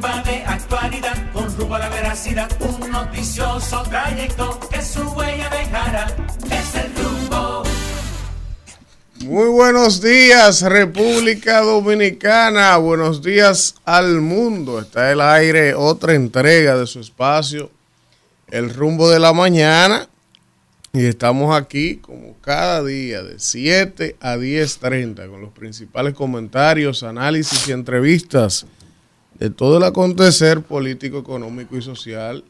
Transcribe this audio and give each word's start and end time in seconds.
timba 0.00 0.22
de 0.22 0.42
actualidad, 0.44 1.32
con 1.32 1.56
rumbo 1.56 1.74
a 1.74 1.78
la 1.80 1.88
veracidad, 1.90 2.50
un 2.60 2.90
noticioso 2.90 3.82
trayecto 3.82 4.58
que 4.70 4.82
su 4.82 5.02
huella 5.10 5.50
dejará. 5.50 6.06
Es 6.50 6.74
el 6.74 6.94
rumbo. 6.94 7.62
Muy 9.20 9.48
buenos 9.48 10.00
días, 10.00 10.62
República 10.62 11.60
Dominicana. 11.60 12.76
Buenos 12.78 13.22
días 13.22 13.74
al 13.84 14.20
mundo. 14.20 14.80
Está 14.80 15.12
el 15.12 15.20
aire 15.20 15.74
otra 15.74 16.14
entrega 16.14 16.76
de 16.78 16.86
su 16.86 17.00
espacio, 17.00 17.70
El 18.50 18.72
rumbo 18.72 19.08
de 19.10 19.20
la 19.20 19.32
mañana. 19.32 20.08
Y 20.92 21.04
estamos 21.06 21.56
aquí 21.56 21.96
como 21.96 22.36
cada 22.40 22.82
día 22.82 23.22
de 23.22 23.38
7 23.38 24.16
a 24.20 24.36
10.30 24.36 25.28
con 25.28 25.40
los 25.40 25.52
principales 25.52 26.14
comentarios, 26.14 27.04
análisis 27.04 27.68
y 27.68 27.72
entrevistas 27.72 28.66
de 29.40 29.48
todo 29.48 29.78
el 29.78 29.84
acontecer 29.84 30.60
político, 30.60 31.18
económico 31.18 31.74
y 31.74 31.80
social, 31.80 32.44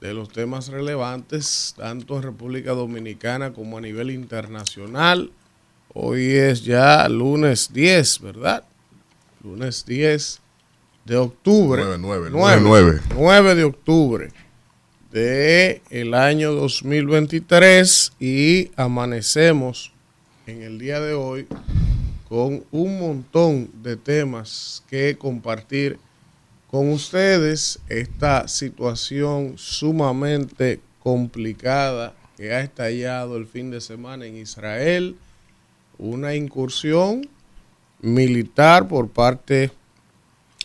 de 0.00 0.12
los 0.12 0.28
temas 0.28 0.66
relevantes, 0.66 1.74
tanto 1.76 2.16
en 2.16 2.24
República 2.24 2.72
Dominicana 2.72 3.52
como 3.52 3.78
a 3.78 3.80
nivel 3.80 4.10
internacional. 4.10 5.30
Hoy 5.94 6.26
es 6.32 6.64
ya 6.64 7.08
lunes 7.08 7.72
10, 7.72 8.20
¿verdad? 8.20 8.64
Lunes 9.44 9.84
10 9.86 10.40
de 11.04 11.16
octubre. 11.16 11.84
9, 11.84 12.28
9, 12.32 12.60
9, 12.62 13.00
9 13.14 13.54
de 13.54 13.64
octubre 13.64 14.32
de 15.12 15.82
el 15.88 16.14
año 16.14 16.52
2023 16.52 18.12
y 18.18 18.72
amanecemos 18.74 19.92
en 20.46 20.62
el 20.62 20.80
día 20.80 21.00
de 21.00 21.14
hoy 21.14 21.46
con 22.28 22.64
un 22.72 22.98
montón 22.98 23.70
de 23.82 23.96
temas 23.96 24.84
que 24.90 25.16
compartir 25.16 25.98
con 26.70 26.90
ustedes. 26.90 27.80
Esta 27.88 28.48
situación 28.48 29.58
sumamente 29.58 30.80
complicada 31.00 32.14
que 32.36 32.52
ha 32.52 32.60
estallado 32.60 33.36
el 33.36 33.46
fin 33.46 33.70
de 33.70 33.80
semana 33.80 34.26
en 34.26 34.36
Israel, 34.36 35.16
una 35.98 36.34
incursión 36.34 37.28
militar 38.00 38.86
por 38.86 39.08
parte 39.08 39.72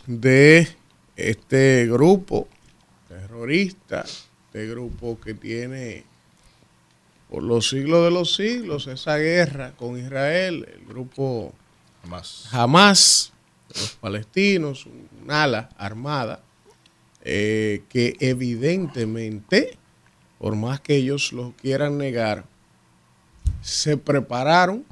de 0.05 0.67
este 1.15 1.87
grupo 1.87 2.47
terrorista 3.07 4.05
este 4.53 4.67
grupo 4.67 5.19
que 5.19 5.33
tiene 5.33 6.03
por 7.27 7.41
los 7.41 7.69
siglos 7.69 8.05
de 8.05 8.11
los 8.11 8.35
siglos 8.35 8.85
esa 8.85 9.17
guerra 9.17 9.71
con 9.75 9.97
Israel, 9.97 10.69
el 10.71 10.85
grupo 10.85 11.51
Hamas, 12.51 13.33
los 13.69 13.97
palestinos, 13.99 14.85
un 14.85 15.07
ala 15.29 15.69
armada, 15.77 16.41
eh, 17.21 17.83
que 17.89 18.15
evidentemente, 18.19 19.77
por 20.39 20.55
más 20.55 20.79
que 20.81 20.95
ellos 20.95 21.33
lo 21.33 21.53
quieran 21.61 21.97
negar, 21.97 22.45
se 23.61 23.97
prepararon. 23.97 24.85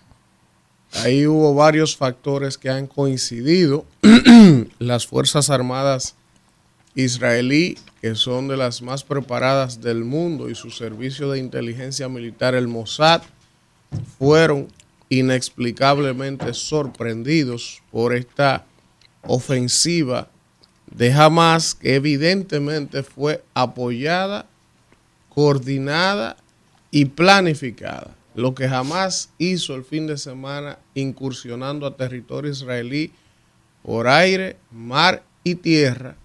Ahí 0.93 1.25
hubo 1.25 1.53
varios 1.55 1.95
factores 1.95 2.57
que 2.57 2.69
han 2.69 2.87
coincidido. 2.87 3.85
Las 4.79 5.07
Fuerzas 5.07 5.49
Armadas 5.49 6.15
israelí 6.95 7.77
que 8.01 8.15
son 8.15 8.47
de 8.47 8.57
las 8.57 8.81
más 8.81 9.03
preparadas 9.03 9.79
del 9.79 10.03
mundo 10.03 10.49
y 10.49 10.55
su 10.55 10.71
servicio 10.71 11.29
de 11.29 11.37
inteligencia 11.37 12.09
militar, 12.09 12.55
el 12.55 12.67
Mossad, 12.67 13.21
fueron 14.17 14.69
inexplicablemente 15.07 16.53
sorprendidos 16.55 17.83
por 17.91 18.15
esta 18.15 18.65
ofensiva 19.27 20.29
de 20.89 21.11
Hamas 21.13 21.73
que 21.73 21.95
evidentemente 21.95 23.03
fue 23.03 23.43
apoyada, 23.53 24.45
coordinada 25.29 26.37
y 26.91 27.05
planificada. 27.05 28.15
Lo 28.35 28.53
que 28.55 28.65
Hamas 28.65 29.29
hizo 29.37 29.75
el 29.75 29.83
fin 29.83 30.07
de 30.07 30.17
semana 30.17 30.77
incursionando 30.93 31.85
a 31.85 31.95
territorio 31.95 32.51
israelí 32.51 33.11
por 33.83 34.07
aire, 34.07 34.57
mar 34.71 35.23
y 35.43 35.55
tierra 35.55 36.15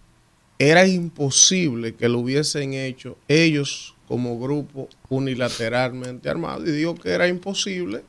era 0.59 0.87
imposible 0.87 1.95
que 1.95 2.09
lo 2.09 2.21
hubiesen 2.21 2.75
hecho 2.75 3.17
ellos 3.29 3.95
como 4.09 4.39
grupo 4.39 4.89
unilateralmente 5.09 6.29
armado. 6.29 6.67
Y 6.67 6.73
digo 6.73 6.95
que 6.95 7.11
era 7.11 7.29
imposible 7.29 8.03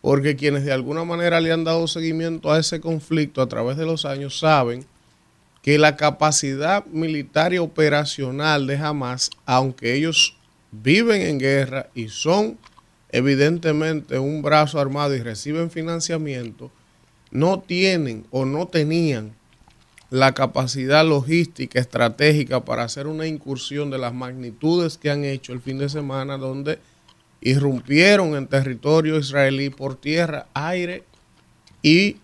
porque 0.00 0.36
quienes 0.36 0.64
de 0.64 0.72
alguna 0.72 1.04
manera 1.04 1.40
le 1.40 1.52
han 1.52 1.64
dado 1.64 1.86
seguimiento 1.88 2.52
a 2.52 2.58
ese 2.58 2.80
conflicto 2.80 3.42
a 3.42 3.48
través 3.48 3.76
de 3.76 3.86
los 3.86 4.04
años 4.04 4.38
saben 4.38 4.86
que 5.62 5.78
la 5.78 5.96
capacidad 5.96 6.86
militar 6.86 7.52
y 7.52 7.58
operacional 7.58 8.66
de 8.66 8.76
Hamas, 8.76 9.30
aunque 9.44 9.94
ellos 9.94 10.36
viven 10.70 11.22
en 11.22 11.38
guerra 11.38 11.88
y 11.94 12.08
son 12.08 12.58
evidentemente 13.10 14.18
un 14.18 14.42
brazo 14.42 14.80
armado 14.80 15.14
y 15.14 15.22
reciben 15.22 15.70
financiamiento, 15.70 16.70
no 17.30 17.60
tienen 17.60 18.26
o 18.30 18.44
no 18.44 18.68
tenían 18.68 19.34
la 20.10 20.32
capacidad 20.32 21.06
logística, 21.06 21.78
estratégica 21.78 22.64
para 22.64 22.84
hacer 22.84 23.06
una 23.06 23.26
incursión 23.26 23.90
de 23.90 23.98
las 23.98 24.14
magnitudes 24.14 24.96
que 24.96 25.10
han 25.10 25.24
hecho 25.24 25.52
el 25.52 25.60
fin 25.60 25.78
de 25.78 25.88
semana, 25.88 26.38
donde 26.38 26.78
irrumpieron 27.40 28.34
en 28.36 28.46
territorio 28.46 29.18
israelí 29.18 29.70
por 29.70 29.96
tierra, 29.96 30.46
aire 30.54 31.04
y 31.82 32.16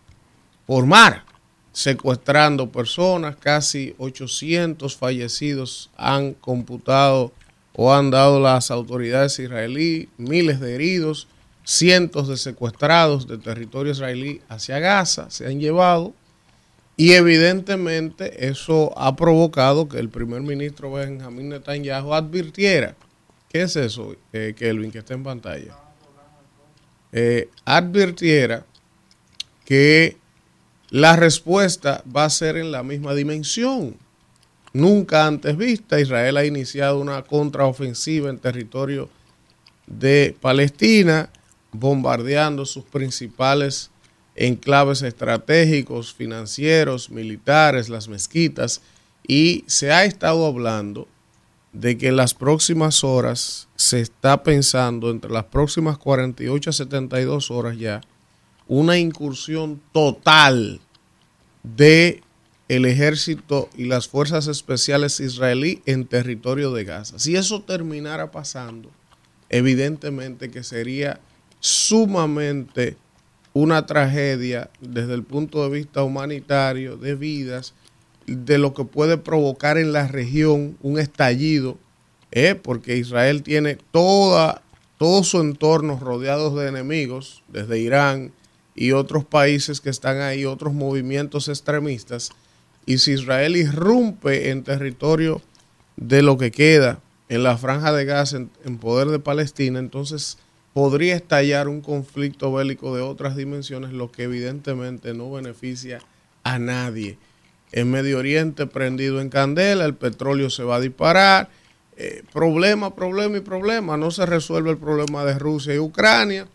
por 0.67 0.87
mar, 0.87 1.25
secuestrando 1.73 2.71
personas, 2.71 3.37
casi 3.37 3.95
800 3.99 4.97
fallecidos 4.97 5.91
han 5.97 6.33
computado 6.33 7.33
o 7.75 7.93
han 7.93 8.11
dado 8.11 8.41
las 8.41 8.71
autoridades 8.71 9.39
israelíes, 9.39 10.09
miles 10.17 10.61
de 10.61 10.75
heridos, 10.75 11.29
cientos 11.65 12.29
de 12.29 12.37
secuestrados 12.37 13.27
de 13.27 13.39
territorio 13.39 13.93
israelí 13.93 14.43
hacia 14.49 14.79
Gaza 14.79 15.31
se 15.31 15.47
han 15.47 15.61
llevado 15.61 16.13
y 16.97 17.13
evidentemente 17.13 18.49
eso 18.49 18.97
ha 18.97 19.17
provocado 19.17 19.89
que 19.89 19.99
el 19.99 20.11
primer 20.11 20.43
ministro 20.43 20.93
Benjamín 20.93 21.49
Netanyahu 21.49 22.15
advirtiera, 22.15 22.95
¿qué 23.55 23.63
es 23.63 23.77
eso, 23.77 24.17
eh, 24.33 24.53
Kelvin, 24.59 24.91
que 24.91 24.99
está 24.99 25.15
en 25.15 25.23
pantalla? 25.23 25.77
Eh, 27.13 27.49
advirtiera 27.65 28.67
que 29.65 30.17
la 30.91 31.15
respuesta 31.15 32.03
va 32.05 32.25
a 32.25 32.31
ser 32.31 32.57
en 32.57 32.73
la 32.73 32.83
misma 32.83 33.15
dimensión. 33.15 33.95
Nunca 34.73 35.29
antes 35.29 35.57
vista, 35.57 36.01
Israel 36.01 36.37
ha 36.37 36.45
iniciado 36.45 36.99
una 36.99 37.23
contraofensiva 37.23 38.29
en 38.29 38.41
territorio 38.41 39.09
de 39.87 40.37
Palestina, 40.41 41.31
bombardeando 41.71 42.67
sus 42.67 42.83
principales 42.83 43.93
enclaves 44.35 45.03
estratégicos, 45.03 46.13
financieros, 46.13 47.09
militares, 47.09 47.89
las 47.89 48.09
mezquitas, 48.09 48.81
y 49.29 49.63
se 49.69 49.93
ha 49.93 50.05
estado 50.05 50.45
hablando 50.45 51.07
de 51.75 51.99
que 51.99 52.09
en 52.09 52.17
las 52.17 52.35
próximas 52.35 53.05
horas 53.05 53.69
se 53.77 54.01
está 54.01 54.43
pensando, 54.43 55.11
entre 55.11 55.31
las 55.31 55.45
próximas 55.45 55.99
48 55.99 56.71
a 56.71 56.73
72 56.73 57.51
horas 57.51 57.77
ya, 57.77 58.01
una 58.69 58.97
incursión 58.97 59.83
total 59.93 60.81
de 61.63 62.23
el 62.69 62.87
ejército 62.87 63.69
y 63.77 63.85
las 63.85 64.09
fuerzas 64.09 64.47
especiales 64.47 65.21
israelí 65.21 65.83
en 65.85 66.07
territorio 66.07 66.73
de 66.73 66.85
Gaza. 66.85 67.19
Si 67.19 67.37
eso 67.37 67.63
terminara 67.63 68.31
pasando, 68.31 68.91
evidentemente 69.51 70.51
que 70.51 70.63
sería 70.63 71.21
sumamente 71.61 72.97
una 73.53 73.85
tragedia 73.85 74.71
desde 74.81 75.15
el 75.15 75.25
punto 75.25 75.63
de 75.65 75.77
vista 75.77 76.03
humanitario, 76.03 76.97
de 76.97 77.15
vidas, 77.17 77.75
de 78.27 78.59
lo 78.59 78.75
que 78.75 78.85
puede 78.85 79.19
provocar 79.19 79.79
en 79.79 79.93
la 79.93 80.07
región 80.09 80.77
un 80.83 80.99
estallido, 80.99 81.79
¿eh? 82.31 82.55
porque 82.55 82.97
Israel 82.97 83.43
tiene 83.43 83.79
toda, 83.91 84.63
todo 84.99 85.25
su 85.25 85.41
entorno 85.41 85.99
rodeados 86.01 86.55
de 86.55 86.69
enemigos, 86.69 87.43
desde 87.49 87.79
Irán 87.79 88.33
y 88.75 88.93
otros 88.93 89.25
países 89.25 89.81
que 89.81 89.91
están 89.91 90.21
ahí, 90.21 90.45
otros 90.45 90.75
movimientos 90.75 91.49
extremistas, 91.49 92.31
y 92.87 92.99
si 92.99 93.13
Israel 93.13 93.57
irrumpe 93.57 94.51
en 94.51 94.63
territorio 94.63 95.41
de 95.97 96.23
lo 96.23 96.37
que 96.37 96.51
queda 96.51 97.01
en 97.29 97.43
la 97.43 97.57
franja 97.57 97.93
de 97.93 98.05
Gaza 98.05 98.37
en 98.37 98.79
poder 98.79 99.09
de 99.09 99.19
Palestina, 99.19 99.79
entonces 99.79 100.39
podría 100.75 101.15
estallar 101.15 101.69
un 101.69 101.81
conflicto 101.81 102.53
bélico 102.53 102.95
de 102.95 103.01
otras 103.01 103.37
dimensiones, 103.37 103.93
lo 103.93 104.11
que 104.11 104.25
evidentemente 104.25 105.15
no 105.15 105.31
beneficia 105.31 106.01
a 106.43 106.59
nadie. 106.59 107.17
En 107.77 107.91
Medio 107.91 108.19
Oriente 108.19 108.69
prendido 108.69 109.21
en 109.21 109.31
candela, 109.31 109.85
el 109.85 109.97
petróleo 109.97 110.49
se 110.49 110.63
va 110.63 110.77
a 110.77 110.81
disparar. 110.81 111.51
Eh, 111.97 112.23
problema, 112.33 112.95
problema 112.95 113.39
y 113.39 113.41
problema. 113.41 113.97
No 113.97 114.13
se 114.13 114.27
resuelve 114.27 114.71
el 114.71 114.79
problema 114.79 115.25
de 115.25 115.37
Rusia 115.37 115.75
y 115.75 115.81
Ucrania. 115.81 116.47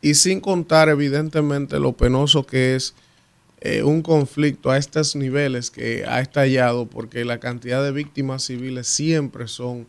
Y 0.00 0.14
sin 0.14 0.40
contar 0.40 0.88
evidentemente 0.88 1.78
lo 1.78 1.92
penoso 1.92 2.46
que 2.46 2.76
es 2.76 2.94
eh, 3.60 3.82
un 3.82 4.00
conflicto 4.00 4.70
a 4.70 4.78
estos 4.78 5.16
niveles 5.16 5.70
que 5.70 6.06
ha 6.08 6.20
estallado 6.20 6.86
porque 6.86 7.26
la 7.26 7.40
cantidad 7.40 7.84
de 7.84 7.92
víctimas 7.92 8.44
civiles 8.44 8.86
siempre 8.86 9.48
son 9.48 9.86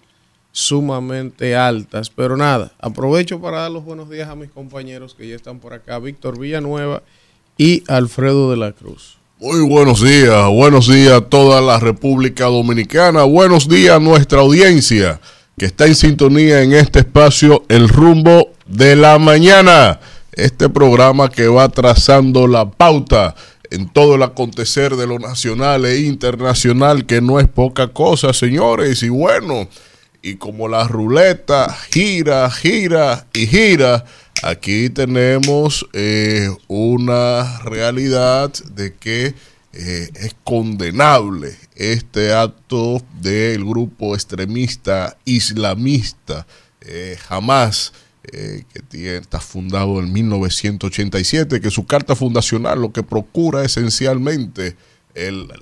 sumamente 0.51 1.55
altas. 1.55 2.09
Pero 2.09 2.35
nada, 2.35 2.73
aprovecho 2.79 3.39
para 3.39 3.59
dar 3.61 3.71
los 3.71 3.85
buenos 3.85 4.09
días 4.09 4.27
a 4.27 4.35
mis 4.35 4.51
compañeros 4.51 5.15
que 5.15 5.25
ya 5.25 5.37
están 5.37 5.61
por 5.61 5.73
acá, 5.73 5.99
Víctor 5.99 6.37
Villanueva 6.37 7.01
y 7.57 7.81
Alfredo 7.87 8.51
de 8.51 8.57
la 8.57 8.73
Cruz. 8.73 9.18
Muy 9.41 9.61
buenos 9.61 10.03
días, 10.03 10.49
buenos 10.49 10.89
días 10.89 11.13
a 11.13 11.21
toda 11.21 11.61
la 11.61 11.79
República 11.79 12.47
Dominicana, 12.47 13.23
buenos 13.23 13.69
días 13.69 13.95
a 13.95 13.99
nuestra 14.01 14.41
audiencia 14.41 15.21
que 15.57 15.65
está 15.65 15.85
en 15.85 15.95
sintonía 15.95 16.61
en 16.61 16.73
este 16.73 16.99
espacio 16.99 17.63
El 17.69 17.87
rumbo 17.87 18.51
de 18.65 18.97
la 18.97 19.17
mañana, 19.17 20.01
este 20.33 20.67
programa 20.67 21.29
que 21.29 21.47
va 21.47 21.69
trazando 21.69 22.47
la 22.47 22.69
pauta 22.69 23.33
en 23.71 23.87
todo 23.87 24.15
el 24.15 24.23
acontecer 24.23 24.97
de 24.97 25.07
lo 25.07 25.19
nacional 25.19 25.85
e 25.85 26.01
internacional, 26.01 27.05
que 27.05 27.21
no 27.21 27.39
es 27.39 27.47
poca 27.47 27.87
cosa, 27.87 28.33
señores, 28.33 29.03
y 29.03 29.07
bueno, 29.07 29.69
y 30.21 30.35
como 30.35 30.67
la 30.67 30.85
ruleta 30.85 31.73
gira, 31.91 32.51
gira 32.51 33.25
y 33.33 33.47
gira, 33.47 34.03
aquí 34.43 34.89
tenemos 34.89 35.87
eh, 35.93 36.49
una 36.67 37.59
realidad 37.59 38.51
de 38.71 38.95
que 38.95 39.33
eh, 39.73 40.09
es 40.15 40.35
condenable 40.43 41.55
este 41.75 42.33
acto 42.33 43.01
del 43.21 43.63
grupo 43.63 44.15
extremista 44.15 45.17
islamista 45.25 46.45
eh, 46.81 47.17
Hamas. 47.29 47.93
que 48.31 48.81
tiene, 48.87 49.17
está 49.17 49.39
fundado 49.39 49.99
en 49.99 50.13
1987, 50.13 51.61
que 51.61 51.71
su 51.71 51.87
carta 51.87 52.15
fundacional 52.15 52.79
lo 52.79 52.91
que 52.91 53.01
procura 53.01 53.63
esencialmente 53.63 54.75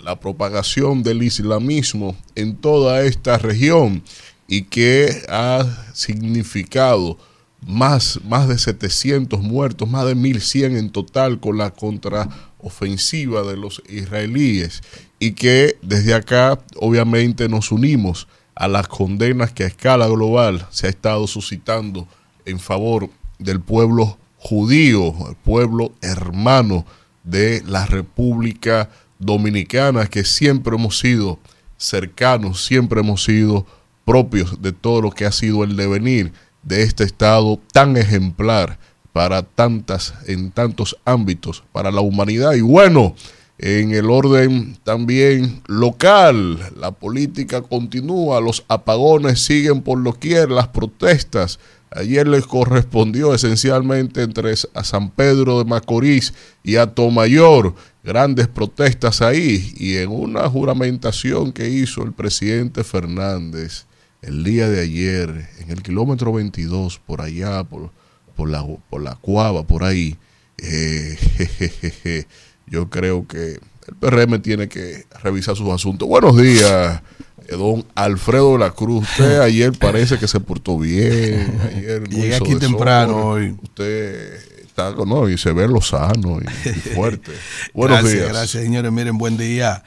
la 0.04 0.20
propagación 0.20 1.02
del 1.02 1.24
islamismo 1.24 2.18
en 2.36 2.58
toda 2.58 3.04
esta 3.04 3.38
región 3.38 4.04
y 4.48 4.64
que 4.64 5.24
ha 5.30 5.66
significado 5.94 7.18
más, 7.66 8.20
más 8.24 8.48
de 8.48 8.58
700 8.58 9.42
muertos, 9.42 9.90
más 9.90 10.06
de 10.06 10.16
1100 10.16 10.78
en 10.78 10.90
total 10.92 11.40
con 11.40 11.58
la 11.58 11.72
contraofensiva 11.72 13.44
de 13.44 13.58
los 13.58 13.82
israelíes. 13.90 14.82
Y 15.20 15.32
que 15.32 15.78
desde 15.82 16.14
acá 16.14 16.60
obviamente 16.80 17.50
nos 17.50 17.72
unimos 17.72 18.28
a 18.56 18.68
las 18.68 18.88
condenas 18.88 19.52
que 19.52 19.64
a 19.64 19.68
escala 19.68 20.08
global 20.08 20.68
se 20.72 20.88
ha 20.88 20.90
estado 20.90 21.28
suscitando 21.28 22.08
en 22.46 22.60
favor 22.60 23.10
del 23.40 23.60
pueblo 23.60 24.18
judío, 24.38 25.14
el 25.30 25.36
pueblo 25.36 25.92
hermano 26.02 26.86
de 27.24 27.62
la 27.68 27.86
República 27.86 28.90
Dominicana, 29.20 30.08
que 30.08 30.24
siempre 30.24 30.76
hemos 30.76 31.00
sido 31.00 31.40
cercanos, 31.78 32.66
siempre 32.66 33.02
hemos 33.02 33.24
sido 33.24 33.66
propios 34.06 34.62
de 34.62 34.72
todo 34.72 35.02
lo 35.02 35.12
que 35.12 35.26
ha 35.26 35.32
sido 35.32 35.64
el 35.64 35.76
devenir 35.76 36.32
de 36.68 36.84
este 36.84 37.06
estado 37.06 37.60
tan 37.72 37.96
ejemplar 37.98 38.78
para 39.14 39.42
tantas 39.42 40.14
en 40.28 40.52
tantos 40.52 40.98
ámbitos 41.06 41.64
para 41.72 41.92
la 41.92 42.02
humanidad. 42.02 42.54
Y 42.54 42.62
bueno 42.62 43.16
en 43.58 43.92
el 43.92 44.12
orden 44.12 44.78
también 44.84 45.64
local 45.66 46.60
la 46.80 46.92
política 46.92 47.64
continúa 47.64 48.40
los 48.40 48.64
apagones 48.68 49.40
siguen 49.40 49.82
por 49.82 49.98
lo 49.98 50.14
quiera 50.14 50.54
las 50.54 50.68
protestas. 50.68 51.58
Ayer 51.90 52.28
les 52.28 52.46
correspondió 52.46 53.34
esencialmente 53.34 54.22
entre 54.22 54.54
a 54.74 54.84
San 54.84 55.10
Pedro 55.10 55.58
de 55.58 55.66
Macorís 55.66 56.34
y 56.64 56.76
a 56.76 56.94
Tomayor 56.94 57.74
grandes 58.04 58.48
protestas 58.48 59.22
ahí 59.22 59.74
y 59.78 59.96
en 59.96 60.10
una 60.10 60.48
juramentación 60.50 61.52
que 61.52 61.70
hizo 61.70 62.04
el 62.04 62.12
presidente 62.12 62.84
Fernández 62.84 63.88
el 64.22 64.44
día 64.44 64.70
de 64.70 64.82
ayer, 64.82 65.50
en 65.60 65.72
el 65.72 65.82
kilómetro 65.82 66.34
22, 66.34 67.00
por 67.00 67.22
allá, 67.22 67.64
por, 67.64 67.92
por, 68.36 68.50
la, 68.50 68.66
por 68.90 69.02
la 69.02 69.16
cuava, 69.16 69.66
por 69.66 69.84
ahí, 69.84 70.18
eh, 70.58 72.26
yo 72.68 72.90
creo 72.90 73.28
que 73.28 73.60
el 73.88 73.96
PRM 74.00 74.42
tiene 74.42 74.68
que 74.68 75.06
revisar 75.24 75.56
sus 75.56 75.70
asuntos. 75.70 76.08
Buenos 76.08 76.36
días, 76.38 77.02
eh, 77.48 77.56
don 77.56 77.86
Alfredo 77.96 78.54
de 78.54 78.60
la 78.60 78.72
Cruz. 78.72 79.08
Usted 79.10 79.40
ayer 79.42 79.72
parece 79.78 80.18
que 80.18 80.28
se 80.28 80.40
portó 80.40 80.78
bien. 80.78 81.60
Ayer 81.68 82.08
Llegué 82.10 82.36
aquí 82.36 82.56
temprano 82.56 83.28
hoy. 83.28 83.56
Usted 83.62 84.34
está, 84.66 84.92
no, 84.92 85.30
y 85.30 85.38
se 85.38 85.54
ve 85.54 85.68
lo 85.68 85.82
sano 85.82 86.40
y, 86.42 86.70
fuerte. 86.96 87.32
Buenos 87.74 88.00
gracias, 88.00 88.14
días. 88.14 88.30
Gracias, 88.30 88.64
señores. 88.64 88.92
Miren, 88.92 89.18
buen 89.18 89.38
día 89.38 89.84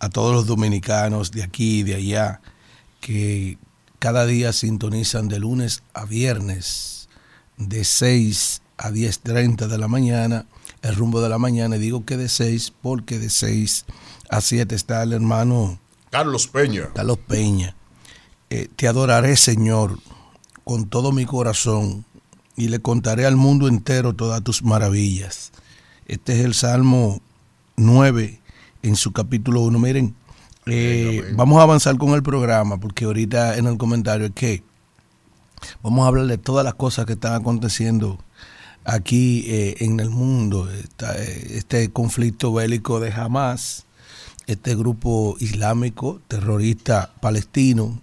a 0.00 0.08
todos 0.08 0.34
los 0.34 0.46
dominicanos 0.46 1.30
de 1.30 1.42
aquí 1.42 1.80
y 1.80 1.82
de 1.84 1.94
allá 1.94 2.40
que 3.00 3.58
cada 4.04 4.26
día 4.26 4.52
sintonizan 4.52 5.28
de 5.28 5.38
lunes 5.38 5.82
a 5.94 6.04
viernes 6.04 7.08
de 7.56 7.86
6 7.86 8.60
a 8.76 8.90
10.30 8.90 9.66
de 9.66 9.78
la 9.78 9.88
mañana, 9.88 10.44
el 10.82 10.94
rumbo 10.94 11.22
de 11.22 11.30
la 11.30 11.38
mañana. 11.38 11.76
Y 11.76 11.78
digo 11.78 12.04
que 12.04 12.18
de 12.18 12.28
6 12.28 12.74
porque 12.82 13.18
de 13.18 13.30
6 13.30 13.86
a 14.28 14.42
7 14.42 14.74
está 14.74 15.02
el 15.04 15.14
hermano 15.14 15.78
Carlos 16.10 16.48
Peña. 16.48 16.90
Carlos 16.94 17.16
Peña. 17.26 17.76
Eh, 18.50 18.68
te 18.76 18.88
adoraré, 18.88 19.38
Señor, 19.38 19.98
con 20.64 20.86
todo 20.90 21.10
mi 21.10 21.24
corazón 21.24 22.04
y 22.56 22.68
le 22.68 22.80
contaré 22.80 23.24
al 23.24 23.36
mundo 23.36 23.68
entero 23.68 24.12
todas 24.12 24.44
tus 24.44 24.62
maravillas. 24.62 25.50
Este 26.04 26.38
es 26.38 26.44
el 26.44 26.52
Salmo 26.52 27.22
9 27.76 28.38
en 28.82 28.96
su 28.96 29.14
capítulo 29.14 29.62
1. 29.62 29.78
Miren, 29.78 30.14
eh, 30.66 31.32
vamos 31.34 31.58
a 31.58 31.62
avanzar 31.62 31.96
con 31.98 32.10
el 32.10 32.22
programa 32.22 32.78
porque 32.78 33.04
ahorita 33.04 33.56
en 33.56 33.66
el 33.66 33.76
comentario 33.76 34.26
es 34.26 34.32
que 34.32 34.62
vamos 35.82 36.04
a 36.04 36.08
hablar 36.08 36.26
de 36.26 36.38
todas 36.38 36.64
las 36.64 36.74
cosas 36.74 37.06
que 37.06 37.14
están 37.14 37.34
aconteciendo 37.34 38.18
aquí 38.84 39.44
eh, 39.46 39.76
en 39.80 40.00
el 40.00 40.10
mundo. 40.10 40.68
Eh, 40.70 41.48
este 41.50 41.90
conflicto 41.90 42.52
bélico 42.52 43.00
de 43.00 43.12
Hamas, 43.12 43.84
este 44.46 44.74
grupo 44.74 45.36
islámico 45.40 46.20
terrorista 46.28 47.12
palestino 47.20 48.00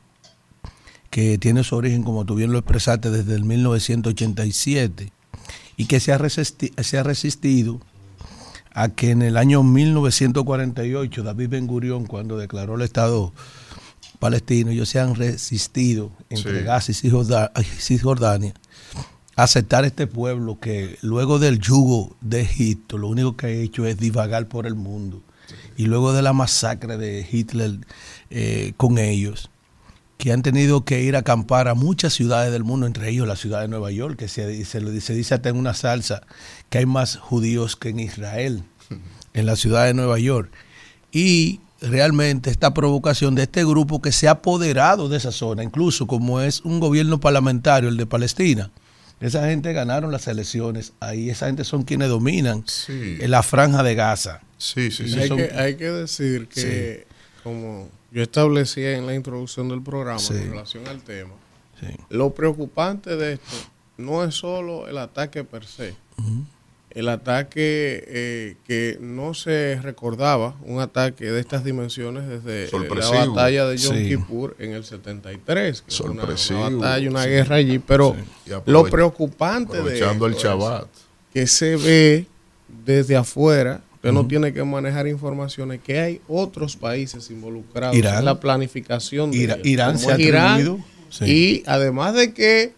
que 1.10 1.38
tiene 1.38 1.64
su 1.64 1.76
origen, 1.76 2.04
como 2.04 2.26
tú 2.26 2.36
bien 2.36 2.52
lo 2.52 2.60
expresaste, 2.60 3.10
desde 3.10 3.36
el 3.36 3.44
1987 3.44 5.12
y 5.78 5.86
que 5.86 6.00
se 6.00 6.14
ha, 6.14 6.20
se 6.30 6.98
ha 6.98 7.04
resistido 7.04 7.82
a 8.74 8.90
que 8.90 9.12
en 9.12 9.22
el 9.22 9.38
año 9.38 9.64
1948 9.64 11.24
David 11.24 11.50
Ben 11.50 11.68
Gurión, 11.68 12.06
cuando 12.06 12.38
declaró 12.38 12.76
el 12.76 12.82
Estado 12.82 13.34
palestino, 14.20 14.72
ellos 14.72 14.90
se 14.90 15.00
han 15.00 15.16
resistido 15.16 16.12
entre 16.30 16.64
Gaza 16.64 16.92
y 16.92 16.96
Cisjordania 16.96 18.54
a 19.36 19.44
aceptar 19.44 19.86
este 19.86 20.08
pueblo 20.08 20.60
que 20.60 20.98
luego 21.02 21.40
del 21.40 21.60
yugo 21.60 22.16
de 22.22 22.42
Egipto 22.42 22.98
lo 22.98 23.08
único 23.08 23.36
que 23.36 23.48
ha 23.48 23.50
hecho 23.50 23.86
es 23.86 23.98
divagar 23.98 24.48
por 24.48 24.68
el 24.68 24.76
mundo. 24.76 25.22
Y 25.78 25.86
luego 25.86 26.14
de 26.14 26.22
la 26.22 26.34
masacre 26.34 26.98
de 26.98 27.26
Hitler 27.30 27.80
eh, 28.30 28.74
con 28.78 28.98
ellos, 28.98 29.50
que 30.18 30.32
han 30.32 30.44
tenido 30.44 30.86
que 30.86 31.02
ir 31.02 31.16
a 31.16 31.20
acampar 31.20 31.68
a 31.68 31.74
muchas 31.74 32.14
ciudades 32.14 32.52
del 32.52 32.64
mundo, 32.64 32.86
entre 32.86 33.10
ellos 33.10 33.28
la 33.28 33.36
ciudad 33.36 33.62
de 33.62 33.68
Nueva 33.68 33.90
York, 33.90 34.18
que 34.18 34.28
se, 34.28 34.64
se, 34.66 35.02
se 35.02 35.14
dice 35.16 35.34
hasta 35.34 35.50
en 35.50 35.58
una 35.58 35.74
salsa 35.74 36.22
que 36.72 36.78
hay 36.78 36.86
más 36.86 37.18
judíos 37.18 37.76
que 37.76 37.90
en 37.90 38.00
Israel, 38.00 38.64
en 39.34 39.46
la 39.46 39.58
ciudad 39.58 39.86
de 39.86 39.94
Nueva 39.94 40.18
York. 40.20 40.50
Y 41.12 41.60
realmente 41.82 42.50
esta 42.50 42.74
provocación 42.74 43.36
de 43.36 43.44
este 43.44 43.66
grupo 43.66 44.02
que 44.02 44.14
se 44.14 44.30
ha 44.30 44.32
apoderado 44.32 45.10
de 45.10 45.18
esa 45.18 45.34
zona, 45.34 45.64
incluso 45.64 46.08
como 46.08 46.40
es 46.40 46.62
un 46.62 46.80
gobierno 46.80 47.20
parlamentario, 47.20 47.90
el 47.90 47.98
de 47.98 48.06
Palestina. 48.06 48.72
Esa 49.20 49.46
gente 49.48 49.74
ganaron 49.74 50.14
las 50.14 50.28
elecciones 50.28 50.94
ahí, 51.02 51.30
esa 51.30 51.48
gente 51.48 51.66
son 51.66 51.84
quienes 51.84 52.08
dominan 52.08 52.64
en 52.88 53.30
la 53.30 53.44
franja 53.44 53.84
de 53.84 53.94
Gaza. 53.94 54.42
Sí, 54.58 54.92
sí, 54.92 55.10
sí. 55.10 55.20
Hay, 55.20 55.30
que, 55.30 55.52
hay 55.54 55.76
que 55.76 55.92
decir 55.92 56.48
que, 56.48 57.06
como 57.44 57.90
yo 58.12 58.24
establecía 58.24 58.98
en 58.98 59.06
la 59.06 59.14
introducción 59.14 59.68
del 59.68 59.84
programa 59.84 60.22
en 60.30 60.52
relación 60.52 60.88
al 60.88 61.02
tema, 61.02 61.34
lo 62.10 62.34
preocupante 62.34 63.18
de 63.18 63.34
esto 63.34 63.58
no 63.98 64.24
es 64.24 64.36
solo 64.36 64.88
el 64.88 64.98
ataque 64.98 65.44
per 65.44 65.66
se, 65.66 65.96
el 66.96 67.10
ataque 67.10 68.04
eh, 68.08 68.56
que 68.66 68.98
no 69.00 69.34
se 69.34 69.80
recordaba, 69.82 70.56
un 70.64 70.80
ataque 70.80 71.32
de 71.32 71.40
estas 71.40 71.64
dimensiones 71.64 72.28
desde 72.28 72.66
eh, 72.66 72.90
la 72.96 73.26
batalla 73.26 73.66
de 73.68 73.78
Yom 73.78 73.96
Kippur 73.96 74.56
en 74.60 74.74
el 74.74 74.84
73, 74.84 75.82
que 75.82 76.04
una, 76.04 76.24
batalla, 76.24 77.10
una 77.10 77.26
guerra 77.26 77.56
allí, 77.58 77.80
pero 77.80 78.16
lo 78.66 78.84
preocupante 78.86 79.82
de 79.82 80.00
esto 80.00 80.28
el 80.28 80.34
Shabbat. 80.36 80.88
que 81.34 81.48
se 81.48 81.76
ve 81.76 82.26
desde 82.86 83.16
afuera 83.16 83.82
Usted 84.02 84.14
no 84.14 84.26
tiene 84.26 84.52
que 84.52 84.64
manejar 84.64 85.06
informaciones 85.08 85.80
que 85.80 86.00
hay 86.00 86.22
otros 86.28 86.76
países 86.76 87.30
involucrados 87.30 87.96
en 87.96 88.26
la 88.26 88.40
planificación 88.40 89.30
de 89.30 89.62
Irán 89.64 90.00
se 90.00 90.12
ha 90.12 90.20
Irán, 90.20 90.84
Y 91.22 91.62
además 91.68 92.16
de 92.16 92.34
que 92.34 92.74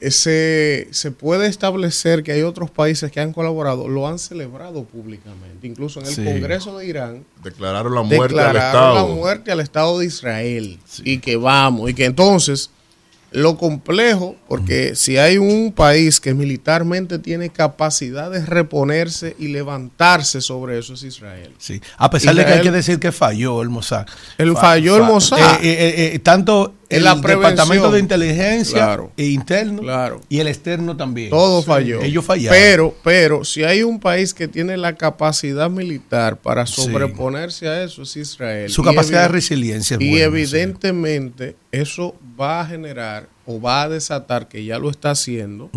se, 0.00 0.88
se 0.92 1.10
puede 1.10 1.48
establecer 1.48 2.22
que 2.22 2.32
hay 2.32 2.42
otros 2.42 2.70
países 2.70 3.10
que 3.10 3.20
han 3.20 3.32
colaborado, 3.32 3.88
lo 3.88 4.06
han 4.06 4.18
celebrado 4.18 4.84
públicamente. 4.84 5.66
Incluso 5.66 6.00
en 6.00 6.06
el 6.06 6.14
Sí. 6.14 6.24
Congreso 6.24 6.78
de 6.78 6.86
Irán 6.86 7.24
Declararon 7.42 7.94
la 7.94 8.02
muerte 8.02 8.38
al 8.40 8.46
declararon 8.52 8.66
Estado. 8.66 8.94
la 9.08 9.14
muerte 9.14 9.52
al 9.52 9.60
Estado 9.60 9.98
de 9.98 10.06
Israel. 10.06 10.78
Y 11.04 11.18
que 11.18 11.36
vamos, 11.36 11.90
y 11.90 11.94
que 11.94 12.04
entonces 12.04 12.70
lo 13.30 13.58
complejo, 13.58 14.36
porque 14.48 14.94
si 14.94 15.18
hay 15.18 15.36
un 15.36 15.72
país 15.72 16.18
que 16.18 16.32
militarmente 16.32 17.18
tiene 17.18 17.50
capacidad 17.50 18.30
de 18.30 18.42
reponerse 18.46 19.36
y 19.38 19.48
levantarse 19.48 20.40
sobre 20.40 20.78
eso 20.78 20.94
es 20.94 21.02
Israel. 21.02 21.52
Sí. 21.58 21.78
A 21.98 22.08
pesar 22.08 22.34
de 22.34 22.46
que 22.46 22.52
hay 22.52 22.62
que 22.62 22.70
decir 22.70 22.98
que 22.98 23.12
falló 23.12 23.60
el 23.60 23.68
Mossad. 23.68 24.06
El 24.38 24.54
Fa- 24.54 24.60
falló 24.62 24.96
el 24.96 25.02
Mossad. 25.02 25.56
eh, 25.56 25.58
eh, 25.62 26.10
eh, 26.14 26.18
tanto 26.20 26.72
el 26.90 27.04
la. 27.04 27.14
Departamento 27.14 27.90
de 27.90 28.00
Inteligencia 28.00 28.74
Claro. 28.78 29.12
e 29.16 29.26
interno 29.26 29.82
Claro. 29.82 30.20
y 30.28 30.38
el 30.40 30.48
externo 30.48 30.96
también. 30.96 31.30
Todo 31.30 31.62
falló. 31.62 32.00
Ellos 32.02 32.24
fallaron. 32.24 32.58
Pero, 32.58 32.94
pero, 33.04 33.44
si 33.44 33.62
hay 33.64 33.82
un 33.82 34.00
país 34.00 34.32
que 34.34 34.48
tiene 34.48 34.76
la 34.76 34.94
capacidad 34.96 35.68
militar 35.70 36.36
para 36.38 36.66
Sí. 36.66 36.82
sobreponerse 36.82 37.68
a 37.68 37.82
eso, 37.82 38.02
es 38.02 38.16
Israel. 38.16 38.70
Su 38.70 38.82
Y 38.82 38.84
capacidad 38.84 39.22
de 39.22 39.28
resiliencia 39.28 39.96
es 39.96 40.00
Y 40.02 40.10
buena, 40.10 40.24
evidentemente 40.26 41.56
eso 41.72 42.14
va 42.40 42.60
a 42.62 42.66
generar 42.66 43.28
o 43.46 43.60
va 43.60 43.82
a 43.82 43.88
desatar, 43.88 44.48
que 44.48 44.64
ya 44.64 44.78
lo 44.78 44.90
está 44.90 45.10
haciendo, 45.12 45.70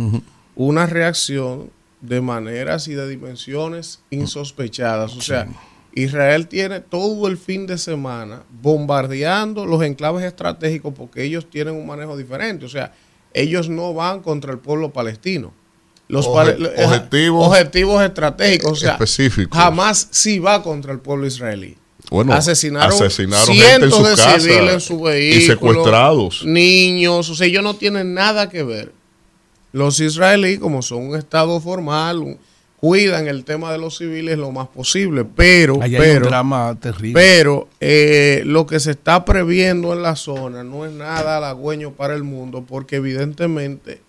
una 0.56 0.86
reacción 0.86 1.70
de 2.02 2.20
maneras 2.20 2.88
y 2.88 2.94
de 2.94 3.08
dimensiones 3.08 4.00
insospechadas. 4.10 5.16
O 5.16 5.22
sea, 5.22 5.48
Israel 5.94 6.48
tiene 6.48 6.80
todo 6.80 7.28
el 7.28 7.38
fin 7.38 7.68
de 7.68 7.78
semana 7.78 8.44
bombardeando 8.62 9.66
los 9.66 9.84
enclaves 9.84 10.24
estratégicos 10.24 10.94
porque 10.96 11.24
ellos 11.24 11.50
tienen 11.50 11.76
un 11.76 11.86
manejo 11.86 12.16
diferente. 12.18 12.66
O 12.66 12.70
sea, 12.70 12.94
ellos 13.34 13.68
no 13.70 13.94
van 13.94 14.22
contra 14.22 14.52
el 14.52 14.60
pueblo 14.60 14.92
palestino. 14.94 15.54
Los 16.08 16.28
Oje- 16.28 16.58
objetivos 16.86 17.48
objetivos 17.48 18.04
estratégicos, 18.04 18.72
o 18.72 18.76
sea, 18.76 18.92
específicos. 18.94 19.58
jamás 19.58 20.08
sí 20.12 20.40
va 20.40 20.62
contra 20.62 20.92
el 20.92 21.00
pueblo 21.00 21.26
israelí. 21.26 21.78
Bueno, 22.10 22.34
asesinaron, 22.34 22.92
asesinaron 22.92 23.46
gente 23.48 23.64
en 23.66 23.80
cientos 23.92 23.96
su 23.98 24.04
de 24.04 24.18
civiles 24.40 24.74
en 24.74 24.82
su 24.82 25.00
y 25.00 25.04
vehículo, 25.04 25.46
secuestrados. 25.54 26.46
niños, 26.46 27.30
o 27.30 27.36
sea, 27.36 27.48
ellos 27.48 27.64
no 27.64 27.76
tienen 27.76 28.14
nada 28.14 28.50
que 28.50 28.64
ver. 28.64 28.92
Los 29.72 30.02
israelíes, 30.02 30.60
como 30.60 30.82
son 30.82 31.04
un 31.10 31.16
estado 31.16 31.62
formal, 31.62 32.18
un- 32.20 32.38
cuidan 32.82 33.28
el 33.28 33.46
tema 33.46 33.72
de 33.72 33.78
los 33.78 34.00
civiles 34.00 34.38
lo 34.40 34.52
más 34.52 34.68
posible, 34.68 35.24
pero, 35.24 35.82
Allá 35.82 36.02
hay 36.02 36.18
un 36.18 36.24
drama 36.24 36.76
terrible. 36.82 37.14
pero 37.14 37.68
eh, 37.80 38.42
lo 38.44 38.66
que 38.66 38.80
se 38.80 38.92
está 38.92 39.24
previendo 39.24 39.94
en 39.94 40.02
la 40.02 40.16
zona 40.16 40.64
no 40.64 40.84
es 40.86 40.92
nada 40.92 41.38
halagüeño 41.38 41.92
para 41.92 42.16
el 42.16 42.24
mundo, 42.24 42.66
porque 42.68 42.96
evidentemente, 42.96 44.02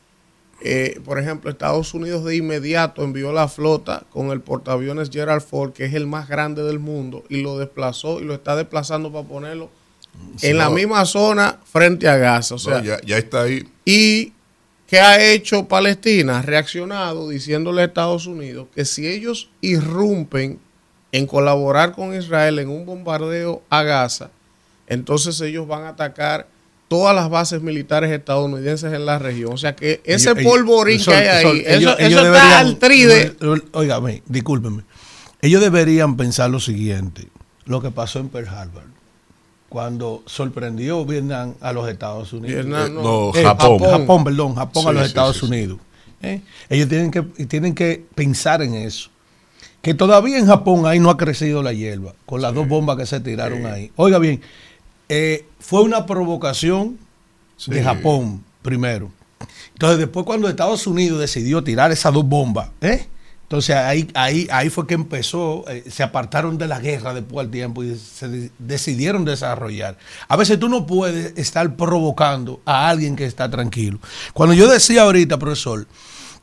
eh, 0.65 0.99
por 1.05 1.19
ejemplo, 1.19 1.51
Estados 1.51 1.93
Unidos 1.93 2.25
de 2.25 2.35
inmediato 2.37 3.05
envió 3.05 3.31
la 3.31 3.47
flota 3.47 4.05
con 4.11 4.31
el 4.31 4.41
portaaviones 4.41 5.11
Gerald 5.13 5.43
Ford, 5.43 5.75
que 5.75 5.85
es 5.85 5.93
el 5.93 6.07
más 6.07 6.27
grande 6.27 6.63
del 6.63 6.79
mundo, 6.79 7.25
y 7.29 7.43
lo 7.43 7.59
desplazó 7.59 8.21
y 8.21 8.25
lo 8.25 8.33
está 8.33 8.57
desplazando 8.57 9.13
para 9.13 9.29
ponerlo 9.29 9.69
en 10.41 10.57
la 10.57 10.71
misma 10.71 11.05
zona 11.05 11.59
frente 11.71 12.09
a 12.09 12.17
Gaza. 12.17 12.55
O 12.55 12.59
No, 12.59 12.65
sea, 12.65 12.83
ya, 12.83 13.01
ya 13.05 13.19
está 13.19 13.43
ahí. 13.43 13.69
¿Y 13.85 14.33
qué 14.93 15.01
ha 15.01 15.25
hecho 15.33 15.69
Palestina? 15.69 16.41
Ha 16.41 16.43
reaccionado 16.43 17.31
diciéndole 17.31 17.81
a 17.81 17.85
Estados 17.87 18.27
Unidos 18.27 18.67
que 18.75 18.85
si 18.85 19.07
ellos 19.09 19.49
irrumpen 19.63 20.59
en 21.13 21.27
colaborar 21.27 21.93
con 21.93 22.15
Israel 22.15 22.59
en 22.59 22.69
un 22.69 22.85
bombardeo 22.85 23.63
a 23.71 23.85
Gaza, 23.85 24.29
entonces 24.87 25.41
ellos 25.41 25.67
van 25.67 25.85
a 25.85 25.89
atacar 25.89 26.47
todas 26.89 27.17
las 27.17 27.31
bases 27.31 27.63
militares 27.63 28.11
estadounidenses 28.11 28.93
en 28.93 29.07
la 29.07 29.19
región. 29.19 29.55
O 29.55 29.57
sea 29.57 29.75
que 29.75 30.03
ese 30.05 30.33
Ellos- 30.33 30.45
polvorín 30.45 31.03
que 31.03 31.15
hay 31.15 31.27
ahí, 31.29 31.43
Sol, 31.43 31.57
eso, 31.65 31.71
ellos- 31.79 31.97
eso 31.99 32.07
ellos 32.09 32.21
está 32.21 32.33
deberían- 32.33 32.53
al 32.67 32.79
tride. 32.79 33.37
Óigame, 33.73 34.23
discúlpeme. 34.27 34.83
Ellos 35.41 35.63
deberían 35.63 36.19
pensar 36.19 36.51
lo 36.51 36.61
siguiente: 36.61 37.29
lo 37.65 37.81
que 37.81 37.91
pasó 37.91 38.19
en 38.19 38.29
Pearl 38.29 38.49
Harbor, 38.49 38.83
cuando 39.73 40.23
sorprendió 40.27 41.03
Vietnam 41.07 41.55
a 41.63 41.73
los 41.73 41.89
Estados 41.89 42.31
Unidos. 42.35 42.67
Vietnam, 42.67 42.87
Eh, 42.89 42.91
no. 42.91 43.03
no, 43.03 43.33
Eh, 43.35 43.43
Japón. 43.43 43.79
Japón, 43.79 44.25
perdón, 44.25 44.55
Japón 44.55 44.87
a 44.89 44.93
los 44.93 45.03
sí, 45.05 45.09
Estados 45.09 45.37
sí, 45.37 45.41
sí. 45.41 45.47
Unidos. 45.47 45.79
¿eh? 46.21 46.43
Ellos 46.69 46.91
tienen 46.91 47.11
que, 47.11 47.23
tienen 47.23 47.75
que 47.75 48.05
pensar 48.15 48.61
en 48.61 48.75
eso. 48.75 49.09
Que 49.81 49.95
todavía 49.95 50.37
en 50.37 50.47
Japón 50.47 50.85
ahí 50.85 51.01
no 51.01 51.09
ha 51.09 51.17
crecido 51.17 51.63
la 51.63 51.73
hierba, 51.73 52.13
con 52.27 52.43
las 52.43 52.53
dos 52.53 52.69
bombas 52.69 52.99
que 52.99 53.07
se 53.07 53.19
tiraron 53.21 53.65
ahí. 53.65 53.91
Oiga 53.97 54.19
bien, 54.19 54.43
eh, 55.09 55.47
fue 55.59 55.81
una 55.81 56.05
provocación 56.05 56.99
de. 57.67 57.83
Japón 57.83 58.45
primero. 58.61 59.11
Entonces 59.73 59.99
después 60.01 60.27
cuando 60.27 60.49
Estados 60.51 60.87
Unidos 60.87 61.19
decidió 61.19 61.65
tirar 61.65 61.91
esas 61.93 62.13
dos 62.13 62.27
bombas, 62.27 62.69
¿eh? 62.83 63.07
Entonces 63.53 63.77
ahí, 63.77 64.09
ahí, 64.15 64.49
ahí 64.51 64.71
fue 64.71 64.87
que 64.87 64.95
empezó, 64.95 65.67
eh, 65.69 65.85
se 65.91 66.03
apartaron 66.03 66.57
de 66.57 66.67
la 66.67 66.81
guerra 66.81 67.13
después 67.13 67.45
del 67.45 67.51
tiempo 67.51 67.85
y 67.85 67.95
se 67.99 68.27
de- 68.27 68.51
decidieron 68.59 69.27
desarrollar. 69.27 69.99
A 70.27 70.37
veces 70.37 70.59
tú 70.59 70.71
no 70.71 70.87
puedes 70.87 71.37
estar 71.37 71.77
provocando 71.77 72.63
a 72.65 72.89
alguien 72.89 73.15
que 73.15 73.27
está 73.27 73.51
tranquilo. 73.51 73.99
Cuando 74.33 74.55
yo 74.55 74.67
decía 74.73 75.03
ahorita, 75.03 75.39
profesor, 75.39 75.87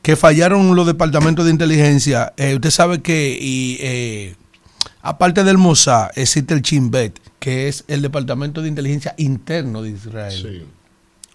que 0.04 0.16
fallaron 0.16 0.76
los 0.76 0.86
departamentos 0.86 1.46
de 1.46 1.52
inteligencia, 1.52 2.32
eh, 2.38 2.54
usted 2.54 2.70
sabe 2.70 3.02
que 3.02 3.36
y, 3.42 3.80
eh, 3.82 4.36
aparte 5.02 5.44
del 5.44 5.58
Mossad 5.58 6.12
existe 6.16 6.54
el 6.54 6.62
Shin 6.62 6.92
Bet, 6.92 7.20
que 7.40 7.68
es 7.70 7.86
el 7.88 8.04
departamento 8.04 8.62
de 8.62 8.68
inteligencia 8.68 9.16
interno 9.18 9.82
de 9.82 9.90
Israel. 9.90 10.40
Sí. 10.40 10.64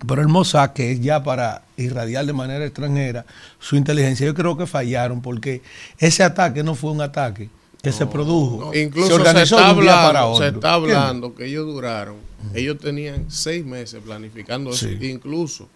Pero 0.07 0.21
el 0.23 0.29
Mossad, 0.29 0.71
que 0.73 0.93
es 0.93 1.01
ya 1.01 1.23
para 1.23 1.63
irradiar 1.77 2.27
de 2.27 2.33
manera 2.33 2.65
extranjera 2.65 3.25
su 3.59 3.77
inteligencia, 3.77 4.27
yo 4.27 4.35
creo 4.35 4.57
que 4.57 4.67
fallaron 4.67 5.21
porque 5.23 5.63
ese 5.99 6.23
ataque 6.23 6.63
no 6.63 6.75
fue 6.75 6.91
un 6.91 7.01
ataque 7.01 7.49
que 7.83 7.93
se 7.93 8.07
produjo. 8.07 8.75
Incluso 8.75 9.23
se 9.25 9.43
está 9.43 9.69
hablando, 9.69 10.03
para 10.07 10.27
otro. 10.27 10.43
se 10.45 10.55
está 10.55 10.75
¿Entiendes? 10.77 10.97
hablando 10.97 11.35
que 11.35 11.47
ellos 11.47 11.67
duraron, 11.67 12.17
ellos 12.55 12.79
tenían 12.79 13.27
seis 13.31 13.65
meses 13.65 14.01
planificando 14.05 14.71
eso. 14.71 14.87
Sí. 14.89 14.99
Incluso 15.07 15.69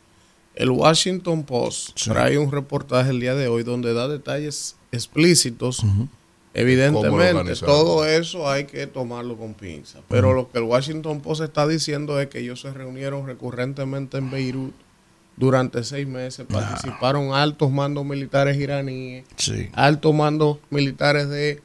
el 0.55 0.71
Washington 0.71 1.45
Post 1.45 1.91
Sí. 1.97 2.11
trae 2.11 2.39
un 2.39 2.51
reportaje 2.51 3.11
el 3.11 3.21
día 3.21 3.35
de 3.35 3.49
hoy 3.49 3.63
donde 3.63 3.93
da 3.95 4.09
detalles 4.09 4.77
explícitos. 4.91 5.81
¿Cómo 5.81 6.09
lo 6.09 6.18
Evidentemente, 6.61 7.55
todo 7.57 8.05
eso 8.05 8.49
hay 8.50 8.65
que 8.65 8.87
tomarlo 8.87 9.37
con 9.37 9.55
pinza. 9.55 10.00
Pero 10.09 10.33
lo 10.33 10.50
que 10.50 10.59
el 10.59 10.65
Washington 10.65 11.21
Post 11.21 11.43
está 11.43 11.67
diciendo 11.67 12.21
es 12.21 12.29
que 12.29 12.41
ellos 12.41 12.61
se 12.61 12.73
reunieron 12.73 13.27
recurrentemente 13.27 14.19
en 14.19 14.31
Beirut 14.31 14.75
durante 15.37 15.85
seis 15.85 16.07
meses. 16.07 16.47
Participaron 16.50 17.33
altos 17.33 17.71
mandos 17.71 18.05
militares 18.05 18.57
iraníes 18.59 19.25
Sí. 19.37 19.69
altos 19.73 20.12
mandos 20.15 20.59
militares 20.71 21.29
de 21.29 21.62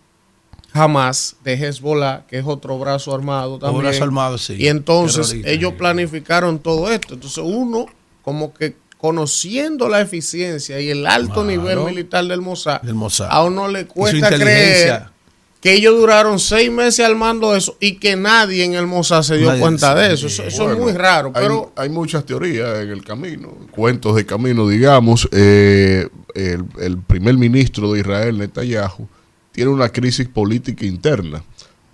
Hamas, 0.73 1.35
de 1.43 1.53
Hezbollah, 1.53 2.25
que 2.27 2.39
es 2.39 2.45
otro 2.45 2.79
brazo 2.79 3.13
armado 3.13 3.59
también. 3.59 3.83
brazo 3.83 4.03
armado, 4.03 4.37
sí. 4.37 4.55
Y 4.57 4.67
entonces 4.67 5.27
Terrorista. 5.27 5.49
ellos 5.51 5.73
planificaron 5.73 6.59
todo 6.59 6.91
esto. 6.91 7.13
Entonces 7.13 7.43
uno, 7.43 7.85
como 8.23 8.53
que 8.53 8.75
conociendo 9.03 9.89
la 9.89 9.99
eficiencia 9.99 10.79
y 10.79 10.89
el 10.89 11.05
alto 11.05 11.43
Claro. 11.43 11.47
nivel 11.49 11.79
militar 11.83 12.23
del 12.25 12.39
Mossad, 12.39 12.81
Del 12.83 12.93
Mossad. 12.95 13.27
a 13.29 13.43
uno 13.43 13.67
le 13.67 13.85
cuesta 13.85 14.29
creer 14.29 15.07
que 15.59 15.73
ellos 15.73 15.97
duraron 15.97 16.39
seis 16.39 16.71
meses 16.71 17.05
armando 17.05 17.53
eso 17.53 17.75
y 17.81 17.95
que 17.95 18.15
nadie 18.15 18.63
en 18.63 18.75
el 18.75 18.87
Mossad 18.87 19.23
se 19.23 19.35
dio 19.35 19.47
Nadie- 19.49 19.59
cuenta 19.59 19.93
de 19.93 20.13
eso. 20.13 20.27
Eso, 20.27 20.43
es 20.71 20.77
muy 20.77 20.93
raro, 20.93 21.33
pero 21.33 21.73
hay, 21.75 21.89
muchas 21.89 22.25
teorías 22.25 22.79
en 22.79 22.91
el 22.91 23.03
camino, 23.03 23.49
cuentos 23.71 24.15
de 24.15 24.25
camino, 24.25 24.69
digamos. 24.69 25.27
Eh, 25.33 26.07
el, 26.33 26.63
el 26.79 26.97
primer 26.99 27.35
ministro 27.35 27.91
de 27.91 27.99
Israel, 27.99 28.37
Netanyahu, 28.37 29.05
tiene 29.51 29.69
una 29.69 29.89
crisis 29.89 30.29
política 30.29 30.85
interna 30.85 31.43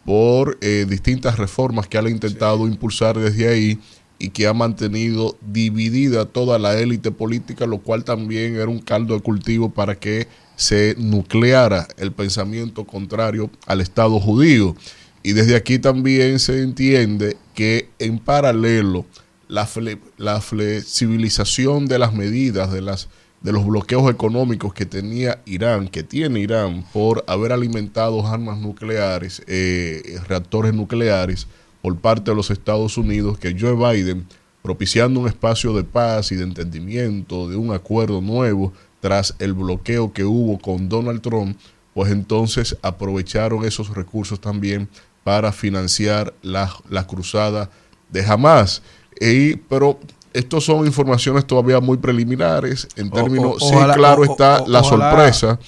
por 0.06 0.60
eh, 0.62 0.86
distintas 0.88 1.40
reformas 1.40 1.88
que 1.88 1.98
él 1.98 2.06
ha 2.06 2.10
intentado 2.12 2.68
impulsar 2.68 3.18
desde 3.18 3.48
ahí 3.50 3.80
y 4.20 4.30
que 4.30 4.48
ha 4.48 4.54
mantenido 4.54 5.38
dividida 5.42 6.26
toda 6.26 6.60
la 6.60 6.78
élite 6.78 7.10
política, 7.10 7.66
lo 7.66 7.80
cual 7.80 8.04
también 8.04 8.56
era 8.58 8.68
un 8.68 8.80
caldo 8.80 9.16
de 9.16 9.22
cultivo 9.22 9.70
para 9.72 9.96
que 9.96 10.28
se 10.58 10.94
nucleara 10.98 11.88
el 11.98 12.12
pensamiento 12.12 12.86
contrario 12.86 13.50
al 13.66 13.80
Estado 13.80 14.20
judío. 14.20 14.76
Y 15.24 15.32
desde 15.32 15.56
aquí 15.56 15.80
también 15.80 16.40
se 16.40 16.62
entiende 16.62 17.38
que 17.56 17.90
en 17.98 18.20
paralelo 18.20 19.06
la, 19.48 19.66
fle- 19.66 20.00
la 20.18 20.42
flexibilización 20.42 21.88
de 21.88 22.00
las 22.00 22.14
medidas, 22.14 22.72
de, 22.72 22.82
las, 22.82 23.08
de 23.42 23.54
los 23.54 23.66
bloqueos 23.66 24.12
económicos 24.12 24.74
que 24.74 24.86
tenía 24.86 25.42
Irán, 25.46 25.88
que 25.88 26.04
tiene 26.04 26.42
Irán 26.42 26.86
por 26.92 27.24
haber 27.28 27.54
alimentado 27.54 28.28
armas 28.28 28.60
nucleares, 28.60 29.42
eh, 29.48 30.20
reactores 30.28 30.74
nucleares 30.74 31.48
por 31.82 31.98
parte 31.98 32.32
de 32.32 32.36
los 32.36 32.52
Estados 32.52 32.98
Unidos, 32.98 33.38
que 33.38 33.56
Joe 33.60 33.74
Biden, 33.76 34.26
propiciando 34.62 35.20
un 35.22 35.28
espacio 35.28 35.74
de 35.74 35.84
paz 35.84 36.32
y 36.32 36.36
de 36.36 36.44
entendimiento, 36.44 37.48
de 37.50 37.56
un 37.56 37.72
acuerdo 37.74 38.22
nuevo, 38.22 38.74
tras 39.00 39.34
el 39.40 39.54
bloqueo 39.54 40.12
que 40.12 40.26
hubo 40.26 40.60
con 40.60 40.90
Donald 40.90 41.22
Trump, 41.22 41.58
pues 41.94 42.12
entonces 42.12 42.78
aprovecharon 42.82 43.64
esos 43.66 43.96
recursos 43.96 44.40
también 44.42 44.90
para 45.24 45.52
financiar 45.52 46.34
la, 46.42 46.70
la 46.90 47.08
cruzada 47.08 47.70
de 48.10 48.26
Hamas. 48.26 48.82
Y, 49.22 49.56
pero 49.56 50.00
estos 50.34 50.66
son 50.66 50.86
informaciones 50.86 51.46
todavía 51.46 51.80
muy 51.80 51.98
preliminares. 51.98 52.88
En 52.96 53.10
términos, 53.10 53.56
o- 53.56 53.60
sí, 53.60 53.74
ojalá- 53.76 53.94
claro 53.96 54.22
o- 54.22 54.26
está 54.26 54.64
la 54.68 54.84
sorpresa 54.84 55.60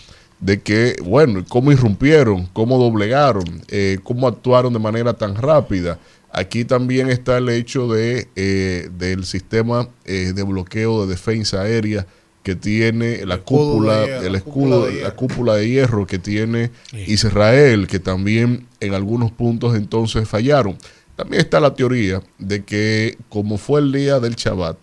de 0.41 0.59
que, 0.59 0.95
bueno, 1.03 1.45
cómo 1.47 1.71
irrumpieron, 1.71 2.47
cómo 2.51 2.77
doblegaron, 2.79 3.61
eh, 3.69 3.99
cómo 4.03 4.27
actuaron 4.27 4.73
de 4.73 4.79
manera 4.79 5.13
tan 5.13 5.35
rápida. 5.35 5.99
Aquí 6.31 6.65
también 6.65 7.09
está 7.09 7.37
el 7.37 7.49
hecho 7.49 7.87
de 7.87 8.27
eh, 8.35 8.89
del 8.97 9.25
sistema 9.25 9.87
eh, 10.05 10.33
de 10.33 10.43
bloqueo 10.43 11.05
de 11.05 11.11
defensa 11.11 11.61
aérea 11.61 12.07
que 12.41 12.55
tiene 12.55 13.23
la 13.25 13.37
cúpula, 13.37 13.99
de 13.99 14.07
hierro, 14.07 14.25
el 14.25 14.35
escudo, 14.35 14.89
la 14.89 15.11
cúpula 15.11 15.55
de 15.55 15.69
hierro 15.69 16.07
que 16.07 16.17
tiene 16.17 16.71
Israel, 16.91 17.85
que 17.87 17.99
también 17.99 18.65
en 18.79 18.95
algunos 18.95 19.31
puntos 19.31 19.75
entonces 19.75 20.27
fallaron. 20.27 20.75
También 21.15 21.41
está 21.41 21.59
la 21.59 21.75
teoría 21.75 22.23
de 22.39 22.63
que 22.63 23.17
como 23.29 23.59
fue 23.59 23.81
el 23.81 23.91
día 23.91 24.19
del 24.19 24.33
Shabbat, 24.33 24.77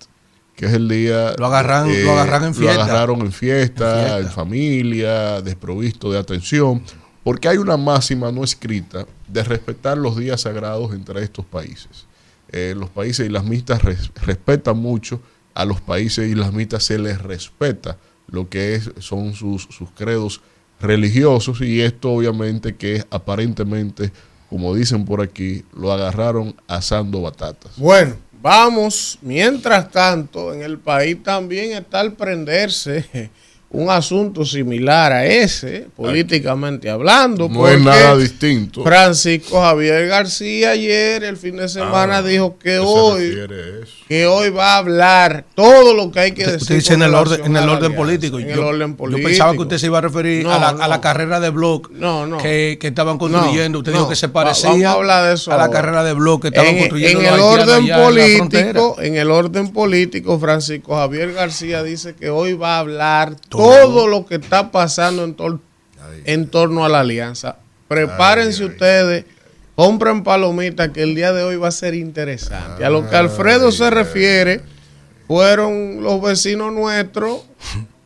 que 0.58 0.66
es 0.66 0.72
el 0.72 0.88
día... 0.88 1.34
Lo 1.38 1.46
agarran- 1.46 1.86
lo 2.04 2.10
agarran 2.18 2.42
en 2.42 2.48
Lo 2.48 2.54
fiesta. 2.54 2.82
agarraron 2.84 3.20
en 3.20 3.30
fiesta, 3.32 4.18
En 4.18 4.28
familia, 4.28 5.40
desprovisto 5.40 6.10
de 6.10 6.18
atención, 6.18 6.82
porque 7.22 7.46
hay 7.48 7.58
una 7.58 7.76
máxima 7.76 8.32
no 8.32 8.42
escrita 8.42 9.06
de 9.28 9.44
respetar 9.44 9.96
los 9.96 10.16
días 10.16 10.40
sagrados 10.40 10.92
entre 10.94 11.22
estos 11.22 11.44
países. 11.44 12.06
Eh, 12.50 12.74
los 12.76 12.90
países 12.90 13.24
islamistas 13.26 13.82
res- 13.82 14.10
respetan 14.20 14.76
mucho, 14.78 15.20
a 15.54 15.64
los 15.64 15.80
países 15.80 16.28
islamistas 16.28 16.82
se 16.82 16.98
les 16.98 17.22
respeta 17.22 17.96
lo 18.26 18.48
que 18.48 18.74
es, 18.74 18.90
son 18.98 19.34
sus, 19.34 19.62
sus 19.70 19.90
credos 19.92 20.40
religiosos 20.80 21.60
y 21.60 21.82
esto 21.82 22.10
obviamente 22.10 22.74
que 22.74 23.04
aparentemente, 23.10 24.10
como 24.50 24.74
dicen 24.74 25.04
por 25.04 25.20
aquí, 25.20 25.64
lo 25.76 25.92
agarraron 25.92 26.54
asando 26.66 27.20
batatas. 27.22 27.72
Bueno, 27.76 28.14
vamos. 28.40 29.18
Mientras 29.22 29.90
tanto, 29.90 30.52
en 30.52 30.62
el 30.62 30.78
país 30.78 31.22
también 31.22 31.72
está 31.72 32.00
al 32.00 32.12
prenderse 32.12 33.30
un 33.70 33.90
asunto 33.90 34.46
similar 34.46 35.12
a 35.12 35.26
ese, 35.26 35.88
políticamente 35.94 36.88
hablando. 36.88 37.48
No 37.50 37.68
es 37.68 37.78
nada 37.80 38.16
distinto. 38.16 38.82
Francisco 38.82 39.60
Javier 39.60 40.06
García 40.08 40.70
ayer, 40.70 41.22
el 41.24 41.36
fin 41.36 41.56
de 41.56 41.68
semana, 41.68 42.18
Ah, 42.18 42.22
dijo 42.22 42.56
que 42.58 42.70
¿qué 42.70 42.74
se 42.76 42.78
hoy, 42.78 43.38
que 44.08 44.26
hoy 44.26 44.48
va 44.48 44.74
a 44.74 44.78
hablar 44.78 45.44
todo 45.54 45.92
lo 45.94 46.10
que 46.10 46.20
hay 46.20 46.32
que 46.32 46.42
Usted, 46.44 46.52
decir. 46.54 46.62
usted 46.62 46.74
dice 46.76 46.94
en 46.94 47.02
el 47.02 47.14
orden, 47.14 47.44
en 47.44 47.56
el 47.56 47.68
orden 47.68 47.94
político. 47.94 48.38
En 48.38 48.48
yo, 48.48 48.54
el 48.54 48.58
orden 48.60 48.90
yo 48.92 48.96
político. 48.96 49.28
pensaba 49.28 49.52
que 49.52 49.58
usted 49.58 49.76
se 49.78 49.86
iba 49.86 49.98
a 49.98 50.00
referir 50.00 50.44
No, 50.44 50.52
a, 50.54 50.58
la, 50.58 50.72
no. 50.72 50.82
a 50.82 50.88
la 50.88 51.00
carrera 51.02 51.38
de 51.38 51.50
Bloc 51.50 51.90
No, 51.90 52.26
no. 52.26 52.38
que, 52.38 52.78
que 52.80 52.86
estaban 52.88 53.18
construyendo. 53.18 53.80
usted 53.80 53.92
no. 53.92 53.98
dijo 53.98 54.08
que 54.08 54.16
se 54.16 54.28
Va- 54.28 54.32
parecía 54.32 54.70
vamos 54.70 54.84
a 54.86 54.92
hablar 54.92 55.26
de 55.28 55.34
eso 55.34 55.50
la 55.54 55.68
carrera 55.70 56.04
de 56.04 56.14
Bloc 56.14 56.40
que 56.42 56.48
estaban 56.48 56.70
en, 56.70 56.78
construyendo 56.78 57.20
en 57.20 57.26
el 57.34 57.40
orden 57.40 57.68
allá 57.84 57.98
en 57.98 58.04
político, 58.04 58.96
en 59.02 59.16
el 59.16 59.30
orden 59.30 59.72
político, 59.72 60.38
Francisco 60.38 60.94
Javier 60.96 61.32
García 61.34 61.82
dice 61.82 62.14
que 62.14 62.30
hoy 62.30 62.54
va 62.54 62.76
a 62.76 62.78
hablar 62.78 63.36
Todo. 63.50 63.57
Todo, 63.62 64.06
lo 64.06 64.26
que 64.26 64.36
está 64.36 64.70
pasando 64.70 65.24
en, 65.24 65.36
tor- 65.36 65.60
en 66.24 66.48
torno 66.48 66.84
a 66.84 66.88
la 66.88 67.00
alianza. 67.00 67.56
Prepárense 67.88 68.64
ustedes, 68.64 69.24
compren 69.74 70.22
palomitas 70.22 70.90
que 70.90 71.02
el 71.02 71.14
día 71.14 71.32
de 71.32 71.42
hoy 71.42 71.56
va 71.56 71.68
a 71.68 71.72
ser 71.72 71.94
interesante. 71.94 72.84
a 72.84 72.90
lo 72.90 73.08
que 73.08 73.16
Alfredo 73.16 73.70
se 73.72 73.90
refiere, 73.90 74.62
fueron 75.26 76.02
los 76.02 76.20
vecinos 76.22 76.72
nuestros, 76.72 77.42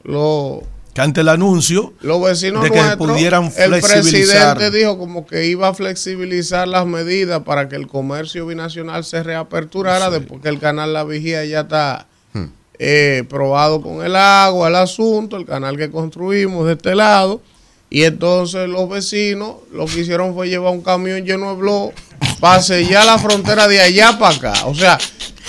los 0.04 0.60
Que 0.94 1.00
ante 1.00 1.20
el 1.22 1.28
anuncio 1.28 1.94
los 2.00 2.22
vecinos 2.22 2.62
de 2.64 2.70
que 2.70 2.76
nuestros, 2.80 3.10
pudieran 3.10 3.44
el 3.44 3.50
flexibilizar. 3.82 4.56
presidente 4.56 4.76
dijo 4.78 4.98
como 4.98 5.26
que 5.26 5.46
iba 5.46 5.68
a 5.68 5.74
flexibilizar 5.74 6.66
las 6.68 6.84
medidas 6.86 7.42
para 7.42 7.68
que 7.68 7.76
el 7.76 7.86
comercio 7.86 8.46
binacional 8.46 9.04
se 9.04 9.22
reaperturara 9.22 10.10
después 10.10 10.42
que 10.42 10.48
el 10.48 10.58
canal 10.58 10.92
La 10.92 11.04
Vigía 11.04 11.44
ya 11.44 11.60
está. 11.60 12.08
Eh, 12.84 13.22
probado 13.28 13.80
con 13.80 14.04
el 14.04 14.16
agua, 14.16 14.66
el 14.66 14.74
asunto, 14.74 15.36
el 15.36 15.46
canal 15.46 15.76
que 15.76 15.88
construimos 15.88 16.66
de 16.66 16.72
este 16.72 16.96
lado. 16.96 17.40
Y 17.88 18.02
entonces 18.02 18.68
los 18.68 18.88
vecinos 18.88 19.56
lo 19.72 19.86
que 19.86 20.00
hicieron 20.00 20.34
fue 20.34 20.48
llevar 20.48 20.72
un 20.72 20.80
camión 20.82 21.24
lleno 21.24 21.50
de 21.50 21.56
blog 21.60 21.92
para 22.40 22.60
sellar 22.60 23.06
la 23.06 23.18
frontera 23.18 23.68
de 23.68 23.80
allá 23.80 24.18
para 24.18 24.34
acá. 24.34 24.52
O 24.66 24.74
sea, 24.74 24.98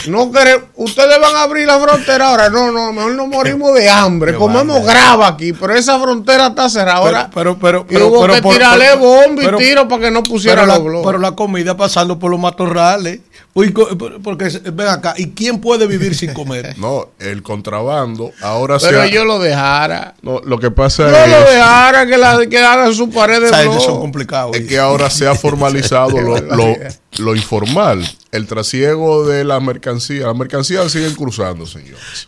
no 0.07 0.31
queremos, 0.31 0.67
ustedes 0.75 1.19
van 1.19 1.35
a 1.35 1.43
abrir 1.43 1.65
la 1.65 1.79
frontera 1.79 2.29
ahora. 2.29 2.49
No, 2.51 2.71
no, 2.71 2.93
mejor 2.93 3.13
nos 3.13 3.27
morimos 3.29 3.73
de 3.73 3.89
hambre. 3.89 4.34
Qué 4.34 4.38
Comemos 4.38 4.86
grava 4.86 5.27
aquí, 5.29 5.53
pero 5.53 5.73
esa 5.73 5.99
frontera 5.99 6.47
está 6.47 6.69
cerrada 6.69 6.97
ahora. 6.97 7.29
Pero, 7.34 7.58
pero, 7.58 7.86
y 7.89 7.93
pero, 7.93 8.08
hubo 8.10 8.21
pero 8.21 8.34
que 8.34 8.41
tirarle 8.43 8.95
bomba 8.95 9.41
y 9.41 9.45
pero- 9.45 9.58
tiro 9.58 9.88
para 9.88 10.01
que 10.03 10.12
no 10.12 10.21
pusieran 10.21 10.67
los 10.67 10.84
blogs. 10.84 11.08
pero 11.08 11.17
la 11.17 11.31
comida 11.31 11.75
pasando 11.75 12.19
por 12.19 12.29
los 12.29 12.39
matorrales. 12.39 13.21
Uy, 13.55 13.71
co- 13.71 13.87
Porque, 14.23 14.49
ven 14.73 14.87
acá, 14.87 15.13
¿y 15.15 15.27
quién 15.29 15.61
puede 15.61 15.85
vivir 15.85 16.15
sin 16.15 16.33
comer? 16.33 16.75
No, 16.79 17.09
el 17.19 17.43
contrabando 17.43 18.31
ahora 18.41 18.79
se 18.79 18.87
Pero 18.87 19.05
yo 19.05 19.25
lo 19.25 19.37
dejara. 19.37 20.15
no, 20.23 20.39
lo 20.43 20.57
que 20.59 20.71
pasa 20.71 21.03
Yo 21.03 21.11
lo 21.27 21.37
es, 21.45 21.51
dejara 21.53 22.07
que, 22.07 22.17
la, 22.17 22.39
que 22.47 22.93
su 22.95 23.11
pared 23.11 23.39
de 23.41 23.45
O 23.45 23.49
sea, 23.49 23.61
ellos 23.61 23.75
blog. 23.75 23.85
son 23.85 23.99
complicados. 23.99 24.55
es 24.55 24.67
que 24.67 24.79
ahora 24.79 25.09
se 25.11 25.27
ha 25.27 25.35
formalizado 25.35 26.19
lo, 26.19 26.37
lo- 26.55 26.75
lo 27.19 27.35
informal, 27.35 28.03
el 28.31 28.47
trasiego 28.47 29.27
de 29.27 29.43
las 29.43 29.61
mercancías. 29.61 30.25
Las 30.25 30.35
mercancías 30.35 30.91
siguen 30.91 31.13
cruzando, 31.13 31.67
señores. 31.67 32.27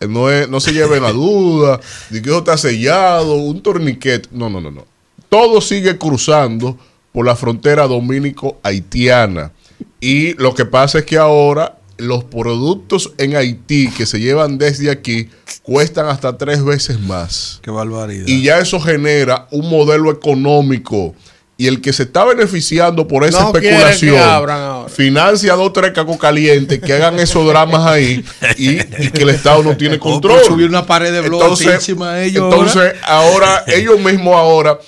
Eh, 0.00 0.08
No, 0.08 0.28
es- 0.28 0.48
no 0.48 0.58
se 0.58 0.72
lleven 0.72 1.04
la 1.04 1.12
duda 1.12 1.78
de 2.10 2.20
que 2.20 2.30
eso 2.30 2.38
está 2.38 2.56
sellado, 2.58 3.34
un 3.36 3.62
torniquete. 3.62 4.28
No, 4.32 4.50
no, 4.50 4.60
no, 4.60 4.72
no. 4.72 4.84
Todo 5.28 5.60
sigue 5.60 5.96
cruzando 5.98 6.76
por 7.12 7.24
la 7.24 7.36
frontera 7.36 7.86
dominico-haitiana. 7.86 9.52
Y 10.00 10.34
lo 10.34 10.54
que 10.54 10.64
pasa 10.64 10.98
es 10.98 11.04
que 11.04 11.16
ahora 11.16 11.78
los 11.96 12.24
productos 12.24 13.12
en 13.18 13.36
Haití 13.36 13.88
que 13.90 14.04
se 14.04 14.18
llevan 14.18 14.58
desde 14.58 14.90
aquí 14.90 15.28
cuestan 15.62 16.06
hasta 16.06 16.36
tres 16.36 16.64
veces 16.64 16.98
más. 17.00 17.60
Qué 17.62 17.70
barbaridad. 17.70 18.26
Y 18.26 18.42
ya 18.42 18.58
eso 18.58 18.80
genera 18.80 19.46
un 19.50 19.68
modelo 19.70 20.10
económico. 20.10 21.14
Y 21.56 21.68
el 21.68 21.80
que 21.80 21.92
se 21.92 22.02
está 22.02 22.24
beneficiando 22.24 23.06
por 23.06 23.24
esa 23.24 23.42
No 23.42 23.46
especulación 23.56 24.18
ahora. 24.18 24.86
financia 24.88 25.54
dos 25.54 25.72
tres 25.72 25.92
cacos 25.92 26.16
calientes 26.18 26.80
que 26.80 26.92
hagan 26.92 27.16
esos 27.20 27.46
dramas 27.46 27.86
ahí 27.86 28.24
y, 28.58 28.70
y 28.80 29.10
que 29.12 29.22
el 29.22 29.28
Estado 29.30 29.62
no 29.62 29.76
tiene 29.76 30.00
control. 30.00 30.42
subir 30.44 30.68
una 30.68 30.84
pared 30.84 31.12
de 31.12 31.20
blog 31.20 31.56
encima 31.62 32.14
de 32.14 32.26
ellos 32.26 32.42
entonces 32.52 32.94
ahora 33.04 33.62
ellos 33.68 34.00
mismos 34.00 34.34
ahora 34.34 34.80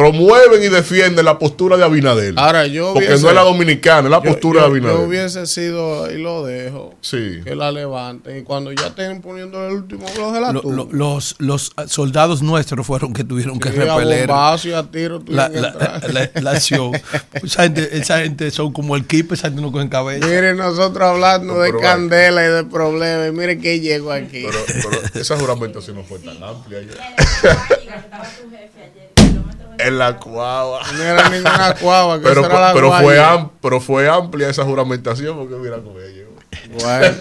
promueven 0.00 0.62
y 0.62 0.68
defienden 0.68 1.24
la 1.24 1.38
postura 1.38 1.76
de 1.76 1.84
Abinadel. 1.84 2.34
Ahora, 2.38 2.66
yo 2.66 2.92
porque 2.94 3.08
hubiese- 3.08 3.22
no 3.22 3.28
es 3.28 3.34
la 3.34 3.42
dominicana, 3.42 4.08
es 4.08 4.10
la 4.10 4.22
Yo- 4.22 4.30
postura 4.30 4.60
yo, 4.60 4.64
de 4.66 4.70
Abinadel. 4.70 4.96
yo 4.98 5.04
hubiese 5.04 5.46
sido, 5.46 6.10
y 6.10 6.18
lo 6.22 6.44
dejo, 6.44 6.94
Sí. 7.00 7.40
que 7.44 7.54
la 7.54 7.70
levanten. 7.70 8.38
Y 8.38 8.42
cuando 8.42 8.72
ya 8.72 8.88
estén 8.88 9.20
poniendo 9.20 9.66
el 9.66 9.72
último 9.74 10.06
blog 10.14 10.32
de 10.34 10.40
la 10.40 10.52
Lo- 10.52 10.88
los, 10.90 11.34
los 11.38 11.72
soldados 11.86 12.42
nuestros 12.42 12.86
fueron 12.86 13.12
que 13.12 13.24
tuvieron 13.24 13.58
que 13.60 13.68
a 13.68 13.72
repeler 13.72 14.26
bombazo 14.26 14.68
y 14.68 14.72
a 14.72 14.82
tiro 14.84 15.22
la, 15.26 15.48
tuvieron 15.48 15.72
que 15.72 15.78
la, 15.78 16.00
la- 16.34 16.40
la 16.40 16.50
acción. 16.52 16.92
Esa 17.32 17.62
gente, 17.64 17.88
esa 17.96 18.20
gente 18.20 18.50
son 18.50 18.72
como 18.72 18.96
el 18.96 19.06
keep, 19.06 19.32
esa 19.32 19.48
gente 19.48 19.62
no 19.62 19.70
cogen 19.72 19.88
cabeza. 19.88 20.26
Miren, 20.26 20.56
nosotros 20.56 21.02
hablando 21.08 21.54
No, 21.54 21.60
de 21.60 21.68
pero- 21.70 21.80
candela 21.80 22.44
y 22.44 22.48
de 22.48 22.64
problemas. 22.64 23.28
y 23.28 23.32
Miren 23.32 23.60
que 23.60 23.80
llegó 23.80 24.12
aquí. 24.12 24.44
Pero, 24.46 24.58
pero 24.66 24.90
esa 25.20 25.36
juramentación 25.38 25.96
no 25.96 26.04
fue 26.04 26.18
tan 26.20 26.42
amplia. 26.42 26.80
En 29.86 29.98
la 29.98 30.16
cuava. 30.16 30.80
no 30.92 31.02
era 31.02 31.28
ninguna 31.28 31.74
cuava, 31.80 32.18
que 32.18 32.24
Pero, 32.24 32.44
era 32.46 32.60
la 32.60 32.72
pero, 32.72 32.92
fue 32.92 33.18
am- 33.20 33.50
pero 33.60 33.80
fue 33.80 34.08
amplia 34.08 34.48
esa 34.48 34.64
juramentación 34.64 35.36
porque 35.36 35.54
mira 35.56 35.76
con 35.78 35.94
ellos. 35.96 36.28
Bueno. 36.72 37.14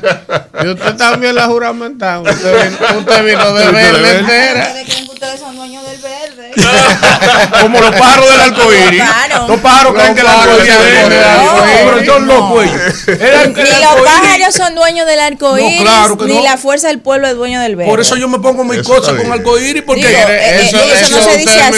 Y 0.63 0.67
usted 0.69 0.95
también 0.95 1.35
la 1.35 1.47
juramentaron. 1.47 2.27
Usted 2.27 2.69
vino, 2.71 2.99
usted 2.99 3.25
vino 3.25 3.53
de 3.53 3.71
verle 3.71 4.19
entera. 4.19 4.67
¿Ustedes 4.67 4.85
creen 4.87 5.05
que 5.05 5.11
ustedes 5.13 5.39
son 5.39 5.55
dueños 5.55 5.83
del 5.89 6.01
verde? 6.01 6.18
Como 7.61 7.79
los 7.79 7.91
pájaros 7.95 8.29
del 8.31 8.41
arcoíris. 8.41 9.03
Los 9.47 9.59
pájaros 9.59 9.93
creen 9.93 10.15
que 10.15 10.21
el 10.21 10.27
arcoíris 10.27 10.69
es 10.69 10.77
creen 10.77 10.93
que 10.93 11.01
el 11.03 11.09
verde. 11.09 11.25
arcoíris- 11.25 11.85
No, 11.85 11.91
pero 11.99 12.05
son 12.13 12.27
no. 12.27 12.33
locos 12.33 12.63
ellos. 12.65 13.07
El- 13.07 13.53
Ni 13.53 13.61
los 13.63 13.71
arcoíris- 13.73 14.03
pájaros 14.05 14.55
son 14.55 14.75
dueños 14.75 15.05
del 15.07 15.19
arco 15.19 15.57
iris, 15.57 15.77
No, 15.79 15.85
claro 15.85 16.17
que 16.17 16.25
ni 16.25 16.41
la 16.43 16.57
fuerza 16.57 16.87
del 16.87 16.99
pueblo 16.99 17.27
es 17.27 17.35
dueño 17.35 17.61
del 17.61 17.75
verde. 17.75 17.89
Por 17.89 17.99
eso 17.99 18.15
yo 18.15 18.27
me 18.27 18.39
pongo 18.39 18.63
mis 18.63 18.81
cosas 18.83 19.15
con 19.15 19.31
arcoíris 19.31 19.83
porque 19.83 20.01
eh, 20.07 20.25
eh, 20.27 20.61
eso- 20.67 20.77
eso 20.77 21.09
no 21.09 21.17
es 21.19 21.23
se 21.25 21.37
dice 21.37 21.61
así. 21.61 21.75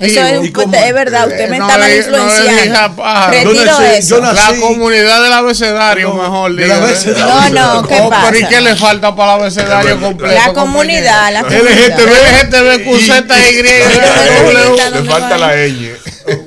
Eso 0.00 0.26
es, 0.26 0.94
verdad, 0.94 1.28
usted 1.28 1.48
me 1.48 1.58
No 1.58 1.66
está 1.66 1.78
mal 1.78 1.90
influenciando. 1.96 3.02
Retiro 3.30 3.80
eso. 3.80 4.20
La 4.20 4.52
comunidad 4.60 5.22
del 5.22 5.32
abecedario, 5.32 6.12
mejor 6.14 6.54
del 6.54 6.72
abecedario. 6.72 7.26
No, 7.26 7.48
no, 7.82 7.88
¿qué 7.88 7.94
Pero 7.94 8.06
¿y 8.06 8.10
pasa? 8.42 8.48
qué 8.48 8.60
le 8.60 8.76
falta 8.76 9.14
para 9.14 9.34
el 9.34 9.40
abecedario 9.42 10.00
completo? 10.00 10.34
La 10.34 10.52
comunidad, 10.52 11.32
la 11.32 11.42
comunidad. 11.42 11.70
LGTB, 11.72 12.10
LGTB, 12.10 12.84
QZ, 12.84 13.10
Y, 13.52 13.62
Pero 13.62 14.01
Le 14.02 15.04
falta 15.10 15.28
¿dónde 15.28 15.38
la 15.38 15.68
ñ. 15.68 15.92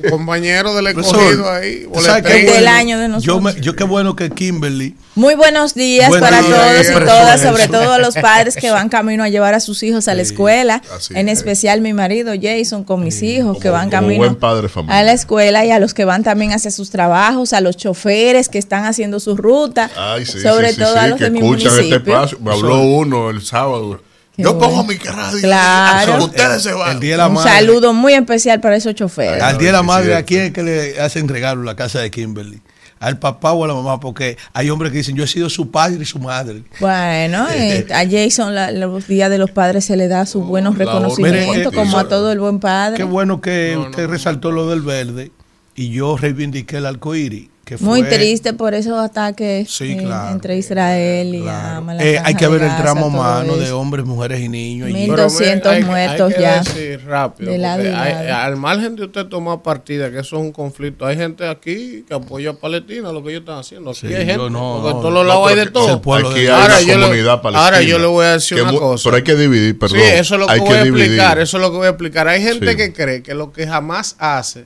un 0.04 0.10
compañero 0.10 0.74
del 0.76 0.88
escogido 0.88 1.52
ahí. 1.52 1.86
¿tú 1.94 2.00
sabes 2.02 2.24
qué 2.24 2.30
boletín. 2.34 2.54
Del 2.54 2.68
año 2.68 3.00
de 3.00 3.08
Yo, 3.20 3.36
me- 3.40 3.44
nosotros. 3.44 3.66
yo 3.66 3.76
qué 3.76 3.84
bueno 3.84 4.16
que 4.16 4.30
Kimberly 4.30 4.96
Muy 5.16 5.36
buenos 5.36 5.74
días 5.74 6.10
Buen 6.10 6.22
para 6.22 6.42
día, 6.42 6.50
todos 6.56 6.90
y 6.90 6.94
todas, 7.06 7.42
eso. 7.42 7.50
sobre 7.52 7.68
todo 7.68 7.92
a 7.94 8.00
los 8.00 8.16
padres 8.16 8.56
que 8.56 8.72
van 8.72 8.90
camino 8.90 9.24
a 9.24 9.30
llevar 9.30 9.54
a 9.54 9.60
sus 9.60 9.84
hijos 9.84 10.08
a 10.08 10.14
la 10.16 10.22
escuela. 10.22 10.82
así 10.96 11.14
En 11.18 11.30
es. 11.30 11.40
especial 11.40 11.82
mi 11.82 11.94
marido 11.94 12.34
Jason 12.42 12.84
con 12.84 13.04
mis 13.04 13.22
hijos 13.22 13.58
que 13.60 13.70
van 13.70 13.90
camino 13.90 14.38
padre 14.40 14.70
a 14.88 15.04
la 15.04 15.12
escuela 15.14 15.66
y 15.66 15.72
a 15.72 15.80
los 15.80 15.94
que 15.94 16.06
van 16.06 16.24
también 16.24 16.52
hacia 16.54 16.72
sus 16.72 16.90
trabajos, 16.90 17.54
a 17.54 17.62
los 17.62 17.76
choferes 17.78 18.50
que 18.50 18.58
están 18.60 18.86
haciendo 18.86 19.20
su 19.20 19.36
ruta, 19.36 19.90
Ay, 19.98 20.26
sí, 20.26 20.40
sobre 20.42 20.72
sí, 20.74 20.80
todo 20.80 20.94
sí, 20.94 21.00
a 21.00 21.08
los 21.08 21.18
que 21.18 21.26
de 21.26 21.30
mi 21.32 21.40
escuchan 21.40 21.72
municipio. 21.74 21.98
este 21.98 22.12
espacio. 22.12 22.40
Me 22.42 22.52
habló 22.54 22.82
uno 22.82 23.30
el 23.30 23.42
sábado. 23.44 24.02
Qué 24.36 24.44
Yo 24.44 24.54
bueno. 24.54 24.70
pongo 24.70 24.84
mi 24.86 24.96
radio. 24.96 25.40
Claro. 25.42 26.24
Ustedes 26.26 26.62
se 26.64 26.74
van. 26.74 26.92
el 26.92 27.00
día 27.00 27.12
de 27.12 27.18
la 27.18 27.28
Un 27.28 27.36
madre. 27.36 27.52
saludo 27.52 27.94
muy 27.94 28.14
especial 28.14 28.60
para 28.60 28.76
esos 28.76 28.94
choferes. 28.96 29.42
Al 29.42 29.58
día 29.58 29.68
de 29.68 29.74
la 29.74 29.84
madre. 29.84 30.16
¿a 30.16 30.24
quién 30.24 30.42
es 30.44 30.52
que 30.52 30.64
le 30.64 31.00
hacen 31.00 31.28
regalo 31.28 31.64
la 31.64 31.76
casa 31.76 32.00
de 32.00 32.12
Kimberly? 32.12 32.62
¿Al 33.00 33.20
papá 33.20 33.52
o 33.52 33.64
a 33.66 33.68
la 33.68 33.74
mamá? 33.74 34.00
Porque 34.00 34.38
hay 34.54 34.70
hombres 34.70 34.92
que 34.92 35.00
dicen, 35.00 35.16
yo 35.16 35.26
he 35.26 35.28
sido 35.28 35.50
su 35.50 35.70
padre 35.70 36.00
y 36.02 36.06
su 36.06 36.18
madre. 36.18 36.64
Bueno, 36.80 37.46
eh, 37.54 37.86
a 37.94 38.04
Jason 38.10 38.56
la- 38.56 38.72
los 38.72 39.08
días 39.08 39.30
de 39.30 39.38
los 39.38 39.52
padres 39.52 39.86
se 39.86 39.96
le 39.98 40.08
da 40.08 40.26
sus 40.26 40.46
buenos 40.46 40.78
reconocimientos, 40.78 41.74
como 41.74 41.98
a 41.98 42.08
todo 42.08 42.32
el 42.32 42.40
buen 42.40 42.60
padre. 42.60 42.98
Qué 42.98 43.04
bueno 43.04 43.42
que 43.42 43.78
usted 43.78 44.08
resaltó 44.08 44.52
lo 44.52 44.70
del 44.70 44.82
verde 44.82 45.32
y 45.76 45.90
yo 45.90 46.18
reivindiqué 46.18 46.78
el 46.78 46.86
arcoíris. 46.86 47.50
Que 47.66 47.80
fue, 47.80 47.88
Muy 47.88 48.04
triste 48.04 48.54
por 48.54 48.76
esos 48.76 48.94
ataques 49.00 49.72
Sí, 49.72 49.94
eh, 49.94 49.98
claro. 50.04 50.32
entre 50.34 50.56
Israel 50.56 51.34
y 51.34 51.42
Claro. 51.42 51.92
Eh, 52.00 52.22
hay 52.24 52.36
que 52.36 52.48
ver 52.48 52.62
el 52.62 52.70
todo 52.78 53.08
humano 53.08 53.58
de 53.58 53.72
hombres, 53.72 54.06
mujeres 54.06 54.40
y 54.42 54.50
niños. 54.50 54.88
y- 54.88 54.94
Mil- 54.94 55.10
Pero 55.10 55.24
1200 55.24 55.72
hay 55.72 55.80
que- 55.80 55.86
muertos 55.86 56.30
hay 56.30 56.36
que 56.36 56.42
ya. 56.44 56.60
decir 56.62 57.04
rápido. 57.08 57.50
De 57.50 57.56
hay- 57.56 57.62
lado. 57.84 58.36
al 58.44 58.56
margen 58.58 58.96
de 58.96 59.06
usted 59.06 59.26
tomar 59.26 59.64
partida, 59.64 60.12
que 60.12 60.20
eso 60.20 60.36
es 60.36 60.42
un 60.44 60.52
conflicto, 60.52 61.08
hay 61.08 61.18
gente 61.18 61.48
aquí 61.48 62.06
que 62.08 62.14
apoya 62.14 62.52
a 62.52 62.54
Palestina, 62.54 63.12
lo 63.12 63.24
que 63.24 63.30
ellos 63.32 63.40
están 63.42 63.58
haciendo. 63.58 63.90
Aquí 63.90 64.02
Sí, 64.02 64.14
hay 64.14 64.26
gente, 64.28 64.36
no, 64.38 64.44
porque 64.44 64.52
no, 64.52 64.88
en 64.90 64.92
todos 65.02 65.14
los 65.14 65.24
No, 65.24 65.30
lados 65.30 65.48
hay 65.50 65.56
de 65.56 65.66
todo. 65.66 65.94
Aquí 66.30 66.40
hay 66.42 66.48
Ahora 66.48 66.66
una 66.66 66.82
yo 66.82 66.98
le- 66.98 67.02
comunidad 67.02 67.42
palestina. 67.42 67.66
ahora 67.66 67.82
yo 67.82 67.98
le 67.98 68.06
voy 68.06 68.26
a 68.28 68.32
decir 68.34 68.62
una 68.62 68.74
cosa. 68.74 69.04
Pero 69.06 69.16
hay 69.18 69.24
que 69.24 69.36
dividir, 69.36 69.80
perdón. 69.80 69.98
Sí, 70.00 70.06
eso 70.06 70.36
es 70.36 70.40
lo 70.40 70.46
que 70.46 70.54
hay 70.54 70.60
voy 70.60 70.70
a 70.76 70.84
dividir. 70.84 71.06
explicar. 71.08 71.40
Eso 71.40 71.58
es 71.58 71.62
lo 71.64 71.72
que 71.72 71.78
voy 71.78 71.88
a 71.88 71.90
explicar. 71.90 72.28
Hay 72.28 72.44
gente 72.44 72.76
que 72.76 72.94
cree 72.94 73.24
que 73.24 73.34
lo 73.34 73.52
que 73.52 73.66
jamás 73.66 74.16
hace 74.20 74.66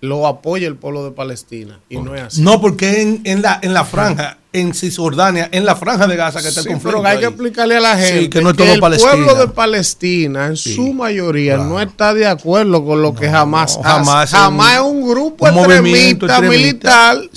lo 0.00 0.26
apoya 0.26 0.66
el 0.66 0.76
pueblo 0.76 1.04
de 1.04 1.10
Palestina. 1.10 1.80
Y 1.88 1.98
no 1.98 2.14
es 2.14 2.22
así. 2.22 2.42
No, 2.42 2.60
porque 2.60 3.02
en, 3.02 3.20
en 3.24 3.42
la, 3.42 3.58
en 3.62 3.74
la 3.74 3.84
franja, 3.84 4.38
en 4.52 4.74
Cisjordania, 4.74 5.48
en 5.52 5.64
la 5.64 5.76
franja 5.76 6.06
de 6.08 6.16
Gaza 6.16 6.42
que 6.42 6.48
está 6.48 6.60
el 6.60 6.66
Sí, 6.66 6.72
conflicto. 6.72 6.98
pero 7.02 7.08
hay 7.08 7.18
que 7.20 7.26
explicarle 7.26 7.76
a 7.76 7.80
la 7.80 7.96
Sí, 7.96 8.12
gente 8.12 8.30
que 8.30 8.42
no 8.42 8.50
es 8.50 8.56
todo 8.56 8.72
el 8.72 8.80
Palestina. 8.80 9.12
pueblo 9.12 9.34
de 9.36 9.46
Palestina 9.48 10.46
en 10.48 10.56
su 10.56 10.92
mayoría 10.92 11.54
claro. 11.54 11.70
no 11.70 11.80
está 11.80 12.14
de 12.14 12.26
acuerdo 12.26 12.84
con 12.84 13.00
lo 13.00 13.14
que 13.14 13.28
jamás 13.28 13.76
no, 13.76 13.82
jamás 13.84 14.30
jamás, 14.30 14.74
es 14.74 14.80
un- 14.80 14.98
es 15.02 15.06
grupo 15.08 15.44
un 15.46 15.54
extremista, 15.56 16.26
extremista. 16.26 17.14
militar 17.14 17.30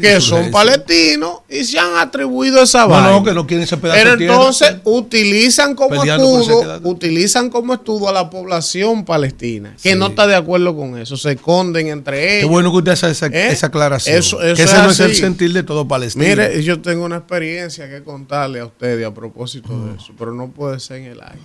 que 0.00 0.20
son 0.20 0.50
palestinos 0.50 1.40
y 1.48 1.62
se 1.64 1.78
han 1.78 1.96
atribuido 1.96 2.62
esa 2.62 2.82
No, 2.82 2.88
vaina. 2.88 3.10
no, 3.10 3.24
que 3.24 3.32
no 3.32 3.46
quieren 3.46 3.62
ese 3.64 3.76
pedazo 3.76 4.00
Pero 4.02 4.16
tierra. 4.16 4.34
entonces 4.34 4.74
utilizan 4.84 5.74
como 5.74 6.02
escudo, 6.02 6.80
utilizan 6.82 7.48
como 7.50 7.74
escudo 7.74 8.08
a 8.08 8.12
la 8.12 8.28
población 8.28 9.04
palestina, 9.04 9.76
que 9.82 9.94
no 9.94 10.08
está 10.08 10.26
de 10.26 10.34
acuerdo 10.34 10.74
con 10.76 10.98
eso, 10.98 11.16
se 11.16 11.32
esconden 11.32 11.88
entre 11.88 12.16
Qué 12.20 12.38
ellos. 12.40 12.50
bueno 12.50 12.70
que 12.72 12.78
usted 12.78 12.92
hace 12.92 13.10
esa, 13.10 13.26
¿Eh? 13.26 13.52
esa 13.52 13.68
aclaración. 13.68 14.16
Eso- 14.18 14.42
eso 14.42 14.56
que 14.56 14.62
es 14.62 14.70
ese 14.72 14.82
no 14.82 14.90
es 14.90 15.00
el 15.00 15.10
así. 15.12 15.20
sentir 15.20 15.52
de 15.52 15.62
todo 15.62 15.86
Palestina. 15.86 16.24
Mire, 16.26 16.55
yo 16.64 16.80
tengo 16.80 17.04
una 17.04 17.16
experiencia 17.16 17.88
que 17.88 18.02
contarle 18.02 18.60
a 18.60 18.66
ustedes 18.66 19.06
a 19.06 19.12
propósito 19.14 19.86
de 19.86 19.96
eso, 19.96 20.12
pero 20.18 20.32
no 20.32 20.48
puede 20.48 20.78
ser 20.80 20.98
en 20.98 21.04
el 21.12 21.20
aire. 21.20 21.40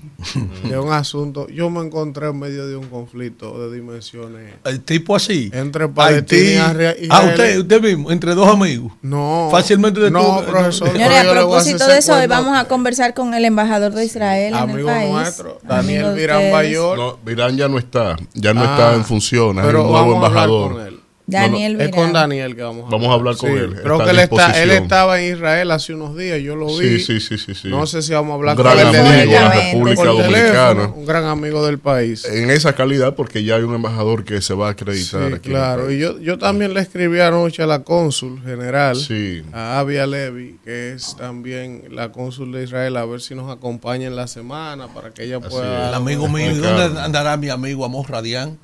es 0.64 0.76
un 0.78 0.92
asunto. 0.94 1.46
Yo 1.50 1.68
me 1.68 1.80
encontré 1.84 2.26
en 2.28 2.38
medio 2.38 2.66
de 2.66 2.74
un 2.74 2.88
conflicto 2.88 3.68
de 3.68 3.76
dimensiones 3.76 4.54
el 4.64 4.80
tipo 4.80 5.14
así. 5.14 5.50
entre 5.52 5.88
Palestina 5.88 6.42
y 6.42 6.56
Haití. 6.56 7.02
Israel. 7.04 7.08
Ah, 7.10 7.22
usted, 7.28 7.58
usted 7.58 7.82
mismo, 7.82 8.10
entre 8.10 8.34
dos 8.34 8.48
amigos. 8.48 8.92
No. 9.02 9.48
Fácilmente 9.50 10.00
de 10.00 10.10
No, 10.10 10.40
tú- 10.40 10.50
profesor. 10.50 10.90
Señores, 10.92 11.18
a 11.18 11.30
propósito 11.30 11.86
de 11.86 11.98
eso, 11.98 12.14
hoy 12.16 12.26
vamos 12.26 12.56
a 12.58 12.64
conversar 12.66 13.12
con 13.12 13.34
el 13.34 13.44
embajador 13.44 13.92
de 13.92 14.06
Israel 14.06 14.54
en 14.54 14.58
el 14.58 14.70
Amigo 14.70 14.88
país. 14.88 15.10
nuestro, 15.10 15.58
Daniel 15.64 16.14
Virán. 16.14 16.50
Bayor. 16.50 16.98
No, 16.98 17.18
Virán 17.22 17.56
ya 17.58 17.68
no 17.68 17.76
está. 17.78 18.16
Ya 18.32 18.54
no 18.54 18.62
Ah, 18.62 18.64
está 18.72 18.94
en 18.94 19.04
funciones. 19.04 19.62
Pero 19.66 19.80
Hay 19.80 19.84
un 19.84 19.90
nuevo 19.92 19.92
vamos 19.92 20.14
a 20.14 20.26
hablar 20.28 20.30
embajador. 20.48 20.72
con 20.72 20.80
él. 20.86 20.99
Daniel 21.30 21.80
Es 21.80 21.90
con. 21.90 22.12
Daniel 22.12 22.54
que 22.56 22.62
vamos 22.62 22.86
a 22.86 22.90
Vamos 22.90 23.08
a 23.08 23.12
hablar 23.12 23.36
con 23.36 23.50
él, 23.50 23.74
Creo 23.82 24.00
está 24.00 24.04
que 24.04 24.10
a 24.10 24.12
él, 24.12 24.18
está, 24.20 24.62
él 24.62 24.70
estaba 24.70 25.20
en 25.20 25.32
Israel 25.34 25.70
hace 25.70 25.94
unos 25.94 26.16
días, 26.16 26.40
yo 26.40 26.56
lo 26.56 26.66
vi. 26.76 26.98
Sí, 26.98 27.00
sí, 27.00 27.20
sí, 27.20 27.38
sí, 27.38 27.54
sí. 27.54 27.68
No 27.68 27.86
sé 27.86 28.02
si 28.02 28.12
vamos 28.12 28.32
a 28.32 28.34
hablar 28.34 28.56
Un 28.56 28.62
gran 28.64 28.76
con 28.78 28.88
él 28.96 28.96
amigo 28.96 29.32
de 29.32 29.40
la. 29.40 29.50
República 29.50 30.02
teléfono, 30.02 30.22
Dominicana. 30.22 30.92
un 30.96 31.06
gran 31.06 31.24
amigo 31.24 31.66
del 31.66 31.78
país. 31.78 32.24
En 32.24 32.50
esa 32.50 32.74
calidad, 32.74 33.14
porque 33.14 33.44
ya 33.44 33.56
hay 33.56 33.62
un 33.62 33.74
embajador 33.74 34.24
que 34.24 34.40
se 34.42 34.54
va 34.54 34.68
a 34.68 34.72
Sí, 34.72 34.76
acreditar 34.80 35.34
aquí. 35.34 35.48
claro. 35.50 35.90
Y 35.90 35.98
yo, 35.98 36.18
yo 36.20 36.38
también 36.38 36.74
le 36.74 36.80
escribí 36.80 37.20
anoche 37.20 37.62
a 37.62 37.66
la 37.66 37.82
cónsul 37.84 38.42
general, 38.42 38.96
Sí. 38.96 39.42
a 39.52 39.78
Avia 39.78 40.06
Levy, 40.06 40.58
que 40.64 40.92
es 40.92 41.16
también 41.16 41.84
la 41.90 42.10
cónsul 42.12 42.52
de 42.52 42.64
Israel, 42.64 42.96
a 42.96 43.04
ver 43.04 43.20
si 43.20 43.34
nos 43.34 43.50
acompaña 43.50 44.06
en 44.06 44.16
la 44.16 44.26
semana 44.26 44.88
para 44.88 45.10
que 45.10 45.24
ella 45.24 45.40
pueda... 45.40 45.88
El 45.88 45.94
amigo 45.94 46.28
mío. 46.28 46.50
¿Y 46.50 46.54
Ricardo. 46.54 46.82
dónde 46.84 47.00
andará 47.00 47.36
mi 47.36 47.48
amigo 47.48 47.84
Amos 47.84 48.08
Radián? 48.08 48.58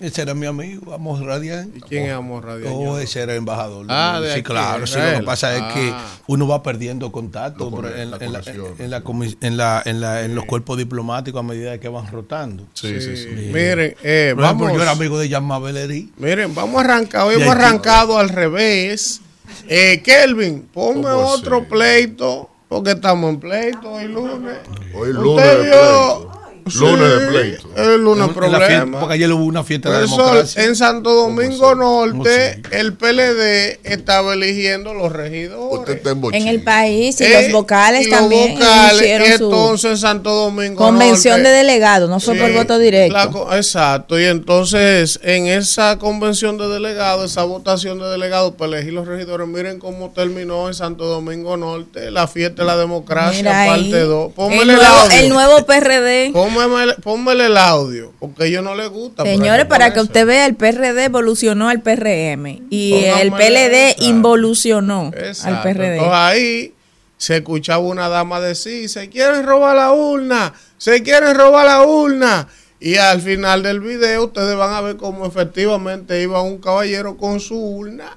Ese 0.00 0.22
era 0.22 0.32
mi 0.32 0.46
amigo, 0.46 0.94
Amos 0.94 1.20
Radián. 1.22 1.72
¿Y 1.76 1.80
quién 1.82 2.06
es 2.06 2.12
Amor 2.12 2.46
Radial? 2.46 2.72
Oh, 2.74 2.98
ese 2.98 3.20
era 3.20 3.34
embajador. 3.34 3.84
Ah, 3.90 4.18
de 4.22 4.28
sí, 4.28 4.32
aquí, 4.32 4.42
claro. 4.42 4.86
Sí, 4.86 4.98
lo 4.98 5.18
que 5.20 5.24
pasa 5.26 5.54
es 5.54 5.74
que 5.74 5.90
Ah. 5.92 6.06
uno 6.26 6.48
va 6.48 6.62
perdiendo 6.62 7.12
contacto 7.12 7.70
en, 7.94 9.56
la 9.58 10.22
en 10.24 10.34
los 10.34 10.44
cuerpos 10.46 10.78
diplomáticos 10.78 11.38
a 11.38 11.42
medida 11.42 11.78
que 11.78 11.88
van 11.88 12.10
rotando. 12.10 12.64
Sí, 12.72 12.98
sí, 13.00 13.16
sí. 13.16 13.28
Miren, 13.52 13.94
eh, 14.02 14.32
Por 14.34 14.44
ejemplo, 14.44 14.66
vamos... 14.66 14.72
yo 14.72 14.82
era 14.82 14.90
amigo 14.92 15.18
de 15.18 15.28
Jean 15.28 15.44
Mabelerí. 15.44 16.10
Miren, 16.16 16.54
vamos 16.54 16.76
a 16.80 16.84
arrancar. 16.84 17.26
Hoy 17.26 17.34
hemos 17.34 17.54
arrancado 17.54 18.18
al 18.18 18.30
revés. 18.30 19.20
Eh, 19.68 20.00
Kelvin, 20.02 20.62
ponme 20.72 21.02
¿Cómo 21.02 21.26
otro 21.26 21.58
así? 21.58 21.66
pleito, 21.68 22.48
porque 22.68 22.92
estamos 22.92 23.28
en 23.30 23.40
pleito 23.40 23.90
hoy 23.92 24.06
lunes. 24.08 24.56
Hoy 24.94 25.10
Usted 25.10 25.20
lunes 25.22 25.44
de 25.58 25.62
vio- 25.64 26.39
Sí, 26.70 26.78
Lunes 26.78 27.08
de 27.20 27.26
pleito. 27.26 27.68
El 27.76 28.00
lunes 28.02 28.24
En- 28.24 28.30
en 28.30 28.34
fiesta- 28.34 28.58
problema. 28.58 29.00
porque 29.00 29.14
ayer 29.14 29.32
hubo 29.32 29.44
una 29.44 29.64
fiesta 29.64 29.90
de 29.90 29.98
Profesor, 29.98 30.24
democracia. 30.26 30.64
en 30.64 30.76
Santo 30.76 31.14
Domingo 31.14 31.74
Norte, 31.74 32.62
el 32.70 32.92
PLD 32.94 33.80
estaba 33.84 34.34
eligiendo 34.34 34.94
los 34.94 35.06
Usted 35.10 35.16
regidores. 35.18 35.96
está 35.96 36.10
en 36.10 36.34
En 36.34 36.48
el 36.48 36.62
país 36.62 37.20
y 37.20 37.24
Eh, 37.24 37.42
los 37.44 37.52
vocales 37.52 38.06
y 38.06 38.10
los 38.10 38.18
también 38.20 38.54
vocales, 38.54 38.94
hicieron 39.00 39.28
y 39.28 39.32
su 39.36 39.44
entonces 39.44 40.00
Santo 40.00 40.30
Domingo 40.30 40.76
convención 40.76 41.38
Norte- 41.38 41.50
de 41.50 41.56
delegados, 41.56 42.08
no 42.10 42.20
fue 42.20 42.34
por 42.36 42.52
voto 42.52 42.78
directo. 42.78 43.12
la 43.14 43.56
exacto, 43.58 44.18
y 44.18 44.24
entonces 44.24 45.18
en 45.22 45.46
esa 45.46 45.98
convención 45.98 46.58
de 46.58 46.68
delegados, 46.68 47.30
esa 47.30 47.44
votación 47.44 47.98
de 47.98 48.06
delegados 48.08 48.54
para 48.54 48.72
elegir 48.76 48.92
los 48.92 49.06
regidores, 49.06 49.46
miren 49.48 49.78
cómo 49.78 50.10
terminó 50.14 50.68
en 50.68 50.74
Santo 50.74 51.04
Domingo 51.06 51.56
Norte, 51.56 52.10
la 52.10 52.26
fiesta 52.28 52.62
de 52.62 52.66
la 52.66 52.76
democracia, 52.76 53.38
Mira 53.42 53.62
ahí, 53.62 53.70
parte 53.90 54.00
2. 54.04 54.32
el, 54.36 54.70
el, 54.70 54.76
nuevo, 54.76 54.82
audio. 54.84 55.18
el 55.18 55.28
nuevo 55.28 55.66
PRD. 55.66 56.30
Pónmele, 56.32 56.59
pónmele 57.02 57.46
el 57.46 57.56
audio, 57.56 58.12
porque 58.18 58.44
a 58.44 58.46
ellos 58.46 58.62
no 58.62 58.74
les 58.74 58.88
gusta. 58.88 59.24
Señores, 59.24 59.66
para 59.66 59.92
que 59.92 60.00
usted 60.00 60.26
vea, 60.26 60.46
el 60.46 60.54
PRD 60.56 61.04
evolucionó 61.04 61.68
al 61.68 61.80
PRM 61.80 62.66
y 62.70 63.04
el 63.04 63.30
PLD 63.32 63.88
exacto. 63.88 64.04
involucionó 64.04 65.12
al. 65.44 65.62
PRD. 65.62 65.94
Entonces 65.96 66.14
ahí 66.14 66.74
se 67.16 67.36
escuchaba 67.36 67.80
una 67.80 68.08
dama 68.08 68.40
decir, 68.40 68.88
se 68.88 69.08
quieren 69.10 69.44
robar 69.44 69.76
la 69.76 69.92
urna, 69.92 70.54
se 70.78 71.02
quieren 71.02 71.34
robar 71.34 71.66
la 71.66 71.82
urna. 71.84 72.48
Y 72.82 72.96
al 72.96 73.20
final 73.20 73.62
del 73.62 73.80
video 73.80 74.24
ustedes 74.24 74.56
van 74.56 74.72
a 74.72 74.80
ver 74.80 74.96
cómo 74.96 75.26
efectivamente 75.26 76.22
iba 76.22 76.40
un 76.40 76.58
caballero 76.58 77.18
con 77.18 77.38
su 77.38 77.54
urna, 77.58 78.16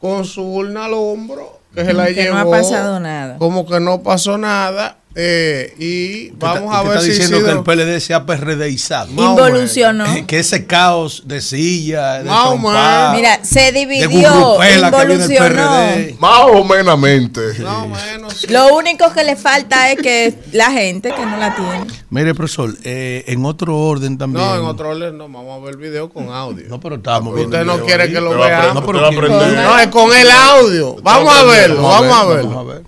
con 0.00 0.24
su 0.24 0.42
urna 0.42 0.86
al 0.86 0.94
hombro, 0.94 1.60
que 1.74 1.84
se 1.84 1.92
la 1.92 2.06
Que 2.06 2.14
llevó. 2.14 2.36
no 2.36 2.40
ha 2.40 2.50
pasado 2.50 3.00
nada. 3.00 3.36
Como 3.36 3.66
que 3.66 3.80
no 3.80 4.02
pasó 4.02 4.38
nada. 4.38 4.96
Eh, 5.14 5.74
y 5.78 6.30
vamos 6.36 6.74
a 6.74 6.82
ver 6.82 6.92
está 6.92 7.00
si 7.02 7.10
diciendo 7.10 7.36
Isidro- 7.38 7.64
que 7.64 7.70
el 7.72 7.78
PLD 7.86 8.00
se 8.00 8.14
ha 8.14 8.24
PRDizado. 8.24 9.08
Más 9.08 9.26
o 9.26 9.34
menos. 9.34 9.48
Involucionó. 9.48 10.26
Que 10.26 10.38
ese 10.38 10.66
caos 10.66 11.22
de 11.26 11.40
silla, 11.40 12.22
de 12.22 12.30
Más 12.30 12.46
o 12.46 12.50
trompa, 12.52 13.12
Mira, 13.14 13.44
se 13.44 13.72
dividió, 13.72 14.56
involucionó. 14.74 16.16
Más 16.18 16.40
o 16.52 16.64
menamente. 16.64 17.40
Más 17.60 17.84
o 17.84 17.88
menos, 17.88 18.34
sí. 18.34 18.46
Lo 18.48 18.74
único 18.74 19.12
que 19.12 19.24
le 19.24 19.36
falta 19.36 19.90
es 19.90 20.00
que 20.00 20.34
la 20.52 20.70
gente 20.70 21.12
que 21.12 21.26
no 21.26 21.36
la 21.36 21.54
tiene. 21.54 21.86
Mire, 22.10 22.34
profesor, 22.34 22.74
eh, 22.84 23.24
en 23.26 23.44
otro 23.44 23.76
orden 23.78 24.16
también. 24.18 24.44
No, 24.44 24.54
en 24.56 24.64
otro 24.64 24.90
orden 24.90 25.18
no, 25.18 25.24
vamos 25.28 25.60
a 25.60 25.64
ver 25.64 25.74
el 25.74 25.80
video 25.80 26.08
con 26.10 26.30
audio. 26.30 26.64
No, 26.68 26.80
pero 26.80 26.96
estábamos 26.96 27.34
viendo. 27.34 27.56
Usted 27.56 27.66
no 27.66 27.84
quiere 27.84 28.04
ahí. 28.04 28.12
que 28.12 28.20
lo 28.20 28.30
Usted 28.30 28.40
va 28.40 28.46
a 28.46 28.48
veamos. 28.48 28.82
aprender- 28.82 28.84
No, 28.84 28.86
pero 28.86 28.98
usted 28.98 29.02
va 29.02 29.08
a 29.08 29.10
¿quién- 29.10 29.42
aprender. 29.50 29.64
No, 29.64 29.78
es 29.78 29.86
con 29.88 30.12
el 30.16 30.30
audio. 30.30 30.96
Vamos 31.02 31.34
a 31.36 31.42
verlo, 31.44 31.82
vamos 31.82 32.16
a 32.16 32.24
verlo. 32.26 32.48
Vamos 32.50 32.70
a 32.70 32.74
ver. 32.74 32.82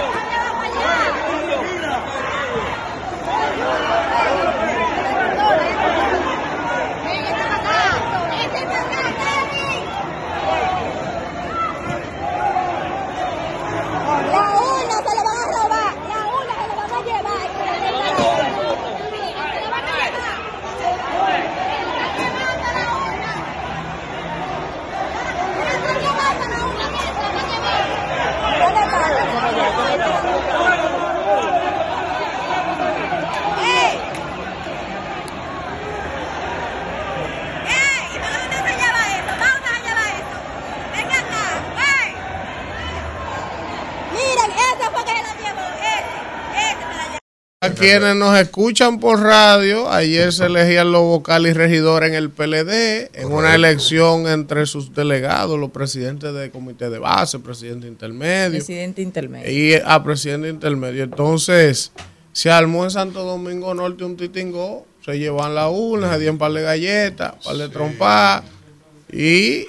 La 14.32 14.42
urna 14.60 14.96
se 15.06 15.14
la 15.16 15.22
van 15.22 15.38
a 15.38 15.46
robar, 15.52 15.94
la 16.08 16.18
urna 16.34 16.54
se 16.60 16.66
la 16.68 16.74
van 16.74 16.92
a 16.92 17.00
llevar. 17.06 17.46
Se 17.56 17.92
la 17.92 17.92
van 17.92 18.02
a 18.02 18.18
llevar. 18.18 19.44
A 47.60 47.70
quienes 47.84 48.16
nos 48.16 48.38
escuchan 48.38 48.98
por 48.98 49.20
radio, 49.20 49.90
ayer 49.90 50.32
se 50.32 50.46
elegían 50.46 50.90
los 50.90 51.02
vocales 51.02 51.54
y 51.54 51.54
regidores 51.54 52.08
en 52.08 52.14
el 52.14 52.30
PLD, 52.30 53.10
en 53.12 53.30
una 53.30 53.54
elección 53.54 54.26
entre 54.26 54.64
sus 54.66 54.94
delegados, 54.94 55.58
los 55.58 55.70
presidentes 55.70 56.32
de 56.32 56.50
comité 56.50 56.88
de 56.88 56.98
base, 56.98 57.38
presidente 57.40 57.86
intermedio 57.86 58.52
Presidente 58.52 59.02
intermedio. 59.02 59.50
y 59.50 59.74
a 59.84 60.02
presidente 60.02 60.48
intermedio. 60.48 61.04
Entonces, 61.04 61.92
se 62.32 62.50
armó 62.50 62.84
en 62.84 62.90
Santo 62.90 63.22
Domingo 63.22 63.74
Norte 63.74 64.04
un 64.04 64.16
titingó, 64.16 64.86
se 65.04 65.18
llevan 65.18 65.54
la 65.54 65.68
urna, 65.68 66.12
se 66.12 66.20
dieron 66.20 66.36
un 66.36 66.38
par 66.38 66.52
de 66.52 66.62
galletas, 66.62 67.34
un 67.34 67.42
par 67.42 67.56
de 67.56 67.68
trompas, 67.68 68.42
y, 69.12 69.66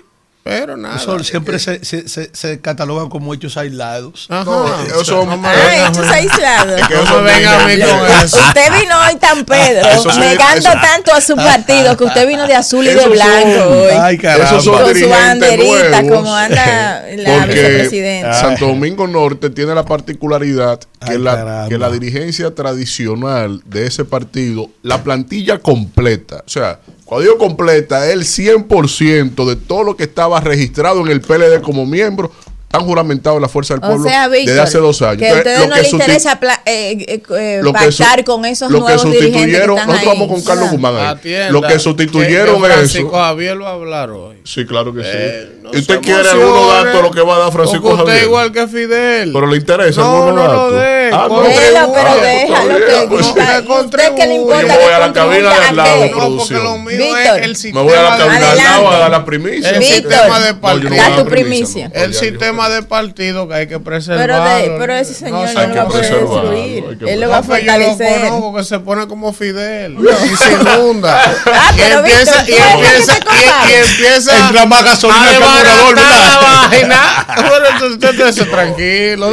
pero 0.47 0.77
nada. 0.77 0.97
Eso 0.97 1.17
siempre 1.23 1.57
se, 1.57 1.83
se, 1.83 2.07
se, 2.07 2.29
se 2.31 2.59
catalogan 2.61 3.09
como 3.09 3.33
hechos 3.33 3.57
aislados. 3.57 4.27
Ajá. 4.29 4.45
No, 4.45 5.01
eso- 5.01 5.25
No 5.25 5.31
Ah, 5.31 5.37
venga- 5.37 5.87
hechos 5.89 6.07
aislados. 6.07 6.79
Es 6.81 6.87
que 6.87 6.93
eso 6.93 7.21
me 7.21 7.33
venga 7.33 7.63
a 7.63 7.67
mí 7.67 7.73
con 7.79 8.23
eso. 8.23 8.37
Usted 8.37 8.79
vino 8.79 8.95
hoy 9.09 9.15
tan 9.15 9.43
Pedro, 9.43 9.89
Eso 9.89 10.11
sí, 10.11 10.19
negando 10.19 10.69
eso- 10.69 10.79
tanto 10.79 11.13
a 11.15 11.19
su 11.21 11.35
partido, 11.35 11.97
que 11.97 12.03
usted 12.03 12.27
vino 12.27 12.45
de 12.45 12.53
azul 12.53 12.85
y 12.85 12.89
de 12.89 13.01
son- 13.01 13.11
blanco 13.11 13.69
hoy. 13.71 13.93
Ay, 13.99 14.17
caramba. 14.19 14.61
Son 14.61 14.83
con 14.83 14.95
su 14.95 15.09
banderita, 15.09 16.01
nuevos. 16.03 16.17
como 16.19 16.35
anda 16.35 17.03
la 17.15 17.37
Porque 17.39 17.53
vicepresidenta. 17.55 18.33
Santo 18.39 18.67
Domingo 18.67 19.07
Norte 19.07 19.49
tiene 19.49 19.73
la 19.73 19.83
particularidad 19.83 20.79
que, 20.79 21.13
Ay, 21.13 21.17
la, 21.17 21.65
que 21.67 21.79
la 21.79 21.89
dirigencia 21.89 22.53
tradicional 22.53 23.63
de 23.65 23.87
ese 23.87 24.05
partido, 24.05 24.69
la 24.83 25.03
plantilla 25.03 25.57
completa, 25.57 26.43
o 26.45 26.49
sea, 26.49 26.79
cuando 27.05 27.23
digo 27.23 27.37
completa, 27.37 28.11
el 28.11 28.23
100% 28.23 29.45
de 29.45 29.55
todo 29.55 29.83
lo 29.83 29.95
que 29.95 30.03
estaba 30.03 30.39
registrado 30.41 31.01
en 31.01 31.07
el 31.09 31.21
PLD 31.21 31.61
como 31.61 31.85
miembro, 31.85 32.31
están 32.65 32.81
juramentados 32.87 33.37
en 33.37 33.41
la 33.43 33.47
Fuerza 33.47 33.75
del 33.75 33.83
O 33.83 33.87
Pueblo 33.87 34.09
sea, 34.09 34.27
Víctor, 34.27 34.47
desde 34.47 34.59
hace 34.61 34.77
dos 34.79 35.01
años. 35.01 35.17
que 35.19 35.29
a 35.29 35.35
ustedes 35.35 35.59
lo 35.61 35.67
no 35.67 35.75
que 35.75 35.81
les 35.83 35.93
interesa 35.93 36.39
eh, 36.65 37.05
eh, 37.07 37.23
eh, 37.37 37.59
lo 37.63 37.71
que 37.71 37.79
pactar 37.85 38.25
con 38.25 38.43
esos 38.43 38.69
lo 38.69 38.79
que 38.79 38.81
nuevos 38.95 39.03
que 39.05 39.11
sustituyeron, 39.19 39.77
están 39.77 39.87
nosotros 39.87 39.99
ahí. 40.13 40.19
vamos 40.19 40.27
con 40.35 40.43
Carlos. 40.43 40.71
Guzmán 40.71 40.95
ahí. 40.97 41.05
Atienda, 41.05 41.49
Lo 41.51 41.61
que 41.61 41.79
sustituyeron 41.79 42.55
que- 42.61 42.67
que 42.67 42.73
Francisco 42.73 43.07
eso. 43.07 43.15
Javier 43.17 43.61
va 43.61 43.69
a 43.69 43.73
hablar 43.73 44.09
hoy. 44.09 44.37
Sí, 44.43 44.65
claro 44.65 44.93
que 44.93 45.03
sí. 45.03 45.09
Eh, 45.13 45.59
no 45.61 45.69
¿Y 45.73 45.77
usted 45.77 46.01
quiere 46.01 46.27
algunos 46.27 46.67
datos 46.67 46.93
de 46.95 47.01
lo 47.01 47.11
que 47.11 47.21
va 47.21 47.35
a 47.35 47.39
dar 47.39 47.51
Francisco 47.53 47.87
usted 47.91 48.05
Javier? 48.07 48.23
igual 48.25 48.51
que 48.51 48.67
Fidel. 48.67 49.31
Pero 49.31 49.47
le 49.47 49.55
interesa 49.57 50.01
No, 50.01 50.07
algunos 50.23 50.35
no 50.35 50.43
lo 50.43 50.71
datos. 50.71 50.73
Ah, 51.15 51.27
no. 51.29 51.41
pero 51.43 51.77
Ah, 52.07 52.15
déjalo 52.21 52.67
pues, 52.77 52.85
que 52.85 53.07
pues, 53.07 53.25
usted, 53.27 53.63
que 53.65 53.71
usted 53.71 54.27
le 54.27 54.35
importa 54.35 54.61
Yo 54.61 54.67
me 54.67 54.77
voy 54.77 54.93
a 54.93 54.99
la 54.99 55.13
cabina 55.13 55.49
de 55.49 55.65
al 55.65 55.75
lado, 55.75 56.11
producción. 56.11 56.63
lo 56.63 56.77
mío 56.77 56.97
Víctor. 56.97 57.37
es 57.39 57.43
el 57.43 57.49
Me 57.49 57.55
sistema 57.55 57.81
voy 57.83 57.93
a 57.93 58.01
la 58.03 58.11
de 58.11 58.23
cabina 58.23 58.51
al 58.51 58.57
lado 58.57 58.89
a 58.89 58.97
dar 58.99 59.11
la 59.11 59.25
primicia. 59.25 59.69
el 59.69 59.79
Víctor. 59.79 60.11
sistema 60.11 60.39
de 60.39 60.47
yo 60.49 60.59
partido. 60.61 60.89
no 60.89 60.95
Da 60.95 61.03
voy 61.03 61.11
a 61.11 61.15
tu 61.15 61.23
dar 61.23 61.29
primicia. 61.31 61.87
no. 61.89 61.95
el 62.03 62.13
sistema 62.13 62.69
de 62.69 62.83
partido 62.83 63.47
que 63.47 63.53
hay 63.53 63.67
que 63.67 63.79
preservar. 63.79 64.25
Pero, 64.27 64.43
de, 64.43 64.75
pero 64.79 64.93
ese 64.95 65.13
señor 65.13 65.49
no, 65.53 65.59
hay 65.59 65.67
lo 65.67 65.73
que 65.73 65.79
va 65.79 65.83
a 65.83 65.87
poder 65.87 66.19
destruir. 66.19 66.97
Él 67.07 67.19
lo 67.21 67.29
va 67.29 67.37
a 67.37 67.41
pues 67.41 67.63
yo 67.63 67.71
lo 67.71 67.71
fortalecer. 67.85 68.19
conozco, 68.29 68.55
que 68.57 68.63
se 68.63 68.79
pone 68.79 69.07
como 69.07 69.33
Fidel 69.33 69.97
y 70.31 70.35
se 70.35 70.51
inunda. 70.53 71.21
Ah, 71.57 71.71
y 71.77 71.81
empieza, 71.81 72.43
y 72.47 73.73
empieza, 73.73 74.47
Entra 74.47 74.65
más 74.65 74.83
gasolina 74.83 75.19
a 75.19 75.29
al 75.29 75.39
carburador, 75.39 75.95
desbaratar 75.95 75.95
¿verdad? 75.95 76.41
la 76.41 76.67
vaina. 76.69 77.25
Pero 77.35 77.65
entonces 77.65 77.91
usted 77.91 78.15
déjese 78.15 78.45
tranquilo, 78.45 79.31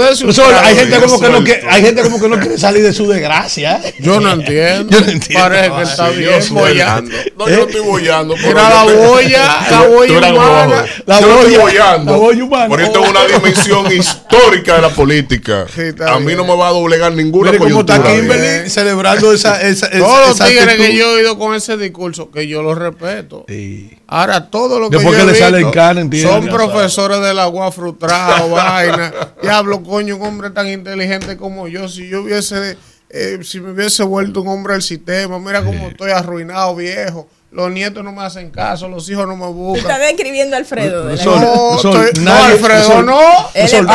hay 0.62 0.74
gente 0.76 1.00
como 1.00 1.20
que 1.20 1.28
no 1.28 1.44
quiere, 1.44 1.62
hay 1.72 1.82
gente 1.82 2.02
como 2.02 2.20
que 2.20 2.28
no 2.28 2.38
quiere 2.38 2.58
salir 2.58 2.82
de 2.82 2.92
su 2.92 3.06
desgracia. 3.08 3.80
Yo 4.00 4.20
no 4.20 4.30
entiendo. 4.32 4.90
Yo 4.90 5.00
no 5.04 5.11
entiendo. 5.11 5.40
Parece 5.48 5.70
que 5.74 5.82
está 5.82 6.08
Sí, 6.11 6.14
yo 6.22 6.28
bien 6.28 6.42
suelto. 6.42 6.68
bollando. 6.68 7.16
No, 7.38 7.48
yo 7.48 7.56
no 7.56 7.62
estoy 7.62 7.80
bollando. 7.80 8.37
Mira 8.37 8.48
yo 8.50 8.54
la 8.54 8.85
boya, 9.08 9.66
la 9.70 9.82
boya 9.87 10.18
humana. 10.32 10.85
La 11.06 11.20
yo 11.20 11.26
no 11.26 11.35
estoy 11.40 11.54
boya- 11.54 11.61
bollando. 11.62 12.12
la 12.12 12.18
boya 12.18 12.44
humana. 12.44 12.68
Por 12.68 12.80
esto 12.82 13.04
es 13.04 13.11
una 13.11 13.24
dimensión 13.26 13.92
histórica 13.92 14.74
de 14.76 14.82
la 14.82 14.88
política. 14.90 15.66
Sí, 15.74 15.82
a 16.06 16.18
mí 16.18 16.26
bien. 16.26 16.38
no 16.38 16.44
me 16.44 16.56
va 16.56 16.68
a 16.68 16.72
doblegar 16.72 17.12
ninguna 17.12 17.52
Mire 17.52 17.58
cómo 17.64 17.80
está. 17.80 18.02
Kimberly 18.02 18.68
celebrando 18.70 19.32
esa, 19.32 19.61
esa, 19.62 19.87
esa, 19.87 19.98
Todos 19.98 20.28
los 20.38 20.48
tigres 20.48 20.76
que 20.76 20.94
yo 20.96 21.12
he 21.12 21.16
oído 21.16 21.38
con 21.38 21.54
ese 21.54 21.76
discurso, 21.76 22.30
que 22.30 22.46
yo 22.46 22.62
lo 22.62 22.74
respeto. 22.74 23.44
Sí. 23.48 23.96
Ahora, 24.06 24.50
todo 24.50 24.78
lo 24.78 24.90
que 24.90 24.96
Después 24.98 25.18
yo 25.18 25.24
que 25.26 25.32
le 25.32 25.38
salen 25.38 25.66
entiende. 25.66 26.22
son 26.22 26.46
profesores 26.48 27.20
del 27.22 27.38
agua 27.38 27.72
frustrado, 27.72 28.50
vaina. 28.50 29.12
Diablo, 29.42 29.82
coño, 29.82 30.16
un 30.16 30.22
hombre 30.26 30.50
tan 30.50 30.68
inteligente 30.68 31.37
como 31.38 31.51
yo. 31.68 31.88
Si 31.88 32.08
yo 32.08 32.22
hubiese, 32.22 32.76
eh, 33.08 33.38
si 33.42 33.60
me 33.60 33.72
hubiese 33.72 34.02
vuelto 34.02 34.42
un 34.42 34.48
hombre 34.48 34.74
del 34.74 34.82
sistema, 34.82 35.38
mira 35.38 35.64
cómo 35.64 35.88
estoy 35.88 36.10
arruinado, 36.10 36.74
viejo. 36.76 37.28
Los 37.52 37.70
nietos 37.70 38.02
no 38.02 38.12
me 38.12 38.22
hacen 38.24 38.50
caso, 38.50 38.88
los 38.88 39.06
hijos 39.10 39.26
no 39.26 39.36
me 39.36 39.44
Está 39.44 39.52
buscan. 39.52 40.00
describiendo 40.00 40.56
a 40.56 40.58
Alfredo. 40.58 41.04
de 41.06 41.16
la- 41.16 41.22
Sol, 41.22 41.38
No, 41.38 41.78
Sol, 41.78 42.06
estoy- 42.06 42.24
no, 42.24 42.30
nadie- 42.32 42.52
Alfredo, 42.54 42.84
Sol, 42.86 43.04
no. 43.04 43.20
Alfredo 43.20 43.68
Sol, 43.68 43.86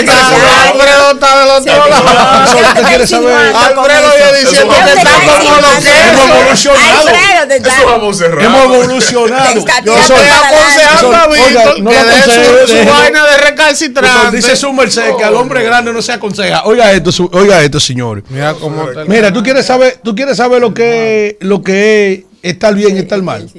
está, 0.00 0.28
Sol, 0.28 0.40
Alfredo 0.70 1.10
está 1.10 1.38
del 1.40 1.48
otro 1.50 1.88
lado. 1.90 2.46
Sol, 2.46 2.60
¿qué 2.60 2.62
¿usted 2.68 2.74
te 2.80 2.86
quiere 2.86 3.04
está 3.04 3.16
saber? 3.16 3.56
Alfredo 3.56 4.08
ya 4.16 4.32
diciendo 4.32 4.74
que 4.74 4.84
¿Qué 4.84 4.98
está 5.00 5.10
como 5.26 5.56
los 5.60 5.74
quesos. 5.74 6.04
Hemos 6.14 6.30
evolucionado. 6.38 7.00
Alfredo, 7.00 7.48
te 7.48 7.56
Eso 7.56 7.66
está- 7.68 7.84
vamos 7.84 8.16
cerrado. 8.16 8.40
Hemos 8.42 8.64
evolucionado. 8.64 9.54
Yo 9.84 9.96
estoy 9.98 10.26
aconsejando 10.28 11.16
a. 11.16 11.26
Víctor 11.26 11.74
que 11.74 11.82
lo 11.82 11.90
dé 11.90 12.66
su, 12.68 12.90
vaina 12.90 13.24
de 13.26 13.36
recalcitrante. 13.38 14.36
dice 14.36 14.54
su 14.54 14.72
merced 14.72 15.16
que 15.16 15.24
al 15.24 15.34
hombre 15.34 15.64
grande 15.64 15.92
no 15.92 16.00
se 16.00 16.12
aconseja. 16.12 16.62
Oiga 16.64 16.92
esto, 16.92 17.10
oiga 17.32 17.60
esto, 17.60 17.80
señores. 17.80 18.22
Mira 18.28 18.54
cómo 18.54 18.86
te 18.86 19.04
Mira, 19.06 19.32
tú 19.32 19.42
quieres 19.42 19.66
saber, 19.66 19.98
tú 20.04 20.14
quieres 20.14 20.36
saber 20.36 20.60
lo 20.60 20.72
que, 20.72 21.36
lo 21.40 21.60
que 21.62 22.12
es 22.12 22.20
estar 22.44 22.74
bien 22.74 22.96
y 22.96 23.00
estar 23.00 23.22
mal. 23.22 23.50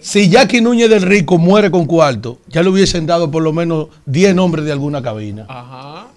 Si 0.00 0.28
Jackie 0.28 0.60
Núñez 0.60 0.88
del 0.88 1.02
Rico 1.02 1.38
muere 1.38 1.70
con 1.70 1.86
cuarto, 1.86 2.38
ya 2.48 2.62
le 2.62 2.68
hubiesen 2.70 3.06
dado 3.06 3.30
por 3.30 3.42
lo 3.42 3.52
menos 3.52 3.88
10 4.06 4.34
nombres 4.34 4.64
de 4.64 4.72
alguna 4.72 5.02
cabina. 5.02 5.46
Ajá. 5.48 6.08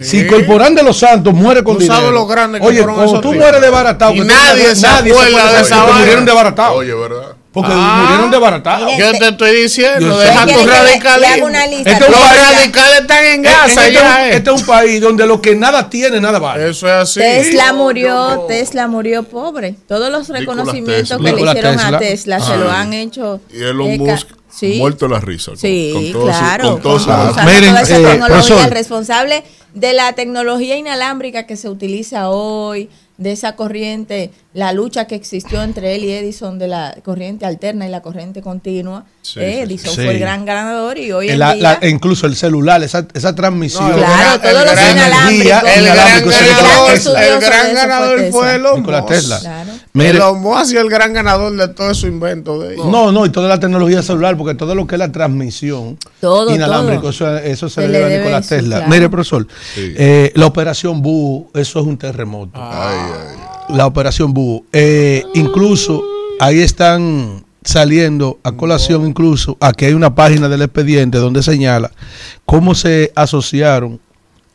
Si 0.00 0.26
Corporán 0.26 0.74
de 0.76 0.82
los 0.84 0.96
Santos 0.98 1.34
muere 1.34 1.64
con 1.64 1.74
Tú 1.74 1.80
dinero. 1.80 2.00
sabes 2.00 2.12
lo 2.14 2.26
grande 2.26 2.60
que 2.60 2.66
Oye, 2.66 2.78
fueron 2.78 2.94
cuando 2.96 3.20
tú 3.20 3.34
mueres 3.34 3.60
desbaratado, 3.60 4.12
Y 4.12 4.16
que 4.18 4.22
tú 4.22 4.28
nadie 4.28 4.76
se 4.76 4.86
acuerda 4.86 5.52
de 5.52 5.60
esa 5.62 5.84
murieron 5.86 6.24
desbaratados. 6.24 6.76
Oye, 6.76 6.94
¿verdad? 6.94 7.34
Porque 7.50 7.72
Ah. 7.74 8.02
murieron 8.04 8.30
desbaratados. 8.30 8.86
Mire, 8.92 8.98
Yo 9.12 9.18
te 9.18 9.28
estoy 9.28 9.62
diciendo, 9.62 10.00
Yo 10.06 10.18
deja 10.18 10.46
sé. 10.46 10.52
tu 10.52 10.58
¿Quiere 10.58 10.62
que 10.62 10.66
le- 10.68 10.72
le 10.72 10.84
radicalismo. 10.84 11.34
hago 11.34 11.46
una 11.46 11.66
lista? 11.66 11.90
Este 11.90 12.04
es 12.04 12.10
Los 12.10 12.20
país- 12.20 12.40
radicales 12.58 13.00
están 13.00 13.24
en 13.24 13.32
en 13.32 13.42
Gaza 13.42 13.66
este, 13.86 13.92
ya. 13.92 14.28
eh. 14.28 14.36
este 14.36 14.50
es 14.54 14.60
un 14.60 14.66
país 14.66 15.00
donde 15.00 15.26
lo 15.26 15.40
que 15.42 15.56
nada 15.56 15.90
tiene, 15.90 16.20
nada 16.20 16.38
vale. 16.38 16.68
Eso 16.70 16.86
es 16.86 16.92
así. 16.92 17.18
Tesla 17.20 17.72
murió, 17.72 18.44
Tesla 18.46 18.86
murió 18.86 19.24
pobre. 19.24 19.74
Todos 19.88 20.12
los 20.12 20.28
reconocimientos 20.28 21.16
que 21.20 21.32
le 21.32 21.40
hicieron 21.42 21.76
Tesla. 21.76 21.96
a 21.96 21.98
Tesla 21.98 22.40
se 22.40 22.56
lo 22.56 22.70
han 22.70 22.92
hecho. 22.92 23.40
Y 23.52 23.64
Elon 23.64 23.88
eh, 23.90 23.98
Musk 23.98 24.28
sí. 24.58 24.78
muerto 24.78 25.08
la 25.08 25.20
risa. 25.20 25.52
con- 25.52 25.58
Sí, 25.58 25.90
con 25.92 26.12
todo 26.12 26.22
su- 26.22 26.28
claro. 26.38 26.72
con 26.72 26.82
todo 26.82 26.98
su- 26.98 27.06
con- 27.06 27.44
Miren, 27.46 27.70
toda 27.70 27.80
esa 27.82 27.98
eh, 27.98 28.02
tecnología, 28.02 28.26
profesor. 28.26 28.64
el 28.64 28.70
responsable 28.70 29.44
de 29.74 29.92
la 29.92 30.12
tecnología 30.14 30.76
inalámbrica 30.76 31.46
que 31.46 31.56
se 31.56 31.68
utiliza 31.68 32.28
hoy, 32.30 32.88
de 33.18 33.32
esa 33.32 33.56
corriente, 33.56 34.30
la 34.54 34.72
lucha 34.72 35.06
que 35.06 35.14
existió 35.14 35.62
entre 35.62 35.94
él 35.94 36.04
y 36.04 36.10
Edison 36.10 36.58
de 36.58 36.68
la 36.68 36.96
corriente 37.04 37.44
alterna 37.44 37.86
y 37.86 37.90
la 37.90 38.00
corriente 38.00 38.40
continua. 38.40 39.04
Sí, 39.20 39.40
eh, 39.40 39.60
Edison 39.62 39.90
sí. 39.94 39.96
fue 40.02 40.14
el 40.14 40.18
gran 40.18 40.46
ganador 40.46 40.96
y 40.98 41.12
hoy 41.12 41.28
en 41.28 41.38
La- 41.38 41.52
día... 41.52 41.78
la- 41.80 41.88
incluso 41.88 42.26
el 42.26 42.34
celular, 42.34 42.82
esa, 42.82 43.06
esa 43.12 43.34
transmisión. 43.34 43.90
No, 43.90 43.96
Claro, 43.98 44.40
todos 44.40 44.54
el 44.54 44.64
los 44.64 44.74
gran- 44.74 44.96
inalámbricos. 44.96 45.62
El 45.76 45.84
gran 45.84 46.24
ganador, 46.24 46.94
el 46.94 47.40
gran 47.40 47.74
ganador 47.74 48.18
fue 48.18 48.30
fue 48.30 48.40
Tesla. 48.40 48.54
Elon 48.54 48.76
Nikola 48.80 49.00
Musk. 49.02 49.08
Tesla. 49.12 49.38
Claro. 49.40 49.72
Mire, 49.92 50.10
Elon 50.10 50.40
Musk 50.40 50.56
ha 50.60 50.64
sido 50.64 50.80
el 50.80 50.88
gran 50.90 51.12
ganador 51.12 51.56
de 51.56 51.68
todo 51.68 51.94
su 51.94 52.06
invento 52.06 52.58
de 52.60 52.74
ellos. 52.74 52.86
no, 52.86 53.12
no, 53.12 53.26
y 53.26 53.30
toda 53.30 53.48
la 53.48 53.60
tecnología 53.60 54.02
celular, 54.02 54.36
porque 54.38 54.54
todo 54.54 54.74
lo 54.74 54.86
que 54.86 54.94
es 54.94 54.98
la 54.98 55.12
transmisión 55.12 55.98
Todo, 56.20 56.54
inalámbrico, 56.54 57.02
todo. 57.02 57.10
Eso, 57.10 57.36
eso 57.36 57.68
se, 57.68 57.86
debe 57.86 58.16
a 58.34 58.38
eso, 58.38 58.48
Tesla. 58.48 58.76
claro. 58.78 58.90
Mire, 58.90 59.08
profesor, 59.10 59.46
Sí. 59.74 59.92
eh, 59.96 60.32
la 60.34 60.46
operación 60.46 61.02
Búho, 61.02 61.50
eso 61.54 61.80
es 61.80 61.86
un 61.86 61.98
terremoto. 61.98 62.52
Ay, 62.54 62.96
ay, 62.98 63.12
ay. 63.30 63.47
La 63.70 63.86
operación 63.86 64.32
Búho. 64.34 64.64
Eh, 64.72 65.22
incluso 65.34 66.02
ahí 66.40 66.60
están 66.60 67.44
saliendo 67.64 68.38
a 68.42 68.52
colación, 68.52 69.06
incluso 69.06 69.56
aquí 69.60 69.84
hay 69.86 69.92
una 69.92 70.14
página 70.14 70.48
del 70.48 70.62
expediente 70.62 71.18
donde 71.18 71.42
señala 71.42 71.90
cómo 72.46 72.74
se 72.74 73.12
asociaron 73.14 74.00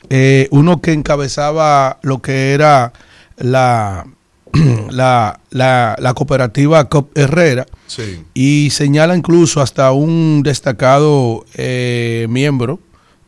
eh, 0.09 0.47
uno 0.51 0.81
que 0.81 0.93
encabezaba 0.93 1.99
lo 2.01 2.21
que 2.21 2.53
era 2.53 2.91
la, 3.37 4.07
la, 4.89 5.39
la, 5.51 5.95
la 5.99 6.13
cooperativa 6.13 6.89
COP 6.89 7.17
Herrera 7.17 7.65
Sí. 7.85 8.23
y 8.33 8.69
señala 8.71 9.15
incluso 9.15 9.61
hasta 9.61 9.91
un 9.91 10.41
destacado 10.43 11.45
eh, 11.53 12.25
miembro 12.29 12.79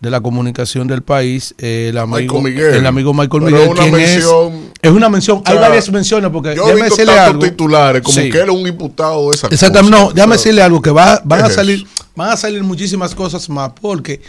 de 0.06 0.12
la 0.12 0.22
comunicación 0.22 0.88
del 0.88 1.02
país, 1.02 1.54
eh, 1.58 1.88
el 1.90 1.98
amigo 1.98 2.40
Michael 2.40 2.44
Miguel. 2.44 2.76
el 2.76 2.86
amigo 2.86 3.14
Michael 3.14 3.44
Miguel, 3.44 3.62
es 3.64 3.68
una 3.70 3.82
quien 3.82 3.92
mención- 3.94 4.54
es, 4.54 4.80
es 4.84 4.92
una 4.92 5.10
mención, 5.10 5.42
hay 5.46 5.56
O 5.56 5.60
sea, 5.60 5.68
varias 5.68 5.92
menciones 5.92 6.32
porque 6.32 6.56
Yo 6.56 6.64
he 6.64 6.74
déjame 6.74 6.84
visto 6.86 7.06
tantos 7.06 7.20
algo. 7.26 7.40
titulares 7.44 8.02
como 8.04 8.14
Sí. 8.16 8.30
que 8.30 8.38
él 8.38 8.44
es 8.50 8.56
un 8.56 8.68
imputado 8.68 9.30
de 9.30 9.36
esa 9.36 9.48
Exactamente, 9.48 9.98
no, 9.98 10.04
cosa. 10.06 10.14
déjame 10.16 10.36
O 10.36 10.38
sea, 10.38 10.44
decirle 10.44 10.62
algo, 10.62 10.82
que 10.82 10.92
va, 10.92 11.22
van 11.26 11.40
¿qué 11.40 11.46
a 11.48 11.50
salir, 11.50 11.78
eso? 11.80 12.06
van 12.16 12.30
a 12.30 12.38
salir 12.38 12.64
muchísimas 12.64 13.16
cosas 13.16 13.50
más, 13.50 13.72
porque 13.82 14.22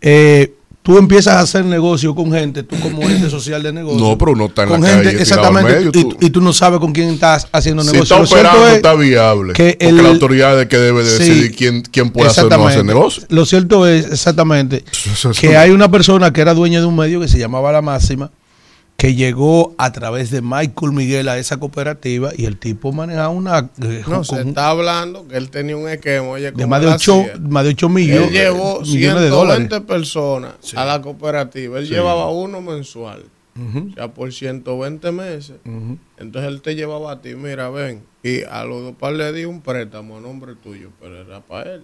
eh, 0.00 0.54
tú 0.84 0.98
empiezas 0.98 1.34
a 1.36 1.40
hacer 1.40 1.64
negocio 1.64 2.14
con 2.14 2.30
gente, 2.30 2.62
tú 2.62 2.78
como 2.78 3.00
ente 3.08 3.30
social 3.30 3.62
de 3.62 3.72
negocio. 3.72 3.98
No, 3.98 4.18
pero 4.18 4.32
uno 4.32 4.44
está 4.44 4.64
en 4.64 4.68
con 4.68 4.82
la 4.82 4.88
gente, 4.88 5.04
calle, 5.06 5.22
exactamente, 5.22 5.72
medio, 5.76 5.88
y, 5.88 5.92
tú- 5.92 6.16
y 6.20 6.28
tú 6.30 6.40
no 6.42 6.52
sabes 6.52 6.78
con 6.78 6.92
quién 6.92 7.08
estás 7.08 7.48
haciendo 7.50 7.82
Si 7.82 7.92
negocio. 7.92 8.02
está 8.16 8.18
Lo 8.20 8.26
cierto 8.26 8.48
operando, 8.48 8.68
es 8.68 8.76
está 8.76 8.94
viable. 8.94 9.52
que 9.54 9.78
porque 9.80 10.02
la 10.02 10.08
autoridad 10.10 10.60
es 10.60 10.66
que 10.68 10.76
debe 10.76 11.02
de 11.02 11.10
Sí. 11.10 11.18
decidir 11.18 11.56
quién, 11.56 11.82
quién 11.90 12.10
puede 12.10 12.28
hacer 12.28 12.44
o 12.44 12.50
no 12.50 12.68
hacer 12.68 12.84
negocio. 12.84 13.22
Lo 13.30 13.46
cierto 13.46 13.86
es 13.86 14.04
exactamente 14.12 14.84
que 15.40 15.56
hay 15.56 15.70
una 15.70 15.90
persona 15.90 16.32
que 16.34 16.42
era 16.42 16.52
dueña 16.52 16.80
de 16.80 16.86
un 16.86 16.96
medio 16.96 17.18
que 17.18 17.28
se 17.28 17.38
llamaba 17.38 17.72
La 17.72 17.80
Máxima 17.80 18.30
que 18.96 19.14
llegó 19.14 19.74
a 19.76 19.92
través 19.92 20.30
de 20.30 20.40
Michael 20.40 20.92
Miguel 20.92 21.28
a 21.28 21.36
esa 21.36 21.58
cooperativa 21.58 22.30
y 22.36 22.46
el 22.46 22.56
tipo 22.58 22.92
manejaba 22.92 23.28
una 23.28 23.70
eh, 23.82 24.02
No, 24.06 24.16
con 24.16 24.24
se 24.24 24.40
está 24.40 24.70
hablando 24.70 25.26
que 25.28 25.36
él 25.36 25.50
tenía 25.50 25.76
un 25.76 25.88
esquema, 25.88 26.28
oye, 26.28 26.44
de 26.46 26.52
¿cómo 26.52 26.68
más 26.68 26.80
de 26.80 26.86
él 26.86 26.92
8, 26.94 27.20
hacía? 27.20 27.36
más 27.40 27.64
de 27.64 27.70
8 27.70 27.86
Él 27.86 27.92
millones, 27.92 28.30
llevó 28.32 28.80
millones 28.80 29.22
de 29.22 29.28
dólares. 29.28 29.58
120 29.68 29.80
personas 29.86 30.54
Sí. 30.60 30.76
a 30.78 30.84
la 30.84 31.02
cooperativa. 31.02 31.78
Él 31.78 31.86
Sí. 31.86 31.92
llevaba 31.94 32.30
uno 32.30 32.60
mensual. 32.62 33.24
Ujú, 33.56 33.90
O 33.92 33.94
sea, 33.94 34.08
por 34.12 34.32
120 34.32 35.12
meses. 35.12 35.56
Entonces 36.18 36.50
él 36.50 36.60
te 36.62 36.74
llevaba 36.74 37.12
a 37.12 37.20
ti, 37.20 37.34
mira, 37.36 37.70
ven. 37.70 38.02
Y 38.22 38.42
a 38.42 38.64
los 38.64 38.82
dos 38.82 38.94
par 38.96 39.12
le 39.12 39.32
di 39.32 39.44
un 39.44 39.60
préstamo 39.60 40.16
a 40.16 40.20
nombre 40.20 40.54
tuyo, 40.56 40.90
pero 41.00 41.20
era 41.20 41.40
para 41.40 41.74
él. 41.74 41.82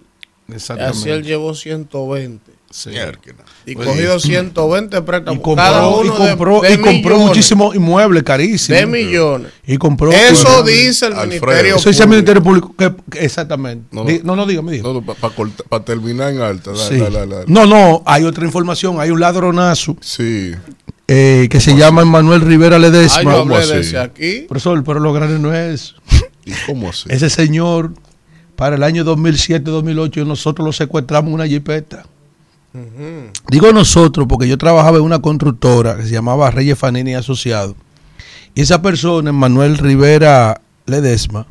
Y 0.57 0.79
así 0.79 1.09
él 1.09 1.23
llevó 1.23 1.53
120. 1.55 2.51
Sí. 2.73 2.89
Mierda. 2.91 3.19
Y 3.65 3.75
Pues, 3.75 3.85
cogido 3.85 4.17
120 4.17 5.01
préstamos. 5.01 5.41
Y 5.41 5.55
cada 5.55 5.81
compró, 5.81 6.05
y 6.05 6.07
uno 6.07 6.23
de- 6.23 6.29
compró, 6.29 6.61
de 6.61 6.73
y 6.73 6.77
compró 6.77 7.19
muchísimos 7.19 7.75
inmuebles 7.75 8.23
carísimos. 8.23 8.79
De 8.79 8.85
millones. 8.85 9.51
Y 9.67 9.77
compró. 9.77 10.09
Eso 10.13 10.63
dice 10.63 11.07
el 11.07 11.13
Alfredo. 11.13 11.27
Ministerio 11.27 11.75
Eso 11.75 11.89
dice 11.89 12.03
el 12.03 12.07
Público. 12.09 12.09
Ministerio 12.09 12.43
Público. 12.43 12.75
que- 12.77 12.93
que- 13.11 13.25
exactamente. 13.25 13.87
No, 13.91 14.05
no. 14.05 14.09
No, 14.23 14.35
no, 14.37 14.45
dígame, 14.45 14.71
dígame. 14.71 15.01
para 15.67 15.83
terminar 15.83 16.31
en 16.31 16.39
alta. 16.41 16.71
la- 16.71 16.77
Sí. 16.87 16.97
la- 16.97 17.09
la- 17.09 17.25
la- 17.25 17.43
No, 17.45 17.65
no, 17.65 18.03
hay 18.05 18.23
otra 18.23 18.45
información. 18.45 19.01
Hay 19.01 19.11
un 19.11 19.19
ladronazo 19.19 19.97
Sí. 19.99 20.53
eh, 21.09 21.49
que 21.51 21.59
se 21.59 21.75
llama 21.75 22.05
Manuel 22.05 22.39
Rivera 22.39 22.77
yo 22.77 22.83
Ledesma. 22.83 23.33
¿Cómo 23.33 23.55
hablé 23.57 23.67
de 23.67 23.81
ese 23.81 23.97
aquí. 23.99 24.45
Profesor, 24.47 24.81
pero 24.85 25.01
lo 25.01 25.11
grande 25.11 25.39
no 25.39 25.53
es. 25.53 25.95
¿Y 26.45 26.53
cómo 26.65 26.89
así? 26.89 27.03
Ese 27.09 27.29
señor, 27.29 27.91
para 28.61 28.75
el 28.75 28.83
año 28.83 29.03
2007-2008, 29.03 30.23
nosotros 30.23 30.63
lo 30.63 30.71
secuestramos 30.71 31.33
una 31.33 31.47
jipeta. 31.47 32.05
Digo 33.49 33.71
nosotros 33.73 34.27
porque 34.29 34.47
yo 34.47 34.55
trabajaba 34.55 34.99
en 34.99 35.03
una 35.03 35.17
constructora 35.17 35.97
que 35.97 36.03
se 36.03 36.11
llamaba 36.11 36.51
Reyes 36.51 36.77
Fanini 36.77 37.09
y 37.09 37.13
Asociados. 37.15 37.73
Y 38.53 38.61
esa 38.61 38.79
persona, 38.79 39.31
Manuel 39.31 39.79
Rivera 39.79 40.61
Ledesma, 40.85 41.47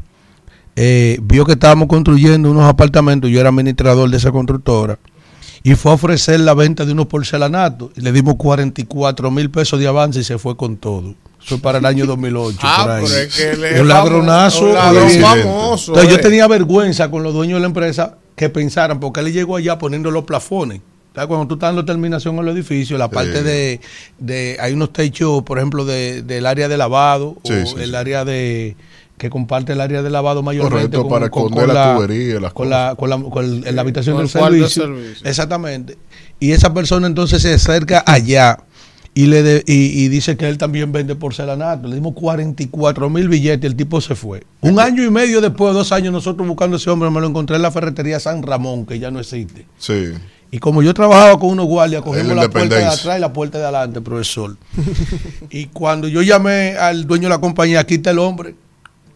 eh, 0.76 1.18
vio 1.20 1.44
que 1.44 1.54
estábamos 1.54 1.88
construyendo 1.88 2.48
unos 2.48 2.62
apartamentos. 2.62 3.28
Yo 3.28 3.40
era 3.40 3.48
administrador 3.48 4.08
de 4.08 4.16
esa 4.16 4.30
constructora. 4.30 5.00
Y 5.64 5.74
fue 5.74 5.90
a 5.90 5.96
ofrecer 5.96 6.38
la 6.38 6.54
venta 6.54 6.84
de 6.86 6.92
unos 6.92 7.06
porcelanatos. 7.06 7.90
Y 7.96 8.02
le 8.02 8.12
dimos 8.12 8.36
44 8.36 9.32
mil 9.32 9.50
pesos 9.50 9.80
de 9.80 9.88
avance 9.88 10.20
y 10.20 10.22
se 10.22 10.38
fue 10.38 10.56
con 10.56 10.76
todo. 10.76 11.16
Eso 11.44 11.54
es 11.56 11.60
para 11.60 11.78
el 11.78 11.86
año 11.86 12.06
2008. 12.06 12.58
Ah, 12.62 12.82
por 12.84 12.90
ahí. 12.90 13.04
pero 13.06 13.16
es 13.22 13.34
que 13.36 13.50
él 13.50 13.64
es 13.64 13.80
un 13.80 13.88
ladronazo. 13.88 14.66
un 14.66 14.74
ladrón 14.74 15.04
oye. 15.06 15.20
famoso. 15.20 15.92
Entonces 15.92 16.12
yo 16.16 16.20
tenía 16.20 16.46
vergüenza 16.48 17.10
con 17.10 17.22
los 17.22 17.32
dueños 17.34 17.56
de 17.56 17.60
la 17.60 17.66
empresa 17.66 18.16
que 18.36 18.48
pensaran, 18.50 19.00
porque 19.00 19.20
él 19.20 19.32
llegó 19.32 19.56
allá 19.56 19.78
poniendo 19.78 20.10
los 20.10 20.24
plafones. 20.24 20.80
¿Sabes? 21.14 21.26
Cuando 21.26 21.48
tú 21.48 21.54
estás 21.54 21.68
dando 21.70 21.84
terminación 21.84 22.38
en 22.38 22.44
los 22.44 22.54
edificios, 22.54 22.96
la 22.98 23.10
parte 23.10 23.42
de, 23.42 23.80
de- 24.18 24.56
Hay 24.60 24.72
unos 24.74 24.92
techos, 24.92 25.42
por 25.42 25.58
ejemplo, 25.58 25.84
de- 25.84 26.22
del 26.22 26.46
área 26.46 26.68
de 26.68 26.76
lavado 26.76 27.36
Sí, 27.44 27.52
o 27.52 27.66
sí, 27.66 27.74
el 27.80 27.90
sí. 27.90 27.96
área 27.96 28.24
de 28.24 28.76
que 29.18 29.28
comparte 29.28 29.72
el 29.74 29.80
área 29.82 30.02
de 30.02 30.08
lavado 30.08 30.42
mayormente 30.42 30.96
Correcto, 30.96 31.08
para 31.08 31.26
esconder 31.26 31.68
la 31.68 31.94
tubería 31.96 32.36
y 32.36 32.40
las 32.40 32.52
con 32.54 32.68
cosas. 32.68 32.88
la, 32.90 32.94
con 32.94 33.10
la, 33.10 33.18
con 33.30 33.74
la 33.74 33.80
habitación 33.82 34.16
Con 34.16 34.24
del 34.24 34.30
servicio. 34.30 34.82
servicio. 34.84 35.28
Exactamente. 35.28 35.98
Y 36.38 36.52
esa 36.52 36.72
persona 36.72 37.06
entonces 37.06 37.42
se 37.42 37.52
acerca 37.52 38.02
allá 38.06 38.60
y 39.14 39.26
le 39.26 39.42
de- 39.42 39.64
y, 39.66 40.04
y 40.04 40.08
dice 40.08 40.36
que 40.36 40.48
él 40.48 40.56
también 40.58 40.92
vende 40.92 41.14
porcelanato. 41.14 41.88
Le 41.88 41.96
dimos 41.96 42.14
44 42.14 43.10
mil 43.10 43.28
billetes, 43.28 43.68
el 43.70 43.76
tipo 43.76 44.00
se 44.00 44.14
fue. 44.14 44.44
Un 44.60 44.78
año 44.80 45.04
y 45.04 45.10
medio 45.10 45.40
después, 45.40 45.74
dos 45.74 45.92
años, 45.92 46.12
nosotros 46.12 46.46
buscando 46.46 46.76
a 46.76 46.78
ese 46.78 46.90
hombre, 46.90 47.10
me 47.10 47.20
lo 47.20 47.26
encontré 47.26 47.56
en 47.56 47.62
la 47.62 47.70
ferretería 47.70 48.20
San 48.20 48.42
Ramón, 48.42 48.86
que 48.86 48.98
ya 48.98 49.10
no 49.10 49.20
existe. 49.20 49.66
Sí. 49.78 50.12
Y 50.52 50.58
como 50.58 50.82
yo 50.82 50.92
trabajaba 50.94 51.38
con 51.38 51.50
unos 51.50 51.66
guardias, 51.66 52.02
cogimos 52.02 52.34
la 52.34 52.48
puerta 52.48 52.74
de 52.76 52.84
atrás 52.84 53.18
y 53.18 53.20
la 53.20 53.32
puerta 53.32 53.58
de 53.58 53.64
adelante, 53.64 54.00
profesor. 54.00 54.56
y 55.50 55.66
cuando 55.66 56.08
yo 56.08 56.22
llamé 56.22 56.76
al 56.76 57.06
dueño 57.06 57.24
de 57.24 57.28
la 57.30 57.40
compañía, 57.40 57.80
aquí 57.80 57.94
está 57.94 58.10
el 58.10 58.18
hombre, 58.18 58.54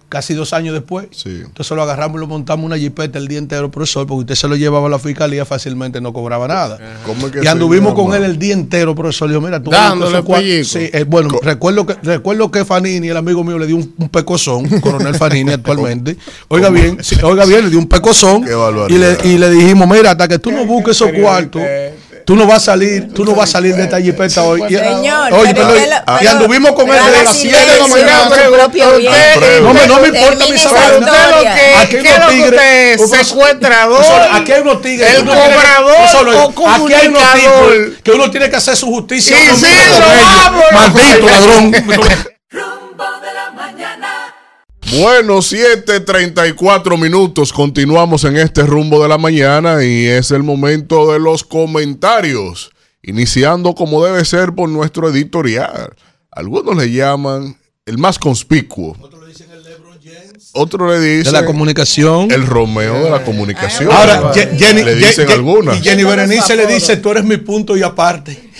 casi 0.08 0.34
dos 0.34 0.52
años 0.52 0.74
después. 0.74 1.06
Sí. 1.10 1.42
Entonces 1.44 1.74
lo 1.76 1.82
agarramos 1.82 2.16
y 2.18 2.20
lo 2.20 2.26
montamos 2.26 2.60
en 2.62 2.66
una 2.66 2.78
jipeta 2.78 3.18
el 3.18 3.26
día 3.28 3.38
entero, 3.38 3.70
profesor, 3.70 4.06
porque 4.06 4.20
usted 4.20 4.34
se 4.36 4.48
lo 4.48 4.56
llevaba 4.56 4.86
a 4.86 4.90
la 4.90 4.98
fiscalía, 4.98 5.44
fácilmente 5.44 6.00
no 6.00 6.12
cobraba 6.12 6.46
nada. 6.46 6.78
¿Cómo 7.04 7.26
es 7.26 7.32
que 7.32 7.42
Y 7.42 7.46
anduvimos 7.46 7.94
con 7.94 8.14
él 8.14 8.22
el 8.24 8.38
día 8.38 8.54
entero, 8.54 8.94
profesor. 8.94 9.28
Le 9.28 9.34
digo, 9.34 9.44
mira, 9.46 9.62
tú 9.62 9.70
Dándole 9.70 10.12
esos 10.18 10.24
cua- 10.24 10.36
pellico. 10.38 10.64
Sí, 10.68 10.90
eh, 10.92 11.04
bueno, 11.04 11.30
Co- 11.30 11.40
recuerdo 11.42 11.84
que, 11.86 11.94
recuerdo 12.02 12.50
que 12.50 12.64
Fanini, 12.64 13.08
el 13.08 13.16
amigo 13.16 13.42
mío, 13.42 13.58
le 13.58 13.66
dio 13.66 13.76
un, 13.76 13.92
un 13.98 14.08
pecozón, 14.08 14.68
coronel 14.80 15.14
Fanini 15.16 15.52
actualmente. 15.52 16.16
Oiga 16.48 16.70
bien, 16.70 16.98
sí, 17.02 17.16
oiga 17.22 17.44
bien, 17.44 17.64
le 17.64 17.70
dio 17.70 17.78
un 17.78 17.88
pecozón. 17.88 18.44
Qué 18.44 18.52
Y 18.94 18.98
le, 18.98 19.18
y 19.24 19.38
le 19.38 19.50
dijimos, 19.50 19.88
mira, 19.88 20.12
hasta 20.12 20.28
que 20.28 20.38
tú 20.38 20.52
no 20.52 20.64
busques 20.64 20.96
esos 20.96 21.10
cuartos, 21.12 21.62
tú 22.24 22.36
no 22.36 22.46
vas 22.46 22.56
a 22.62 22.72
salir, 22.72 23.12
tú 23.12 23.24
no 23.24 23.34
vas 23.34 23.50
a 23.50 23.52
salir 23.52 23.74
de 23.76 23.84
esta 23.84 24.00
jipeta 24.00 24.42
hoy. 24.42 24.62
Y- 24.68 24.76
Señor, 24.76 25.32
Oye, 25.32 25.54
pero 25.54 25.68
pero- 25.68 26.22
y 26.22 26.26
anduvimos 26.26 26.72
con 26.72 26.88
él 26.88 26.96
desde 27.04 27.24
las 27.24 27.36
7 27.36 27.58
de 27.58 27.78
la 27.80 27.86
mañana. 27.86 28.28
No 29.62 29.74
me, 29.74 29.86
no 29.86 30.00
me 30.00 30.08
importa 30.08 30.46
mi 30.46 30.54
historia. 30.54 30.86
Aquí 31.80 31.96
hay 31.96 32.02
¿Qué 32.02 32.08
es 32.08 32.16
unos 32.16 32.30
tigres. 32.30 32.98
profesor, 32.98 33.54
Aquí 34.32 34.52
hay 34.52 34.60
unos 34.62 34.82
tigres. 34.82 35.14
¿El 35.14 35.24
cobrador 35.24 35.94
Aquí 36.74 36.94
hay 36.94 37.08
unos 37.08 37.22
tipos 37.34 37.72
que 38.02 38.10
uno 38.12 38.30
tiene 38.30 38.50
que 38.50 38.56
hacer 38.56 38.76
su 38.76 38.86
justicia. 38.86 39.36
Maldito 40.72 41.26
ladrón. 41.26 41.72
Rumbo 42.50 43.04
de 43.20 43.34
la 43.34 43.50
mañana. 43.54 44.08
Bueno, 44.92 45.38
7:34 45.42 46.96
minutos. 46.98 47.52
Continuamos 47.52 48.24
en 48.24 48.36
este 48.36 48.62
rumbo 48.62 49.02
de 49.02 49.08
la 49.08 49.18
mañana 49.18 49.82
y 49.84 50.06
es 50.06 50.30
el 50.30 50.42
momento 50.42 51.12
de 51.12 51.18
los 51.18 51.42
comentarios. 51.42 52.70
Iniciando 53.02 53.74
como 53.74 54.04
debe 54.04 54.24
ser 54.24 54.52
por 54.54 54.68
nuestro 54.68 55.08
editorial. 55.10 55.94
Algunos 56.30 56.76
le 56.76 56.90
llaman 56.92 57.56
el 57.86 57.98
más 57.98 58.18
conspicuo. 58.18 58.96
Otro 60.56 60.88
le 60.88 61.00
De 61.00 61.16
dice 61.18 61.32
la 61.32 61.44
comunicación. 61.44 62.30
el 62.30 62.46
Romeo 62.46 63.02
de 63.04 63.10
la 63.10 63.24
comunicación. 63.24 63.90
Ahora, 63.90 64.32
Je- 64.32 64.56
Jenny, 64.56 64.84
le 64.84 64.94
dicen 64.94 65.28
algunas. 65.30 65.78
Y 65.78 65.82
Jenny 65.82 66.04
Berenice 66.04 66.54
le 66.54 66.66
dice, 66.68 66.96
tú 66.98 67.10
eres 67.10 67.24
mi 67.24 67.38
punto 67.38 67.76
y 67.76 67.82
aparte. 67.82 68.50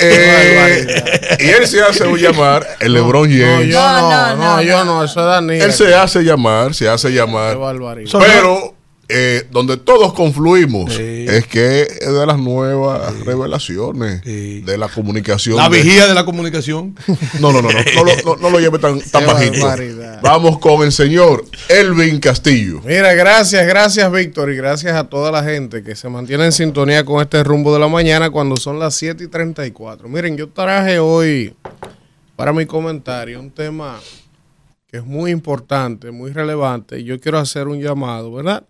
Eh, 0.00 1.36
y 1.40 1.48
él 1.48 1.66
se 1.66 1.82
hace 1.82 2.04
llamar 2.16 2.66
el 2.80 2.92
LeBron 2.94 3.28
No, 3.28 3.46
James. 3.46 3.66
yo 3.68 3.80
No, 3.80 4.00
no, 4.00 4.10
no, 4.10 4.36
no, 4.36 4.56
no, 4.56 4.62
yo 4.62 4.84
no. 4.84 5.04
eso 5.04 5.20
es 5.20 5.26
Daniel. 5.26 5.62
Él 5.62 5.72
se 5.72 5.94
hace 5.94 6.22
llamar, 6.22 6.74
se 6.74 6.88
hace 6.88 7.08
Qué 7.08 7.14
llamar. 7.16 7.56
Pero 8.18 8.74
eh, 9.10 9.46
donde 9.50 9.76
todos 9.78 10.12
confluimos 10.12 10.92
Sí. 10.94 11.24
es 11.28 11.46
que 11.46 11.82
es 11.82 12.12
de 12.12 12.26
las 12.26 12.38
nuevas 12.38 13.18
revelaciones 13.20 14.20
Sí. 14.24 14.60
de 14.60 14.76
la 14.76 14.88
comunicación. 14.88 15.56
La 15.56 15.68
de- 15.68 15.78
vigía 15.82 16.06
de 16.06 16.14
la 16.14 16.24
comunicación. 16.24 16.94
No, 17.40 17.52
no, 17.52 17.62
no, 17.62 17.70
no, 17.70 17.78
no, 17.94 18.04
lo- 18.04 18.22
no, 18.24 18.36
no 18.42 18.50
lo 18.50 18.60
lleve 18.60 18.78
tan, 18.78 19.00
tan 19.00 19.24
bajito. 19.26 19.64
barbaridad. 19.64 20.20
Vamos 20.22 20.58
con 20.58 20.82
el 20.82 20.92
señor 20.92 21.44
Elvin 21.68 22.20
Castillo. 22.20 22.80
Mira, 22.84 23.14
gracias, 23.14 23.66
gracias 23.66 24.10
Víctor 24.12 24.50
y 24.52 24.56
gracias 24.56 24.94
a 24.94 25.04
toda 25.04 25.30
la 25.30 25.42
gente 25.42 25.82
que 25.82 25.96
se 25.96 26.08
mantiene 26.08 26.44
en 26.44 26.52
sintonía 26.52 27.04
con 27.04 27.22
este 27.22 27.42
rumbo 27.44 27.72
de 27.72 27.80
la 27.80 27.88
mañana 27.88 28.30
cuando 28.30 28.56
son 28.56 28.78
las 28.78 28.94
7 28.94 29.24
y 29.24 29.28
34. 29.28 30.08
Miren, 30.08 30.36
yo 30.36 30.48
traje 30.48 30.98
hoy 30.98 31.54
para 32.36 32.52
mi 32.52 32.66
comentario 32.66 33.40
un 33.40 33.50
tema 33.50 33.98
que 34.86 34.98
es 34.98 35.04
muy 35.04 35.30
importante, 35.30 36.10
muy 36.10 36.32
relevante 36.32 36.98
y 37.00 37.04
yo 37.04 37.20
quiero 37.20 37.38
hacer 37.38 37.68
un 37.68 37.80
llamado, 37.80 38.32
¿verdad? 38.32 38.64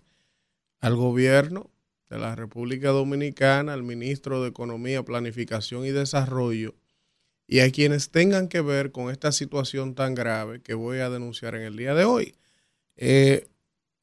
Al 0.80 0.96
gobierno 0.96 1.70
de 2.08 2.18
la 2.18 2.34
República 2.34 2.90
Dominicana, 2.90 3.72
al 3.72 3.82
ministro 3.82 4.42
de 4.42 4.48
Economía, 4.48 5.02
Planificación 5.02 5.84
y 5.84 5.90
Desarrollo 5.90 6.74
y 7.46 7.60
a 7.60 7.70
quienes 7.70 8.10
tengan 8.10 8.48
que 8.48 8.60
ver 8.60 8.92
con 8.92 9.10
esta 9.10 9.32
situación 9.32 9.94
tan 9.94 10.14
grave 10.14 10.60
que 10.60 10.74
voy 10.74 10.98
a 10.98 11.08
denunciar 11.10 11.54
en 11.54 11.62
el 11.62 11.76
día 11.76 11.94
de 11.94 12.04
hoy. 12.04 12.34
Eh, 12.96 13.48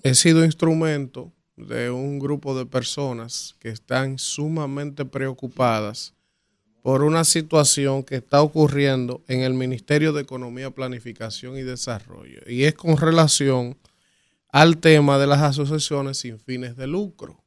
he 0.02 0.16
sido 0.16 0.44
instrumento 0.44 1.32
de 1.56 1.92
un 1.92 2.20
grupo 2.20 2.58
de 2.58 2.66
personas 2.66 3.56
que 3.60 3.70
están 3.70 4.18
sumamente 4.18 5.06
preocupadas 5.06 6.14
por 6.82 7.04
una 7.04 7.24
situación 7.24 8.04
que 8.04 8.16
está 8.16 8.42
ocurriendo 8.42 9.24
en 9.28 9.42
el 9.42 9.54
Ministerio 9.54 10.12
de 10.12 10.22
Economía, 10.22 10.72
Planificación 10.72 11.58
y 11.58 11.64
Desarrollo. 11.64 12.42
Y 12.48 12.66
es 12.66 12.74
con 12.74 12.98
relación 12.98 13.78
al 14.56 14.78
tema 14.78 15.18
de 15.18 15.28
las 15.28 15.41
asociaciones 15.41 16.20
sin 16.20 16.39
fines 16.39 16.78
de 16.78 16.88
lucro. 16.88 17.43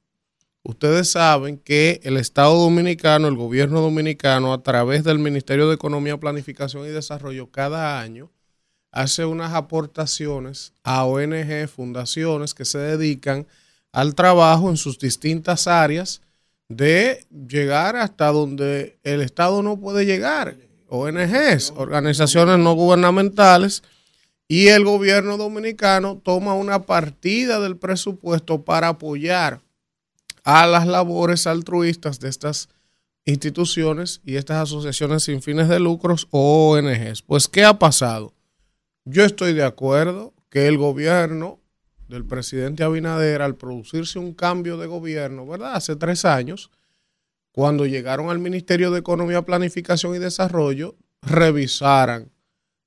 Ustedes 0.63 1.11
saben 1.11 1.57
que 1.57 2.03
el 2.05 2.19
Estado 2.19 2.55
Dominicano, 2.55 3.29
el 3.29 3.35
gobierno 3.35 3.81
dominicano, 3.81 4.53
a 4.53 4.63
través 4.63 5.05
del 5.05 5.19
Ministerio 5.19 5.69
de 5.69 5.75
Economía, 5.75 6.21
Planificación 6.21 6.85
y 6.85 6.91
Desarrollo, 6.91 7.51
cada 7.51 7.99
año 7.99 8.31
hace 8.93 9.25
unas 9.25 9.55
aportaciones 9.55 10.75
a 10.85 11.07
ONG, 11.07 11.67
fundaciones 11.75 12.53
que 12.53 12.67
se 12.67 12.77
dedican 12.77 13.47
al 13.91 14.15
trabajo 14.15 14.69
en 14.69 14.77
sus 14.77 14.99
distintas 14.99 15.67
áreas 15.67 16.21
de 16.69 17.27
llegar 17.31 17.97
hasta 17.97 18.27
donde 18.27 18.99
el 19.03 19.23
Estado 19.23 19.63
no 19.63 19.81
puede 19.81 20.05
llegar. 20.05 20.59
ONGs, 20.91 21.73
organizaciones 21.75 22.59
no 22.59 22.75
gubernamentales, 22.75 23.83
y 24.49 24.69
el 24.69 24.85
gobierno 24.85 25.37
dominicano 25.37 26.21
toma 26.25 26.55
una 26.55 26.83
partida 26.83 27.61
del 27.61 27.77
presupuesto 27.77 28.65
para 28.65 28.89
apoyar 28.89 29.61
a 30.43 30.67
las 30.67 30.87
labores 30.87 31.47
altruistas 31.47 32.19
de 32.19 32.31
estas 32.31 32.71
instituciones 33.27 34.23
y 34.25 34.37
estas 34.37 34.63
asociaciones 34.63 35.25
sin 35.25 35.43
fines 35.43 35.69
de 35.69 35.79
lucros 35.79 36.27
o 36.31 36.71
ONGs. 36.71 37.21
Pues, 37.21 37.47
¿qué 37.47 37.65
ha 37.65 37.79
pasado? 37.79 38.33
Yo 39.05 39.25
estoy 39.25 39.53
de 39.53 39.65
acuerdo 39.65 40.33
que 40.49 40.67
el 40.67 40.79
gobierno 40.79 41.61
del 42.09 42.25
presidente 42.25 42.83
Abinader, 42.83 43.43
al 43.43 43.57
producirse 43.57 44.19
un 44.19 44.33
cambio 44.33 44.79
de 44.79 44.87
gobierno, 44.87 45.47
¿verdad? 45.47 45.75
Hace 45.75 45.95
tres 45.95 46.25
años, 46.25 46.71
cuando 47.53 47.85
llegaron 47.85 48.31
al 48.31 48.39
Ministerio 48.39 48.91
de 48.91 49.01
Economía, 49.01 49.43
Planificación 49.43 50.15
y 50.15 50.19
Desarrollo, 50.19 50.97
revisaran 51.21 52.31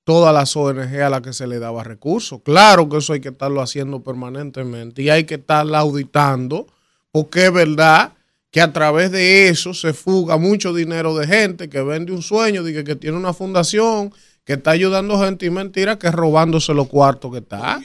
todas 0.03 0.33
las 0.33 0.55
ONG 0.55 1.01
a 1.01 1.09
las 1.09 1.21
que 1.21 1.33
se 1.33 1.47
le 1.47 1.59
daba 1.59 1.83
recursos. 1.83 2.41
Claro 2.43 2.89
que 2.89 2.97
eso 2.97 3.13
hay 3.13 3.19
que 3.19 3.29
estarlo 3.29 3.61
haciendo 3.61 4.01
permanentemente 4.01 5.01
y 5.01 5.09
hay 5.09 5.25
que 5.25 5.35
estarla 5.35 5.79
auditando, 5.79 6.67
porque 7.11 7.45
es 7.45 7.53
verdad 7.53 8.13
que 8.49 8.61
a 8.61 8.73
través 8.73 9.11
de 9.11 9.47
eso 9.47 9.73
se 9.73 9.93
fuga 9.93 10.37
mucho 10.37 10.73
dinero 10.73 11.15
de 11.15 11.27
gente 11.27 11.69
que 11.69 11.81
vende 11.81 12.11
un 12.11 12.21
sueño, 12.21 12.63
de 12.63 12.73
que, 12.73 12.83
que 12.83 12.95
tiene 12.95 13.17
una 13.17 13.33
fundación, 13.33 14.13
que 14.43 14.53
está 14.53 14.71
ayudando 14.71 15.19
gente 15.19 15.45
y 15.45 15.49
mentira, 15.49 15.97
que 15.97 16.07
es 16.07 16.13
robándose 16.13 16.73
los 16.73 16.87
cuartos 16.87 17.31
que 17.31 17.37
está 17.37 17.79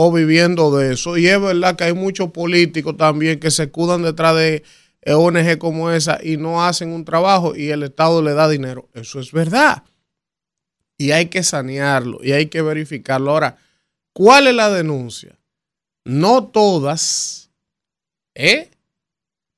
o 0.00 0.12
viviendo 0.12 0.76
de 0.76 0.92
eso. 0.92 1.16
Y 1.18 1.26
es 1.26 1.40
verdad 1.40 1.74
que 1.74 1.84
hay 1.84 1.92
muchos 1.92 2.30
políticos 2.30 2.96
también 2.96 3.40
que 3.40 3.50
se 3.50 3.64
escudan 3.64 4.02
detrás 4.02 4.36
de 4.36 4.62
ONG 5.06 5.58
como 5.58 5.90
esa 5.90 6.20
y 6.22 6.36
no 6.36 6.64
hacen 6.64 6.92
un 6.92 7.04
trabajo 7.04 7.56
y 7.56 7.70
el 7.70 7.82
Estado 7.82 8.22
le 8.22 8.32
da 8.32 8.48
dinero. 8.48 8.88
Eso 8.94 9.18
es 9.18 9.32
verdad. 9.32 9.82
Y 10.98 11.12
hay 11.12 11.26
que 11.26 11.42
sanearlo 11.42 12.18
y 12.22 12.32
hay 12.32 12.46
que 12.46 12.60
verificarlo. 12.60 13.30
Ahora, 13.30 13.56
¿cuál 14.12 14.48
es 14.48 14.54
la 14.54 14.68
denuncia? 14.68 15.38
No 16.04 16.44
todas 16.44 17.50
¿eh? 18.34 18.70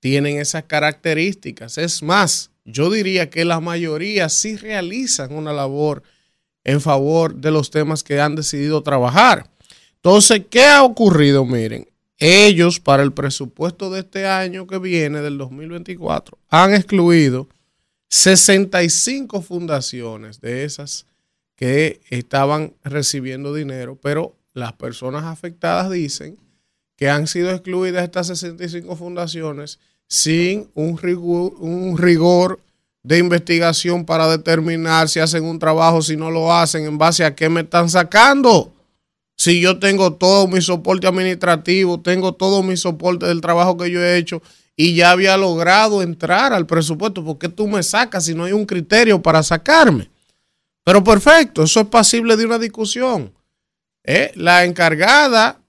tienen 0.01 0.39
esas 0.39 0.65
características. 0.65 1.79
Es 1.79 2.03
más, 2.03 2.51
yo 2.65 2.91
diría 2.91 3.31
que 3.31 3.45
la 3.45 3.61
mayoría 3.61 4.29
sí 4.29 4.57
realizan 4.57 5.35
una 5.35 5.53
labor 5.53 6.03
en 6.65 6.81
favor 6.81 7.35
de 7.35 7.51
los 7.51 7.71
temas 7.71 8.03
que 8.03 8.21
han 8.21 8.35
decidido 8.35 8.83
trabajar. 8.83 9.49
Entonces, 9.97 10.43
¿qué 10.51 10.65
ha 10.65 10.83
ocurrido? 10.83 11.45
Miren, 11.45 11.89
ellos 12.19 12.81
para 12.81 13.03
el 13.03 13.13
presupuesto 13.13 13.91
de 13.91 14.01
este 14.01 14.27
año 14.27 14.67
que 14.67 14.79
viene, 14.79 15.21
del 15.21 15.39
2024, 15.39 16.39
han 16.49 16.75
excluido 16.75 17.49
65 18.09 19.41
fundaciones 19.43 20.41
de 20.41 20.65
esas 20.65 21.07
que 21.61 22.01
estaban 22.09 22.73
recibiendo 22.83 23.53
dinero, 23.53 23.99
pero 24.03 24.35
las 24.55 24.73
personas 24.73 25.25
afectadas 25.25 25.91
dicen 25.91 26.39
que 26.97 27.11
han 27.11 27.27
sido 27.27 27.51
excluidas 27.51 28.03
estas 28.03 28.29
65 28.29 28.97
fundaciones 28.97 29.79
sin 30.09 30.71
un 30.75 30.97
rigor, 30.97 31.53
un 31.59 31.99
rigor 31.99 32.61
de 33.03 33.19
investigación 33.19 34.07
para 34.07 34.27
determinar 34.29 35.11
si 35.11 35.21
hacen 35.21 35.45
un 35.45 35.59
trabajo, 35.59 36.01
si 36.01 36.17
no 36.17 36.31
lo 36.31 36.51
hacen, 36.51 36.87
en 36.87 36.97
base 36.97 37.27
a 37.27 37.35
qué 37.35 37.51
me 37.51 37.61
están 37.61 37.91
sacando. 37.91 38.73
Si 39.37 39.61
yo 39.61 39.79
tengo 39.79 40.15
todo 40.15 40.49
mi 40.49 40.63
soporte 40.63 41.07
administrativo, 41.07 42.01
tengo 42.01 42.33
todo 42.33 42.63
mi 42.63 42.79
soporte 42.79 43.27
del 43.27 43.43
trabajo 43.43 43.77
que 43.77 43.91
yo 43.91 44.03
he 44.03 44.17
hecho 44.17 44.43
y 44.77 44.95
ya 44.95 45.11
había 45.11 45.37
logrado 45.37 46.01
entrar 46.01 46.55
al 46.55 46.67
presupuesto, 46.67 47.23
¿por 47.23 47.37
qué 47.37 47.51
tú 47.51 47.69
me 47.69 47.83
sacas 47.83 48.25
si 48.25 48.35
no 48.35 48.45
hay 48.45 48.53
un 48.53 48.65
criterio 48.65 49.21
para 49.21 49.43
sacarme? 49.43 50.09
Pero 50.85 51.05
perfecto, 51.05 51.63
eso 51.63 51.81
es 51.81 51.87
pasible 51.87 52.37
de 52.37 52.47
una 52.47 52.59
discusión. 52.59 53.33
¿Eh? 54.05 54.33
La 54.35 54.65
encargada 54.65 55.61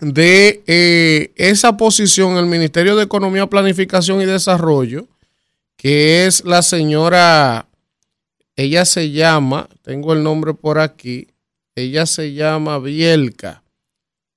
de 0.00 0.62
eh, 0.66 1.32
esa 1.36 1.76
posición, 1.76 2.36
el 2.36 2.46
Ministerio 2.46 2.96
de 2.96 3.04
Economía, 3.04 3.46
Planificación 3.46 4.22
y 4.22 4.26
Desarrollo, 4.26 5.06
que 5.76 6.26
es 6.26 6.44
la 6.44 6.62
señora, 6.62 7.68
ella 8.56 8.84
se 8.84 9.10
llama, 9.10 9.68
tengo 9.82 10.12
el 10.14 10.22
nombre 10.22 10.54
por 10.54 10.78
aquí, 10.78 11.28
ella 11.74 12.06
se 12.06 12.32
llama 12.32 12.78
Bielka, 12.78 13.62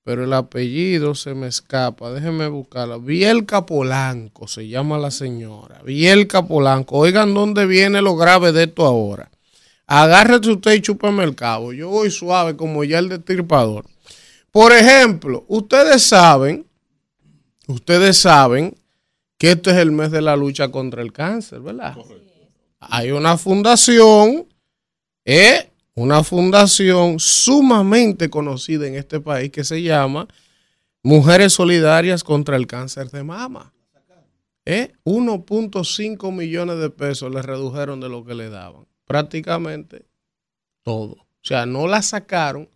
pero 0.04 0.26
el 0.26 0.34
apellido 0.34 1.16
se 1.16 1.34
me 1.34 1.48
escapa, 1.48 2.12
déjenme 2.12 2.50
buscarla. 2.50 2.98
Bielka 2.98 3.66
Polanco 3.66 4.48
se 4.48 4.68
llama 4.68 4.98
la 4.98 5.12
señora, 5.12 5.82
Bielka 5.84 6.46
Polanco. 6.46 6.98
Oigan 6.98 7.34
dónde 7.34 7.66
viene 7.66 8.02
lo 8.02 8.18
grave 8.18 8.52
de 8.52 8.64
esto 8.64 8.86
ahora. 8.86 9.32
Agárrese 9.88 10.52
usted 10.52 10.74
y 10.74 10.82
chúpeme 10.82 11.24
el 11.24 11.36
cabo. 11.36 11.74
Yo 11.74 11.90
voy 11.90 12.10
suave 12.10 12.56
como 12.56 12.84
ya 12.84 13.00
el 13.00 13.10
destripador. 13.10 13.86
Por 14.52 14.72
ejemplo, 14.72 15.46
ustedes 15.48 16.04
saben, 16.04 16.66
ustedes 17.68 18.18
saben 18.18 18.76
que 19.38 19.52
este 19.52 19.72
es 19.72 19.78
el 19.78 19.92
mes 19.92 20.12
de 20.12 20.22
la 20.22 20.36
lucha 20.36 20.70
contra 20.70 21.02
el 21.02 21.12
cáncer, 21.12 21.60
¿verdad? 21.60 21.98
Hay 22.80 23.12
una 23.12 23.38
fundación, 23.38 24.48
¿eh? 25.26 25.70
una 25.96 26.24
fundación 26.24 27.20
sumamente 27.20 28.30
conocida 28.30 28.88
en 28.88 28.96
este 28.96 29.20
país 29.20 29.52
que 29.52 29.64
se 29.64 29.82
llama 29.82 30.28
Mujeres 31.02 31.54
Solidarias 31.54 32.24
contra 32.24 32.56
el 32.56 32.68
Cáncer 32.68 33.10
de 33.12 33.24
Mama. 33.24 33.74
¿Eh? 34.66 34.94
1.5 35.04 36.32
millones 36.32 36.80
de 36.80 36.90
pesos 36.90 37.34
le 37.34 37.42
redujeron 37.42 38.00
de 38.00 38.08
lo 38.08 38.24
que 38.24 38.34
le 38.34 38.50
daban. 38.50 38.86
Prácticamente 39.06 40.06
todo. 40.84 41.14
O 41.14 41.46
sea, 41.46 41.66
no 41.66 41.88
la 41.88 42.02
sacaron 42.02 42.70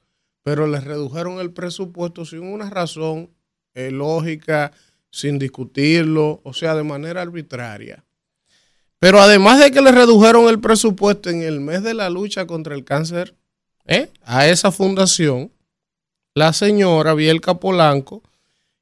pero 0.48 0.66
les 0.66 0.86
redujeron 0.86 1.42
el 1.42 1.52
presupuesto 1.52 2.24
sin 2.24 2.42
una 2.42 2.70
razón 2.70 3.30
eh, 3.74 3.92
lógica, 3.92 4.72
sin 5.12 5.40
discutirlo, 5.40 6.40
o 6.46 6.54
sea, 6.54 6.74
de 6.74 6.84
manera 6.84 7.22
arbitraria. 7.22 8.06
Pero 8.98 9.20
además 9.20 9.60
de 9.60 9.72
que 9.72 9.82
le 9.82 9.92
redujeron 9.92 10.48
el 10.48 10.62
presupuesto 10.62 11.30
en 11.30 11.42
el 11.42 11.60
mes 11.60 11.84
de 11.84 11.94
la 11.94 12.10
lucha 12.10 12.48
contra 12.48 12.76
el 12.76 12.86
cáncer 12.86 13.36
¿eh? 13.88 14.10
a 14.24 14.48
esa 14.48 14.72
fundación, 14.72 15.52
la 16.34 16.54
señora 16.54 17.14
Bielka 17.14 17.56
Polanco, 17.56 18.24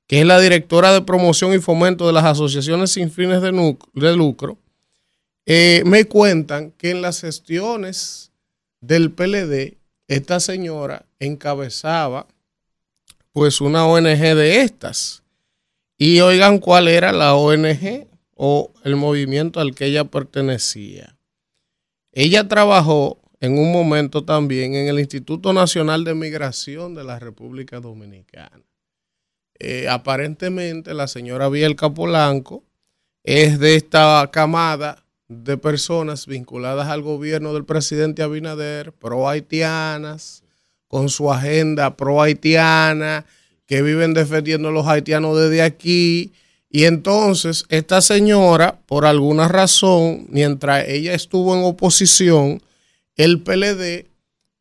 que 0.06 0.20
es 0.20 0.26
la 0.28 0.40
directora 0.40 0.94
de 0.94 1.02
promoción 1.02 1.52
y 1.52 1.58
fomento 1.58 2.06
de 2.06 2.14
las 2.14 2.26
asociaciones 2.26 2.92
sin 2.92 3.10
fines 3.10 3.42
de, 3.42 3.52
lucro, 4.16 4.60
eh, 5.46 5.84
me 5.86 6.06
cuentan 6.06 6.72
que 6.72 6.92
en 6.92 7.02
las 7.02 7.22
gestiones 7.22 8.32
del 8.82 9.12
PLD 9.12 9.78
esta 10.08 10.40
señora 10.40 11.06
encabezaba 11.20 12.28
pues 13.32 13.60
una 13.62 13.86
ONG 13.86 14.36
de 14.36 14.62
estas. 14.62 15.24
Y 15.98 16.20
oigan 16.22 16.60
cuál 16.60 16.88
era 16.88 17.12
la 17.12 17.36
ONG 17.36 18.08
o 18.34 18.72
el 18.84 18.96
movimiento 18.96 19.60
al 19.60 19.76
que 19.76 19.86
ella 19.86 20.06
pertenecía. 20.06 21.18
Ella 22.12 22.48
trabajó 22.48 23.20
en 23.40 23.58
un 23.58 23.72
momento 23.72 24.24
también 24.24 24.74
en 24.76 24.88
el 24.88 25.00
Instituto 25.00 25.54
Nacional 25.54 26.04
de 26.04 26.16
Migración 26.16 26.96
de 26.96 27.04
la 27.04 27.20
República 27.20 27.80
Dominicana. 27.80 28.64
Eh, 29.60 29.88
aparentemente 29.90 30.94
la 30.94 31.08
señora 31.08 31.50
Bielka 31.50 31.94
Polanco 31.94 32.64
es 33.24 33.60
de 33.60 33.76
esta 33.76 34.30
camada 34.32 35.05
de 35.28 35.58
personas 35.58 36.28
vinculadas 36.28 36.88
al 36.88 37.02
gobierno 37.02 37.54
del 37.54 37.66
presidente 37.66 38.22
Abinader, 38.24 38.92
pro 38.94 39.28
haitianas, 39.28 40.44
con 40.88 41.10
su 41.10 41.32
agenda 41.32 41.98
pro 41.98 42.22
haitiana, 42.22 43.26
que 43.66 43.82
viven 43.82 44.14
defendiendo 44.14 44.70
a 44.70 44.72
los 44.72 44.88
haitianos 44.88 45.38
desde 45.38 45.62
aquí. 45.62 46.32
Y 46.70 46.86
entonces 46.86 47.66
esta 47.70 48.02
señora, 48.02 48.80
por 48.86 49.06
alguna 49.06 49.48
razón, 49.48 50.28
mientras 50.30 50.88
ella 50.88 51.14
estuvo 51.14 51.56
en 51.56 51.64
oposición, 51.64 52.62
el 53.16 53.42
PLD, 53.42 54.08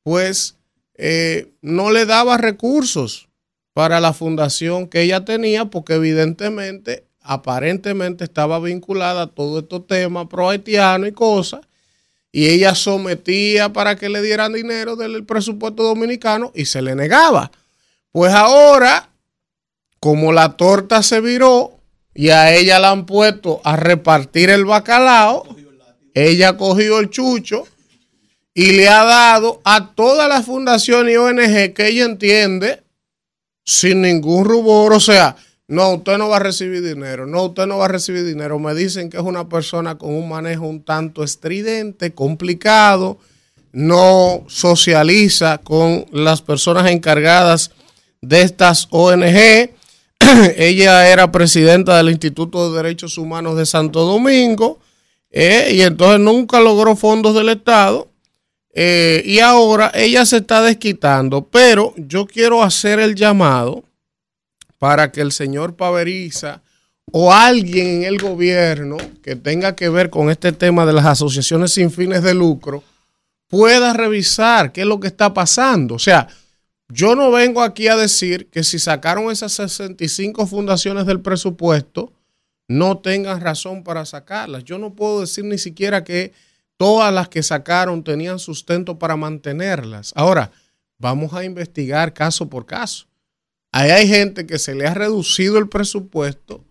pues 0.03 0.57
eh, 0.95 1.53
no 1.61 1.91
le 1.91 2.07
daba 2.07 2.37
recursos 2.39 3.29
para 3.73 4.01
la 4.01 4.13
fundación 4.13 4.87
que 4.87 5.03
ella 5.03 5.25
tenía, 5.25 5.67
porque 5.67 5.95
evidentemente 5.95 7.05
aparentemente 7.25 8.23
estaba 8.23 8.61
vinculada 8.61 9.23
a 9.23 9.27
todo 9.27 9.61
estos 9.61 9.87
temas 9.87 10.29
pro 10.29 10.51
haitiano 10.51 11.07
y 11.07 11.13
cosas, 11.13 11.63
y 12.31 12.49
ella 12.49 12.75
sometía 12.75 13.73
para 13.73 13.97
que 13.97 14.09
le 14.09 14.21
dieran 14.21 14.53
dinero 14.53 14.95
del 14.95 15.25
presupuesto 15.25 15.83
dominicano 15.83 16.53
y 16.55 16.67
se 16.67 16.83
le 16.83 16.95
negaba. 16.95 17.51
Pues 18.13 18.33
ahora, 18.35 19.09
como 20.01 20.33
la 20.33 20.57
torta 20.57 21.03
se 21.03 21.21
viró 21.21 21.81
y 22.15 22.29
a 22.29 22.55
ella 22.55 22.79
la 22.79 22.91
han 22.91 23.07
puesto 23.07 23.61
a 23.65 23.77
repartir 23.77 24.51
el 24.51 24.65
bacalao, 24.65 25.57
ella 26.13 26.57
cogió 26.57 26.99
el 26.99 27.11
chucho 27.11 27.67
y 28.53 28.73
le 28.73 28.89
ha 28.89 29.05
dado 29.05 29.61
a 29.65 29.95
todas 29.95 30.29
las 30.29 30.45
fundaciones 30.45 31.15
y 31.15 31.17
ONG 31.17 31.73
que 31.73 31.89
ella 31.89 32.05
entiende 32.05 32.83
sin 33.65 34.03
ningún 34.03 34.45
rubor, 34.45 34.93
o 34.93 35.01
sea, 35.01 35.37
no, 35.67 35.95
usted 35.95 36.19
no 36.19 36.29
va 36.29 36.37
a 36.37 36.41
recibir 36.41 36.83
dinero. 36.83 37.27
No, 37.27 37.45
usted 37.45 37.67
no 37.67 37.79
va 37.79 37.87
a 37.87 37.89
recibir 37.89 38.25
dinero. 38.25 38.59
Me 38.59 38.75
dicen 38.75 39.09
que 39.09 39.17
es 39.17 39.23
una 39.23 39.49
persona 39.49 39.97
con 39.97 40.15
un 40.15 40.29
manejo 40.29 40.67
un 40.67 40.83
tanto 40.83 41.25
estridente, 41.25 42.13
complicado, 42.13 43.19
no 43.73 44.45
socializa 44.49 45.59
con 45.59 46.07
las 46.13 46.43
personas 46.43 46.91
encargadas 46.91 47.71
de 48.21 48.43
estas 48.43 48.89
ONG. 48.91 49.71
Ella 50.57 51.09
era 51.11 51.33
presidenta 51.33 51.97
del 51.97 52.11
Instituto 52.11 52.71
de 52.71 52.77
Derechos 52.77 53.19
Humanos 53.19 53.57
de 53.57 53.67
Santo 53.67 54.05
Domingo. 54.05 54.79
eh, 55.31 55.71
y 55.73 55.83
entonces 55.83 56.21
nunca 56.21 56.61
logró 56.61 56.95
fondos 56.97 57.35
del 57.35 57.49
Estado. 57.49 58.09
eh, 58.75 59.23
y 59.25 59.39
ahora 59.41 59.91
ella 59.95 60.27
se 60.27 60.39
está 60.39 60.63
desquitando. 60.63 61.45
Pero 61.51 61.95
yo 61.97 62.27
quiero 62.27 62.63
hacer 62.63 62.99
el 63.01 63.15
llamado 63.15 63.85
para 64.85 65.11
que 65.11 65.23
el 65.23 65.33
señor 65.33 65.77
Paveriza 65.77 66.61
o 67.11 67.33
alguien 67.33 67.87
en 67.87 68.05
el 68.05 68.19
gobierno 68.19 68.99
que 69.23 69.35
tenga 69.35 69.75
que 69.75 69.89
ver 69.89 70.11
con 70.11 70.29
este 70.29 70.53
tema 70.53 70.85
de 70.85 70.93
las 70.93 71.07
asociaciones 71.07 71.73
sin 71.73 71.91
fines 71.91 72.23
de 72.23 72.35
lucro 72.35 72.85
pueda 73.49 73.95
revisar 73.95 74.73
qué 74.73 74.83
es 74.83 74.87
lo 74.87 75.01
que 75.01 75.07
está 75.07 75.33
pasando. 75.33 75.95
O 75.95 75.99
sea, 75.99 76.29
yo 76.91 77.15
no 77.15 77.31
vengo 77.31 77.63
aquí 77.63 77.89
a 77.89 77.97
decir 77.97 78.51
que 78.51 78.63
si 78.63 78.79
sacaron 78.79 79.31
esas 79.31 79.53
65 79.53 80.47
fundaciones 80.47 81.07
del 81.07 81.23
presupuesto, 81.23 82.13
no 82.69 82.99
tengan 82.99 83.41
razón 83.41 83.85
para 83.85 84.05
sacarlas. 84.05 84.65
Yo 84.65 84.77
no 84.77 84.93
puedo 84.93 85.23
decir 85.23 85.47
ni 85.47 85.57
siquiera 85.57 86.05
que 86.05 86.35
todas 86.77 87.11
las 87.11 87.31
que 87.31 87.43
sacaron 87.43 88.05
tenían 88.05 88.39
sustento 88.39 88.99
para 88.99 89.17
mantenerlas. 89.17 90.13
Ahora, 90.15 90.51
vamos 90.99 91.33
a 91.33 91.43
investigar 91.43 92.13
caso 92.13 92.51
por 92.51 92.67
caso. 92.67 93.07
Ahí 93.77 93.91
hay 93.91 94.07
gente 94.07 94.47
que 94.47 94.61
se 94.61 94.73
le 94.77 94.87
ha 94.87 94.95
reducido 94.95 95.59
el 95.59 95.69
presupuesto. 95.69 96.65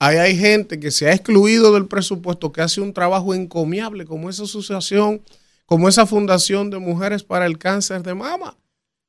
Hay 0.00 0.36
gente 0.36 0.80
que 0.80 0.90
se 0.90 1.06
ha 1.06 1.12
excluido 1.12 1.72
del 1.72 1.86
presupuesto, 1.86 2.50
que 2.50 2.62
hace 2.62 2.80
un 2.80 2.92
trabajo 2.92 3.32
encomiable, 3.32 4.06
como 4.06 4.28
esa 4.28 4.42
asociación, 4.42 5.22
como 5.66 5.88
esa 5.88 6.04
fundación 6.04 6.68
de 6.70 6.80
mujeres 6.80 7.22
para 7.22 7.46
el 7.46 7.58
cáncer 7.58 8.02
de 8.02 8.14
mama, 8.14 8.56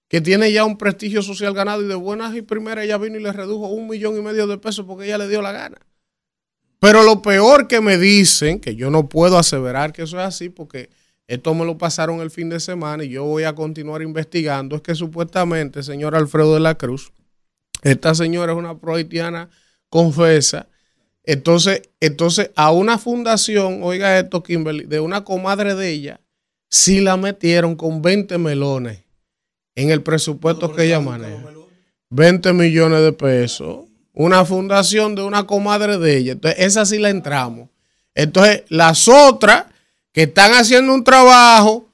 que 0.10 0.22
tiene 0.22 0.52
ya 0.52 0.64
un 0.64 0.78
prestigio 0.78 1.24
social 1.24 1.56
ganado 1.56 1.82
y 1.82 1.88
de 1.88 1.95
buenas 1.95 2.36
y 2.36 2.43
primeras 2.43 2.86
ella 2.86 3.00
vino 3.00 3.18
y 3.18 3.24
le 3.24 3.34
redujo 3.34 3.66
un 3.70 3.88
millón 3.89 4.16
y 4.16 4.22
medio 4.22 4.45
de 4.45 4.60
pesos 4.60 4.86
porque 4.86 5.06
ella 5.06 5.18
le 5.18 5.28
dio 5.28 5.41
la 5.41 5.52
gana. 5.52 5.80
Pero 6.80 7.02
lo 7.02 7.24
peor 7.24 7.68
que 7.68 7.82
me 7.82 7.97
dicen, 7.97 8.60
que 8.60 8.76
yo 8.76 8.91
no 8.91 9.10
puedo 9.10 9.39
aseverar 9.39 9.91
que 9.91 10.04
eso 10.04 10.20
es 10.20 10.26
así, 10.28 10.50
porque 10.50 10.91
esto 11.26 11.56
me 11.56 11.66
lo 11.66 11.80
pasaron 11.80 12.22
el 12.22 12.30
fin 12.30 12.50
de 12.50 12.60
semana 12.60 13.04
y 13.04 13.10
yo 13.10 13.24
voy 13.24 13.45
a 13.45 13.56
continuar 13.56 14.04
investigando, 14.04 14.76
es 14.76 14.84
que 14.84 14.93
supuestamente, 14.93 15.82
señor 15.82 16.16
Alfredo 16.16 16.54
de 16.54 16.60
la 16.60 16.76
Cruz, 16.76 17.12
esta 17.82 18.15
señora 18.15 18.53
es 18.53 18.57
una 18.57 18.77
prohaitiana 18.77 19.49
confesa. 19.89 20.67
Entonces, 21.23 21.84
entonces, 21.99 22.51
a 22.55 22.71
una 22.71 22.97
fundación, 22.97 23.82
oiga 23.84 24.17
esto, 24.17 24.41
Kimberly, 24.41 24.86
de 24.86 24.99
una 24.99 25.23
comadre 25.23 25.75
de 25.75 25.89
ella, 25.89 26.21
sí 26.69 27.01
la 27.01 27.17
metieron 27.17 27.75
con 27.75 28.01
20 28.01 28.38
melones 28.38 29.03
en 29.75 29.91
el 29.91 30.01
presupuesto 30.01 30.73
que 30.73 30.86
ella 30.86 30.99
maneja. 30.99 31.45
20 32.09 32.53
millones 32.53 33.01
de 33.01 33.13
pesos. 33.13 33.86
Una 34.13 34.43
fundación 34.43 35.15
de 35.15 35.21
una 35.21 35.45
comadre 35.45 35.97
de 35.97 36.17
ella. 36.17 36.32
Entonces, 36.34 36.59
esa 36.65 36.86
sí 36.86 36.97
la 36.97 37.09
entramos. 37.09 37.69
Entonces, 38.15 38.63
las 38.69 39.07
otras 39.07 39.65
que 40.11 40.23
están 40.23 40.51
haciendo 40.53 40.93
un 40.93 41.03
trabajo, 41.03 41.88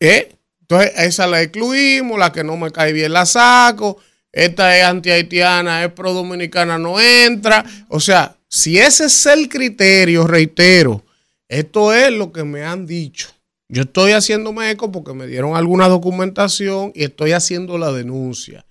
¿eh? 0.00 0.34
entonces 0.60 0.92
esa 0.96 1.26
la 1.26 1.42
excluimos, 1.42 2.18
la 2.18 2.32
que 2.32 2.44
no 2.44 2.56
me 2.56 2.70
cae 2.70 2.92
bien 2.92 3.12
la 3.12 3.26
saco, 3.26 3.98
esta 4.32 4.76
es 4.76 4.84
anti-haitiana, 4.84 5.84
es 5.84 5.92
pro-dominicana, 5.92 6.78
no 6.78 7.00
entra. 7.00 7.64
O 7.88 8.00
sea, 8.00 8.36
si 8.48 8.78
ese 8.78 9.06
es 9.06 9.26
el 9.26 9.48
criterio, 9.48 10.26
reitero, 10.26 11.04
esto 11.48 11.92
es 11.92 12.12
lo 12.12 12.32
que 12.32 12.44
me 12.44 12.62
han 12.64 12.86
dicho. 12.86 13.28
Yo 13.68 13.82
estoy 13.82 14.12
haciéndome 14.12 14.70
eco 14.70 14.90
porque 14.90 15.12
me 15.12 15.26
dieron 15.26 15.56
alguna 15.56 15.88
documentación 15.88 16.92
y 16.94 17.04
estoy 17.04 17.32
haciendo 17.32 17.76
la 17.76 17.92
denuncia. 17.92 18.64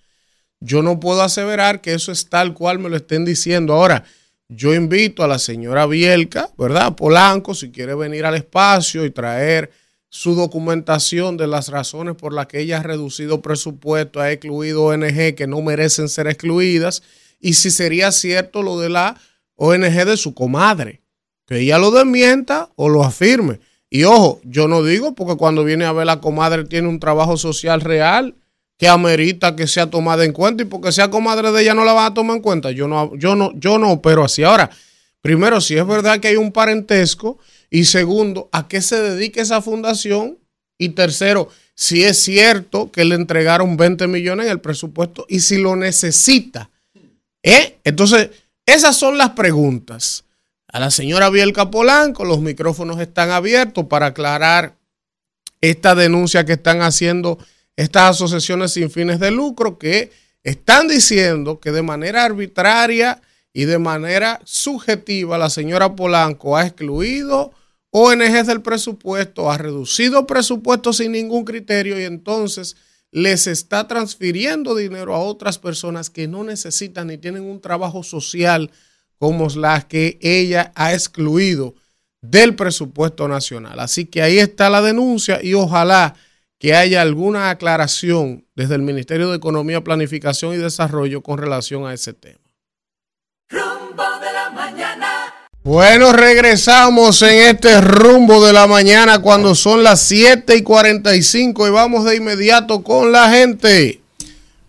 Yo 0.59 0.81
no 0.81 0.99
puedo 0.99 1.21
aseverar 1.21 1.81
que 1.81 1.93
eso 1.93 2.11
es 2.11 2.29
tal 2.29 2.53
cual 2.55 2.79
me 2.79 2.89
lo 2.89 2.95
estén 2.95 3.23
diciendo. 3.23 3.73
Ahora, 3.73 4.03
yo 4.49 4.73
invito 4.73 5.23
a 5.23 5.27
la 5.27 5.37
señora 5.37 5.85
Bielka, 5.85 6.49
¿verdad? 6.57 6.95
Polanco, 6.95 7.53
si 7.53 7.69
quiere 7.69 7.93
venir 7.93 8.25
al 8.25 8.35
espacio 8.35 9.05
y 9.05 9.11
traer 9.11 9.71
su 10.17 10.33
documentación 10.33 11.37
de 11.37 11.45
las 11.45 11.69
razones 11.69 12.15
por 12.15 12.33
las 12.33 12.47
que 12.47 12.59
ella 12.59 12.79
ha 12.79 12.83
reducido 12.83 13.43
presupuesto, 13.43 14.19
ha 14.19 14.31
excluido 14.31 14.85
ONG 14.85 15.35
que 15.35 15.45
no 15.45 15.61
merecen 15.61 16.09
ser 16.09 16.25
excluidas, 16.25 17.03
y 17.39 17.53
si 17.53 17.69
sería 17.69 18.11
cierto 18.11 18.63
lo 18.63 18.79
de 18.79 18.89
la 18.89 19.21
ONG 19.57 20.05
de 20.05 20.17
su 20.17 20.33
comadre, 20.33 21.01
que 21.45 21.59
ella 21.59 21.77
lo 21.77 21.91
desmienta 21.91 22.71
o 22.75 22.89
lo 22.89 23.03
afirme. 23.03 23.59
Y 23.91 24.05
ojo, 24.05 24.41
yo 24.43 24.67
no 24.67 24.83
digo 24.83 25.13
porque 25.13 25.37
cuando 25.37 25.63
viene 25.63 25.85
a 25.85 25.91
ver 25.91 26.07
la 26.07 26.19
comadre 26.19 26.63
tiene 26.63 26.87
un 26.87 26.99
trabajo 26.99 27.37
social 27.37 27.81
real 27.81 28.33
que 28.79 28.87
amerita 28.87 29.55
que 29.55 29.67
sea 29.67 29.87
tomada 29.87 30.25
en 30.25 30.33
cuenta 30.33 30.63
y 30.63 30.65
porque 30.65 30.91
sea 30.91 31.11
comadre 31.11 31.51
de 31.51 31.61
ella 31.61 31.75
no 31.75 31.85
la 31.85 31.93
van 31.93 32.11
a 32.11 32.13
tomar 32.15 32.37
en 32.37 32.41
cuenta. 32.41 32.71
Yo 32.71 32.87
no, 32.87 33.15
yo 33.17 33.35
no, 33.35 33.51
yo 33.53 33.77
no 33.77 33.91
opero 33.91 34.25
así. 34.25 34.43
Ahora, 34.43 34.71
primero, 35.21 35.61
si 35.61 35.77
es 35.77 35.85
verdad 35.85 36.19
que 36.19 36.29
hay 36.29 36.37
un 36.37 36.51
parentesco 36.51 37.37
y 37.69 37.85
segundo, 37.85 38.49
a 38.51 38.67
qué 38.67 38.81
se 38.81 38.99
dedica 39.01 39.41
esa 39.41 39.61
fundación 39.61 40.37
y 40.77 40.89
tercero, 40.89 41.49
si 41.75 42.03
es 42.03 42.17
cierto 42.19 42.91
que 42.91 43.05
le 43.05 43.15
entregaron 43.15 43.77
20 43.77 44.07
millones 44.07 44.45
en 44.45 44.51
el 44.53 44.61
presupuesto 44.61 45.25
y 45.27 45.41
si 45.41 45.57
lo 45.57 45.75
necesita. 45.75 46.69
¿Eh? 47.43 47.77
Entonces, 47.83 48.29
esas 48.65 48.95
son 48.95 49.17
las 49.17 49.31
preguntas. 49.31 50.23
A 50.67 50.79
la 50.79 50.91
señora 50.91 51.29
Bielka 51.29 51.71
Polanco, 51.71 52.25
los 52.25 52.41
micrófonos 52.41 52.99
están 52.99 53.31
abiertos 53.31 53.85
para 53.85 54.07
aclarar 54.07 54.75
esta 55.61 55.95
denuncia 55.95 56.45
que 56.45 56.53
están 56.53 56.81
haciendo 56.81 57.37
estas 57.75 58.11
asociaciones 58.11 58.73
sin 58.73 58.91
fines 58.91 59.19
de 59.19 59.31
lucro 59.31 59.77
que 59.77 60.11
están 60.43 60.87
diciendo 60.87 61.59
que 61.59 61.71
de 61.71 61.81
manera 61.81 62.25
arbitraria 62.25 63.21
y 63.57 63.65
de 63.65 63.79
manera 63.79 64.39
subjetiva 64.43 65.39
la 65.39 65.49
señora 65.49 65.95
Polanco 65.95 66.55
ha 66.55 66.67
excluido 66.67 67.53
ONGs 67.89 68.45
del 68.45 68.61
presupuesto, 68.61 69.49
ha 69.49 69.57
reducido 69.57 70.27
presupuesto 70.27 70.93
sin 70.93 71.13
ningún 71.13 71.43
criterio 71.43 71.99
y 71.99 72.03
entonces 72.03 72.77
les 73.09 73.47
está 73.47 73.87
transfiriendo 73.87 74.75
dinero 74.75 75.15
a 75.15 75.21
otras 75.21 75.57
personas 75.57 76.11
que 76.11 76.27
no 76.27 76.43
necesitan 76.43 77.07
ni 77.07 77.17
tienen 77.17 77.45
un 77.45 77.59
trabajo 77.59 78.03
social 78.03 78.69
como 79.17 79.47
las 79.49 79.85
que 79.85 80.19
ella 80.21 80.71
ha 80.75 80.93
excluido 80.93 81.73
del 82.21 82.53
presupuesto 82.53 83.27
nacional. 83.27 83.79
Así 83.79 84.05
que 84.05 84.21
ahí 84.21 84.37
está 84.37 84.69
la 84.69 84.83
denuncia 84.83 85.43
y 85.43 85.55
ojalá 85.55 86.13
que 86.59 86.75
haya 86.75 87.01
alguna 87.01 87.49
aclaración 87.49 88.45
desde 88.55 88.75
el 88.75 88.83
Ministerio 88.83 89.31
de 89.31 89.37
Economía, 89.37 89.83
Planificación 89.83 90.53
y 90.53 90.57
Desarrollo 90.57 91.23
con 91.23 91.39
relación 91.39 91.87
a 91.87 91.95
ese 91.95 92.13
tema. 92.13 92.46
Bueno, 95.67 96.13
regresamos 96.13 97.21
en 97.23 97.49
este 97.49 97.81
rumbo 97.81 98.45
de 98.45 98.53
la 98.53 98.67
mañana 98.67 99.21
cuando 99.21 99.53
son 99.53 99.83
las 99.83 99.99
7 99.99 100.55
y 100.55 100.63
45 100.63 101.67
y 101.67 101.71
vamos 101.71 102.05
de 102.05 102.15
inmediato 102.15 102.83
con 102.83 103.11
la 103.11 103.29
gente. 103.31 103.99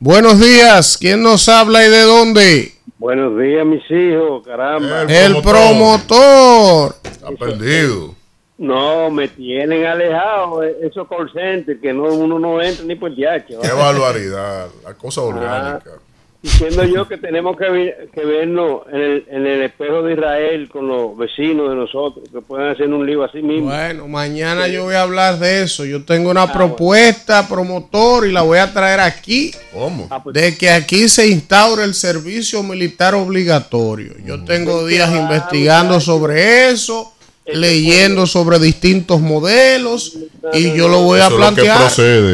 Buenos 0.00 0.40
días, 0.40 0.98
¿quién 0.98 1.22
nos 1.22 1.48
habla 1.48 1.86
y 1.86 1.88
de 1.88 2.02
dónde? 2.02 2.72
Buenos 2.98 3.38
días, 3.38 3.64
mis 3.64 3.88
hijos, 3.88 4.44
caramba. 4.44 5.02
El 5.02 5.40
promotor. 5.40 6.96
Está 7.04 7.30
perdido. 7.30 8.16
No, 8.56 9.08
me 9.08 9.28
tienen 9.28 9.86
alejado 9.86 10.64
eh, 10.64 10.78
esos 10.82 11.06
call 11.06 11.30
centers 11.32 11.80
que 11.80 11.92
no, 11.92 12.12
uno 12.12 12.40
no 12.40 12.60
entra 12.60 12.84
ni 12.84 12.96
por 12.96 13.14
DH. 13.14 13.60
Qué 13.62 13.72
barbaridad. 13.72 14.66
La 14.82 14.94
cosa 14.94 15.20
orgánica. 15.20 15.92
Diciendo 16.40 16.84
yo 16.84 17.08
que 17.08 17.16
tenemos 17.16 17.56
que, 17.56 18.08
que 18.12 18.24
vernos 18.24 18.82
en 18.92 19.00
el, 19.00 19.26
en 19.28 19.46
el 19.46 19.62
espejo 19.62 20.02
de 20.02 20.12
Israel 20.12 20.68
con 20.68 20.86
los 20.86 21.16
vecinos 21.16 21.68
de 21.68 21.74
nosotros, 21.74 22.28
que 22.32 22.40
pueden 22.40 22.68
hacer 22.68 22.86
un 22.86 23.04
lío 23.04 23.24
así 23.24 23.42
mismo. 23.42 23.70
Bueno, 23.70 24.06
mañana 24.06 24.68
yo 24.68 24.84
voy 24.84 24.94
a 24.94 25.02
hablar 25.02 25.40
de 25.40 25.64
eso. 25.64 25.84
Yo 25.84 26.04
tengo 26.04 26.30
una 26.30 26.52
propuesta 26.52 27.48
promotor 27.48 28.28
y 28.28 28.32
la 28.32 28.42
voy 28.42 28.58
a 28.58 28.72
traer 28.72 29.00
aquí 29.00 29.50
¿Cómo? 29.72 30.06
Ah, 30.10 30.22
pues, 30.22 30.34
de 30.34 30.56
que 30.56 30.70
aquí 30.70 31.08
se 31.08 31.28
instaure 31.28 31.82
el 31.82 31.94
servicio 31.94 32.62
militar 32.62 33.14
obligatorio. 33.14 34.14
Yo 34.24 34.44
tengo 34.44 34.86
días 34.86 35.10
investigando 35.12 36.00
sobre 36.00 36.70
eso, 36.70 37.12
leyendo 37.54 38.26
sobre 38.26 38.58
distintos 38.58 39.20
modelos 39.20 40.14
y 40.52 40.72
yo 40.74 40.88
lo 40.88 41.02
voy 41.02 41.20
a 41.20 41.28
plantear. 41.28 41.90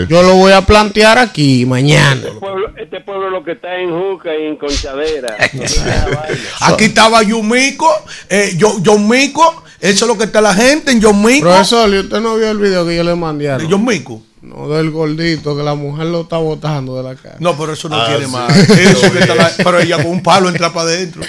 Yo 0.08 0.22
lo 0.22 0.34
voy 0.34 0.52
a 0.52 0.62
plantear 0.66 1.18
aquí 1.18 1.64
mañana. 1.66 2.20
este, 2.26 2.30
pueblo, 2.38 2.68
este 2.76 3.00
pueblo 3.00 3.30
lo 3.30 3.44
que 3.44 3.52
está 3.52 3.76
en 3.76 3.90
Juca 3.90 4.30
y 4.36 4.46
en 4.46 4.56
Conchadera. 4.56 5.36
Aquí 6.60 6.84
estaba 6.84 7.22
Yumico, 7.22 7.88
eh, 8.28 8.54
yo, 8.56 8.76
John 8.84 9.08
Mico, 9.08 9.62
eso 9.80 10.04
es 10.04 10.08
lo 10.08 10.16
que 10.18 10.24
está 10.24 10.40
la 10.40 10.54
gente 10.54 10.90
en 10.92 11.02
John 11.02 11.22
Mico. 11.22 11.46
Profesor, 11.48 11.92
¿y 11.92 11.98
usted 11.98 12.20
no 12.20 12.36
vio 12.36 12.50
el 12.50 12.58
video 12.58 12.86
que 12.86 12.96
yo 12.96 13.04
le 13.04 13.14
mandé? 13.14 13.50
a 13.50 13.58
De 13.58 13.66
John 13.68 13.84
Mico. 13.84 14.22
No, 14.42 14.68
del 14.68 14.90
gordito, 14.90 15.56
que 15.56 15.62
la 15.62 15.74
mujer 15.74 16.06
lo 16.06 16.20
está 16.22 16.36
botando 16.36 16.96
de 16.96 17.02
la 17.02 17.14
casa. 17.14 17.36
No, 17.38 17.56
pero 17.56 17.72
eso 17.72 17.88
no 17.88 17.96
Ah, 17.98 18.06
tiene 18.08 18.26
sí. 18.26 18.30
más. 18.30 18.54
Eso 18.70 19.10
que 19.10 19.20
está 19.20 19.34
la- 19.34 19.50
pero 19.56 19.80
ella 19.80 19.96
con 19.96 20.06
un 20.08 20.22
palo 20.22 20.50
entra 20.50 20.70
para 20.70 20.90
adentro. 20.90 21.22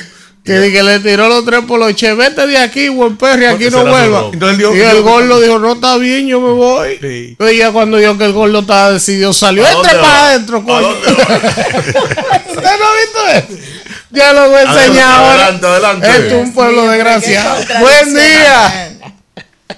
Que, 0.46 0.72
que 0.72 0.84
le 0.84 1.00
tiró 1.00 1.28
los 1.28 1.44
tres 1.44 1.62
por 1.68 1.80
los 1.80 1.96
che, 1.96 2.14
vete 2.14 2.46
de 2.46 2.60
aquí, 2.60 2.88
buen 2.90 3.18
perro, 3.18 3.42
y 3.42 3.46
aquí 3.46 3.70
no 3.72 3.84
vuelva. 3.84 4.30
Entonces 4.32 4.60
y 4.76 4.80
el 4.80 5.02
gordo 5.02 5.42
dijo, 5.42 5.58
no 5.58 5.74
está 5.74 5.98
bien, 5.98 6.28
yo 6.28 6.40
me 6.40 6.52
voy. 6.52 7.00
Sí. 7.02 7.36
Ya 7.58 7.72
cuando 7.72 8.00
yo 8.00 8.16
que 8.16 8.26
el 8.26 8.34
gordo 8.34 8.60
estaba 8.60 8.92
decidido, 8.92 9.34
salió, 9.34 9.66
¿A 9.66 9.72
entre 9.72 9.92
para 9.94 10.28
adentro, 10.28 10.58
¿A 10.60 10.64
coño. 10.64 10.90
¿Usted 10.90 12.62
no 12.64 12.86
ha 12.86 13.38
visto 13.40 13.56
eso? 13.56 13.64
Ya 14.12 14.34
lo 14.34 14.50
voy 14.50 14.60
a 14.60 14.62
enseñar 14.62 15.12
ahora. 15.12 15.34
Adelante, 15.34 15.68
adelante. 15.68 16.08
Esto 16.10 16.36
es 16.36 16.48
un 16.48 16.54
pueblo 16.54 16.88
de 16.90 16.98
gracia. 17.00 17.56
Qué 17.68 17.80
Buen 17.80 18.14
día. 18.14 18.92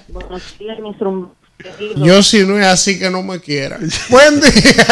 Buenos 0.08 0.58
días, 0.58 0.78
mis. 0.80 0.96
Yo 1.96 2.22
si 2.22 2.46
no 2.46 2.58
es 2.58 2.66
así 2.66 2.98
que 2.98 3.10
no 3.10 3.22
me 3.22 3.40
quiera. 3.40 3.78
Buen 4.10 4.40
día. 4.40 4.86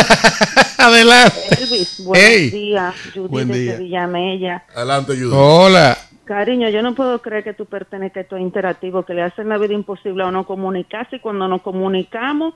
Adelante. 0.79 1.39
Elvis, 1.59 2.53
días. 2.53 2.95
Judy 3.15 3.29
Buen 3.29 3.53
día. 3.53 3.77
Villamella. 3.77 4.65
Adelante, 4.75 5.13
Judy. 5.13 5.31
Hola. 5.33 5.97
Cariño, 6.25 6.69
yo 6.71 6.83
no 6.83 6.95
puedo 6.97 7.23
creer 7.23 7.45
que 7.45 7.55
tú 7.55 7.67
perteneces 7.67 8.17
a 8.17 8.21
estos 8.23 8.41
interactivos 8.41 9.07
que 9.07 9.15
le 9.15 9.23
hacen 9.23 9.49
la 9.49 9.59
vida 9.59 9.75
imposible 9.75 10.25
a 10.25 10.27
uno 10.27 10.45
comunicarse 10.45 11.17
y 11.17 11.21
cuando 11.21 11.47
nos 11.47 11.63
comunicamos, 11.63 12.55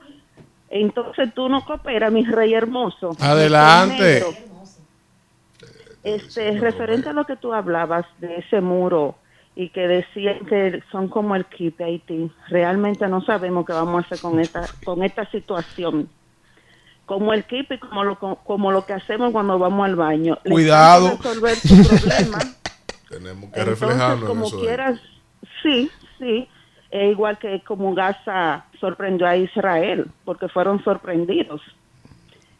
entonces 0.69 1.33
tú 1.33 1.47
no 1.47 1.63
cooperas, 1.63 2.11
mi 2.11 2.25
rey 2.25 2.53
hermoso. 2.53 3.15
Adelante. 3.19 4.25
Este, 6.03 6.59
referente 6.59 7.09
a 7.09 7.13
lo 7.13 7.25
que 7.25 7.37
tú 7.37 7.53
hablabas 7.53 8.05
de 8.19 8.37
ese 8.37 8.59
muro 8.59 9.15
y 9.55 9.69
que 9.69 9.87
decían 9.87 10.45
que 10.45 10.81
son 10.91 11.09
como 11.09 11.35
el 11.35 11.45
kit 11.45 11.77
de 11.77 11.83
Haití, 11.83 12.31
realmente 12.49 13.07
no 13.07 13.21
sabemos 13.21 13.65
qué 13.65 13.73
vamos 13.73 14.03
a 14.03 14.05
hacer 14.05 14.19
con 14.19 14.39
esta, 14.39 14.65
con 14.83 15.03
esta 15.03 15.29
situación. 15.29 16.09
Como 17.05 17.33
el 17.33 17.43
kit 17.43 17.69
y 17.71 17.77
como 17.77 18.03
lo, 18.03 18.17
como 18.17 18.71
lo 18.71 18.85
que 18.85 18.93
hacemos 18.93 19.31
cuando 19.31 19.59
vamos 19.59 19.85
al 19.85 19.95
baño. 19.95 20.37
Cuidado. 20.47 21.17
resolver 21.17 21.57
tu 21.59 21.83
problema. 21.83 22.39
Tenemos 23.09 23.51
que 23.51 23.59
Entonces, 23.59 23.79
reflejarnos 23.79 24.21
en 24.21 24.27
como 24.27 24.45
eso. 24.47 24.59
quieras, 24.61 24.99
sí, 25.61 25.91
sí. 26.17 26.47
Es 26.89 27.11
igual 27.11 27.37
que 27.39 27.61
como 27.65 27.93
Gaza 27.93 28.65
sorprendió 28.79 29.27
a 29.27 29.35
Israel, 29.35 30.09
porque 30.23 30.47
fueron 30.47 30.81
sorprendidos. 30.83 31.61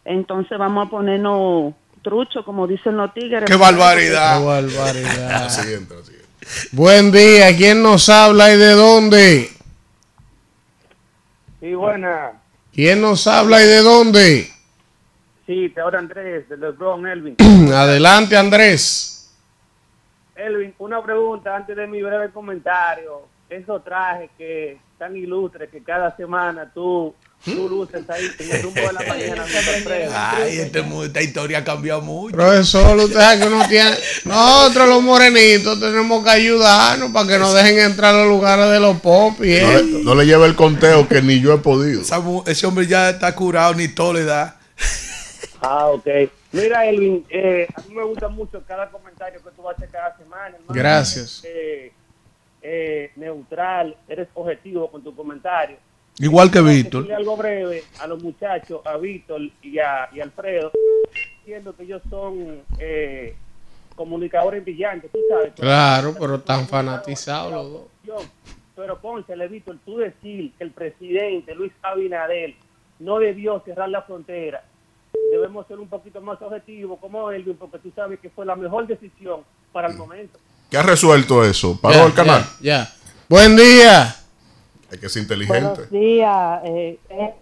Entonces 0.03 0.57
vamos 0.57 0.87
a 0.87 0.89
ponernos 0.89 1.73
trucho, 2.01 2.43
como 2.43 2.67
dicen 2.67 2.97
los 2.97 3.13
tigres. 3.13 3.45
¡Qué 3.45 3.55
barbaridad! 3.55 4.39
Qué 4.39 4.45
barbaridad. 4.45 5.29
La 5.43 5.49
siguiente, 5.49 5.95
la 5.95 6.01
siguiente. 6.03 6.20
Buen 6.71 7.11
día. 7.11 7.55
¿Quién 7.55 7.83
nos 7.83 8.09
habla 8.09 8.53
y 8.53 8.57
de 8.57 8.71
dónde? 8.71 9.49
Sí, 11.59 11.73
buena. 11.75 12.31
¿Quién 12.73 13.01
nos 13.01 13.27
habla 13.27 13.61
y 13.61 13.67
de 13.67 13.81
dónde? 13.81 14.51
Sí, 15.45 15.69
te 15.69 15.81
habla 15.81 15.99
Andrés, 15.99 16.47
de 16.49 16.57
LeBron, 16.57 17.05
Elvin. 17.07 17.35
Adelante, 17.73 18.37
Andrés. 18.37 19.31
Elvin, 20.35 20.73
una 20.79 21.03
pregunta 21.03 21.55
antes 21.55 21.75
de 21.75 21.87
mi 21.87 22.01
breve 22.01 22.31
comentario. 22.31 23.23
Esos 23.49 23.83
trajes 23.83 24.29
que 24.37 24.79
tan 24.97 25.15
ilustres 25.15 25.69
que 25.69 25.83
cada 25.83 26.15
semana 26.15 26.71
tú, 26.73 27.13
tú 27.45 27.67
luces 27.69 28.07
ahí 28.09 28.29
en 28.39 28.51
el 28.51 28.63
rumbo 28.63 28.81
de 28.81 28.93
la 28.93 29.01
mañana. 29.07 29.45
Ay, 30.13 30.59
este 30.59 30.81
mu- 30.81 31.03
esta 31.03 31.21
historia 31.21 31.59
ha 31.59 31.63
cambiado 31.63 32.01
mucho. 32.01 32.35
Profesor, 32.35 32.97
usted 32.97 33.15
sabe 33.19 33.41
que 33.41 33.47
uno 33.47 33.67
tiene. 33.67 33.91
Nosotros 34.25 34.87
los 34.89 35.01
morenitos 35.03 35.79
tenemos 35.79 36.23
que 36.23 36.29
ayudarnos 36.29 37.11
para 37.11 37.27
que 37.27 37.37
nos 37.37 37.53
dejen 37.53 37.79
entrar 37.79 38.13
a 38.15 38.19
los 38.19 38.27
lugares 38.27 38.69
de 38.69 38.79
los 38.79 38.99
pop 39.01 39.33
y 39.43 39.59
No, 39.61 39.71
le, 39.73 39.83
no 40.03 40.15
le 40.15 40.25
lleve 40.25 40.45
el 40.45 40.55
conteo 40.55 41.07
que 41.07 41.21
ni 41.21 41.39
yo 41.41 41.53
he 41.53 41.57
podido. 41.57 42.01
Esa 42.01 42.19
mu- 42.19 42.43
ese 42.45 42.65
hombre 42.67 42.85
ya 42.87 43.09
está 43.09 43.33
curado, 43.35 43.73
ni 43.73 43.87
todo 43.87 44.13
le 44.13 44.23
da. 44.25 44.59
Ah, 45.61 45.87
ok. 45.87 46.07
Mira, 46.53 46.85
Elvin, 46.85 47.25
eh, 47.29 47.67
a 47.75 47.81
mí 47.81 47.93
me 47.95 48.03
gusta 48.03 48.27
mucho 48.27 48.61
cada 48.67 48.89
comentario 48.89 49.41
que 49.43 49.51
tú 49.51 49.69
haces 49.69 49.89
cada 49.91 50.17
semana. 50.17 50.47
hermano. 50.47 50.65
Gracias. 50.73 51.43
Eh, 51.45 51.93
eh, 52.63 53.11
neutral, 53.15 53.95
eres 54.07 54.27
objetivo 54.33 54.91
con 54.91 55.03
tu 55.03 55.15
comentario. 55.15 55.77
Igual 56.21 56.51
que 56.51 56.61
Víctor. 56.61 57.11
algo 57.11 57.35
breve 57.35 57.83
a 57.99 58.05
los 58.05 58.21
muchachos, 58.21 58.81
a 58.85 58.95
Víctor 58.97 59.41
y 59.63 59.79
a, 59.79 60.07
y 60.13 60.19
Alfredo, 60.19 60.71
diciendo 61.39 61.75
que 61.75 61.81
ellos 61.81 62.01
son 62.11 62.61
eh, 62.77 63.35
comunicadores 63.95 64.63
brillantes, 64.63 65.09
tú 65.11 65.17
sabes. 65.27 65.53
Claro, 65.55 66.15
pero 66.19 66.39
tan 66.39 66.67
fanatizados 66.67 67.51
los 67.51 67.71
dos. 68.05 68.23
Pero 68.75 69.01
Ponce, 69.01 69.35
le 69.35 69.47
Víctor, 69.47 69.79
tú 69.83 69.97
decir 69.97 70.53
que 70.59 70.63
el 70.63 70.69
presidente 70.69 71.55
Luis 71.55 71.71
Abinader 71.81 72.53
no 72.99 73.17
debió 73.17 73.59
cerrar 73.65 73.89
la 73.89 74.03
frontera, 74.03 74.63
debemos 75.31 75.65
ser 75.65 75.79
un 75.79 75.87
poquito 75.87 76.21
más 76.21 76.39
objetivos 76.39 76.99
como 76.99 77.31
Elvin, 77.31 77.55
porque 77.55 77.79
tú 77.79 77.91
sabes 77.95 78.19
que 78.19 78.29
fue 78.29 78.45
la 78.45 78.55
mejor 78.55 78.85
decisión 78.85 79.41
para 79.71 79.87
el 79.87 79.97
momento. 79.97 80.37
¿Qué 80.69 80.77
ha 80.77 80.83
resuelto 80.83 81.43
eso? 81.43 81.81
¿Paró 81.81 82.05
el 82.05 82.13
canal? 82.13 82.43
Ya, 82.61 82.83
ya. 82.83 82.93
Buen 83.27 83.55
día. 83.55 84.20
Hay 84.91 84.99
que 84.99 85.09
ser 85.09 85.23
inteligente. 85.23 85.61
Buenos 85.61 85.89
días. 85.89 86.61
Eh, 86.65 86.99
eh, 87.09 87.33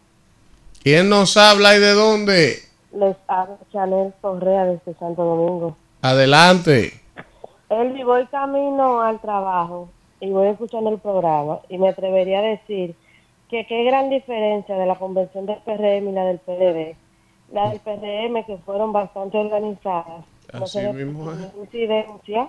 ¿Quién 0.83 1.09
nos 1.09 1.35
habla 1.35 1.75
y 1.75 1.79
de 1.79 1.93
dónde? 1.93 2.69
les 2.91 3.15
habla 3.27 3.57
Chanel 3.71 4.13
Correa 4.21 4.65
desde 4.65 4.93
Santo 4.95 5.23
Domingo. 5.23 5.77
Adelante. 6.01 6.93
Elvi, 7.69 8.03
voy 8.03 8.25
camino 8.27 9.01
al 9.01 9.19
trabajo 9.19 9.89
y 10.19 10.29
voy 10.29 10.47
escuchando 10.47 10.89
el 10.89 10.99
programa 10.99 11.59
y 11.69 11.77
me 11.77 11.89
atrevería 11.89 12.39
a 12.39 12.43
decir 12.43 12.95
que 13.49 13.65
qué 13.67 13.83
gran 13.83 14.09
diferencia 14.09 14.75
de 14.75 14.85
la 14.85 14.95
convención 14.95 15.45
del 15.45 15.57
PRM 15.57 16.09
y 16.09 16.11
la 16.11 16.25
del 16.25 16.39
PLD. 16.39 16.95
La 17.51 17.69
del 17.69 17.79
PRM 17.79 18.45
que 18.45 18.57
fueron 18.65 18.91
bastante 18.91 19.37
organizadas. 19.37 20.25
no 20.53 20.67
se 20.67 20.93
mismo 20.93 21.31
es. 21.31 21.39
incidencia, 21.59 22.47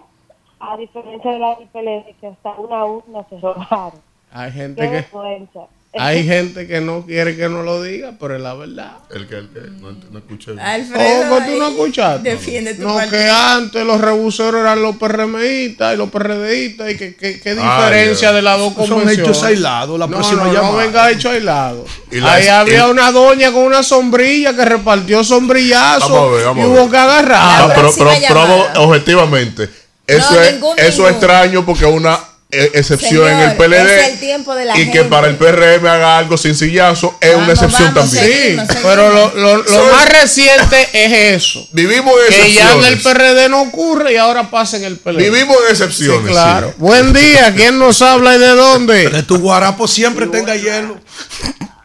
a 0.59 0.77
diferencia 0.77 1.33
de 1.33 1.39
la 1.39 1.57
del 1.57 1.69
PLD 1.69 2.15
que 2.21 2.27
hasta 2.29 2.53
una 2.53 2.85
urna 2.85 3.25
se 3.29 3.39
robaron. 3.41 4.10
Hay 4.33 4.53
Qué 4.53 4.59
gente 4.59 4.83
que 4.83 4.89
vergüenza. 4.89 5.61
hay 5.99 6.25
gente 6.25 6.67
que 6.69 6.81
no 6.81 7.05
quiere 7.05 7.37
que 7.37 7.49
no 7.49 7.63
lo 7.65 7.83
diga, 7.83 8.13
pero 8.21 8.37
es 8.37 8.41
la 8.41 8.55
verdad. 8.55 8.93
El 9.13 9.27
que, 9.27 9.35
el 9.39 9.49
que 9.49 9.61
no, 9.81 9.91
no 10.13 10.19
escuché. 10.21 10.53
Alfredo. 10.61 11.29
¿Cómo 11.29 11.45
tú 11.45 11.59
no 11.59 11.69
escuchaste? 11.71 12.31
Defiende 12.31 12.75
tu 12.75 12.83
No, 12.83 12.95
partido. 12.95 13.11
que 13.19 13.29
antes 13.29 13.85
los 13.85 14.01
rebuseros 14.01 14.61
eran 14.61 14.81
los 14.83 14.95
PRMistas 14.97 15.95
y 15.95 15.97
los 15.97 16.09
PRDistas 16.11 16.91
y 16.93 16.97
que, 16.97 17.17
que, 17.17 17.41
qué 17.41 17.57
Ah, 17.61 17.89
diferencia 17.89 18.31
de 18.33 18.41
las 18.43 18.57
dos 18.61 18.73
Son 18.75 18.87
convenciones. 18.89 19.19
hechos 19.19 19.43
aislados. 19.43 19.99
La 19.99 20.07
no, 20.07 20.13
próxima 20.13 20.45
no, 20.45 20.53
no 20.53 20.55
llamada. 20.55 20.77
venga 20.85 21.11
hecho 21.11 21.31
aislado. 21.31 21.85
Ahí 22.23 22.47
había 22.47 22.87
una 22.87 23.11
doña 23.11 23.51
con 23.51 23.63
una 23.65 23.83
sombrilla 23.83 24.55
que 24.55 24.65
repartió 24.65 25.25
sombrillazos 25.25 26.09
Vamos 26.09 26.29
a 26.31 26.37
ver, 26.37 26.45
vamos 26.47 26.59
y 26.59 26.63
a 26.63 26.69
hubo 26.71 26.83
ver. 26.83 26.91
que 26.91 26.97
agarrar. 26.99 27.41
Ah, 27.43 27.73
pero, 27.75 27.91
pero- 27.99 28.85
objetivamente, 28.85 29.69
eso, 30.07 30.35
No, 30.35 30.41
es, 30.41 30.53
ningún, 30.55 30.79
eso 30.79 30.87
es 30.89 30.97
ningún. 30.99 31.11
extraño 31.11 31.67
porque 31.67 31.85
una 31.85 32.17
eh, 32.53 32.71
excepción 32.75 33.29
en 33.29 33.39
el 33.51 33.57
PLD. 33.57 33.75
es 34.01 34.13
el 34.15 34.19
tiempo 34.21 34.55
de 34.55 34.65
la 34.65 34.79
y 34.79 34.91
que 34.91 35.05
para 35.05 35.29
el 35.29 35.37
PRM 35.37 35.87
haga 35.87 36.19
algo 36.19 36.37
sin 36.37 36.55
sillazo 36.55 37.17
es 37.21 37.35
una 37.35 37.53
excepción 37.53 37.95
vamos, 37.95 38.11
también. 38.13 38.25
Sí, 38.25 38.41
Seguimos, 38.43 38.67
seguimos. 38.67 38.91
pero 38.93 39.09
lo, 39.13 39.35
lo- 39.35 39.57
lo 39.59 39.65
Soy- 39.65 39.93
más 39.93 40.09
reciente 40.21 40.89
es 40.93 41.13
eso. 41.43 41.67
Vivimos 41.73 42.13
en 42.29 42.35
Que 42.45 42.53
ya 42.53 42.73
en 42.73 42.79
el 42.79 42.85
excepciones. 42.95 43.03
PRD 43.03 43.49
no 43.49 43.63
ocurre 43.63 44.13
y 44.15 44.17
ahora 44.17 44.51
pasa 44.51 44.77
en 44.79 44.85
el 44.85 44.97
PLD. 44.99 45.19
Vivimos 45.19 45.57
en 45.69 45.77
Sí, 45.77 45.83
excepciones. 45.83 46.31
claro. 46.33 46.69
sí. 46.69 46.75
Buen 46.79 47.13
día, 47.13 47.55
¿quién 47.55 47.79
nos 47.79 48.03
habla 48.03 48.35
y 48.35 48.39
de 48.39 48.49
dónde? 48.49 49.11
Que 49.11 49.23
tu 49.23 49.39
guarapo 49.39 49.87
siempre 49.87 50.27
tenga 50.27 50.57
hielo. 50.57 50.97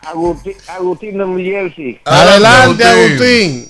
Agustín, 0.04 0.54
Agustín 0.68 1.18
de 1.18 1.26
New 1.26 1.38
Jersey. 1.38 2.00
Adelante, 2.06 2.84
Agustín. 2.84 3.70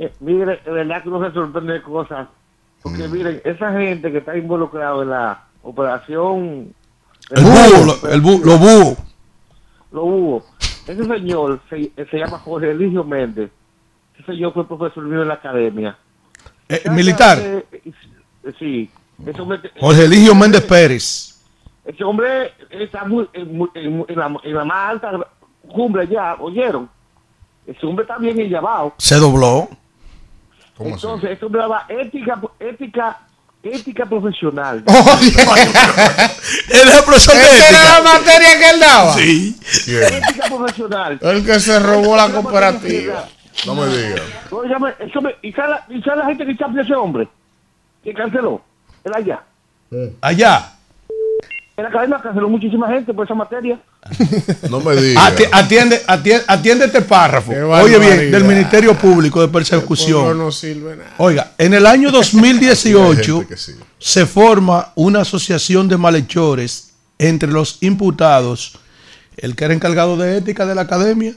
Eh, 0.00 0.12
Mire, 0.20 0.60
de 0.64 0.70
verdad 0.72 1.02
que 1.02 1.08
uno 1.08 1.26
se 1.28 1.32
sorprende 1.34 1.74
de 1.74 1.82
cosas. 1.82 2.26
Porque 2.82 3.08
miren, 3.08 3.40
esa 3.44 3.72
gente 3.72 4.12
que 4.12 4.18
está 4.18 4.36
involucrada 4.36 5.02
en 5.02 5.10
la 5.10 5.44
operación... 5.70 6.74
El 7.30 7.42
búho, 7.44 8.08
el 8.10 8.20
búho, 8.20 8.40
los 8.44 8.58
búhos. 8.60 8.98
Lo 9.90 10.04
hubo. 10.04 10.44
Ese 10.86 11.04
señor 11.04 11.60
se, 11.68 11.90
se 12.08 12.18
llama 12.18 12.38
Jorge 12.38 12.70
Eligio 12.70 13.02
Méndez. 13.02 13.50
Ese 14.14 14.24
señor 14.26 14.52
fue 14.54 14.66
profesor 14.66 15.02
mío 15.04 15.22
en 15.22 15.28
la 15.28 15.34
academia. 15.34 15.98
Eh, 16.68 16.88
militar. 16.90 17.38
Eh, 17.40 17.66
eh, 17.72 17.92
sí. 18.58 18.90
Ese 19.26 19.40
hombre, 19.40 19.58
Jorge 19.80 20.04
Eligio 20.04 20.34
Méndez 20.34 20.62
Pérez. 20.62 21.42
ese 21.84 22.04
hombre 22.04 22.52
está 22.70 23.04
muy, 23.04 23.28
en, 23.32 23.60
en- 23.74 24.04
en 24.08 24.18
la, 24.18 24.36
en 24.44 24.54
la 24.54 24.64
más 24.64 24.90
alta 24.90 25.12
cumbre 25.68 26.06
ya, 26.06 26.34
¿oyeron? 26.38 26.88
Ese 27.66 27.84
hombre 27.86 28.04
está 28.04 28.18
bien 28.18 28.36
llamado. 28.48 28.94
Se 28.98 29.16
dobló. 29.16 29.68
¿Cómo 30.76 30.94
así? 30.94 31.06
Entonces, 31.06 31.30
ese 31.30 31.44
hombre 31.44 31.62
daba 31.62 31.86
ética, 31.88 32.40
ética, 32.60 33.20
ética 33.74 34.06
profesional. 34.06 34.82
Él 34.86 36.88
es 36.88 36.96
el 36.98 37.04
profesor 37.04 37.34
de 37.34 37.42
¿Esa 37.42 37.68
era 37.68 37.82
la 37.82 37.98
ética. 37.98 38.12
materia 38.12 38.58
que 38.58 38.70
él 38.70 38.80
daba? 38.80 39.14
Sí. 39.14 39.56
¿Quién? 39.84 40.14
ética 40.14 40.46
profesional. 40.48 41.18
El 41.22 41.44
que 41.44 41.60
se 41.60 41.78
robó 41.78 42.16
la 42.16 42.28
cooperativa. 42.28 43.28
No 43.66 43.74
me 43.74 43.86
digas. 43.86 44.22
¿Y 45.42 45.52
sabe 45.52 46.16
la- 46.16 46.26
gente 46.26 46.46
que 46.46 46.56
champió 46.56 46.82
ese 46.82 46.94
hombre? 46.94 47.28
Que 48.04 48.14
canceló. 48.14 48.62
Él 49.04 49.12
allá. 49.14 49.42
Allá. 50.20 50.72
En 51.76 51.82
la 51.82 51.90
academia 51.90 52.18
canceló 52.22 52.48
muchísima 52.48 52.88
gente 52.88 53.12
por 53.12 53.26
esa 53.26 53.34
materia. 53.34 53.78
No 54.70 54.80
me 54.80 54.96
digas. 54.96 55.22
Ati- 55.32 55.48
Atiende, 55.52 56.00
atiende, 56.06 56.44
atiende 56.48 56.84
este 56.86 57.02
párrafo. 57.02 57.52
Oye 57.52 57.98
bien, 57.98 58.30
del 58.30 58.44
Ministerio 58.44 58.94
Público 58.94 59.40
de 59.42 59.48
Persecución. 59.48 60.38
no 60.38 60.50
sirve 60.50 60.96
nada. 60.96 61.10
Oiga, 61.18 61.52
en 61.58 61.74
el 61.74 61.84
año 61.86 62.08
Hay 62.08 62.14
2018 62.14 63.36
gente 63.40 63.54
que 63.54 63.60
sí. 63.60 63.72
se 63.98 64.24
forma 64.26 64.92
una 64.94 65.20
asociación 65.20 65.88
de 65.88 65.96
malhechores 65.98 66.92
entre 67.18 67.50
los 67.50 67.78
imputados, 67.82 68.78
el 69.36 69.54
que 69.54 69.64
era 69.66 69.74
encargado 69.74 70.16
de 70.16 70.36
ética 70.38 70.64
de 70.66 70.74
la 70.74 70.82
academia, 70.82 71.34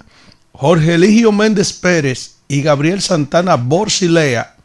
Jorge 0.54 0.94
Eligio 0.96 1.32
Méndez 1.32 1.74
Pérez 1.74 2.36
y 2.48 2.62
Gabriel 2.62 3.02
Santana 3.02 3.56
Borsilea, 3.56 4.56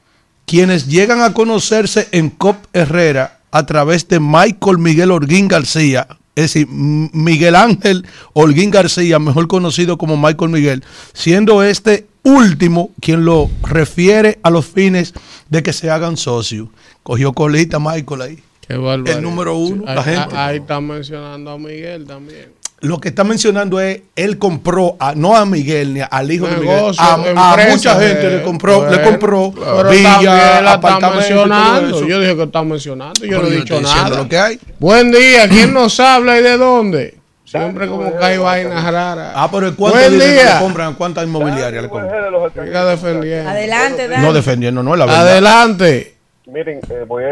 quienes 0.47 0.87
llegan 0.89 1.21
a 1.23 1.33
conocerse 1.33 2.09
en 2.13 2.31
COP 2.31 2.57
Herrera 2.73 3.39
a 3.55 3.65
través 3.67 4.09
de 4.09 4.19
Michael 4.19 4.79
Miguel 4.79 5.13
Orguín 5.13 5.47
García, 5.47 6.09
Es 6.35 6.53
decir, 6.53 6.67
Miguel 6.69 7.55
Ángel 7.55 8.05
Holguín 8.33 8.73
García, 8.73 9.21
mejor 9.21 9.47
conocido 9.47 9.97
como 9.97 10.17
Michael 10.17 10.51
Miguel, 10.51 10.85
siendo 11.13 11.63
este 11.63 12.09
último 12.25 12.91
quien 13.01 13.25
lo 13.25 13.49
refiere 13.63 14.41
a 14.43 14.51
los 14.51 14.67
fines 14.67 15.15
de 15.51 15.63
que 15.63 15.73
se 15.73 15.89
hagan 15.89 16.17
socios. 16.17 16.67
Cogió 17.05 17.33
colita 17.33 17.79
Michael 17.79 18.23
ahí. 18.23 18.43
Qué. 18.67 18.75
El 18.75 19.23
número 19.23 19.57
uno, 19.57 19.85
la 19.85 20.03
gente. 20.03 20.37
ahí 20.37 20.57
está 20.57 20.81
mencionando 20.81 21.53
a 21.53 21.59
Miguel 21.59 22.07
también. 22.07 22.51
Lo 22.85 23.01
que 23.01 23.09
está 23.09 23.25
mencionando 23.25 23.81
es, 23.81 24.03
él 24.15 24.39
compró, 24.39 24.97
a, 25.01 25.15
no 25.15 25.35
a 25.35 25.47
Miguel 25.47 25.95
ni 25.95 26.01
al 26.09 26.31
hijo 26.31 26.47
de 26.47 26.59
Miguel, 26.59 26.95
a, 26.99 27.57
mucha 27.71 27.99
gente 27.99 28.27
eh, 28.27 28.31
le 28.39 28.43
compró, 28.43 28.91
le 28.91 29.01
compró 29.03 29.55
Pero 29.55 29.89
villa, 29.89 30.61
la 30.61 30.75
está 30.75 31.11
mencionando. 31.11 31.97
eso. 31.97 32.07
Yo 32.07 32.21
dije 32.21 32.37
que 32.37 32.43
está 32.43 32.63
mencionando. 32.63 33.25
Yo 33.25 33.29
Pero 33.39 33.43
no 33.43 33.49
he 33.49 33.57
dicho 33.57 33.81
nada. 33.81 34.11
lo 34.11 34.29
que 34.29 34.39
hay. 34.39 34.61
Buen 34.79 35.11
día. 35.11 35.49
¿Quién 35.49 35.73
nos 35.73 35.99
habla 35.99 36.39
y 36.39 36.43
de 36.43 36.59
dónde? 36.59 37.15
Siempre 37.47 37.87
como 37.87 38.19
que 38.19 38.23
hay 38.23 38.37
vainas 38.37 38.85
raras. 38.93 39.33
Ah, 39.35 39.49
pero 39.51 39.75
¿cuánto 39.75 39.99
Buen 39.99 40.13
dinero 40.13 40.33
día. 40.33 40.55
le 40.55 40.61
compran? 40.61 40.95
¿Cuántas 40.95 41.25
inmobiliarias 41.25 41.83
le 41.83 41.89
compran? 41.89 42.13
Siga 42.53 42.85
defendiendo. 42.85 43.49
Adelante, 43.51 44.09
Dani. 44.09 44.27
No 44.27 44.33
defendiendo, 44.35 44.83
no 44.83 44.93
es 44.93 44.99
la 44.99 45.07
verdad. 45.07 45.29
Adelante. 45.29 46.17
Miren, 46.47 46.81
eh, 46.91 47.05
voy, 47.09 47.25
a, 47.25 47.29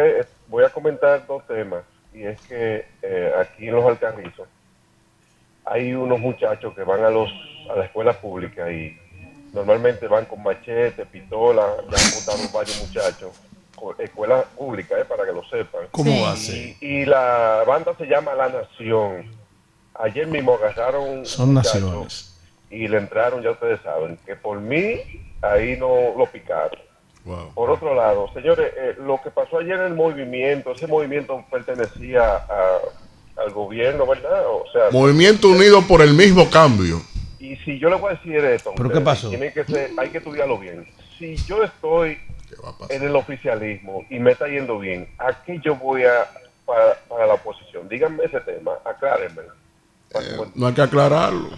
voy 0.48 0.64
a 0.64 0.70
comentar 0.70 1.26
dos 1.26 1.46
temas. 1.46 1.82
Y 2.14 2.22
es 2.22 2.40
que 2.42 2.86
eh, 3.02 3.32
aquí 3.38 3.68
en 3.68 3.74
Los 3.74 3.84
Alcarrizos 3.84 4.46
hay 5.64 5.94
unos 5.94 6.18
muchachos 6.20 6.74
que 6.74 6.82
van 6.82 7.04
a, 7.04 7.10
los, 7.10 7.28
a 7.70 7.76
la 7.76 7.84
escuela 7.84 8.12
pública 8.14 8.70
y 8.70 8.98
normalmente 9.52 10.06
van 10.08 10.24
con 10.26 10.42
machete, 10.42 11.04
pistola. 11.06 11.62
Ya 11.90 11.96
han 11.98 12.10
votado 12.14 12.48
varios 12.52 12.82
muchachos. 12.86 13.30
Escuela 13.98 14.44
pública, 14.56 14.96
eh, 14.98 15.04
para 15.04 15.24
que 15.24 15.32
lo 15.32 15.42
sepan. 15.44 15.82
¿Cómo 15.90 16.36
Sí. 16.36 16.76
Y 16.80 17.04
la 17.04 17.64
banda 17.66 17.92
se 17.98 18.06
llama 18.06 18.32
La 18.34 18.48
Nación. 18.48 19.26
Ayer 19.94 20.26
mismo 20.28 20.54
agarraron 20.54 21.26
Son 21.26 21.52
naciones. 21.54 22.38
y 22.70 22.86
le 22.88 22.98
entraron, 22.98 23.42
ya 23.42 23.50
ustedes 23.50 23.80
saben, 23.82 24.16
que 24.24 24.36
por 24.36 24.60
mí 24.60 25.00
ahí 25.42 25.76
no 25.76 26.14
lo 26.16 26.26
picaron. 26.26 26.80
Wow. 27.24 27.52
Por 27.54 27.70
otro 27.70 27.94
lado, 27.94 28.32
señores, 28.32 28.72
eh, 28.76 28.94
lo 28.98 29.20
que 29.22 29.30
pasó 29.30 29.58
ayer 29.58 29.74
en 29.78 29.86
el 29.86 29.94
movimiento, 29.94 30.72
ese 30.72 30.86
movimiento 30.86 31.44
pertenecía 31.50 32.36
a- 32.36 32.78
al 33.44 33.50
gobierno, 33.52 34.06
¿verdad? 34.06 34.42
O 34.46 34.64
sea, 34.72 34.82
Movimiento 34.90 35.48
Unido 35.48 35.82
por 35.82 36.02
el 36.02 36.14
mismo 36.14 36.48
cambio. 36.50 37.00
y 37.38 37.56
si 37.56 37.78
yo 37.78 37.88
le 37.90 37.96
voy 37.96 38.12
a 38.12 38.14
decir 38.16 38.36
esto, 38.36 38.72
¿Pero 38.76 38.90
qué 38.90 39.00
pasó? 39.00 39.28
tienen 39.28 39.52
que 39.52 39.64
ser- 39.64 39.90
hay 39.98 40.08
que 40.10 40.18
estudiarlo 40.18 40.58
bien. 40.58 40.86
Si 41.18 41.36
yo 41.46 41.62
estoy 41.62 42.18
en 42.88 43.02
el 43.02 43.16
oficialismo 43.16 44.04
y 44.10 44.18
me 44.18 44.32
está 44.32 44.46
yendo 44.48 44.78
bien, 44.78 45.08
¿a 45.18 45.42
qué 45.44 45.58
yo 45.64 45.74
voy 45.76 46.04
a 46.04 46.28
para, 46.64 46.94
para 47.08 47.26
la 47.26 47.34
oposición? 47.34 47.88
Díganme 47.88 48.24
ese 48.24 48.40
tema, 48.40 48.72
aclárenme. 48.84 49.42
Eh, 50.14 50.36
no 50.54 50.66
hay 50.66 50.74
que 50.74 50.82
aclararlo. 50.82 51.50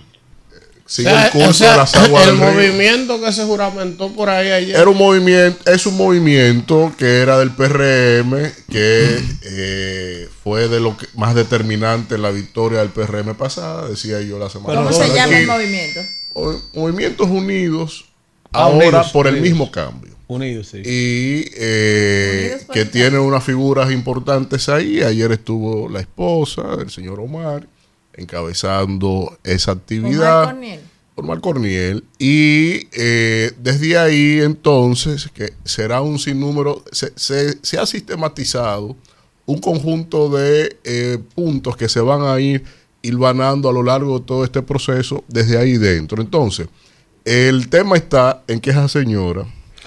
Eh, 0.86 0.86
Sigue 0.86 1.08
O 1.08 1.12
sea, 1.12 1.24
el 1.26 1.32
curso 1.32 1.48
o 1.48 1.52
sea, 1.54 1.70
de 1.72 1.76
las 1.78 1.94
aguas 1.94 2.22
el 2.28 2.38
del 2.38 2.40
río. 2.40 2.52
movimiento 2.52 3.20
que 3.22 3.32
se 3.32 3.44
juramentó 3.44 4.12
por 4.12 4.28
ahí 4.28 4.50
ayer. 4.50 4.76
Era 4.76 4.88
un 4.90 4.98
movimiento, 4.98 5.70
es 5.72 5.86
un 5.86 5.96
movimiento 5.96 6.92
que 6.98 7.20
era 7.20 7.38
del 7.38 7.50
PRM, 7.52 8.32
que 8.70 9.18
eh, 9.44 10.28
fue 10.42 10.68
de 10.68 10.80
lo 10.80 10.94
que, 10.96 11.06
más 11.14 11.34
determinante 11.34 12.16
en 12.16 12.22
la 12.22 12.30
victoria 12.30 12.80
del 12.80 12.90
PRM 12.90 13.34
pasada, 13.34 13.88
decía 13.88 14.20
yo 14.20 14.38
la 14.38 14.50
semana 14.50 14.74
¿Cómo 14.74 14.86
pasada. 14.88 15.06
se 15.06 15.14
llama 15.14 15.32
aquí. 15.32 15.42
el 15.42 15.46
movimiento? 15.46 16.00
O- 16.34 16.60
Movimientos 16.74 17.28
Unidos, 17.28 18.04
Ah, 18.52 18.64
ahora 18.64 18.86
unidos, 18.88 19.10
por 19.12 19.26
el 19.26 19.40
mismo 19.40 19.70
cambio. 19.72 20.12
Unidos, 20.28 20.68
sí. 20.70 20.78
Y 20.84 21.44
eh, 21.56 22.50
Unidos 22.52 22.66
que 22.72 22.84
tiene 22.84 23.18
unas 23.18 23.42
figuras 23.42 23.90
importantes 23.90 24.68
ahí. 24.68 25.02
Ayer 25.02 25.32
estuvo 25.32 25.88
la 25.88 26.00
esposa 26.00 26.76
del 26.76 26.90
señor 26.90 27.18
Omar 27.20 27.66
encabezando 28.16 29.36
esa 29.44 29.72
actividad. 29.72 30.42
Omar 30.44 30.54
Corniel. 30.54 30.80
Omar 31.16 31.40
Corniel. 31.40 32.04
Y 32.18 32.88
eh, 32.92 33.52
desde 33.60 33.96
ahí 33.98 34.40
entonces, 34.40 35.28
que 35.32 35.52
será 35.64 36.00
un 36.02 36.18
sinnúmero, 36.18 36.82
se, 36.92 37.12
se- 37.16 37.58
se 37.62 37.78
ha 37.78 37.86
sistematizado 37.86 38.96
un 39.46 39.58
conjunto 39.60 40.28
de 40.30 40.76
eh, 40.84 41.18
puntos 41.34 41.76
que 41.76 41.88
se 41.88 42.00
van 42.00 42.22
a 42.22 42.40
ir 42.40 42.64
hilvanando 43.02 43.68
a 43.68 43.72
lo 43.72 43.82
largo 43.82 44.18
de 44.18 44.24
todo 44.24 44.44
este 44.44 44.62
proceso 44.62 45.22
desde 45.28 45.58
ahí 45.58 45.76
dentro. 45.76 46.22
Entonces, 46.22 46.66
el 47.24 47.68
tema 47.68 47.96
está 47.96 48.42
en 48.48 48.60
que 48.60 48.70
esa 48.70 48.88
señora 48.88 49.46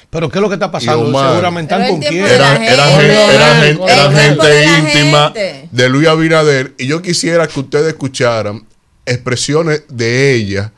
Pero 0.10 0.30
¿qué 0.30 0.38
es 0.38 0.42
lo 0.42 0.48
que 0.48 0.56
está 0.56 0.72
pasando? 0.72 1.08
Omar. 1.08 1.30
Seguramente 1.32 1.74
están 1.74 1.90
con 1.90 2.00
quién. 2.00 2.26
era, 2.26 2.56
era, 2.66 2.84
gente. 2.88 3.36
era 3.36 3.60
era 3.60 4.80
íntima 4.80 5.32
gente. 5.34 5.70
de 5.72 5.90
Luis 5.90 6.08
Abinader 6.08 6.74
y 6.78 6.88
yo 6.88 7.02
quisiera 7.02 7.48
que 7.48 7.60
ustedes 7.60 7.88
escucharan 7.88 8.66
expresiones 9.06 9.84
de 9.90 10.34
ella 10.34 10.72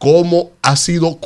cómo 0.00 0.52
ha 0.62 0.76
sido 0.76 1.18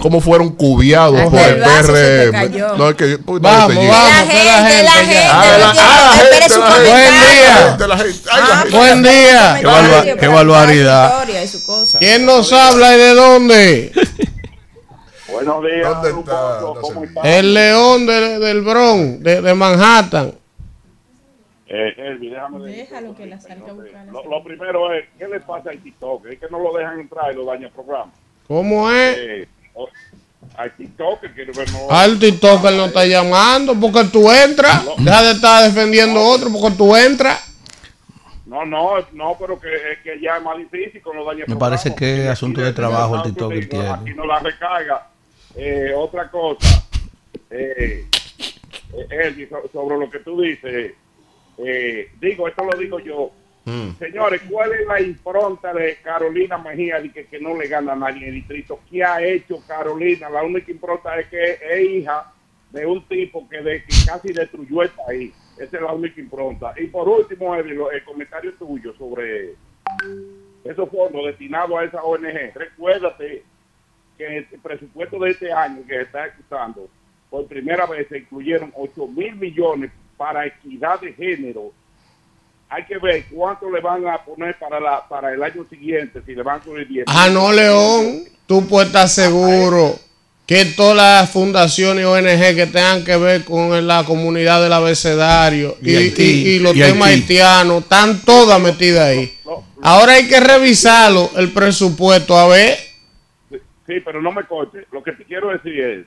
cómo 0.00 0.20
fueron 0.20 0.50
cubiados 0.50 1.16
Hasta 1.16 1.30
por 1.30 1.40
el 1.40 1.62
PRM 1.62 2.76
no 2.76 2.90
es 2.90 2.96
que 2.96 3.18
pues, 3.18 3.40
Vamos, 3.40 3.76
vamos. 3.76 3.88
La 3.88 4.28
que 4.28 4.44
la 4.44 4.68
gente, 4.68 4.82
la 4.82 4.92
gente. 4.92 5.18
Ah, 5.30 5.56
la- 5.60 5.70
ah, 5.70 6.22
la 6.28 6.36
gente, 6.36 6.54
Buen 6.58 7.02
día. 7.30 8.24
Ah, 8.32 8.62
gente. 8.64 8.76
Buen 8.76 9.02
día. 9.02 10.16
Qué 10.18 10.26
barbaridad. 10.26 11.08
su 11.08 11.14
historia 11.20 11.44
y 11.44 11.48
su 11.48 11.64
cosa. 11.64 11.98
¿Quién 12.00 12.26
nos 12.26 12.52
habla 12.52 12.96
y 12.96 12.98
de 12.98 13.14
dónde? 13.14 13.92
Buenos 15.46 15.64
días, 15.72 15.88
¿Dónde 16.02 16.20
está 16.20 16.58
¿cómo 16.80 17.04
está? 17.04 17.38
El 17.38 17.54
león 17.54 18.06
de- 18.06 18.38
del 18.40 18.60
Bronx, 18.62 19.22
de, 19.22 19.40
de 19.42 19.54
Manhattan. 19.54 20.32
Eh, 21.68 21.94
Elvi, 21.96 22.30
déjame 22.30 22.60
decir 22.64 22.76
Déjalo 22.76 22.98
algo, 23.08 23.16
que 23.16 23.26
la 23.26 23.40
salga 23.40 23.54
a 23.64 23.68
no 23.68 23.74
buscar 23.74 24.06
la 24.06 24.12
Lo, 24.12 24.24
lo 24.24 24.44
primero 24.44 24.92
es, 24.92 25.04
¿qué 25.18 25.26
le 25.28 25.40
pasa 25.40 25.70
al 25.70 25.78
TikTok? 25.78 26.26
Es 26.26 26.38
que 26.38 26.46
no 26.50 26.58
lo 26.60 26.72
dejan 26.76 27.00
entrar 27.00 27.32
y 27.32 27.36
lo 27.36 27.44
daña 27.44 27.66
el 27.66 27.72
programa. 27.72 28.12
¿Cómo 28.46 28.90
es? 28.90 29.16
Eh, 29.18 29.48
o- 29.74 29.88
al 30.56 30.76
TikTok, 30.76 31.20
que 31.20 31.46
no... 31.46 31.90
Al 31.90 32.18
TikToker 32.18 32.72
no 32.74 32.84
está 32.86 33.04
llamando 33.04 33.74
porque 33.74 34.04
tú 34.04 34.30
entras. 34.30 34.84
Deja 34.98 35.22
de 35.24 35.30
estar 35.32 35.64
defendiendo 35.64 36.20
a 36.20 36.28
otro 36.28 36.50
porque 36.52 36.76
tú 36.76 36.94
entras. 36.94 37.52
No, 38.46 38.64
no, 38.64 38.92
no, 39.12 39.36
pero 39.40 39.58
que, 39.58 39.68
es 39.74 39.98
que 40.04 40.20
ya 40.20 40.36
es 40.36 40.42
más 40.44 40.56
difícil 40.56 41.02
con 41.02 41.16
los 41.16 41.26
daños. 41.26 41.48
Me 41.48 41.56
parece 41.56 41.94
que 41.96 42.24
es 42.24 42.28
asunto 42.30 42.60
de 42.60 42.72
trabajo 42.72 43.16
el 43.16 43.22
TikTok 43.24 43.52
que 43.52 43.88
Aquí 43.88 44.14
no 44.14 44.24
la 44.24 44.38
recarga. 44.38 45.08
Eh, 45.56 45.92
otra 45.96 46.30
cosa, 46.30 46.86
eh, 47.50 48.04
eh, 49.10 49.48
sobre 49.72 49.98
lo 49.98 50.10
que 50.10 50.18
tú 50.20 50.40
dices, 50.40 50.92
eh, 51.58 52.10
digo, 52.20 52.46
esto 52.48 52.64
lo 52.64 52.76
digo 52.78 52.98
yo. 53.00 53.30
Señores, 53.98 54.42
¿cuál 54.48 54.72
es 54.74 54.86
la 54.86 55.00
impronta 55.00 55.72
de 55.72 55.96
Carolina 56.02 56.56
Mejía 56.58 57.00
de 57.00 57.10
que, 57.10 57.26
que 57.26 57.40
no 57.40 57.56
le 57.56 57.66
gana 57.66 57.94
a 57.94 57.96
nadie 57.96 58.22
en 58.22 58.28
el 58.28 58.34
distrito? 58.34 58.78
¿Qué 58.88 59.02
ha 59.02 59.20
hecho 59.20 59.60
Carolina? 59.66 60.28
La 60.30 60.44
única 60.44 60.70
impronta 60.70 61.18
es 61.18 61.26
que 61.26 61.58
es 61.60 61.80
hija 61.90 62.32
de 62.70 62.86
un 62.86 63.04
tipo 63.08 63.48
que, 63.48 63.62
de, 63.62 63.82
que 63.82 63.94
casi 64.06 64.32
destruyó 64.32 64.82
el 64.82 64.90
país. 64.90 65.32
Esa 65.58 65.76
es 65.78 65.82
la 65.82 65.92
única 65.92 66.20
impronta. 66.20 66.74
Y 66.76 66.86
por 66.86 67.08
último, 67.08 67.56
lo- 67.56 67.90
el 67.90 68.04
comentario 68.04 68.52
tuyo 68.54 68.94
sobre 68.96 69.54
esos 70.64 70.88
fondos 70.90 71.24
destinados 71.26 71.76
a 71.78 71.84
esa 71.84 72.02
ONG. 72.04 72.52
Recuérdate 72.54 73.42
que 74.16 74.26
en 74.26 74.32
el 74.34 74.44
presupuesto 74.62 75.18
de 75.18 75.30
este 75.30 75.52
año 75.52 75.80
que 75.86 75.94
se 75.94 76.02
está 76.02 76.26
ejecutando, 76.26 76.88
por 77.30 77.46
primera 77.46 77.86
vez 77.86 78.06
se 78.08 78.18
incluyeron 78.18 78.72
8 78.76 79.06
mil 79.08 79.34
millones 79.36 79.90
para 80.16 80.46
equidad 80.46 81.00
de 81.00 81.12
género. 81.12 81.72
Hay 82.68 82.84
que 82.84 82.98
ver 82.98 83.24
cuánto 83.30 83.70
le 83.70 83.80
van 83.80 84.06
a 84.08 84.18
poner 84.24 84.58
para 84.58 84.80
la 84.80 85.06
para 85.08 85.32
el 85.32 85.42
año 85.42 85.64
siguiente, 85.68 86.20
si 86.26 86.34
le 86.34 86.42
van 86.42 86.60
a 86.60 86.62
poner 86.64 86.88
10. 86.88 87.04
Ah, 87.08 87.28
no, 87.30 87.52
León. 87.52 88.24
Tú 88.46 88.66
puedes 88.66 88.88
estar 88.88 89.08
seguro 89.08 89.98
que 90.46 90.64
todas 90.64 90.96
las 90.96 91.30
fundaciones 91.30 92.02
y 92.02 92.04
ONG 92.06 92.54
que 92.54 92.66
tengan 92.66 93.04
que 93.04 93.16
ver 93.16 93.44
con 93.44 93.86
la 93.86 94.04
comunidad 94.04 94.62
del 94.62 94.72
abecedario 94.72 95.76
y, 95.82 95.90
Y 95.92 95.96
Haití, 95.96 96.22
y- 96.22 96.48
y 96.54 96.58
los 96.60 96.76
y 96.76 96.80
temas 96.80 97.08
Haití. 97.08 97.20
haitianos 97.22 97.82
están 97.82 98.20
todas 98.24 98.60
metidas 98.60 99.08
ahí. 99.08 99.36
Ahora 99.82 100.12
hay 100.14 100.26
que 100.28 100.38
revisarlo, 100.40 101.30
el 101.36 101.52
presupuesto, 101.52 102.36
a 102.38 102.46
ver. 102.48 102.78
Sí, 103.86 104.00
pero 104.04 104.20
no 104.20 104.32
me 104.32 104.44
corte. 104.44 104.86
Lo 104.90 105.02
que 105.02 105.12
te 105.12 105.24
quiero 105.24 105.50
decir 105.50 105.80
es 105.80 106.06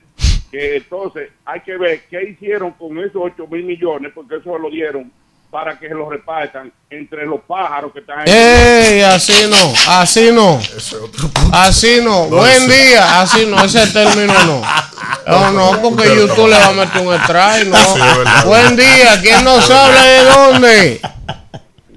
que 0.50 0.76
entonces 0.76 1.30
hay 1.44 1.60
que 1.60 1.76
ver 1.76 2.02
qué 2.10 2.22
hicieron 2.22 2.72
con 2.72 2.98
esos 2.98 3.16
8 3.16 3.46
mil 3.50 3.64
millones, 3.64 4.12
porque 4.14 4.36
eso 4.36 4.58
lo 4.58 4.70
dieron 4.70 5.10
para 5.50 5.78
que 5.78 5.88
se 5.88 5.94
lo 5.94 6.08
repartan 6.08 6.72
entre 6.88 7.26
los 7.26 7.40
pájaros 7.40 7.92
que 7.92 8.00
están 8.00 8.20
ahí. 8.20 8.26
¡Ey! 8.28 9.00
Así 9.02 9.32
no, 9.50 9.74
así 9.88 10.30
no. 10.32 10.58
Ese 10.58 10.76
es 10.76 10.92
otro 10.94 11.28
punto. 11.28 11.56
Así 11.56 12.00
no, 12.02 12.26
buen 12.26 12.68
día, 12.68 13.20
así 13.20 13.46
no, 13.46 13.62
ese 13.64 13.86
término 13.88 14.32
no. 14.44 14.62
No, 15.26 15.52
no, 15.52 15.82
porque 15.82 16.14
YouTube 16.14 16.48
le 16.48 16.56
va 16.56 16.68
a 16.68 16.72
meter 16.72 17.06
un 17.06 17.14
strike, 17.14 17.66
no. 17.66 18.46
Buen 18.46 18.76
día, 18.76 19.20
¿quién 19.20 19.44
nos 19.44 19.68
habla 19.70 20.04
de 20.04 20.24
dónde? 20.24 21.00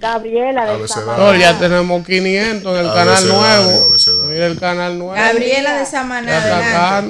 Gabriela 0.04 0.64
Abecedario. 0.64 1.06
Doctor, 1.14 1.38
ya 1.38 1.58
tenemos 1.58 2.06
500 2.06 2.78
en 2.80 2.86
el 2.86 2.94
canal 2.94 3.28
nuevo. 3.28 3.96
Mira 4.30 4.46
el 4.48 4.60
canal 4.60 4.98
nuevo. 5.00 5.14
Gabriela 5.16 5.78
de 5.80 5.86
Samaná. 5.86 7.04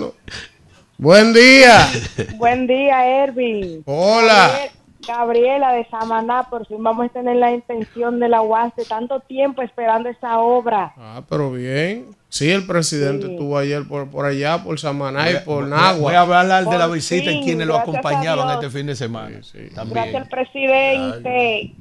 Buen 0.97 1.33
día. 1.33 1.87
Buen 2.37 2.67
día, 2.67 3.23
Ervin. 3.23 3.81
Hola. 3.85 4.47
Gabriel- 4.51 4.71
Gabriela 5.05 5.73
de 5.73 5.85
Samaná, 5.89 6.49
por 6.49 6.65
fin 6.65 6.81
vamos 6.81 7.07
a 7.07 7.09
tener 7.09 7.35
la 7.35 7.51
intención 7.51 8.21
de 8.21 8.29
la 8.29 8.41
UAS 8.41 8.73
de 8.77 8.85
tanto 8.85 9.19
tiempo 9.19 9.61
esperando 9.61 10.07
esa 10.07 10.39
obra. 10.39 10.93
Ah, 10.97 11.21
pero 11.27 11.51
bien. 11.51 12.05
Sí, 12.29 12.49
el 12.49 12.65
presidente 12.65 13.25
Sí. 13.27 13.33
estuvo 13.33 13.57
ayer 13.57 13.85
por, 13.85 14.09
por 14.09 14.25
allá, 14.25 14.63
por 14.63 14.79
Samaná 14.79 15.29
y 15.29 15.35
por 15.39 15.63
Voy 15.63 15.71
Nagua. 15.71 16.13
a 16.13 16.21
hablar 16.21 16.65
de 16.69 16.77
la 16.77 16.87
visita 16.87 17.29
y 17.31 17.33
fin, 17.35 17.43
quienes 17.43 17.67
lo 17.67 17.73
gracias 17.73 17.95
a 17.95 17.99
acompañaban 17.99 18.47
Dios. 18.47 18.63
este 18.63 18.77
fin 18.77 18.87
de 18.87 18.95
semana. 18.95 19.41
También. 19.75 19.93
Gracias 19.93 20.15
al 20.23 20.29
presidente. 20.29 21.73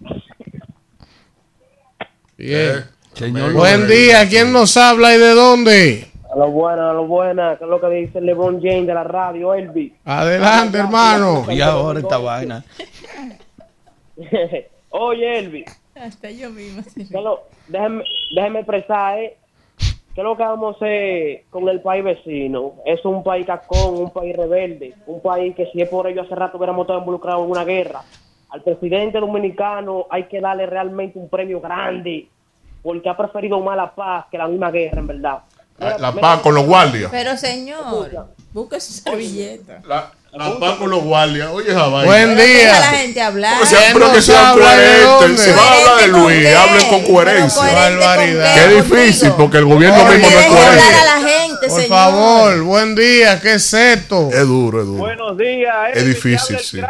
Bien. 2.42 2.84
Señor 3.14 3.52
Buen 3.52 3.86
día, 3.86 4.28
¿quién 4.28 4.52
nos 4.52 4.76
habla 4.76 5.14
y 5.14 5.18
de 5.18 5.30
dónde? 5.32 6.08
A 6.28 6.36
lo 6.36 6.50
buena, 6.50 6.90
a 6.90 6.92
lo 6.92 7.06
buena, 7.06 7.56
que 7.56 7.62
es 7.62 7.70
lo 7.70 7.80
que 7.80 7.86
dice 7.88 8.20
LeBron 8.20 8.60
James 8.60 8.84
de 8.88 8.94
la 8.94 9.04
radio, 9.04 9.54
Elvi. 9.54 9.94
Adelante, 10.04 10.78
hermano. 10.78 11.44
Y 11.52 11.60
ahora 11.60 12.00
esta 12.00 12.18
vaina. 12.18 12.64
Oye, 14.90 15.38
Elvi, 15.38 15.64
Hasta 15.94 16.30
yo 16.32 16.50
misma. 16.50 16.82
¿qué 16.96 17.02
es 17.02 17.10
lo- 17.12 17.42
déjeme, 17.68 18.02
déjeme 18.34 18.58
expresar, 18.60 19.18
¿eh? 19.20 19.36
¿Qué 19.78 20.20
es 20.20 20.24
lo 20.24 20.36
que 20.36 20.42
vamos 20.42 20.74
a 20.74 20.76
hacer 20.84 21.44
con 21.48 21.68
el 21.68 21.80
país 21.80 22.02
vecino? 22.02 22.72
Es 22.84 23.04
un 23.04 23.22
país 23.22 23.46
cacón, 23.46 23.98
un 23.98 24.10
país 24.10 24.36
rebelde, 24.36 24.94
un 25.06 25.22
país 25.22 25.54
que 25.54 25.66
si 25.72 25.80
es 25.80 25.88
por 25.88 26.08
ello 26.08 26.22
hace 26.22 26.34
rato 26.34 26.58
hubiéramos 26.58 26.82
estado 26.84 26.98
involucrados 26.98 27.44
en 27.44 27.50
una 27.52 27.64
guerra. 27.64 28.00
Al 28.52 28.62
presidente 28.62 29.18
dominicano 29.18 30.06
hay 30.10 30.24
que 30.24 30.40
darle 30.40 30.66
realmente 30.66 31.18
un 31.18 31.28
premio 31.28 31.60
grande, 31.60 32.28
porque 32.82 33.08
ha 33.08 33.16
preferido 33.16 33.58
más 33.60 33.76
la 33.76 33.94
paz 33.94 34.26
que 34.30 34.36
la 34.36 34.46
misma 34.46 34.70
guerra, 34.70 35.00
en 35.00 35.06
verdad. 35.06 35.38
La, 35.78 35.96
la 35.96 36.12
paz 36.12 36.40
con 36.42 36.54
los 36.54 36.66
guardias. 36.66 37.10
Pero 37.10 37.36
señor, 37.36 38.10
busque 38.52 38.78
su 38.78 38.92
servilleta. 38.92 39.80
La, 39.86 40.12
paz 40.58 40.76
con 40.78 40.90
los 40.90 41.02
guardias. 41.02 41.48
Oye, 41.52 41.72
vaina. 41.74 42.04
Buen 42.04 42.36
día. 42.36 42.76
a 42.76 42.80
la 42.80 42.86
gente 42.98 43.20
hablar. 43.20 43.54
Pero 43.54 43.66
sean- 43.66 43.82
¿Quién 43.82 43.92
pero 43.94 44.12
que 44.12 44.22
sean 44.22 44.54
coherentes. 44.58 45.40
Si 45.44 45.50
van 45.50 45.58
a 45.58 45.72
hablar 45.74 45.96
de 45.96 46.10
¿Coherente 46.10 46.10
con 46.12 46.22
Luis, 46.22 46.38
qué? 46.48 46.54
hablen 46.56 46.88
con 46.88 47.02
coherencia. 47.02 47.62
Barbaridad. 47.62 48.54
qué, 48.54 48.60
Qué 48.60 48.74
contigo. 48.74 48.96
difícil, 48.96 49.32
porque 49.36 49.56
el 49.58 49.64
gobierno 49.66 50.04
mismo 50.06 50.28
no 50.30 50.38
es 50.38 50.46
a 50.46 50.48
coherente. 50.48 51.66
Por 51.68 51.70
señor. 51.80 51.88
favor, 51.88 52.62
buen 52.62 52.94
día, 52.96 53.40
¿qué 53.40 53.54
es 53.54 53.72
esto? 53.74 54.30
Es 54.32 54.40
duro, 54.46 54.80
es 54.80 54.86
duro. 54.86 54.98
Buenos 54.98 55.38
días, 55.38 55.74
Es 55.94 56.06
difícil, 56.06 56.58
sí. 56.58 56.80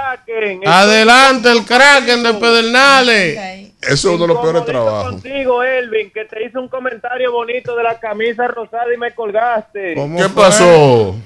Adelante, 0.65 1.51
el 1.51 1.65
Kraken 1.65 2.23
de 2.23 2.35
Pedernales. 2.35 3.39
Eso 3.83 3.93
es 3.93 4.05
uno 4.15 4.19
de 4.23 4.29
los 4.29 4.39
peores 4.39 4.65
trabajos. 4.65 5.11
contigo, 5.15 5.63
Elvin, 5.65 6.11
que 6.13 6.25
te 6.27 6.45
hice 6.45 6.57
un 6.59 6.69
comentario 6.69 7.33
bonito 7.33 7.75
de 7.77 7.83
la 7.83 7.99
camisa 7.99 8.47
rosada 8.47 8.85
y 8.95 8.97
me 8.97 9.13
colgaste. 9.13 9.95
¿Cómo 9.95 10.17
¿Qué 10.19 10.29
fue? 10.29 10.43
pasó? 10.45 11.17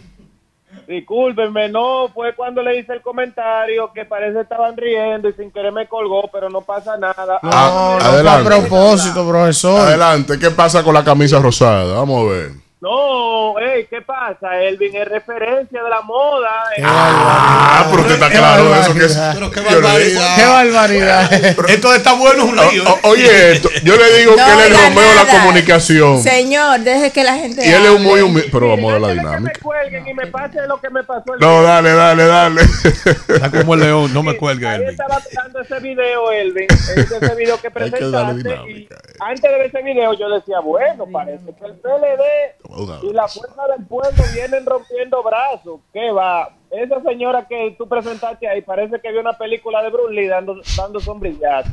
Discúlpenme, 0.87 1.69
no, 1.69 2.09
fue 2.15 2.35
cuando 2.35 2.63
le 2.63 2.79
hice 2.79 2.93
el 2.93 3.03
comentario 3.03 3.91
que 3.93 4.05
parece 4.05 4.41
estaban 4.41 4.77
riendo 4.77 5.29
y 5.29 5.33
sin 5.33 5.51
querer 5.51 5.73
me 5.73 5.89
colgó, 5.89 6.29
pero 6.33 6.49
no 6.49 6.61
pasa 6.61 6.97
nada. 6.97 7.41
No, 7.43 7.51
Ah, 7.53 7.97
no 7.99 8.01
fue 8.01 8.09
a 8.09 8.13
adelante. 8.13 8.45
propósito, 8.51 9.29
profesor. 9.29 9.81
Adelante, 9.81 10.39
¿qué 10.39 10.51
pasa 10.51 10.85
con 10.85 10.95
la 10.95 11.03
camisa 11.05 11.41
rosada? 11.41 11.95
Vamos 11.95 12.23
a 12.29 12.33
ver. 12.33 12.66
No, 12.91 13.55
hey, 13.59 13.85
¿qué 13.91 14.01
pasa? 14.01 14.63
Elvin 14.63 14.95
es 14.95 15.09
referencia 15.09 15.83
de 15.83 15.91
la 15.91 16.03
moda. 16.03 16.49
eh. 16.77 16.83
Ah, 16.85 17.85
pero 17.91 18.03
usted 18.03 18.15
está 18.15 18.29
Qué 18.31 18.37
claro 18.39 18.65
de 18.73 18.81
eso 18.81 18.95
que 18.95 19.05
es. 19.07 19.17
barbaridad. 19.17 19.35
Pero 19.35 19.51
qué 19.51 19.61
barbaridad. 19.61 20.37
Qué 20.37 20.45
barbaridad. 20.47 21.33
Esto 21.69 21.95
está 21.97 22.13
bueno, 22.13 22.45
es 22.45 22.49
un 22.51 22.57
lío. 22.57 22.85
O- 22.85 22.93
o- 22.93 23.11
Oye, 23.11 23.53
esto, 23.55 23.69
yo 23.83 23.97
le 23.97 24.19
digo 24.19 24.37
No 24.37 24.45
que 24.47 24.53
él 24.53 24.73
es 24.73 24.85
Romeo 24.85 25.09
de 25.09 25.15
la 25.17 25.27
comunicación. 25.27 26.23
Señor, 26.23 26.79
deje 26.81 27.11
que 27.11 27.25
la 27.25 27.35
gente 27.35 27.67
Y 27.67 27.73
él 27.73 27.87
es 27.87 28.01
muy 28.01 28.21
humilde. 28.21 28.49
Pero 28.53 28.69
vamos 28.69 28.89
a 28.91 28.93
ver 28.95 29.01
la 29.03 29.09
de 29.09 29.15
que 29.15 29.21
me 29.23 29.29
dinámica. 29.31 29.61
cuelguen 29.63 30.07
y 30.09 30.15
me 30.15 30.27
pase 30.29 30.67
lo 30.69 30.81
que 30.81 30.91
me 30.91 31.03
pasó 31.03 31.35
el 31.35 31.41
No, 31.41 31.63
dale, 31.63 31.93
dale, 31.93 32.25
dale. 32.25 32.61
Está 32.63 33.51
como 33.51 33.75
el 33.75 33.81
león, 33.81 34.15
no 34.15 34.23
me 34.23 34.37
cuelgue, 34.37 34.73
Elvin. 34.73 34.91
estaba 34.91 35.21
mirando 35.29 35.61
ese 35.61 35.81
video, 35.81 36.31
Elvin, 36.31 36.67
ese 36.97 37.35
video 37.35 37.61
que 37.61 37.67
Hay 37.67 37.91
que 37.91 38.05
darle 38.11 38.35
presentaste. 38.35 38.41
y 38.41 38.43
dinámica, 38.75 38.95
eh. 38.95 39.13
antes 39.19 39.43
de 39.43 39.49
ver 39.59 39.67
ese 39.67 39.83
video, 39.83 40.13
yo 40.15 40.29
decía, 40.29 40.61
bueno, 40.61 41.05
parece 41.13 41.45
que 41.59 41.65
el 41.67 41.73
PLD 41.75 42.76
y 43.03 43.13
la 43.13 43.27
fuerza 43.29 43.63
del 43.77 43.87
pueblo 43.87 44.23
vienen 44.35 44.67
rompiendo 44.67 45.23
brazos. 45.23 45.81
¿Qué 45.93 46.11
va? 46.11 46.51
Esa 46.71 47.01
señora 47.03 47.47
que 47.49 47.75
tú 47.79 47.89
presentaste 47.89 48.49
ahí 48.49 48.61
parece 48.63 49.01
que 49.01 49.11
vio 49.13 49.21
una 49.21 49.33
película 49.39 49.83
de 49.83 49.91
Bruce 49.91 50.13
Lee 50.15 50.27
dando, 50.27 50.61
dando 50.77 51.01
sombrillazos. 51.01 51.73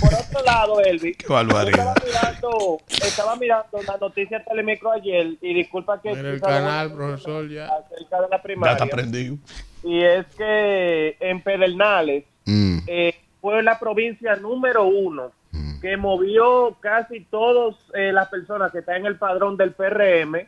Por 0.00 0.12
otro 0.14 0.44
lado, 0.44 0.80
Elvin, 0.80 1.14
Qué 1.14 1.26
barbaridad. 1.32 1.94
estaba 1.96 2.04
mirando, 2.04 2.78
estaba 2.88 3.36
mirando 3.36 3.82
la 3.86 3.96
noticia 3.96 4.38
de 4.38 4.44
Telemicro 4.44 4.92
ayer 4.92 5.28
y 5.40 5.54
disculpa 5.54 6.00
que 6.02 6.10
Mira 6.14 6.30
el 6.30 6.40
canal, 6.40 6.92
profesor, 6.92 7.48
ya. 7.48 7.66
acerca 7.66 8.20
de 8.20 8.28
la 8.28 8.36
Ya 8.36 8.42
primaria. 8.42 8.72
está 8.74 8.86
prendido. 8.86 9.36
Y 9.82 10.02
es 10.02 10.26
que 10.36 11.16
en 11.20 11.42
Pedernales 11.42 12.24
Mm. 12.46 12.78
eh, 12.86 13.14
fue 13.40 13.62
la 13.62 13.78
provincia 13.78 14.36
número 14.36 14.84
uno 14.84 15.32
que 15.80 15.96
movió 15.96 16.76
casi 16.80 17.20
todas 17.20 17.76
eh, 17.92 18.12
las 18.12 18.28
personas 18.28 18.72
que 18.72 18.78
están 18.78 18.96
en 18.96 19.06
el 19.06 19.18
padrón 19.18 19.56
del 19.56 19.72
PRM 19.72 20.46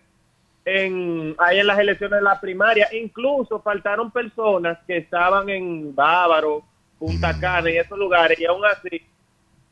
en, 0.66 1.34
ahí 1.38 1.60
en 1.60 1.66
las 1.66 1.78
elecciones 1.78 2.18
de 2.18 2.24
la 2.24 2.40
primaria. 2.40 2.88
Incluso 2.92 3.60
faltaron 3.60 4.10
personas 4.10 4.78
que 4.86 4.98
estaban 4.98 5.48
en 5.48 5.94
Bávaro, 5.94 6.62
Punta 6.98 7.38
Cana 7.38 7.70
y 7.70 7.76
esos 7.76 7.98
lugares. 7.98 8.38
Y 8.38 8.44
aún 8.46 8.62
así, 8.64 9.00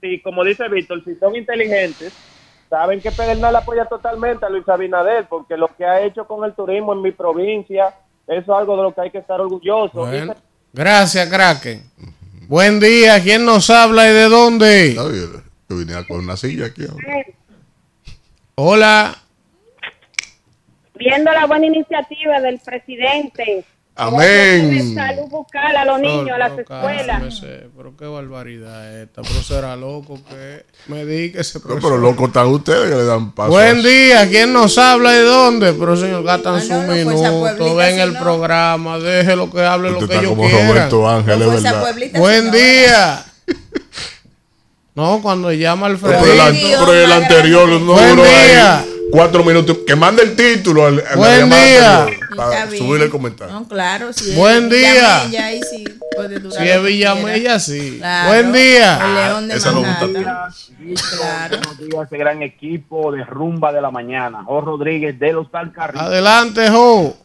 sí, 0.00 0.20
como 0.20 0.44
dice 0.44 0.68
Víctor, 0.68 1.02
si 1.04 1.16
son 1.16 1.34
inteligentes, 1.34 2.12
saben 2.70 3.00
que 3.00 3.10
Pedernal 3.10 3.56
apoya 3.56 3.86
totalmente 3.86 4.46
a 4.46 4.48
Luis 4.48 4.68
Abinader, 4.68 5.26
porque 5.28 5.56
lo 5.56 5.68
que 5.68 5.84
ha 5.84 6.00
hecho 6.02 6.26
con 6.26 6.44
el 6.44 6.54
turismo 6.54 6.92
en 6.92 7.02
mi 7.02 7.10
provincia, 7.10 7.94
eso 8.26 8.40
es 8.40 8.48
algo 8.48 8.76
de 8.76 8.82
lo 8.84 8.94
que 8.94 9.00
hay 9.00 9.10
que 9.10 9.18
estar 9.18 9.40
orgulloso. 9.40 10.06
Bueno, 10.06 10.34
gracias, 10.72 11.28
Kraken. 11.28 11.82
Buen 12.46 12.78
día, 12.78 13.22
¿quién 13.22 13.44
nos 13.44 13.70
habla 13.70 14.08
y 14.10 14.12
de 14.12 14.28
dónde? 14.28 14.92
No, 14.94 15.10
yo, 15.10 15.42
yo 15.68 15.76
vine 15.76 15.94
a 15.94 16.04
con 16.06 16.18
una 16.20 16.36
silla 16.36 16.66
aquí. 16.66 16.82
ahora. 16.84 17.24
Hola. 18.56 19.22
Viendo 20.94 21.32
la 21.32 21.46
buena 21.46 21.66
iniciativa 21.66 22.40
del 22.40 22.58
presidente. 22.58 23.64
Amén. 23.96 24.92
Salud 24.92 25.28
bucal 25.30 25.76
a 25.76 25.84
los 25.84 26.00
niños, 26.00 26.30
a 26.34 26.38
las 26.38 26.50
Pero, 26.50 26.62
escuelas. 26.62 27.06
cálmese, 27.06 27.68
Pero 27.76 27.96
qué 27.96 28.06
barbaridad 28.06 29.00
esta. 29.02 29.22
Pero 29.22 29.40
será 29.42 29.76
loco 29.76 30.18
que 30.28 30.64
me 30.88 31.04
di 31.04 31.30
que 31.30 31.44
se 31.44 31.60
No, 31.60 31.76
pero 31.80 31.96
loco 31.98 32.26
están 32.26 32.48
ustedes 32.48 32.90
que 32.90 32.96
le 32.96 33.04
dan 33.04 33.30
paso. 33.32 33.50
Buen 33.50 33.84
día, 33.84 34.28
¿quién 34.28 34.52
nos 34.52 34.76
habla 34.78 35.12
y 35.14 35.18
de 35.18 35.22
dónde? 35.22 35.72
Pero 35.74 35.96
señor, 35.96 36.24
gastan 36.24 36.60
su 36.60 36.72
no, 36.72 36.82
no 36.82 36.92
esa 36.92 37.30
minuto, 37.30 37.74
ven 37.76 37.98
el 38.00 38.14
no. 38.14 38.18
programa, 38.20 38.98
déjelo 38.98 39.48
que 39.50 39.64
hable 39.64 39.90
lo 39.90 39.98
Usted 39.98 40.08
que 40.08 40.14
está 40.14 40.26
ellos 40.26 40.36
como 40.36 40.48
quieran. 40.48 40.68
Roberto 40.68 41.08
Ángel, 41.08 41.38
No 41.38 41.44
es 41.44 41.50
fue 41.50 41.58
esa 41.60 41.68
verdad. 41.72 41.82
pueblita, 41.82 42.18
Buen 42.18 42.50
día. 42.50 43.24
No, 44.96 45.20
cuando 45.22 45.52
llama 45.52 45.86
Pero 46.00 46.18
Alfredo. 46.18 46.32
el, 46.32 46.40
an- 46.40 46.52
Dios, 46.54 46.80
pero 46.84 46.94
el 46.94 47.12
anterior 47.12 47.68
no 47.68 47.92
Buen 47.94 48.10
duró 48.16 48.22
ahí 48.28 48.48
día. 48.48 48.84
Cuatro 49.10 49.44
minutos. 49.44 49.78
Que 49.86 49.94
mande 49.96 50.22
el 50.22 50.36
título 50.36 50.86
al, 50.86 51.00
a 51.00 51.10
la 51.10 51.16
Buen 51.16 51.38
llamada 51.40 51.64
día. 51.66 52.00
anterior, 52.02 52.28
Para 52.36 52.70
subirle 52.70 53.04
el 53.04 53.10
comentario. 53.10 53.54
No, 53.54 53.68
claro, 53.68 54.12
si 54.12 54.30
es 54.30 54.36
Buen 54.36 54.68
día. 54.68 54.90
Villamella, 55.24 55.46
ahí 55.46 55.60
sí 55.70 55.84
puede 56.16 56.38
durar 56.40 56.62
Si 56.62 56.68
es 56.68 56.82
Villamella, 56.82 57.58
sí. 57.60 57.96
Claro, 57.98 58.28
Buen 58.28 58.52
día. 58.52 59.00
El 59.06 59.14
León 59.14 59.48
de 59.48 59.56
Esa 59.56 59.72
no 59.72 59.78
gusta. 59.80 60.06
Manhattan. 60.06 60.52
Claro. 61.18 61.56
Buenos 61.56 61.78
días, 61.78 62.06
ese 62.06 62.18
gran 62.18 62.42
equipo 62.42 63.10
de 63.12 63.24
rumba 63.24 63.72
de 63.72 63.80
la 63.80 63.90
mañana. 63.90 64.44
Jo 64.44 64.60
Rodríguez 64.60 65.18
del 65.18 65.38
Hostal 65.38 65.72
Carril. 65.72 66.00
Adelante, 66.00 66.68
Jo. 66.70 67.16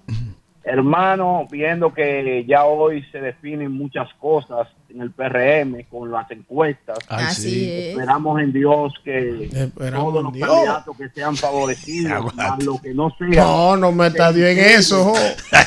Hermano, 0.71 1.47
viendo 1.49 1.91
que 1.91 2.45
ya 2.47 2.65
hoy 2.65 3.03
se 3.11 3.19
definen 3.19 3.71
muchas 3.71 4.07
cosas 4.19 4.67
en 4.89 5.01
el 5.01 5.09
PRM 5.11 5.83
con 5.89 6.11
las 6.11 6.29
encuestas. 6.29 6.99
Ay, 7.07 7.25
Así 7.27 7.41
sí. 7.49 7.71
es. 7.71 7.87
Esperamos 7.97 8.39
en 8.39 8.53
Dios 8.53 8.93
que 9.03 9.45
Esperamos 9.45 10.13
todos 10.13 10.23
los 10.25 10.33
Dios. 10.33 10.47
candidatos 10.47 10.97
que 10.97 11.09
sean 11.09 11.35
favorecidos, 11.35 12.35
más 12.35 12.63
lo 12.63 12.79
que 12.79 12.93
no 12.93 13.09
sea. 13.17 13.43
No, 13.43 13.77
no 13.77 13.91
metas 13.91 14.35
Dios 14.35 14.49
en 14.49 14.59
eso, 14.59 15.05
Jo. 15.05 15.13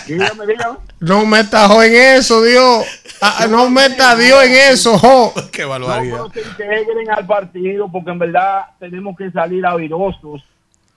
Dígame, 0.07 0.47
dígame. 0.47 0.79
No 1.01 1.27
metas 1.27 1.69
Jo 1.69 1.83
en 1.83 1.95
eso, 1.95 2.43
Dios. 2.45 2.85
Ah, 3.21 3.47
no 3.51 3.71
metas 3.71 4.17
Dios 4.19 4.45
en 4.45 4.53
eso, 4.73 4.99
Jo. 4.99 5.33
Qué 5.51 5.65
No, 5.65 6.31
se 6.31 6.43
integren 6.43 7.11
al 7.11 7.27
partido 7.27 7.91
porque 7.91 8.11
en 8.13 8.21
verdad 8.21 8.67
tenemos 8.79 9.17
que 9.17 9.33
salir 9.33 9.67
airosos 9.67 10.45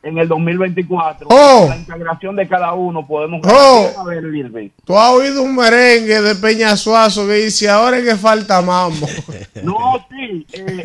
en 0.05 0.17
el 0.19 0.27
2024. 0.27 1.27
Oh. 1.31 1.65
La 1.67 1.77
integración 1.77 2.35
de 2.35 2.47
cada 2.47 2.73
uno 2.73 3.05
podemos 3.05 3.41
Oh. 3.43 4.05
Virgen. 4.31 4.71
Tú 4.85 4.97
has 4.97 5.09
oído 5.11 5.41
un 5.41 5.55
merengue 5.55 6.21
de 6.21 6.35
Peña 6.35 6.77
Suazo 6.77 7.25
que 7.27 7.33
dice, 7.33 7.67
ahora 7.67 7.97
es 7.97 8.05
que 8.05 8.15
falta 8.15 8.61
mambo. 8.61 9.07
No, 9.63 9.75
sí. 10.09 10.45
eh, 10.53 10.83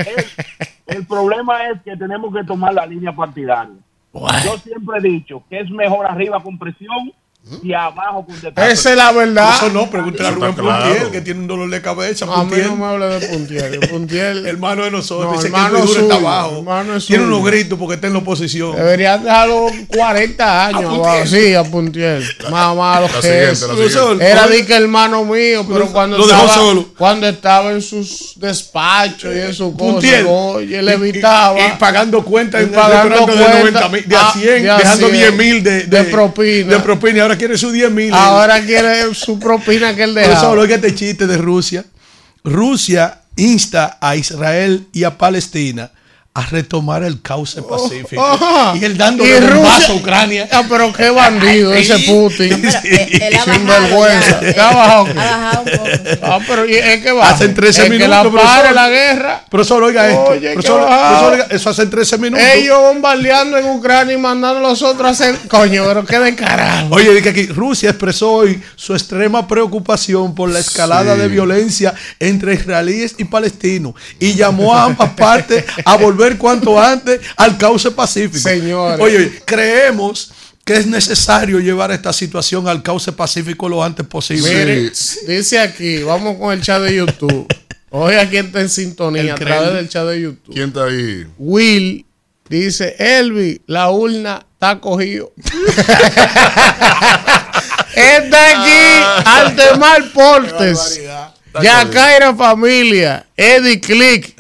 el, 0.86 0.96
el 0.96 1.06
problema 1.06 1.68
es 1.68 1.82
que 1.82 1.96
tenemos 1.96 2.34
que 2.34 2.42
tomar 2.44 2.72
la 2.72 2.86
línea 2.86 3.14
partidaria. 3.14 3.74
Yo 4.12 4.58
siempre 4.58 4.98
he 4.98 5.02
dicho 5.02 5.42
que 5.50 5.60
es 5.60 5.70
mejor 5.70 6.06
arriba 6.06 6.42
con 6.42 6.58
presión 6.58 7.12
de 7.42 7.74
abajo 7.74 8.26
de 8.28 8.52
Esa 8.70 8.90
es 8.90 8.96
la 8.96 9.10
verdad. 9.12 9.56
Eso 9.56 9.70
no, 9.70 9.90
pregúntale 9.90 10.28
a 10.28 10.32
Rubén 10.32 10.52
claro. 10.52 10.84
Puntiel, 10.84 11.10
que 11.10 11.20
tiene 11.20 11.40
un 11.40 11.46
dolor 11.48 11.70
de 11.70 11.80
cabeza. 11.82 12.26
A 12.26 12.28
mí 12.28 12.50
Puntiel. 12.50 12.66
no 12.68 12.76
me 12.76 12.84
hable 12.86 13.06
de 13.06 13.26
Puntiel. 13.28 13.80
Puntiel 13.88 14.46
hermano 14.46 14.84
de 14.84 14.90
nosotros. 14.90 15.32
No, 15.32 15.36
dice 15.36 15.46
hermano 15.48 15.74
que 15.76 15.80
el 15.80 15.86
Duro 15.88 16.00
está 16.02 16.14
suyo, 16.16 16.28
abajo. 16.28 16.58
hermano 16.58 16.96
es 16.96 17.06
Tiene 17.06 17.24
suyo. 17.24 17.36
unos 17.36 17.50
gritos 17.50 17.78
porque 17.78 17.94
está 17.94 18.06
en 18.06 18.12
la 18.12 18.18
oposición. 18.20 18.76
Deberían 18.76 19.24
dejarlo 19.24 19.66
40 19.88 20.66
años. 20.66 21.06
A. 21.06 21.26
Sí, 21.26 21.54
a 21.54 21.64
Puntiel. 21.64 22.22
Más 22.50 22.76
malo 22.76 23.06
que 23.08 23.54
siguiente. 23.56 24.24
Era 24.30 24.46
de 24.46 24.66
que 24.66 24.74
hermano 24.74 25.24
mío, 25.24 25.64
pero 25.66 25.86
cuando 25.88 26.18
lo 26.18 26.26
dejó 26.26 26.42
estaba, 26.44 26.54
solo. 26.54 26.88
cuando 26.96 27.26
estaba 27.26 27.72
en 27.72 27.82
sus 27.82 28.34
despachos 28.36 29.34
y 29.34 29.38
en 29.40 29.54
su 29.54 29.72
cosa, 29.72 29.92
Puntiel. 29.92 30.26
oye, 30.28 30.82
le 30.82 30.92
Y- 30.92 30.94
y- 30.94 30.98
evitaba. 30.98 31.58
Y, 31.58 31.78
pagando 31.78 32.22
cuentas 32.24 32.62
Y 32.62 32.66
pagando 32.66 33.16
restaurante 33.26 33.32
de 33.42 33.60
cuenta, 33.62 33.80
90 33.80 33.88
mil, 33.88 34.08
de 34.08 34.16
ah, 34.16 34.28
a 34.28 34.32
100, 34.34 34.62
de 34.62 34.70
a 34.70 34.76
dejando 34.76 35.08
100, 35.08 35.18
10 35.18 35.34
mil 35.36 35.62
de, 35.64 35.82
de 35.84 36.04
propina. 36.04 36.74
De 36.74 36.80
propina. 36.80 37.29
Ahora 37.30 37.38
quiere 37.38 37.58
sus 37.58 37.72
10 37.72 37.92
mil. 37.92 38.12
Ahora 38.12 38.60
quiere 38.60 39.14
su 39.14 39.38
propina 39.38 39.94
que 39.94 40.02
él 40.02 40.14
Por 40.14 40.22
eso 40.22 40.50
oiga 40.50 40.74
este 40.74 40.92
chiste 40.96 41.28
de 41.28 41.36
Rusia. 41.36 41.84
Rusia 42.42 43.20
insta 43.36 43.98
a 44.00 44.16
Israel 44.16 44.88
y 44.92 45.04
a 45.04 45.16
Palestina 45.16 45.92
a 46.32 46.46
retomar 46.46 47.02
el 47.02 47.20
cauce 47.20 47.60
pacífico. 47.60 48.22
Ajá. 48.24 48.76
y 48.76 48.84
él 48.84 48.96
dándole 48.96 49.30
Y 49.36 49.42
un 49.52 49.62
vaso 49.64 49.92
a 49.92 49.96
Ucrania. 49.96 50.48
Ah, 50.52 50.62
pero 50.68 50.92
qué 50.92 51.10
bandido 51.10 51.74
ese 51.74 51.98
Putin. 52.00 52.60
Pero 52.62 52.78
él, 52.84 53.22
él 53.22 53.34
ha 53.36 53.42
Sin 53.52 53.66
vergüenza. 53.66 54.38
¿Qué 54.40 54.60
ha 54.60 54.70
bajado? 54.72 55.06
Ha 55.08 55.12
bajado 55.14 55.62
un 55.64 55.70
poco. 55.72 55.86
sí. 55.90 56.18
Ah, 56.22 56.38
pero 56.46 56.66
¿y 56.68 56.74
es 56.76 57.02
que 57.02 57.10
baja? 57.10 57.34
Hacen 57.34 57.52
13 57.52 57.82
El 57.82 57.90
minutos. 57.90 58.04
Que 58.06 58.08
la 58.14 58.22
profesor. 58.22 58.46
pare 58.62 58.74
la 58.74 58.88
guerra. 58.88 59.44
Profesor, 59.50 59.82
oiga 59.82 60.08
esto. 60.08 60.22
Oye, 60.30 60.40
qué 60.40 60.52
Profesor, 60.54 60.80
bajado. 60.82 61.08
profesor, 61.08 61.32
oiga, 61.32 61.46
eso 61.56 61.70
hace 61.70 61.86
13 61.86 62.18
minutos. 62.18 62.46
Ellos 62.54 62.78
bombardeando 62.80 63.58
en 63.58 63.66
Ucrania 63.66 64.14
y 64.14 64.18
mandando 64.18 64.58
a 64.64 64.70
los 64.70 64.82
otros 64.82 65.08
a 65.08 65.10
hacer. 65.10 65.36
Coño, 65.48 65.82
pero 65.84 66.04
qué 66.06 66.20
de 66.20 66.36
carajo. 66.36 66.94
Oye, 66.94 67.12
dice 67.12 67.30
aquí, 67.30 67.46
Rusia 67.46 67.90
expresó 67.90 68.30
hoy 68.30 68.62
su 68.76 68.94
extrema 68.94 69.48
preocupación 69.48 70.34
por 70.36 70.48
la 70.48 70.60
escalada 70.60 71.14
Sí. 71.16 71.20
de 71.22 71.28
violencia 71.28 71.92
entre 72.20 72.54
israelíes 72.54 73.16
y 73.18 73.24
palestinos 73.24 73.94
y 74.20 74.34
llamó 74.34 74.76
a 74.76 74.84
ambas 74.84 75.10
partes 75.10 75.64
a 75.84 75.96
volver 75.96 76.29
cuanto 76.38 76.80
antes 76.80 77.20
al 77.36 77.56
cauce 77.58 77.90
pacífico. 77.90 78.38
Señores. 78.38 79.00
Oye, 79.00 79.16
oye, 79.16 79.42
creemos 79.44 80.32
que 80.64 80.76
es 80.76 80.86
necesario 80.86 81.58
llevar 81.58 81.90
esta 81.90 82.12
situación 82.12 82.68
al 82.68 82.82
cauce 82.82 83.12
pacífico 83.12 83.68
lo 83.68 83.82
antes 83.82 84.06
posible. 84.06 84.48
Mire, 84.48 84.92
dice 85.26 85.58
aquí, 85.58 86.02
vamos 86.02 86.36
con 86.36 86.52
el 86.52 86.62
chat 86.62 86.80
de 86.82 86.94
YouTube. 86.94 87.46
Oiga 87.90 88.28
quién 88.28 88.46
está 88.46 88.60
en 88.60 88.68
sintonía 88.68 89.34
a 89.34 89.36
través 89.36 89.74
del 89.74 89.88
chat 89.88 90.06
de 90.06 90.20
YouTube. 90.20 90.54
¿Quién 90.54 90.68
está 90.68 90.84
ahí? 90.84 91.26
Will 91.38 92.06
dice, 92.48 92.94
Elvi, 92.98 93.62
la 93.66 93.90
urna 93.90 94.46
está 94.52 94.78
cogido. 94.78 95.32
está 97.96 98.50
aquí 98.50 99.24
Altemar 99.24 100.12
Portes. 100.12 101.00
Yacaira 101.60 102.34
Familia. 102.34 103.26
Eddie 103.36 103.80
Click. 103.80 104.36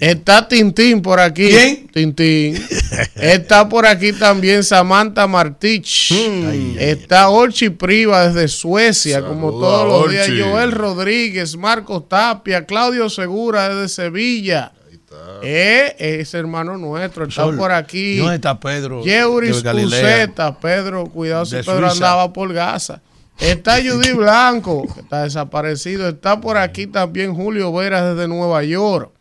Está 0.00 0.46
Tintín 0.48 1.02
por 1.02 1.20
aquí. 1.20 1.48
¿Quién? 1.48 1.88
Tintín. 1.88 2.62
Está 3.14 3.68
por 3.68 3.86
aquí 3.86 4.12
también 4.12 4.62
Samantha 4.62 5.26
Martich. 5.26 6.12
Está 6.78 7.28
Orchi 7.28 7.70
Priva 7.70 8.28
desde 8.28 8.48
Suecia, 8.48 9.22
como 9.22 9.50
Saluda, 9.50 9.66
todos 9.66 10.02
los 10.02 10.10
días. 10.10 10.28
Joel 10.28 10.72
Rodríguez, 10.72 11.56
Marcos 11.56 12.08
Tapia, 12.08 12.66
Claudio 12.66 13.08
Segura 13.08 13.68
desde 13.68 13.88
Sevilla. 13.88 14.72
Eh, 15.42 15.94
ese 15.98 16.38
hermano 16.38 16.76
nuestro 16.76 17.24
está 17.24 17.42
Sol, 17.42 17.56
por 17.56 17.72
aquí. 17.72 18.18
¿Dónde 18.18 18.36
está 18.36 18.58
Pedro? 18.58 19.04
Yeuris? 19.04 19.62
Puseta, 19.62 20.58
Pedro, 20.58 21.06
cuidado 21.06 21.46
si 21.46 21.56
Pedro 21.56 21.90
Suiza. 21.90 21.92
andaba 21.92 22.32
por 22.32 22.52
Gaza. 22.52 23.00
Está 23.38 23.76
Judy 23.82 24.12
Blanco, 24.12 24.86
que 24.92 25.00
está 25.00 25.24
desaparecido. 25.24 26.08
Está 26.08 26.40
por 26.40 26.56
aquí 26.56 26.86
también 26.86 27.34
Julio 27.34 27.72
Vera 27.72 28.14
desde 28.14 28.28
Nueva 28.28 28.62
York. 28.64 29.15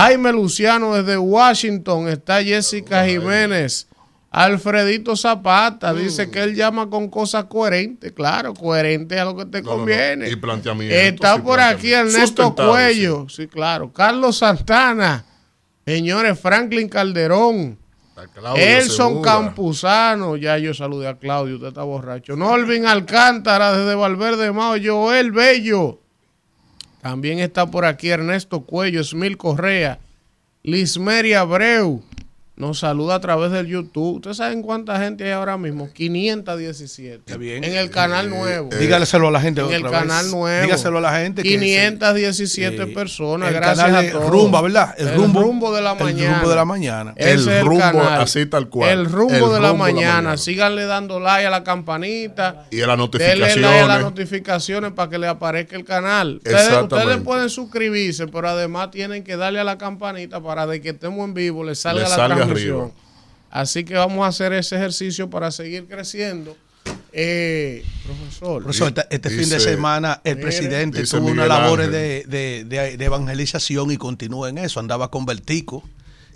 Jaime 0.00 0.32
Luciano 0.32 0.94
desde 0.94 1.18
Washington. 1.18 2.08
Está 2.08 2.42
Jessica 2.42 3.04
Jiménez. 3.06 3.86
Alfredito 4.30 5.14
Zapata 5.14 5.92
dice 5.92 6.30
que 6.30 6.42
él 6.42 6.54
llama 6.54 6.88
con 6.88 7.10
cosas 7.10 7.44
coherentes. 7.44 8.12
Claro, 8.12 8.54
coherente 8.54 9.18
a 9.18 9.26
lo 9.26 9.36
que 9.36 9.44
te 9.44 9.60
No, 9.60 9.64
no, 9.66 9.70
no. 9.72 9.76
conviene. 9.78 10.30
Y 10.30 10.36
planteamiento. 10.36 10.94
Está 10.96 11.34
sí, 11.34 11.40
por 11.42 11.60
aquí. 11.60 11.92
Ernesto 11.92 12.54
Cuello. 12.54 13.26
Sí. 13.28 13.46
claro. 13.46 13.92
Carlos 13.92 14.38
Santana. 14.38 15.26
Señores, 15.84 16.38
Franklin 16.40 16.88
Calderón. 16.88 17.78
Elson 18.54 19.08
Segura. 19.12 19.32
Campuzano, 19.32 20.36
ya 20.36 20.56
yo 20.58 20.74
saludé 20.74 21.08
a 21.08 21.18
Claudio, 21.18 21.56
usted 21.56 21.68
está 21.68 21.82
borracho. 21.82 22.36
Norvin 22.36 22.86
Alcántara 22.86 23.72
desde 23.76 23.94
Valverde 23.94 24.52
Mao, 24.52 24.76
Joel 24.82 25.32
Bello. 25.32 26.00
También 27.00 27.38
está 27.38 27.66
por 27.70 27.84
aquí 27.84 28.10
Ernesto 28.10 28.62
Cuello, 28.62 29.00
Esmil 29.00 29.36
Correa, 29.36 29.98
Lismeri 30.62 31.32
Abreu. 31.32 32.02
Nos 32.60 32.78
saluda 32.80 33.14
a 33.14 33.20
través 33.20 33.50
del 33.52 33.66
YouTube. 33.66 34.16
¿Ustedes 34.16 34.36
saben 34.36 34.60
cuánta 34.62 35.00
gente 35.00 35.24
hay 35.24 35.30
ahora 35.30 35.56
mismo? 35.56 35.88
517. 35.92 37.22
Qué 37.26 37.38
bien. 37.38 37.64
En 37.64 37.74
el 37.74 37.90
canal 37.90 38.28
nuevo. 38.28 38.68
Dígaselo 38.78 39.28
a 39.28 39.30
la 39.30 39.40
gente 39.40 39.60
en 39.62 39.66
otra 39.66 39.76
el 39.78 39.82
vez. 39.84 39.92
canal 39.92 40.30
nuevo. 40.30 40.62
Dígaselo 40.66 40.98
a 40.98 41.00
la 41.00 41.18
gente. 41.20 41.42
que 41.42 41.48
es 41.48 41.54
el- 41.54 41.60
517 41.60 42.86
Sí. 42.86 42.94
personas. 42.94 43.48
El 43.48 43.54
gracias 43.54 43.86
canal 43.86 44.06
a 44.08 44.10
todos. 44.12 44.30
Rumba, 44.30 44.60
¿verdad? 44.60 44.94
El 44.98 45.14
rumbo- 45.14 45.74
de 45.74 45.80
la 45.82 45.92
el 45.92 45.98
mañana. 46.04 46.32
rumbo 46.34 46.48
de 46.50 46.56
la 46.56 46.64
mañana. 46.66 47.14
El 47.16 47.48
el 47.48 47.64
rumbo, 47.64 47.80
canal. 47.80 48.20
así 48.20 48.44
tal 48.46 48.68
cual. 48.68 48.90
El 48.90 49.06
rumbo 49.06 49.32
El 49.34 49.40
de 49.54 49.60
la 49.60 49.68
rumbo 49.70 49.84
mañana. 49.84 50.14
mañana. 50.16 50.36
Síganle 50.36 50.84
dando 50.84 51.18
like 51.18 51.46
a 51.46 51.50
la 51.50 51.64
campanita. 51.64 52.66
Y 52.70 52.82
a 52.82 52.86
las 52.86 52.98
Denle 53.10 53.36
like 53.36 53.66
a 53.66 53.86
las 53.86 54.02
notificaciones. 54.02 54.02
notificaciones 54.02 54.92
para 54.92 55.08
que 55.10 55.18
le 55.18 55.26
aparezca 55.28 55.76
el 55.76 55.84
canal. 55.84 56.36
Ustedes, 56.36 56.82
ustedes 56.82 57.20
pueden 57.22 57.48
suscribirse, 57.48 58.26
pero 58.28 58.48
además 58.50 58.90
tienen 58.90 59.24
que 59.24 59.36
darle 59.36 59.60
a 59.60 59.64
la 59.64 59.78
campanita 59.78 60.42
para 60.42 60.66
de 60.66 60.80
que 60.82 60.90
estemos 60.90 61.24
en 61.26 61.32
vivo 61.34 61.64
le 61.64 61.74
salga 61.74 62.02
Le 62.02 62.08
la 62.08 62.08
salga 62.08 62.26
transmisión. 62.36 62.49
Arriba. 62.52 62.90
Así 63.50 63.84
que 63.84 63.94
vamos 63.94 64.24
a 64.24 64.28
hacer 64.28 64.52
ese 64.52 64.76
ejercicio 64.76 65.28
para 65.30 65.50
seguir 65.50 65.86
creciendo. 65.86 66.56
Eh, 67.12 67.84
profesor. 68.04 68.62
Profesor, 68.62 68.88
este, 68.88 69.06
este 69.16 69.30
fin 69.30 69.48
de 69.48 69.58
semana 69.58 70.20
el 70.22 70.36
Mire, 70.36 70.46
presidente 70.46 71.00
dice 71.00 71.16
tuvo 71.16 71.26
una 71.26 71.42
Miguel 71.44 71.48
labor 71.48 71.80
Ángel. 71.80 71.92
de, 71.92 72.24
de- 72.28 72.64
de- 72.64 72.96
de 72.96 73.04
evangelización 73.04 73.90
y 73.90 73.96
continúa 73.96 74.48
en 74.48 74.58
eso. 74.58 74.78
Andaba 74.78 75.10
con 75.10 75.26
Vertico 75.26 75.82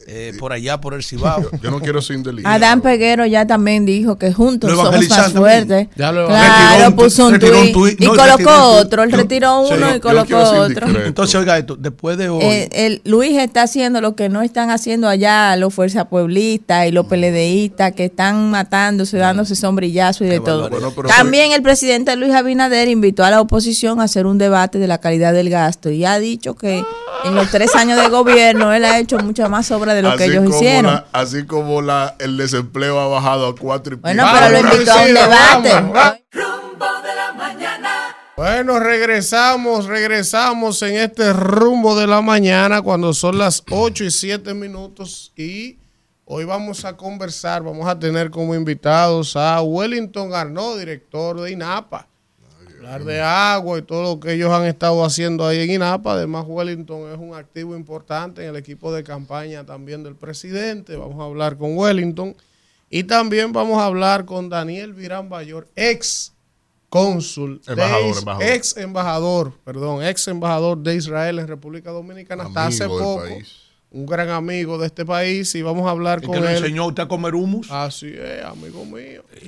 eh, 0.07 0.33
por 0.39 0.53
allá, 0.53 0.81
por 0.81 0.95
el 0.95 1.03
Cibao. 1.03 1.43
Yo 1.63 1.71
no 1.71 1.81
quiero 1.81 2.01
ser 2.03 2.17
inteligente. 2.17 2.49
Adán 2.49 2.81
Peguero 2.81 3.25
ya 3.27 3.47
también 3.47 3.85
dijo 3.87 4.17
que 4.17 4.33
juntos 4.33 4.71
somos 4.71 5.09
más 5.09 5.33
fuertes. 5.33 5.89
Ya 5.97 6.13
lo 6.13 6.27
Claro, 6.27 6.89
un 6.89 6.97
puso 6.97 7.27
un 7.27 7.39
tuit, 7.39 7.43
retiró 7.43 7.61
un 7.61 7.73
tuit 7.73 7.99
tuit. 7.99 8.01
y 8.03 8.05
No, 8.07 8.15
colocó 8.17 8.69
otro. 8.79 9.03
Él 9.03 9.13
retiró 9.13 9.61
uno 9.61 9.77
yo- 9.91 9.97
y 9.97 10.01
colocó 10.01 10.37
otro. 10.39 10.87
Entonces, 11.07 11.35
oiga 11.37 11.59
esto, 11.59 11.77
después 11.77 12.17
de 12.19 12.29
hoy, 12.29 12.43
Eh, 12.45 12.69
el, 12.73 13.03
Luis 13.05 13.37
está 13.39 13.63
haciendo 13.63 14.01
lo 14.01 14.15
que 14.15 14.29
no 14.29 14.43
están 14.43 14.71
haciendo 14.71 15.09
allá 15.09 15.57
los 15.57 15.73
fuerzas 15.73 16.07
pueblistas 16.07 16.87
y 16.87 16.93
los 16.93 17.07
PLDistas 17.07 17.93
que 17.93 18.07
están 18.07 18.51
matándose, 18.51 19.17
dándose 19.19 19.57
sombrillazo 19.57 20.25
y 20.25 20.29
de 20.29 20.41
todo. 20.41 20.69
Bueno, 20.69 20.93
pero- 20.95 21.09
También 21.09 21.53
el 21.53 21.63
presidente 21.63 22.15
Luis 22.17 22.33
Abinader 22.35 22.89
invitó 22.89 23.25
a 23.25 23.31
la 23.31 23.41
oposición 23.41 24.01
a 24.01 24.05
hacer 24.05 24.27
un 24.27 24.39
debate 24.39 24.79
de 24.79 24.87
la 24.87 24.99
calidad 24.99 25.33
del 25.33 25.51
gasto 25.51 25.91
y 25.91 26.05
ha 26.05 26.19
dicho 26.19 26.55
que 26.55 26.83
en 27.25 27.35
los 27.35 27.51
tres 27.51 27.75
años 27.75 28.01
de 28.01 28.09
gobierno 28.09 28.73
él 28.73 28.85
ha 28.85 28.99
hecho 28.99 29.19
mucha 29.19 29.49
más 29.49 29.71
obra 29.71 29.93
de 29.95 30.03
lo 30.03 30.16
que 30.16 30.24
Así 30.24 30.32
ellos 30.32 30.45
como 30.45 30.57
hicieron. 30.57 30.84
la- 30.95 31.07
así 31.12 31.47
como 31.47 31.80
la, 31.82 32.14
el 32.18 32.36
desempleo 32.36 33.01
ha 33.01 33.07
bajado 33.09 33.47
a 33.49 33.55
cuatro 33.57 33.95
y 33.95 33.97
Bueno, 33.99 34.24
pico. 34.24 34.36
pero 34.38 34.51
lo 34.62 34.72
invitó 34.74 34.92
a 34.92 35.03
un 35.03 35.14
debate. 35.14 35.72
vamos, 35.72 35.92
vamos. 35.92 36.18
Rumbo 36.32 36.86
de 37.03 37.14
la 37.14 37.32
mañana. 37.32 37.90
Bueno, 38.36 38.78
regresamos, 38.80 39.86
regresamos 39.86 40.82
en 40.82 40.97
este 40.97 41.32
rumbo 41.32 41.99
de 41.99 42.07
la 42.07 42.20
mañana 42.20 42.82
cuando 42.82 43.14
son 43.14 43.38
las 43.38 43.62
8 43.70 44.05
y 44.05 44.11
7 44.11 44.55
minutos 44.55 45.32
y 45.36 45.78
hoy 46.24 46.45
vamos 46.45 46.84
a 46.84 46.97
conversar, 46.97 47.62
vamos 47.62 47.86
a 47.86 47.97
tener 47.99 48.30
como 48.30 48.55
invitados 48.57 49.36
a 49.36 49.62
Wellington 49.62 50.34
Arnaud, 50.34 50.78
director 50.80 51.40
de 51.40 51.53
INAPA. 51.53 52.09
Hablar 52.85 53.05
de 53.05 53.20
agua 53.20 53.78
y 53.78 53.82
todo 53.82 54.03
lo 54.03 54.20
que 54.20 54.35
ellos 54.35 54.53
han 54.53 54.66
estado 54.66 55.03
haciendo 55.05 55.47
ahí 55.47 55.61
en 55.61 55.70
INAPA. 55.70 56.12
Además, 56.12 56.45
Wellington 56.47 57.11
es 57.12 57.18
un 57.18 57.35
activo 57.35 57.74
importante 57.74 58.43
en 58.43 58.51
el 58.51 58.57
equipo 58.57 58.93
de 58.93 59.03
campaña 59.03 59.64
también 59.64 60.03
del 60.03 60.16
presidente. 60.16 60.97
Vamos 60.97 61.18
a 61.18 61.24
hablar 61.24 61.57
con 61.57 61.76
Wellington. 61.76 62.37
Y 62.91 63.05
también 63.05 63.53
vamos 63.53 63.78
a 63.78 63.87
hablar 63.87 64.26
con 64.26 64.51
Daniel 64.51 64.93
Virán 64.93 65.30
Bayor, 65.30 65.66
ex 65.74 66.35
cónsul, 66.91 67.61
Embajador, 67.66 68.43
ex 68.43 68.76
embajador, 68.76 69.53
perdón, 69.64 70.05
ex 70.05 70.28
embajador 70.28 70.78
de 70.78 70.95
Israel 70.95 71.41
en 71.41 71.49
República 71.49 71.91
Dominicana 71.91 72.45
hasta 72.45 72.66
hace 72.66 72.87
poco, 72.87 73.22
país. 73.22 73.62
un 73.91 74.07
gran 74.07 74.28
amigo 74.28 74.78
de 74.78 74.87
este 74.87 75.05
país 75.05 75.53
y 75.57 75.62
vamos 75.62 75.89
a 75.89 75.91
hablar 75.91 76.20
el 76.20 76.26
con 76.26 76.35
que 76.41 76.47
él. 76.47 76.57
enseñó 76.57 76.85
a 76.85 76.87
usted 76.87 77.03
a 77.03 77.09
comer 77.09 77.35
humus. 77.35 77.68
Así 77.70 78.12
es, 78.14 78.45
amigo 78.45 78.85
mío. 78.85 79.24
Es 79.35 79.43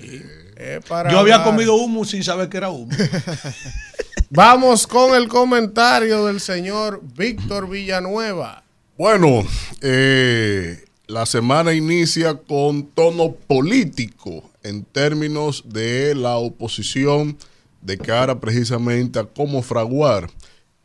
para 0.88 1.10
Yo 1.10 1.18
había 1.18 1.36
hablar. 1.36 1.50
comido 1.50 1.74
humus 1.74 2.10
sin 2.10 2.24
saber 2.24 2.48
que 2.48 2.56
era 2.56 2.70
humus. 2.70 2.96
Vamos 4.30 4.86
con 4.86 5.14
el 5.14 5.28
comentario 5.28 6.26
del 6.26 6.40
señor 6.40 7.00
Víctor 7.16 7.68
Villanueva. 7.68 8.64
Bueno, 8.98 9.44
eh, 9.82 10.84
la 11.06 11.26
semana 11.26 11.72
inicia 11.72 12.34
con 12.34 12.86
tono 12.86 13.32
político 13.32 14.50
en 14.62 14.84
términos 14.84 15.64
de 15.66 16.14
la 16.14 16.36
oposición 16.36 17.36
de 17.82 17.98
cara 17.98 18.40
precisamente 18.40 19.18
a 19.20 19.24
cómo 19.24 19.62
fraguar 19.62 20.28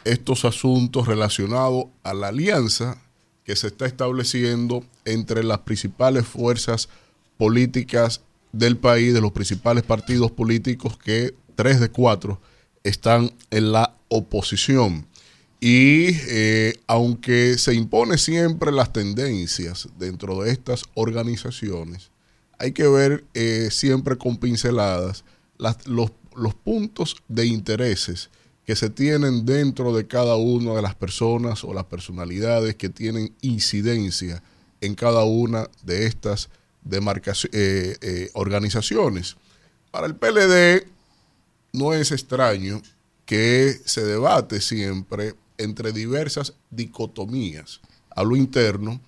estos 0.04 0.46
asuntos 0.46 1.08
relacionados 1.08 1.86
a 2.04 2.14
la 2.14 2.28
alianza 2.28 3.02
que 3.44 3.56
se 3.56 3.68
está 3.68 3.88
estableciendo 3.88 4.84
entre 5.06 5.44
las 5.44 5.60
principales 5.60 6.28
fuerzas 6.28 6.90
políticas 7.38 8.22
del 8.52 8.78
país, 8.78 9.14
de 9.14 9.22
los 9.22 9.32
principales 9.32 9.84
partidos 9.84 10.32
políticos 10.32 10.98
que 10.98 11.34
tres 11.56 11.80
de 11.80 11.90
cuatro 11.90 12.42
están 12.84 13.32
en 13.50 13.72
la 13.72 13.96
oposición. 14.10 15.06
Y 15.60 16.08
eh, 16.28 16.74
aunque 16.88 17.58
se 17.58 17.76
impone 17.76 18.18
siempre 18.18 18.72
las 18.72 18.92
tendencias 18.92 19.88
dentro 20.00 20.42
de 20.42 20.52
estas 20.52 20.84
organizaciones, 20.96 22.10
hay 22.58 22.72
que 22.72 22.88
ver 22.88 23.24
eh, 23.36 23.70
siempre 23.72 24.18
con 24.18 24.38
pinceladas 24.38 25.24
los, 25.86 26.12
los 26.36 26.54
puntos 26.56 27.16
de 27.28 27.46
intereses 27.46 28.30
que 28.66 28.76
se 28.76 28.90
tienen 28.90 29.46
dentro 29.46 29.96
de 29.96 30.08
cada 30.08 30.36
una 30.36 30.74
de 30.74 30.82
las 30.82 30.96
personas 30.96 31.64
o 31.64 31.74
las 31.74 31.86
personalidades 31.86 32.76
que 32.76 32.90
tienen 32.90 33.34
incidencia 33.42 34.42
en 34.82 34.96
cada 34.96 35.24
una 35.24 35.70
de 35.84 36.08
estas 36.08 36.50
demarcaci- 36.50 36.61
eh, 36.90 37.98
eh, 38.02 38.30
organizaciones. 38.34 39.38
Para 39.92 40.08
el 40.08 40.16
PLD 40.16 40.88
no 41.74 41.94
es 41.94 42.12
extraño 42.12 42.82
que 43.26 43.80
se 43.86 44.04
debate 44.04 44.62
siempre 44.62 45.36
entre 45.58 45.92
diversas 45.92 46.54
dicotomías 46.70 47.82
a 48.16 48.24
lo 48.24 48.36
interno, 48.36 49.00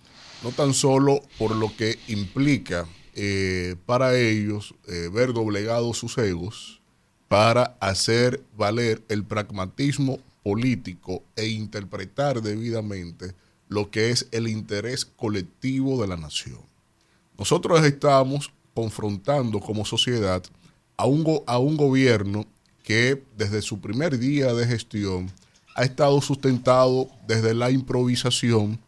no 0.43 0.51
tan 0.51 0.73
solo 0.73 1.21
por 1.37 1.55
lo 1.55 1.75
que 1.75 1.97
implica 2.07 2.87
eh, 3.15 3.75
para 3.85 4.17
ellos 4.17 4.73
eh, 4.87 5.09
ver 5.11 5.33
doblegados 5.33 5.97
sus 5.97 6.17
egos 6.17 6.81
para 7.27 7.75
hacer 7.79 8.41
valer 8.57 9.03
el 9.07 9.23
pragmatismo 9.23 10.19
político 10.43 11.23
e 11.35 11.47
interpretar 11.47 12.41
debidamente 12.41 13.33
lo 13.69 13.91
que 13.91 14.09
es 14.09 14.27
el 14.31 14.47
interés 14.47 15.05
colectivo 15.05 16.01
de 16.01 16.07
la 16.07 16.17
nación. 16.17 16.72
Nosotros 17.37 17.83
estamos 17.83 18.51
confrontando 18.73 19.59
como 19.59 19.85
sociedad 19.85 20.43
a 20.97 21.05
un, 21.05 21.41
a 21.47 21.57
un 21.57 21.77
gobierno 21.77 22.45
que 22.83 23.23
desde 23.37 23.61
su 23.61 23.79
primer 23.79 24.17
día 24.19 24.53
de 24.53 24.67
gestión 24.67 25.31
ha 25.75 25.83
estado 25.83 26.21
sustentado 26.21 27.09
desde 27.27 27.53
la 27.53 27.71
improvisación, 27.71 28.79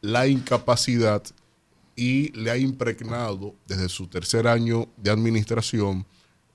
la 0.00 0.26
incapacidad 0.26 1.22
y 1.94 2.30
le 2.32 2.50
ha 2.50 2.58
impregnado 2.58 3.54
desde 3.66 3.88
su 3.88 4.06
tercer 4.06 4.46
año 4.46 4.88
de 4.98 5.10
administración 5.10 6.06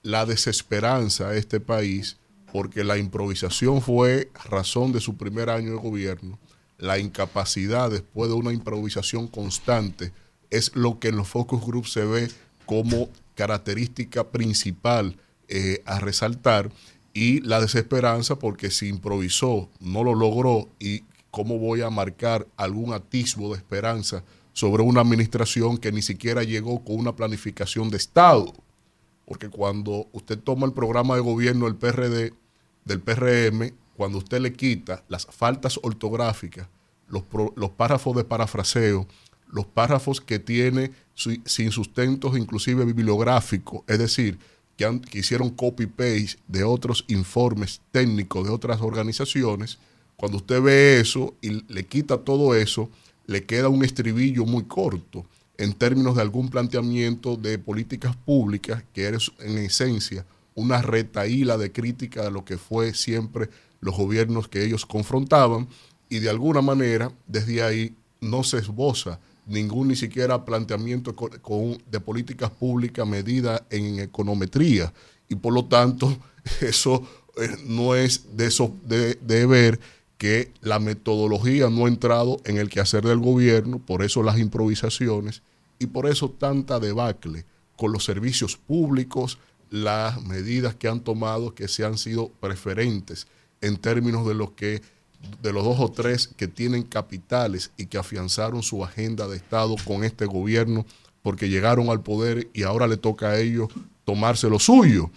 la 0.04 0.26
desesperanza 0.26 1.30
a 1.30 1.36
este 1.36 1.60
país 1.60 2.18
porque 2.52 2.84
la 2.84 2.98
improvisación 2.98 3.82
fue 3.82 4.30
razón 4.50 4.92
de 4.92 5.00
su 5.00 5.16
primer 5.16 5.50
año 5.50 5.72
de 5.72 5.78
gobierno, 5.78 6.38
la 6.78 7.00
incapacidad 7.00 7.90
después 7.90 8.30
de 8.30 8.36
una 8.36 8.52
improvisación 8.52 9.28
constante 9.28 10.12
es 10.52 10.76
lo 10.76 11.00
que 11.00 11.08
en 11.08 11.16
los 11.18 11.28
focus 11.28 11.66
groups 11.66 11.92
se 11.92 12.06
ve 12.06 12.30
como 12.66 13.10
característica 13.36 14.30
principal 14.30 15.18
eh, 15.48 15.82
a 15.86 16.00
resaltar 16.00 16.72
y 17.14 17.42
la 17.42 17.60
desesperanza 17.60 18.38
porque 18.38 18.70
si 18.70 18.88
improvisó, 18.88 19.70
no 19.80 20.04
lo 20.04 20.14
logró 20.14 20.70
y 20.80 21.04
cómo 21.32 21.58
voy 21.58 21.82
a 21.82 21.90
marcar 21.90 22.48
algún 22.58 22.94
atisbo 22.94 23.52
de 23.52 23.58
esperanza 23.58 24.24
sobre 24.54 24.84
una 24.84 25.02
administración 25.02 25.78
que 25.78 25.92
ni 25.92 26.02
siquiera 26.02 26.44
llegó 26.44 26.84
con 26.84 26.98
una 26.98 27.16
planificación 27.16 27.90
de 27.90 27.98
Estado. 27.98 28.54
Porque 29.26 29.50
cuando 29.50 30.08
usted 30.12 30.38
toma 30.38 30.66
el 30.66 30.74
programa 30.74 31.16
de 31.16 31.22
gobierno 31.22 31.66
del 31.66 31.76
PRD, 31.76 32.34
del 32.84 33.00
PRM, 33.00 33.74
cuando 33.96 34.18
usted 34.18 34.42
le 34.42 34.54
quita 34.54 35.04
las 35.08 35.26
faltas 35.26 35.80
ortográficas, 35.84 36.68
los, 37.08 37.24
los 37.56 37.70
párrafos 37.72 38.16
de 38.16 38.24
parafraseo, 38.26 39.08
los 39.52 39.66
párrafos 39.66 40.22
que 40.22 40.40
tiene 40.40 40.92
sin 41.16 41.72
sustentos 41.72 42.38
inclusive 42.38 42.86
bibliográficos, 42.86 43.82
es 43.88 44.00
decir, 44.00 44.40
que 44.78 45.20
hicieron 45.20 45.52
copy-paste 45.52 46.40
de 46.48 46.64
otros 46.64 47.06
informes 47.08 47.82
técnicos 47.92 48.48
de 48.48 48.52
otras 48.52 48.82
organizaciones, 48.82 49.78
cuando 50.16 50.38
usted 50.38 50.62
ve 50.62 51.00
eso 51.00 51.36
y 51.42 51.64
le 51.72 51.86
quita 51.86 52.18
todo 52.18 52.56
eso, 52.56 52.90
le 53.28 53.44
queda 53.44 53.70
un 53.70 53.84
estribillo 53.84 54.46
muy 54.46 54.64
corto 54.64 55.26
en 55.58 55.74
términos 55.74 56.16
de 56.16 56.22
algún 56.22 56.50
planteamiento 56.50 57.36
de 57.36 57.60
políticas 57.60 58.16
públicas 58.16 58.84
que 58.94 59.10
es 59.10 59.32
en 59.40 59.60
esencia 59.60 60.26
una 60.56 60.82
retaíla 60.82 61.58
de 61.58 61.72
crítica 61.72 62.24
de 62.24 62.32
lo 62.32 62.44
que 62.44 62.58
fue 62.58 62.94
siempre 62.94 63.50
los 63.80 63.96
gobiernos 63.96 64.48
que 64.48 64.64
ellos 64.66 64.86
confrontaban 64.86 65.68
y 66.10 66.20
de 66.20 66.30
alguna 66.30 66.62
manera 66.62 67.12
desde 67.28 67.64
ahí 67.64 67.96
no 68.20 68.44
se 68.44 68.58
esboza 68.58 69.20
ningún 69.52 69.90
ni 69.90 69.96
siquiera 69.96 70.44
planteamiento 70.46 71.16
co- 71.16 71.30
con- 71.42 71.78
de 71.92 72.00
políticas 72.00 72.50
públicas 72.52 73.08
medida 73.08 73.66
en 73.70 74.00
econometría. 74.00 74.92
Y 75.30 75.36
por 75.36 75.54
lo 75.54 75.66
tanto 75.66 76.18
eso 76.62 77.08
eh, 77.38 77.50
no 77.66 77.96
es 77.96 78.36
de, 78.36 78.48
eso, 78.48 78.74
de, 78.86 79.16
de 79.16 79.46
ver 79.46 79.80
que 80.18 80.52
la 80.62 80.80
metodología 80.80 81.70
no 81.70 81.86
ha 81.86 81.90
entrado 81.90 82.38
en 82.46 82.58
el 82.58 82.70
quehacer 82.70 83.04
del 83.04 83.20
gobierno, 83.20 83.80
por 83.80 84.04
eso 84.04 84.22
las 84.24 84.38
improvisaciones 84.40 85.42
y 85.80 85.88
por 85.88 86.08
eso 86.08 86.30
tanta 86.30 86.80
debacle 86.80 87.46
con 87.76 87.92
los 87.92 88.04
servicios 88.04 88.56
públicos, 88.58 89.40
las 89.72 90.22
medidas 90.24 90.76
que 90.76 90.88
han 90.88 91.00
tomado 91.00 91.56
que 91.56 91.68
se 91.68 91.84
han 91.86 91.98
sido 91.98 92.30
preferentes 92.40 93.26
en 93.62 93.78
términos 93.78 94.28
de 94.28 94.36
los 94.36 94.52
que 94.52 94.82
de 95.42 95.54
los 95.54 95.64
dos 95.64 95.80
o 95.80 95.90
tres 95.92 96.28
que 96.28 96.48
tienen 96.48 96.84
capitales 96.84 97.72
y 97.78 97.88
que 97.88 97.98
afianzaron 97.98 98.64
su 98.64 98.84
agenda 98.84 99.28
de 99.28 99.38
Estado 99.38 99.76
con 99.86 100.04
este 100.04 100.26
gobierno 100.26 100.86
porque 101.22 101.50
llegaron 101.50 101.90
al 101.90 102.02
poder 102.02 102.50
y 102.54 102.64
ahora 102.64 102.88
le 102.88 102.98
toca 102.98 103.30
a 103.30 103.40
ellos 103.40 103.70
tomarse 104.06 104.50
lo 104.50 104.60
suyo. 104.60 105.10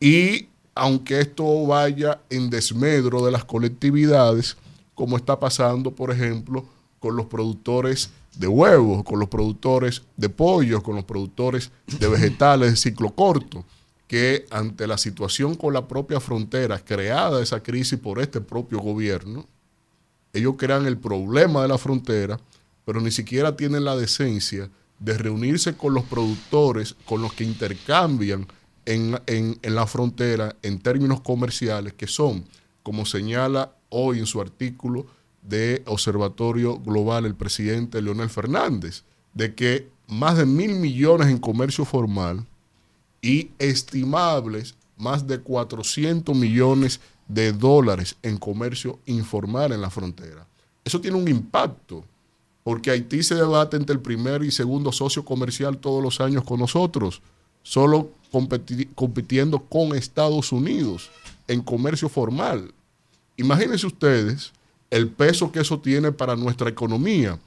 Y 0.00 0.48
aunque 0.74 1.20
esto 1.20 1.66
vaya 1.66 2.20
en 2.30 2.50
desmedro 2.50 3.24
de 3.24 3.32
las 3.32 3.44
colectividades, 3.44 4.56
como 4.94 5.16
está 5.16 5.38
pasando, 5.38 5.90
por 5.90 6.12
ejemplo, 6.12 6.64
con 7.00 7.16
los 7.16 7.26
productores 7.26 8.10
de 8.36 8.46
huevos, 8.46 9.02
con 9.02 9.18
los 9.18 9.28
productores 9.28 10.02
de 10.16 10.28
pollos, 10.28 10.82
con 10.82 10.94
los 10.94 11.04
productores 11.04 11.70
de 11.98 12.08
vegetales 12.08 12.70
de 12.70 12.76
ciclo 12.76 13.10
corto, 13.10 13.64
que 14.08 14.46
ante 14.50 14.86
la 14.86 14.98
situación 14.98 15.54
con 15.54 15.72
la 15.74 15.86
propia 15.86 16.18
frontera, 16.18 16.78
creada 16.84 17.42
esa 17.42 17.62
crisis 17.62 17.98
por 17.98 18.20
este 18.20 18.40
propio 18.40 18.80
gobierno, 18.80 19.46
ellos 20.32 20.54
crean 20.58 20.86
el 20.86 20.96
problema 20.98 21.62
de 21.62 21.68
la 21.68 21.78
frontera, 21.78 22.40
pero 22.84 23.00
ni 23.00 23.10
siquiera 23.10 23.54
tienen 23.56 23.84
la 23.84 23.96
decencia 23.96 24.70
de 24.98 25.16
reunirse 25.16 25.74
con 25.76 25.94
los 25.94 26.04
productores, 26.04 26.96
con 27.04 27.22
los 27.22 27.32
que 27.34 27.44
intercambian 27.44 28.46
en, 28.86 29.20
en- 29.26 29.58
en 29.62 29.74
la 29.74 29.86
frontera 29.86 30.56
en 30.62 30.78
términos 30.80 31.20
comerciales, 31.20 31.92
que 31.92 32.06
son, 32.06 32.44
como 32.82 33.04
señala 33.06 33.72
hoy 33.90 34.18
en 34.18 34.26
su 34.26 34.40
artículo 34.40 35.06
de 35.42 35.82
Observatorio 35.86 36.78
Global 36.78 37.26
el 37.26 37.34
presidente 37.34 38.00
Leonel 38.02 38.30
Fernández, 38.30 39.04
de 39.34 39.54
que 39.54 39.88
más 40.08 40.36
de 40.38 40.46
mil 40.46 40.74
millones 40.76 41.28
en 41.28 41.38
comercio 41.38 41.84
formal 41.84 42.46
y 43.20 43.50
estimables 43.58 44.74
más 44.96 45.26
de 45.26 45.40
400 45.40 46.34
millones 46.34 47.00
de 47.28 47.52
dólares 47.52 48.16
en 48.22 48.38
comercio 48.38 48.98
informal 49.06 49.72
en 49.72 49.80
la 49.80 49.90
frontera. 49.90 50.46
Eso 50.84 51.00
tiene 51.00 51.16
un 51.16 51.28
impacto, 51.28 52.04
porque 52.64 52.90
Haití 52.90 53.22
se 53.22 53.34
debate 53.34 53.76
entre 53.76 53.94
el 53.94 54.00
primer 54.00 54.42
y 54.42 54.50
segundo 54.50 54.92
socio 54.92 55.24
comercial 55.24 55.78
todos 55.78 56.02
los 56.02 56.20
años 56.20 56.44
con 56.44 56.60
nosotros, 56.60 57.20
solo 57.62 58.10
compitiendo 58.94 59.60
con 59.60 59.94
Estados 59.94 60.52
Unidos 60.52 61.10
en 61.46 61.62
comercio 61.62 62.08
formal. 62.08 62.72
Imagínense 63.36 63.86
ustedes 63.86 64.52
el 64.90 65.08
peso 65.08 65.52
que 65.52 65.60
eso 65.60 65.78
tiene 65.78 66.12
para 66.12 66.36
nuestra 66.36 66.68
economía. 66.68 67.38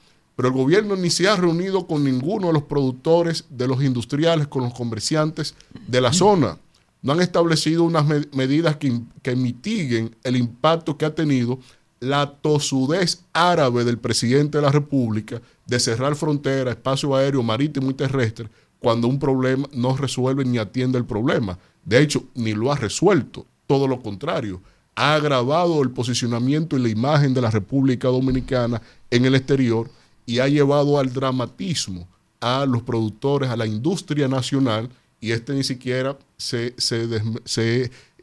Pero 0.41 0.55
el 0.55 0.59
gobierno 0.59 0.95
ni 0.95 1.11
se 1.11 1.27
ha 1.29 1.35
reunido 1.35 1.85
con 1.85 2.03
ninguno 2.03 2.47
de 2.47 2.53
los 2.53 2.63
productores, 2.63 3.45
de 3.51 3.67
los 3.67 3.83
industriales, 3.83 4.47
con 4.47 4.63
los 4.63 4.73
comerciantes 4.73 5.53
de 5.87 6.01
la 6.01 6.11
zona. 6.13 6.57
No 7.03 7.13
han 7.13 7.21
establecido 7.21 7.83
unas 7.83 8.07
me- 8.07 8.25
medidas 8.33 8.77
que, 8.77 9.01
que 9.21 9.35
mitiguen 9.35 10.15
el 10.23 10.35
impacto 10.35 10.97
que 10.97 11.05
ha 11.05 11.13
tenido 11.13 11.59
la 11.99 12.25
tosudez 12.41 13.21
árabe 13.33 13.83
del 13.83 13.99
presidente 13.99 14.57
de 14.57 14.63
la 14.63 14.71
República 14.71 15.39
de 15.67 15.79
cerrar 15.79 16.15
frontera, 16.15 16.71
espacio 16.71 17.15
aéreo, 17.15 17.43
marítimo 17.43 17.91
y 17.91 17.93
terrestre, 17.93 18.49
cuando 18.79 19.07
un 19.07 19.19
problema 19.19 19.69
no 19.73 19.95
resuelve 19.95 20.43
ni 20.43 20.57
atiende 20.57 20.97
el 20.97 21.05
problema. 21.05 21.59
De 21.85 22.01
hecho, 22.01 22.23
ni 22.33 22.53
lo 22.53 22.71
ha 22.71 22.77
resuelto, 22.77 23.45
todo 23.67 23.87
lo 23.87 24.01
contrario. 24.01 24.59
Ha 24.95 25.13
agravado 25.13 25.83
el 25.83 25.91
posicionamiento 25.91 26.75
y 26.75 26.81
la 26.81 26.89
imagen 26.89 27.35
de 27.35 27.41
la 27.41 27.51
República 27.51 28.07
Dominicana 28.07 28.81
en 29.11 29.25
el 29.25 29.35
exterior 29.35 29.87
y 30.25 30.39
ha 30.39 30.47
llevado 30.47 30.99
al 30.99 31.13
dramatismo 31.13 32.07
a 32.39 32.65
los 32.65 32.81
productores, 32.83 33.49
a 33.49 33.55
la 33.55 33.65
industria 33.65 34.27
nacional, 34.27 34.89
y 35.19 35.31
este 35.31 35.53
ni 35.53 35.63
siquiera 35.63 36.17
se, 36.37 36.73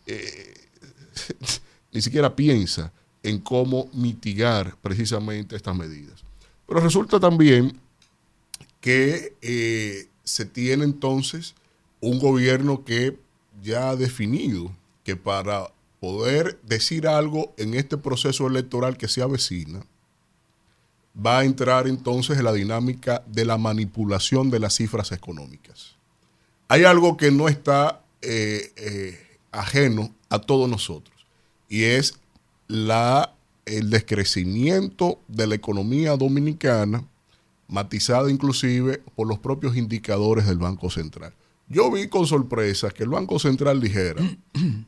eh, 0.07 0.55
ni 1.93 2.03
siquiera 2.03 2.35
piensa 2.35 2.93
en 3.23 3.39
cómo 3.39 3.89
mitigar 3.93 4.77
precisamente 4.83 5.55
estas 5.57 5.77
medidas. 5.77 6.25
Pero 6.67 6.81
resulta 6.81 7.21
también 7.21 7.79
que 8.81 9.35
eh, 9.41 10.09
se 10.25 10.45
tiene 10.45 10.85
entonces 10.85 11.55
un 12.01 12.19
gobierno 12.19 12.85
que 12.85 13.17
ya 13.63 13.91
ha 13.91 13.97
definido 13.97 14.73
que 15.05 15.17
para 15.17 15.73
poder 16.01 16.61
decir 16.63 17.07
algo 17.09 17.53
en 17.57 17.75
este 17.75 17.97
proceso 17.97 18.47
electoral 18.47 18.97
que 18.97 19.09
se 19.09 19.23
avecina, 19.23 19.85
va 21.25 21.41
a 21.41 21.45
entrar 21.45 21.89
entonces 21.89 22.39
en 22.39 22.45
la 22.45 22.53
dinámica 22.53 23.23
de 23.27 23.45
la 23.45 23.59
manipulación 23.59 24.51
de 24.51 24.61
las 24.61 24.75
cifras 24.75 25.13
económicas. 25.13 25.97
Hay 26.69 26.85
algo 26.85 27.17
que 27.17 27.31
no 27.31 27.49
está 27.49 28.03
eh, 28.23 28.73
eh, 28.77 29.19
ajeno 29.51 30.15
a 30.29 30.39
todos 30.39 30.69
nosotros 30.69 31.17
y 31.69 31.85
es 31.85 32.15
la, 32.67 33.35
el 33.67 33.91
descrecimiento 33.91 35.21
de 35.29 35.47
la 35.47 35.55
economía 35.55 36.17
dominicana, 36.17 37.05
matizada 37.67 38.31
inclusive 38.31 39.03
por 39.15 39.27
los 39.27 39.39
propios 39.39 39.77
indicadores 39.77 40.47
del 40.47 40.59
Banco 40.59 40.91
Central. 40.91 41.33
Yo 41.69 41.91
vi 41.91 42.09
con 42.09 42.27
sorpresa 42.27 42.91
que 42.91 43.03
el 43.03 43.11
Banco 43.11 43.39
Central 43.39 43.81
dijera 43.81 44.23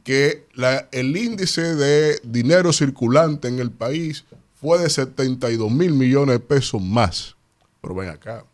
que 0.04 0.46
el 0.92 1.16
índice 1.16 1.74
de 1.74 2.20
dinero 2.24 2.72
circulante 2.72 3.48
en 3.48 3.58
el 3.58 3.70
país 3.70 4.24
fue 4.60 4.78
de 4.78 4.90
72 4.90 5.70
mil 5.70 5.92
millones 5.94 6.34
de 6.34 6.40
pesos 6.40 6.80
más. 6.82 7.36
Pero 7.80 7.94
ven 7.94 8.10
acá, 8.10 8.44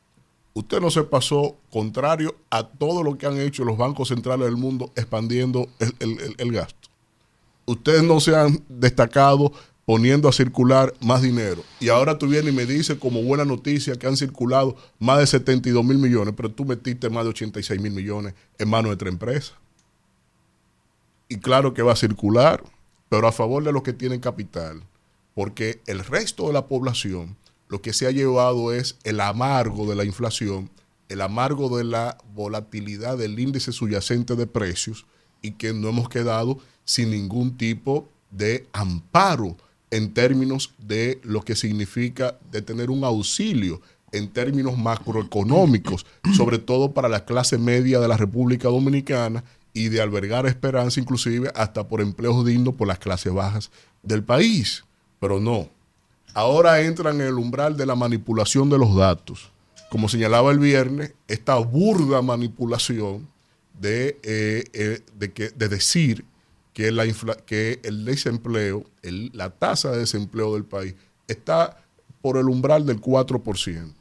usted 0.55 0.81
no 0.81 0.91
se 0.91 1.03
pasó 1.03 1.57
contrario 1.71 2.37
a 2.51 2.67
todo 2.69 3.03
lo 3.03 3.19
que 3.19 3.27
han 3.27 3.39
hecho 3.39 3.65
los 3.65 3.77
bancos 3.77 4.09
centrales 4.09 4.47
del 4.47 4.57
mundo 4.57 4.93
expandiendo 4.97 5.69
el, 5.79 5.95
el- 6.01 6.35
el- 6.39 6.53
gasto. 6.53 6.89
Ustedes 7.67 8.03
no 8.05 8.21
se 8.21 8.37
han 8.37 8.63
destacado 8.69 9.53
poniendo 9.85 10.29
a 10.29 10.33
circular 10.33 10.95
más 11.01 11.23
dinero. 11.23 11.63
Y 11.81 11.89
ahora 11.89 12.17
tú 12.19 12.27
vienes 12.29 12.53
y 12.53 12.57
me 12.57 12.67
dices 12.67 12.99
como 12.99 13.23
buena 13.23 13.45
noticia 13.45 13.97
que 13.97 14.07
han 14.07 14.17
circulado 14.17 14.77
más 15.01 15.19
de 15.19 15.27
72 15.27 15.85
mil 15.85 15.99
millones, 15.99 16.35
pero 16.37 16.51
tú 16.51 16.65
metiste 16.65 17.11
más 17.11 17.25
de 17.25 17.31
86 17.31 17.81
mil 17.81 17.93
millones 17.93 18.35
en 18.59 18.69
manos 18.69 18.91
de 18.91 18.95
otra 18.95 19.09
empresa. 19.09 19.53
Y 21.29 21.39
claro 21.39 21.75
que 21.75 21.83
va 21.83 21.93
a 21.93 21.97
circular, 21.97 22.63
pero 23.09 23.27
a 23.27 23.33
favor 23.33 23.63
de 23.65 23.73
los 23.73 23.83
que 23.83 23.93
tienen 23.93 24.21
capital, 24.21 24.83
porque 25.37 25.83
el 25.87 25.99
resto 25.99 26.47
de 26.47 26.55
la 26.55 26.67
población 26.67 27.37
lo 27.69 27.83
que 27.83 27.93
se 27.93 28.07
ha 28.07 28.11
llevado 28.11 28.73
es 28.73 28.97
el 29.05 29.21
amargo 29.21 29.87
de 29.87 29.95
la 29.95 30.05
inflación, 30.05 30.71
el 31.11 31.21
amargo 31.21 31.77
de 31.77 31.85
la 31.85 32.17
volatilidad 32.35 33.19
del 33.19 33.39
índice 33.39 33.71
subyacente 33.71 34.35
de 34.35 34.47
precios 34.47 35.05
y 35.43 35.51
que 35.51 35.75
no 35.75 35.91
hemos 35.91 36.09
quedado 36.09 36.59
sin 36.87 37.11
ningún 37.11 37.59
tipo 37.59 38.09
de 38.31 38.67
amparo 38.73 39.59
en 39.91 40.15
términos 40.15 40.73
de 40.79 41.21
lo 41.23 41.43
que 41.43 41.55
significa 41.55 42.39
de 42.51 42.63
tener 42.63 42.89
un 42.89 43.05
auxilio 43.05 43.83
en 44.13 44.29
términos 44.29 44.79
macroeconómicos, 44.79 46.07
sobre 46.35 46.59
todo 46.59 46.95
para 46.95 47.11
la 47.11 47.27
clase 47.27 47.59
media 47.59 48.01
de 48.01 48.09
la 48.09 48.17
República 48.17 48.69
Dominicana 48.69 49.45
y 49.75 49.91
de 49.91 50.01
albergar 50.01 50.47
esperanza 50.47 50.99
inclusive 50.99 51.53
hasta 51.55 51.87
por 51.89 52.01
empleos 52.01 52.43
dignos 52.47 52.75
por 52.75 52.89
las 52.89 52.99
clases 52.99 53.35
bajas 53.35 53.71
del 54.03 54.25
país. 54.25 54.87
Pero 55.21 55.41
no, 55.41 55.69
ahora 56.35 56.81
entran 56.83 57.21
en 57.21 57.27
el 57.29 57.35
umbral 57.35 57.77
de 57.77 57.87
la 57.87 57.95
manipulación 57.95 58.69
de 58.71 58.79
los 58.79 58.95
datos. 58.95 59.51
Como 59.91 60.09
señalaba 60.09 60.51
el 60.51 60.59
viernes, 60.59 61.15
esta 61.29 61.55
burda 61.57 62.21
manipulación 62.23 63.29
de, 63.81 64.19
eh, 64.23 64.65
eh, 64.73 65.01
de, 65.19 65.53
de 65.55 65.69
decir 65.69 66.25
que, 66.73 66.91
la 66.93 67.07
infla- 67.07 67.37
que 67.47 67.81
el 67.85 68.05
desempleo, 68.05 68.85
el- 69.03 69.31
la 69.33 69.51
tasa 69.51 69.91
de 69.93 69.99
desempleo 69.99 70.55
del 70.55 70.65
país 70.65 70.95
está 71.29 71.79
por 72.21 72.37
el 72.37 72.49
umbral 72.49 72.85
del 72.85 73.01
4%, 73.01 73.95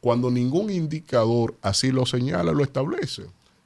cuando 0.00 0.30
ningún 0.30 0.70
indicador 0.70 1.54
así 1.60 1.90
lo 1.90 2.06
señala, 2.06 2.52
lo 2.52 2.62
establece. 2.62 3.24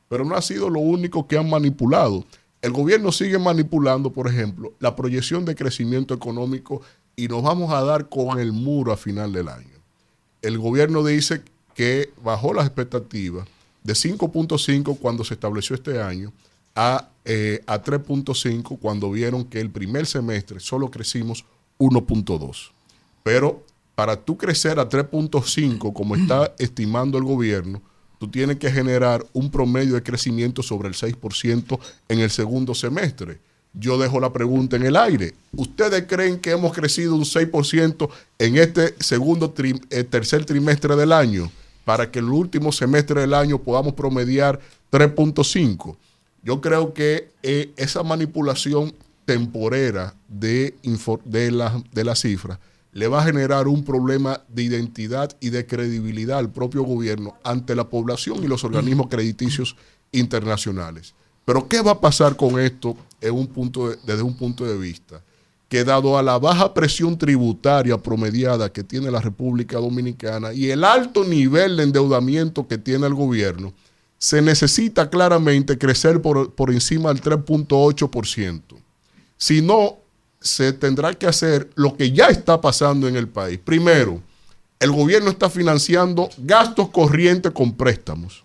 Pero 0.08 0.24
no 0.24 0.34
ha 0.34 0.42
sido 0.42 0.70
lo 0.70 0.80
único 0.80 1.26
que 1.28 1.36
han 1.38 1.48
manipulado. 1.48 2.24
El 2.64 2.72
gobierno 2.72 3.12
sigue 3.12 3.38
manipulando, 3.38 4.10
por 4.10 4.26
ejemplo, 4.26 4.72
la 4.80 4.96
proyección 4.96 5.44
de 5.44 5.54
crecimiento 5.54 6.14
económico 6.14 6.80
y 7.14 7.28
nos 7.28 7.42
vamos 7.42 7.70
a 7.74 7.82
dar 7.82 8.08
con 8.08 8.40
el 8.40 8.52
muro 8.52 8.90
a 8.90 8.96
final 8.96 9.34
del 9.34 9.48
año. 9.48 9.76
El 10.40 10.56
gobierno 10.56 11.04
dice 11.04 11.42
que 11.74 12.14
bajó 12.24 12.54
las 12.54 12.64
expectativas 12.64 13.46
de 13.82 13.92
5.5 13.92 14.98
cuando 14.98 15.24
se 15.24 15.34
estableció 15.34 15.76
este 15.76 16.00
año 16.00 16.32
a, 16.74 17.10
eh, 17.26 17.62
a 17.66 17.82
3.5 17.82 18.78
cuando 18.78 19.10
vieron 19.10 19.44
que 19.44 19.60
el 19.60 19.68
primer 19.68 20.06
semestre 20.06 20.58
solo 20.58 20.90
crecimos 20.90 21.44
1.2. 21.78 22.70
Pero 23.22 23.62
para 23.94 24.16
tú 24.16 24.38
crecer 24.38 24.80
a 24.80 24.88
3.5 24.88 25.92
como 25.92 26.16
está 26.16 26.54
estimando 26.58 27.18
el 27.18 27.24
gobierno, 27.24 27.82
tú 28.18 28.28
tienes 28.28 28.56
que 28.58 28.70
generar 28.70 29.24
un 29.32 29.50
promedio 29.50 29.94
de 29.94 30.02
crecimiento 30.02 30.62
sobre 30.62 30.88
el 30.88 30.94
6% 30.94 31.78
en 32.08 32.20
el 32.20 32.30
segundo 32.30 32.74
semestre. 32.74 33.38
Yo 33.72 33.98
dejo 33.98 34.20
la 34.20 34.32
pregunta 34.32 34.76
en 34.76 34.84
el 34.84 34.96
aire. 34.96 35.34
¿Ustedes 35.56 36.04
creen 36.06 36.38
que 36.38 36.52
hemos 36.52 36.72
crecido 36.72 37.14
un 37.16 37.24
6% 37.24 38.08
en 38.38 38.56
este 38.56 38.94
segundo 39.00 39.52
tri- 39.52 39.82
eh, 39.90 40.04
tercer 40.04 40.44
trimestre 40.44 40.94
del 40.94 41.10
año 41.12 41.50
para 41.84 42.10
que 42.10 42.20
el 42.20 42.26
último 42.30 42.70
semestre 42.70 43.20
del 43.22 43.34
año 43.34 43.58
podamos 43.58 43.94
promediar 43.94 44.60
3.5? 44.92 45.96
Yo 46.42 46.60
creo 46.60 46.94
que 46.94 47.30
eh, 47.42 47.72
esa 47.76 48.02
manipulación 48.02 48.94
temporera 49.24 50.14
de, 50.28 50.74
de, 51.24 51.50
la, 51.50 51.82
de 51.92 52.04
la 52.04 52.14
cifra 52.14 52.60
le 52.94 53.08
va 53.08 53.20
a 53.20 53.24
generar 53.24 53.68
un 53.68 53.84
problema 53.84 54.40
de 54.48 54.62
identidad 54.62 55.36
y 55.40 55.50
de 55.50 55.66
credibilidad 55.66 56.38
al 56.38 56.50
propio 56.50 56.82
gobierno 56.84 57.34
ante 57.44 57.74
la 57.74 57.90
población 57.90 58.42
y 58.42 58.46
los 58.46 58.64
organismos 58.64 59.08
crediticios 59.08 59.76
internacionales. 60.12 61.14
Pero 61.44 61.68
¿qué 61.68 61.82
va 61.82 61.92
a 61.92 62.00
pasar 62.00 62.36
con 62.36 62.58
esto 62.58 62.96
en 63.20 63.34
un 63.34 63.46
punto 63.48 63.90
de- 63.90 63.98
desde 64.06 64.22
un 64.22 64.34
punto 64.36 64.64
de 64.64 64.78
vista? 64.78 65.22
Que 65.68 65.84
dado 65.84 66.16
a 66.16 66.22
la 66.22 66.38
baja 66.38 66.72
presión 66.72 67.18
tributaria 67.18 67.98
promediada 67.98 68.72
que 68.72 68.84
tiene 68.84 69.10
la 69.10 69.20
República 69.20 69.78
Dominicana 69.78 70.52
y 70.52 70.70
el 70.70 70.84
alto 70.84 71.24
nivel 71.24 71.76
de 71.76 71.82
endeudamiento 71.82 72.66
que 72.68 72.78
tiene 72.78 73.06
el 73.06 73.14
gobierno, 73.14 73.72
se 74.18 74.40
necesita 74.40 75.10
claramente 75.10 75.76
crecer 75.76 76.22
por, 76.22 76.54
por 76.54 76.70
encima 76.70 77.12
del 77.12 77.20
3.8%. 77.20 78.62
Si 79.36 79.60
no, 79.60 79.98
se 80.44 80.74
tendrá 80.74 81.14
que 81.14 81.26
hacer 81.26 81.70
lo 81.74 81.96
que 81.96 82.12
ya 82.12 82.26
está 82.26 82.60
pasando 82.60 83.08
en 83.08 83.16
el 83.16 83.28
país. 83.28 83.58
Primero, 83.58 84.20
el 84.78 84.92
gobierno 84.92 85.30
está 85.30 85.48
financiando 85.48 86.28
gastos 86.36 86.90
corrientes 86.90 87.50
con 87.52 87.72
préstamos. 87.72 88.44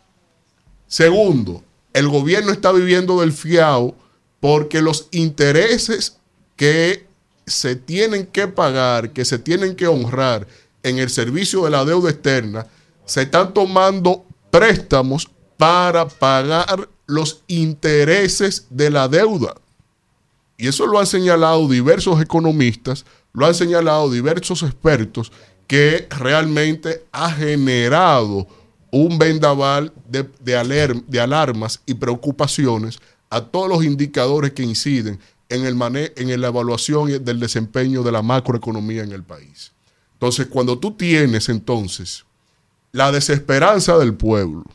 Segundo, 0.88 1.61
el 1.91 2.07
gobierno 2.07 2.53
está 2.53 2.71
viviendo 2.71 3.19
del 3.19 3.34
fiao 3.34 3.95
porque 4.39 4.81
los 4.81 5.09
intereses 5.11 6.17
que 6.55 7.05
se 7.45 7.76
tienen 7.76 8.26
que 8.26 8.47
pagar, 8.47 9.11
que 9.11 9.26
se 9.26 9.38
tienen 9.38 9.76
que 9.76 9.88
honrar 9.88 10.47
en 10.84 10.99
el 10.99 11.09
servicio 11.09 11.65
de 11.65 11.71
la 11.71 11.84
deuda 11.84 12.11
externa, 12.11 12.65
se 13.03 13.23
están 13.23 13.53
tomando 13.53 14.23
préstamos 14.49 15.30
para 15.57 16.07
pagar 16.07 16.88
los 17.07 17.43
intereses 17.47 18.67
de 18.69 18.89
la 18.89 19.09
deuda. 19.09 19.55
Y 20.60 20.68
eso 20.68 20.86
lo 20.86 20.99
han 20.99 21.07
señalado 21.07 21.68
diversos 21.69 22.22
economistas, 22.22 23.06
lo 23.31 23.45
han 23.45 23.56
señalado 23.56 24.11
diversos 24.11 24.61
expertos, 24.61 25.31
que 25.68 26.06
realmente 26.10 27.06
ha 27.14 27.31
generado 27.31 28.45
un 28.91 29.18
vendaval 29.18 29.94
de, 30.07 30.23
de 30.41 31.02
de 31.07 31.19
alarmas 31.22 31.80
y 31.86 31.94
preocupaciones 31.94 32.99
a 33.30 33.40
todos 33.40 33.69
los 33.69 33.86
indicadores 33.86 34.52
que 34.52 34.64
inciden 34.64 35.18
en, 35.48 35.64
el 35.65 35.76
mane- 35.76 36.11
en 36.18 36.41
la 36.41 36.48
evaluación 36.48 37.23
del 37.23 37.40
desempeño 37.40 38.03
de 38.03 38.11
la 38.11 38.22
macroeconomía 38.22 39.03
en 39.03 39.14
el 39.14 39.23
país. 39.23 39.72
Entonces, 40.14 40.48
cuando 40.48 40.77
tú 40.77 40.91
tienes 40.91 41.48
entonces 41.48 42.26
la 42.91 43.11
desesperanza 43.14 43.98
del 43.98 44.14
pueblo, 44.14 44.65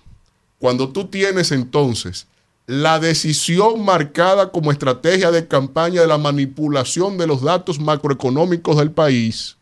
cuando 0.59 0.89
tú 0.89 1.09
tienes 1.09 1.53
entonces 1.53 2.27
la 2.67 2.99
decisión 2.99 3.85
marcada 3.85 4.51
como 4.51 4.73
estrategia 4.73 5.31
de 5.31 5.47
campaña 5.47 6.01
de 6.01 6.07
la 6.07 6.19
manipulación 6.19 7.19
de 7.19 7.27
los 7.27 7.43
datos 7.43 7.79
macroeconómicos 7.79 8.77
del 8.79 8.91
país, 8.91 9.57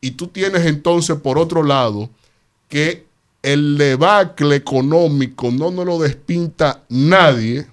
y 0.00 0.12
tú 0.12 0.28
tienes 0.28 0.66
entonces 0.66 1.16
por 1.16 1.38
otro 1.38 1.62
lado 1.62 2.10
que 2.68 3.06
el 3.42 3.78
debacle 3.78 4.56
económico 4.56 5.50
no 5.50 5.70
nos 5.70 5.86
lo 5.86 5.98
despinta 5.98 6.84
nadie, 6.88 7.66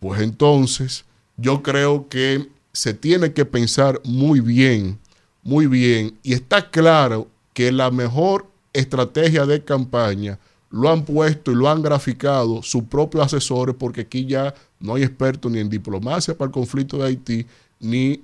pues 0.00 0.20
entonces 0.20 1.04
yo 1.36 1.62
creo 1.62 2.08
que 2.08 2.48
se 2.72 2.94
tiene 2.94 3.32
que 3.32 3.44
pensar 3.44 4.00
muy 4.04 4.40
bien, 4.40 4.98
muy 5.42 5.66
bien, 5.66 6.18
y 6.22 6.32
está 6.32 6.70
claro 6.70 7.28
que 7.52 7.70
la 7.70 7.90
mejor 7.90 8.46
estrategia 8.72 9.44
de 9.44 9.62
campaña 9.62 10.38
lo 10.72 10.90
han 10.90 11.04
puesto 11.04 11.52
y 11.52 11.54
lo 11.54 11.68
han 11.68 11.82
graficado 11.82 12.62
sus 12.62 12.84
propios 12.84 13.26
asesores, 13.26 13.76
porque 13.78 14.00
aquí 14.00 14.24
ya 14.24 14.54
no 14.80 14.94
hay 14.94 15.02
expertos 15.02 15.52
ni 15.52 15.60
en 15.60 15.68
diplomacia 15.68 16.36
para 16.36 16.46
el 16.46 16.52
conflicto 16.52 16.96
de 16.96 17.04
Haití, 17.04 17.46
ni, 17.78 18.22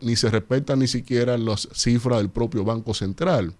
ni 0.00 0.16
se 0.16 0.30
respetan 0.30 0.78
ni 0.78 0.88
siquiera 0.88 1.36
las 1.36 1.68
cifras 1.74 2.18
del 2.18 2.30
propio 2.30 2.64
Banco 2.64 2.94
Central. 2.94 3.54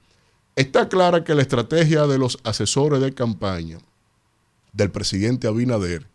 Está 0.56 0.88
clara 0.88 1.22
que 1.22 1.34
la 1.34 1.42
estrategia 1.42 2.06
de 2.06 2.18
los 2.18 2.38
asesores 2.42 3.00
de 3.00 3.12
campaña 3.12 3.78
del 4.72 4.90
presidente 4.90 5.46
Abinader 5.46 6.06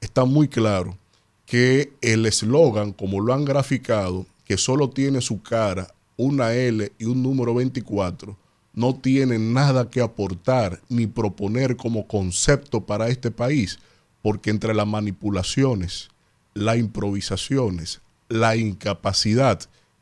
está 0.00 0.24
muy 0.24 0.48
claro 0.48 0.96
que 1.44 1.92
el 2.00 2.24
eslogan, 2.24 2.92
como 2.92 3.20
lo 3.20 3.34
han 3.34 3.44
graficado, 3.44 4.24
que 4.46 4.56
solo 4.56 4.88
tiene 4.88 5.20
su 5.20 5.42
cara, 5.42 5.88
una 6.16 6.54
L 6.54 6.92
y 6.98 7.04
un 7.04 7.22
número 7.22 7.54
24, 7.54 8.36
no 8.74 8.94
tiene 8.94 9.38
nada 9.38 9.90
que 9.90 10.00
aportar 10.00 10.80
ni 10.88 11.06
proponer 11.06 11.76
como 11.76 12.06
concepto 12.06 12.84
para 12.84 13.08
este 13.08 13.30
país, 13.30 13.78
porque 14.22 14.50
entre 14.50 14.74
las 14.74 14.86
manipulaciones, 14.86 16.08
las 16.54 16.78
improvisaciones, 16.78 18.00
la 18.28 18.56
incapacidad 18.56 19.60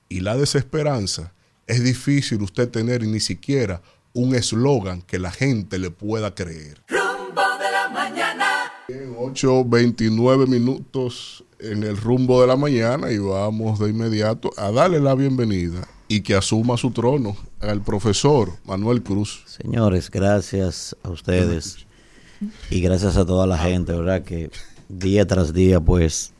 y 0.09 0.21
la 0.21 0.37
desesperanza, 0.37 1.33
es 1.67 1.83
difícil 1.83 2.43
usted 2.43 2.69
tener 2.69 3.03
ni 3.07 3.21
siquiera 3.21 3.83
un 4.15 4.35
eslogan 4.35 5.03
que 5.03 5.19
la 5.19 5.31
gente 5.31 5.79
le 5.79 5.91
pueda 5.91 6.35
creer. 6.35 6.83
Rumbo 6.89 7.43
de 7.59 7.71
la 7.71 7.89
mañana. 7.89 8.73
8.29 8.89 10.47
minutos 10.49 11.45
en 11.59 11.83
el 11.83 11.97
rumbo 11.97 12.41
de 12.41 12.47
la 12.47 12.57
mañana 12.57 13.11
y 13.11 13.19
vamos 13.19 13.79
de 13.79 13.91
inmediato 13.91 14.51
a 14.57 14.71
darle 14.71 15.01
la 15.01 15.15
bienvenida 15.15 15.87
y 16.09 16.21
que 16.21 16.35
asuma 16.35 16.77
su 16.77 16.91
trono 16.91 17.37
al 17.63 17.81
profesor 17.81 18.53
Manuel 18.65 19.03
Cruz. 19.03 19.45
Señores, 19.47 20.11
gracias 20.11 20.97
a 21.03 21.11
ustedes 21.11 21.87
y 22.71 22.81
gracias 22.81 23.17
a 23.17 23.25
toda 23.25 23.47
la 23.47 23.57
gente, 23.57 23.93
¿verdad? 23.93 24.23
Que 24.23 24.51
día 24.89 25.27
tras 25.27 25.53
día 25.53 25.81
pues 25.81 26.33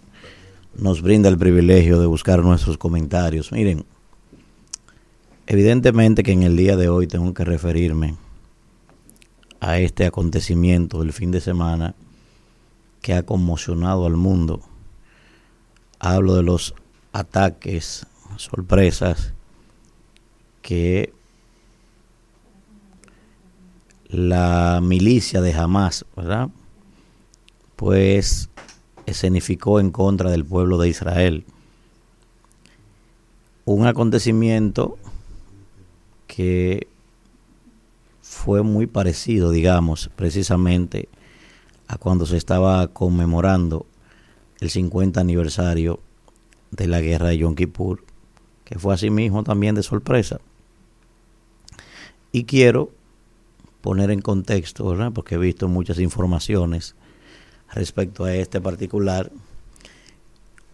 nos 0.75 1.01
brinda 1.01 1.29
el 1.29 1.39
privilegio 1.39 2.01
de 2.01 2.07
buscar 2.07 2.43
nuestros 2.43 2.77
comentarios. 2.77 3.53
Miren, 3.53 3.85
evidentemente 5.47 6.23
que 6.23 6.33
en 6.33 6.43
el 6.43 6.57
día 6.57 6.77
de 6.77 6.89
hoy 6.89 7.07
tengo 7.07 7.33
que 7.35 7.45
referirme 7.45 8.17
a 9.61 9.79
este 9.79 10.07
acontecimiento 10.07 11.01
del 11.01 11.13
fin 11.13 11.31
de 11.31 11.41
semana 11.41 11.95
que 13.01 13.15
ha 13.15 13.23
conmocionado 13.23 14.07
al 14.07 14.17
mundo. 14.17 14.61
Hablo 16.01 16.35
de 16.35 16.43
los 16.43 16.75
ataques, 17.13 18.07
sorpresas 18.37 19.35
que 20.63 21.13
la 24.09 24.81
milicia 24.83 25.41
de 25.41 25.53
Hamas, 25.53 26.05
¿verdad? 26.17 26.51
Pues 27.77 28.51
escenificó 29.07 29.81
en 29.81 29.91
contra 29.91 30.31
del 30.31 30.45
pueblo 30.45 30.79
de 30.79 30.89
Israel. 30.89 31.45
Un 33.65 33.87
acontecimiento 33.87 34.99
que 36.27 36.89
fue 38.21 38.63
muy 38.63 38.87
parecido, 38.87 39.51
digamos, 39.51 40.11
precisamente 40.17 41.09
a 41.89 41.99
cuando 41.99 42.27
se 42.27 42.37
estaba 42.37 42.89
conmemorando 42.89 43.87
el 44.61 44.71
50 44.71 45.21
aniversario 45.21 46.01
de 46.71 46.87
la 46.87 47.01
guerra 47.01 47.29
de 47.29 47.39
Yom 47.39 47.55
Kippur, 47.55 48.05
que 48.65 48.79
fue 48.79 48.95
asimismo 48.95 49.43
también 49.43 49.75
de 49.75 49.83
sorpresa. 49.83 50.41
Y 52.33 52.45
quiero 52.45 52.91
poner 53.83 54.11
en 54.11 54.23
contexto, 54.23 54.87
¿verdad? 54.87 55.13
porque 55.13 55.35
he 55.35 55.39
visto 55.39 55.69
muchas 55.69 55.99
informaciones 55.99 56.95
respecto 57.71 58.25
a 58.25 58.35
este 58.35 58.61
particular 58.61 59.31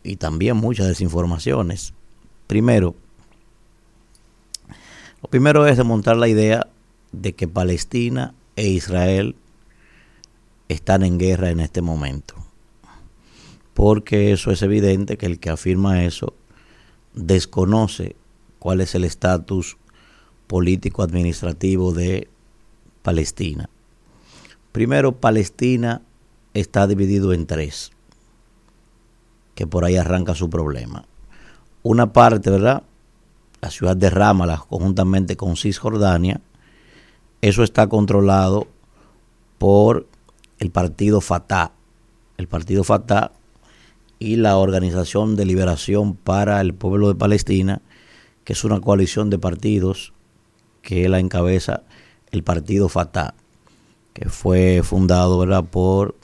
y 0.03 0.17
también 0.17 0.57
muchas 0.57 0.87
desinformaciones. 0.87 1.95
Primero, 2.47 2.95
lo 5.23 5.29
primero 5.29 5.67
es 5.67 5.77
desmontar 5.77 6.17
la 6.17 6.29
idea 6.29 6.69
de 7.13 7.35
que 7.35 7.49
Palestina 7.49 8.35
e 8.57 8.69
Israel 8.69 9.35
están 10.69 11.03
en 11.03 11.19
guerra 11.19 11.51
en 11.51 11.61
este 11.61 11.83
momento. 11.83 12.35
Porque 13.75 14.33
eso 14.33 14.51
es 14.51 14.63
evidente 14.63 15.17
que 15.17 15.27
el 15.27 15.39
que 15.39 15.51
afirma 15.51 16.05
eso 16.05 16.35
desconoce 17.15 18.17
cuál 18.59 18.81
es 18.81 18.95
el 18.95 19.05
estatus 19.05 19.77
político 20.49 21.03
administrativo 21.03 21.93
de 21.93 22.27
Palestina. 23.03 23.69
Primero, 24.73 25.13
Palestina 25.13 26.03
está 26.55 26.87
dividido 26.89 27.33
en 27.33 27.47
tres, 27.47 27.93
que 29.55 29.67
por 29.67 29.85
ahí 29.85 29.97
arranca 29.97 30.35
su 30.35 30.51
problema. 30.51 31.05
Una 31.83 32.13
parte, 32.13 32.51
¿verdad? 32.51 32.83
La 33.61 33.71
ciudad 33.71 33.97
de 33.97 34.11
Ramallah, 34.11 34.65
conjuntamente 34.69 35.37
con 35.37 35.57
Cisjordania, 35.57 36.41
eso 37.41 37.63
está 37.63 37.87
controlado 37.87 38.67
por 39.59 40.07
el 40.59 40.71
partido 40.71 41.21
Fatah, 41.21 41.73
el 42.37 42.49
partido 42.49 42.85
Fatah 42.85 43.33
y 44.19 44.37
la 44.37 44.57
Organización 44.57 45.37
de 45.37 45.45
Liberación 45.45 46.15
para 46.15 46.61
el 46.61 46.75
Pueblo 46.75 47.09
de 47.09 47.15
Palestina, 47.15 47.81
que 48.45 48.55
es 48.55 48.65
una 48.65 48.81
coalición 48.81 49.31
de 49.31 49.39
partidos 49.39 50.13
que 50.89 51.07
la 51.11 51.19
encabeza 51.19 51.83
el 52.31 52.43
partido 52.43 52.89
Fatah, 52.89 53.35
que 54.15 54.31
fue 54.31 54.81
fundado 54.83 55.39
¿verdad? 55.39 55.63
por 55.63 56.15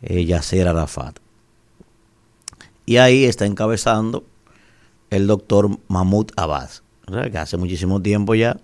eh, 0.00 0.24
Yasser 0.24 0.68
Arafat. 0.68 1.18
Y 2.86 2.98
ahí 2.98 3.24
está 3.24 3.46
encabezando 3.46 4.22
el 5.10 5.26
doctor 5.26 5.76
Mahmoud 5.88 6.28
Abbas, 6.36 6.84
que 7.32 7.36
hace 7.36 7.56
muchísimo 7.56 8.00
tiempo 8.00 8.36
ya, 8.36 8.60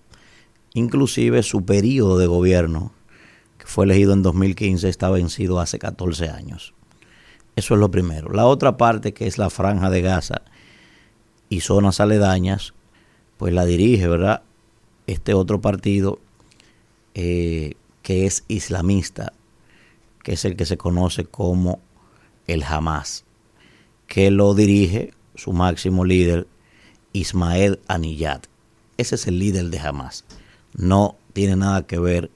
inclusive 0.74 1.42
su 1.42 1.64
periodo 1.64 2.16
de 2.16 2.28
gobierno 2.28 2.92
que 3.58 3.66
fue 3.66 3.86
elegido 3.86 4.12
en 4.12 4.22
2015, 4.22 4.88
está 4.88 5.10
vencido 5.10 5.58
hace 5.58 5.80
14 5.80 6.28
años. 6.28 6.72
Eso 7.56 7.74
es 7.74 7.80
lo 7.80 7.90
primero. 7.90 8.32
La 8.32 8.46
otra 8.46 8.76
parte, 8.76 9.12
que 9.12 9.26
es 9.26 9.38
la 9.38 9.50
franja 9.50 9.90
de 9.90 10.02
Gaza 10.02 10.42
y 11.48 11.62
zonas 11.62 11.98
aledañas, 11.98 12.74
pues 13.38 13.52
la 13.52 13.64
dirige, 13.64 14.06
¿verdad? 14.06 14.42
Este 15.10 15.34
otro 15.34 15.60
partido 15.60 16.20
eh, 17.14 17.74
que 18.02 18.26
es 18.26 18.44
islamista, 18.46 19.32
que 20.22 20.34
es 20.34 20.44
el 20.44 20.54
que 20.54 20.66
se 20.66 20.76
conoce 20.76 21.24
como 21.24 21.80
el 22.46 22.62
Hamas, 22.62 23.24
que 24.06 24.30
lo 24.30 24.54
dirige 24.54 25.12
su 25.34 25.52
máximo 25.52 26.04
líder, 26.04 26.46
Ismael 27.12 27.80
Aniyat. 27.88 28.46
Ese 28.98 29.16
es 29.16 29.26
el 29.26 29.40
líder 29.40 29.70
de 29.70 29.80
Hamas. 29.80 30.24
No 30.76 31.16
tiene 31.32 31.56
nada 31.56 31.88
que 31.88 31.98
ver 31.98 32.30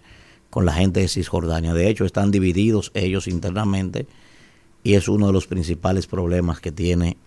con 0.51 0.67
la 0.67 0.73
gente 0.73 0.99
de 0.99 1.07
Cisjordania. 1.07 1.75
De 1.75 1.89
hecho, 1.89 2.05
están 2.05 2.33
divididos 2.33 2.91
ellos 2.95 3.29
internamente 3.29 4.09
y 4.83 4.95
es 4.95 5.07
uno 5.07 5.29
de 5.29 5.33
los 5.33 5.47
principales 5.47 6.09
problemas 6.09 6.59
que 6.59 6.73
tiene 6.73 7.19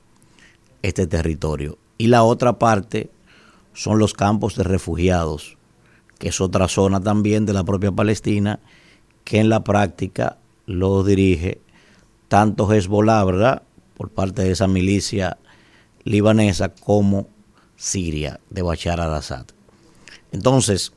este 0.81 1.07
territorio. 1.07 1.77
Y 1.97 2.07
la 2.07 2.23
otra 2.23 2.59
parte 2.59 3.09
son 3.77 3.99
los 3.99 4.15
campos 4.15 4.55
de 4.55 4.63
refugiados, 4.63 5.55
que 6.17 6.29
es 6.29 6.41
otra 6.41 6.67
zona 6.67 6.99
también 6.99 7.45
de 7.45 7.53
la 7.53 7.63
propia 7.63 7.91
Palestina, 7.91 8.59
que 9.23 9.39
en 9.39 9.49
la 9.49 9.63
práctica 9.63 10.39
lo 10.65 11.03
dirige 11.03 11.61
tanto 12.27 12.73
Hezbollah, 12.73 13.23
¿verdad? 13.23 13.61
Por 13.95 14.09
parte 14.09 14.41
de 14.41 14.51
esa 14.51 14.67
milicia 14.67 15.37
libanesa 16.03 16.73
como 16.73 17.27
Siria 17.75 18.39
de 18.49 18.63
Bashar 18.63 18.99
al-Assad. 18.99 19.45
Entonces, 20.31 20.93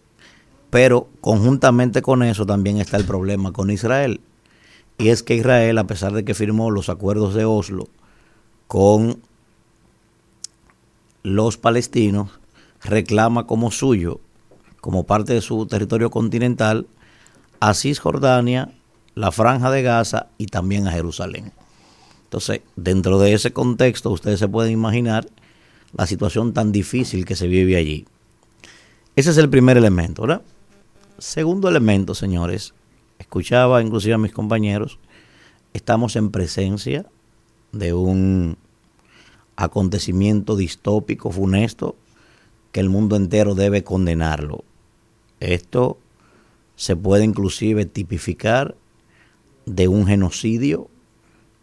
pero 0.70 1.10
conjuntamente 1.20 2.00
con 2.00 2.22
eso 2.22 2.46
también 2.46 2.78
está 2.78 2.96
el 2.96 3.04
problema 3.04 3.52
con 3.52 3.70
Israel. 3.70 4.22
Y 4.96 5.10
es 5.10 5.22
que 5.22 5.34
Israel, 5.34 5.76
a 5.76 5.86
pesar 5.86 6.12
de 6.14 6.24
que 6.24 6.32
firmó 6.32 6.70
los 6.70 6.88
acuerdos 6.88 7.34
de 7.34 7.44
Oslo 7.44 7.88
con 8.68 9.20
los 11.22 11.58
palestinos, 11.58 12.39
reclama 12.82 13.46
como 13.46 13.70
suyo, 13.70 14.20
como 14.80 15.04
parte 15.04 15.34
de 15.34 15.40
su 15.40 15.66
territorio 15.66 16.10
continental, 16.10 16.86
a 17.60 17.74
Cisjordania, 17.74 18.72
la 19.14 19.32
franja 19.32 19.70
de 19.70 19.82
Gaza 19.82 20.28
y 20.38 20.46
también 20.46 20.88
a 20.88 20.92
Jerusalén. 20.92 21.52
Entonces, 22.24 22.62
dentro 22.76 23.18
de 23.18 23.34
ese 23.34 23.52
contexto, 23.52 24.10
ustedes 24.10 24.38
se 24.38 24.48
pueden 24.48 24.72
imaginar 24.72 25.26
la 25.92 26.06
situación 26.06 26.52
tan 26.52 26.72
difícil 26.72 27.24
que 27.24 27.36
se 27.36 27.48
vive 27.48 27.76
allí. 27.76 28.06
Ese 29.16 29.30
es 29.30 29.38
el 29.38 29.50
primer 29.50 29.76
elemento, 29.76 30.22
¿verdad? 30.22 30.42
Segundo 31.18 31.68
elemento, 31.68 32.14
señores, 32.14 32.72
escuchaba 33.18 33.82
inclusive 33.82 34.14
a 34.14 34.18
mis 34.18 34.32
compañeros, 34.32 34.98
estamos 35.74 36.16
en 36.16 36.30
presencia 36.30 37.04
de 37.72 37.92
un 37.92 38.56
acontecimiento 39.56 40.56
distópico, 40.56 41.30
funesto, 41.30 41.96
que 42.72 42.80
el 42.80 42.88
mundo 42.88 43.16
entero 43.16 43.54
debe 43.54 43.84
condenarlo. 43.84 44.64
Esto 45.40 45.98
se 46.76 46.96
puede 46.96 47.24
inclusive 47.24 47.86
tipificar 47.86 48.76
de 49.66 49.88
un 49.88 50.06
genocidio, 50.06 50.88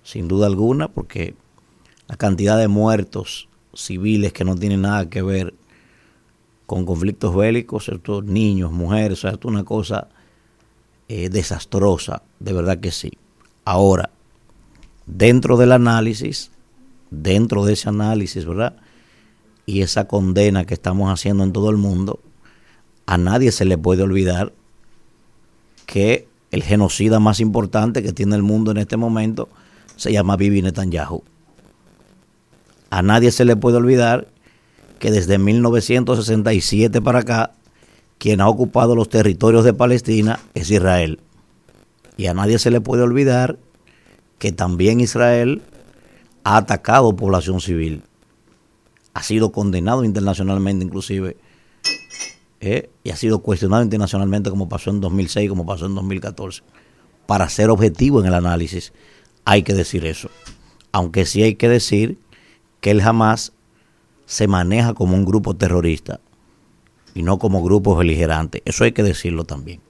sin 0.03 0.27
duda 0.27 0.47
alguna, 0.47 0.89
porque 0.89 1.35
la 2.07 2.17
cantidad 2.17 2.57
de 2.57 2.67
muertos 2.67 3.49
civiles 3.73 4.33
que 4.33 4.43
no 4.43 4.55
tienen 4.55 4.81
nada 4.81 5.09
que 5.09 5.21
ver 5.21 5.53
con 6.65 6.85
conflictos 6.85 7.35
bélicos, 7.35 7.85
¿cierto? 7.85 8.21
niños, 8.21 8.71
mujeres, 8.71 9.19
o 9.19 9.21
sea, 9.21 9.31
es 9.31 9.45
una 9.45 9.63
cosa 9.63 10.09
eh, 11.07 11.29
desastrosa, 11.29 12.23
de 12.39 12.53
verdad 12.53 12.79
que 12.79 12.91
sí. 12.91 13.11
Ahora, 13.63 14.09
dentro 15.05 15.57
del 15.57 15.71
análisis, 15.71 16.51
dentro 17.09 17.65
de 17.65 17.73
ese 17.73 17.89
análisis, 17.89 18.45
¿verdad? 18.45 18.77
Y 19.67 19.81
esa 19.81 20.07
condena 20.07 20.65
que 20.65 20.73
estamos 20.73 21.11
haciendo 21.11 21.43
en 21.43 21.51
todo 21.51 21.69
el 21.69 21.77
mundo, 21.77 22.21
a 23.05 23.17
nadie 23.17 23.51
se 23.51 23.65
le 23.65 23.77
puede 23.77 24.01
olvidar 24.01 24.53
que 25.85 26.27
el 26.51 26.63
genocida 26.63 27.19
más 27.19 27.41
importante 27.41 28.01
que 28.01 28.13
tiene 28.13 28.37
el 28.37 28.43
mundo 28.43 28.71
en 28.71 28.77
este 28.77 28.95
momento 28.95 29.49
se 29.97 30.13
llama 30.13 30.37
Bibi 30.37 30.61
Netanyahu. 30.61 31.21
A 32.89 33.01
nadie 33.01 33.29
se 33.31 33.43
le 33.43 33.57
puede 33.57 33.75
olvidar 33.75 34.29
que 34.99 35.11
desde 35.11 35.37
1967 35.37 37.01
para 37.01 37.19
acá, 37.19 37.51
quien 38.17 38.39
ha 38.39 38.47
ocupado 38.47 38.95
los 38.95 39.09
territorios 39.09 39.65
de 39.65 39.73
Palestina 39.73 40.39
es 40.53 40.71
Israel. 40.71 41.19
Y 42.15 42.27
a 42.27 42.33
nadie 42.33 42.57
se 42.57 42.71
le 42.71 42.79
puede 42.79 43.03
olvidar 43.03 43.59
que 44.39 44.53
también 44.53 45.01
Israel 45.01 45.61
ha 46.45 46.55
atacado 46.55 47.17
población 47.17 47.59
civil. 47.59 48.03
Ha 49.17 49.23
sido 49.23 49.51
condenado 49.51 50.03
internacionalmente 50.03 50.85
inclusive. 50.85 51.37
¿eh? 52.61 52.91
Y 53.03 53.09
ha 53.09 53.15
sido 53.15 53.39
cuestionado 53.39 53.81
internacionalmente 53.81 54.51
como 54.51 54.69
pasó 54.69 54.91
en 54.91 55.01
2006, 55.01 55.49
como 55.49 55.65
pasó 55.65 55.87
en 55.87 55.95
2014. 55.95 56.61
Para 57.25 57.49
ser 57.49 57.71
objetivo 57.71 58.19
en 58.19 58.27
el 58.27 58.35
análisis, 58.35 58.93
hay 59.43 59.63
que 59.63 59.73
decir 59.73 60.05
eso. 60.05 60.29
Aunque 60.91 61.25
sí 61.25 61.41
hay 61.41 61.55
que 61.55 61.67
decir 61.67 62.19
que 62.79 62.91
él 62.91 63.01
jamás 63.01 63.53
se 64.27 64.47
maneja 64.47 64.93
como 64.93 65.15
un 65.15 65.25
grupo 65.25 65.55
terrorista 65.55 66.19
y 67.15 67.23
no 67.23 67.39
como 67.39 67.63
grupo 67.63 67.95
beligerante. 67.95 68.61
Eso 68.65 68.83
hay 68.83 68.91
que 68.91 69.01
decirlo 69.01 69.45
también. 69.45 69.81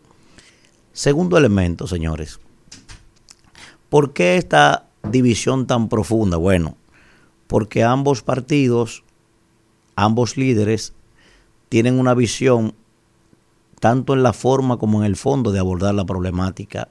Segundo 0.94 1.38
elemento, 1.38 1.86
señores. 1.86 2.40
¿Por 3.90 4.14
qué 4.14 4.38
esta 4.38 4.88
división 5.04 5.68
tan 5.68 5.90
profunda? 5.90 6.38
Bueno, 6.38 6.78
porque 7.48 7.84
ambos 7.84 8.22
partidos, 8.22 9.04
ambos 9.98 10.38
líderes, 10.38 10.94
tienen 11.68 12.00
una 12.00 12.14
visión 12.14 12.74
tanto 13.82 14.14
en 14.14 14.24
la 14.24 14.32
forma 14.32 14.78
como 14.78 15.00
en 15.00 15.06
el 15.06 15.18
fondo 15.18 15.52
de 15.52 15.60
abordar 15.60 15.94
la 15.94 16.06
problemática 16.06 16.88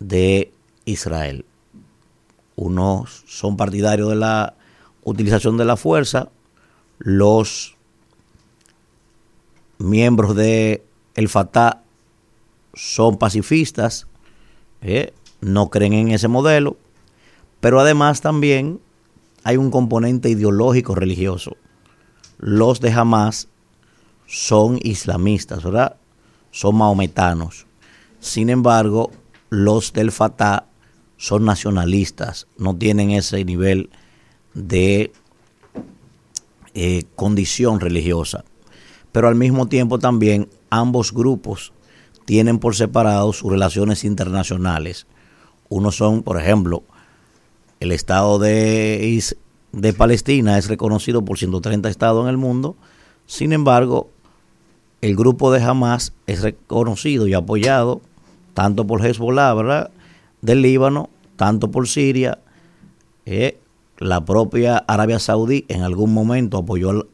de 0.00 0.52
Israel. 0.84 1.44
Unos 2.56 3.24
son 3.26 3.56
partidarios 3.56 4.08
de 4.08 4.16
la 4.16 4.54
utilización 5.04 5.56
de 5.56 5.64
la 5.64 5.76
fuerza, 5.76 6.30
los 6.98 7.76
miembros 9.78 10.34
de 10.34 10.84
el 11.14 11.28
Fatah 11.28 11.82
son 12.74 13.18
pacifistas, 13.18 14.06
eh, 14.80 15.12
no 15.40 15.68
creen 15.68 15.92
en 15.92 16.10
ese 16.10 16.28
modelo, 16.28 16.76
pero 17.60 17.80
además 17.80 18.22
también 18.22 18.80
hay 19.44 19.56
un 19.56 19.70
componente 19.70 20.30
ideológico 20.30 20.94
religioso. 20.94 21.56
Los 22.44 22.80
de 22.80 22.90
Hamas 22.90 23.46
son 24.26 24.80
islamistas, 24.82 25.62
¿verdad? 25.62 25.94
Son 26.50 26.74
maometanos. 26.74 27.66
Sin 28.18 28.50
embargo, 28.50 29.12
los 29.48 29.92
del 29.92 30.10
Fatah 30.10 30.66
son 31.16 31.44
nacionalistas, 31.44 32.48
no 32.58 32.76
tienen 32.76 33.12
ese 33.12 33.44
nivel 33.44 33.90
de 34.54 35.12
eh, 36.74 37.04
condición 37.14 37.78
religiosa. 37.78 38.44
Pero 39.12 39.28
al 39.28 39.36
mismo 39.36 39.68
tiempo 39.68 40.00
también 40.00 40.48
ambos 40.68 41.12
grupos 41.12 41.72
tienen 42.24 42.58
por 42.58 42.74
separado 42.74 43.32
sus 43.32 43.52
relaciones 43.52 44.02
internacionales. 44.02 45.06
Unos 45.68 45.94
son, 45.94 46.24
por 46.24 46.40
ejemplo, 46.40 46.82
el 47.78 47.92
Estado 47.92 48.40
de, 48.40 49.22
de 49.72 49.92
Palestina 49.92 50.58
es 50.58 50.68
reconocido 50.68 51.24
por 51.24 51.38
130 51.38 51.88
estados 51.88 52.24
en 52.24 52.28
el 52.28 52.36
mundo. 52.36 52.76
Sin 53.26 53.52
embargo, 53.52 54.10
el 55.00 55.16
grupo 55.16 55.50
de 55.50 55.62
Hamas 55.62 56.12
es 56.26 56.42
reconocido 56.42 57.26
y 57.26 57.34
apoyado 57.34 58.00
tanto 58.54 58.86
por 58.86 59.04
Hezbollah, 59.04 59.54
¿verdad? 59.54 59.90
Del 60.42 60.62
Líbano, 60.62 61.10
tanto 61.36 61.70
por 61.70 61.88
Siria, 61.88 62.38
eh, 63.24 63.58
la 63.98 64.24
propia 64.24 64.78
Arabia 64.78 65.18
Saudí 65.18 65.64
en 65.68 65.82
algún 65.82 66.12
momento 66.12 66.58
apoyó 66.58 67.06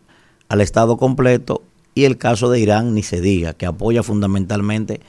al, 0.48 0.60
Estado 0.60 0.96
completo 0.96 1.62
y 1.94 2.04
el 2.04 2.16
caso 2.16 2.50
de 2.50 2.60
Irán 2.60 2.94
ni 2.94 3.02
se 3.02 3.20
diga, 3.20 3.52
que 3.52 3.66
apoya 3.66 4.02
fundamentalmente 4.02 5.00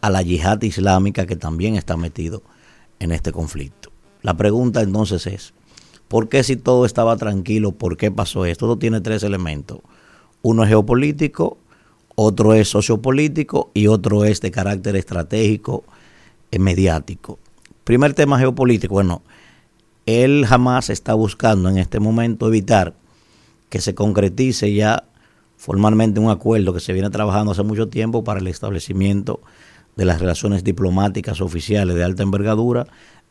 a 0.00 0.10
la 0.10 0.22
yihad 0.22 0.62
islámica 0.62 1.26
que 1.26 1.36
también 1.36 1.76
está 1.76 1.96
metido 1.96 2.42
en 2.98 3.12
este 3.12 3.32
conflicto. 3.32 3.90
La 4.22 4.34
pregunta 4.34 4.80
entonces 4.80 5.26
es, 5.26 5.54
¿por 6.08 6.28
qué 6.28 6.42
si 6.42 6.56
todo 6.56 6.86
estaba 6.86 7.16
tranquilo, 7.16 7.72
por 7.72 7.96
qué 7.96 8.10
pasó 8.10 8.44
esto? 8.44 8.66
Todo 8.66 8.78
tiene 8.78 9.00
tres 9.00 9.22
elementos. 9.22 9.80
Uno 10.42 10.62
es 10.62 10.68
geopolítico, 10.68 11.58
otro 12.14 12.54
es 12.54 12.68
sociopolítico 12.68 13.70
y 13.74 13.88
otro 13.88 14.24
es 14.24 14.40
de 14.40 14.50
carácter 14.50 14.96
estratégico 14.96 15.84
y 16.50 16.58
mediático. 16.58 17.38
Primer 17.84 18.14
tema 18.14 18.38
geopolítico, 18.38 18.94
bueno, 18.94 19.22
él 20.06 20.46
jamás 20.46 20.90
está 20.90 21.14
buscando 21.14 21.68
en 21.68 21.78
este 21.78 22.00
momento 22.00 22.48
evitar 22.48 22.94
que 23.68 23.80
se 23.80 23.94
concretice 23.94 24.72
ya 24.72 25.04
formalmente 25.56 26.20
un 26.20 26.30
acuerdo 26.30 26.72
que 26.72 26.80
se 26.80 26.92
viene 26.92 27.10
trabajando 27.10 27.52
hace 27.52 27.62
mucho 27.62 27.88
tiempo 27.88 28.22
para 28.22 28.40
el 28.40 28.46
establecimiento 28.46 29.40
de 29.96 30.04
las 30.04 30.20
relaciones 30.20 30.62
diplomáticas 30.62 31.40
oficiales 31.40 31.96
de 31.96 32.04
alta 32.04 32.22
envergadura 32.22 32.86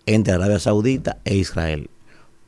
entre 0.06 0.34
Arabia 0.34 0.60
Saudita 0.60 1.20
e 1.24 1.36
Israel. 1.36 1.90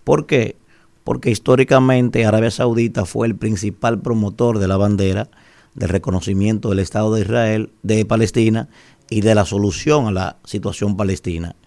¿Por 0.07 0.25
qué? 0.25 0.55
Porque 1.03 1.31
históricamente 1.31 2.25
Arabia 2.25 2.49
Saudita 2.49 3.03
fue 3.03 3.27
el 3.27 3.35
principal 3.35 3.99
promotor 3.99 4.57
de 4.57 4.69
la 4.69 4.77
bandera 4.77 5.29
del 5.75 5.89
reconocimiento 5.89 6.69
del 6.69 6.79
Estado 6.79 7.13
de 7.13 7.21
Israel, 7.21 7.73
de 7.83 8.05
Palestina 8.05 8.69
y 9.09 9.19
de 9.19 9.35
la 9.35 9.43
solución 9.43 10.07
a 10.07 10.11
la 10.11 10.37
situación 10.45 10.95
palestina 10.95 11.57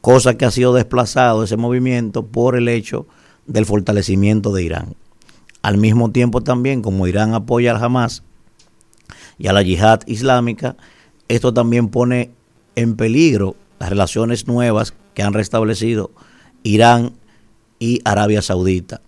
cosa 0.00 0.36
que 0.38 0.44
ha 0.44 0.50
sido 0.52 0.72
desplazado 0.72 1.42
ese 1.42 1.56
movimiento 1.56 2.26
por 2.26 2.56
el 2.56 2.68
hecho 2.68 3.06
del 3.46 3.66
fortalecimiento 3.66 4.52
de 4.52 4.62
Irán. 4.62 4.94
Al 5.62 5.76
mismo 5.76 6.12
tiempo 6.12 6.42
también, 6.42 6.80
como 6.80 7.08
Irán 7.08 7.34
apoya 7.34 7.72
al 7.72 7.82
Hamas 7.82 8.22
y 9.36 9.48
a 9.48 9.52
la 9.52 9.62
yihad 9.62 10.00
islámica, 10.06 10.76
esto 11.28 11.52
también 11.52 11.88
pone 11.88 12.30
en 12.76 12.94
peligro 12.94 13.56
las 13.80 13.90
relaciones 13.90 14.46
nuevas 14.46 14.94
que 15.14 15.22
han 15.24 15.34
restablecido 15.34 16.12
Irán 16.62 17.14
y 17.80 18.00
Arabia 18.04 18.42
Saudita. 18.42 19.00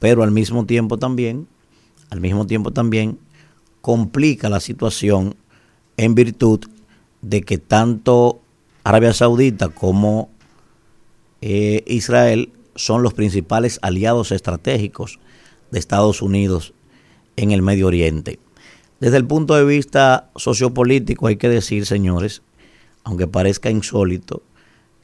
Pero 0.00 0.24
al 0.24 0.32
mismo 0.32 0.66
tiempo 0.66 0.98
también, 0.98 1.46
al 2.10 2.20
mismo 2.20 2.46
tiempo 2.46 2.72
también 2.72 3.20
complica 3.80 4.48
la 4.48 4.58
situación 4.58 5.36
en 5.96 6.16
virtud 6.16 6.60
de 7.22 7.42
que 7.42 7.58
tanto 7.58 8.40
Arabia 8.82 9.12
Saudita 9.12 9.68
como 9.68 10.30
eh, 11.40 11.84
Israel 11.86 12.52
son 12.74 13.02
los 13.02 13.14
principales 13.14 13.78
aliados 13.82 14.32
estratégicos 14.32 15.20
de 15.70 15.78
Estados 15.78 16.22
Unidos 16.22 16.74
en 17.36 17.50
el 17.50 17.62
Medio 17.62 17.86
Oriente. 17.86 18.38
Desde 19.00 19.16
el 19.16 19.26
punto 19.26 19.54
de 19.54 19.64
vista 19.64 20.30
sociopolítico 20.36 21.26
hay 21.26 21.36
que 21.36 21.48
decir, 21.48 21.84
señores, 21.86 22.42
aunque 23.04 23.26
parezca 23.26 23.70
insólito, 23.70 24.42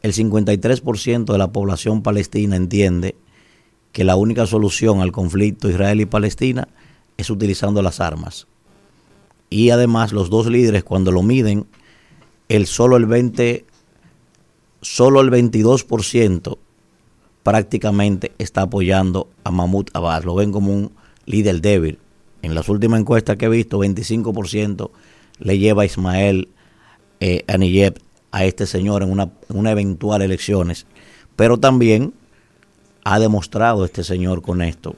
el 0.02 0.12
53% 0.12 1.32
de 1.32 1.38
la 1.38 1.52
población 1.52 2.02
palestina 2.02 2.56
entiende 2.56 3.16
que 3.92 4.04
la 4.04 4.16
única 4.16 4.46
solución 4.46 5.00
al 5.00 5.12
conflicto 5.12 5.68
Israel 5.68 6.00
y 6.00 6.06
Palestina 6.06 6.68
es 7.16 7.28
utilizando 7.30 7.82
las 7.82 8.00
armas. 8.00 8.46
Y 9.50 9.70
además 9.70 10.12
los 10.12 10.30
dos 10.30 10.46
líderes 10.46 10.84
cuando 10.84 11.12
lo 11.12 11.22
miden, 11.22 11.66
el 12.48 12.66
solo 12.66 12.96
el 12.96 13.06
20 13.06 13.66
solo 14.80 15.20
el 15.20 15.30
22% 15.30 16.58
prácticamente 17.42 18.32
está 18.38 18.62
apoyando 18.62 19.28
a 19.44 19.50
Mahmoud 19.50 19.88
Abbas. 19.92 20.24
Lo 20.24 20.34
ven 20.34 20.52
como 20.52 20.72
un 20.72 20.92
líder 21.26 21.60
débil. 21.60 21.98
En 22.42 22.54
las 22.54 22.68
últimas 22.68 23.00
encuestas 23.00 23.36
que 23.36 23.46
he 23.46 23.48
visto, 23.50 23.78
25% 23.78 24.90
le 25.38 25.58
lleva 25.58 25.82
a 25.82 25.86
Ismael 25.86 26.48
eh, 27.20 27.44
Aniyeb 27.48 27.98
a 28.32 28.44
este 28.44 28.66
señor 28.66 29.02
en 29.02 29.10
una, 29.10 29.30
en 29.48 29.56
una 29.56 29.72
eventual 29.72 30.22
elecciones. 30.22 30.86
Pero 31.36 31.58
también 31.58 32.12
ha 33.04 33.18
demostrado 33.18 33.84
este 33.84 34.04
señor 34.04 34.42
con 34.42 34.62
esto 34.62 34.94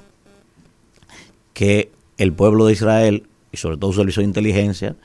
que 1.54 1.90
el 2.18 2.32
pueblo 2.32 2.66
de 2.66 2.72
Israel, 2.72 3.26
y 3.52 3.56
sobre 3.56 3.76
todo 3.76 3.92
su 3.92 3.98
servicio 3.98 4.20
de 4.20 4.28
inteligencia, 4.28 4.96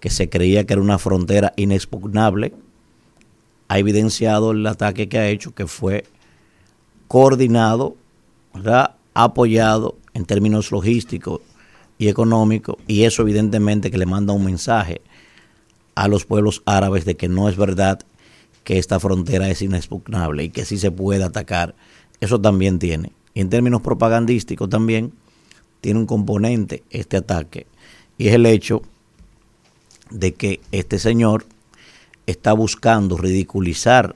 que 0.00 0.10
se 0.10 0.28
creía 0.28 0.64
que 0.64 0.74
era 0.74 0.82
una 0.82 0.98
frontera 0.98 1.52
inexpugnable, 1.56 2.52
ha 3.68 3.78
evidenciado 3.78 4.52
el 4.52 4.66
ataque 4.66 5.08
que 5.08 5.18
ha 5.18 5.28
hecho, 5.28 5.54
que 5.54 5.66
fue 5.66 6.04
coordinado, 7.08 7.96
¿verdad? 8.54 8.94
apoyado 9.14 9.96
en 10.14 10.24
términos 10.24 10.70
logísticos 10.70 11.40
y 11.98 12.08
económicos, 12.08 12.76
y 12.86 13.02
eso 13.02 13.22
evidentemente 13.22 13.90
que 13.90 13.98
le 13.98 14.06
manda 14.06 14.32
un 14.32 14.44
mensaje 14.44 15.00
a 15.98 16.06
los 16.06 16.24
pueblos 16.24 16.62
árabes 16.64 17.04
de 17.04 17.16
que 17.16 17.28
no 17.28 17.48
es 17.48 17.56
verdad 17.56 17.98
que 18.62 18.78
esta 18.78 19.00
frontera 19.00 19.50
es 19.50 19.62
inexpugnable 19.62 20.44
y 20.44 20.50
que 20.50 20.64
sí 20.64 20.78
se 20.78 20.92
puede 20.92 21.24
atacar. 21.24 21.74
Eso 22.20 22.40
también 22.40 22.78
tiene. 22.78 23.10
Y 23.34 23.40
en 23.40 23.50
términos 23.50 23.82
propagandísticos 23.82 24.70
también 24.70 25.12
tiene 25.80 25.98
un 25.98 26.06
componente 26.06 26.84
este 26.90 27.16
ataque, 27.16 27.66
y 28.16 28.28
es 28.28 28.34
el 28.34 28.46
hecho 28.46 28.82
de 30.10 30.34
que 30.34 30.60
este 30.70 31.00
señor 31.00 31.46
está 32.26 32.52
buscando 32.52 33.16
ridiculizar 33.16 34.14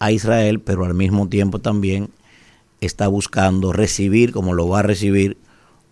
a 0.00 0.10
Israel, 0.10 0.60
pero 0.60 0.84
al 0.84 0.94
mismo 0.94 1.28
tiempo 1.28 1.60
también 1.60 2.10
está 2.80 3.06
buscando 3.06 3.72
recibir, 3.72 4.32
como 4.32 4.54
lo 4.54 4.68
va 4.68 4.80
a 4.80 4.82
recibir, 4.82 5.38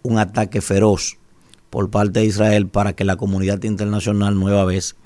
un 0.03 0.19
ataque 0.19 0.61
feroz 0.61 1.19
por 1.71 1.91
parte 1.91 2.21
de 2.21 2.27
Israel 2.27 2.67
para 2.67 2.95
que 2.95 3.05
la 3.05 3.17
comunidad 3.17 3.63
internacional 3.63 4.39
nueva 4.39 4.65
vez 4.65 4.97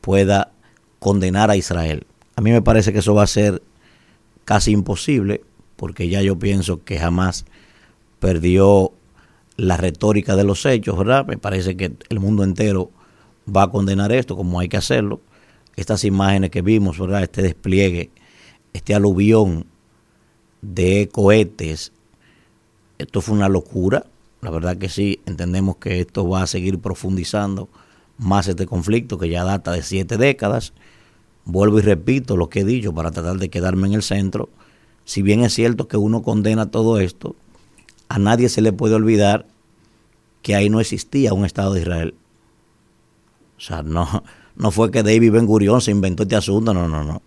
pueda 0.00 0.52
condenar 0.98 1.50
a 1.50 1.56
Israel. 1.56 2.06
A 2.36 2.40
mí 2.40 2.52
me 2.52 2.62
parece 2.62 2.92
que 2.92 3.00
eso 3.00 3.14
va 3.14 3.24
a 3.24 3.28
ser 3.28 3.62
casi 4.44 4.72
imposible, 4.72 5.42
porque 5.76 6.08
ya 6.08 6.22
yo 6.22 6.38
pienso 6.38 6.84
que 6.84 6.98
jamás 6.98 7.44
perdió 8.18 8.92
la 9.56 9.76
retórica 9.76 10.36
de 10.36 10.44
los 10.44 10.64
hechos, 10.66 10.96
¿verdad? 10.96 11.26
Me 11.26 11.38
parece 11.38 11.76
que 11.76 11.92
el 12.08 12.20
mundo 12.20 12.44
entero 12.44 12.90
va 13.54 13.64
a 13.64 13.70
condenar 13.70 14.12
esto 14.12 14.36
como 14.36 14.60
hay 14.60 14.68
que 14.68 14.76
hacerlo. 14.76 15.20
Estas 15.76 16.04
imágenes 16.04 16.50
que 16.50 16.62
vimos, 16.62 16.98
¿verdad? 16.98 17.22
Este 17.22 17.42
despliegue, 17.42 18.10
este 18.72 18.94
aluvión 18.94 19.66
de 20.62 21.08
cohetes, 21.12 21.92
esto 22.98 23.20
fue 23.20 23.34
una 23.34 23.48
locura. 23.48 24.06
La 24.40 24.50
verdad 24.50 24.76
que 24.76 24.88
sí, 24.88 25.20
entendemos 25.26 25.76
que 25.76 26.00
esto 26.00 26.28
va 26.28 26.42
a 26.42 26.46
seguir 26.46 26.78
profundizando 26.78 27.68
más 28.20 28.46
este 28.48 28.66
conflicto 28.66 29.18
que 29.18 29.28
ya 29.28 29.44
data 29.44 29.72
de 29.72 29.82
siete 29.82 30.18
décadas. 30.18 30.72
Vuelvo 31.44 31.78
y 31.78 31.82
repito 31.82 32.36
lo 32.36 32.48
que 32.50 32.60
he 32.60 32.64
dicho 32.64 32.94
para 32.94 33.10
tratar 33.10 33.38
de 33.38 33.48
quedarme 33.48 33.88
en 33.88 33.94
el 33.94 34.02
centro. 34.02 34.50
Si 35.04 35.22
bien 35.22 35.40
es 35.40 35.54
cierto 35.54 35.88
que 35.88 35.96
uno 35.96 36.22
condena 36.22 36.70
todo 36.70 37.00
esto, 37.00 37.34
a 38.08 38.18
nadie 38.18 38.48
se 38.48 38.60
le 38.60 38.72
puede 38.72 38.94
olvidar 38.94 39.46
que 40.42 40.54
ahí 40.54 40.68
no 40.68 40.80
existía 40.80 41.32
un 41.32 41.44
Estado 41.44 41.72
de 41.74 41.80
Israel. 41.80 42.14
O 43.56 43.60
sea, 43.60 43.82
no, 43.82 44.22
no 44.56 44.70
fue 44.70 44.90
que 44.90 45.02
David 45.02 45.32
Ben 45.32 45.46
Gurion 45.46 45.80
se 45.80 45.90
inventó 45.90 46.22
este 46.22 46.36
asunto, 46.36 46.74
no, 46.74 46.88
no, 46.88 47.02
no. 47.02 47.22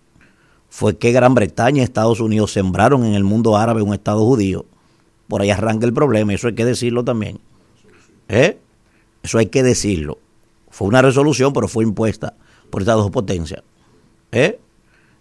Fue 0.68 0.96
que 0.96 1.12
Gran 1.12 1.34
Bretaña 1.34 1.80
y 1.80 1.84
Estados 1.84 2.20
Unidos 2.20 2.52
sembraron 2.52 3.04
en 3.04 3.14
el 3.14 3.24
mundo 3.24 3.56
árabe 3.56 3.82
un 3.82 3.94
Estado 3.94 4.24
judío. 4.24 4.64
Por 5.28 5.42
ahí 5.42 5.50
arranca 5.50 5.86
el 5.86 5.92
problema, 5.92 6.32
eso 6.34 6.48
hay 6.48 6.54
que 6.54 6.64
decirlo 6.64 7.04
también. 7.04 7.40
¿Eh? 8.28 8.58
Eso 9.22 9.38
hay 9.38 9.46
que 9.46 9.62
decirlo. 9.62 10.18
Fue 10.74 10.88
una 10.88 11.02
resolución, 11.02 11.52
pero 11.52 11.68
fue 11.68 11.84
impuesta 11.84 12.34
por 12.68 12.82
estas 12.82 12.96
dos 12.96 13.12
potencias. 13.12 13.62
¿Eh? 14.32 14.58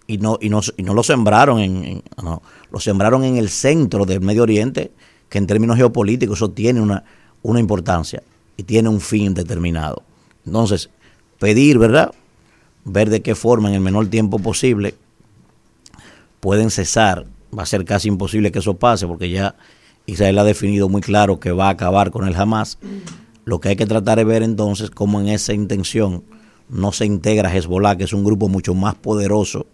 Y 0.08 0.18
no, 0.18 0.40
y 0.42 0.50
no, 0.50 0.62
y 0.78 0.82
no 0.82 0.96
lo 0.96 1.04
sembraron 1.04 1.60
en, 1.60 2.02
no, 2.24 2.42
lo 2.72 2.80
sembraron 2.80 3.24
en 3.24 3.38
el 3.38 3.50
centro 3.50 4.04
del 4.08 4.22
Medio 4.22 4.42
Oriente, 4.42 4.92
que 5.30 5.38
en 5.38 5.46
términos 5.46 5.78
geopolíticos 5.78 6.40
eso 6.40 6.50
tiene 6.50 6.82
una, 6.82 7.04
una 7.44 7.60
importancia 7.60 8.24
y 8.58 8.64
tiene 8.64 8.90
un 8.90 9.00
fin 9.00 9.36
determinado. 9.36 10.02
Entonces, 10.44 10.90
pedir, 11.38 11.78
¿verdad? 11.78 12.16
Ver 12.84 13.12
de 13.12 13.22
qué 13.22 13.36
forma 13.36 13.70
en 13.70 13.76
el 13.76 13.82
menor 13.82 14.08
tiempo 14.08 14.40
posible 14.40 14.96
pueden 16.40 16.72
cesar. 16.72 17.28
Va 17.56 17.62
a 17.62 17.68
ser 17.68 17.86
casi 17.86 18.08
imposible 18.08 18.52
que 18.52 18.58
eso 18.58 18.74
pase 18.74 19.06
porque 19.06 19.30
ya 19.30 19.56
Israel 20.08 20.40
ha 20.40 20.44
definido 20.46 20.90
muy 20.90 21.02
claro 21.02 21.40
que 21.40 21.52
va 21.52 21.68
a 21.68 21.74
acabar 21.74 22.10
con 22.10 22.28
el 22.28 22.36
Hamas. 22.36 22.80
Lo 23.45 23.60
que 23.60 23.70
hay 23.70 23.76
que 23.76 23.86
tratar 23.86 24.18
de 24.18 24.24
ver 24.24 24.44
entonces 24.44 24.90
cómo 24.90 25.20
en 25.20 25.28
esa 25.28 25.53
intención 25.53 26.24
no 26.70 26.91
se 26.91 27.06
integra 27.06 27.53
Hezbollah, 27.53 27.98
que 27.98 28.06
es 28.06 28.14
un 28.14 28.24
grupo 28.24 28.48
mucho 28.48 28.74
más 28.74 28.95
poderoso 28.95 29.68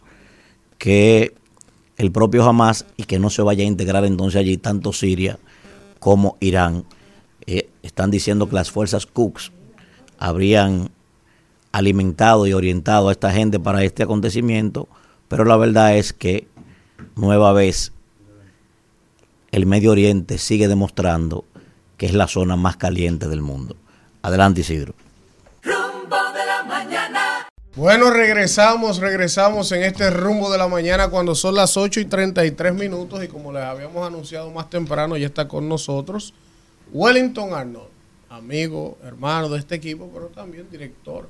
que 0.78 1.36
el 1.98 2.12
propio 2.12 2.44
Hamas 2.44 2.86
y 2.98 3.04
que 3.04 3.20
no 3.20 3.30
se 3.30 3.42
vaya 3.42 3.64
a 3.64 3.68
integrar 3.68 4.06
entonces 4.06 4.40
allí 4.40 4.58
tanto 4.58 4.94
Siria 4.94 5.38
como 6.00 6.38
Irán. 6.40 6.86
Eh, 7.46 7.70
están 7.84 8.10
diciendo 8.10 8.48
que 8.48 8.56
las 8.56 8.72
fuerzas 8.72 9.06
Cooks 9.06 9.52
habrían 10.18 10.90
alimentado 11.72 12.48
y 12.48 12.54
orientado 12.54 13.10
a 13.10 13.12
esta 13.12 13.32
gente 13.32 13.60
para 13.60 13.84
este 13.84 14.04
acontecimiento, 14.04 14.88
pero 15.28 15.46
la 15.46 15.58
verdad 15.58 15.98
es 15.98 16.14
que 16.14 16.48
nueva 17.16 17.54
vez 17.54 17.92
el 19.52 19.66
Medio 19.66 19.92
Oriente 19.92 20.38
sigue 20.38 20.68
demostrando 20.68 21.46
que 22.00 22.06
es 22.06 22.14
la 22.14 22.28
zona 22.28 22.56
más 22.56 22.78
caliente 22.78 23.28
del 23.28 23.42
mundo. 23.42 23.76
Adelante 24.22 24.62
Isidro. 24.62 24.96
Rumbo 25.62 26.16
de 26.34 26.46
la 26.46 26.64
mañana. 26.64 27.48
Bueno, 27.76 28.10
regresamos, 28.10 29.00
regresamos 29.00 29.72
en 29.74 29.84
este 29.84 30.10
rumbo 30.10 30.50
de 30.50 30.58
la 30.58 30.70
mañana 30.70 31.10
cuando 31.10 31.36
son 31.36 31.56
las 31.56 31.76
8 31.76 32.00
y 32.00 32.06
33 32.06 32.74
minutos 32.74 33.22
y 33.22 33.28
como 33.28 33.52
les 33.52 33.64
habíamos 33.64 34.08
anunciado 34.08 34.50
más 34.50 34.70
temprano, 34.70 35.18
ya 35.18 35.28
está 35.28 35.50
con 35.50 35.68
nosotros 35.68 36.34
Wellington 36.94 37.54
Arnold, 37.54 37.90
amigo, 38.30 38.98
hermano 39.04 39.50
de 39.50 39.60
este 39.60 39.76
equipo, 39.76 40.10
pero 40.14 40.28
también 40.28 40.68
director 40.72 41.28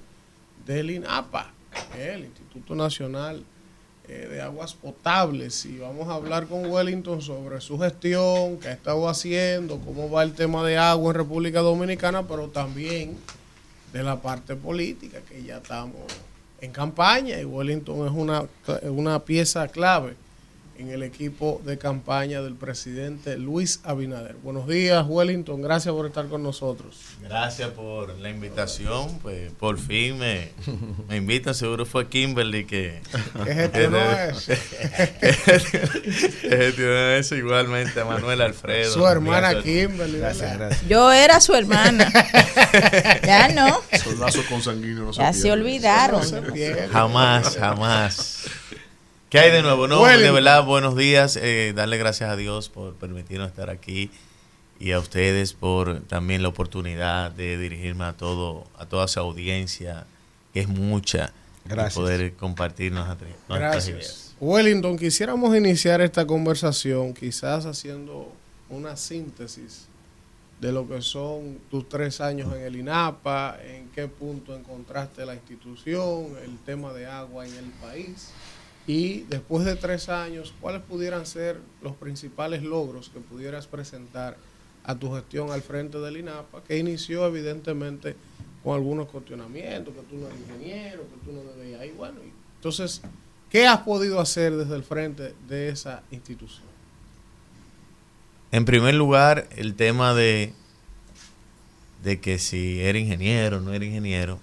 del 0.68 0.92
INAPA, 0.92 1.52
el 1.98 2.26
Instituto 2.26 2.76
Nacional 2.76 3.44
eh, 4.10 4.28
de 4.28 4.42
Aguas 4.42 4.74
Potables. 4.74 5.66
Y 5.66 5.78
vamos 5.78 6.08
a 6.10 6.16
hablar 6.16 6.48
con 6.48 6.66
Wellington 6.66 7.22
sobre 7.22 7.62
su 7.62 7.78
gestión, 7.78 8.58
qué 8.58 8.70
ha 8.70 8.74
estado 8.74 9.08
haciendo, 9.08 9.80
cómo 9.80 10.10
va 10.10 10.24
el 10.24 10.34
tema 10.34 10.66
de 10.66 10.78
agua 10.78 11.12
en 11.12 11.16
República 11.18 11.62
Dominicana, 11.62 12.28
pero 12.28 12.48
también 12.48 13.18
de 13.94 14.04
la 14.04 14.22
parte 14.22 14.56
política, 14.56 15.20
que 15.28 15.44
ya 15.44 15.58
estamos 15.58 16.02
en 16.62 16.72
campaña 16.72 17.40
y 17.40 17.46
Wellington 17.46 18.06
es 18.06 18.12
una, 18.12 18.46
una 18.84 19.20
pieza 19.24 19.68
clave 19.68 20.16
en 20.80 20.90
el 20.92 21.04
equipo 21.04 21.62
de 21.66 21.78
campaña 21.78 22.42
del 22.42 22.56
presidente 22.56 23.38
Luis 23.38 23.82
Abinader. 23.84 24.38
Buenos 24.42 24.66
días, 24.66 25.06
Wellington, 25.06 25.62
gracias 25.62 25.94
por 25.94 26.06
estar 26.06 26.28
con 26.28 26.42
nosotros. 26.42 26.96
Gracias 27.22 27.72
por 27.72 28.18
la 28.18 28.30
invitación, 28.30 29.20
pues 29.20 29.52
por 29.60 29.78
fin 29.78 30.18
me, 30.18 30.52
me 31.10 31.18
invitan, 31.18 31.54
seguro 31.54 31.86
fue 31.86 32.08
Kimberly 32.08 32.64
que, 32.66 33.02
Que 33.44 33.54
gestionó 33.54 34.00
eso. 34.00 34.54
que 35.20 36.58
gestionó 36.58 37.10
eso 37.10 37.36
igualmente 37.36 38.00
a 38.00 38.06
Manuel 38.06 38.40
Alfredo. 38.40 38.94
Su 38.94 39.06
hermana 39.06 39.52
Gracias. 39.52 39.64
Kimberly. 39.66 40.20
¿verdad? 40.20 40.78
Yo 40.88 41.12
era 41.12 41.42
su 41.42 41.54
hermana. 41.56 42.10
ya 43.26 43.50
no. 43.50 43.82
Esos 43.92 44.18
lazos 44.18 44.46
consanguíneos 44.46 45.18
no 45.18 45.24
Ya 45.24 45.34
se 45.34 45.52
olvidaron. 45.52 46.22
Jamás, 46.94 47.58
jamás. 47.58 48.46
¿Qué 49.30 49.38
hay 49.38 49.52
de 49.52 49.62
nuevo? 49.62 49.88
No, 49.88 50.04
de 50.06 50.32
verdad, 50.32 50.66
buenos 50.66 50.96
días. 50.96 51.36
eh, 51.36 51.72
darle 51.76 52.00
gracias 52.00 52.32
a 52.32 52.36
Dios 52.36 52.68
por 52.68 52.96
permitirnos 52.96 53.48
estar 53.50 53.70
aquí 53.70 54.10
y 54.80 54.92
a 54.92 54.98
ustedes 54.98 55.54
por 55.54 56.02
también 56.02 56.42
la 56.42 56.48
oportunidad 56.48 57.30
de 57.30 57.60
dirigirme 57.60 58.06
a 58.06 58.14
todo 58.14 58.66
a 58.80 58.88
toda 58.88 59.08
su 59.08 59.20
audiencia, 59.20 60.08
que 60.52 60.62
es 60.62 60.68
mucha, 60.68 61.32
Gracias. 61.66 61.94
y 61.94 62.00
poder 62.00 62.34
compartir 62.38 62.92
nuestras, 62.92 63.20
nuestras 63.48 63.88
ideas. 63.90 64.06
Gracias. 64.08 64.36
Wellington, 64.40 64.98
quisiéramos 64.98 65.56
iniciar 65.56 66.02
esta 66.02 66.26
conversación 66.26 67.14
quizás 67.14 67.68
haciendo 67.68 68.34
una 68.68 68.98
síntesis 68.98 69.86
de 70.60 70.72
lo 70.72 70.88
que 70.88 71.04
son 71.04 71.60
tus 71.70 71.88
tres 71.88 72.20
años 72.20 72.52
en 72.56 72.64
el 72.64 72.76
INAPA, 72.78 73.60
en 73.64 73.90
qué 73.90 74.08
punto 74.08 74.56
encontraste 74.56 75.24
la 75.24 75.36
institución, 75.36 76.30
el 76.44 76.58
tema 76.66 76.94
de 76.94 77.06
agua 77.06 77.46
en 77.46 77.56
el 77.56 77.66
país 77.80 78.30
y 78.90 79.20
después 79.30 79.66
de 79.66 79.76
tres 79.76 80.10
años, 80.10 80.52
¿cuáles 80.60 80.82
pudieran 80.82 81.28
ser 81.28 81.62
los 81.84 81.96
principales 81.96 82.64
logros 82.64 83.10
que 83.10 83.20
pudieras 83.20 83.68
presentar 83.68 84.36
a 84.84 84.96
tu 84.96 85.14
gestión 85.14 85.52
al 85.52 85.62
frente 85.62 86.00
del 86.00 86.18
INAPA, 86.18 86.64
que 86.64 86.76
inició 86.76 87.28
evidentemente 87.28 88.16
con 88.64 88.74
algunos 88.74 89.08
cuestionamientos, 89.10 89.94
que 89.94 90.02
tú 90.02 90.16
no 90.16 90.26
eres 90.26 90.40
ingeniero, 90.40 91.04
que 91.04 91.24
tú 91.24 91.32
no 91.32 91.44
debes 91.44 91.80
ahí, 91.80 91.92
bueno, 91.92 92.16
entonces, 92.56 93.04
¿qué 93.52 93.68
has 93.68 93.82
podido 93.82 94.20
hacer 94.20 94.56
desde 94.56 94.76
el 94.76 94.84
frente 94.84 95.36
de 95.48 95.70
esa 95.70 96.02
institución? 96.10 96.66
En 98.52 98.66
primer 98.66 98.96
lugar, 98.96 99.48
el 99.56 99.76
tema 99.76 100.16
de, 100.16 100.52
de 102.02 102.20
que 102.20 102.40
si 102.40 102.82
era 102.82 102.98
ingeniero 102.98 103.58
o 103.58 103.60
no 103.60 103.72
era 103.72 103.86
ingeniero, 103.86 104.40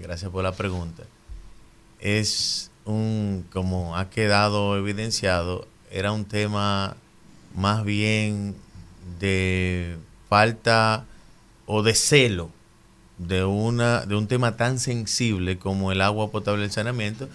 gracias 0.00 0.30
por 0.30 0.44
la 0.44 0.52
pregunta, 0.52 1.02
es 1.98 2.67
un, 2.88 3.46
como 3.52 3.96
ha 3.96 4.10
quedado 4.10 4.76
evidenciado, 4.76 5.66
era 5.90 6.12
un 6.12 6.24
tema 6.24 6.96
más 7.54 7.84
bien 7.84 8.56
de 9.20 9.96
falta 10.28 11.04
o 11.66 11.82
de 11.82 11.94
celo 11.94 12.50
de, 13.18 13.44
una, 13.44 14.06
de 14.06 14.14
un 14.14 14.26
tema 14.26 14.56
tan 14.56 14.78
sensible 14.78 15.58
como 15.58 15.92
el 15.92 16.00
agua 16.00 16.30
potable 16.30 16.62
y 16.62 16.64
el 16.66 16.70
saneamiento 16.70 17.28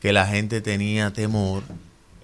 que 0.00 0.12
la 0.12 0.26
gente 0.26 0.60
tenía 0.60 1.12
temor 1.12 1.62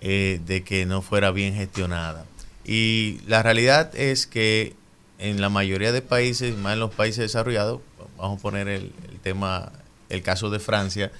eh, 0.01 0.41
de 0.47 0.63
que 0.63 0.87
no 0.87 1.03
fuera 1.03 1.31
bien 1.31 1.55
gestionada. 1.55 2.25
Y 2.65 3.21
la 3.27 3.43
realidad 3.43 3.95
es 3.95 4.27
que 4.27 4.75
en 5.19 5.41
la 5.41 5.49
mayoría 5.49 5.93
de 5.93 6.03
países, 6.03 6.57
más 6.57 6.75
en 6.75 6.81
los 6.81 6.95
países 6.95 7.19
desarrollados, 7.19 7.81
vamos 8.19 8.39
a 8.39 8.43
poner 8.43 8.69
el, 8.69 8.93
el 9.11 9.21
tema, 9.23 9.73
el 10.09 10.23
caso 10.23 10.51
de 10.51 10.59
Francia, 10.59 11.11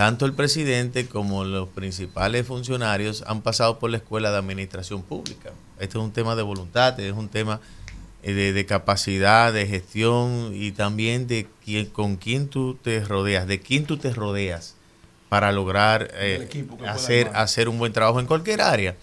tanto 0.00 0.24
el 0.24 0.32
presidente 0.32 1.06
como 1.08 1.44
los 1.44 1.68
principales 1.68 2.46
funcionarios 2.46 3.22
han 3.26 3.42
pasado 3.42 3.78
por 3.78 3.90
la 3.90 3.98
escuela 3.98 4.30
de 4.30 4.38
administración 4.38 5.02
pública. 5.02 5.50
Este 5.78 5.98
es 5.98 6.02
un 6.02 6.10
tema 6.10 6.34
de 6.36 6.42
voluntad, 6.42 6.98
es 6.98 7.12
un 7.12 7.28
tema 7.28 7.60
eh, 8.22 8.32
de, 8.32 8.54
de 8.54 8.64
capacidad, 8.64 9.52
de 9.52 9.66
gestión 9.66 10.52
y 10.54 10.72
también 10.72 11.26
de 11.26 11.48
quién, 11.66 11.84
con 11.84 12.16
quién 12.16 12.48
tú 12.48 12.78
te 12.82 13.04
rodeas, 13.04 13.46
de 13.46 13.60
quién 13.60 13.84
tú 13.84 13.98
te 13.98 14.10
rodeas 14.14 14.74
para 15.28 15.52
lograr 15.52 16.10
eh, 16.14 16.48
hacer, 16.88 17.30
hacer 17.34 17.68
un 17.68 17.78
buen 17.78 17.92
trabajo 17.92 18.20
en 18.20 18.26
cualquier 18.26 18.62
área. 18.62 18.96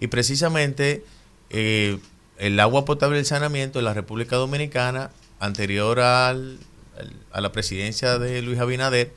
Y 0.00 0.06
precisamente 0.06 1.04
eh, 1.50 1.98
el 2.38 2.58
agua 2.58 2.86
potable 2.86 3.16
y 3.18 3.20
el 3.20 3.26
saneamiento 3.26 3.80
en 3.80 3.84
la 3.84 3.92
República 3.92 4.36
Dominicana, 4.36 5.10
anterior 5.40 6.00
al- 6.00 6.58
al- 6.98 7.12
a 7.32 7.40
la 7.42 7.52
presidencia 7.52 8.18
de 8.18 8.40
Luis 8.40 8.58
Abinader, 8.58 9.12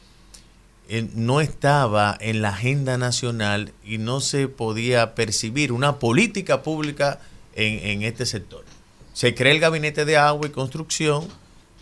no 1.13 1.39
estaba 1.39 2.17
en 2.19 2.41
la 2.41 2.49
agenda 2.49 2.97
nacional 2.97 3.71
y 3.83 3.97
no 3.97 4.19
se 4.19 4.49
podía 4.49 5.15
percibir 5.15 5.71
una 5.71 5.99
política 5.99 6.63
pública 6.63 7.19
en, 7.55 7.79
en 7.87 8.01
este 8.03 8.25
sector. 8.25 8.65
Se 9.13 9.33
crea 9.33 9.53
el 9.53 9.61
gabinete 9.61 10.03
de 10.03 10.17
agua 10.17 10.47
y 10.47 10.51
construcción, 10.51 11.27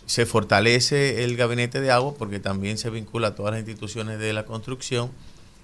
se 0.06 0.26
fortalece 0.26 1.24
el 1.24 1.36
gabinete 1.36 1.80
de 1.80 1.90
agua 1.90 2.14
porque 2.16 2.38
también 2.38 2.78
se 2.78 2.90
vincula 2.90 3.28
a 3.28 3.34
todas 3.34 3.52
las 3.52 3.60
instituciones 3.60 4.20
de 4.20 4.32
la 4.32 4.44
construcción 4.44 5.10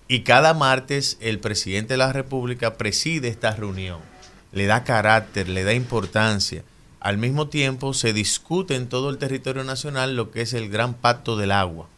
y 0.09 0.20
cada 0.20 0.52
martes 0.52 1.16
el 1.20 1.39
presidente 1.39 1.94
de 1.94 1.98
la 1.98 2.12
República 2.12 2.74
preside 2.74 3.28
esta 3.28 3.55
reunión, 3.55 4.01
le 4.52 4.66
da 4.66 4.82
carácter, 4.82 5.48
le 5.48 5.62
da 5.62 5.73
importancia. 5.73 6.64
Al 6.98 7.18
mismo 7.18 7.47
tiempo 7.47 7.94
se 7.94 8.12
discute 8.12 8.74
en 8.74 8.89
todo 8.89 9.10
el 9.10 9.18
territorio 9.18 9.62
nacional 9.62 10.16
lo 10.16 10.32
que 10.32 10.43
es 10.43 10.52
el 10.52 10.68
gran 10.68 10.94
pacto 10.94 11.36
del 11.36 11.52
agua 11.52 11.89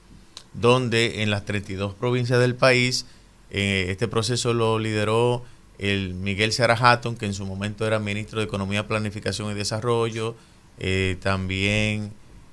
donde 0.54 1.22
en 1.22 1.30
las 1.30 1.44
32 1.44 1.94
provincias 1.94 2.40
del 2.40 2.54
país 2.54 3.06
eh, 3.50 3.86
este 3.88 4.08
proceso 4.08 4.52
lo 4.54 4.78
lideró 4.78 5.44
el 5.78 6.14
Miguel 6.14 6.52
Seara 6.52 6.76
Hatton, 6.78 7.16
que 7.16 7.26
en 7.26 7.34
su 7.34 7.46
momento 7.46 7.86
era 7.86 7.98
ministro 7.98 8.40
de 8.40 8.46
Economía, 8.46 8.86
Planificación 8.86 9.50
y 9.50 9.54
Desarrollo, 9.54 10.34
eh, 10.78 11.16
también 11.22 12.12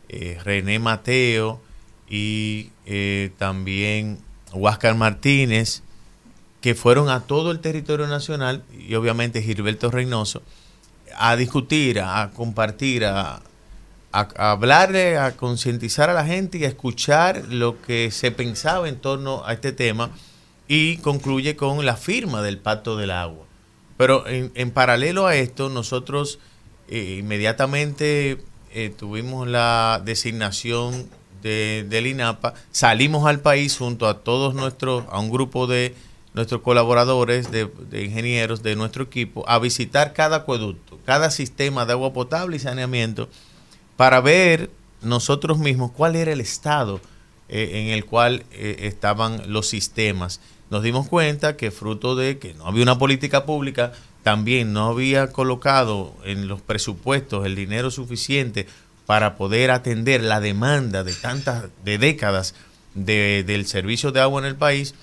eh, 0.09 0.39
René 0.43 0.79
Mateo 0.79 1.59
y 2.07 2.69
también 3.39 4.19
Huáscar 4.53 4.95
Martínez, 4.95 5.81
que 6.61 6.75
fueron 6.75 7.09
a 7.09 7.21
todo 7.21 7.51
el 7.51 7.59
territorio 7.59 8.05
nacional 8.07 8.63
y 8.77 8.93
obviamente 8.93 9.41
Gilberto 9.41 9.89
Reynoso 9.89 10.43
a 11.17 11.35
discutir, 11.35 11.99
a 11.99 12.31
compartir, 12.33 13.05
a, 13.05 13.41
a, 14.15 14.51
hablarle, 14.51 15.17
a 15.17 15.35
concientizar 15.35 16.09
a 16.09 16.13
la 16.13 16.25
gente 16.25 16.57
y 16.57 16.65
a 16.65 16.69
escuchar 16.69 17.43
lo 17.49 17.81
que 17.81 18.11
se 18.11 18.31
pensaba 18.31 18.87
en 18.87 18.97
torno 18.97 19.43
a 19.45 19.53
este 19.53 19.71
tema 19.71 20.11
y 20.67 20.97
concluye 20.97 21.55
con 21.55 21.85
la 21.85 21.97
firma 21.97 22.41
del 22.41 22.57
Pacto 22.57 22.95
del 22.95 23.11
Agua. 23.11 23.45
Pero 23.97 24.27
en, 24.27 24.51
en 24.55 24.71
paralelo 24.71 25.27
a 25.27 25.35
esto, 25.35 25.69
nosotros 25.69 26.39
eh, 26.87 27.17
inmediatamente 27.19 28.39
eh, 28.71 28.93
tuvimos 28.95 29.47
la 29.47 30.01
designación 30.03 31.07
de, 31.41 31.85
del 31.89 32.07
INAPA, 32.07 32.53
salimos 32.71 33.27
al 33.27 33.39
país 33.39 33.77
junto 33.77 34.07
a 34.07 34.23
todos 34.23 34.55
nuestros, 34.55 35.03
a 35.09 35.19
un 35.19 35.29
grupo 35.29 35.67
de 35.67 35.93
nuestros 36.33 36.61
colaboradores, 36.61 37.51
de 37.51 37.69
ingenieros 38.03 38.61
de 38.61 38.75
nuestro 38.75 39.03
equipo, 39.03 39.47
a 39.47 39.59
visitar 39.59 40.13
cada 40.13 40.37
acueducto, 40.37 40.99
cada 41.05 41.31
sistema 41.31 41.85
de 41.85 41.93
agua 41.93 42.11
potable 42.11 42.57
y 42.57 42.59
saneamiento 42.59 43.29
para 43.97 44.21
ver 44.21 44.69
nosotros 45.01 45.57
mismos 45.57 45.91
cuál 45.91 46.15
era 46.15 46.31
el 46.33 46.41
estado 46.41 46.99
eh, 47.47 47.71
en 47.85 47.87
el 47.93 48.05
cual 48.05 48.43
eh, 48.51 48.77
estaban 48.81 49.51
los 49.51 49.67
sistemas. 49.67 50.39
Nos 50.71 50.81
dimos 50.83 51.07
cuenta 51.07 51.57
que 51.57 51.71
fruto 51.71 52.15
de 52.15 52.39
que 52.39 52.53
no 52.55 52.65
había 52.67 52.83
una 52.83 52.97
política 52.97 53.45
pública, 53.45 53.91
también 54.23 54.73
no 54.73 54.87
había 54.87 55.31
colocado 55.31 56.15
en 56.23 56.47
los 56.47 56.59
presupuestos 56.61 57.45
el 57.45 57.55
dinero 57.55 57.91
suficiente 57.91 58.65
para 59.05 59.35
poder 59.37 59.69
atender 59.69 60.23
la 60.23 60.39
demanda 60.39 61.03
de 61.03 61.13
tantas, 61.13 61.65
de 61.83 61.99
décadas 61.99 62.55
de- 62.95 63.43
del 63.45 63.67
servicio 63.67 64.11
de 64.11 64.21
agua 64.21 64.41
en 64.41 64.47
el 64.47 64.55
país, 64.55 64.95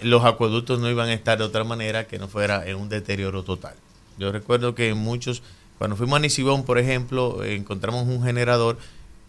los 0.00 0.24
acueductos 0.24 0.78
no 0.78 0.88
iban 0.88 1.08
a 1.08 1.14
estar 1.14 1.38
de 1.38 1.44
otra 1.44 1.64
manera 1.64 2.06
que 2.06 2.20
no 2.20 2.28
fuera 2.28 2.64
en 2.68 2.76
un 2.76 2.88
deterioro 2.88 3.42
total. 3.42 3.74
Yo 4.16 4.30
recuerdo 4.30 4.76
que 4.76 4.90
en 4.90 4.98
muchos, 4.98 5.42
cuando 5.78 5.96
fuimos 5.96 6.16
a 6.16 6.20
Nisibón, 6.20 6.64
por 6.64 6.78
ejemplo, 6.78 7.42
encontramos 7.44 8.06
un 8.06 8.22
generador 8.22 8.78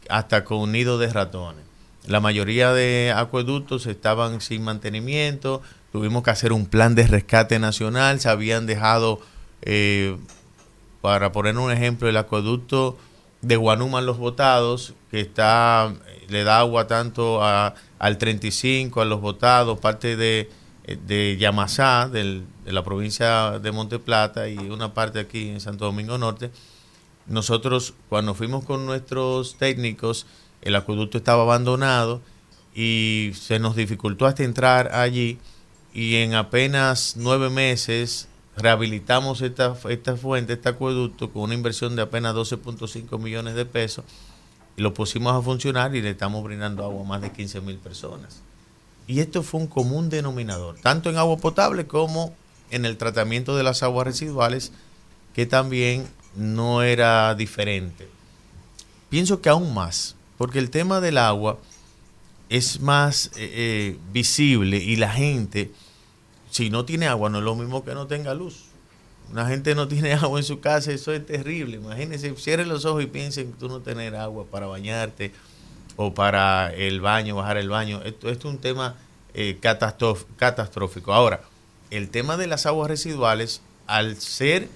hasta 0.09 0.43
con 0.43 0.71
nido 0.71 0.97
de 0.97 1.07
ratones. 1.07 1.63
La 2.07 2.19
mayoría 2.19 2.73
de 2.73 3.13
acueductos 3.15 3.85
estaban 3.85 4.41
sin 4.41 4.63
mantenimiento, 4.63 5.61
tuvimos 5.91 6.23
que 6.23 6.31
hacer 6.31 6.53
un 6.53 6.65
plan 6.65 6.95
de 6.95 7.05
rescate 7.05 7.59
nacional, 7.59 8.19
se 8.19 8.29
habían 8.29 8.65
dejado, 8.65 9.19
eh, 9.61 10.17
para 11.01 11.31
poner 11.31 11.57
un 11.57 11.71
ejemplo, 11.71 12.09
el 12.09 12.17
acueducto 12.17 12.97
de 13.41 13.55
Guanuma 13.55 14.01
Los 14.01 14.17
Botados, 14.17 14.93
que 15.11 15.21
está, 15.21 15.93
le 16.29 16.43
da 16.43 16.59
agua 16.59 16.87
tanto 16.87 17.43
a- 17.43 17.75
al 17.99 18.17
35, 18.17 19.01
a 19.01 19.05
Los 19.05 19.21
Botados, 19.21 19.79
parte 19.79 20.15
de, 20.17 20.49
de 20.95 21.37
Yamasá, 21.37 22.09
de 22.09 22.43
la 22.65 22.83
provincia 22.83 23.59
de 23.59 23.71
Monte 23.71 23.99
Plata, 23.99 24.47
y 24.47 24.57
una 24.57 24.93
parte 24.93 25.19
aquí 25.19 25.49
en 25.49 25.59
Santo 25.59 25.85
Domingo 25.85 26.17
Norte. 26.17 26.51
Nosotros, 27.27 27.93
cuando 28.09 28.33
fuimos 28.33 28.65
con 28.65 28.85
nuestros 28.85 29.57
técnicos, 29.57 30.25
el 30.61 30.75
acueducto 30.75 31.17
estaba 31.17 31.43
abandonado 31.43 32.21
y 32.73 33.31
se 33.33 33.59
nos 33.59 33.75
dificultó 33.75 34.25
hasta 34.25 34.43
entrar 34.43 34.95
allí 34.95 35.39
y 35.93 36.15
en 36.17 36.33
apenas 36.33 37.15
nueve 37.17 37.49
meses 37.49 38.27
rehabilitamos 38.57 39.41
esta, 39.41 39.75
esta 39.89 40.15
fuente, 40.17 40.53
este 40.53 40.69
acueducto, 40.69 41.31
con 41.31 41.43
una 41.43 41.53
inversión 41.53 41.95
de 41.95 42.01
apenas 42.01 42.35
12.5 42.35 43.19
millones 43.19 43.55
de 43.55 43.65
pesos 43.65 44.05
y 44.77 44.81
lo 44.81 44.93
pusimos 44.93 45.33
a 45.33 45.41
funcionar 45.41 45.95
y 45.95 46.01
le 46.01 46.11
estamos 46.11 46.43
brindando 46.43 46.83
agua 46.83 47.01
a 47.01 47.07
más 47.07 47.21
de 47.21 47.31
15 47.31 47.61
mil 47.61 47.77
personas. 47.77 48.41
Y 49.09 49.21
esto 49.21 49.41
fue 49.41 49.59
un 49.59 49.65
común 49.65 50.11
denominador, 50.11 50.75
tanto 50.83 51.09
en 51.09 51.17
agua 51.17 51.37
potable 51.37 51.87
como 51.87 52.35
en 52.69 52.85
el 52.85 52.95
tratamiento 52.95 53.57
de 53.57 53.63
las 53.63 53.81
aguas 53.81 54.05
residuales, 54.05 54.71
que 55.33 55.47
también 55.47 56.07
no 56.35 56.83
era 56.83 57.33
diferente. 57.33 58.07
Pienso 59.09 59.41
que 59.41 59.49
aún 59.49 59.73
más, 59.73 60.15
porque 60.37 60.59
el 60.59 60.69
tema 60.69 61.01
del 61.01 61.17
agua 61.17 61.57
es 62.49 62.81
más 62.81 63.31
eh, 63.35 63.49
eh, 63.51 63.99
visible 64.13 64.77
y 64.77 64.95
la 64.95 65.11
gente, 65.11 65.71
si 66.51 66.69
no 66.69 66.85
tiene 66.85 67.07
agua, 67.07 67.31
no 67.31 67.39
es 67.39 67.43
lo 67.43 67.55
mismo 67.55 67.83
que 67.83 67.95
no 67.95 68.05
tenga 68.05 68.35
luz. 68.35 68.65
Una 69.31 69.47
gente 69.47 69.73
no 69.73 69.87
tiene 69.87 70.13
agua 70.13 70.37
en 70.37 70.45
su 70.45 70.59
casa, 70.59 70.91
eso 70.91 71.11
es 71.13 71.25
terrible. 71.25 71.77
Imagínense, 71.77 72.35
cierren 72.35 72.69
los 72.69 72.85
ojos 72.85 73.01
y 73.01 73.07
piensen 73.07 73.53
tú 73.53 73.69
no 73.69 73.79
tener 73.79 74.15
agua 74.15 74.45
para 74.45 74.67
bañarte 74.67 75.33
o 76.01 76.13
para 76.13 76.73
el 76.73 77.01
baño, 77.01 77.35
bajar 77.35 77.57
el 77.57 77.67
baño. 77.67 78.01
Esto, 78.05 78.29
es 78.29 78.45
un 78.45 78.57
tema 78.59 78.95
eh, 79.33 79.57
catastrófico. 79.59 81.13
Ahora, 81.13 81.41
el 81.91 82.09
tema 82.09 82.37
de 82.37 82.47
las 82.47 82.65
aguas 82.65 82.87
residuales, 82.89 83.61
al 83.85 84.15
ser 84.15 84.69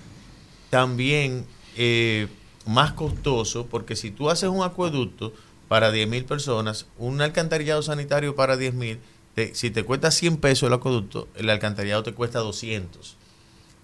también 0.70 1.46
eh, 1.78 2.28
más 2.66 2.92
costoso, 2.92 3.68
porque 3.68 3.96
si 3.96 4.12
tú 4.12 4.30
haces 4.30 4.50
un 4.50 4.64
acueducto 4.64 5.32
para 5.70 5.92
10 5.94 6.10
mil 6.10 6.26
personas, 6.26 6.88
un 6.98 7.22
alcantarillado 7.22 7.82
sanitario 7.84 8.36
para 8.36 8.58
10 8.58 8.74
mil, 8.74 9.00
te- 9.34 9.56
si 9.56 9.72
te 9.72 9.84
cuesta 9.86 10.12
100 10.12 10.36
pesos 10.36 10.68
el 10.68 10.74
acueducto, 10.74 11.30
el 11.36 11.50
alcantarillado 11.50 12.04
te 12.04 12.14
cuesta 12.14 12.40
200. 12.40 13.16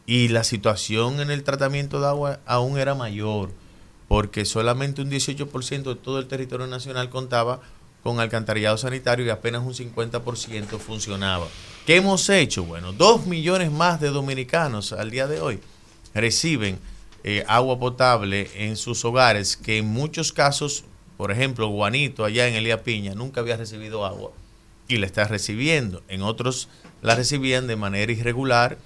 Y 0.05 0.27
la 0.27 0.43
situación 0.43 1.21
en 1.21 1.31
el 1.31 1.43
tratamiento 1.43 2.01
de 2.01 2.07
agua 2.07 2.39
aún 2.45 2.77
era 2.77 2.95
mayor, 2.95 3.51
porque 4.10 4.44
solamente 4.44 5.03
un 5.03 5.11
18% 5.11 5.84
de 5.84 5.95
todo 5.95 6.19
el 6.19 6.27
territorio 6.27 6.68
nacional 6.68 7.10
contaba 7.10 7.61
con 8.03 8.19
alcantarillado 8.19 8.76
sanitario 8.76 9.26
y 9.26 9.30
apenas 9.30 9.61
un 9.64 9.73
50% 9.73 10.80
funcionaba. 10.80 11.48
¿Qué 11.86 11.98
hemos 11.98 12.27
hecho? 12.30 12.65
Bueno, 12.65 12.91
dos 12.91 13.27
millones 13.27 13.72
más 13.72 14.02
de 14.02 14.10
dominicanos 14.10 14.94
al 14.94 15.11
día 15.11 15.27
de 15.27 15.40
hoy 15.40 15.60
reciben 16.15 16.80
eh, 17.23 17.45
agua 17.48 17.77
potable 17.77 18.49
en 18.56 18.77
sus 18.77 19.06
hogares, 19.06 19.56
que 19.56 19.77
en 19.77 19.86
muchos 19.86 20.34
casos, 20.34 20.86
por 21.15 21.31
ejemplo, 21.31 21.69
Juanito 21.69 22.26
allá 22.26 22.48
en 22.48 22.56
Elía 22.56 22.81
Piña 22.84 23.14
nunca 23.14 23.41
había 23.41 23.57
recibido 23.57 24.06
agua 24.06 24.31
y 24.88 24.98
la 24.98 25.06
está 25.06 25.26
recibiendo. 25.26 26.02
En 26.07 26.23
otros 26.23 26.68
la 27.03 27.14
recibían 27.14 27.68
de 27.68 27.76
manera 27.76 28.11
irregular, 28.11 28.80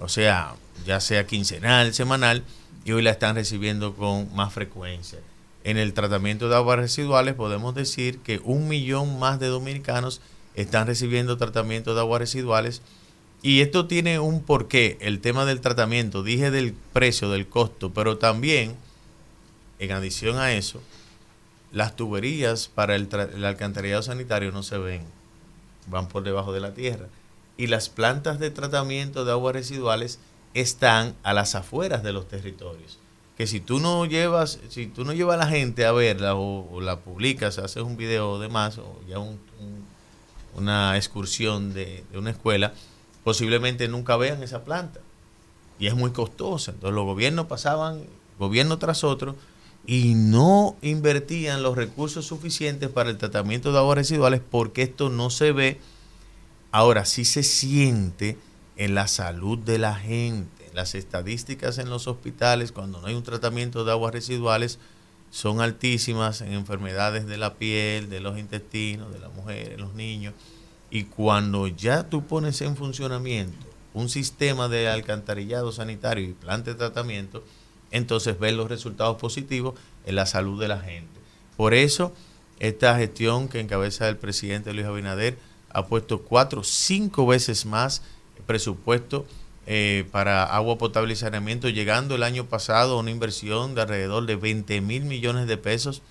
o 0.00 0.08
sea, 0.08 0.54
ya 0.86 0.98
sea 1.00 1.26
quincenal, 1.26 1.92
semanal, 1.92 2.42
y 2.84 2.92
hoy 2.92 3.02
la 3.02 3.10
están 3.10 3.36
recibiendo 3.36 3.94
con 3.94 4.34
más 4.34 4.52
frecuencia. 4.52 5.18
en 5.64 5.78
el 5.78 5.92
tratamiento 5.92 6.48
de 6.48 6.56
aguas 6.56 6.78
residuales, 6.80 7.34
podemos 7.34 7.72
decir 7.72 8.18
que 8.18 8.40
un 8.42 8.66
millón 8.66 9.20
más 9.20 9.38
de 9.38 9.46
dominicanos 9.46 10.20
están 10.56 10.88
recibiendo 10.88 11.36
tratamiento 11.36 11.94
de 11.94 12.00
aguas 12.00 12.20
residuales. 12.20 12.82
Y 13.42 13.60
esto 13.60 13.86
tiene 13.86 14.18
un 14.18 14.42
porqué, 14.42 14.98
el 15.00 15.20
tema 15.20 15.44
del 15.44 15.60
tratamiento. 15.60 16.24
Dije 16.24 16.50
del 16.50 16.74
precio, 16.92 17.30
del 17.30 17.48
costo, 17.48 17.92
pero 17.92 18.18
también, 18.18 18.74
en 19.78 19.92
adición 19.92 20.38
a 20.38 20.52
eso, 20.52 20.80
las 21.70 21.94
tuberías 21.94 22.68
para 22.68 22.96
el, 22.96 23.08
el 23.34 23.44
alcantarillado 23.44 24.02
sanitario 24.02 24.50
no 24.50 24.64
se 24.64 24.78
ven, 24.78 25.02
van 25.86 26.08
por 26.08 26.22
debajo 26.24 26.52
de 26.52 26.60
la 26.60 26.74
tierra. 26.74 27.06
Y 27.56 27.68
las 27.68 27.88
plantas 27.88 28.38
de 28.40 28.50
tratamiento 28.50 29.24
de 29.24 29.32
aguas 29.32 29.54
residuales 29.54 30.18
están 30.54 31.14
a 31.22 31.32
las 31.32 31.54
afueras 31.54 32.02
de 32.02 32.12
los 32.12 32.28
territorios. 32.28 32.98
Que 33.36 33.46
si 33.46 33.60
tú 33.60 33.80
no 33.80 34.04
llevas, 34.04 34.58
si 34.68 34.86
tú 34.86 35.04
no 35.04 35.12
llevas 35.12 35.34
a 35.34 35.44
la 35.44 35.46
gente 35.46 35.86
a 35.86 35.92
verla 35.92 36.34
o, 36.34 36.80
la 36.80 37.00
publicas, 37.00 37.58
haces 37.58 37.82
un 37.82 37.96
video 37.96 38.38
de 38.38 38.48
más 38.48 38.78
o 38.78 39.00
ya 39.08 39.18
un- 39.18 39.40
un- 39.60 39.84
una 40.54 40.96
excursión 40.98 41.72
de, 41.72 42.04
de 42.12 42.18
una 42.18 42.30
escuela, 42.30 42.74
posiblemente 43.24 43.88
nunca 43.88 44.16
vean 44.16 44.42
esa 44.42 44.64
planta. 44.64 45.00
Y 45.78 45.86
es 45.86 45.94
muy 45.94 46.10
costosa. 46.10 46.72
Entonces 46.72 46.94
los 46.94 47.04
gobiernos 47.06 47.46
pasaban, 47.46 48.02
gobierno 48.38 48.78
tras 48.78 49.02
otro, 49.02 49.34
y 49.86 50.14
no 50.14 50.76
invertían 50.82 51.62
los 51.62 51.74
recursos 51.76 52.26
suficientes 52.26 52.88
para 52.90 53.10
el 53.10 53.16
tratamiento 53.18 53.72
de 53.72 53.78
aguas 53.78 53.96
residuales 53.98 54.40
porque 54.48 54.82
esto 54.82 55.08
no 55.08 55.30
se 55.30 55.52
ve. 55.52 55.80
Ahora 56.70 57.04
sí 57.04 57.24
se 57.24 57.42
siente 57.42 58.36
en 58.84 58.96
la 58.96 59.06
salud 59.06 59.58
de 59.58 59.78
la 59.78 59.94
gente. 59.94 60.68
Las 60.74 60.96
estadísticas 60.96 61.78
en 61.78 61.88
los 61.88 62.08
hospitales 62.08 62.72
cuando 62.72 63.00
no 63.00 63.06
hay 63.06 63.14
un 63.14 63.22
tratamiento 63.22 63.84
de 63.84 63.92
aguas 63.92 64.12
residuales 64.12 64.80
son 65.30 65.60
altísimas 65.60 66.40
en 66.40 66.52
enfermedades 66.52 67.26
de 67.26 67.36
la 67.36 67.54
piel, 67.54 68.10
de 68.10 68.18
los 68.18 68.38
intestinos, 68.38 69.12
de 69.12 69.20
las 69.20 69.32
mujeres, 69.34 69.78
los 69.78 69.94
niños. 69.94 70.34
Y 70.90 71.04
cuando 71.04 71.68
ya 71.68 72.08
tú 72.10 72.26
pones 72.26 72.60
en 72.60 72.76
funcionamiento 72.76 73.66
un 73.94 74.08
sistema 74.08 74.66
de 74.68 74.88
alcantarillado 74.88 75.70
sanitario 75.70 76.28
y 76.28 76.32
planta 76.32 76.72
de 76.72 76.76
tratamiento, 76.76 77.44
entonces 77.92 78.36
ves 78.36 78.54
los 78.54 78.68
resultados 78.68 79.16
positivos 79.16 79.78
en 80.06 80.16
la 80.16 80.26
salud 80.26 80.60
de 80.60 80.68
la 80.68 80.80
gente. 80.80 81.20
Por 81.56 81.72
eso, 81.72 82.12
esta 82.58 82.98
gestión 82.98 83.48
que 83.48 83.60
encabeza 83.60 84.08
el 84.08 84.16
presidente 84.16 84.72
Luis 84.72 84.86
Abinader 84.86 85.38
ha 85.70 85.86
puesto 85.86 86.22
cuatro, 86.22 86.64
cinco 86.64 87.26
veces 87.28 87.64
más 87.64 88.02
presupuesto 88.52 89.24
eh, 89.66 90.04
para 90.12 90.44
agua 90.44 90.76
potable 90.76 91.14
y 91.14 91.16
saneamiento, 91.16 91.70
llegando 91.70 92.16
el 92.16 92.22
año 92.22 92.44
pasado 92.44 92.96
a 92.96 93.00
una 93.00 93.10
inversión 93.10 93.74
de 93.74 93.80
alrededor 93.80 94.26
de 94.26 94.36
20 94.36 94.82
mil 94.82 95.06
millones 95.06 95.46
de 95.46 95.56
pesos, 95.56 96.02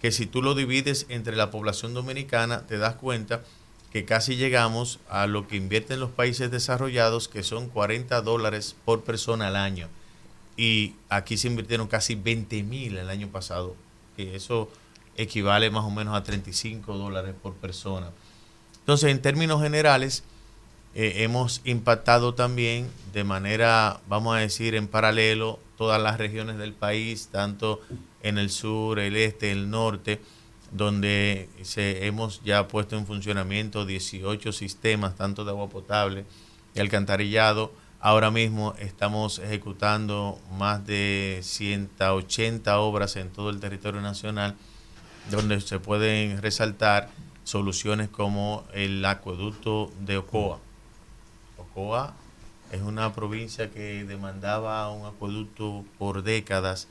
que 0.00 0.10
si 0.10 0.24
tú 0.24 0.40
lo 0.40 0.54
divides 0.54 1.04
entre 1.10 1.36
la 1.36 1.50
población 1.50 1.92
dominicana, 1.92 2.66
te 2.66 2.78
das 2.78 2.94
cuenta 2.94 3.42
que 3.92 4.06
casi 4.06 4.36
llegamos 4.36 4.98
a 5.10 5.26
lo 5.26 5.46
que 5.46 5.56
invierten 5.56 6.00
los 6.00 6.08
países 6.08 6.50
desarrollados, 6.50 7.28
que 7.28 7.42
son 7.42 7.68
40 7.68 8.22
dólares 8.22 8.76
por 8.86 9.04
persona 9.04 9.48
al 9.48 9.56
año. 9.56 9.88
Y 10.56 10.94
aquí 11.10 11.36
se 11.36 11.48
invirtieron 11.48 11.86
casi 11.86 12.14
20 12.14 12.62
mil 12.62 12.96
el 12.96 13.10
año 13.10 13.28
pasado, 13.28 13.76
que 14.16 14.36
eso 14.36 14.70
equivale 15.18 15.70
más 15.70 15.84
o 15.84 15.90
menos 15.90 16.16
a 16.16 16.22
35 16.22 16.96
dólares 16.96 17.34
por 17.42 17.52
persona. 17.52 18.10
Entonces, 18.78 19.10
en 19.10 19.20
términos 19.20 19.60
generales, 19.60 20.24
eh, 20.94 21.24
hemos 21.24 21.60
impactado 21.64 22.34
también 22.34 22.88
de 23.12 23.24
manera, 23.24 24.00
vamos 24.08 24.36
a 24.36 24.40
decir, 24.40 24.74
en 24.76 24.86
paralelo 24.86 25.58
todas 25.76 26.00
las 26.00 26.18
regiones 26.18 26.56
del 26.56 26.72
país, 26.72 27.28
tanto 27.32 27.80
en 28.22 28.38
el 28.38 28.50
sur, 28.50 29.00
el 29.00 29.16
este, 29.16 29.50
el 29.50 29.70
norte, 29.70 30.20
donde 30.70 31.48
se, 31.62 32.06
hemos 32.06 32.42
ya 32.44 32.68
puesto 32.68 32.96
en 32.96 33.06
funcionamiento 33.06 33.84
18 33.84 34.52
sistemas, 34.52 35.16
tanto 35.16 35.44
de 35.44 35.50
agua 35.50 35.68
potable 35.68 36.26
y 36.74 36.80
alcantarillado. 36.80 37.72
Ahora 38.00 38.30
mismo 38.30 38.74
estamos 38.78 39.38
ejecutando 39.38 40.38
más 40.58 40.86
de 40.86 41.40
180 41.42 42.78
obras 42.78 43.16
en 43.16 43.30
todo 43.30 43.50
el 43.50 43.60
territorio 43.60 44.00
nacional, 44.00 44.54
donde 45.30 45.60
se 45.60 45.80
pueden 45.80 46.40
resaltar 46.40 47.10
soluciones 47.44 48.08
como 48.08 48.64
el 48.74 49.04
acueducto 49.04 49.90
de 50.00 50.18
Ocoa. 50.18 50.60
Ocoa 51.74 52.14
es 52.70 52.82
una 52.82 53.12
provincia 53.14 53.70
que 53.70 54.04
demandaba 54.04 54.88
un 54.90 55.06
acueducto 55.06 55.84
por 55.98 56.22
décadas 56.22 56.86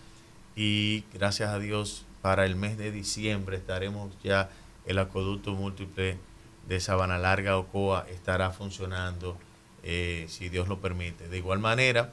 y 0.58 1.06
gracias 1.14 1.52
a 1.52 1.60
Dios 1.60 2.06
para 2.22 2.46
el 2.46 2.58
mes 2.58 2.78
de 2.78 2.92
diciembre 2.92 3.56
estaremos 3.56 4.12
ya 4.24 4.50
el 4.86 5.00
acueducto 5.00 5.54
múltiple 5.54 6.18
de 6.68 6.80
Sabana 6.82 7.18
Larga 7.18 7.58
Ocoa 7.58 8.06
estará 8.10 8.52
funcionando 8.52 9.38
eh, 9.84 10.26
si 10.28 10.50
Dios 10.50 10.68
lo 10.68 10.80
permite. 10.80 11.30
De 11.30 11.38
igual 11.38 11.60
manera, 11.60 12.12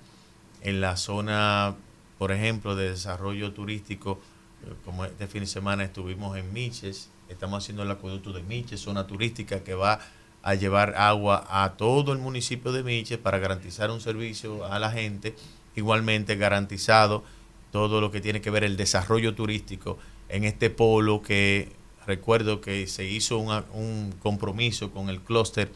en 0.62 0.80
la 0.80 0.96
zona, 0.96 1.74
por 2.18 2.30
ejemplo, 2.30 2.76
de 2.76 2.90
desarrollo 2.90 3.52
turístico, 3.52 4.20
eh, 4.64 4.72
como 4.84 5.04
este 5.04 5.26
fin 5.26 5.40
de 5.40 5.46
semana 5.46 5.84
estuvimos 5.84 6.36
en 6.36 6.52
Miches, 6.52 7.10
estamos 7.28 7.62
haciendo 7.62 7.82
el 7.82 7.90
acueducto 7.90 8.32
de 8.32 8.42
Miches, 8.42 8.80
zona 8.80 9.06
turística 9.06 9.64
que 9.64 9.74
va 9.74 10.00
a 10.42 10.54
llevar 10.54 10.94
agua 10.96 11.46
a 11.48 11.74
todo 11.76 12.12
el 12.12 12.18
municipio 12.18 12.72
de 12.72 12.82
Miches 12.82 13.18
para 13.18 13.38
garantizar 13.38 13.90
un 13.90 14.00
servicio 14.00 14.64
a 14.64 14.78
la 14.78 14.90
gente, 14.90 15.34
igualmente 15.76 16.36
garantizado 16.36 17.24
todo 17.72 18.00
lo 18.00 18.10
que 18.10 18.20
tiene 18.20 18.40
que 18.40 18.50
ver 18.50 18.64
el 18.64 18.76
desarrollo 18.76 19.34
turístico 19.34 19.98
en 20.28 20.44
este 20.44 20.70
polo 20.70 21.22
que 21.22 21.72
recuerdo 22.06 22.60
que 22.60 22.86
se 22.86 23.04
hizo 23.04 23.38
un 23.38 24.14
compromiso 24.18 24.90
con 24.90 25.08
el 25.10 25.20
clúster 25.20 25.70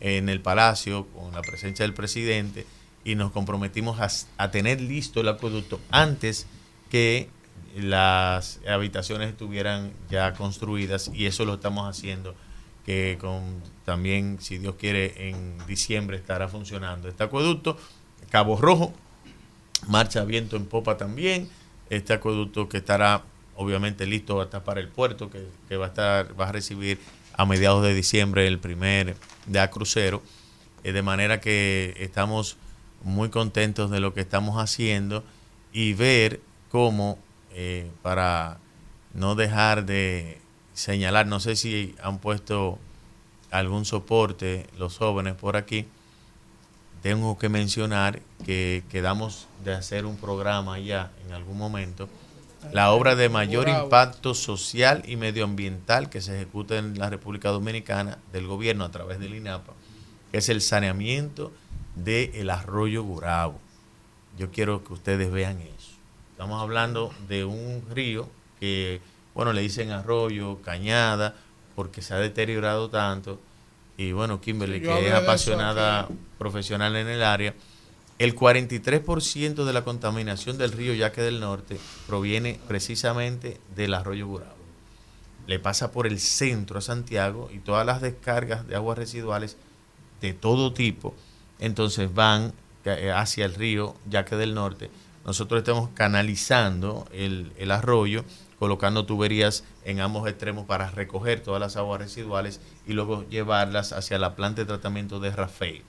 en 0.00 0.28
el 0.28 0.40
Palacio, 0.40 1.06
con 1.08 1.32
la 1.32 1.42
presencia 1.42 1.84
del 1.84 1.94
presidente, 1.94 2.66
y 3.04 3.14
nos 3.14 3.32
comprometimos 3.32 4.00
a, 4.00 4.08
a 4.42 4.50
tener 4.50 4.80
listo 4.80 5.20
el 5.20 5.28
acueducto 5.28 5.80
antes 5.90 6.46
que 6.90 7.28
las 7.76 8.60
habitaciones 8.68 9.30
estuvieran 9.30 9.92
ya 10.10 10.34
construidas, 10.34 11.10
y 11.14 11.26
eso 11.26 11.44
lo 11.44 11.54
estamos 11.54 11.88
haciendo, 11.88 12.34
que 12.84 13.18
con 13.20 13.62
también, 13.84 14.38
si 14.40 14.58
Dios 14.58 14.76
quiere, 14.76 15.28
en 15.28 15.58
diciembre 15.66 16.16
estará 16.16 16.48
funcionando 16.48 17.08
este 17.08 17.24
acueducto. 17.24 17.76
Cabo 18.30 18.56
Rojo, 18.56 18.92
marcha 19.88 20.24
viento 20.24 20.56
en 20.56 20.66
popa 20.66 20.96
también. 20.96 21.48
Este 21.90 22.12
acueducto 22.12 22.68
que 22.68 22.78
estará 22.78 23.24
obviamente 23.56 24.06
listo 24.06 24.36
va 24.36 24.42
a 24.42 24.44
estar 24.46 24.64
para 24.64 24.80
el 24.80 24.88
puerto, 24.88 25.30
que, 25.30 25.46
que 25.68 25.76
va 25.76 25.86
a 25.86 25.88
estar, 25.88 26.40
va 26.40 26.48
a 26.48 26.52
recibir 26.52 26.98
a 27.34 27.46
mediados 27.46 27.82
de 27.82 27.94
diciembre 27.94 28.46
el 28.46 28.58
primer 28.58 29.16
de 29.46 29.70
crucero. 29.70 30.22
Eh, 30.84 30.92
de 30.92 31.02
manera 31.02 31.40
que 31.40 31.94
estamos 31.98 32.56
muy 33.04 33.30
contentos 33.30 33.90
de 33.90 34.00
lo 34.00 34.14
que 34.14 34.20
estamos 34.20 34.56
haciendo 34.60 35.24
y 35.72 35.94
ver 35.94 36.40
cómo, 36.70 37.18
eh, 37.52 37.90
para 38.02 38.58
no 39.14 39.34
dejar 39.34 39.84
de 39.84 40.38
señalar, 40.74 41.26
no 41.26 41.40
sé 41.40 41.56
si 41.56 41.94
han 42.02 42.18
puesto 42.18 42.78
algún 43.50 43.84
soporte 43.84 44.66
los 44.78 44.98
jóvenes 44.98 45.34
por 45.34 45.56
aquí, 45.56 45.86
tengo 47.02 47.36
que 47.38 47.48
mencionar 47.48 48.20
que 48.44 48.84
quedamos 48.90 49.48
de 49.64 49.74
hacer 49.74 50.06
un 50.06 50.16
programa 50.16 50.78
ya 50.78 51.10
en 51.26 51.32
algún 51.32 51.58
momento. 51.58 52.08
La 52.70 52.92
obra 52.92 53.16
de 53.16 53.28
mayor 53.28 53.68
impacto 53.68 54.34
social 54.34 55.02
y 55.04 55.16
medioambiental 55.16 56.08
que 56.08 56.20
se 56.20 56.36
ejecuta 56.36 56.78
en 56.78 56.96
la 56.96 57.10
República 57.10 57.48
Dominicana 57.48 58.18
del 58.32 58.46
gobierno 58.46 58.84
a 58.84 58.90
través 58.92 59.18
del 59.18 59.34
INAPA, 59.34 59.72
que 60.30 60.38
es 60.38 60.48
el 60.48 60.60
saneamiento 60.60 61.52
del 61.96 62.50
arroyo 62.50 63.02
Gurabo. 63.02 63.58
Yo 64.38 64.52
quiero 64.52 64.84
que 64.84 64.92
ustedes 64.92 65.30
vean 65.32 65.60
eso. 65.60 65.90
Estamos 66.30 66.62
hablando 66.62 67.12
de 67.28 67.44
un 67.44 67.82
río 67.90 68.28
que, 68.60 69.00
bueno, 69.34 69.52
le 69.52 69.62
dicen 69.62 69.90
arroyo, 69.90 70.60
cañada, 70.62 71.34
porque 71.74 72.02
se 72.02 72.14
ha 72.14 72.18
deteriorado 72.18 72.90
tanto. 72.90 73.40
Y 73.96 74.12
bueno, 74.12 74.40
Kimberly, 74.40 74.80
Sí, 74.80 74.86
que 74.86 75.08
es 75.08 75.14
apasionada 75.14 76.08
profesional 76.38 76.96
en 76.96 77.08
el 77.08 77.22
área, 77.22 77.54
el 78.18 78.36
43% 78.36 79.64
de 79.64 79.72
la 79.72 79.84
contaminación 79.84 80.58
del 80.58 80.72
río 80.72 80.94
Yaque 80.94 81.22
del 81.22 81.40
Norte 81.40 81.78
proviene 82.06 82.60
precisamente 82.68 83.60
del 83.74 83.94
arroyo 83.94 84.26
Gurabo. 84.26 84.54
Le 85.46 85.58
pasa 85.58 85.90
por 85.90 86.06
el 86.06 86.20
centro 86.20 86.78
a 86.78 86.82
Santiago 86.82 87.50
y 87.52 87.58
todas 87.58 87.84
las 87.84 88.00
descargas 88.00 88.66
de 88.68 88.76
aguas 88.76 88.96
residuales 88.96 89.56
de 90.20 90.34
todo 90.34 90.72
tipo, 90.72 91.14
entonces 91.58 92.14
van 92.14 92.52
eh, 92.84 93.10
hacia 93.12 93.44
el 93.44 93.54
río 93.54 93.96
Yaque 94.08 94.36
del 94.36 94.54
Norte. 94.54 94.90
Nosotros 95.24 95.58
estamos 95.58 95.90
canalizando 95.94 97.08
el, 97.12 97.52
el 97.58 97.70
arroyo, 97.72 98.24
colocando 98.62 99.06
tuberías 99.06 99.64
en 99.84 99.98
ambos 99.98 100.28
extremos 100.28 100.66
para 100.66 100.88
recoger 100.88 101.40
todas 101.40 101.58
las 101.60 101.74
aguas 101.74 102.00
residuales 102.00 102.60
y 102.86 102.92
luego 102.92 103.28
llevarlas 103.28 103.92
hacia 103.92 104.20
la 104.20 104.36
planta 104.36 104.60
de 104.60 104.66
tratamiento 104.66 105.18
de 105.18 105.32
Rafael. 105.32 105.82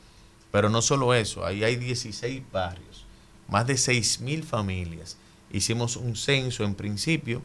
Pero 0.52 0.72
no 0.72 0.82
solo 0.82 1.14
eso, 1.14 1.46
ahí 1.46 1.64
hay 1.64 1.76
16 1.76 2.42
barrios, 2.52 3.06
más 3.48 3.68
de 3.68 3.78
6 3.78 4.22
mil 4.22 4.42
familias. 4.44 5.18
Hicimos 5.52 5.98
un 5.98 6.16
censo 6.16 6.64
en 6.64 6.74
principio 6.74 7.44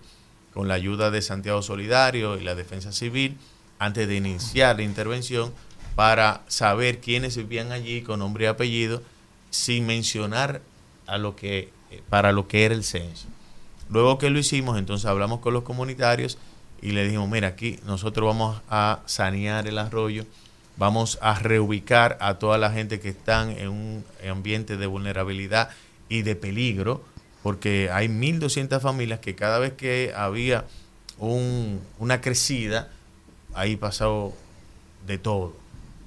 con 0.55 0.67
la 0.67 0.73
ayuda 0.73 1.11
de 1.11 1.21
Santiago 1.21 1.61
Solidario 1.61 2.39
y 2.39 2.43
la 2.43 2.55
Defensa 2.55 2.91
Civil 2.91 3.37
antes 3.79 4.09
de 4.09 4.17
iniciar 4.17 4.77
la 4.77 4.83
intervención 4.83 5.53
para 5.95 6.41
saber 6.49 7.01
quiénes 7.01 7.37
vivían 7.37 7.73
allí 7.73 8.01
con 8.01 8.21
nombre 8.21 8.45
y 8.45 8.47
apellido 8.47 9.03
sin 9.51 9.85
mencionar 9.85 10.63
a 11.07 11.19
lo 11.19 11.37
que 11.37 11.69
para 12.09 12.33
lo 12.33 12.49
que 12.49 12.65
era 12.65 12.75
el 12.75 12.83
censo. 12.83 13.29
Luego 13.91 14.19
que 14.19 14.31
lo 14.31 14.39
hicimos, 14.39 14.79
entonces 14.79 15.07
hablamos 15.07 15.41
con 15.41 15.55
los 15.55 15.63
comunitarios 15.63 16.39
y 16.83 16.93
le 16.93 17.05
dijimos, 17.05 17.29
mira, 17.29 17.49
aquí 17.49 17.79
nosotros 17.87 18.27
vamos 18.27 18.61
a 18.69 19.01
sanear 19.07 19.67
el 19.67 19.79
arroyo, 19.79 20.25
vamos 20.77 21.19
a 21.23 21.39
reubicar 21.39 22.17
a 22.21 22.35
toda 22.35 22.59
la 22.59 22.71
gente 22.71 23.01
que 23.01 23.09
están 23.09 23.51
en 23.51 23.69
un 23.69 24.05
ambiente 24.31 24.77
de 24.77 24.87
vulnerabilidad 24.87 25.71
y 26.09 26.23
de 26.23 26.37
peligro, 26.37 27.03
porque 27.43 27.91
hay 27.93 28.09
1.200 28.09 28.81
familias 28.83 29.21
que 29.21 29.35
cada 29.35 29.59
vez 29.59 29.73
que 29.73 30.13
había 30.15 30.65
un- 31.19 31.81
una 31.99 32.21
crecida, 32.21 32.91
ahí 33.55 33.77
pasó 33.77 34.35
de 35.07 35.19
todo. 35.19 35.55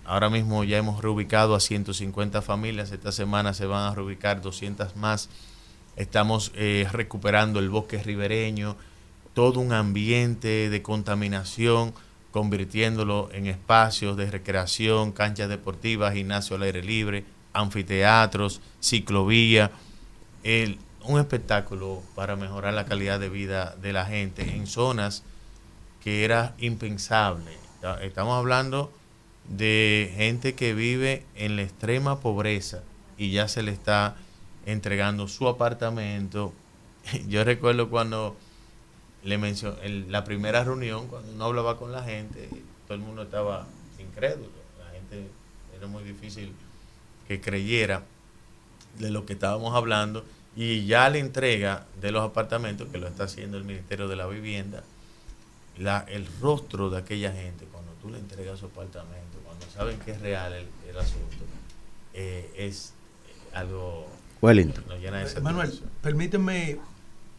Ahora 0.06 0.30
mismo 0.30 0.64
ya 0.64 0.78
hemos 0.78 1.02
reubicado 1.02 1.56
a 1.56 1.60
150 1.60 2.41
familias, 2.41 2.91
esta 2.91 3.12
semana 3.12 3.53
se 3.53 3.66
van 3.66 3.91
a 3.91 3.95
reubicar 3.95 4.41
200 4.41 4.95
más. 4.95 5.30
Estamos 5.95 6.51
eh, 6.55 6.88
recuperando 6.91 7.59
el 7.59 7.69
bosque 7.69 8.01
ribereño, 8.01 8.77
todo 9.34 9.59
un 9.59 9.73
ambiente 9.73 10.69
de 10.69 10.81
contaminación, 10.81 11.93
convirtiéndolo 12.31 13.30
en 13.34 13.47
espacios 13.47 14.18
de 14.18 14.31
recreación, 14.31 15.11
canchas 15.11 15.49
deportivas, 15.49 16.13
gimnasio 16.13 16.55
al 16.55 16.63
aire 16.63 16.84
libre, 16.84 17.26
anfiteatros, 17.53 18.61
ciclovía, 18.80 19.72
un 21.03 21.19
espectáculo 21.19 22.01
para 22.15 22.35
mejorar 22.35 22.73
la 22.73 22.85
calidad 22.85 23.19
de 23.19 23.30
vida 23.30 23.76
de 23.81 23.93
la 23.93 24.05
gente 24.05 24.55
en 24.55 24.68
zonas 24.68 25.23
que 26.03 26.23
era 26.23 26.55
impensable. 26.59 27.51
Estamos 28.01 28.38
hablando 28.38 28.91
de 29.47 30.13
gente 30.15 30.53
que 30.53 30.73
vive 30.73 31.26
en 31.35 31.55
la 31.55 31.63
extrema 31.63 32.19
pobreza 32.19 32.84
y 33.18 33.31
ya 33.31 33.47
se 33.47 33.63
le 33.63 33.72
está 33.72 34.15
entregando 34.65 35.27
su 35.27 35.47
apartamento. 35.47 36.53
Yo 37.27 37.43
recuerdo 37.43 37.89
cuando 37.89 38.35
le 39.23 39.38
mencioné 39.38 40.05
la 40.07 40.23
primera 40.23 40.63
reunión, 40.63 41.07
cuando 41.07 41.31
uno 41.31 41.45
hablaba 41.45 41.77
con 41.77 41.91
la 41.91 42.03
gente, 42.03 42.49
todo 42.88 42.95
el 42.95 43.01
mundo 43.03 43.23
estaba 43.23 43.67
incrédulo. 43.99 44.49
La 44.79 44.91
gente 44.91 45.27
era 45.77 45.88
muy 45.88 46.03
difícil 46.03 46.53
que 47.27 47.39
creyera 47.39 48.03
de 48.99 49.11
lo 49.11 49.25
que 49.25 49.33
estábamos 49.33 49.75
hablando 49.75 50.25
y 50.55 50.85
ya 50.85 51.09
la 51.09 51.17
entrega 51.17 51.85
de 52.01 52.11
los 52.11 52.23
apartamentos 52.23 52.89
que 52.89 52.97
lo 52.97 53.07
está 53.07 53.23
haciendo 53.23 53.57
el 53.57 53.63
Ministerio 53.63 54.07
de 54.07 54.15
la 54.17 54.27
Vivienda, 54.27 54.83
la, 55.77 55.99
el 56.09 56.27
rostro 56.41 56.89
de 56.89 56.97
aquella 56.97 57.31
gente 57.31 57.65
cuando 57.71 57.91
tú 58.01 58.09
le 58.09 58.19
entregas 58.19 58.59
su 58.59 58.65
apartamento, 58.65 59.39
cuando 59.45 59.65
saben 59.69 59.97
que 59.99 60.11
es 60.11 60.19
real 60.19 60.53
el, 60.53 60.97
asunto, 60.97 61.45
eh, 62.13 62.51
es 62.57 62.93
algo 63.53 64.07
Wellington. 64.41 64.84
de 64.88 65.41
Manuel, 65.41 65.80
permíteme, 66.01 66.80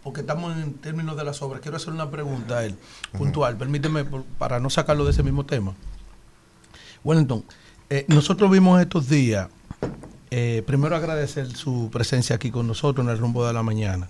porque 0.02 0.20
estamos 0.20 0.56
en 0.56 0.74
términos 0.74 1.16
de 1.16 1.24
las 1.24 1.42
obras, 1.42 1.60
quiero 1.60 1.76
hacer 1.76 1.92
una 1.92 2.10
pregunta 2.10 2.58
a 2.58 2.64
él, 2.64 2.76
puntual. 3.16 3.56
Permíteme, 3.56 4.04
para 4.38 4.60
no 4.60 4.70
sacarlo 4.70 5.04
de 5.04 5.10
ese 5.10 5.22
mismo 5.22 5.44
tema. 5.44 5.74
Wellington, 7.04 7.44
eh, 7.90 8.04
nosotros 8.08 8.50
vimos 8.50 8.80
estos 8.80 9.08
días, 9.08 9.48
eh, 10.30 10.62
primero 10.66 10.94
agradecer 10.96 11.54
su 11.54 11.90
presencia 11.92 12.36
aquí 12.36 12.50
con 12.50 12.66
nosotros 12.66 13.04
en 13.04 13.12
el 13.12 13.18
rumbo 13.18 13.46
de 13.46 13.52
la 13.52 13.62
mañana. 13.62 14.08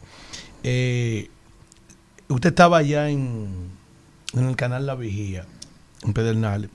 Eh, 0.63 1.31
usted 2.29 2.51
estaba 2.51 2.79
allá 2.79 3.09
en, 3.09 3.71
en 4.35 4.45
el 4.45 4.57
canal 4.57 4.87
La 4.87 4.95
Vigía, 4.95 5.47
en 6.03 6.13
Pedernales, 6.13 6.71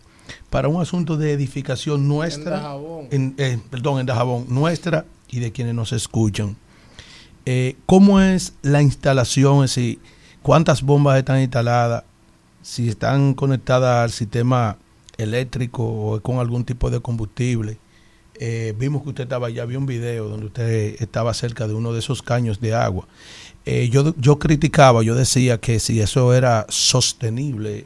para 0.49 0.67
un 0.67 0.81
asunto 0.81 1.15
de 1.15 1.31
edificación 1.31 2.07
nuestra, 2.07 2.57
Dajabón. 2.57 3.07
en, 3.11 3.35
eh, 3.37 3.59
perdón, 3.69 3.99
en 3.99 4.05
Dajabón, 4.07 4.45
nuestra 4.49 5.05
y 5.29 5.39
de 5.39 5.51
quienes 5.51 5.75
nos 5.75 5.93
escuchan. 5.93 6.57
Eh, 7.45 7.75
¿Cómo 7.85 8.19
es 8.19 8.53
la 8.61 8.81
instalación? 8.81 9.63
Es 9.63 9.75
decir, 9.75 9.99
¿Cuántas 10.47 10.81
bombas 10.81 11.17
están 11.17 11.41
instaladas? 11.41 12.05
Si 12.61 12.87
están 12.87 13.33
conectadas 13.33 14.05
al 14.05 14.11
sistema 14.11 14.77
eléctrico 15.17 15.83
o 15.83 16.21
con 16.21 16.39
algún 16.39 16.63
tipo 16.63 16.89
de 16.89 17.01
combustible. 17.01 17.79
Eh, 18.39 18.73
vimos 18.79 19.03
que 19.03 19.09
usted 19.09 19.23
estaba 19.23 19.47
allá, 19.47 19.65
vi 19.65 19.75
un 19.75 19.85
video 19.85 20.29
donde 20.29 20.45
usted 20.45 20.95
estaba 21.01 21.33
cerca 21.33 21.67
de 21.67 21.73
uno 21.73 21.91
de 21.91 21.99
esos 21.99 22.21
caños 22.21 22.61
de 22.61 22.73
agua. 22.73 23.09
Eh, 23.65 23.89
yo, 23.89 24.15
yo 24.15 24.39
criticaba, 24.39 25.03
yo 25.03 25.15
decía 25.15 25.59
que 25.59 25.81
si 25.81 25.99
eso 25.99 26.33
era 26.33 26.65
sostenible 26.69 27.83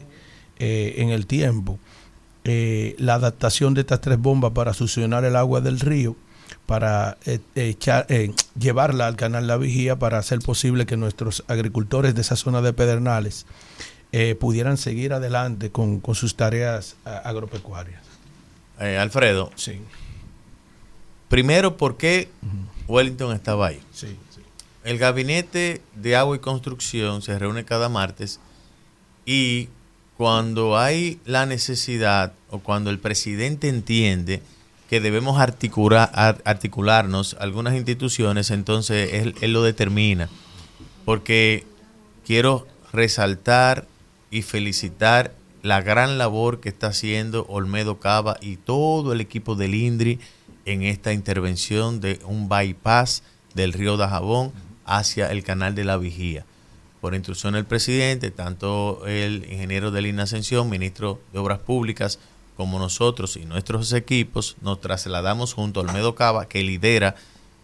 en 0.59 1.09
el 1.09 1.25
tiempo, 1.25 1.79
la 2.43 3.15
adaptación 3.15 3.73
de 3.73 3.81
estas 3.81 4.01
tres 4.01 4.19
bombas 4.19 4.51
para 4.51 4.75
succionar 4.75 5.25
el 5.25 5.35
agua 5.35 5.61
del 5.61 5.79
río, 5.79 6.15
para 6.65 7.17
eh, 7.25 7.39
echar, 7.55 8.05
eh, 8.09 8.33
llevarla 8.59 9.07
al 9.07 9.15
canal 9.15 9.47
La 9.47 9.57
Vigía 9.57 9.97
para 9.97 10.17
hacer 10.17 10.39
posible 10.39 10.85
que 10.85 10.97
nuestros 10.97 11.43
agricultores 11.47 12.15
de 12.15 12.21
esa 12.21 12.35
zona 12.35 12.61
de 12.61 12.73
Pedernales 12.73 13.45
eh, 14.11 14.35
pudieran 14.35 14.77
seguir 14.77 15.13
adelante 15.13 15.71
con, 15.71 15.99
con 15.99 16.15
sus 16.15 16.35
tareas 16.35 16.95
agropecuarias. 17.05 18.01
Eh, 18.79 18.97
Alfredo, 18.97 19.51
Sí, 19.55 19.79
primero, 21.29 21.77
¿por 21.77 21.97
qué 21.97 22.29
Wellington 22.87 23.33
estaba 23.33 23.67
ahí? 23.67 23.79
sí, 23.93 24.17
sí. 24.33 24.41
El 24.83 24.97
gabinete 24.97 25.81
de 25.95 26.15
agua 26.15 26.35
y 26.35 26.39
construcción 26.39 27.21
se 27.21 27.37
reúne 27.37 27.63
cada 27.65 27.87
martes 27.87 28.39
y 29.25 29.69
cuando 30.17 30.77
hay 30.77 31.19
la 31.25 31.45
necesidad 31.45 32.33
o 32.49 32.59
cuando 32.59 32.89
el 32.89 32.97
presidente 32.99 33.69
entiende 33.69 34.41
que 34.91 34.99
debemos 34.99 35.39
articular, 35.39 36.11
ar- 36.13 36.41
articularnos 36.43 37.37
algunas 37.39 37.75
instituciones, 37.75 38.51
entonces 38.51 39.13
él, 39.41 39.53
lo 39.53 39.63
determina. 39.63 40.27
Porque 41.05 41.65
quiero 42.27 42.67
resaltar 42.91 43.87
y 44.31 44.41
felicitar 44.41 45.33
la 45.63 45.79
gran 45.81 46.17
labor 46.17 46.59
que 46.59 46.67
está 46.67 46.87
haciendo 46.87 47.45
Olmedo 47.47 48.01
Cava 48.01 48.35
y 48.41 48.57
todo 48.57 49.13
el 49.13 49.21
equipo 49.21 49.55
del 49.55 49.75
INDRI 49.75 50.19
en 50.65 50.83
esta 50.83 51.13
intervención 51.13 52.01
de 52.01 52.19
un 52.25 52.49
bypass 52.49 53.23
del 53.53 53.71
río 53.71 53.95
Dajabón 53.95 54.51
hacia 54.83 55.31
el 55.31 55.45
canal 55.45 55.73
de 55.73 55.85
la 55.85 55.95
Vigía. 55.95 56.43
Por 56.99 57.15
instrucción 57.15 57.53
del 57.53 57.63
presidente, 57.63 58.29
tanto 58.29 59.07
el 59.07 59.45
ingeniero 59.49 59.89
de 59.91 60.01
Lina 60.01 60.23
Ascensión, 60.23 60.69
ministro 60.69 61.21
de 61.31 61.39
Obras 61.39 61.59
Públicas, 61.59 62.19
como 62.61 62.77
nosotros 62.77 63.37
y 63.37 63.45
nuestros 63.45 63.91
equipos, 63.91 64.55
nos 64.61 64.79
trasladamos 64.79 65.55
junto 65.55 65.79
a 65.79 65.83
Olmedo 65.83 66.13
Cava, 66.13 66.47
que 66.47 66.61
lidera 66.61 67.15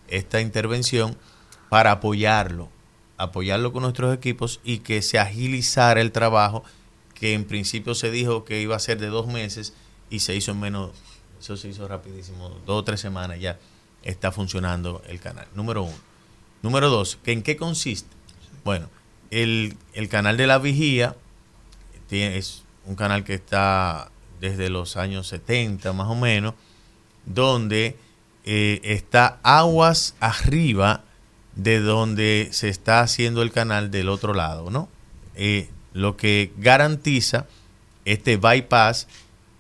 esta 0.07 0.41
intervención, 0.41 1.15
para 1.69 1.91
apoyarlo, 1.91 2.68
apoyarlo 3.15 3.72
con 3.72 3.84
nuestros 3.84 4.11
equipos 4.11 4.60
y 4.64 4.80
que 4.80 5.03
se 5.03 5.19
agilizara 5.19 6.02
el 6.02 6.11
trabajo 6.11 6.64
que 7.14 7.36
en 7.36 7.45
principio 7.45 7.94
se 7.94 8.10
dijo 8.10 8.44
que 8.44 8.60
iba 8.60 8.76
a 8.76 8.80
ser 8.80 8.99
de 8.99 9.06
dos 9.06 9.28
meses 9.28 9.76
y 10.10 10.22
se 10.22 10.36
hizo 10.36 10.49
en 10.49 10.61
menos, 10.61 10.90
eso 11.40 11.57
se 11.57 11.68
hizo 11.68 11.88
rapidísimo, 11.88 12.49
dos 12.65 12.82
o 12.82 12.84
tres 12.84 12.99
semanas 12.99 13.40
ya 13.40 13.60
está 14.02 14.32
funcionando 14.32 15.03
el 15.07 15.19
canal. 15.19 15.45
Número 15.53 15.84
uno. 15.84 15.98
Número 16.64 16.90
dos, 16.90 17.19
¿que 17.24 17.34
¿en 17.34 17.44
qué 17.44 17.56
consiste? 17.56 18.10
Bueno, 18.64 18.90
el, 19.30 19.78
el 19.94 20.10
canal 20.10 20.38
de 20.38 20.48
la 20.48 20.57
vigía 20.57 21.15
es 22.10 22.64
un 22.88 22.95
canal 22.95 23.24
que 23.24 23.36
está 23.36 24.10
desde 24.39 24.69
los 24.69 24.97
años 24.97 25.27
70 25.27 25.93
más 25.93 26.07
o 26.07 26.15
menos, 26.15 26.53
donde 27.26 27.97
eh, 28.45 28.80
está 28.84 29.39
aguas 29.43 30.15
arriba 30.19 31.03
de 31.55 31.80
donde 31.80 32.49
se 32.51 32.69
está 32.69 33.01
haciendo 33.01 33.41
el 33.41 33.51
canal 33.51 33.91
del 33.91 34.09
otro 34.09 34.34
lado, 34.34 34.69
¿no? 34.69 34.89
Eh, 35.35 35.69
lo 35.93 36.15
que 36.15 36.53
garantiza 36.57 37.47
este 38.05 38.38
bypass, 38.38 39.07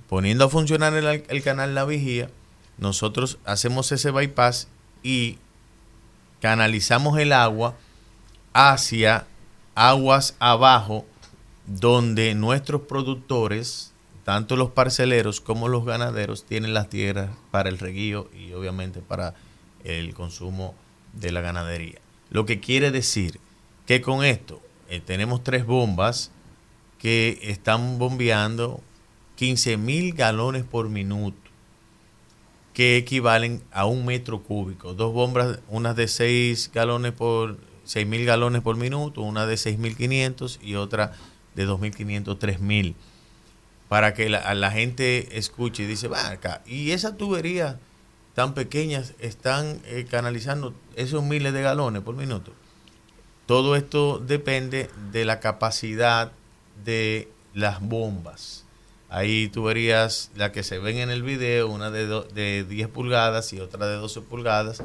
poniendo 0.07 0.45
a 0.45 0.49
funcionar 0.49 0.93
el, 0.93 1.23
el 1.27 1.43
canal 1.43 1.75
La 1.75 1.85
Vigía, 1.85 2.29
nosotros 2.77 3.39
hacemos 3.43 3.91
ese 3.91 4.11
bypass 4.11 4.67
y 5.03 5.39
canalizamos 6.39 7.17
el 7.17 7.33
agua 7.33 7.75
hacia 8.53 9.25
aguas 9.75 10.35
abajo 10.39 11.05
donde 11.67 12.33
nuestros 12.35 12.81
productores, 12.81 13.91
tanto 14.27 14.57
los 14.57 14.71
parceleros 14.71 15.39
como 15.39 15.69
los 15.69 15.85
ganaderos, 15.85 16.43
tienen 16.43 16.73
las 16.73 16.89
tierras 16.89 17.29
para 17.49 17.69
el 17.69 17.79
reguío 17.79 18.29
y 18.37 18.51
obviamente 18.51 18.99
para 18.99 19.35
el 19.85 20.13
consumo 20.13 20.75
de 21.13 21.31
la 21.31 21.39
ganadería. 21.39 21.99
Lo 22.29 22.45
que 22.45 22.59
quiere 22.59 22.91
decir 22.91 23.39
que 23.85 24.01
con 24.01 24.25
esto 24.25 24.61
eh, 24.89 24.99
tenemos 24.99 25.45
tres 25.45 25.65
bombas 25.65 26.31
que 26.99 27.39
están 27.41 27.99
bombeando 27.99 28.81
15 29.37 29.77
mil 29.77 30.13
galones 30.13 30.65
por 30.65 30.89
minuto, 30.89 31.49
que 32.73 32.97
equivalen 32.97 33.63
a 33.71 33.85
un 33.85 34.05
metro 34.05 34.43
cúbico. 34.43 34.93
Dos 34.93 35.13
bombas, 35.13 35.59
unas 35.69 35.95
de 35.95 36.09
6 36.09 36.71
galones 36.73 37.13
por 37.13 37.55
6.000 37.85 38.25
galones 38.25 38.61
por 38.61 38.75
minuto, 38.75 39.21
una 39.21 39.45
de 39.45 39.55
6.500 39.55 40.59
y 40.61 40.75
otra 40.75 41.13
de 41.55 41.65
2.500, 41.65 42.37
3.000. 42.37 42.93
Para 43.89 44.13
que 44.13 44.29
la, 44.29 44.53
la 44.53 44.71
gente 44.71 45.37
escuche 45.37 45.83
y 45.83 45.85
dice, 45.85 46.07
va 46.07 46.27
acá, 46.29 46.61
y 46.65 46.91
esas 46.91 47.17
tuberías 47.17 47.77
tan 48.33 48.53
pequeñas 48.53 49.13
están 49.19 49.81
eh, 49.85 50.05
canalizando 50.09 50.73
esos 50.95 51.23
miles 51.23 51.53
de 51.53 51.61
galones 51.61 52.01
por 52.03 52.15
minuto. 52.15 52.51
Todo 53.45 53.75
esto 53.75 54.19
depende 54.19 54.89
de 55.11 55.23
la 55.25 55.39
capacidad 55.39 56.31
de 56.83 57.29
las 57.53 57.79
bombas. 57.81 58.65
Hay 59.09 59.47
tuberías, 59.47 60.31
las 60.35 60.51
que 60.51 60.63
se 60.63 60.79
ven 60.79 60.97
en 60.97 61.09
el 61.09 61.23
video, 61.23 61.69
una 61.69 61.89
de, 61.89 62.05
do- 62.07 62.23
de 62.23 62.65
10 62.65 62.89
pulgadas 62.89 63.53
y 63.53 63.61
otra 63.61 63.87
de 63.87 63.95
12 63.95 64.19
pulgadas, 64.21 64.83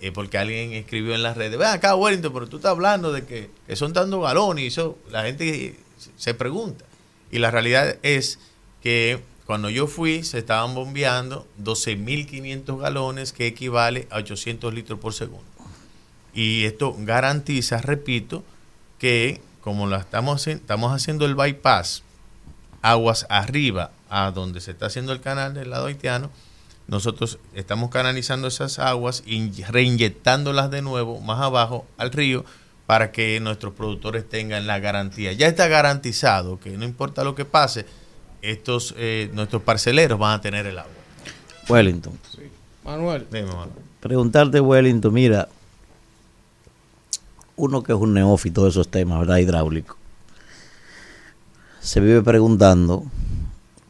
eh, 0.00 0.12
porque 0.12 0.38
alguien 0.38 0.72
escribió 0.72 1.14
en 1.14 1.22
las 1.22 1.36
redes, 1.36 1.58
ven 1.58 1.68
acá 1.68 1.94
Wellington, 1.94 2.32
pero 2.32 2.48
tú 2.48 2.56
estás 2.56 2.70
hablando 2.70 3.12
de 3.12 3.26
que, 3.26 3.50
que 3.66 3.76
son 3.76 3.92
tantos 3.92 4.22
galones 4.22 4.64
y 4.64 4.66
eso, 4.68 4.98
la 5.10 5.24
gente 5.24 5.76
se 6.16 6.32
pregunta. 6.32 6.86
Y 7.34 7.40
la 7.40 7.50
realidad 7.50 7.96
es 8.04 8.38
que 8.80 9.20
cuando 9.44 9.68
yo 9.68 9.88
fui 9.88 10.22
se 10.22 10.38
estaban 10.38 10.72
bombeando 10.72 11.48
12.500 11.60 12.78
galones, 12.78 13.32
que 13.32 13.48
equivale 13.48 14.06
a 14.12 14.18
800 14.18 14.72
litros 14.72 15.00
por 15.00 15.14
segundo. 15.14 15.42
Y 16.32 16.62
esto 16.62 16.94
garantiza, 16.96 17.78
repito, 17.78 18.44
que 19.00 19.40
como 19.62 19.88
la 19.88 19.96
estamos, 19.96 20.46
estamos 20.46 20.92
haciendo 20.92 21.26
el 21.26 21.34
bypass, 21.34 22.04
aguas 22.82 23.26
arriba 23.28 23.90
a 24.08 24.30
donde 24.30 24.60
se 24.60 24.70
está 24.70 24.86
haciendo 24.86 25.12
el 25.12 25.20
canal 25.20 25.54
del 25.54 25.70
lado 25.70 25.86
haitiano, 25.86 26.30
nosotros 26.86 27.40
estamos 27.52 27.90
canalizando 27.90 28.46
esas 28.46 28.78
aguas 28.78 29.24
y 29.26 29.50
reinyectándolas 29.64 30.70
de 30.70 30.82
nuevo 30.82 31.18
más 31.18 31.40
abajo 31.40 31.84
al 31.96 32.12
río 32.12 32.44
para 32.86 33.12
que 33.12 33.40
nuestros 33.40 33.74
productores 33.74 34.28
tengan 34.28 34.66
la 34.66 34.78
garantía. 34.78 35.32
Ya 35.32 35.46
está 35.46 35.68
garantizado 35.68 36.60
que 36.60 36.70
no 36.76 36.84
importa 36.84 37.24
lo 37.24 37.34
que 37.34 37.44
pase, 37.44 37.86
estos 38.42 38.94
eh, 38.98 39.30
nuestros 39.32 39.62
parceleros 39.62 40.18
van 40.18 40.38
a 40.38 40.40
tener 40.40 40.66
el 40.66 40.78
agua. 40.78 40.92
Wellington. 41.68 42.18
Manuel. 42.84 43.26
Dime, 43.30 43.46
Manuel. 43.46 43.70
Preguntarte, 44.00 44.60
Wellington, 44.60 45.14
mira, 45.14 45.48
uno 47.56 47.82
que 47.82 47.92
es 47.92 47.98
un 47.98 48.12
neófito 48.12 48.64
de 48.64 48.70
esos 48.70 48.90
temas, 48.90 49.20
¿verdad? 49.20 49.38
Hidráulico, 49.38 49.96
se 51.80 52.00
vive 52.00 52.22
preguntando 52.22 53.04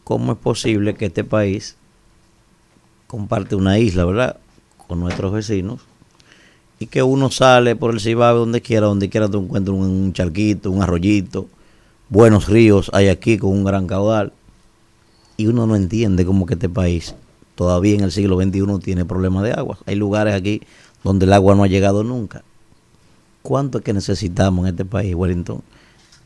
cómo 0.05 0.33
es 0.33 0.39
posible 0.39 0.95
que 0.95 1.07
este 1.07 1.25
país 1.25 1.77
comparte 3.09 3.57
una 3.57 3.79
isla, 3.79 4.05
¿verdad? 4.05 4.37
Con 4.87 5.01
nuestros 5.01 5.33
vecinos 5.33 5.81
y 6.79 6.87
que 6.87 7.03
uno 7.03 7.31
sale 7.31 7.77
por 7.77 7.95
el 7.95 8.01
Cibao 8.01 8.39
donde 8.39 8.61
quiera, 8.61 8.87
donde 8.87 9.09
quiera 9.09 9.29
te 9.29 9.37
encuentras 9.37 9.77
un, 9.77 10.13
charquito, 10.13 10.71
un 10.71 10.83
arroyito, 10.83 11.49
buenos 12.09 12.49
ríos 12.49 12.91
hay 12.93 13.09
aquí 13.09 13.39
con 13.39 13.51
un 13.51 13.65
gran 13.65 13.87
caudal 13.87 14.33
y 15.37 15.47
uno 15.47 15.67
no 15.67 15.77
entiende 15.77 16.25
cómo 16.25 16.47
que 16.47 16.55
este 16.55 16.69
país 16.69 17.15
todavía 17.55 17.95
en 17.95 18.03
el 18.03 18.13
siglo 18.13 18.41
XXI 18.41 18.79
tiene 18.83 19.05
problemas 19.05 19.43
de 19.45 19.53
agua. 19.53 19.79
Hay 19.87 19.95
lugares 19.95 20.35
aquí 20.35 20.61
donde 21.03 21.27
el 21.27 21.33
agua 21.33 21.55
no 21.55 21.63
ha 21.63 21.69
llegado 21.69 22.03
nunca. 22.05 22.43
¿Cuánto 23.43 23.79
es 23.79 23.85
que 23.85 23.93
necesitamos 23.93 24.65
en 24.65 24.71
este 24.71 24.85
país, 24.85 25.15
Wellington, 25.15 25.63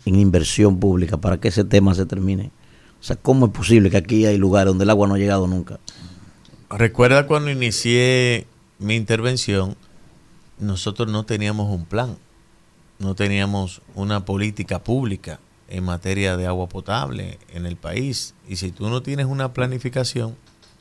en 0.04 0.14
inversión 0.16 0.78
pública 0.78 1.16
para 1.16 1.38
que 1.38 1.48
ese 1.48 1.64
tema 1.64 1.94
se 1.94 2.06
termine? 2.06 2.50
O 3.00 3.04
sea, 3.04 3.16
¿cómo 3.16 3.46
es 3.46 3.52
posible 3.52 3.90
que 3.90 3.96
aquí 3.96 4.26
hay 4.26 4.38
lugares 4.38 4.70
donde 4.70 4.84
el 4.84 4.90
agua 4.90 5.08
no 5.08 5.14
ha 5.14 5.18
llegado 5.18 5.46
nunca? 5.46 5.78
Recuerda 6.70 7.26
cuando 7.26 7.50
inicié 7.50 8.46
mi 8.78 8.94
intervención, 8.94 9.76
nosotros 10.60 11.08
no 11.08 11.24
teníamos 11.24 11.68
un 11.70 11.84
plan, 11.84 12.16
no 12.98 13.14
teníamos 13.14 13.82
una 13.94 14.24
política 14.24 14.82
pública 14.82 15.40
en 15.68 15.84
materia 15.84 16.36
de 16.36 16.46
agua 16.46 16.68
potable 16.68 17.38
en 17.52 17.66
el 17.66 17.76
país. 17.76 18.34
Y 18.48 18.56
si 18.56 18.72
tú 18.72 18.88
no 18.88 19.02
tienes 19.02 19.26
una 19.26 19.52
planificación, 19.52 20.36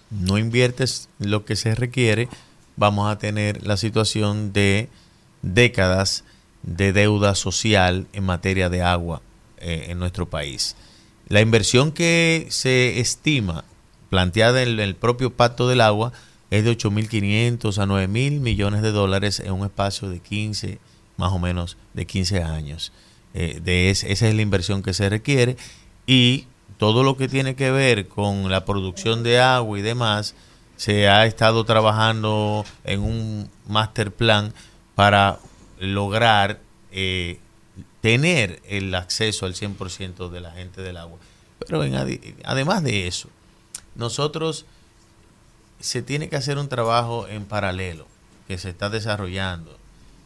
no 0.10 0.38
inviertes 0.38 1.10
lo 1.20 1.46
que 1.46 1.56
se 1.56 1.76
requiere, 1.76 2.30
vamos 2.76 3.12
a 3.12 3.18
tener 3.18 3.66
la 3.66 3.78
situación 3.78 4.54
de 4.54 4.90
décadas 5.42 6.24
de 6.64 6.94
deuda 6.94 7.36
social 7.36 8.08
en 8.14 8.24
materia 8.24 8.70
de 8.70 8.82
agua 8.82 9.22
eh, 9.60 9.88
en 9.90 10.00
nuestro 10.00 10.30
país. 10.30 10.76
La 11.28 11.42
inversión 11.42 11.92
que 11.92 12.48
se 12.50 13.00
estima, 13.00 13.66
planteada 14.10 14.64
en 14.64 14.80
el 14.80 14.96
propio 14.96 15.34
Pacto 15.34 15.68
del 15.68 15.82
Agua, 15.82 16.14
es 16.52 16.64
de 16.64 16.72
8.500 16.72 17.78
a 17.78 17.86
9.000 17.86 18.40
millones 18.40 18.82
de 18.82 18.92
dólares 18.92 19.40
en 19.40 19.52
un 19.52 19.66
espacio 19.66 20.10
de 20.10 20.20
15, 20.20 20.80
más 21.18 21.32
o 21.32 21.40
menos 21.40 21.78
de 21.94 22.06
15 22.06 22.44
años. 22.44 22.92
Eh, 23.34 23.60
de 23.64 23.90
es- 23.90 24.04
esa 24.04 24.28
es 24.28 24.36
la 24.36 24.42
inversión 24.42 24.82
que 24.84 24.94
se 24.94 25.10
requiere 25.10 25.58
y 26.06 26.46
todo 26.78 27.04
lo 27.04 27.18
que 27.18 27.28
tiene 27.28 27.56
que 27.56 27.72
ver 27.72 28.08
con 28.08 28.50
la 28.50 28.64
producción 28.66 29.24
de 29.24 29.40
agua 29.40 29.78
y 29.80 29.82
demás, 29.82 30.36
se 30.76 31.10
ha 31.10 31.26
estado 31.26 31.64
trabajando 31.66 32.64
en 32.84 33.02
un 33.02 33.50
master 33.68 34.12
plan 34.14 34.54
para 34.96 35.40
lograr 35.80 36.60
eh, 36.92 37.40
tener 38.02 38.62
el 38.68 38.94
acceso 38.96 39.46
al 39.46 39.54
100% 39.56 40.30
de 40.30 40.40
la 40.40 40.52
gente 40.52 40.82
del 40.82 40.98
agua. 40.98 41.18
Pero 41.60 41.84
en 41.84 41.96
además 42.46 42.84
de 42.84 43.08
eso, 43.08 43.30
nosotros 43.96 44.66
se 45.80 46.02
tiene 46.02 46.30
que 46.30 46.36
hacer 46.36 46.58
un 46.58 46.70
trabajo 46.70 47.28
en 47.28 47.46
paralelo 47.46 48.08
que 48.48 48.58
se 48.58 48.70
está 48.70 48.90
desarrollando. 48.90 49.78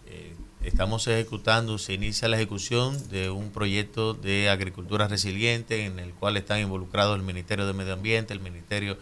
Eh, 0.07 0.35
estamos 0.63 1.07
ejecutando, 1.07 1.77
se 1.77 1.93
inicia 1.93 2.27
la 2.27 2.37
ejecución 2.37 3.09
de 3.09 3.29
un 3.29 3.51
proyecto 3.51 4.13
de 4.13 4.49
agricultura 4.49 5.07
resiliente 5.07 5.85
en 5.85 5.99
el 5.99 6.13
cual 6.13 6.37
están 6.37 6.59
involucrados 6.59 7.15
el 7.17 7.23
Ministerio 7.23 7.65
de 7.65 7.73
Medio 7.73 7.93
Ambiente, 7.93 8.33
el 8.33 8.39
Ministerio 8.39 8.97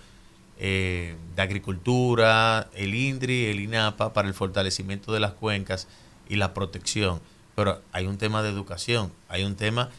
eh, 0.58 1.16
de 1.36 1.42
Agricultura, 1.42 2.70
el 2.74 2.96
INDRI, 2.96 3.46
el 3.46 3.60
INAPA 3.60 4.14
para 4.14 4.28
el 4.28 4.34
fortalecimiento 4.34 5.12
de 5.14 5.20
las 5.20 5.34
cuencas 5.34 5.88
y 6.28 6.36
la 6.36 6.54
protección. 6.54 7.20
Pero 7.56 7.82
hay 7.92 8.08
un 8.08 8.18
tema 8.18 8.42
de 8.42 8.50
educación, 8.50 9.12
hay 9.28 9.44
un 9.44 9.56
tema 9.56 9.90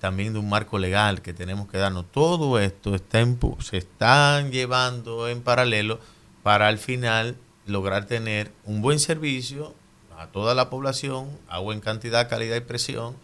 también 0.00 0.32
de 0.32 0.38
un 0.38 0.48
marco 0.48 0.78
legal 0.78 1.22
que 1.22 1.32
tenemos 1.34 1.68
que 1.68 1.78
darnos. 1.78 2.06
Todo 2.10 2.58
esto 2.58 2.94
está 2.94 3.20
en 3.20 3.38
pu- 3.38 3.60
se 3.60 3.76
están 3.76 4.50
llevando 4.50 5.28
en 5.28 5.42
paralelo 5.42 6.00
para 6.42 6.68
al 6.68 6.78
final 6.78 7.36
lograr 7.66 8.06
tener 8.06 8.50
un 8.64 8.80
buen 8.82 8.98
servicio 8.98 9.74
a 10.18 10.26
toda 10.28 10.54
la 10.54 10.70
población, 10.70 11.28
agua 11.48 11.74
en 11.74 11.80
cantidad, 11.80 12.28
calidad 12.28 12.56
y 12.56 12.60
presión 12.60 13.14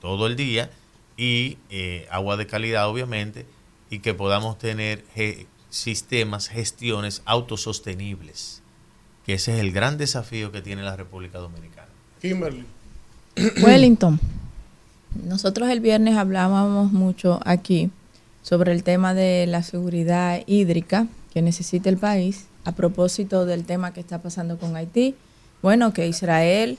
todo 0.00 0.26
el 0.26 0.36
día 0.36 0.70
y 1.16 1.58
eh, 1.70 2.06
agua 2.10 2.36
de 2.36 2.46
calidad 2.46 2.88
obviamente 2.88 3.46
y 3.90 3.98
que 4.00 4.14
podamos 4.14 4.58
tener 4.58 5.04
ge- 5.14 5.46
sistemas, 5.70 6.48
gestiones 6.48 7.22
autosostenibles, 7.24 8.62
que 9.26 9.34
ese 9.34 9.54
es 9.54 9.60
el 9.60 9.72
gran 9.72 9.98
desafío 9.98 10.52
que 10.52 10.62
tiene 10.62 10.82
la 10.82 10.96
República 10.96 11.38
Dominicana. 11.38 11.88
Kimberly. 12.20 12.64
Wellington, 13.62 14.20
nosotros 15.22 15.70
el 15.70 15.80
viernes 15.80 16.16
hablábamos 16.16 16.92
mucho 16.92 17.40
aquí 17.44 17.90
sobre 18.42 18.72
el 18.72 18.82
tema 18.82 19.14
de 19.14 19.46
la 19.46 19.62
seguridad 19.62 20.42
hídrica 20.46 21.06
que 21.32 21.42
necesita 21.42 21.88
el 21.88 21.98
país 21.98 22.46
a 22.64 22.72
propósito 22.72 23.46
del 23.46 23.64
tema 23.64 23.92
que 23.92 24.00
está 24.00 24.20
pasando 24.20 24.58
con 24.58 24.76
Haití. 24.76 25.14
Bueno, 25.62 25.92
que 25.92 26.08
Israel, 26.08 26.78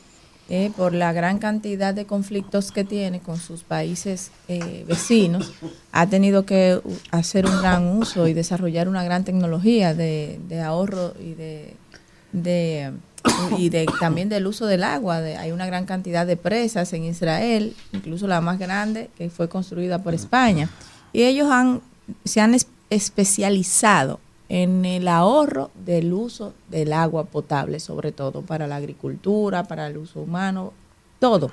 eh, 0.50 0.72
por 0.76 0.94
la 0.94 1.14
gran 1.14 1.40
cantidad 1.40 1.94
de 1.94 2.06
conflictos 2.06 2.72
que 2.72 2.84
tiene 2.84 3.20
con 3.20 3.38
sus 3.38 3.64
países 3.64 4.32
eh, 4.48 4.86
vecinos, 4.88 5.54
ha 5.92 6.08
tenido 6.08 6.46
que 6.46 6.82
hacer 7.12 7.46
un 7.46 7.58
gran 7.62 7.88
uso 7.98 8.28
y 8.28 8.34
desarrollar 8.34 8.88
una 8.88 9.04
gran 9.04 9.24
tecnología 9.24 9.94
de, 9.94 10.40
ahorro 10.64 11.14
y 11.20 11.34
de 11.34 12.94
y 13.58 13.70
de, 13.70 13.86
también 14.00 14.30
del 14.30 14.48
uso 14.48 14.66
del 14.66 14.84
agua. 14.84 15.18
Hay 15.18 15.52
una 15.52 15.66
gran 15.66 15.86
cantidad 15.86 16.26
de 16.26 16.38
presas 16.38 16.94
en 16.94 17.04
Israel, 17.04 17.76
incluso 17.94 18.28
la 18.28 18.42
más 18.42 18.60
grande 18.60 19.10
que 19.18 19.30
fue 19.30 19.50
construida 19.50 20.04
por 20.04 20.14
España. 20.14 20.70
Y 21.14 21.24
ellos 21.24 21.50
han, 21.50 21.82
se 22.24 22.42
han 22.42 22.54
es- 22.54 22.68
especializado 22.90 24.20
en 24.48 24.86
el 24.86 25.08
ahorro 25.08 25.72
del 25.86 26.14
uso 26.14 26.54
del 26.70 26.94
agua 26.94 27.24
potable, 27.26 27.80
sobre 27.80 28.12
todo 28.12 28.42
para 28.44 28.68
la 28.68 28.76
agricultura, 28.76 29.64
para 29.64 29.88
el 29.88 29.98
uso 29.98 30.22
humano, 30.22 30.72
todo. 31.20 31.52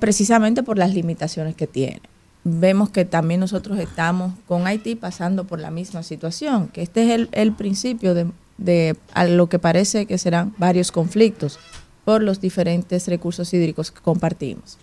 Precisamente 0.00 0.62
por 0.64 0.78
las 0.78 0.92
limitaciones 0.94 1.54
que 1.54 1.66
tiene. 1.68 2.00
Vemos 2.42 2.90
que 2.90 3.04
también 3.04 3.40
nosotros 3.40 3.78
estamos 3.78 4.32
con 4.46 4.66
Haití 4.66 4.94
pasando 4.96 5.44
por 5.44 5.60
la 5.60 5.70
misma 5.70 6.02
situación, 6.02 6.68
que 6.68 6.82
este 6.82 7.14
es 7.14 7.28
el 7.32 7.52
principio 7.52 8.14
de, 8.14 8.26
de 8.58 8.96
a 9.12 9.24
lo 9.26 9.48
que 9.48 9.58
parece 9.58 10.06
que 10.06 10.18
serán 10.18 10.54
varios 10.58 10.92
conflictos 10.92 11.58
por 12.04 12.22
los 12.22 12.40
diferentes 12.40 13.08
recursos 13.08 13.52
hídricos 13.52 13.90
que 13.90 14.00
compartimos. 14.00 14.78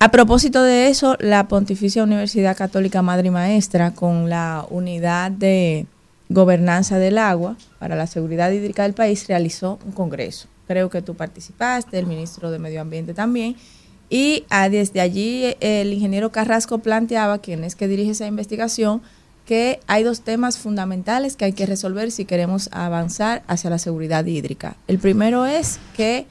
A 0.00 0.12
propósito 0.12 0.62
de 0.62 0.88
eso, 0.88 1.16
la 1.18 1.48
Pontificia 1.48 2.04
Universidad 2.04 2.56
Católica 2.56 3.02
Madre 3.02 3.28
y 3.28 3.30
Maestra, 3.32 3.92
con 3.94 4.30
la 4.30 4.64
unidad 4.70 5.32
de 5.32 5.86
gobernanza 6.28 6.98
del 6.98 7.18
agua 7.18 7.56
para 7.80 7.96
la 7.96 8.06
seguridad 8.06 8.52
hídrica 8.52 8.84
del 8.84 8.92
país, 8.92 9.26
realizó 9.26 9.80
un 9.84 9.90
congreso. 9.92 10.46
creo 10.68 10.88
que 10.88 11.02
tú 11.02 11.14
participaste, 11.14 11.98
el 11.98 12.06
ministro 12.06 12.50
de 12.50 12.60
Medio 12.60 12.80
Ambiente 12.80 13.12
también. 13.12 13.56
Y 14.08 14.44
ah, 14.50 14.68
desde 14.68 15.00
allí 15.00 15.44
eh, 15.44 15.56
el 15.60 15.92
ingeniero 15.92 16.30
Carrasco 16.30 16.78
planteaba, 16.78 17.38
quien 17.38 17.64
es 17.64 17.74
que 17.74 17.88
dirige 17.88 18.12
esa 18.12 18.26
investigación, 18.26 19.02
que 19.48 19.80
hay 19.86 20.02
dos 20.02 20.20
temas 20.20 20.58
fundamentales 20.58 21.34
que 21.34 21.46
hay 21.46 21.54
que 21.54 21.64
resolver 21.64 22.10
si 22.10 22.26
queremos 22.26 22.68
avanzar 22.70 23.42
hacia 23.46 23.70
la 23.70 23.78
seguridad 23.78 24.26
hídrica. 24.26 24.76
El 24.88 24.98
primero 24.98 25.46
es 25.46 25.80
que 25.96 26.26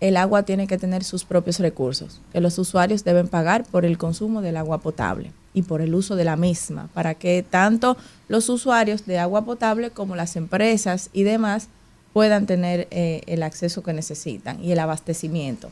el 0.00 0.16
agua 0.16 0.44
tiene 0.44 0.66
que 0.66 0.78
tener 0.78 1.04
sus 1.04 1.26
propios 1.26 1.58
recursos, 1.58 2.22
que 2.32 2.40
los 2.40 2.58
usuarios 2.58 3.04
deben 3.04 3.28
pagar 3.28 3.64
por 3.64 3.84
el 3.84 3.98
consumo 3.98 4.40
del 4.40 4.56
agua 4.56 4.78
potable 4.78 5.32
y 5.52 5.60
por 5.60 5.82
el 5.82 5.94
uso 5.94 6.16
de 6.16 6.24
la 6.24 6.36
misma, 6.36 6.88
para 6.94 7.12
que 7.12 7.44
tanto 7.48 7.98
los 8.28 8.48
usuarios 8.48 9.04
de 9.04 9.18
agua 9.18 9.44
potable 9.44 9.90
como 9.90 10.16
las 10.16 10.34
empresas 10.36 11.10
y 11.12 11.24
demás 11.24 11.68
puedan 12.14 12.46
tener 12.46 12.88
eh, 12.90 13.20
el 13.26 13.42
acceso 13.42 13.82
que 13.82 13.92
necesitan 13.92 14.64
y 14.64 14.72
el 14.72 14.78
abastecimiento. 14.78 15.70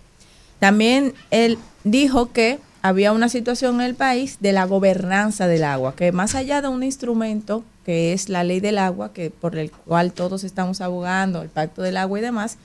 También 0.58 1.14
él 1.30 1.56
dijo 1.82 2.30
que 2.30 2.58
había 2.82 3.12
una 3.12 3.28
situación 3.28 3.76
en 3.76 3.82
el 3.82 3.94
país 3.94 4.38
de 4.40 4.52
la 4.52 4.64
gobernanza 4.64 5.46
del 5.46 5.64
agua, 5.64 5.94
que 5.94 6.12
más 6.12 6.34
allá 6.34 6.62
de 6.62 6.68
un 6.68 6.82
instrumento 6.82 7.64
que 7.84 8.12
es 8.12 8.28
la 8.28 8.44
ley 8.44 8.60
del 8.60 8.78
agua, 8.78 9.12
que 9.12 9.30
por 9.30 9.56
el 9.56 9.70
cual 9.70 10.12
todos 10.12 10.44
estamos 10.44 10.80
abogando, 10.80 11.42
el 11.42 11.48
pacto 11.48 11.82
del 11.82 11.96
agua 11.96 12.18
y 12.18 12.22
demás, 12.22 12.56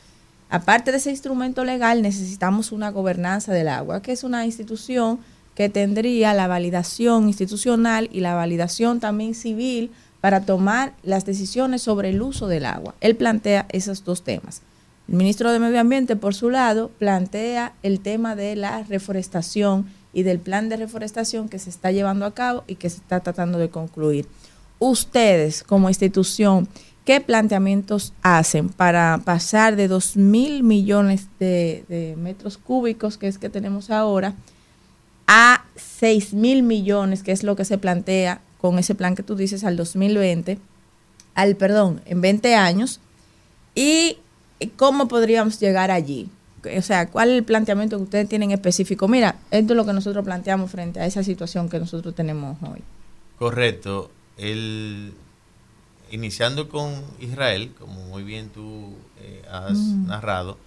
aparte 0.50 0.92
de 0.92 0.98
ese 0.98 1.10
instrumento 1.10 1.66
legal 1.66 2.02
necesitamos 2.02 2.72
una 2.72 2.92
gobernanza 2.92 3.52
del 3.52 3.68
agua, 3.68 4.02
que 4.02 4.12
es 4.12 4.24
una 4.24 4.46
institución 4.46 5.20
que 5.54 5.70
tendría 5.70 6.34
la 6.34 6.48
validación 6.48 7.28
institucional 7.28 8.10
y 8.12 8.20
la 8.20 8.36
validación 8.36 9.00
también 9.00 9.36
civil 9.36 9.92
para 10.22 10.42
tomar 10.42 10.94
las 11.04 11.26
decisiones 11.26 11.82
sobre 11.82 12.10
el 12.10 12.22
uso 12.22 12.48
del 12.48 12.66
agua. 12.66 12.96
Él 13.00 13.16
plantea 13.16 13.66
esos 13.70 14.04
dos 14.04 14.24
temas. 14.24 14.62
El 15.08 15.16
ministro 15.16 15.52
de 15.52 15.60
Medio 15.60 15.80
Ambiente, 15.80 16.16
por 16.16 16.34
su 16.34 16.50
lado, 16.50 16.90
plantea 16.98 17.74
el 17.84 18.00
tema 18.00 18.36
de 18.36 18.56
la 18.56 18.84
reforestación 18.84 19.86
y 20.16 20.24
del 20.24 20.40
plan 20.40 20.70
de 20.70 20.78
reforestación 20.78 21.50
que 21.50 21.60
se 21.60 21.70
está 21.70 21.92
llevando 21.92 22.26
a 22.26 22.34
cabo 22.34 22.64
y 22.68 22.76
que 22.76 22.90
se 22.90 22.98
está 22.98 23.20
tratando 23.20 23.60
de 23.60 23.70
concluir. 23.70 24.26
Ustedes, 24.80 25.62
como 25.62 25.90
institución, 25.90 26.70
¿qué 27.04 27.20
planteamientos 27.20 28.14
hacen 28.24 28.70
para 28.70 29.22
pasar 29.26 29.76
de 29.76 29.90
2 29.90 30.16
mil 30.16 30.64
millones 30.64 31.28
de, 31.38 32.16
metros 32.18 32.58
cúbicos, 32.58 33.18
que 33.18 33.28
es 33.28 33.38
que 33.38 33.50
tenemos 33.50 33.90
ahora, 33.92 34.36
a 35.28 35.66
6 35.76 36.34
mil 36.34 36.64
millones, 36.64 37.22
que 37.22 37.34
es 37.34 37.44
lo 37.44 37.58
que 37.58 37.66
se 37.66 37.78
plantea 37.78 38.40
con 38.62 38.80
ese 38.80 38.96
plan 38.96 39.16
que 39.16 39.24
tú 39.24 39.36
dices 39.36 39.66
al 39.66 39.76
2020, 39.76 40.60
al 41.34 41.58
perdón, 41.58 42.00
en 42.06 42.22
20 42.22 42.56
años, 42.56 43.02
y 43.76 44.18
cómo 44.78 45.10
podríamos 45.10 45.60
llegar 45.60 45.92
allí. 45.92 46.30
O 46.78 46.82
sea, 46.82 47.10
¿cuál 47.10 47.30
es 47.30 47.36
el 47.38 47.44
planteamiento 47.44 47.98
que 47.98 48.04
ustedes 48.04 48.30
tienen 48.30 48.52
específico? 48.52 49.08
Mira, 49.08 49.36
esto 49.52 49.74
es 49.74 49.78
lo 49.78 49.86
que 49.86 49.94
nosotros 49.94 50.24
planteamos 50.26 50.72
frente 50.72 51.00
a 51.00 51.06
esa 51.06 51.24
situación 51.24 51.70
que 51.70 51.80
nosotros 51.80 52.14
tenemos 52.16 52.58
hoy. 52.64 52.82
Correcto. 53.38 54.12
El, 54.38 55.14
iniciando 56.12 56.70
con 56.70 56.94
Israel, 57.20 57.74
como 57.80 58.06
muy 58.08 58.24
bien 58.24 58.50
tú 58.50 58.94
eh, 59.22 59.44
has 59.52 59.78
Mm. 59.78 60.08
narrado, 60.08 60.58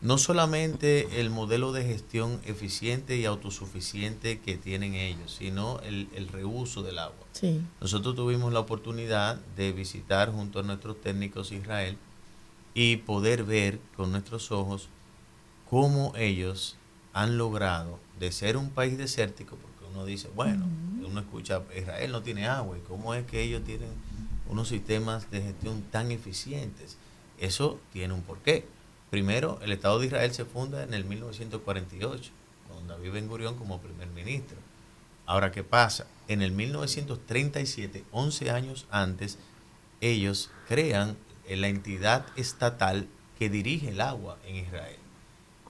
no 0.00 0.18
solamente 0.18 1.20
el 1.20 1.30
modelo 1.30 1.72
de 1.72 1.82
gestión 1.84 2.38
eficiente 2.44 3.16
y 3.16 3.24
autosuficiente 3.24 4.38
que 4.40 4.56
tienen 4.58 4.94
ellos, 4.94 5.34
sino 5.38 5.80
el, 5.80 6.08
el 6.14 6.28
reuso 6.28 6.82
del 6.82 6.98
agua. 6.98 7.16
Sí. 7.32 7.62
Nosotros 7.80 8.14
tuvimos 8.14 8.52
la 8.52 8.60
oportunidad 8.60 9.36
de 9.56 9.72
visitar 9.72 10.30
junto 10.30 10.60
a 10.60 10.62
nuestros 10.62 11.00
técnicos 11.00 11.52
Israel 11.52 11.96
y 12.74 12.96
poder 12.98 13.44
ver 13.44 13.78
con 13.96 14.10
nuestros 14.12 14.50
ojos 14.52 14.88
cómo 15.68 16.12
ellos 16.16 16.76
han 17.12 17.38
logrado 17.38 17.98
de 18.18 18.32
ser 18.32 18.56
un 18.56 18.70
país 18.70 18.98
desértico, 18.98 19.56
porque 19.56 19.84
uno 19.90 20.04
dice, 20.04 20.28
bueno, 20.34 20.66
uno 21.04 21.20
escucha, 21.20 21.62
Israel 21.76 22.12
no 22.12 22.22
tiene 22.22 22.46
agua, 22.46 22.76
¿y 22.76 22.80
cómo 22.80 23.14
es 23.14 23.24
que 23.26 23.42
ellos 23.42 23.62
tienen 23.64 23.90
unos 24.48 24.68
sistemas 24.68 25.30
de 25.30 25.42
gestión 25.42 25.82
tan 25.90 26.10
eficientes? 26.10 26.96
Eso 27.38 27.78
tiene 27.92 28.14
un 28.14 28.22
porqué. 28.22 28.66
Primero, 29.10 29.60
el 29.62 29.72
Estado 29.72 30.00
de 30.00 30.06
Israel 30.06 30.32
se 30.34 30.44
funda 30.44 30.82
en 30.82 30.92
el 30.92 31.04
1948, 31.04 32.30
con 32.68 32.88
David 32.88 33.12
Ben 33.12 33.28
Gurión 33.28 33.56
como 33.56 33.80
primer 33.80 34.08
ministro. 34.08 34.58
Ahora, 35.26 35.52
¿qué 35.52 35.62
pasa? 35.62 36.06
En 36.28 36.42
el 36.42 36.52
1937, 36.52 38.04
11 38.10 38.50
años 38.50 38.86
antes, 38.90 39.38
ellos 40.00 40.50
crean 40.68 41.16
la 41.48 41.68
entidad 41.68 42.26
estatal 42.36 43.06
que 43.38 43.48
dirige 43.48 43.90
el 43.90 44.00
agua 44.00 44.38
en 44.46 44.56
Israel. 44.56 45.03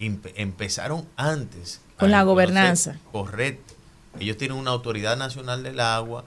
Empe- 0.04 0.32
empezaron 0.36 1.06
antes. 1.16 1.80
Con 1.98 2.10
la 2.10 2.22
gobernanza. 2.22 2.98
Correcto. 3.12 3.74
Ellos 4.18 4.36
tienen 4.36 4.56
una 4.58 4.70
autoridad 4.70 5.16
nacional 5.16 5.62
del 5.62 5.80
agua, 5.80 6.24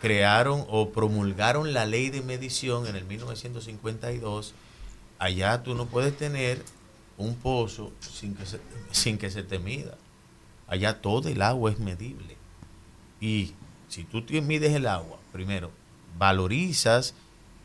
crearon 0.00 0.64
o 0.68 0.90
promulgaron 0.90 1.72
la 1.72 1.86
ley 1.86 2.10
de 2.10 2.22
medición 2.22 2.86
en 2.86 2.96
el 2.96 3.04
1952. 3.04 4.54
Allá 5.18 5.62
tú 5.62 5.74
no 5.74 5.86
puedes 5.86 6.16
tener 6.16 6.62
un 7.18 7.34
pozo 7.36 7.92
sin 8.00 8.34
que 8.34 8.46
se, 8.46 8.60
sin 8.90 9.18
que 9.18 9.30
se 9.30 9.42
te 9.42 9.58
mida. 9.58 9.96
Allá 10.66 11.00
todo 11.00 11.28
el 11.28 11.42
agua 11.42 11.70
es 11.70 11.78
medible. 11.78 12.36
Y 13.20 13.52
si 13.88 14.04
tú 14.04 14.22
te 14.22 14.40
mides 14.40 14.72
el 14.72 14.86
agua, 14.86 15.18
primero, 15.32 15.70
valorizas, 16.16 17.14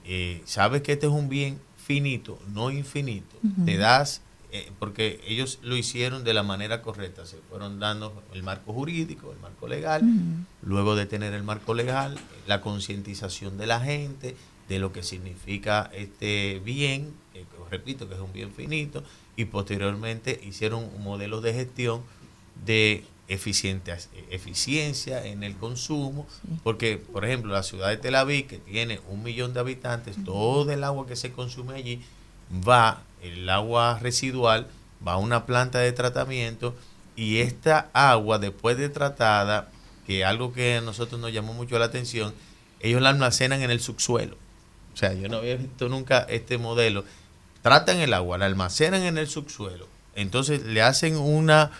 eh, 0.03 0.41
sabes 0.45 0.81
que 0.81 0.93
este 0.93 1.05
es 1.05 1.11
un 1.13 1.29
bien 1.29 1.59
finito, 1.77 2.39
no 2.53 2.71
infinito, 2.71 3.35
te 3.65 3.77
das, 3.77 4.21
eh, 4.55 4.71
porque 4.79 5.19
ellos 5.27 5.59
lo 5.63 5.75
hicieron 5.75 6.23
de 6.23 6.33
la 6.33 6.41
manera 6.41 6.81
correcta, 6.81 7.25
se 7.25 7.35
fueron 7.49 7.77
dando 7.77 8.23
el 8.33 8.41
marco 8.41 8.71
jurídico, 8.71 9.33
el 9.33 9.39
marco 9.39 9.67
legal, 9.67 10.01
luego 10.61 10.95
de 10.95 11.05
tener 11.05 11.33
el 11.33 11.43
marco 11.43 11.73
legal, 11.73 12.17
la 12.47 12.61
concientización 12.61 13.57
de 13.57 13.67
la 13.67 13.81
gente, 13.81 14.37
de 14.69 14.79
lo 14.79 14.93
que 14.93 15.03
significa 15.03 15.91
este 15.93 16.61
bien, 16.63 17.13
que 17.33 17.45
repito 17.69 18.07
que 18.07 18.15
es 18.15 18.21
un 18.21 18.31
bien 18.31 18.53
finito, 18.53 19.03
y 19.35 19.43
posteriormente 19.43 20.39
hicieron 20.41 20.85
un 20.95 21.03
modelo 21.03 21.41
de 21.41 21.53
gestión 21.53 22.01
de 22.65 23.03
eficiente, 23.27 23.93
eficiencia 24.29 25.25
en 25.25 25.43
el 25.43 25.57
consumo, 25.57 26.25
porque 26.63 26.95
por 26.95 27.25
ejemplo 27.25 27.51
la 27.51 27.63
ciudad 27.63 27.89
de 27.89 27.97
Tel 27.97 28.15
Aviv, 28.15 28.47
que 28.47 28.59
tiene 28.59 29.01
un 29.09 29.21
millón 29.21 29.53
de 29.53 29.59
habitantes, 29.59 30.15
todo 30.23 30.71
el 30.71 30.81
agua 30.85 31.05
que 31.07 31.17
se 31.17 31.33
consume 31.33 31.73
allí 31.73 32.01
va, 32.51 33.01
el 33.21 33.49
agua 33.49 33.99
residual, 33.99 34.67
va 35.05 35.13
a 35.13 35.17
una 35.17 35.45
planta 35.45 35.79
de 35.79 35.91
tratamiento 35.91 36.75
y 37.15 37.39
esta 37.39 37.89
agua 37.93 38.39
después 38.39 38.77
de 38.77 38.89
tratada, 38.89 39.69
que 40.05 40.25
algo 40.25 40.53
que 40.53 40.77
a 40.77 40.81
nosotros 40.81 41.19
nos 41.19 41.33
llamó 41.33 41.53
mucho 41.53 41.79
la 41.79 41.85
atención, 41.85 42.33
ellos 42.79 43.01
la 43.01 43.09
almacenan 43.09 43.61
en 43.61 43.71
el 43.71 43.79
subsuelo. 43.79 44.37
O 44.93 44.97
sea, 44.97 45.13
yo 45.13 45.27
no 45.27 45.37
había 45.37 45.55
visto 45.55 45.89
nunca 45.89 46.25
este 46.29 46.57
modelo. 46.57 47.03
Tratan 47.61 47.97
el 47.97 48.13
agua, 48.13 48.37
la 48.37 48.45
almacenan 48.45 49.03
en 49.03 49.17
el 49.17 49.27
subsuelo. 49.27 49.87
Entonces 50.15 50.63
le 50.63 50.81
hacen 50.81 51.17
una, 51.17 51.71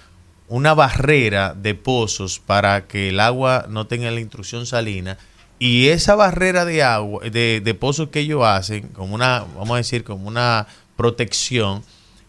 una 0.48 0.74
barrera 0.74 1.54
de 1.54 1.76
pozos 1.76 2.40
para 2.40 2.88
que 2.88 3.10
el 3.10 3.20
agua 3.20 3.68
no 3.70 3.88
tenga 3.88 4.12
la 4.12 4.20
intrusión 4.20 4.66
salina. 4.66 5.18
Y 5.60 5.88
esa 5.88 6.16
barrera 6.16 6.66
de 6.66 6.84
agua, 6.84 7.24
de, 7.30 7.62
de 7.64 7.74
pozos 7.74 8.10
que 8.10 8.20
ellos 8.20 8.44
hacen, 8.44 8.90
como 8.90 9.16
una, 9.16 9.46
vamos 9.56 9.72
a 9.72 9.78
decir, 9.78 10.04
como 10.04 10.28
una 10.28 10.68
protección, 10.98 11.84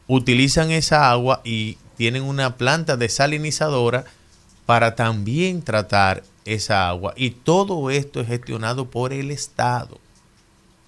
utilizan 0.06 0.70
esa 0.70 1.10
agua 1.10 1.40
y 1.44 1.78
tienen 1.96 2.22
una 2.22 2.56
planta 2.56 2.96
desalinizadora 2.96 4.04
para 4.64 4.94
también 4.94 5.62
tratar 5.62 6.22
esa 6.44 6.88
agua. 6.88 7.14
Y 7.16 7.30
todo 7.30 7.90
esto 7.90 8.20
es 8.20 8.28
gestionado 8.28 8.88
por 8.90 9.12
el 9.12 9.30
Estado. 9.30 9.98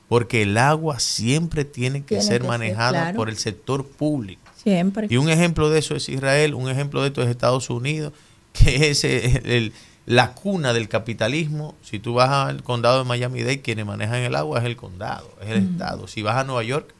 Porque 0.09 0.43
el 0.43 0.56
agua 0.56 1.01
siempre 1.01 1.65
tiene 1.65 2.01
que 2.01 2.16
Tiene 2.16 2.23
ser 2.23 2.39
que 2.40 2.43
ser, 2.44 2.48
manejada 2.48 2.90
claro. 3.02 3.16
por 3.16 3.28
el 3.28 3.36
sector 3.36 3.85
público. 3.86 4.40
Siempre. 4.56 5.06
Y 5.10 5.16
un 5.19 5.28
ejemplo 5.28 5.69
de 5.70 5.81
eso 5.81 5.94
es 5.97 6.09
Israel, 6.09 6.55
un 6.55 6.70
ejemplo 6.70 7.02
de 7.02 7.09
esto 7.09 7.23
es 7.23 7.28
Estados 7.28 7.69
Unidos, 7.69 8.12
que 8.52 8.90
es 8.90 9.05
el- 9.05 9.43
el- 9.44 9.73
la 10.09 10.32
cuna 10.32 10.72
del 10.72 10.89
capitalismo. 10.89 11.74
Si 11.82 11.98
tú 11.98 12.14
vas 12.14 12.30
al 12.30 12.62
condado 12.62 12.98
de 12.98 13.05
Miami-Dade, 13.05 13.60
quienes 13.60 13.85
manejan 13.85 14.20
el 14.20 14.35
agua 14.35 14.59
es 14.60 14.64
el 14.64 14.74
condado, 14.74 15.30
es 15.43 15.51
el. 15.51 15.59
Estado. 15.72 16.09
Si 16.09 16.22
vas 16.22 16.36
a 16.36 16.44
Nueva 16.44 16.62
York, 16.62 16.94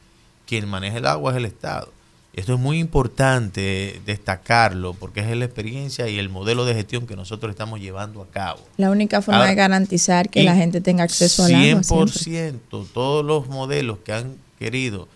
quien 0.45 0.67
maneja 0.67 0.97
el 0.99 1.07
agua 1.07 1.31
es 1.31 1.37
el 1.37 1.45
Estado. 1.45 1.91
Esto 2.33 2.53
es 2.53 2.59
muy 2.59 2.77
importante 2.77 3.99
destacarlo 4.05 4.93
porque 4.93 5.21
es 5.21 5.35
la 5.35 5.45
experiencia 5.45 6.07
y 6.07 6.19
el 6.19 6.29
modelo 6.29 6.65
de 6.65 6.75
gestión 6.75 7.07
que 7.07 7.15
nosotros 7.15 7.49
estamos 7.49 7.79
llevando 7.79 8.21
a 8.21 8.27
cabo. 8.27 8.59
La 8.77 8.91
única 8.91 9.23
forma 9.23 9.39
Ahora, 9.39 9.49
de 9.49 9.55
garantizar 9.55 10.29
que 10.29 10.43
la 10.43 10.55
gente 10.55 10.79
tenga 10.79 11.03
acceso 11.03 11.45
al 11.45 11.55
agua. 11.55 11.83
siempre. 11.83 12.59
100%, 12.69 12.87
todos 12.93 13.25
los 13.25 13.47
modelos 13.47 13.97
que 14.05 14.13
han 14.13 14.35
querido, 14.59 15.07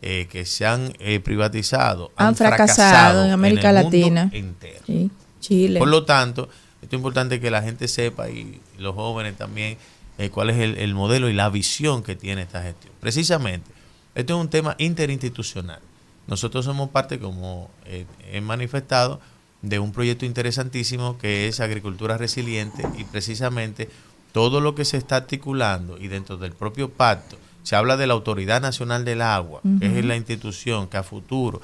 eh, 0.00 0.26
que 0.30 0.46
se 0.46 0.64
han 0.64 0.94
eh, 1.00 1.20
privatizado, 1.20 2.10
Han 2.16 2.34
fracasado 2.34 3.26
en 3.26 3.30
América 3.32 3.68
el 3.68 3.76
mundo 3.76 3.90
Latina. 3.98 4.30
entero. 4.32 4.80
Sí, 4.86 5.10
Chile. 5.40 5.78
Por 5.78 5.88
lo 5.88 6.04
tanto, 6.06 6.48
esto 6.92 6.98
es 6.98 7.00
importante 7.00 7.40
que 7.40 7.50
la 7.50 7.62
gente 7.62 7.88
sepa 7.88 8.28
y 8.28 8.60
los 8.76 8.94
jóvenes 8.94 9.38
también 9.38 9.78
eh, 10.18 10.28
cuál 10.28 10.50
es 10.50 10.58
el, 10.58 10.76
el 10.76 10.92
modelo 10.92 11.30
y 11.30 11.32
la 11.32 11.48
visión 11.48 12.02
que 12.02 12.16
tiene 12.16 12.42
esta 12.42 12.62
gestión. 12.62 12.92
Precisamente, 13.00 13.70
esto 14.14 14.34
es 14.34 14.40
un 14.42 14.50
tema 14.50 14.74
interinstitucional. 14.76 15.80
nosotros 16.26 16.66
somos 16.66 16.90
parte, 16.90 17.18
como 17.18 17.70
eh, 17.86 18.04
he 18.30 18.42
manifestado, 18.42 19.22
de 19.62 19.78
un 19.78 19.92
proyecto 19.92 20.26
interesantísimo 20.26 21.16
que 21.16 21.48
es 21.48 21.60
Agricultura 21.60 22.18
Resiliente 22.18 22.86
y 22.98 23.04
precisamente 23.04 23.88
todo 24.32 24.60
lo 24.60 24.74
que 24.74 24.84
se 24.84 24.98
está 24.98 25.16
articulando 25.16 25.96
y 25.96 26.08
dentro 26.08 26.36
del 26.36 26.52
propio 26.52 26.90
pacto 26.90 27.38
se 27.62 27.74
habla 27.74 27.96
de 27.96 28.06
la 28.06 28.12
Autoridad 28.12 28.60
Nacional 28.60 29.06
del 29.06 29.22
Agua, 29.22 29.62
que 29.80 29.98
es 29.98 30.04
la 30.04 30.16
institución 30.16 30.88
que 30.88 30.98
a 30.98 31.02
futuro, 31.02 31.62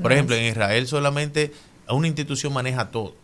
por 0.00 0.10
ejemplo, 0.10 0.36
en 0.36 0.44
Israel 0.44 0.86
solamente 0.86 1.52
una 1.90 2.06
institución 2.06 2.54
maneja 2.54 2.90
todo. 2.90 3.14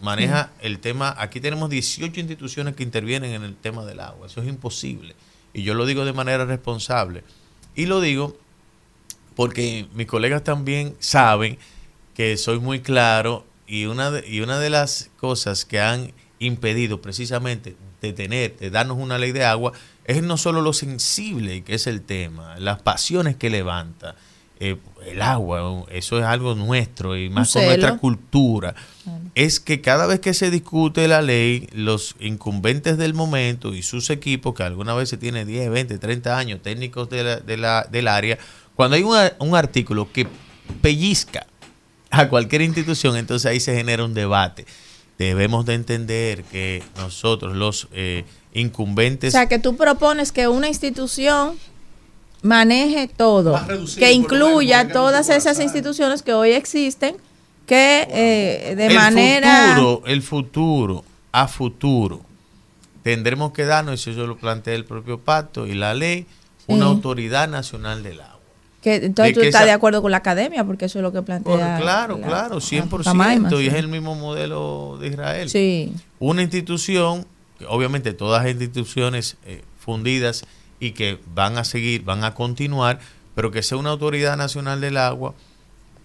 Maneja 0.00 0.52
el 0.60 0.80
tema, 0.80 1.14
aquí 1.18 1.40
tenemos 1.40 1.70
18 1.70 2.20
instituciones 2.20 2.74
que 2.74 2.82
intervienen 2.82 3.32
en 3.32 3.42
el 3.44 3.56
tema 3.56 3.84
del 3.84 4.00
agua. 4.00 4.26
Eso 4.26 4.42
es 4.42 4.48
imposible. 4.48 5.14
Y 5.52 5.62
yo 5.62 5.74
lo 5.74 5.86
digo 5.86 6.04
de 6.04 6.12
manera 6.12 6.44
responsable. 6.44 7.24
Y 7.74 7.86
lo 7.86 8.00
digo 8.00 8.36
porque 9.34 9.86
mis 9.94 10.06
colegas 10.06 10.44
también 10.44 10.94
saben 10.98 11.58
que 12.14 12.36
soy 12.36 12.60
muy 12.60 12.80
claro 12.80 13.44
y 13.66 13.86
una 13.86 14.10
de, 14.10 14.28
y 14.28 14.40
una 14.40 14.58
de 14.58 14.70
las 14.70 15.10
cosas 15.18 15.64
que 15.64 15.80
han 15.80 16.12
impedido 16.38 17.00
precisamente 17.00 17.76
de 18.00 18.12
tener, 18.12 18.56
de 18.58 18.70
darnos 18.70 18.98
una 18.98 19.18
ley 19.18 19.32
de 19.32 19.44
agua, 19.44 19.72
es 20.04 20.22
no 20.22 20.36
solo 20.36 20.60
lo 20.60 20.72
sensible 20.72 21.64
que 21.64 21.74
es 21.74 21.86
el 21.86 22.02
tema, 22.02 22.56
las 22.58 22.82
pasiones 22.82 23.36
que 23.36 23.50
levanta. 23.50 24.16
Eh, 24.60 24.76
el 25.06 25.20
agua, 25.20 25.84
eso 25.90 26.18
es 26.18 26.24
algo 26.24 26.54
nuestro 26.54 27.16
y 27.16 27.28
más 27.28 27.52
con 27.52 27.62
nuestra 27.68 27.90
cultura. 27.98 28.74
Es 29.34 29.58
que 29.60 29.80
cada 29.80 30.06
vez 30.06 30.20
que 30.20 30.32
se 30.32 30.50
discute 30.50 31.08
la 31.08 31.20
ley, 31.22 31.68
los 31.72 32.14
incumbentes 32.20 32.96
del 32.96 33.14
momento 33.14 33.74
y 33.74 33.82
sus 33.82 34.08
equipos, 34.10 34.54
que 34.54 34.62
alguna 34.62 34.94
vez 34.94 35.08
se 35.08 35.16
tiene 35.16 35.44
10, 35.44 35.70
20, 35.70 35.98
30 35.98 36.38
años, 36.38 36.62
técnicos 36.62 37.10
de 37.10 37.24
la- 37.24 37.36
de 37.40 37.56
la- 37.56 37.86
del 37.90 38.08
área, 38.08 38.38
cuando 38.76 38.96
hay 38.96 39.02
un, 39.02 39.16
ar- 39.16 39.36
un 39.40 39.54
artículo 39.56 40.10
que 40.12 40.26
pellizca 40.80 41.46
a 42.10 42.28
cualquier 42.28 42.62
institución, 42.62 43.16
entonces 43.16 43.50
ahí 43.50 43.60
se 43.60 43.74
genera 43.74 44.04
un 44.04 44.14
debate. 44.14 44.66
Debemos 45.18 45.66
de 45.66 45.74
entender 45.74 46.44
que 46.44 46.82
nosotros, 46.96 47.56
los 47.56 47.88
eh, 47.92 48.24
O 48.54 48.58
incumbentes, 48.58 49.32
sea, 49.32 49.46
que 49.48 49.58
tú 49.58 49.76
propones 49.76 50.32
que 50.32 50.46
una 50.48 50.68
institución 50.68 51.56
maneje 52.44 53.08
todo, 53.08 53.58
que 53.98 54.12
incluya 54.12 54.86
todas 54.92 55.28
esas 55.30 55.58
instituciones 55.58 56.22
que 56.22 56.32
hoy 56.34 56.50
existen, 56.52 57.16
que 57.66 58.06
eh, 58.10 58.74
de 58.76 58.86
el 58.86 58.94
manera... 58.94 59.74
futuro, 59.74 60.02
el 60.06 60.22
futuro, 60.22 61.04
a 61.32 61.48
futuro, 61.48 62.20
tendremos 63.02 63.52
que 63.52 63.64
darnos, 63.64 64.06
y 64.06 64.10
eso 64.10 64.26
lo 64.26 64.36
plantea 64.36 64.74
el 64.74 64.84
propio 64.84 65.18
pacto 65.18 65.66
y 65.66 65.74
la 65.74 65.94
ley, 65.94 66.26
una 66.66 66.84
Sí. 66.84 66.90
autoridad 66.90 67.48
nacional 67.48 68.02
del 68.02 68.20
agua. 68.20 68.30
Que, 68.82 68.96
entonces 68.96 69.30
de 69.30 69.34
tú 69.34 69.40
que 69.40 69.46
estás 69.46 69.62
esa- 69.62 69.66
de 69.66 69.72
acuerdo 69.72 70.02
con 70.02 70.10
la 70.10 70.18
academia, 70.18 70.62
porque 70.64 70.84
eso 70.84 70.98
es 70.98 71.02
lo 71.02 71.10
que 71.12 71.22
plantea. 71.22 71.50
Por- 71.50 71.58
claro, 71.82 72.18
la- 72.18 72.26
claro, 72.26 72.54
la- 72.56 72.60
100%, 72.60 73.04
Pamaima, 73.04 73.48
y 73.54 73.56
sí. 73.56 73.66
es 73.68 73.74
el 73.74 73.88
mismo 73.88 74.14
modelo 74.14 74.98
de 75.00 75.08
Israel. 75.08 75.48
Sí. 75.48 75.94
Una 76.18 76.42
institución, 76.42 77.26
obviamente 77.68 78.12
todas 78.12 78.46
instituciones 78.46 79.38
eh, 79.46 79.62
fundidas 79.80 80.44
y 80.80 80.92
que 80.92 81.18
van 81.34 81.58
a 81.58 81.64
seguir, 81.64 82.02
van 82.02 82.24
a 82.24 82.34
continuar, 82.34 83.00
pero 83.34 83.50
que 83.50 83.62
sea 83.62 83.78
una 83.78 83.90
autoridad 83.90 84.36
nacional 84.36 84.80
del 84.80 84.96
agua 84.96 85.34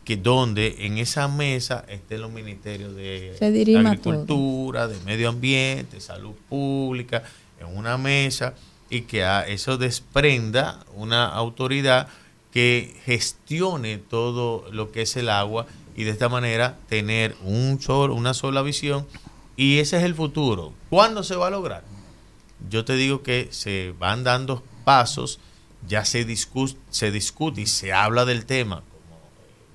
que 0.09 0.17
donde 0.17 0.75
en 0.79 0.97
esa 0.97 1.27
mesa 1.27 1.85
estén 1.87 2.21
los 2.21 2.31
ministerios 2.31 2.95
de 2.95 3.35
agricultura, 3.77 4.87
de 4.87 4.99
medio 5.01 5.29
ambiente, 5.29 6.01
salud 6.01 6.33
pública, 6.49 7.21
en 7.59 7.77
una 7.77 7.97
mesa 7.97 8.55
y 8.89 9.01
que 9.01 9.23
a 9.23 9.47
eso 9.47 9.77
desprenda 9.77 10.79
una 10.95 11.27
autoridad 11.27 12.07
que 12.51 12.95
gestione 13.05 13.99
todo 13.99 14.65
lo 14.71 14.91
que 14.91 15.03
es 15.03 15.15
el 15.15 15.29
agua 15.29 15.67
y 15.95 16.05
de 16.05 16.11
esta 16.11 16.29
manera 16.29 16.77
tener 16.87 17.35
un 17.43 17.79
solo, 17.79 18.15
una 18.15 18.33
sola 18.33 18.61
visión 18.61 19.05
y 19.55 19.77
ese 19.77 19.97
es 19.97 20.03
el 20.03 20.15
futuro. 20.15 20.73
¿Cuándo 20.89 21.21
se 21.21 21.35
va 21.35 21.47
a 21.47 21.51
lograr? 21.51 21.83
Yo 22.69 22.83
te 22.85 22.93
digo 22.93 23.23
que 23.23 23.47
se 23.51 23.93
van 23.97 24.23
dando 24.23 24.63
pasos, 24.83 25.39
ya 25.87 26.03
se, 26.05 26.27
discu- 26.27 26.75
se 26.89 27.11
discute 27.11 27.61
y 27.61 27.65
se 27.67 27.93
habla 27.93 28.25
del 28.25 28.45
tema 28.45 28.77
como 28.81 29.19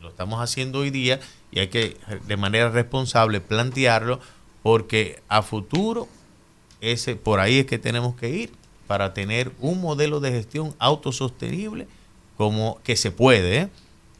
lo 0.02 0.08
estamos 0.10 0.40
haciendo 0.40 0.80
hoy 0.80 0.90
día 0.90 1.18
y 1.50 1.60
hay 1.60 1.68
que 1.68 1.96
de 2.26 2.36
manera 2.36 2.68
responsable 2.68 3.40
plantearlo 3.40 4.20
porque 4.62 5.22
a 5.28 5.40
futuro 5.42 6.08
ese 6.80 7.16
por 7.16 7.40
ahí 7.40 7.60
es 7.60 7.66
que 7.66 7.78
tenemos 7.78 8.16
que 8.16 8.28
ir 8.28 8.52
para 8.86 9.14
tener 9.14 9.50
un 9.60 9.80
modelo 9.80 10.20
de 10.20 10.32
gestión 10.32 10.74
autosostenible 10.78 11.86
como 12.36 12.80
que 12.84 12.96
se 12.96 13.10
puede, 13.10 13.56
¿eh? 13.58 13.68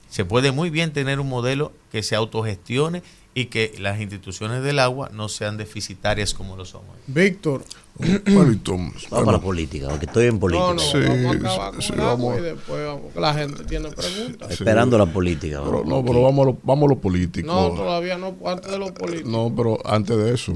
se 0.08 0.24
puede 0.24 0.52
muy 0.52 0.70
bien 0.70 0.92
tener 0.92 1.20
un 1.20 1.28
modelo 1.28 1.72
que 1.92 2.02
se 2.02 2.14
autogestione 2.16 3.02
y 3.34 3.46
que 3.46 3.74
las 3.78 4.00
instituciones 4.00 4.62
del 4.62 4.78
agua 4.78 5.10
no 5.12 5.28
sean 5.28 5.56
deficitarias 5.56 6.34
como 6.34 6.56
lo 6.56 6.64
somos. 6.64 6.96
Víctor. 7.06 7.64
Vamos 9.10 9.28
a 9.28 9.32
la 9.32 9.40
política, 9.40 9.88
porque 9.88 10.06
estoy 10.06 10.26
en 10.26 10.38
política. 10.38 10.74
No, 10.74 10.74
no, 10.74 11.08
vamos 11.08 11.34
a 11.34 11.38
acabar 11.38 11.72
con 11.72 11.82
sí, 11.82 11.92
vamos. 11.96 12.38
y 12.38 12.42
después 12.42 12.86
vamos, 12.86 13.14
la 13.14 13.34
gente 13.34 13.64
tiene 13.64 13.90
preguntas. 13.90 14.50
Esperando 14.50 14.98
la 14.98 15.06
política. 15.06 15.60
Pero, 15.64 15.84
no, 15.84 15.98
aquí. 15.98 16.08
pero 16.08 16.22
vamos 16.22 16.42
a 16.42 16.50
lo, 16.50 16.58
vamos 16.62 16.86
a 16.86 16.94
lo 16.94 17.00
político. 17.00 17.46
No, 17.46 17.70
todavía 17.70 18.18
no, 18.18 18.36
antes 18.46 18.70
de 18.70 18.78
los 18.78 18.92
políticos. 18.92 19.30
No, 19.30 19.52
pero 19.54 19.78
antes 19.84 20.16
de 20.16 20.34
eso, 20.34 20.54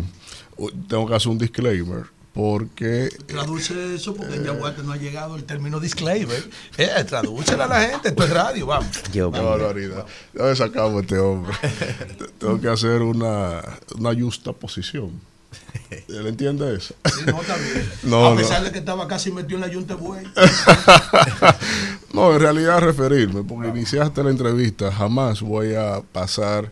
tengo 0.89 1.07
que 1.07 1.15
hacer 1.15 1.31
un 1.31 1.39
disclaimer 1.39 2.18
porque 2.39 3.09
Traduce 3.27 3.97
eso 3.97 4.15
porque 4.15 4.41
ya 4.41 4.53
Walter 4.53 4.85
no 4.85 4.93
ha 4.93 4.97
llegado 4.97 5.35
el 5.35 5.43
término 5.43 5.81
disclaimer. 5.81 6.49
Eh, 6.77 6.89
tradúcela 7.05 7.65
a 7.65 7.67
la 7.67 7.81
gente, 7.81 8.11
esto 8.11 8.23
es 8.23 8.31
radio, 8.31 8.65
vamos. 8.65 8.97
Qué 9.13 9.23
barbaridad. 9.23 10.07
Ya 10.33 10.55
sacamos 10.55 10.99
a 10.99 11.01
este 11.01 11.19
hombre. 11.19 11.53
Te- 12.17 12.29
tengo 12.39 12.61
que 12.61 12.69
hacer 12.69 13.03
una, 13.03 13.61
una 13.99 14.15
justa 14.15 14.53
posición. 14.53 15.21
¿Él 15.91 16.29
entiende 16.29 16.77
eso? 16.77 16.95
Sí, 17.07 17.23
no. 17.27 17.41
No, 18.05 18.29
a 18.29 18.31
no. 18.31 18.37
pesar 18.37 18.63
de 18.63 18.71
que 18.71 18.79
estaba 18.79 19.09
casi 19.09 19.33
metido 19.33 19.57
en 19.57 19.63
la 19.63 19.69
yunta 19.69 19.97
buey. 19.97 20.25
no, 22.13 22.35
en 22.35 22.41
realidad 22.41 22.79
referirme, 22.79 23.43
porque 23.43 23.71
iniciaste 23.71 24.23
la 24.23 24.31
entrevista, 24.31 24.93
jamás 24.93 25.41
voy 25.41 25.75
a 25.75 26.03
pasar 26.13 26.71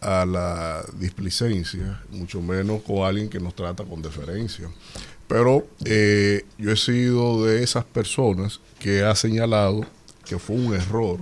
a 0.00 0.24
la 0.24 0.84
displicencia, 0.98 2.02
mucho 2.10 2.40
menos 2.40 2.82
con 2.82 2.98
alguien 3.06 3.28
que 3.28 3.40
nos 3.40 3.54
trata 3.54 3.84
con 3.84 4.02
deferencia. 4.02 4.68
Pero 5.26 5.66
eh, 5.84 6.44
yo 6.56 6.72
he 6.72 6.76
sido 6.76 7.44
de 7.44 7.62
esas 7.62 7.84
personas 7.84 8.60
que 8.78 9.02
ha 9.02 9.14
señalado 9.14 9.84
que 10.24 10.38
fue 10.38 10.56
un 10.56 10.74
error. 10.74 11.20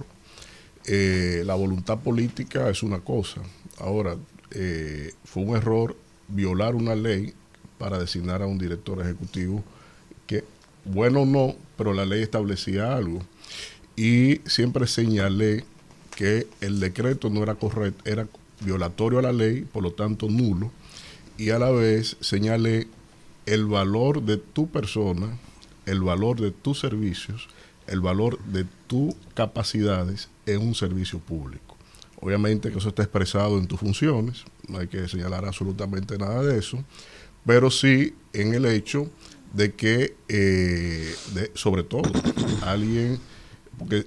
Eh, 0.85 1.43
la 1.45 1.55
voluntad 1.55 1.99
política 1.99 2.69
es 2.69 2.83
una 2.83 3.01
cosa. 3.01 3.41
Ahora, 3.79 4.17
eh, 4.53 5.13
fue 5.25 5.43
un 5.43 5.57
error 5.57 5.97
violar 6.29 6.75
una 6.75 6.95
ley 6.95 7.35
para 7.79 7.99
designar 7.99 8.43
a 8.43 8.47
un 8.47 8.59
director 8.59 9.01
ejecutivo 9.01 9.63
que, 10.27 10.45
bueno 10.85 11.25
no, 11.25 11.55
pero 11.77 11.93
la 11.93 12.05
ley 12.05 12.23
establecía 12.23 12.97
algo. 12.97 13.21
Y 13.97 14.41
siempre 14.47 14.87
señalé 14.87 15.65
que 16.15 16.47
el 16.61 16.81
decreto 16.81 17.29
no 17.31 17.43
era 17.43 17.55
correcto, 17.55 18.03
era 18.09 18.27
violatorio 18.61 19.19
a 19.19 19.23
la 19.23 19.33
ley, 19.33 19.63
por 19.71 19.83
lo 19.83 19.93
tanto 19.93 20.29
nulo, 20.29 20.71
y 21.39 21.51
a 21.51 21.59
la 21.59 21.71
vez 21.71 22.17
señalé 22.21 22.87
el 23.45 23.67
valor 23.67 24.23
de 24.23 24.39
tu 24.39 24.69
persona, 24.69 25.39
el 25.85 26.01
valor 26.01 26.41
de 26.41 26.51
tus 26.51 26.81
servicios, 26.81 27.49
el 27.87 28.01
valor 28.01 28.39
de 28.45 28.65
tus 28.87 29.15
capacidades 29.35 30.29
en 30.47 30.63
un 30.63 30.75
servicio 30.75 31.19
público. 31.19 31.77
Obviamente 32.21 32.71
que 32.73 32.79
eso 32.79 32.89
está 32.89 33.03
expresado 33.03 33.59
en 33.59 33.67
tus 33.67 33.79
funciones, 33.79 34.45
no 34.69 34.79
hay 34.79 34.89
que 34.89 35.07
señalar 35.07 35.45
absolutamente 35.45 36.19
nada 36.19 36.43
de 36.43 36.59
eso, 36.59 36.83
pero 37.45 37.71
sí 37.71 38.15
en 38.33 38.55
el 38.55 38.65
hecho 38.67 39.09
de 39.53 39.75
que, 39.75 40.17
eh, 40.29 41.15
de- 41.35 41.51
sobre 41.55 41.85
todo, 41.85 42.11
alguien, 42.63 43.21
porque 43.79 44.07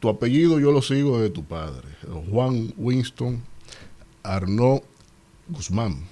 tu 0.00 0.08
apellido 0.08 0.58
yo 0.58 0.72
lo 0.72 0.82
sigo 0.82 1.20
de 1.20 1.30
tu 1.30 1.44
padre, 1.44 1.86
Juan 2.30 2.72
Winston 2.76 3.42
Arnaud 4.22 4.82
Guzmán, 5.48 6.04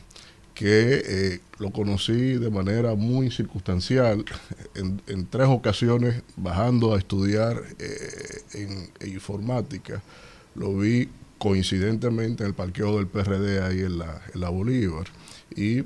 que 0.54 1.02
eh, 1.04 1.40
lo 1.58 1.70
conocí 1.70 2.34
de 2.34 2.50
manera 2.50 2.94
muy 2.94 3.30
circunstancial 3.30 4.24
en, 4.74 5.26
tres 5.26 5.48
ocasiones 5.48 6.22
bajando 6.36 6.94
a 6.94 6.98
estudiar 6.98 7.62
eh, 7.78 8.42
en, 8.54 9.08
informática. 9.08 10.02
Lo 10.54 10.76
vi 10.76 11.08
coincidentemente 11.38 12.42
en 12.42 12.48
el 12.48 12.54
parqueo 12.54 12.96
del 12.96 13.06
PRD 13.06 13.62
ahí 13.62 13.80
en 13.80 13.98
la, 13.98 14.20
en 14.34 14.40
la 14.40 14.48
Bolívar 14.48 15.06
y 15.54 15.84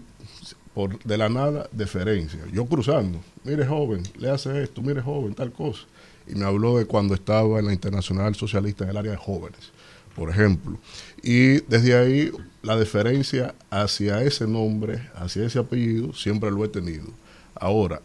por 0.74 1.03
de 1.03 1.19
la 1.19 1.28
nada 1.28 1.69
deferencia. 1.73 2.40
Yo 2.53 2.66
cruzando, 2.66 3.20
mire 3.44 3.66
joven, 3.66 4.03
le 4.19 4.31
hace 4.31 4.62
esto, 4.62 4.82
mire 4.82 5.03
joven, 5.03 5.35
tal 5.35 5.53
cosa. 5.53 5.82
Y 6.27 6.35
me 6.35 6.44
habló 6.44 6.78
de 6.78 6.86
cuando 6.86 7.15
estaba 7.15 7.59
en 7.59 7.66
la 7.66 7.73
Internacional 7.73 8.35
Socialista 8.35 8.85
en 8.85 8.90
el 8.90 8.97
área 8.97 9.12
de 9.12 9.19
jóvenes, 9.19 9.73
por 10.14 10.30
ejemplo. 10.30 10.78
Y 11.22 11.60
desde 11.62 11.97
ahí 11.97 12.30
la 12.62 12.76
deferencia 12.76 13.55
hacia 13.70 14.22
ese 14.22 14.47
nombre, 14.47 15.09
hacia 15.14 15.47
ese 15.47 15.59
apellido, 15.59 16.12
siempre 16.12 16.51
lo 16.51 16.64
he 16.64 16.68
tenido. 16.68 17.06
Ahora, 17.55 18.01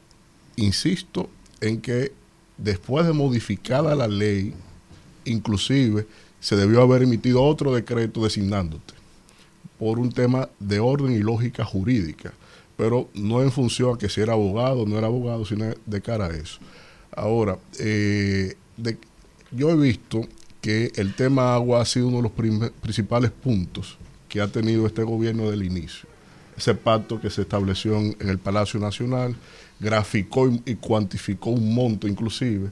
insisto 0.56 1.30
en 1.62 1.82
que 1.82 2.12
después 2.58 3.06
de 3.06 3.14
modificada 3.14 3.96
la 3.96 4.08
ley, 4.08 4.54
inclusive 5.26 6.08
se 6.40 6.56
debió 6.56 6.82
haber 6.82 7.04
emitido 7.04 7.44
otro 7.44 7.74
decreto 7.74 8.24
designándote 8.24 8.94
por 9.80 10.00
un 10.00 10.12
tema 10.12 10.50
de 10.60 10.80
orden 10.80 11.12
y 11.14 11.20
lógica 11.20 11.64
jurídica, 11.66 12.34
pero 12.78 13.10
no 13.14 13.42
en 13.42 13.52
función 13.52 13.96
a 13.96 13.98
que 13.98 14.10
si 14.10 14.22
era 14.22 14.34
abogado 14.34 14.82
o 14.82 14.86
no 14.88 14.98
era 14.98 15.08
abogado, 15.08 15.46
sino 15.46 15.66
de 15.86 16.02
cara 16.02 16.28
a 16.28 16.36
eso. 16.36 16.60
Ahora, 17.16 17.58
eh, 17.80 18.56
de- 18.76 18.98
yo 19.52 19.70
he 19.72 19.76
visto 19.76 20.22
que 20.62 20.92
el 20.96 21.14
tema 21.14 21.54
agua 21.54 21.82
ha 21.82 21.86
sido 21.86 22.08
uno 22.08 22.18
de 22.18 22.24
los 22.24 22.72
principales 22.82 23.32
puntos 23.32 23.98
que 24.30 24.42
ha 24.42 24.48
tenido 24.48 24.86
este 24.86 25.04
gobierno 25.04 25.50
del 25.50 25.64
inicio. 25.64 26.10
Ese 26.58 26.74
pacto 26.74 27.22
que 27.22 27.30
se 27.30 27.42
estableció 27.44 27.98
en, 27.98 28.16
el 28.20 28.40
Palacio 28.40 28.80
Nacional, 28.80 29.36
graficó 29.80 30.50
y, 30.66 30.76
cuantificó 30.76 31.52
un 31.52 31.74
monto 31.74 32.08
inclusive, 32.08 32.72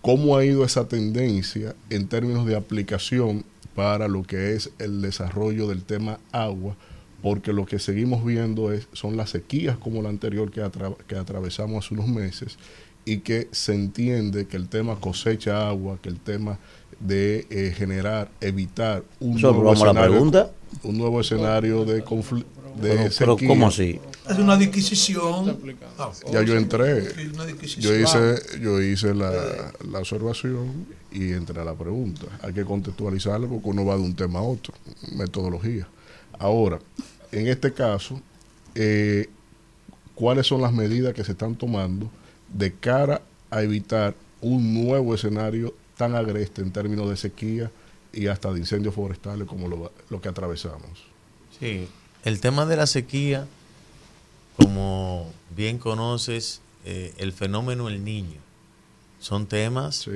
cómo 0.00 0.36
ha 0.36 0.44
ido 0.44 0.64
esa 0.64 0.86
tendencia 0.86 1.74
en 1.90 2.06
términos 2.06 2.46
de 2.46 2.56
aplicación 2.56 3.44
para 3.74 4.06
lo 4.06 4.22
que 4.22 4.52
es 4.54 4.70
el 4.78 5.02
desarrollo 5.02 5.66
del 5.66 5.82
tema 5.82 6.20
agua, 6.30 6.76
porque 7.22 7.52
lo 7.52 7.66
que 7.66 7.78
seguimos 7.78 8.24
viendo 8.24 8.72
es, 8.72 8.86
son 8.92 9.16
las 9.16 9.30
sequías 9.30 9.76
como 9.78 10.02
la 10.02 10.10
anterior 10.10 10.50
que, 10.50 10.62
que 11.08 11.16
atravesamos 11.16 11.84
hace 11.84 11.94
unos 11.94 12.06
meses 12.06 12.56
y 13.04 13.18
que 13.18 13.48
se 13.50 13.74
entiende 13.74 14.46
que 14.46 14.56
el 14.56 14.68
tema 14.68 15.00
cosecha 15.00 15.68
agua, 15.68 15.98
que 16.00 16.08
el 16.08 16.20
tema 16.20 16.58
de 17.00 17.46
eh, 17.50 17.72
generar, 17.76 18.30
evitar 18.40 19.02
un 19.20 19.38
Eso, 19.38 19.48
nuevo 19.52 19.64
vamos 19.64 19.82
a 19.82 19.84
la 19.86 19.90
escenario, 19.92 20.10
pregunta. 20.12 20.50
un 20.82 20.98
nuevo 20.98 21.20
escenario 21.20 21.84
de 21.84 22.02
conflicto. 22.02 22.50
De 22.80 23.10
Pero- 23.16 23.36
pero. 23.36 23.48
¿cómo 23.48 23.68
así? 23.68 24.00
Es 24.28 24.38
una 24.38 24.54
adquisición. 24.54 25.58
Ah, 25.98 26.10
Ya 26.32 26.42
yo 26.42 26.56
entré, 26.56 27.04
yo 27.78 27.94
hice, 27.94 28.34
yo 28.60 28.80
hice 28.82 29.14
la, 29.14 29.30
la 29.88 29.98
observación 30.00 30.86
y 31.12 31.32
entré 31.32 31.60
a 31.60 31.64
la 31.64 31.74
pregunta. 31.74 32.26
Hay 32.42 32.52
que 32.52 32.64
contextualizarlo 32.64 33.48
porque 33.48 33.68
uno 33.68 33.84
va 33.84 33.96
de 33.96 34.02
un 34.02 34.14
tema 34.16 34.40
a 34.40 34.42
otro, 34.42 34.74
metodología. 35.14 35.86
Ahora, 36.38 36.80
en 37.30 37.46
este 37.48 37.72
caso, 37.72 38.20
eh, 38.74 39.28
¿cuáles 40.14 40.46
son 40.46 40.62
las 40.62 40.72
medidas 40.72 41.14
que 41.14 41.22
se 41.22 41.32
están 41.32 41.54
tomando 41.54 42.10
de 42.52 42.72
cara 42.72 43.20
a 43.50 43.62
evitar 43.62 44.14
un 44.40 44.74
nuevo 44.84 45.14
escenario 45.14 45.74
tan 45.96 46.14
agreste 46.14 46.60
en 46.62 46.72
términos 46.72 47.08
de 47.08 47.16
sequía 47.16 47.70
y 48.12 48.26
hasta 48.28 48.52
de 48.52 48.60
incendios 48.60 48.94
forestales 48.94 49.46
como 49.48 49.68
lo, 49.68 49.92
lo 50.10 50.20
que 50.20 50.28
atravesamos? 50.28 51.04
Sí, 51.58 51.88
el 52.24 52.40
tema 52.40 52.66
de 52.66 52.76
la 52.76 52.86
sequía, 52.86 53.46
como 54.56 55.32
bien 55.54 55.78
conoces, 55.78 56.60
eh, 56.84 57.12
el 57.18 57.32
fenómeno 57.32 57.88
El 57.88 58.04
Niño, 58.04 58.40
son 59.18 59.46
temas 59.46 60.08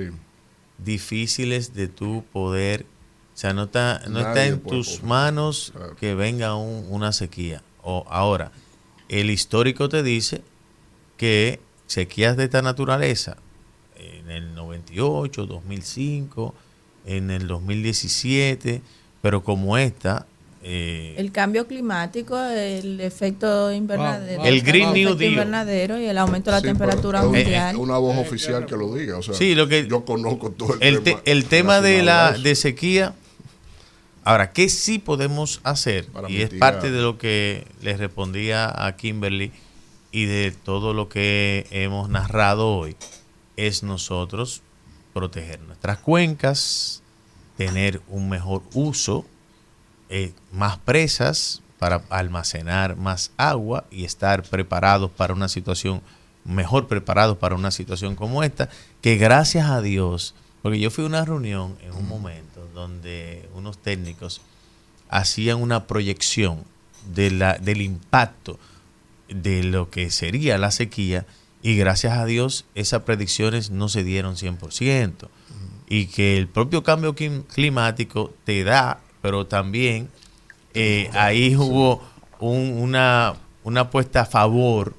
difíciles 0.77 1.73
de 1.73 1.87
tu 1.87 2.23
poder, 2.31 2.85
o 3.33 3.37
sea, 3.37 3.53
no 3.53 3.63
está, 3.63 4.01
no 4.09 4.19
está 4.19 4.45
en 4.45 4.59
tus 4.61 4.87
poder. 4.97 5.03
manos 5.03 5.73
que 5.99 6.13
venga 6.15 6.55
un- 6.55 6.85
una 6.89 7.11
sequía. 7.11 7.63
O 7.83 8.05
ahora, 8.09 8.51
el 9.07 9.29
histórico 9.29 9.89
te 9.89 10.03
dice 10.03 10.41
que 11.17 11.59
sequías 11.87 12.37
de 12.37 12.45
esta 12.45 12.61
naturaleza, 12.61 13.37
en 14.31 14.43
el 14.43 14.55
98, 14.55 15.45
2005, 15.45 16.53
en 17.05 17.31
el 17.31 17.47
2017, 17.47 18.81
pero 19.21 19.43
como 19.43 19.77
esta, 19.77 20.25
eh, 20.61 21.15
El 21.17 21.31
cambio 21.31 21.65
climático, 21.67 22.37
el 22.39 22.99
efecto 22.99 23.71
invernadero, 23.71 24.43
El 24.43 24.61
Green 24.61 24.91
New 24.93 25.15
Deal. 25.15 25.31
invernadero 25.31 25.97
y 25.99 26.05
el 26.05 26.17
aumento 26.17 26.51
de 26.51 26.55
la 26.55 26.59
Sí, 26.59 26.63
pero 26.63 26.73
temperatura 26.77 27.19
es 27.19 27.25
un- 27.25 27.31
mundial. 27.31 27.75
Una 27.77 27.97
voz 27.97 28.17
oficial 28.17 28.65
que 28.65 28.75
lo 28.75 28.93
diga. 28.93 29.17
O 29.17 29.21
sea, 29.21 29.33
Sí, 29.35 29.55
lo 29.55 29.67
que- 29.69 29.87
yo 29.87 30.03
conozco 30.03 30.51
todo 30.51 30.73
el, 30.81 30.95
el, 30.97 31.01
te- 31.01 31.11
tema. 31.11 31.21
el 31.25 31.45
tema 31.45 31.81
de 31.81 32.03
la 32.03 32.33
de 32.33 32.55
sequía. 32.55 33.13
Ahora, 34.25 34.51
¿qué 34.51 34.67
sí 34.69 34.99
podemos 34.99 35.61
hacer? 35.63 36.07
y 36.27 36.41
es 36.41 36.49
parte 36.51 36.91
de 36.91 37.01
lo 37.01 37.17
que 37.17 37.65
les 37.81 37.97
respondía 37.97 38.85
a 38.85 38.95
Kimberly 38.97 39.51
y 40.11 40.25
de 40.25 40.51
todo 40.51 40.93
lo 40.93 41.07
que 41.07 41.67
hemos 41.71 42.09
narrado 42.09 42.67
hoy, 42.75 42.95
es 43.67 43.83
nosotros 43.83 44.61
proteger 45.13 45.59
nuestras 45.61 45.99
cuencas, 45.99 47.01
tener 47.57 48.01
un 48.07 48.29
mejor 48.29 48.63
uso, 48.73 49.25
eh, 50.09 50.33
más 50.51 50.77
presas 50.77 51.61
para 51.77 52.03
almacenar 52.09 52.95
más 52.95 53.31
agua 53.37 53.85
y 53.91 54.05
estar 54.05 54.43
preparados 54.43 55.11
para 55.11 55.33
una 55.33 55.49
situación, 55.49 56.01
mejor 56.45 56.87
preparados 56.87 57.37
para 57.37 57.55
una 57.55 57.71
situación 57.71 58.15
como 58.15 58.43
esta, 58.43 58.69
que 59.01 59.17
gracias 59.17 59.69
a 59.69 59.81
Dios, 59.81 60.35
porque 60.61 60.79
yo 60.79 60.89
fui 60.91 61.03
a 61.03 61.07
una 61.07 61.25
reunión 61.25 61.77
en 61.81 61.93
un 61.93 62.07
momento 62.07 62.67
donde 62.73 63.49
unos 63.53 63.77
técnicos 63.77 64.41
hacían 65.09 65.61
una 65.61 65.87
proyección 65.87 66.63
de 67.13 67.31
la, 67.31 67.57
del 67.57 67.81
impacto 67.81 68.59
de 69.27 69.63
lo 69.63 69.89
que 69.89 70.11
sería 70.11 70.57
la 70.57 70.71
sequía 70.71 71.25
y 71.61 71.75
gracias 71.75 72.17
a 72.17 72.25
Dios 72.25 72.65
esas 72.75 73.03
predicciones 73.03 73.69
no 73.71 73.89
se 73.89 74.03
dieron 74.03 74.35
100% 74.35 75.27
y 75.89 76.05
que 76.07 76.37
el 76.37 76.47
propio 76.47 76.83
cambio 76.83 77.15
clim- 77.15 77.43
climático 77.47 78.33
te 78.45 78.63
da, 78.63 79.01
pero 79.21 79.47
también 79.47 80.09
eh, 80.73 81.09
ahí 81.13 81.55
hubo 81.55 82.01
un- 82.39 82.77
una, 82.77 83.35
una 83.63 83.89
puesta 83.89 84.21
a 84.21 84.25
favor 84.25 84.93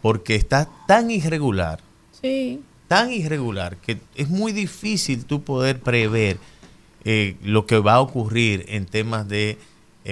porque 0.00 0.34
está 0.36 0.68
tan 0.86 1.10
irregular, 1.10 1.80
Sí. 2.22 2.62
tan 2.86 3.12
irregular 3.12 3.76
que 3.76 3.98
es 4.14 4.28
muy 4.28 4.52
difícil 4.52 5.24
tú 5.24 5.42
poder 5.42 5.80
prever 5.80 6.38
eh, 7.04 7.36
lo 7.42 7.66
que 7.66 7.78
va 7.78 7.94
a 7.94 8.00
ocurrir 8.00 8.64
en 8.68 8.86
temas 8.86 9.28
de 9.28 9.58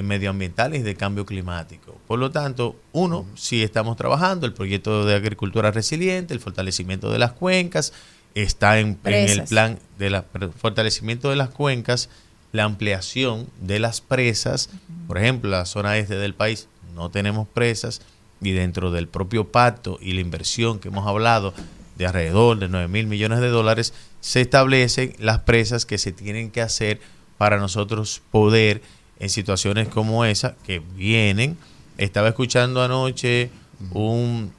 medioambientales 0.02 0.81
y 0.81 0.82
de 0.82 0.94
cambio 0.94 1.24
climático. 1.27 1.98
Por 2.06 2.18
lo 2.18 2.31
tanto, 2.31 2.77
uno, 2.93 3.27
si 3.35 3.62
estamos 3.62 3.97
trabajando, 3.97 4.47
el 4.47 4.52
proyecto 4.52 5.05
de 5.05 5.14
agricultura 5.14 5.70
resiliente, 5.70 6.35
el 6.35 6.40
fortalecimiento 6.40 7.10
de 7.10 7.18
las 7.18 7.32
cuencas, 7.32 7.93
está 8.35 8.78
en, 8.78 8.98
en 9.05 9.28
el 9.31 9.44
plan 9.44 9.78
del 9.98 10.23
fortalecimiento 10.59 11.31
de 11.31 11.36
las 11.36 11.48
cuencas, 11.48 12.10
la 12.52 12.64
ampliación 12.64 13.48
de 13.60 13.78
las 13.78 14.01
presas, 14.01 14.70
por 15.06 15.18
ejemplo, 15.18 15.51
la 15.51 15.64
zona 15.64 15.97
este 15.98 16.16
del 16.16 16.35
país 16.35 16.68
no 16.94 17.10
tenemos 17.10 17.47
presas 17.47 18.01
y 18.40 18.52
dentro 18.52 18.90
del 18.90 19.09
propio 19.09 19.48
pacto 19.48 19.98
y 20.01 20.12
la 20.12 20.20
inversión 20.20 20.78
que 20.78 20.89
hemos 20.89 21.06
hablado 21.06 21.55
de 21.97 22.06
alrededor 22.06 22.59
de 22.59 22.68
9 22.68 22.89
mil 22.89 23.06
millones 23.06 23.40
de 23.40 23.48
dólares, 23.48 23.94
se 24.20 24.40
establecen 24.40 25.14
las 25.18 25.40
presas 25.40 25.86
que 25.86 25.98
se 25.98 26.12
tienen 26.12 26.51
que 26.51 26.60
hacer 26.60 27.01
para 27.39 27.59
nosotros 27.59 28.23
poder 28.31 28.82
en 29.18 29.30
situaciones 29.30 29.88
como 29.88 30.24
esa 30.24 30.56
que 30.66 30.80
vienen. 30.97 31.56
Estaba 31.98 32.28
escuchando 32.28 32.82
anoche 32.82 33.51
un 33.93 34.52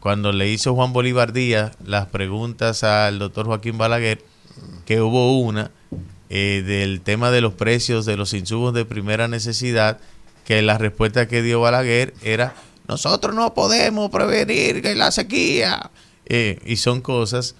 cuando 0.00 0.32
le 0.32 0.50
hizo 0.50 0.74
Juan 0.74 0.92
Bolívar 0.92 1.32
Díaz 1.32 1.76
las 1.84 2.06
preguntas 2.06 2.82
al 2.82 3.18
doctor 3.18 3.46
Joaquín 3.46 3.78
Balaguer, 3.78 4.22
que 4.84 5.00
hubo 5.00 5.38
una 5.38 5.70
eh, 6.28 6.64
del 6.66 7.02
tema 7.02 7.30
de 7.30 7.40
los 7.40 7.54
precios 7.54 8.04
de 8.04 8.16
los 8.16 8.32
insumos 8.34 8.74
de 8.74 8.84
primera 8.84 9.28
necesidad, 9.28 10.00
que 10.44 10.60
la 10.62 10.78
respuesta 10.78 11.28
que 11.28 11.42
dio 11.42 11.60
Balaguer 11.60 12.14
era, 12.22 12.54
nosotros 12.88 13.34
no 13.34 13.54
podemos 13.54 14.10
prevenir 14.10 14.82
que 14.82 14.94
la 14.94 15.12
sequía. 15.12 15.90
Eh, 16.26 16.58
y 16.64 16.76
son 16.76 17.00
cosas 17.00 17.54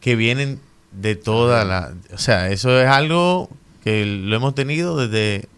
que 0.00 0.16
vienen 0.16 0.60
de 0.92 1.16
toda 1.16 1.64
la... 1.64 1.94
O 2.12 2.18
sea, 2.18 2.50
eso 2.50 2.78
es 2.80 2.88
algo 2.88 3.48
que 3.84 4.04
lo 4.04 4.36
hemos 4.36 4.54
tenido 4.54 4.96
desde 4.96 5.48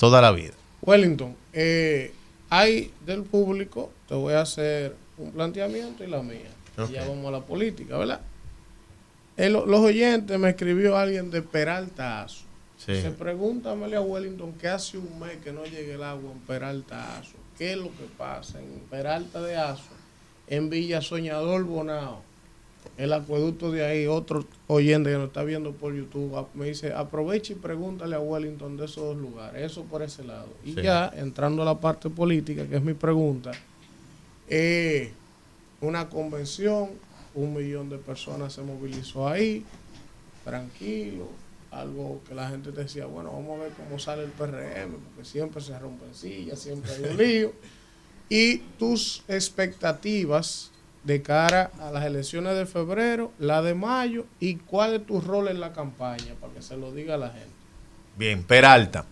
toda 0.00 0.20
la 0.20 0.32
vida. 0.32 0.54
Wellington, 0.82 1.36
eh, 1.52 2.12
hay 2.48 2.90
del 3.06 3.22
público, 3.22 3.92
te 4.08 4.14
voy 4.14 4.32
a 4.34 4.40
hacer 4.40 4.96
un 5.18 5.30
planteamiento 5.30 6.02
y 6.02 6.06
la 6.08 6.22
mía. 6.22 6.50
Y 6.88 6.92
ya 6.92 7.06
vamos 7.06 7.26
a 7.26 7.30
la 7.32 7.40
política, 7.42 7.98
¿verdad? 7.98 8.20
El- 9.36 9.52
los 9.52 9.80
oyentes 9.80 10.38
me 10.38 10.50
escribió 10.50 10.96
alguien 10.96 11.30
de 11.30 11.42
Peralta 11.42 12.22
Aso. 12.22 12.44
Sí. 12.78 13.00
Se 13.02 13.10
pregúntamele 13.10 13.96
a 13.96 14.00
Wellington 14.00 14.52
que 14.54 14.68
hace 14.68 14.96
un 14.96 15.18
mes 15.20 15.36
que 15.44 15.52
no 15.52 15.64
llegue 15.64 15.94
el 15.94 16.02
agua 16.02 16.32
en 16.32 16.38
Peralta 16.40 17.18
Aso. 17.18 17.34
¿Qué 17.58 17.72
es 17.72 17.76
lo 17.78 17.90
que 17.90 18.04
pasa 18.16 18.58
en 18.58 18.80
Peralta 18.90 19.42
de 19.42 19.56
Aso? 19.56 19.90
En 20.46 20.70
Villa 20.70 21.02
Soñador 21.02 21.64
Bonao. 21.64 22.22
El 23.00 23.12
acueducto 23.14 23.70
de 23.72 23.84
ahí, 23.84 24.06
otro 24.06 24.44
oyente 24.66 25.10
que 25.10 25.16
nos 25.16 25.28
está 25.28 25.42
viendo 25.42 25.72
por 25.72 25.94
YouTube, 25.94 26.46
me 26.54 26.66
dice, 26.66 26.92
aprovecha 26.92 27.54
y 27.54 27.56
pregúntale 27.56 28.14
a 28.14 28.20
Wellington 28.20 28.76
de 28.76 28.84
esos 28.84 29.04
dos 29.04 29.16
lugares. 29.16 29.72
Eso 29.72 29.84
por 29.84 30.02
ese 30.02 30.22
lado. 30.24 30.48
Y 30.64 30.74
Sí. 30.74 30.82
ya, 30.82 31.10
entrando 31.16 31.62
a 31.62 31.64
la 31.64 31.80
parte 31.80 32.10
política, 32.10 32.66
que 32.66 32.76
es 32.76 32.82
mi 32.82 32.92
pregunta, 32.94 33.52
eh, 34.48 35.12
una 35.80 36.08
convención, 36.10 36.90
un 37.34 37.54
millón 37.54 37.88
de 37.88 37.96
personas 37.96 38.52
se 38.52 38.62
movilizó 38.62 39.26
ahí, 39.28 39.64
tranquilo, 40.44 41.28
algo 41.70 42.20
que 42.28 42.34
la 42.34 42.50
gente 42.50 42.70
decía, 42.72 43.06
bueno, 43.06 43.32
vamos 43.32 43.60
a 43.60 43.62
ver 43.64 43.72
cómo 43.72 43.98
sale 43.98 44.24
el 44.24 44.30
PRM, 44.30 44.92
porque 45.14 45.24
siempre 45.24 45.62
se 45.62 45.78
rompen 45.78 46.14
sillas, 46.14 46.58
siempre 46.58 46.90
hay 46.92 47.04
un 47.04 47.16
lío. 47.16 47.52
Y 48.28 48.58
tus 48.78 49.22
expectativas 49.28 50.70
de 51.04 51.22
cara 51.22 51.70
a 51.80 51.90
las 51.90 52.04
elecciones 52.04 52.54
de 52.54 52.66
febrero, 52.66 53.32
la 53.38 53.62
de 53.62 53.74
mayo, 53.74 54.26
y 54.38 54.56
cuál 54.56 54.94
es 54.94 55.06
tu 55.06 55.20
rol 55.20 55.48
en 55.48 55.60
la 55.60 55.72
campaña, 55.72 56.34
para 56.40 56.52
que 56.52 56.62
se 56.62 56.76
lo 56.76 56.92
diga 56.92 57.14
a 57.14 57.18
la 57.18 57.30
gente. 57.30 57.50
Bien, 58.16 58.42
Peralta, 58.42 59.06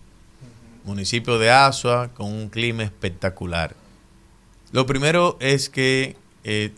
municipio 0.84 1.38
de 1.38 1.50
Asua, 1.50 2.08
con 2.08 2.26
un 2.26 2.48
clima 2.50 2.82
espectacular. 2.82 3.74
Lo 4.72 4.84
primero 4.84 5.38
es 5.40 5.70
que 5.70 6.16
eh, 6.44 6.72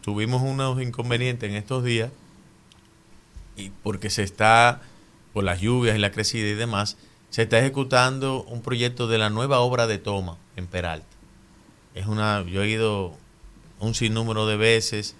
tuvimos 0.00 0.42
unos 0.42 0.80
inconvenientes 0.80 1.50
en 1.50 1.56
estos 1.56 1.82
días, 1.82 2.10
y 3.56 3.70
porque 3.82 4.10
se 4.10 4.22
está, 4.22 4.80
por 5.32 5.44
las 5.44 5.60
lluvias 5.60 5.96
y 5.96 5.98
la 5.98 6.12
crecida 6.12 6.48
y 6.48 6.54
demás, 6.54 6.96
se 7.30 7.42
está 7.42 7.58
ejecutando 7.58 8.44
un 8.44 8.62
proyecto 8.62 9.08
de 9.08 9.18
la 9.18 9.30
nueva 9.30 9.60
obra 9.60 9.86
de 9.86 9.98
toma 9.98 10.36
en 10.56 10.66
Peralta. 10.66 11.06
Es 11.94 12.06
una, 12.06 12.44
yo 12.44 12.62
he 12.62 12.68
ido 12.68 13.16
un 13.82 13.94
sinnúmero 13.94 14.46
de 14.46 14.56
veces 14.56 15.16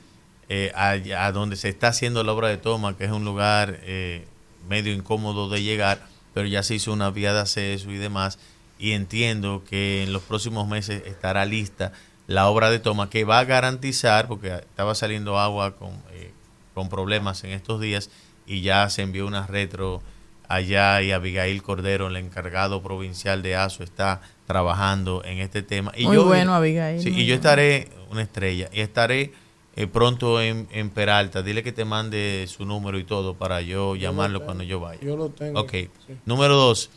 eh, 0.48 0.72
a, 0.74 0.90
a 1.26 1.32
donde 1.32 1.56
se 1.56 1.68
está 1.68 1.88
haciendo 1.88 2.22
la 2.24 2.32
obra 2.32 2.48
de 2.48 2.56
toma, 2.56 2.96
que 2.96 3.04
es 3.04 3.10
un 3.10 3.24
lugar 3.24 3.80
eh, 3.82 4.24
medio 4.68 4.92
incómodo 4.92 5.48
de 5.48 5.62
llegar, 5.62 6.06
pero 6.32 6.46
ya 6.46 6.62
se 6.62 6.76
hizo 6.76 6.92
una 6.92 7.10
vía 7.10 7.32
de 7.34 7.40
acceso 7.40 7.90
y 7.90 7.96
demás, 7.96 8.38
y 8.78 8.92
entiendo 8.92 9.64
que 9.68 10.02
en 10.02 10.12
los 10.12 10.22
próximos 10.22 10.68
meses 10.68 11.02
estará 11.06 11.44
lista 11.44 11.92
la 12.26 12.48
obra 12.48 12.70
de 12.70 12.78
toma 12.78 13.10
que 13.10 13.24
va 13.24 13.40
a 13.40 13.44
garantizar, 13.44 14.28
porque 14.28 14.48
estaba 14.54 14.94
saliendo 14.94 15.38
agua 15.38 15.76
con, 15.76 15.90
eh, 16.12 16.30
con 16.74 16.88
problemas 16.88 17.42
en 17.44 17.50
estos 17.50 17.80
días, 17.80 18.10
y 18.46 18.60
ya 18.60 18.88
se 18.90 19.02
envió 19.02 19.26
una 19.26 19.46
retro 19.46 20.02
allá 20.48 21.00
y 21.02 21.12
Abigail 21.12 21.62
Cordero, 21.62 22.08
el 22.08 22.16
encargado 22.16 22.82
provincial 22.82 23.42
de 23.42 23.56
ASO, 23.56 23.82
está 23.82 24.20
trabajando 24.46 25.24
en 25.24 25.38
este 25.38 25.62
tema. 25.62 25.92
Y 25.96 26.06
Muy 26.06 26.16
yo, 26.16 26.26
bueno, 26.26 26.54
Abigail, 26.54 27.00
Sí, 27.00 27.08
y 27.08 27.26
yo 27.26 27.34
estaré 27.34 27.88
una 28.12 28.22
estrella 28.22 28.68
y 28.72 28.80
estaré 28.80 29.32
eh, 29.74 29.86
pronto 29.86 30.40
en, 30.40 30.68
en 30.70 30.90
Peralta. 30.90 31.42
Dile 31.42 31.62
que 31.62 31.72
te 31.72 31.84
mande 31.84 32.46
su 32.48 32.64
número 32.64 32.98
y 32.98 33.04
todo 33.04 33.34
para 33.34 33.62
yo 33.62 33.96
llamarlo 33.96 34.40
tengo. 34.40 34.46
cuando 34.46 34.64
yo 34.64 34.80
vaya. 34.80 35.00
Yo 35.00 35.16
lo 35.16 35.30
tengo. 35.30 35.60
Ok. 35.60 35.72
Sí. 35.72 35.90
Número 36.26 36.54
dos, 36.56 36.90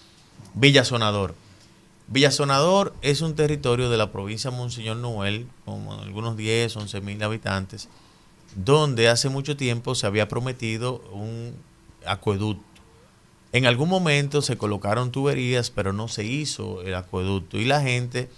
Villa 0.54 0.84
Sonador. 0.84 1.36
Villa 2.08 2.30
Sonador 2.30 2.94
es 3.02 3.22
un 3.22 3.36
territorio 3.36 3.90
de 3.90 3.98
la 3.98 4.12
provincia 4.12 4.52
de 4.52 4.58
Monseñor 4.58 4.98
Noel, 4.98 5.48
con 5.64 5.88
algunos 5.88 6.38
10, 6.38 6.76
11 6.78 7.02
mil 7.02 7.24
habitantes, 7.24 7.90
donde 8.56 9.10
hace 9.10 9.30
mucho 9.30 9.58
tiempo 9.58 9.96
se 9.96 10.06
había 10.06 10.28
prometido 10.28 11.02
un 11.12 11.56
acueducto. 12.06 12.64
En 13.54 13.66
algún 13.66 13.90
momento 13.90 14.42
se 14.42 14.58
colocaron 14.58 15.12
tuberías, 15.12 15.72
pero 15.72 15.94
no 15.94 16.08
se 16.08 16.26
hizo 16.26 16.82
el 16.82 16.94
acueducto. 16.94 17.58
Y 17.58 17.66
la 17.66 17.82
gente 17.82 18.30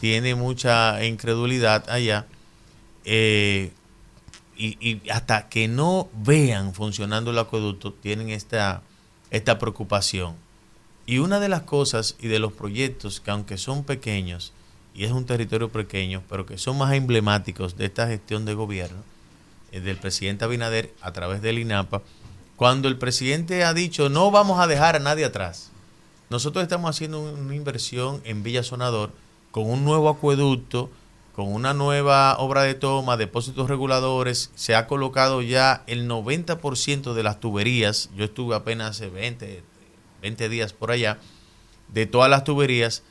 tiene 0.00 0.34
mucha 0.34 1.04
incredulidad 1.04 1.88
allá. 1.88 2.26
eh, 3.04 3.72
y, 4.58 5.08
hasta 5.10 5.48
que 5.48 5.68
no 5.68 6.08
vean 6.14 6.72
funcionando 6.74 7.30
el 7.30 7.38
acueducto, 7.38 7.92
tienen 7.92 8.30
esta, 8.30 8.82
esta 9.30 9.58
preocupación. 9.58 10.34
Y 11.04 11.18
una 11.18 11.40
de 11.40 11.48
las 11.48 11.62
cosas 11.62 12.16
y 12.18 12.28
de 12.28 12.38
los 12.38 12.52
proyectos 12.52 13.20
que 13.20 13.30
aunque 13.30 13.58
son 13.58 13.84
pequeños, 13.84 14.52
y 14.94 15.04
es 15.04 15.12
un 15.12 15.26
territorio 15.26 15.68
pequeño, 15.68 16.22
pero 16.28 16.46
que 16.46 16.58
son 16.58 16.78
más 16.78 16.94
emblemáticos 16.94 17.76
de 17.76 17.84
esta 17.84 18.08
gestión 18.08 18.44
de 18.44 18.54
gobierno, 18.54 19.02
eh, 19.72 19.80
del 19.80 19.98
presidente 19.98 20.44
Abinader 20.44 20.92
a 21.02 21.12
través 21.12 21.42
del 21.42 21.58
INAPA, 21.58 22.02
cuando 22.56 22.88
el 22.88 22.96
presidente 22.96 23.64
ha 23.64 23.74
dicho 23.74 24.08
no 24.08 24.30
vamos 24.30 24.58
a 24.58 24.66
dejar 24.66 24.96
a 24.96 25.00
nadie 25.00 25.26
atrás. 25.26 25.70
Nosotros 26.30 26.62
estamos 26.62 26.90
haciendo 26.90 27.20
una 27.20 27.54
inversión 27.54 28.20
en 28.24 28.42
Villa 28.42 28.62
Sonador 28.62 29.12
con 29.56 29.70
un 29.70 29.86
nuevo 29.86 30.10
acueducto, 30.10 30.90
con 31.34 31.50
una 31.50 31.72
nueva 31.72 32.36
obra 32.36 32.64
de 32.64 32.74
toma, 32.74 33.16
depósitos 33.16 33.70
reguladores, 33.70 34.50
se 34.54 34.74
ha 34.74 34.86
colocado 34.86 35.40
ya 35.40 35.82
el 35.86 36.06
90% 36.06 37.14
de 37.14 37.22
las 37.22 37.40
tuberías, 37.40 38.10
yo 38.14 38.26
estuve 38.26 38.54
apenas 38.54 38.90
hace 38.90 39.08
20, 39.08 39.62
20 40.20 40.48
días 40.50 40.74
por 40.74 40.90
allá, 40.90 41.16
de 41.88 42.04
todas 42.04 42.28
las 42.28 42.44
tuberías, 42.44 43.02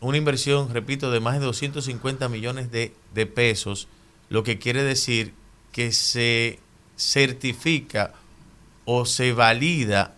una 0.00 0.16
inversión, 0.16 0.74
repito, 0.74 1.12
de 1.12 1.20
más 1.20 1.38
de 1.38 1.46
250 1.46 2.28
millones 2.28 2.72
de, 2.72 2.92
de 3.14 3.26
pesos, 3.26 3.86
lo 4.28 4.42
que 4.42 4.58
quiere 4.58 4.82
decir 4.82 5.32
que 5.70 5.92
se 5.92 6.58
certifica 6.96 8.14
o 8.84 9.06
se 9.06 9.32
valida 9.32 10.16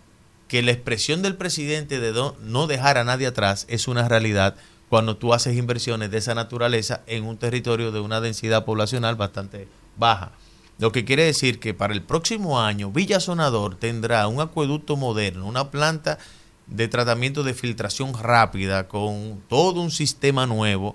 que 0.49 0.63
la 0.63 0.73
expresión 0.73 1.21
del 1.21 1.37
presidente 1.37 2.01
de 2.01 2.33
no 2.41 2.67
dejar 2.67 2.97
a 2.97 3.05
nadie 3.05 3.27
atrás 3.27 3.67
es 3.69 3.89
una 3.89 4.09
realidad 4.09 4.57
cuando 4.89 5.17
tú 5.17 5.35
haces 5.35 5.57
inversiones 5.57 6.11
de 6.11 6.19
esa 6.19 6.35
naturaleza 6.35 7.03
en 7.07 7.25
un 7.25 7.37
territorio 7.37 7.93
de 7.93 8.01
una 8.01 8.21
densidad 8.21 8.65
poblacional 8.65 9.17
bastante 9.17 9.69
baja. 9.97 10.33
Lo 10.79 10.93
que 10.93 11.05
quiere 11.05 11.25
decir 11.25 11.59
que 11.59 11.75
para 11.75 11.93
el 11.93 12.03
próximo 12.03 12.61
año 12.61 12.91
Villa 12.91 13.21
Sonador 13.21 13.75
tendrá 13.75 14.27
un 14.29 14.41
acueducto 14.41 14.97
moderno, 14.97 15.47
una 15.47 15.71
planta 15.71 16.19
de 16.67 16.87
tratamiento 16.89 17.43
de 17.43 17.55
filtración 17.55 18.15
rápida 18.15 18.89
con 18.89 19.43
todo 19.49 19.81
un 19.81 19.91
sistema 19.91 20.47
nuevo 20.47 20.95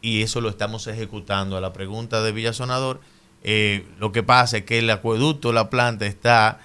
y 0.00 0.22
eso 0.22 0.40
lo 0.40 0.48
estamos 0.48 0.86
ejecutando. 0.86 1.56
A 1.56 1.60
la 1.60 1.72
pregunta 1.72 2.22
de 2.22 2.32
Villa 2.32 2.52
Sonador, 2.52 3.00
eh, 3.44 3.86
lo 3.98 4.12
que 4.12 4.22
pasa 4.22 4.58
es 4.58 4.64
que 4.64 4.78
el 4.78 4.90
acueducto, 4.90 5.52
la 5.52 5.70
planta 5.70 6.06
está 6.06 6.60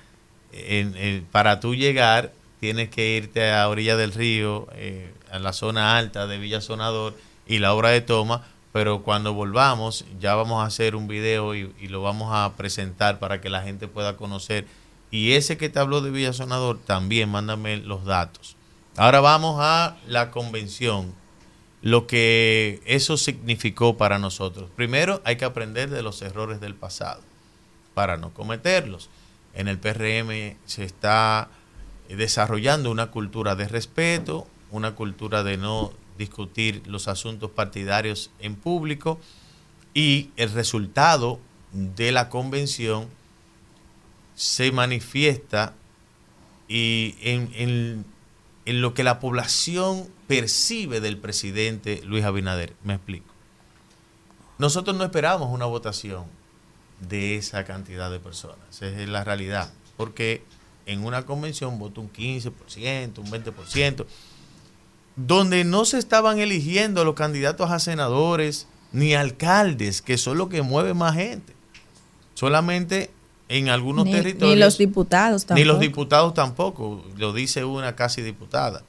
en- 0.54 1.26
para 1.32 1.60
tú 1.60 1.76
llegar, 1.76 2.32
tienes 2.60 2.90
que 2.90 3.18
irte 3.18 3.52
a 3.52 3.68
orilla 3.70 3.96
del 3.96 4.14
río, 4.14 4.68
eh, 4.74 5.14
a 5.32 5.40
la 5.40 5.54
zona 5.54 5.98
alta 5.98 6.28
de 6.28 6.38
Villa 6.38 6.62
Sonador 6.62 7.16
y 7.46 7.60
la 7.60 7.74
obra 7.74 7.90
de 7.90 8.02
toma, 8.02 8.48
pero 8.72 9.04
cuando 9.04 9.34
volvamos 9.34 10.06
ya 10.20 10.36
vamos 10.36 10.64
a 10.64 10.68
hacer 10.68 10.96
un 10.96 11.08
video 11.08 11.56
y, 11.56 11.74
y 11.80 11.88
lo 11.88 12.02
vamos 12.02 12.30
a 12.34 12.56
presentar 12.56 13.20
para 13.20 13.42
que 13.42 13.50
la 13.50 13.62
gente 13.62 13.88
pueda 13.88 14.18
conocer. 14.18 14.66
Y 15.10 15.34
ese 15.34 15.58
que 15.58 15.70
te 15.70 15.80
habló 15.80 16.02
de 16.02 16.12
Villa 16.12 16.34
Sonador, 16.34 16.80
también 16.86 17.30
mándame 17.30 17.78
los 17.78 18.04
datos. 18.06 18.58
Ahora 18.98 19.20
vamos 19.22 19.58
a 19.60 19.96
la 20.08 20.32
convención, 20.32 21.14
lo 21.84 22.08
que 22.08 22.82
eso 22.86 23.16
significó 23.16 23.96
para 23.96 24.18
nosotros. 24.18 24.72
Primero 24.76 25.22
hay 25.24 25.36
que 25.38 25.46
aprender 25.46 25.92
de 25.92 26.02
los 26.02 26.22
errores 26.24 26.60
del 26.60 26.74
pasado 26.74 27.22
para 27.94 28.18
no 28.18 28.34
cometerlos. 28.34 29.10
En 29.54 29.68
el 29.68 29.78
PRM 29.78 30.58
se 30.66 30.84
está 30.84 31.50
desarrollando 32.10 32.92
una 32.92 33.12
cultura 33.12 33.56
de 33.56 33.68
respeto, 33.68 34.48
una 34.72 34.96
cultura 34.96 35.44
de 35.44 35.58
no 35.58 35.92
discutir 36.18 36.82
los 36.88 37.08
asuntos 37.08 37.52
partidarios 37.52 38.32
en 38.40 38.56
público 38.56 39.20
y 39.94 40.30
el 40.36 40.52
resultado 40.52 41.40
de 41.72 42.12
la 42.12 42.30
convención 42.30 43.08
se 44.36 44.72
manifiesta 44.72 45.74
en- 46.70 48.06
en 48.66 48.82
lo 48.82 48.94
que 48.94 49.04
la 49.04 49.20
población 49.20 50.08
percibe 50.28 51.00
del 51.00 51.18
presidente 51.18 52.02
Luis 52.04 52.26
Abinader. 52.26 52.74
Me 52.84 52.96
explico. 52.96 53.34
Nosotros 54.58 54.96
no 54.98 55.04
esperamos 55.06 55.50
una 55.52 55.66
votación 55.66 56.26
de 57.00 57.36
esa 57.38 57.64
cantidad 57.64 58.12
de 58.12 58.20
personas. 58.20 58.58
Esa 58.72 58.88
es 58.88 59.08
la 59.08 59.24
realidad. 59.24 59.72
Porque 59.96 60.44
en 60.88 61.06
una 61.06 61.26
convención 61.26 61.78
vota 61.78 62.02
un 62.02 62.12
15%, 62.12 63.20
un 63.20 63.30
20%, 63.30 64.06
donde 65.16 65.64
no 65.64 65.86
se 65.86 66.00
estaban 66.00 66.40
eligiendo 66.40 67.04
los 67.04 67.14
candidatos 67.14 67.70
a 67.70 67.80
senadores 67.80 68.68
ni 68.92 69.14
alcaldes, 69.14 70.02
que 70.02 70.18
son 70.18 70.38
los 70.38 70.48
que 70.48 70.62
mueven 70.62 70.98
más 70.98 71.14
gente. 71.16 71.54
Solamente 72.34 73.12
en 73.50 73.70
algunos 73.70 74.06
Ni, 74.06 74.14
territorios. 74.14 74.56
ni 74.56 74.60
los 74.60 74.78
diputados 74.78 75.46
tampoco. 75.46 75.60
Ni 75.60 75.66
los 75.66 75.80
diputados 75.80 76.34
tampoco, 76.34 77.06
lo 77.18 77.34
dice 77.34 77.66
una 77.66 77.96
casi 77.96 78.22
diputada. 78.22 78.84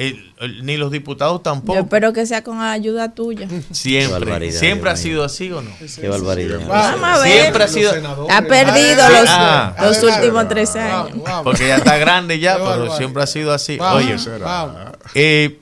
El- 0.00 0.32
el- 0.40 0.64
ni 0.64 0.76
los 0.78 0.90
diputados 0.90 1.42
tampoco. 1.42 1.74
Yo 1.74 1.80
espero 1.82 2.12
que 2.12 2.24
sea 2.24 2.42
con 2.42 2.60
ayuda 2.60 3.12
tuya. 3.14 3.46
Siempre, 3.70 4.50
siempre 4.52 4.90
ha 4.90 4.96
sido 4.96 5.24
así 5.24 5.50
o 5.52 5.60
no. 5.60 5.70
Qué 6.00 6.08
barbaridad. 6.08 6.60
Vamos 6.66 7.02
a 7.04 7.18
ver. 7.22 7.40
Siempre 7.42 7.64
ha 7.64 7.68
sido. 7.68 7.92
Ha 8.30 8.42
perdido 8.42 9.08
los, 9.10 9.28
Ah. 9.28 9.76
los 9.82 10.02
últimos 10.02 10.48
tres 10.48 10.74
años. 10.76 11.18
Porque 11.44 11.66
ya 11.68 11.76
está 11.76 11.98
grande 11.98 12.38
ya, 12.38 12.52
Qué 12.52 12.58
pero 12.58 12.70
barbaridad. 12.70 12.96
siempre 12.96 13.22
ha 13.22 13.26
sido 13.26 13.52
así. 13.52 13.76
Vamos, 13.76 14.04
Oye, 14.04 14.38
vamos. 14.38 14.76
eh, 15.14 15.58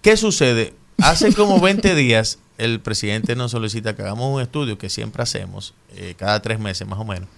¿qué 0.00 0.16
sucede? 0.16 0.72
Hace 1.02 1.34
como 1.34 1.60
20 1.60 1.94
días 1.94 2.38
el 2.56 2.80
presidente 2.80 3.34
nos 3.36 3.50
solicita 3.50 3.94
que 3.96 4.02
hagamos 4.02 4.34
un 4.34 4.40
estudio 4.40 4.78
que 4.78 4.88
siempre 4.88 5.22
hacemos, 5.22 5.74
eh, 5.96 6.14
cada 6.16 6.40
tres 6.40 6.58
meses 6.58 6.86
más 6.86 6.98
o 7.00 7.04
menos. 7.04 7.28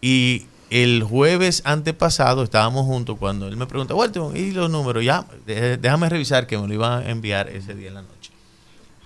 Y 0.00 0.46
el 0.70 1.02
jueves 1.02 1.62
antepasado 1.64 2.42
estábamos 2.42 2.86
juntos 2.86 3.16
cuando 3.18 3.46
él 3.46 3.56
me 3.56 3.66
pregunta, 3.66 3.94
Walter, 3.94 4.22
¿y 4.34 4.52
los 4.52 4.70
números? 4.70 5.04
Ya, 5.04 5.26
déjame 5.46 6.08
revisar 6.08 6.46
que 6.46 6.58
me 6.58 6.66
lo 6.66 6.74
iban 6.74 7.06
a 7.06 7.10
enviar 7.10 7.48
ese 7.48 7.74
día 7.74 7.88
en 7.88 7.94
la 7.94 8.02
noche. 8.02 8.32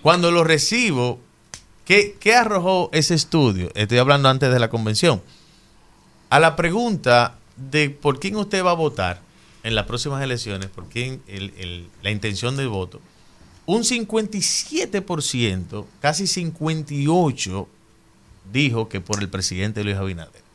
Cuando 0.03 0.31
lo 0.31 0.45
recibo, 0.45 1.21
¿qué, 1.85 2.17
qué 2.19 2.35
arrojó 2.35 2.89
ese 2.93 3.15
estudio? 3.15 3.71
Estoy 3.75 3.99
hablando 3.99 4.29
antes 4.29 4.53
de 4.53 4.59
la 4.59 4.71
convención. 4.71 5.23
A 6.31 6.39
la 6.39 6.57
pregunta 6.57 7.39
de 7.57 7.91
por 7.91 8.21
quién 8.21 8.37
usted 8.37 8.65
va 8.65 8.71
a 8.71 8.75
votar 8.75 9.21
en 9.63 9.75
las 9.75 9.87
próximas 9.87 10.23
elecciones, 10.23 10.71
por 10.71 10.89
quién 10.89 11.21
la 12.03 12.11
intención 12.11 12.57
del 12.57 12.69
voto, 12.69 13.01
un 13.67 13.83
57%, 13.83 15.85
casi 16.01 16.25
58%, 16.25 17.67
dijo 18.51 18.89
que 18.89 19.03
por 19.03 19.21
el 19.21 19.29
presidente 19.29 19.85
Luis 19.85 19.97
Abinader. 19.97 20.48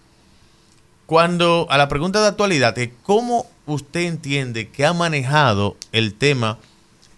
Cuando 1.13 1.67
a 1.69 1.77
la 1.77 1.89
pregunta 1.89 2.21
de 2.21 2.27
actualidad, 2.27 2.75
¿cómo 3.03 3.45
usted 3.67 3.99
entiende 3.99 4.69
que 4.69 4.83
ha 4.83 4.93
manejado 4.93 5.77
el 5.91 6.15
tema 6.15 6.57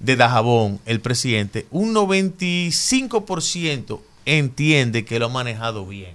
de 0.01 0.17
Dajabón 0.17 0.81
el 0.85 0.99
presidente? 0.99 1.65
Un 1.71 1.95
95% 1.95 4.01
entiende 4.25 5.05
que 5.05 5.17
lo 5.17 5.27
ha 5.27 5.29
manejado 5.29 5.85
bien. 5.85 6.13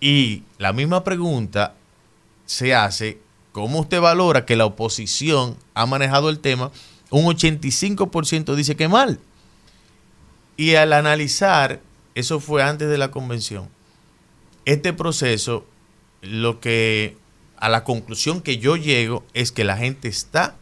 Y 0.00 0.44
la 0.56 0.72
misma 0.72 1.04
pregunta 1.04 1.74
se 2.46 2.74
hace, 2.74 3.18
¿cómo 3.52 3.80
usted 3.80 4.00
valora 4.00 4.46
que 4.46 4.56
la 4.56 4.64
oposición 4.64 5.58
ha 5.74 5.84
manejado 5.84 6.30
el 6.30 6.38
tema? 6.38 6.70
Un 7.10 7.26
85% 7.26 8.54
dice 8.54 8.74
que 8.74 8.88
mal. 8.88 9.20
Y 10.56 10.76
al 10.76 10.94
analizar, 10.94 11.82
eso 12.14 12.40
fue 12.40 12.62
antes 12.62 12.88
de 12.88 12.96
la 12.96 13.10
convención, 13.10 13.68
este 14.64 14.94
proceso, 14.94 15.66
lo 16.22 16.60
que 16.60 17.16
a 17.56 17.68
la 17.68 17.84
conclusión 17.84 18.40
que 18.40 18.58
yo 18.58 18.76
llego 18.76 19.24
es 19.34 19.52
que 19.52 19.64
la 19.64 19.76
gente 19.76 20.08
está 20.08 20.56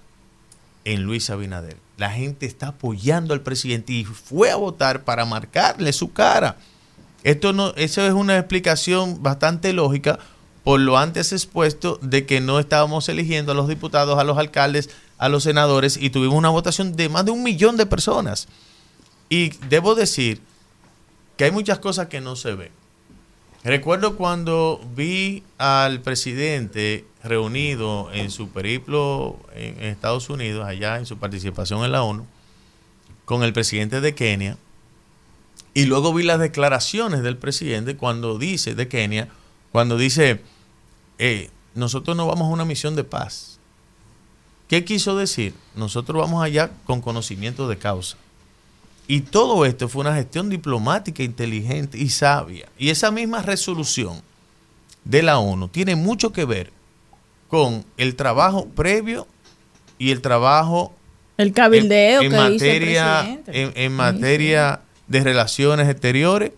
en 0.85 1.03
Luis 1.05 1.31
Abinader. 1.31 1.77
La 1.97 2.11
gente 2.11 2.47
está 2.47 2.69
apoyando 2.69 3.35
al 3.35 3.43
presidente 3.43 3.93
y 3.93 4.05
fue 4.05 4.51
a 4.51 4.57
votar 4.57 5.05
para 5.05 5.25
marcarle 5.25 5.93
su 5.93 6.13
cara. 6.13 6.57
Esto 7.23 7.53
no, 7.53 7.75
eso 7.77 8.07
es 8.07 8.13
una 8.13 8.39
explicación 8.39 9.23
bastante 9.23 9.73
lógica 9.73 10.19
por 10.65 10.81
lo 10.81 10.99
antes 10.99 11.33
expuesto 11.33 11.99
de 12.03 12.27
que 12.27 12.41
no 12.41 12.59
estábamos 12.59 13.09
eligiendo 13.09 13.53
a 13.53 13.55
los 13.55 13.69
diputados, 13.69 14.19
a 14.19 14.25
los 14.25 14.39
alcaldes, 14.39 14.91
a 15.19 15.29
los 15.29 15.43
senadores 15.43 15.97
y 15.97 16.11
tuvimos 16.11 16.37
una 16.37 16.49
votación 16.49 16.97
de 16.97 17.09
más 17.09 17.25
de 17.25 17.31
un 17.31 17.43
millón 17.43 17.77
de 17.77 17.87
personas. 17.87 18.49
Y 19.29 19.51
debo 19.69 19.95
decir 19.95 20.41
que 21.37 21.45
hay 21.45 21.51
muchas 21.51 21.79
cosas 21.79 22.09
que 22.09 22.21
no 22.21 22.37
se 22.37 22.55
ven. 22.55 22.80
Recuerdo 23.63 24.17
cuando 24.17 24.81
vi 24.97 25.43
al 25.59 26.01
presidente 26.01 27.05
reunido 27.23 28.11
en 28.13 28.31
su 28.31 28.49
periplo 28.49 29.39
en 29.55 29.83
Estados 29.85 30.31
Unidos, 30.31 30.67
allá 30.67 30.97
en 30.97 31.05
su 31.05 31.19
participación 31.19 31.85
en 31.85 31.93
la 31.93 32.03
ONU, 32.03 32.27
con 33.27 33.43
el 33.43 33.53
presidente 33.53 34.01
de 34.01 34.15
Kenia, 34.15 34.57
y 35.75 35.85
luego 35.85 36.15
vi 36.15 36.23
las 36.23 36.41
declaraciones 36.41 37.23
del 37.23 37.37
presidente 37.37 37.97
cuando 37.97 38.39
dice, 38.39 38.75
de 38.75 38.89
Kenia, 38.89 39.29
cuando 39.73 39.99
dice, 39.99 40.41
eh, 41.19 41.51
nosotros 41.75 42.17
no 42.17 42.27
vamos 42.27 42.49
a 42.49 42.55
una 42.55 42.65
misión 42.65 42.97
de 42.97 43.05
paz. 43.05 43.59
¿Qué 44.69 44.85
quiso 44.85 45.17
decir? 45.17 45.55
Nosotros 45.75 46.19
vamos 46.19 46.43
allá 46.43 46.71
con 46.87 47.03
conocimiento 47.03 47.69
de 47.69 47.77
causa. 47.77 48.17
Y 49.11 49.23
todo 49.23 49.67
esto 49.67 49.89
fue 49.89 50.03
una 50.03 50.15
gestión 50.15 50.49
diplomática 50.51 51.25
inteligente 51.25 51.99
y 51.99 52.11
sabia. 52.11 52.69
Y 52.79 52.91
esa 52.91 53.11
misma 53.11 53.43
resolución 53.43 54.23
de 55.05 55.25
la 55.25 55.41
ONU 55.41 55.67
tiene 55.67 55.97
mucho 55.97 56.33
que 56.33 56.45
ver 56.45 56.71
con 57.49 57.85
el 57.97 58.15
trabajo 58.15 58.69
previo 58.69 59.27
y 59.99 60.13
el 60.13 60.21
trabajo 60.21 60.95
el 61.39 61.53
cabildeo 61.53 62.21
en, 62.21 62.27
en 62.27 62.31
que 62.31 62.37
materia, 62.37 63.23
hizo 63.23 63.51
el 63.51 63.73
en 63.75 63.93
materia 63.97 64.83
de 65.09 65.25
relaciones 65.25 65.89
exteriores 65.89 66.53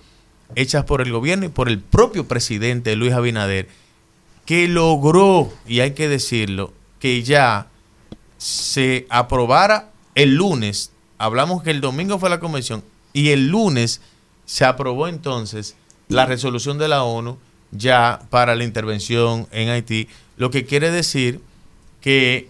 hechas 0.54 0.84
por 0.84 1.00
el 1.00 1.10
gobierno 1.10 1.46
y 1.46 1.48
por 1.48 1.70
el 1.70 1.78
propio 1.78 2.28
presidente 2.28 2.94
Luis 2.96 3.14
Abinader, 3.14 3.66
que 4.44 4.68
logró, 4.68 5.50
y 5.66 5.80
hay 5.80 5.92
que 5.92 6.06
decirlo, 6.06 6.74
que 6.98 7.22
ya 7.22 7.68
se 8.36 9.06
aprobara 9.08 9.88
el 10.14 10.34
lunes, 10.34 10.92
hablamos 11.22 11.62
que 11.62 11.70
el 11.70 11.80
domingo 11.80 12.18
fue 12.18 12.30
la 12.30 12.40
convención, 12.40 12.82
y 13.12 13.28
el 13.28 13.46
lunes 13.46 14.00
se 14.44 14.64
aprobó 14.64 15.06
entonces 15.06 15.76
la 16.08 16.26
resolución 16.26 16.78
de 16.78 16.88
la 16.88 17.04
ONU 17.04 17.38
ya 17.70 18.22
para 18.28 18.56
la 18.56 18.64
intervención 18.64 19.46
en 19.52 19.68
Haití, 19.68 20.08
lo 20.36 20.50
que 20.50 20.66
quiere 20.66 20.90
decir 20.90 21.40
que 22.00 22.48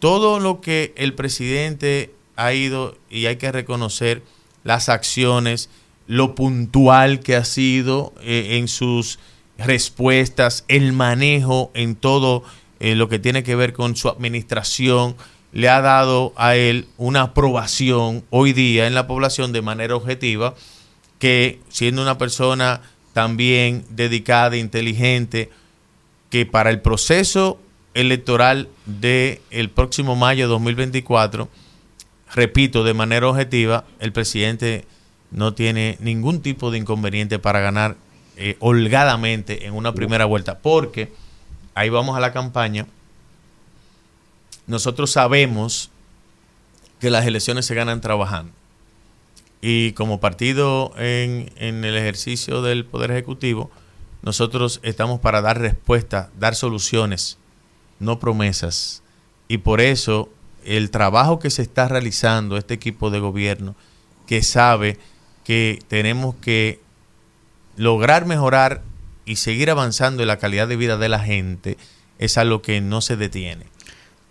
todo 0.00 0.38
lo 0.38 0.60
que 0.60 0.92
el 0.98 1.14
presidente 1.14 2.12
ha 2.36 2.52
ido, 2.52 2.94
y 3.08 3.24
hay 3.24 3.36
que 3.36 3.52
reconocer 3.52 4.22
las 4.64 4.90
acciones, 4.90 5.70
lo 6.06 6.34
puntual 6.34 7.20
que 7.20 7.36
ha 7.36 7.44
sido 7.46 8.12
eh, 8.20 8.58
en 8.58 8.68
sus 8.68 9.18
respuestas, 9.56 10.66
el 10.68 10.92
manejo 10.92 11.70
en 11.72 11.96
todo 11.96 12.42
eh, 12.80 12.94
lo 12.94 13.08
que 13.08 13.18
tiene 13.18 13.42
que 13.42 13.56
ver 13.56 13.72
con 13.72 13.96
su 13.96 14.10
administración, 14.10 15.16
le 15.52 15.68
ha 15.68 15.80
dado 15.80 16.32
a 16.36 16.56
él 16.56 16.86
una 16.96 17.22
aprobación 17.22 18.24
hoy 18.30 18.52
día 18.52 18.86
en 18.86 18.94
la 18.94 19.06
población 19.06 19.52
de 19.52 19.62
manera 19.62 19.96
objetiva, 19.96 20.54
que 21.18 21.60
siendo 21.68 22.02
una 22.02 22.18
persona 22.18 22.82
también 23.12 23.84
dedicada, 23.90 24.56
inteligente, 24.56 25.50
que 26.30 26.46
para 26.46 26.70
el 26.70 26.80
proceso 26.80 27.58
electoral 27.94 28.68
del 28.86 29.40
el 29.50 29.70
próximo 29.70 30.14
mayo 30.14 30.44
de 30.44 30.52
2024, 30.52 31.48
repito, 32.34 32.84
de 32.84 32.94
manera 32.94 33.28
objetiva, 33.28 33.84
el 33.98 34.12
presidente 34.12 34.84
no 35.32 35.54
tiene 35.54 35.96
ningún 36.00 36.40
tipo 36.42 36.70
de 36.70 36.78
inconveniente 36.78 37.38
para 37.38 37.60
ganar 37.60 37.96
eh, 38.36 38.56
holgadamente 38.60 39.66
en 39.66 39.74
una 39.74 39.92
primera 39.92 40.24
vuelta, 40.24 40.58
porque 40.58 41.12
ahí 41.74 41.88
vamos 41.88 42.16
a 42.16 42.20
la 42.20 42.32
campaña. 42.32 42.86
Nosotros 44.70 45.10
sabemos 45.10 45.90
que 47.00 47.10
las 47.10 47.26
elecciones 47.26 47.66
se 47.66 47.74
ganan 47.74 48.00
trabajando. 48.00 48.52
Y 49.60 49.94
como 49.94 50.20
partido 50.20 50.92
en, 50.96 51.50
el 51.58 51.96
ejercicio 51.96 52.62
del 52.62 52.84
Poder 52.84 53.10
Ejecutivo, 53.10 53.68
nosotros 54.22 54.78
estamos 54.84 55.18
para 55.18 55.40
dar 55.40 55.58
respuestas, 55.58 56.28
dar 56.38 56.54
soluciones, 56.54 57.36
no 57.98 58.20
promesas. 58.20 59.02
Y 59.48 59.58
por 59.58 59.80
eso 59.80 60.28
el 60.64 60.92
trabajo 60.92 61.40
que 61.40 61.50
se 61.50 61.62
está 61.62 61.88
realizando 61.88 62.56
este 62.56 62.74
equipo 62.74 63.10
de 63.10 63.18
gobierno, 63.18 63.74
que 64.28 64.40
sabe 64.40 64.98
que 65.42 65.80
tenemos 65.88 66.36
que 66.36 66.78
lograr 67.74 68.24
mejorar 68.24 68.84
y 69.24 69.34
seguir 69.34 69.68
avanzando 69.68 70.22
en 70.22 70.28
la 70.28 70.38
calidad 70.38 70.68
de 70.68 70.76
vida 70.76 70.96
de 70.96 71.08
la 71.08 71.18
gente, 71.18 71.76
es 72.20 72.38
algo 72.38 72.62
que 72.62 72.80
no 72.80 73.00
se 73.00 73.16
detiene. 73.16 73.69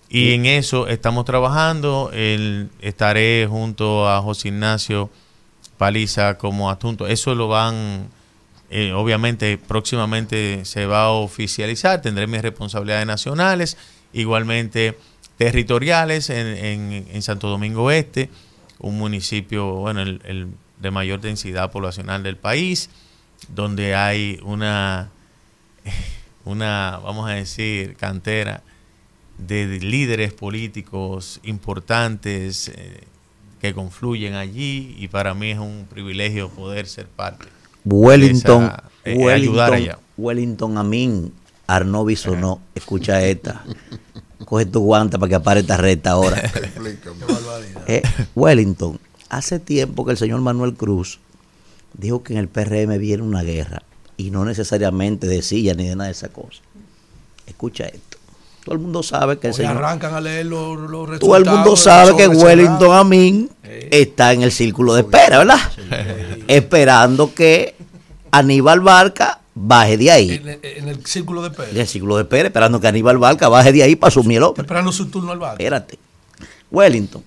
Y 0.09 0.33
en 0.33 0.47
eso 0.47 0.87
estamos 0.87 1.23
trabajando. 1.25 2.09
El, 2.11 2.69
estaré 2.81 3.45
junto 3.47 4.09
a 4.09 4.21
José 4.21 4.47
Ignacio 4.47 5.11
Paliza 5.77 6.37
como 6.37 6.71
adjunto. 6.71 7.05
Eso 7.05 7.35
lo 7.35 7.47
van, 7.47 8.09
eh, 8.71 8.91
obviamente, 8.91 9.59
próximamente 9.59 10.65
se 10.65 10.87
va 10.87 11.03
a 11.03 11.09
oficializar. 11.11 12.01
Tendré 12.01 12.25
mis 12.25 12.41
responsabilidades 12.41 13.05
nacionales, 13.05 13.77
igualmente 14.11 14.97
territoriales 15.37 16.31
en, 16.31 16.47
en, 16.47 17.07
en 17.11 17.21
Santo 17.21 17.47
Domingo 17.47 17.91
Este, 17.91 18.31
un 18.79 18.97
municipio, 18.97 19.73
bueno, 19.73 20.01
el, 20.01 20.21
el 20.25 20.47
de 20.79 20.91
mayor 20.91 21.21
densidad 21.21 21.71
poblacional 21.71 22.23
del 22.23 22.35
país, 22.35 22.89
donde 23.47 23.93
hay 23.95 24.39
una, 24.41 25.11
una, 26.45 26.99
vamos 27.03 27.29
a 27.29 27.33
decir, 27.33 27.95
cantera 27.95 28.63
de 29.47 29.79
líderes 29.79 30.33
políticos 30.33 31.39
importantes 31.43 32.69
eh, 32.69 33.03
que 33.61 33.73
confluyen 33.73 34.35
allí 34.35 34.95
y 34.99 35.07
para 35.07 35.33
mí 35.33 35.51
es 35.51 35.59
un 35.59 35.87
privilegio 35.89 36.49
poder 36.49 36.87
ser 36.87 37.07
parte. 37.07 37.47
Wellington, 37.85 38.61
de 38.61 38.67
esa, 38.67 38.83
eh, 39.05 39.15
Wellington, 39.17 39.31
ayudar 39.31 39.73
allá. 39.73 39.99
Wellington 40.17 40.77
Amin, 40.77 41.33
Arnobi 41.67 42.15
sonó, 42.15 42.61
escucha 42.75 43.23
esta. 43.25 43.63
Coge 44.45 44.65
tu 44.65 44.81
guanta 44.81 45.17
para 45.17 45.29
que 45.29 45.35
apare 45.35 45.61
esta 45.61 45.77
recta 45.77 46.11
ahora. 46.11 46.41
Eh, 47.87 48.03
Wellington, 48.35 48.99
hace 49.29 49.59
tiempo 49.59 50.05
que 50.05 50.11
el 50.11 50.17
señor 50.17 50.41
Manuel 50.41 50.75
Cruz 50.75 51.19
dijo 51.93 52.21
que 52.21 52.33
en 52.33 52.39
el 52.39 52.47
PRM 52.47 52.99
viene 52.99 53.23
una 53.23 53.41
guerra 53.41 53.81
y 54.15 54.29
no 54.29 54.45
necesariamente 54.45 55.27
de 55.27 55.41
silla 55.41 55.73
ni 55.73 55.87
de 55.87 55.95
nada 55.95 56.07
de 56.07 56.11
esa 56.11 56.29
cosa. 56.29 56.61
Escucha 57.47 57.85
esto. 57.85 58.08
Todo 58.69 58.75
el 58.77 58.83
mundo 58.83 59.01
sabe 59.01 59.39
que 59.39 59.47
el 59.47 59.53
señor 59.55 59.77
arrancan 59.77 60.13
a 60.13 60.21
leer 60.21 60.45
los, 60.45 60.77
los 60.79 61.09
resultados. 61.09 61.19
todo 61.19 61.37
el 61.37 61.45
mundo 61.45 61.75
sabe 61.75 62.15
que 62.15 62.27
Wellington. 62.27 62.93
Amin 62.95 63.49
está 63.63 64.31
en 64.31 64.43
el 64.43 64.51
círculo 64.51 64.93
de 64.93 65.01
espera, 65.01 65.39
¿verdad? 65.39 65.57
Esperando 66.47 67.33
que 67.33 67.73
Aníbal 68.29 68.79
Barca 68.81 69.39
baje 69.55 69.97
de 69.97 70.11
ahí. 70.11 70.29
En, 70.33 70.47
el- 70.49 70.59
en 70.61 70.87
el 70.87 71.03
círculo 71.03 71.41
de 71.41 71.49
Pérez. 71.49 71.71
En 71.73 71.81
el 71.81 71.87
círculo 71.87 72.17
de 72.17 72.21
espera, 72.23 72.45
esperando 72.49 72.79
que 72.79 72.87
Aníbal 72.87 73.17
Barca 73.17 73.49
baje 73.49 73.71
de 73.71 73.81
ahí 73.81 73.95
para 73.95 74.09
asumir 74.09 74.37
el 74.37 74.43
otro. 74.43 74.61
Esperando 74.61 74.91
su 74.91 75.07
turno 75.07 75.31
al 75.31 75.39
barco. 75.39 75.55
Espérate. 75.57 75.97
Wellington, 76.69 77.23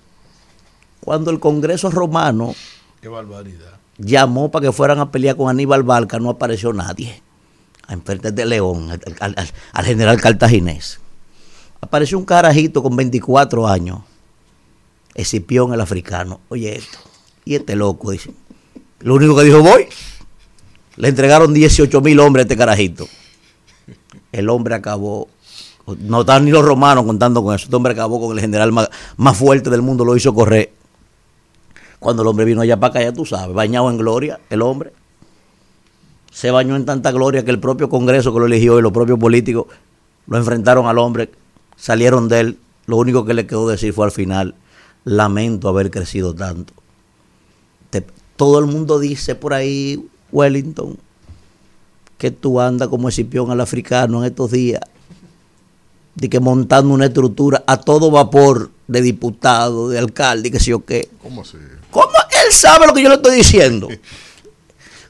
cuando 1.01 1.29
el 1.29 1.41
Congreso 1.41 1.91
romano 1.91 2.55
Qué 3.01 3.09
barbaridad. 3.09 3.73
llamó 3.97 4.49
para 4.49 4.67
que 4.67 4.71
fueran 4.71 4.99
a 5.01 5.11
pelear 5.11 5.35
con 5.35 5.49
Aníbal 5.49 5.83
Barca, 5.83 6.19
no 6.19 6.29
apareció 6.29 6.71
nadie. 6.71 7.21
Enfrente 7.89 8.31
de 8.31 8.45
León, 8.45 8.97
al- 9.19 9.35
al 9.73 9.85
general 9.85 10.21
cartaginés. 10.21 11.01
Apareció 11.83 12.17
un 12.17 12.23
carajito 12.23 12.81
con 12.81 12.95
24 12.95 13.67
años, 13.67 13.99
Escipión 15.15 15.73
el 15.73 15.81
africano. 15.81 16.39
Oye 16.47 16.77
esto, 16.77 16.97
y 17.43 17.55
este 17.55 17.75
loco, 17.75 18.11
dice. 18.11 18.31
Lo 19.01 19.15
único 19.15 19.35
que 19.35 19.43
dijo, 19.43 19.61
voy. 19.61 19.87
Le 20.95 21.09
entregaron 21.09 21.53
18 21.53 21.99
mil 21.99 22.21
hombres 22.21 22.43
a 22.43 22.45
este 22.45 22.55
carajito. 22.55 23.05
el 24.31 24.49
hombre 24.49 24.75
acabó. 24.75 25.27
No 25.99 26.21
están 26.21 26.45
ni 26.45 26.51
los 26.51 26.63
romanos 26.63 27.03
contando 27.03 27.43
con 27.43 27.53
eso. 27.53 27.65
Este 27.65 27.75
hombre 27.75 27.91
acabó 27.91 28.17
con 28.21 28.37
el 28.37 28.39
general 28.39 28.71
más, 28.71 28.89
más 29.17 29.35
fuerte 29.35 29.69
del 29.69 29.81
mundo, 29.81 30.05
lo 30.05 30.15
hizo 30.15 30.33
correr. 30.33 30.71
Cuando 31.99 32.21
el 32.21 32.29
hombre 32.29 32.45
vino 32.45 32.61
allá 32.61 32.79
para 32.79 32.91
acá, 32.91 33.01
ya 33.01 33.11
tú 33.11 33.25
sabes, 33.25 33.53
bañado 33.53 33.89
en 33.89 33.97
gloria, 33.97 34.39
el 34.49 34.61
hombre. 34.61 34.93
Se 36.31 36.49
bañó 36.49 36.77
en 36.77 36.85
tanta 36.85 37.11
gloria 37.11 37.43
que 37.43 37.51
el 37.51 37.59
propio 37.59 37.89
Congreso 37.89 38.33
que 38.33 38.39
lo 38.39 38.45
eligió 38.45 38.79
y 38.79 38.81
los 38.81 38.93
propios 38.93 39.19
políticos 39.19 39.65
lo 40.27 40.37
enfrentaron 40.37 40.87
al 40.87 40.97
hombre, 40.97 41.29
salieron 41.75 42.27
de 42.29 42.39
él. 42.39 42.57
Lo 42.85 42.97
único 42.97 43.25
que 43.25 43.33
le 43.33 43.47
quedó 43.47 43.67
decir 43.67 43.93
fue 43.93 44.05
al 44.05 44.11
final, 44.11 44.55
lamento 45.05 45.69
haber 45.69 45.89
crecido 45.91 46.33
tanto. 46.33 46.73
Te- 47.89 48.05
todo 48.35 48.59
el 48.59 48.65
mundo 48.65 48.99
dice 48.99 49.35
por 49.35 49.53
ahí, 49.53 50.05
Wellington, 50.31 50.97
que 52.17 52.31
tú 52.31 52.59
andas 52.59 52.87
como 52.89 53.09
Escipión 53.09 53.51
al 53.51 53.61
africano 53.61 54.19
en 54.19 54.29
estos 54.31 54.51
días, 54.51 54.81
de 56.15 56.29
que 56.29 56.39
montando 56.39 56.93
una 56.93 57.05
estructura 57.05 57.63
a 57.67 57.77
todo 57.77 58.11
vapor 58.11 58.69
de 58.87 59.01
diputado, 59.01 59.89
de 59.89 59.97
alcalde, 59.99 60.51
que 60.51 60.59
sé 60.59 60.71
yo 60.71 60.85
qué. 60.85 61.09
¿Cómo 61.21 61.41
así? 61.41 61.57
¿Cómo 61.89 62.07
él 62.45 62.51
sabe 62.53 62.85
lo 62.87 62.93
que 62.93 63.01
yo 63.03 63.09
le 63.09 63.15
estoy 63.15 63.35
diciendo? 63.37 63.87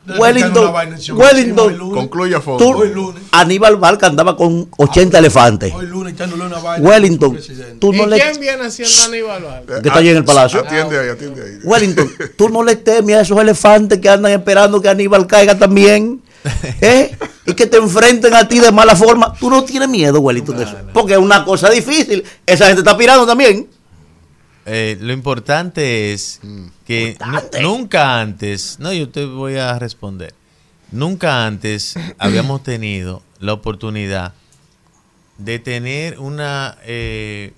Wellington, 0.06 0.74
Wellington, 1.14 1.92
Concluye 1.92 2.36
a 2.36 2.42
fondo. 2.42 2.64
tú, 2.64 3.14
Aníbal 3.32 3.78
Barca 3.78 4.08
andaba 4.08 4.36
con 4.36 4.68
80 4.78 5.18
elefantes. 5.18 5.74
Hoy 5.74 5.88
lunes 5.88 6.14
echándole 6.14 6.46
una 6.46 6.60
vaina. 6.60 6.88
Wellington, 6.88 7.40
tú 7.80 7.94
no 7.94 8.04
¿Y 8.04 8.08
le 8.08 8.20
quién 8.20 8.40
viene 8.40 8.66
haciendo 8.66 8.94
Aníbal 9.06 9.44
Vargas? 9.44 9.82
que 9.82 9.88
está 9.88 10.00
allí 10.00 10.10
en 10.10 10.18
el 10.18 10.26
palacio. 10.26 10.60
Atiende 10.60 11.00
ahí, 11.00 11.08
atiende 11.10 11.42
ahí. 11.42 11.60
Wellington, 11.64 12.12
tú 12.36 12.50
no 12.50 12.64
le 12.64 12.76
temes 12.76 13.16
a 13.16 13.22
esos 13.22 13.40
elefantes 13.40 14.00
que 14.00 14.10
andan 14.10 14.34
esperando 14.34 14.82
que 14.82 14.90
Aníbal 14.90 15.26
caiga 15.26 15.58
también. 15.58 16.22
¿eh? 16.82 17.16
Y 17.46 17.54
que 17.54 17.66
te 17.66 17.78
enfrenten 17.78 18.34
a 18.34 18.46
ti 18.46 18.60
de 18.60 18.72
mala 18.74 18.98
forma. 18.98 19.34
Tú 19.40 19.50
no 19.50 19.64
tienes 19.64 19.88
miedo, 19.88 20.20
Wellington, 20.20 20.58
de 20.58 20.64
eso. 20.66 20.76
Porque 20.94 21.14
es 21.14 21.20
una 21.20 21.46
cosa 21.46 21.70
difícil. 21.70 22.24
Esa 22.46 22.66
gente 22.66 22.82
está 22.82 22.92
aspirando 22.92 23.26
también. 23.26 23.70
Eh, 24.65 24.98
lo 25.02 25.11
importante 25.14 26.14
es 26.14 26.40
que 26.85 27.18
nu- 27.26 27.61
nunca 27.61 28.22
antes, 28.22 28.77
no, 28.80 28.94
yo 28.94 29.10
te 29.10 29.26
voy 29.26 29.57
a 29.57 29.77
responder. 29.77 30.34
Nunca 30.91 31.45
antes 31.45 31.95
habíamos 32.18 32.64
tenido 32.64 33.22
la 33.40 33.53
oportunidad 33.53 34.34
de 35.38 35.60
tener 35.60 36.19
una, 36.19 36.77
eh, 36.84 37.52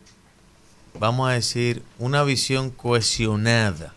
vamos 1.00 1.30
a 1.30 1.34
decir, 1.34 1.84
una 2.00 2.24
visión 2.24 2.72
cohesionada 2.72 3.94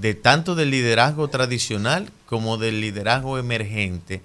de 0.00 0.14
tanto 0.14 0.54
del 0.54 0.70
liderazgo 0.70 1.28
tradicional 1.28 2.10
como 2.26 2.56
del 2.56 2.80
liderazgo 2.80 3.38
emergente, 3.38 4.22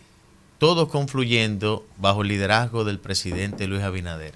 todos 0.57 0.89
confluyendo 0.89 1.85
bajo 1.97 2.21
el 2.23 2.29
liderazgo 2.29 2.83
del 2.83 2.99
presidente 2.99 3.67
Luis 3.67 3.83
Abinader. 3.83 4.33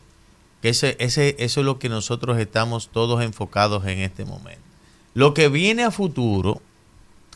Que 0.61 0.69
ese, 0.69 0.95
ese, 0.99 1.35
eso 1.39 1.59
es 1.59 1.65
lo 1.65 1.79
que 1.79 1.89
nosotros 1.89 2.39
estamos 2.39 2.89
todos 2.89 3.23
enfocados 3.23 3.85
en 3.85 3.99
este 3.99 4.25
momento. 4.25 4.61
Lo 5.13 5.33
que 5.33 5.47
viene 5.47 5.83
a 5.83 5.91
futuro, 5.91 6.61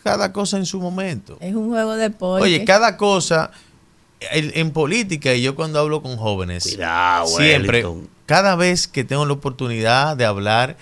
cada 0.03 0.33
cosa 0.33 0.57
en 0.57 0.65
su 0.65 0.79
momento. 0.79 1.37
Es 1.39 1.53
un 1.53 1.69
juego 1.69 1.95
de 1.95 2.09
pollo. 2.09 2.43
Oye, 2.43 2.65
cada 2.65 2.97
cosa 2.97 3.51
en, 4.19 4.51
en 4.55 4.71
política 4.71 5.33
y 5.33 5.41
yo 5.41 5.55
cuando 5.55 5.79
hablo 5.79 6.01
con 6.01 6.17
jóvenes, 6.17 6.63
siempre, 6.63 7.85
Wellington. 7.85 8.09
cada 8.25 8.55
vez 8.55 8.87
que 8.87 9.03
tengo 9.03 9.25
la 9.25 9.33
oportunidad 9.33 10.17
de 10.17 10.25
hablar 10.25 10.77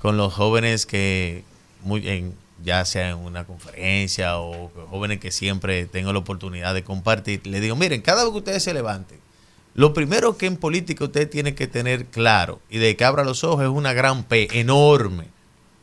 con 0.00 0.16
los 0.16 0.32
jóvenes 0.32 0.86
que, 0.86 1.44
muy, 1.82 2.08
en, 2.08 2.34
ya 2.64 2.84
sea 2.84 3.10
en 3.10 3.16
una 3.16 3.44
conferencia 3.44 4.38
o 4.38 4.70
jóvenes 4.90 5.18
que 5.20 5.30
siempre 5.30 5.86
tengo 5.86 6.12
la 6.12 6.20
oportunidad 6.20 6.74
de 6.74 6.84
compartir, 6.84 7.46
le 7.46 7.60
digo, 7.60 7.76
miren, 7.76 8.00
cada 8.02 8.22
vez 8.22 8.32
que 8.32 8.38
ustedes 8.38 8.62
se 8.62 8.74
levanten, 8.74 9.18
lo 9.78 9.94
primero 9.94 10.36
que 10.36 10.46
en 10.46 10.56
política 10.56 11.04
usted 11.04 11.30
tiene 11.30 11.54
que 11.54 11.68
tener 11.68 12.06
claro 12.06 12.60
y 12.68 12.78
de 12.78 12.96
que 12.96 13.04
abra 13.04 13.22
los 13.22 13.44
ojos 13.44 13.62
es 13.62 13.68
una 13.68 13.92
gran 13.92 14.24
P, 14.24 14.58
enorme. 14.58 15.28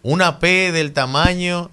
Una 0.03 0.39
P 0.39 0.73
del 0.73 0.91
tamaño 0.91 1.71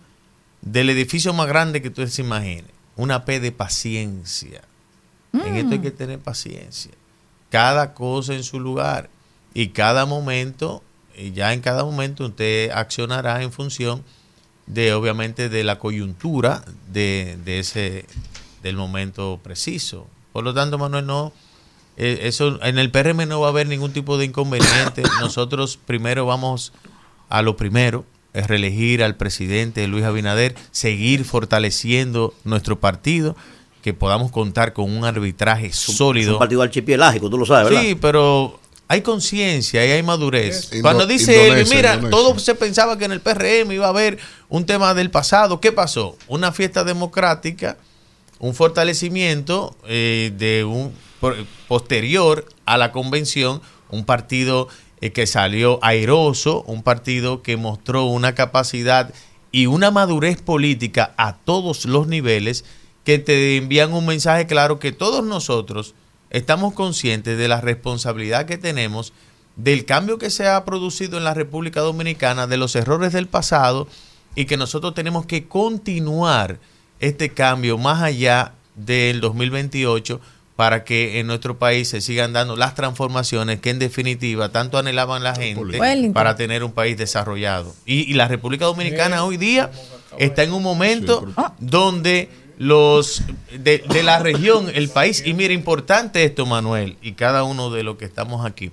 del 0.61 0.90
edificio 0.90 1.32
más 1.32 1.49
grande 1.49 1.82
que 1.82 1.89
usted 1.89 2.07
se 2.07 2.23
imagine. 2.23 2.66
Una 2.94 3.24
P 3.24 3.40
de 3.40 3.51
paciencia. 3.51 4.62
En 5.32 5.57
esto 5.57 5.73
hay 5.73 5.81
que 5.81 5.90
tener 5.90 6.20
paciencia. 6.20 6.93
Cada 7.51 7.93
cosa 7.93 8.35
en 8.35 8.44
su 8.44 8.61
lugar. 8.61 9.11
Y 9.53 9.70
cada 9.70 10.07
momento, 10.07 10.85
y 11.16 11.32
ya 11.32 11.53
en 11.53 11.61
cada 11.61 11.85
momento 11.85 12.27
usted 12.27 12.70
accionará 12.70 13.43
en 13.43 13.51
función 13.51 14.05
de, 14.69 14.94
obviamente, 14.94 15.49
de 15.49 15.65
la 15.65 15.81
coyuntura 15.81 16.65
de, 16.86 17.36
de 17.44 17.59
ese, 17.59 18.07
del 18.62 18.77
momento 18.77 19.40
preciso. 19.43 20.07
Por 20.32 20.44
lo 20.44 20.55
tanto, 20.55 20.78
Manuel, 20.78 21.05
no, 21.05 21.32
eh, 21.97 22.20
eso 22.23 22.62
en 22.62 22.78
el 22.78 22.90
PRM 22.90 23.27
no 23.28 23.40
va 23.40 23.48
a 23.48 23.51
haber 23.51 23.66
ningún 23.69 23.93
tipo 23.93 24.16
de 24.19 24.24
inconveniente. 24.27 25.02
Nosotros 25.20 25.78
primero 25.84 26.26
vamos 26.26 26.73
a 27.28 27.42
lo 27.42 27.57
primero, 27.57 28.05
es 28.34 28.47
reelegir 28.47 29.02
al 29.02 29.16
presidente 29.16 29.86
Luis 29.89 30.05
Abinader, 30.05 30.55
seguir 30.70 31.25
fortaleciendo 31.25 32.34
nuestro 32.44 32.78
partido, 32.81 33.36
que 33.83 33.94
podamos 33.94 34.31
contar 34.31 34.73
con 34.73 34.91
un 34.97 35.05
arbitraje 35.05 35.66
Es 35.66 35.76
sólido. 35.76 36.34
un 36.34 36.39
partido 36.39 36.62
archipielágico, 36.62 37.28
tú 37.31 37.39
lo 37.39 37.47
sabes, 37.47 37.68
¿verdad? 37.70 37.83
Sí, 37.83 37.94
pero 37.94 38.60
hay 38.89 39.00
conciencia 39.02 39.84
y 39.86 39.91
hay 39.91 40.02
madurez. 40.02 40.70
Indo- 40.73 40.83
Cuando 40.83 41.07
dice 41.07 41.49
él, 41.49 41.66
mira, 41.68 41.94
Indonesia. 41.94 42.10
todo 42.10 42.39
se 42.39 42.55
pensaba 42.55 42.97
que 42.99 43.07
en 43.07 43.12
el 43.12 43.20
PRM 43.20 43.73
iba 43.73 43.86
a 43.86 43.91
haber 43.91 44.18
un 44.49 44.66
tema 44.66 44.94
del 44.94 45.10
pasado. 45.10 45.60
¿Qué 45.60 45.73
pasó? 45.73 46.16
Una 46.28 46.52
fiesta 46.52 46.84
democrática, 46.84 47.76
un 48.42 48.54
fortalecimiento 48.54 49.76
eh, 49.86 50.32
de 50.36 50.64
un 50.64 50.92
posterior 51.68 52.44
a 52.66 52.76
la 52.76 52.90
convención, 52.90 53.62
un 53.88 54.04
partido 54.04 54.66
eh, 55.00 55.12
que 55.12 55.28
salió 55.28 55.78
airoso, 55.80 56.64
un 56.64 56.82
partido 56.82 57.40
que 57.42 57.56
mostró 57.56 58.04
una 58.06 58.34
capacidad 58.34 59.14
y 59.52 59.66
una 59.66 59.92
madurez 59.92 60.42
política 60.42 61.14
a 61.18 61.36
todos 61.36 61.84
los 61.84 62.08
niveles 62.08 62.64
que 63.04 63.20
te 63.20 63.56
envían 63.56 63.92
un 63.92 64.06
mensaje 64.06 64.48
claro 64.48 64.80
que 64.80 64.90
todos 64.90 65.24
nosotros 65.24 65.94
estamos 66.30 66.74
conscientes 66.74 67.38
de 67.38 67.46
la 67.46 67.60
responsabilidad 67.60 68.46
que 68.46 68.58
tenemos 68.58 69.12
del 69.54 69.84
cambio 69.84 70.18
que 70.18 70.30
se 70.30 70.48
ha 70.48 70.64
producido 70.64 71.16
en 71.16 71.22
la 71.22 71.34
República 71.34 71.80
Dominicana, 71.80 72.48
de 72.48 72.56
los 72.56 72.74
errores 72.74 73.12
del 73.12 73.28
pasado 73.28 73.86
y 74.34 74.46
que 74.46 74.56
nosotros 74.56 74.94
tenemos 74.94 75.26
que 75.26 75.46
continuar 75.46 76.58
este 77.02 77.28
cambio 77.28 77.76
más 77.76 78.00
allá 78.02 78.52
del 78.74 79.20
2028 79.20 80.18
para 80.56 80.84
que 80.84 81.18
en 81.20 81.26
nuestro 81.26 81.58
país 81.58 81.89
se 81.89 82.00
sigan 82.00 82.32
dando 82.32 82.56
las 82.56 82.74
transformaciones 82.74 83.60
que 83.60 83.70
en 83.70 83.78
definitiva 83.78 84.48
tanto 84.50 84.78
anhelaban 84.78 85.22
la 85.22 85.34
gente 85.34 85.60
Wellington. 85.81 86.12
para 86.14 86.36
tener 86.36 86.62
un 86.64 86.72
país 86.72 86.97
desarrollado. 86.97 87.74
Y, 87.84 88.10
y 88.10 88.14
la 88.14 88.28
República 88.28 88.64
Dominicana 88.66 89.24
hoy 89.24 89.36
día 89.36 89.70
está 90.18 90.42
en 90.42 90.52
un 90.52 90.62
momento 90.62 91.26
donde 91.58 92.28
los 92.58 93.22
de, 93.58 93.78
de 93.89 94.02
la 94.02 94.18
región, 94.20 94.70
el 94.74 94.89
país, 94.89 95.22
y 95.26 95.34
mira, 95.34 95.52
importante 95.55 96.22
esto, 96.24 96.47
Manuel, 96.47 96.97
y 97.02 97.12
cada 97.12 97.44
uno 97.44 97.70
de 97.70 97.82
los 97.82 97.97
que 97.97 98.05
estamos 98.05 98.47
aquí, 98.47 98.70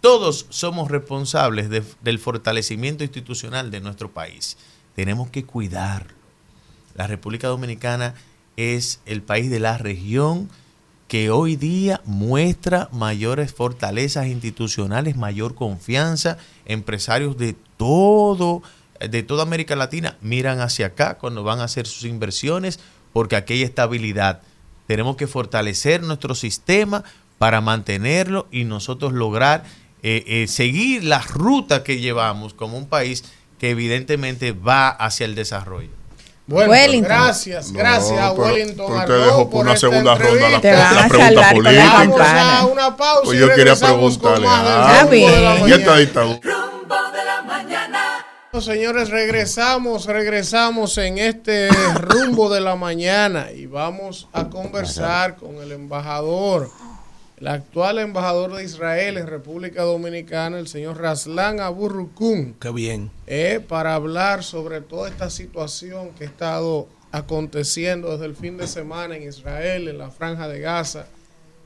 todos 0.00 0.46
somos 0.50 0.90
responsables 0.90 1.68
de- 1.70 1.82
del 2.02 2.18
fortalecimiento 2.20 3.02
institucional 3.02 3.70
de 3.70 3.80
nuestro 3.80 4.10
país. 4.12 4.56
Tenemos 4.94 5.30
que 5.30 5.44
cuidarlo. 5.44 6.14
La 6.96 7.06
República 7.06 7.48
Dominicana 7.48 8.14
es 8.56 9.00
el 9.04 9.22
país 9.22 9.50
de 9.50 9.60
la 9.60 9.76
región 9.76 10.48
que 11.08 11.30
hoy 11.30 11.56
día 11.56 12.00
muestra 12.04 12.88
mayores 12.90 13.52
fortalezas 13.52 14.26
institucionales, 14.26 15.16
mayor 15.16 15.54
confianza. 15.54 16.38
Empresarios 16.64 17.36
de 17.36 17.54
todo, 17.76 18.62
de 18.98 19.22
toda 19.22 19.42
América 19.42 19.76
Latina 19.76 20.16
miran 20.22 20.60
hacia 20.60 20.86
acá 20.86 21.18
cuando 21.18 21.44
van 21.44 21.60
a 21.60 21.64
hacer 21.64 21.86
sus 21.86 22.04
inversiones 22.04 22.80
porque 23.12 23.36
aquí 23.36 23.54
hay 23.54 23.62
estabilidad. 23.62 24.40
Tenemos 24.86 25.16
que 25.16 25.26
fortalecer 25.26 26.02
nuestro 26.02 26.34
sistema 26.34 27.04
para 27.38 27.60
mantenerlo 27.60 28.48
y 28.50 28.64
nosotros 28.64 29.12
lograr 29.12 29.64
eh, 30.02 30.24
eh, 30.26 30.46
seguir 30.46 31.04
la 31.04 31.20
ruta 31.20 31.84
que 31.84 32.00
llevamos 32.00 32.54
como 32.54 32.78
un 32.78 32.88
país 32.88 33.24
que 33.58 33.70
evidentemente 33.70 34.52
va 34.52 34.88
hacia 34.88 35.26
el 35.26 35.34
desarrollo. 35.34 36.05
Bueno, 36.48 36.70
Wellington. 36.70 37.08
gracias, 37.12 37.72
No, 37.72 37.78
gracias 37.80 38.18
a 38.20 38.30
pero- 38.32 38.44
Wellington 38.44 38.86
pero 38.86 38.98
usted 39.00 39.14
Arroyo 39.14 39.26
dejó 39.26 39.50
por 39.50 39.60
una 39.62 39.74
esta 39.74 39.88
segunda 39.88 40.14
ronda 40.14 40.48
la. 40.48 40.60
Te 40.60 40.72
la 40.72 40.88
a 41.04 41.08
pregunta 41.08 41.50
política. 41.50 41.92
Vamos 41.98 42.20
a 42.20 42.66
una 42.66 42.96
pausa 42.96 43.20
Pues 43.24 43.36
y 43.36 43.40
yo 43.40 43.54
quería 43.54 43.74
preguntarle. 43.74 44.46
ah, 44.48 44.90
Está 45.00 45.06
bien. 45.10 45.28
rumbo 45.28 45.36
de 45.36 45.42
la 45.42 45.56
¿Y 45.56 45.60
mañana. 45.60 45.76
esta 45.76 45.96
dictadura? 45.96 46.40
Señores, 48.60 49.10
regresamos, 49.10 50.06
regresamos 50.06 50.96
en 50.96 51.18
este 51.18 51.68
rumbo 52.00 52.48
de 52.48 52.62
la 52.62 52.74
mañana 52.74 53.50
y 53.54 53.66
vamos 53.66 54.28
a 54.32 54.48
conversar 54.48 55.36
con 55.36 55.56
el 55.56 55.72
embajador, 55.72 56.70
el 57.36 57.48
actual 57.48 57.98
embajador 57.98 58.54
de 58.54 58.64
Israel 58.64 59.18
en 59.18 59.26
República 59.26 59.82
Dominicana, 59.82 60.58
el 60.58 60.68
señor 60.68 60.98
Raslan 60.98 61.60
Aburrukun, 61.60 62.54
Qué 62.60 62.70
bien. 62.70 63.10
eh, 63.26 63.60
para 63.66 63.94
hablar 63.94 64.42
sobre 64.42 64.80
toda 64.80 65.08
esta 65.08 65.28
situación 65.28 66.10
que 66.18 66.24
ha 66.24 66.28
estado 66.28 66.88
aconteciendo 67.12 68.12
desde 68.12 68.26
el 68.26 68.36
fin 68.36 68.56
de 68.56 68.66
semana 68.66 69.16
en 69.16 69.28
Israel, 69.28 69.88
en 69.88 69.98
la 69.98 70.10
franja 70.10 70.48
de 70.48 70.60
Gaza, 70.60 71.06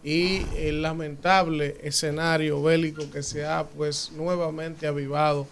y 0.03 0.43
el 0.57 0.83
lamentable 0.83 1.77
escenario 1.83 2.63
bélico 2.63 3.11
que 3.11 3.23
se 3.23 3.45
ha 3.45 3.65
pues 3.65 4.11
nuevamente 4.17 4.87
avivado 4.87 5.47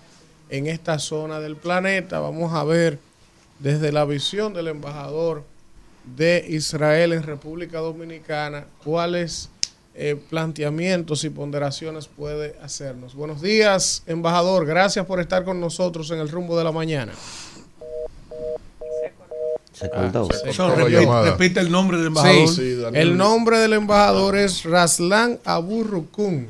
en 0.48 0.66
esta 0.66 0.98
zona 0.98 1.38
del 1.40 1.56
planeta. 1.56 2.18
Vamos 2.20 2.54
a 2.54 2.64
ver 2.64 2.98
desde 3.58 3.92
la 3.92 4.04
visión 4.06 4.54
del 4.54 4.68
embajador 4.68 5.44
de 6.16 6.46
Israel 6.48 7.12
en 7.12 7.24
República 7.24 7.78
Dominicana 7.78 8.64
cuáles 8.82 9.50
eh, 10.00 10.14
planteamientos 10.30 11.24
y 11.24 11.30
ponderaciones 11.30 12.06
puede 12.06 12.54
hacernos. 12.62 13.14
Buenos 13.16 13.42
días, 13.42 14.04
embajador. 14.06 14.64
Gracias 14.64 15.04
por 15.06 15.18
estar 15.18 15.44
con 15.44 15.60
nosotros 15.60 16.08
en 16.12 16.20
el 16.20 16.28
rumbo 16.28 16.56
de 16.56 16.62
la 16.64 16.70
mañana. 16.72 17.12
Se 19.72 19.88
cortó. 19.90 20.28
Ah, 20.30 20.34
se 20.52 20.56
cortó 20.56 20.88
repite, 21.24 21.60
el 21.60 21.70
nombre 21.70 21.98
del 21.98 22.06
embajador. 22.08 22.48
Sí, 22.48 22.76
el 22.94 23.16
nombre 23.16 23.58
del 23.58 23.72
embajador 23.74 24.36
es 24.36 24.64
Raslan 24.64 25.38
Abu 25.44 25.84
Rukun, 25.84 26.48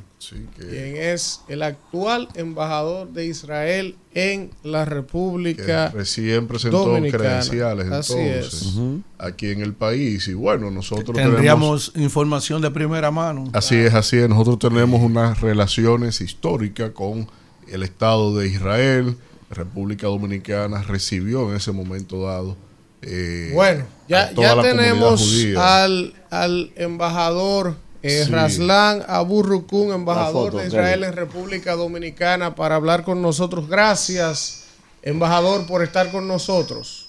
que- 0.56 0.66
quien 0.66 0.96
es 0.96 1.40
el 1.48 1.62
actual 1.62 2.28
embajador 2.34 3.08
de 3.08 3.26
Israel 3.26 3.96
en 4.18 4.50
la 4.64 4.84
República 4.84 5.90
que 5.90 5.98
recién 5.98 6.46
presentó 6.48 6.84
Dominicana. 6.86 7.24
credenciales 7.24 7.90
Así 7.92 8.14
entonces 8.14 8.62
es. 8.62 8.76
aquí 9.18 9.50
en 9.50 9.60
el 9.60 9.74
país 9.74 10.26
y 10.28 10.34
bueno 10.34 10.70
nosotros 10.70 11.16
Tendríamos 11.16 11.92
información 11.94 12.60
de 12.62 12.70
primera 12.70 13.10
mano. 13.10 13.44
Así 13.52 13.76
es, 13.76 13.94
así 13.94 14.16
es. 14.16 14.28
Nosotros 14.28 14.58
tenemos 14.58 15.00
unas 15.02 15.40
relaciones 15.40 16.20
históricas 16.20 16.90
con 16.90 17.28
el 17.68 17.82
Estado 17.82 18.36
de 18.36 18.48
Israel. 18.48 19.16
República 19.50 20.06
Dominicana 20.08 20.82
recibió 20.82 21.48
en 21.50 21.56
ese 21.56 21.72
momento 21.72 22.22
dado. 22.22 22.56
eh, 23.02 23.50
Bueno, 23.54 23.84
ya, 24.08 24.32
ya 24.32 24.60
tenemos 24.60 25.22
al, 25.56 26.14
al 26.30 26.72
embajador 26.76 27.76
eh, 28.02 28.24
Sí. 28.24 28.30
Raslan 28.32 29.04
Abu 29.08 29.42
Rukun, 29.42 29.92
embajador 29.92 30.52
foto, 30.52 30.58
de 30.58 30.68
Israel 30.68 31.04
en 31.04 31.12
República 31.14 31.74
Dominicana, 31.74 32.54
para 32.54 32.76
hablar 32.76 33.04
con 33.04 33.20
nosotros. 33.20 33.68
Gracias, 33.68 34.64
embajador, 35.02 35.66
por 35.66 35.82
estar 35.82 36.10
con 36.10 36.28
nosotros. 36.28 37.08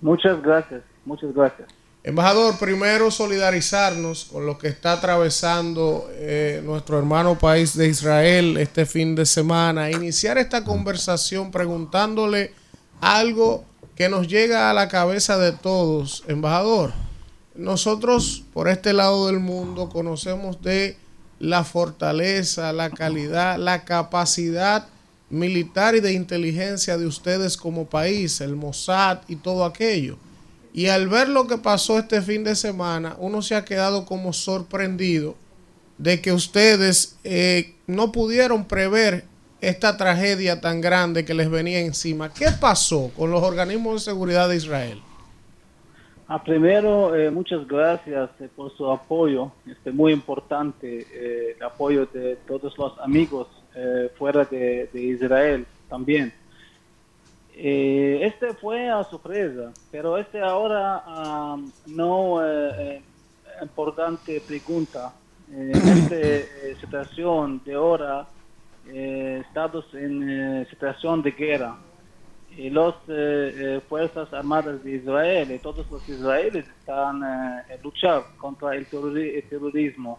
Muchas 0.00 0.42
gracias, 0.42 0.82
muchas 1.04 1.32
gracias. 1.34 1.68
Embajador, 2.06 2.56
primero 2.56 3.10
solidarizarnos 3.10 4.26
con 4.26 4.46
lo 4.46 4.58
que 4.58 4.68
está 4.68 4.92
atravesando 4.92 6.08
eh, 6.12 6.62
nuestro 6.64 6.98
hermano 6.98 7.36
país 7.36 7.76
de 7.76 7.88
Israel 7.88 8.58
este 8.58 8.86
fin 8.86 9.16
de 9.16 9.26
semana. 9.26 9.90
Iniciar 9.90 10.38
esta 10.38 10.62
conversación 10.62 11.50
preguntándole 11.50 12.52
algo 13.00 13.64
que 13.96 14.08
nos 14.08 14.28
llega 14.28 14.70
a 14.70 14.72
la 14.72 14.86
cabeza 14.86 15.36
de 15.38 15.50
todos. 15.50 16.22
Embajador, 16.28 16.92
nosotros 17.56 18.44
por 18.52 18.68
este 18.68 18.92
lado 18.92 19.26
del 19.26 19.40
mundo 19.40 19.88
conocemos 19.88 20.62
de 20.62 20.96
la 21.38 21.64
fortaleza, 21.64 22.72
la 22.72 22.90
calidad, 22.90 23.58
la 23.58 23.84
capacidad 23.84 24.88
militar 25.28 25.94
y 25.94 26.00
de 26.00 26.12
inteligencia 26.12 26.96
de 26.96 27.06
ustedes 27.06 27.56
como 27.56 27.86
país, 27.86 28.40
el 28.40 28.56
Mossad 28.56 29.18
y 29.28 29.36
todo 29.36 29.64
aquello. 29.64 30.18
Y 30.72 30.86
al 30.88 31.08
ver 31.08 31.28
lo 31.28 31.46
que 31.46 31.58
pasó 31.58 31.98
este 31.98 32.20
fin 32.22 32.44
de 32.44 32.54
semana, 32.54 33.16
uno 33.18 33.42
se 33.42 33.54
ha 33.54 33.64
quedado 33.64 34.04
como 34.04 34.32
sorprendido 34.32 35.34
de 35.98 36.20
que 36.20 36.32
ustedes 36.32 37.16
eh, 37.24 37.74
no 37.86 38.12
pudieron 38.12 38.66
prever 38.66 39.24
esta 39.60 39.96
tragedia 39.96 40.60
tan 40.60 40.80
grande 40.80 41.24
que 41.24 41.34
les 41.34 41.48
venía 41.48 41.80
encima. 41.80 42.32
¿Qué 42.32 42.50
pasó 42.60 43.10
con 43.16 43.30
los 43.30 43.42
organismos 43.42 43.94
de 43.94 44.10
seguridad 44.10 44.48
de 44.48 44.56
Israel? 44.56 45.00
Ah, 46.28 46.42
primero, 46.42 47.14
eh, 47.14 47.30
muchas 47.30 47.68
gracias 47.68 48.30
eh, 48.40 48.48
por 48.56 48.76
su 48.76 48.90
apoyo. 48.90 49.52
Este 49.64 49.92
muy 49.92 50.12
importante 50.12 51.06
eh, 51.12 51.54
el 51.56 51.62
apoyo 51.62 52.04
de 52.06 52.34
todos 52.48 52.76
los 52.76 52.98
amigos 52.98 53.46
eh, 53.76 54.10
fuera 54.18 54.44
de, 54.44 54.90
Israel 54.92 55.64
también. 55.88 56.32
Este 57.54 58.52
fue 58.54 58.90
a 58.90 59.04
sorpresa, 59.04 59.72
pero 59.92 60.18
este 60.18 60.40
ahora 60.40 61.02
ah, 61.06 61.56
no 61.86 62.42
importante 63.62 64.40
pregunta. 64.40 65.14
Esta 65.48 66.76
situación 66.80 67.62
de 67.64 67.74
ahora, 67.74 68.26
estamos 68.84 69.86
en 69.94 70.66
situación 70.68 71.22
de 71.22 71.30
guerra 71.30 71.78
y 72.56 72.70
las 72.70 72.94
Fuerzas 73.88 74.32
Armadas 74.32 74.82
de 74.82 74.92
Israel 74.96 75.50
y 75.50 75.58
todos 75.58 75.90
los 75.90 76.08
israelíes 76.08 76.66
están 76.80 77.22
eh, 77.22 77.78
luchando 77.82 78.26
contra 78.38 78.74
el, 78.74 78.88
terrori- 78.88 79.36
el 79.36 79.42
terrorismo. 79.48 80.18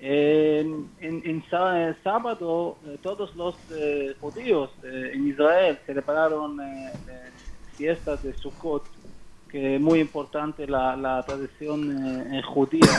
En, 0.00 0.88
en- 1.00 1.22
en 1.24 1.42
sá- 1.50 1.94
sábado, 2.04 2.78
eh, 2.86 2.98
todos 3.02 3.34
los 3.34 3.56
eh, 3.72 4.14
judíos 4.20 4.70
eh, 4.84 5.10
en 5.14 5.28
Israel 5.28 5.76
celebraron 5.86 6.60
eh, 6.60 6.92
eh, 7.08 7.30
fiestas 7.76 8.22
de 8.22 8.32
Sukkot, 8.34 8.84
que 9.50 9.74
es 9.76 9.80
muy 9.80 9.98
importante 10.00 10.66
la, 10.68 10.94
la 10.96 11.22
tradición 11.24 11.80
eh, 11.90 12.38
eh, 12.38 12.42
judía. 12.42 12.98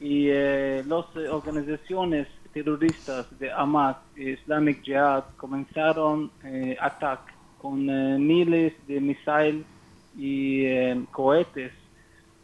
Y 0.00 0.28
eh, 0.28 0.84
las 0.86 1.06
eh, 1.16 1.28
organizaciones 1.28 2.28
terroristas 2.52 3.26
de 3.38 3.50
Hamas 3.50 3.96
y 4.16 4.30
Islamic 4.30 4.82
Jihad 4.82 5.24
comenzaron 5.36 6.30
eh, 6.44 6.76
ataques 6.80 7.34
con 7.58 7.90
eh, 7.90 8.18
miles 8.18 8.74
de 8.88 9.00
misiles 9.02 9.66
y 10.14 10.66
eh, 10.66 11.06
cohetes 11.12 11.74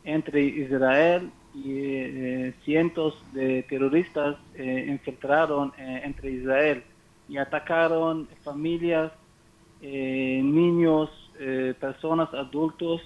entre 0.04 0.42
Israel 0.44 1.34
y 1.52 1.80
eh, 1.80 2.56
cientos 2.64 3.14
de 3.32 3.64
terroristas 3.64 4.38
infiltraron 4.56 5.72
entre 5.78 6.32
Israel 6.32 6.84
y 7.28 7.38
atacaron 7.38 8.28
familias, 8.44 9.12
niños, 9.80 11.10
personas 11.80 12.32
adultos 12.34 13.02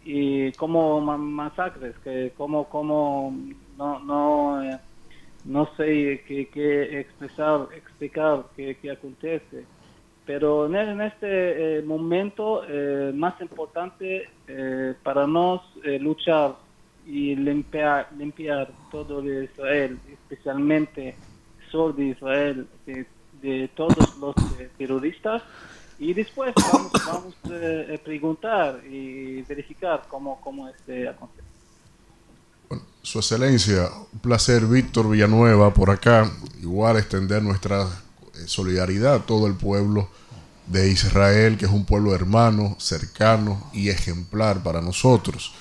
y 0.00 0.52
como 0.54 1.00
ma- 1.00 1.18
masacres 1.18 1.98
que 2.00 2.34
como 2.36 2.68
como 2.68 3.32
no 3.76 4.00
no 4.00 4.62
no 5.44 5.66
sé 5.76 6.24
qué, 6.28 6.50
qué 6.50 7.00
expresar 7.00 7.68
explicar 7.74 8.50
qué, 8.56 8.78
qué 8.80 8.90
acontece 8.92 9.68
pero 10.26 10.66
en, 10.66 10.76
en 10.76 11.00
este 11.00 11.78
eh, 11.78 11.82
momento 11.82 12.62
eh, 12.68 13.12
más 13.14 13.40
importante 13.40 14.28
eh, 14.46 14.94
para 15.02 15.26
nos 15.26 15.60
eh, 15.84 15.98
luchar 15.98 16.56
y 17.06 17.34
limpiar 17.34 18.08
limpiar 18.16 18.70
todo 18.90 19.20
de 19.22 19.44
Israel 19.44 19.98
especialmente 20.08 21.16
sur 21.70 21.94
de 21.96 22.04
Israel 22.04 22.66
de, 22.86 23.68
todos 23.74 24.16
los 24.20 24.36
terroristas 24.78 25.42
y 25.98 26.14
después 26.14 26.54
vamos 26.72 26.92
vamos 27.04 27.36
a 27.44 27.98
preguntar 28.04 28.80
y 28.88 29.42
verificar 29.42 30.02
cómo 30.08 30.40
cómo 30.40 30.68
este 30.68 31.08
acontece 31.08 31.42
Su 33.02 33.18
Excelencia, 33.18 33.88
un 34.12 34.20
placer, 34.20 34.64
Víctor 34.64 35.10
Villanueva, 35.10 35.74
por 35.74 35.90
acá. 35.90 36.30
Igual 36.60 36.98
extender 36.98 37.42
nuestra 37.42 37.82
eh, 37.82 38.11
solidaridad 38.46 39.14
a 39.14 39.26
todo 39.26 39.46
el 39.46 39.54
pueblo 39.54 40.08
de 40.66 40.90
Israel, 40.90 41.56
que 41.56 41.66
es 41.66 41.70
un 41.70 41.84
pueblo 41.84 42.14
hermano, 42.14 42.76
cercano 42.78 43.70
y 43.72 43.88
ejemplar 43.88 44.62
para 44.62 44.80
nosotros. 44.80 45.52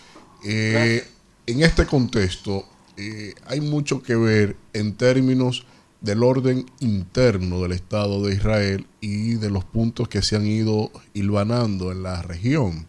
Eh, 0.45 1.05
en 1.47 1.63
este 1.63 1.85
contexto, 1.85 2.65
eh, 2.97 3.33
hay 3.45 3.61
mucho 3.61 4.01
que 4.03 4.15
ver 4.15 4.55
en 4.73 4.93
términos 4.95 5.65
del 6.01 6.23
orden 6.23 6.65
interno 6.79 7.61
del 7.61 7.73
Estado 7.73 8.25
de 8.25 8.33
Israel 8.33 8.87
y 9.01 9.35
de 9.35 9.49
los 9.49 9.63
puntos 9.63 10.07
que 10.07 10.21
se 10.21 10.35
han 10.35 10.47
ido 10.47 10.91
hilvanando 11.13 11.91
en 11.91 12.03
la 12.03 12.21
región. 12.21 12.87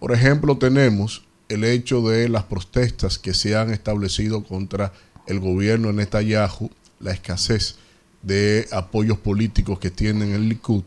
Por 0.00 0.12
ejemplo, 0.12 0.56
tenemos 0.56 1.26
el 1.48 1.64
hecho 1.64 2.02
de 2.02 2.28
las 2.28 2.44
protestas 2.44 3.18
que 3.18 3.34
se 3.34 3.56
han 3.56 3.70
establecido 3.70 4.44
contra 4.44 4.92
el 5.26 5.40
gobierno 5.40 5.88
de 5.88 5.94
Netanyahu, 5.94 6.70
la 7.00 7.12
escasez 7.12 7.76
de 8.28 8.68
apoyos 8.72 9.18
políticos 9.18 9.78
que 9.78 9.90
tienen 9.90 10.32
el 10.32 10.50
Likud 10.50 10.84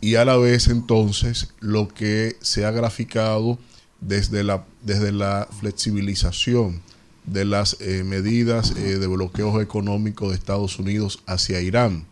y 0.00 0.14
a 0.14 0.24
la 0.24 0.36
vez 0.36 0.68
entonces 0.68 1.52
lo 1.58 1.88
que 1.88 2.36
se 2.40 2.64
ha 2.64 2.70
graficado 2.70 3.58
desde 4.00 4.44
la, 4.44 4.64
desde 4.82 5.10
la 5.10 5.48
flexibilización 5.58 6.80
de 7.24 7.44
las 7.44 7.76
eh, 7.80 8.04
medidas 8.04 8.70
eh, 8.76 8.98
de 8.98 9.06
bloqueos 9.08 9.60
económicos 9.60 10.28
de 10.28 10.36
Estados 10.36 10.78
Unidos 10.78 11.24
hacia 11.26 11.60
Irán. 11.60 12.06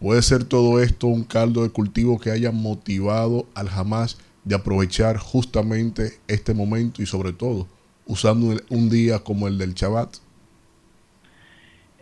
¿Puede 0.00 0.22
ser 0.22 0.42
todo 0.42 0.80
esto 0.82 1.06
un 1.06 1.22
caldo 1.22 1.62
de 1.62 1.70
cultivo 1.70 2.18
que 2.18 2.32
haya 2.32 2.50
motivado 2.50 3.46
al 3.54 3.68
Hamas 3.68 4.18
de 4.44 4.56
aprovechar 4.56 5.18
justamente 5.18 6.18
este 6.26 6.52
momento 6.52 7.00
y 7.00 7.06
sobre 7.06 7.32
todo 7.32 7.68
usando 8.06 8.60
un 8.70 8.90
día 8.90 9.20
como 9.20 9.46
el 9.46 9.56
del 9.56 9.74
Shabbat? 9.74 10.16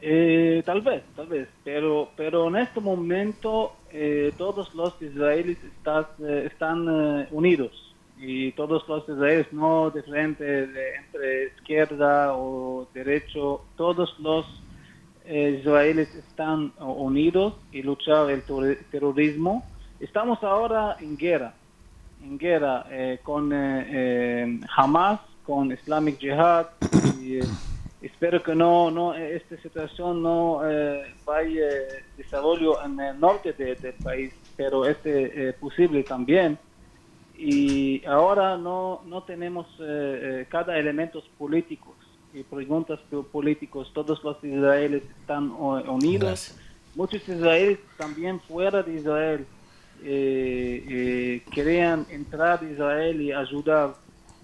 Eh, 0.07 0.63
tal 0.67 0.83
vez, 0.83 1.03
tal 1.17 1.29
vez, 1.29 1.49
pero, 1.65 2.11
pero 2.15 2.49
en 2.49 2.57
este 2.57 2.79
momento 2.79 3.73
eh, 3.91 4.33
todos 4.37 4.75
los 4.75 5.01
israelíes 5.01 5.57
estás, 5.65 6.05
eh, 6.21 6.43
están 6.53 6.87
eh, 6.91 7.29
unidos 7.31 7.73
y 8.19 8.53
todos 8.53 8.87
los 8.87 9.09
israelíes, 9.09 9.51
no 9.55 9.89
diferente 9.91 10.45
de 10.67 10.95
entre 10.97 11.47
izquierda 11.57 12.35
o 12.37 12.87
derecho, 12.93 13.65
todos 13.79 14.15
los 14.21 14.45
eh, 15.25 15.59
israelíes 15.63 16.15
están 16.15 16.75
unidos 16.79 17.55
y 17.73 17.81
luchar 17.83 18.31
el 18.31 18.43
ter- 18.43 18.85
terrorismo. 18.91 19.65
Estamos 20.01 20.43
ahora 20.45 20.99
en 21.01 21.17
guerra, 21.17 21.55
en 22.23 22.37
guerra 22.37 22.85
eh, 22.91 23.21
con 23.23 23.51
Hamas, 24.77 25.21
con 25.47 25.73
Islamic 25.73 26.19
Jihad 26.19 26.67
y 27.23 27.39
espero 28.07 28.43
que 28.43 28.55
no, 28.55 28.91
no 28.91 29.15
eh, 29.15 29.37
esta 29.37 29.57
situación 29.63 30.23
no 30.23 30.61
eh, 30.69 31.15
vaya 31.25 31.67
a 31.67 32.17
desarrollo 32.17 32.83
en 32.85 32.99
el 33.01 33.19
norte 33.21 33.53
de- 33.53 33.75
del 33.77 33.95
país, 33.95 34.33
pero 34.57 34.85
es 34.87 34.97
eh, 35.05 35.33
eh, 35.35 35.53
posible 35.59 36.03
también. 36.05 36.59
Y 37.37 38.05
ahora 38.07 38.57
no, 38.57 39.03
no 39.07 39.23
tenemos 39.25 39.67
eh, 39.81 40.43
eh, 40.43 40.47
cada 40.49 40.79
elementos 40.79 41.25
políticos 41.37 41.95
y 42.33 42.43
preguntas 42.45 43.01
po- 43.11 43.25
políticos. 43.25 43.91
Todos 43.93 44.23
los 44.23 44.43
israelíes 44.45 45.03
están 45.21 45.51
unidos. 45.51 46.57
Muchos 46.95 47.29
israelíes 47.29 47.81
también 47.99 48.39
fuera 48.41 48.83
de 48.83 48.95
Israel 48.95 49.47
eh, 50.05 50.85
eh, 50.89 51.43
querían 51.53 52.07
entrar 52.11 52.63
a 52.63 52.71
Israel 52.71 53.21
y 53.21 53.33
ayudar 53.33 53.95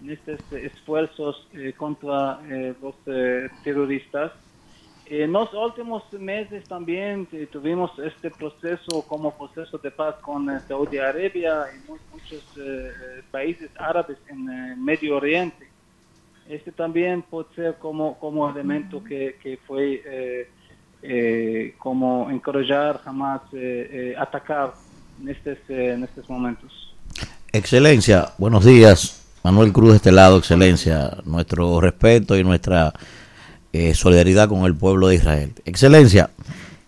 en 0.02 0.10
estos 0.10 0.40
esfuerzos 0.52 1.46
eh, 1.52 1.72
contra 1.76 2.40
eh, 2.48 2.74
los 2.82 2.94
eh, 3.06 3.48
terroristas. 3.62 4.32
En 5.06 5.32
los 5.32 5.52
últimos 5.52 6.04
meses 6.12 6.62
también 6.68 7.26
tuvimos 7.50 7.90
este 7.98 8.30
proceso 8.30 9.02
como 9.08 9.36
proceso 9.36 9.76
de 9.78 9.90
paz 9.90 10.14
con 10.20 10.48
Saudi 10.68 10.98
Arabia 10.98 11.64
y 11.74 11.90
mu- 11.90 11.98
muchos 12.12 12.44
países 13.32 13.70
árabes 13.76 14.18
en 14.28 14.84
Medio 14.84 15.16
Oriente. 15.16 15.66
Este 16.48 16.70
también 16.70 17.22
puede 17.22 17.48
ser 17.56 17.74
como, 17.74 18.16
como 18.20 18.48
elemento 18.48 19.02
que, 19.02 19.36
que 19.42 19.58
fue 19.66 20.48
como 21.78 22.30
encorajar 22.30 23.00
jamás 23.02 23.40
eh, 23.52 24.14
atacar 24.16 24.74
en 25.20 25.28
estos, 25.28 25.58
en 25.68 26.04
estos 26.04 26.30
momentos. 26.30 26.94
Excelencia, 27.52 28.32
buenos 28.38 28.64
días. 28.64 29.19
Manuel 29.42 29.72
Cruz 29.72 29.90
de 29.90 29.96
este 29.96 30.12
lado, 30.12 30.38
Excelencia. 30.38 31.16
Nuestro 31.24 31.80
respeto 31.80 32.36
y 32.36 32.44
nuestra 32.44 32.92
eh, 33.72 33.94
solidaridad 33.94 34.48
con 34.48 34.64
el 34.66 34.76
pueblo 34.76 35.08
de 35.08 35.14
Israel. 35.14 35.54
Excelencia, 35.64 36.30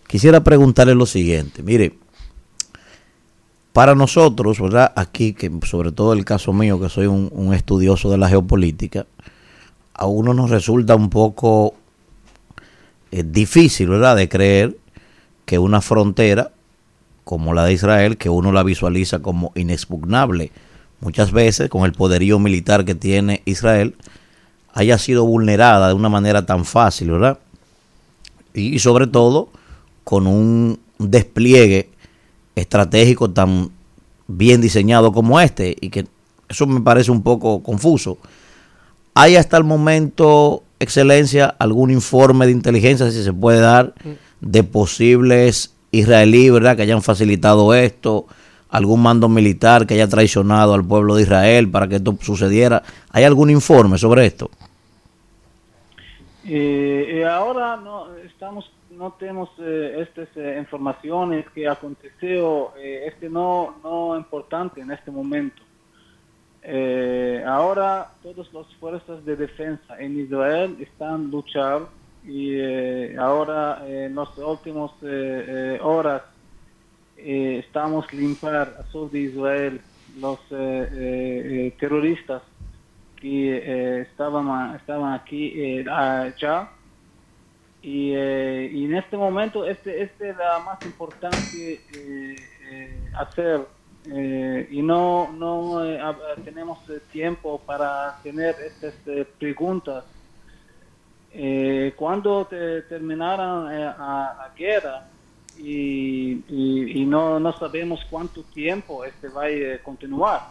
quisiera 0.07 0.43
preguntarle 0.43 0.93
lo 0.93 1.07
siguiente. 1.07 1.63
Mire, 1.63 1.97
para 3.73 3.95
nosotros, 3.95 4.59
¿verdad? 4.61 4.93
Aquí, 4.95 5.33
que 5.33 5.51
sobre 5.63 5.91
todo 5.91 6.13
el 6.13 6.25
caso 6.25 6.53
mío, 6.53 6.79
que 6.79 6.89
soy 6.89 7.07
un, 7.07 7.53
estudioso 7.55 8.11
de 8.11 8.19
la 8.19 8.29
geopolítica, 8.29 9.07
a 9.95 10.05
uno 10.05 10.35
nos 10.35 10.51
resulta 10.51 10.95
un 10.95 11.09
poco 11.09 11.73
eh, 13.11 13.23
difícil, 13.25 13.89
¿verdad?, 13.89 14.15
de 14.15 14.29
creer 14.29 14.77
que 15.45 15.57
una 15.57 15.81
frontera 15.81 16.51
como 17.23 17.53
la 17.55 17.65
de 17.65 17.73
Israel, 17.73 18.17
que 18.17 18.29
uno 18.29 18.51
la 18.51 18.61
visualiza 18.61 19.19
como 19.19 19.51
inexpugnable, 19.55 20.51
muchas 21.03 21.31
veces 21.31 21.69
con 21.69 21.83
el 21.83 21.91
poderío 21.91 22.39
militar 22.39 22.85
que 22.85 22.95
tiene 22.95 23.41
Israel, 23.45 23.95
haya 24.73 24.97
sido 24.97 25.25
vulnerada 25.25 25.89
de 25.89 25.93
una 25.93 26.09
manera 26.09 26.45
tan 26.45 26.65
fácil, 26.65 27.11
¿verdad? 27.11 27.39
Y, 28.53 28.79
sobre 28.79 29.07
todo 29.07 29.49
con 30.03 30.27
un 30.27 30.79
despliegue 30.99 31.89
estratégico 32.55 33.31
tan 33.31 33.71
bien 34.27 34.61
diseñado 34.61 35.11
como 35.11 35.39
este, 35.39 35.75
y 35.79 35.89
que 35.89 36.07
eso 36.49 36.67
me 36.67 36.81
parece 36.81 37.11
un 37.11 37.23
poco 37.23 37.63
confuso. 37.63 38.17
¿Hay 39.13 39.35
hasta 39.35 39.57
el 39.57 39.63
momento, 39.63 40.63
Excelencia, 40.79 41.55
algún 41.59 41.91
informe 41.91 42.45
de 42.45 42.51
inteligencia, 42.51 43.11
si 43.11 43.23
se 43.23 43.33
puede 43.33 43.59
dar, 43.59 43.93
de 44.41 44.63
posibles 44.63 45.73
israelíes, 45.91 46.51
¿verdad?, 46.51 46.75
que 46.75 46.81
hayan 46.81 47.01
facilitado 47.01 47.73
esto, 47.73 48.27
algún 48.73 49.01
mando 49.01 49.27
militar 49.29 49.85
que 49.85 49.93
haya 49.93 50.07
traicionado 50.07 50.73
al 50.73 50.83
pueblo 50.83 51.15
de 51.15 51.23
Israel 51.23 51.69
para 51.69 51.87
que 51.87 51.97
esto 51.97 52.17
sucediera. 52.21 52.83
¿Hay 53.11 53.23
algún 53.23 53.49
informe 53.49 53.97
sobre 53.97 54.25
esto? 54.25 54.49
Eh, 56.45 57.19
y 57.19 57.23
ahora 57.23 57.77
no 57.77 59.11
tenemos 59.19 59.49
eh, 59.59 60.05
estas 60.05 60.29
eh, 60.35 60.57
informaciones 60.59 61.45
que 61.55 61.67
aconteció 61.67 62.73
eh, 62.77 63.05
este 63.07 63.29
no 63.29 63.75
no 63.83 64.17
importante 64.23 64.81
en 64.81 64.91
este 64.91 65.09
momento 65.11 65.61
Eh, 66.65 67.43
ahora 67.45 67.89
todas 68.23 68.47
las 68.53 68.67
fuerzas 68.79 69.17
de 69.25 69.35
defensa 69.35 69.91
en 69.99 70.11
Israel 70.25 70.69
están 70.79 71.29
luchando 71.29 71.89
y 72.25 72.55
eh, 72.55 73.17
ahora 73.19 73.83
eh, 73.85 74.05
en 74.07 74.15
las 74.15 74.31
últimas 74.37 74.91
eh, 75.01 75.45
eh, 75.55 75.79
horas 75.81 76.21
eh, 77.23 77.63
estamos 77.65 78.11
limpiar 78.13 78.75
a 78.79 78.91
sur 78.91 79.09
de 79.09 79.19
Israel 79.19 79.81
los 80.17 80.39
eh, 80.51 80.89
eh, 80.91 81.67
eh, 81.67 81.75
terroristas 81.79 82.43
que 83.15 84.01
estaban, 84.01 84.75
estaban 84.75 85.13
aquí 85.13 85.79
allá. 85.89 86.69
Y, 87.81 88.13
en 88.13 88.95
este 88.95 89.17
momento 89.17 89.65
este, 89.65 90.03
este 90.03 90.29
es 90.29 90.37
la 90.37 90.59
más 90.59 90.83
importante 90.85 91.79
hacer 93.17 93.65
y 94.69 94.81
no, 94.81 95.31
no 95.33 95.81
tenemos 96.43 96.79
tiempo 97.11 97.61
para 97.65 98.19
tener 98.21 98.55
estas 98.59 98.95
eh, 99.05 99.25
preguntas. 99.39 100.03
Eh, 101.31 101.93
cuando 101.95 102.45
te 102.45 102.83
terminaran 102.83 103.67
a, 103.67 104.35
la 104.37 104.51
guerra 104.55 105.07
y, 105.57 106.31
y- 106.49 107.01
y 107.01 107.05
no, 107.05 107.39
no 107.39 107.57
sabemos 107.57 107.99
cuánto 108.09 108.41
tiempo 108.43 109.05
este 109.05 109.27
va 109.29 109.45
a 109.45 109.77
continuar 109.83 110.49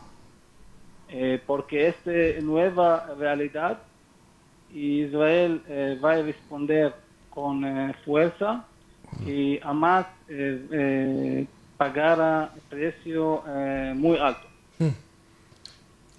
eh, 1.09 1.41
porque 1.47 1.89
esta 1.89 2.11
nueva 2.43 3.13
realidad 3.19 3.79
y 4.73 5.03
Israel 5.03 5.61
eh, 5.69 5.99
va 6.03 6.13
a 6.15 6.23
responder 6.23 6.95
con 7.31 7.65
eh, 7.65 7.95
fuerza 8.05 8.65
y 9.27 9.59
además 9.63 10.07
eh, 10.29 10.67
eh, 10.73 11.47
pagará 11.77 12.51
precio 12.71 13.43
eh, 13.47 13.93
muy 13.95 14.17
alto. 14.19 14.47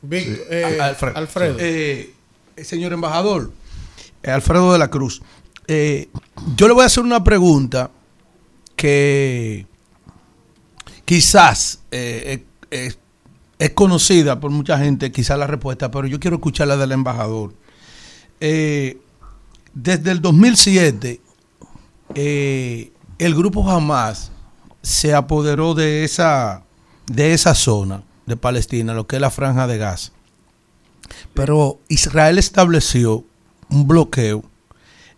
Víctor, 0.02 0.46
eh, 0.52 0.78
Alfredo. 0.82 1.18
Alfredo. 1.18 1.58
Señor 2.64 2.94
embajador, 2.94 3.52
Alfredo 4.24 4.74
de 4.74 4.80
la 4.80 4.90
Cruz, 4.90 5.22
eh, 5.68 6.10
yo 6.56 6.68
le 6.68 6.74
voy 6.74 6.84
a 6.84 6.88
hacer 6.88 7.04
una 7.04 7.24
pregunta 7.24 7.90
que 8.84 9.66
quizás 11.06 11.80
eh, 11.90 12.44
eh, 12.70 12.88
eh, 12.88 12.94
es 13.58 13.70
conocida 13.70 14.42
por 14.42 14.52
mucha 14.52 14.78
gente, 14.78 15.10
quizás 15.10 15.40
la 15.40 15.48
respuesta, 15.48 15.90
pero 15.90 16.06
yo 16.06 16.20
quiero 16.20 16.36
escuchar 16.36 16.68
la 16.68 16.76
del 16.76 16.92
embajador. 16.92 17.54
Desde 18.42 20.12
el 20.12 20.22
2007, 20.22 21.22
eh, 22.14 22.92
el 23.20 23.36
grupo 23.36 23.72
Hamas 23.72 24.34
se 24.82 25.14
apoderó 25.14 25.76
de 25.76 26.04
esa, 26.04 26.66
de 27.08 27.34
esa 27.34 27.56
zona 27.56 28.04
de 28.26 28.36
Palestina, 28.36 28.94
lo 28.94 29.08
que 29.08 29.16
es 29.16 29.22
la 29.22 29.32
franja 29.32 29.66
de 29.66 29.78
Gaza. 29.78 30.12
Pero 31.34 31.80
Israel 31.88 32.38
estableció 32.38 33.24
un 33.70 33.88
bloqueo 33.88 34.44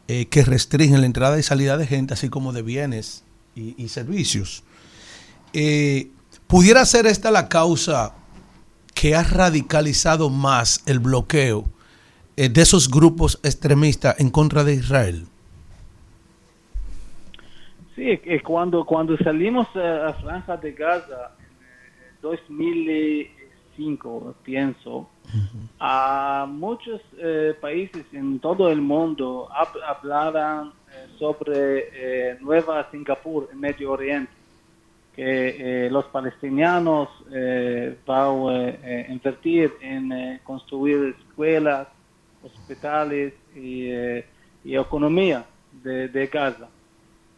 que 0.05 0.43
restringe 0.45 0.99
la 0.99 1.07
entrada 1.07 1.39
y 1.39 1.41
salida 1.41 1.77
de 1.77 1.87
gente, 1.87 2.13
así 2.13 2.29
como 2.29 2.53
de 2.53 2.61
bienes 2.61 3.24
y, 3.55 3.87
servicios. 3.87 4.63
Eh, 5.53 6.09
¿Pudiera 6.47 6.85
ser 6.85 7.05
esta 7.07 7.31
la 7.31 7.47
causa 7.47 8.13
que 8.93 9.15
ha 9.15 9.23
radicalizado 9.23 10.29
más 10.29 10.83
el 10.85 10.99
bloqueo 10.99 11.65
eh, 12.37 12.49
de 12.49 12.61
esos 12.61 12.89
grupos 12.89 13.39
extremistas 13.43 14.19
en 14.19 14.29
contra 14.29 14.63
de 14.63 14.73
Israel? 14.73 15.25
Sí, 17.95 18.17
que 18.17 18.41
cuando, 18.41 18.85
cuando 18.85 19.17
salimos 19.17 19.67
a, 19.75 20.09
a 20.09 20.13
Franja 20.13 20.57
de 20.57 20.73
Gaza 20.73 21.31
en 22.49 22.89
eh, 22.89 23.31
2005, 23.77 24.35
pienso, 24.43 25.09
a 25.79 26.45
muchos 26.49 27.01
eh, 27.17 27.53
países 27.59 28.05
en 28.13 28.39
todo 28.39 28.69
el 28.71 28.81
mundo 28.81 29.47
hab- 29.51 29.81
hablaban 29.85 30.67
eh, 30.91 31.07
sobre 31.17 31.89
eh, 32.31 32.37
Nueva 32.41 32.89
Singapur 32.91 33.49
en 33.51 33.59
Medio 33.59 33.91
Oriente, 33.91 34.31
que 35.15 35.85
eh, 35.85 35.89
los 35.89 36.05
palestinianos 36.05 37.09
eh, 37.31 37.97
van 38.05 38.47
a 38.49 38.69
eh, 38.69 39.07
invertir 39.09 39.73
en 39.81 40.39
construir 40.43 41.15
escuelas, 41.19 41.87
hospitales 42.43 43.33
y, 43.55 43.87
y 44.63 44.75
economía 44.77 45.45
de, 45.83 46.07
de 46.09 46.27
Gaza. 46.27 46.67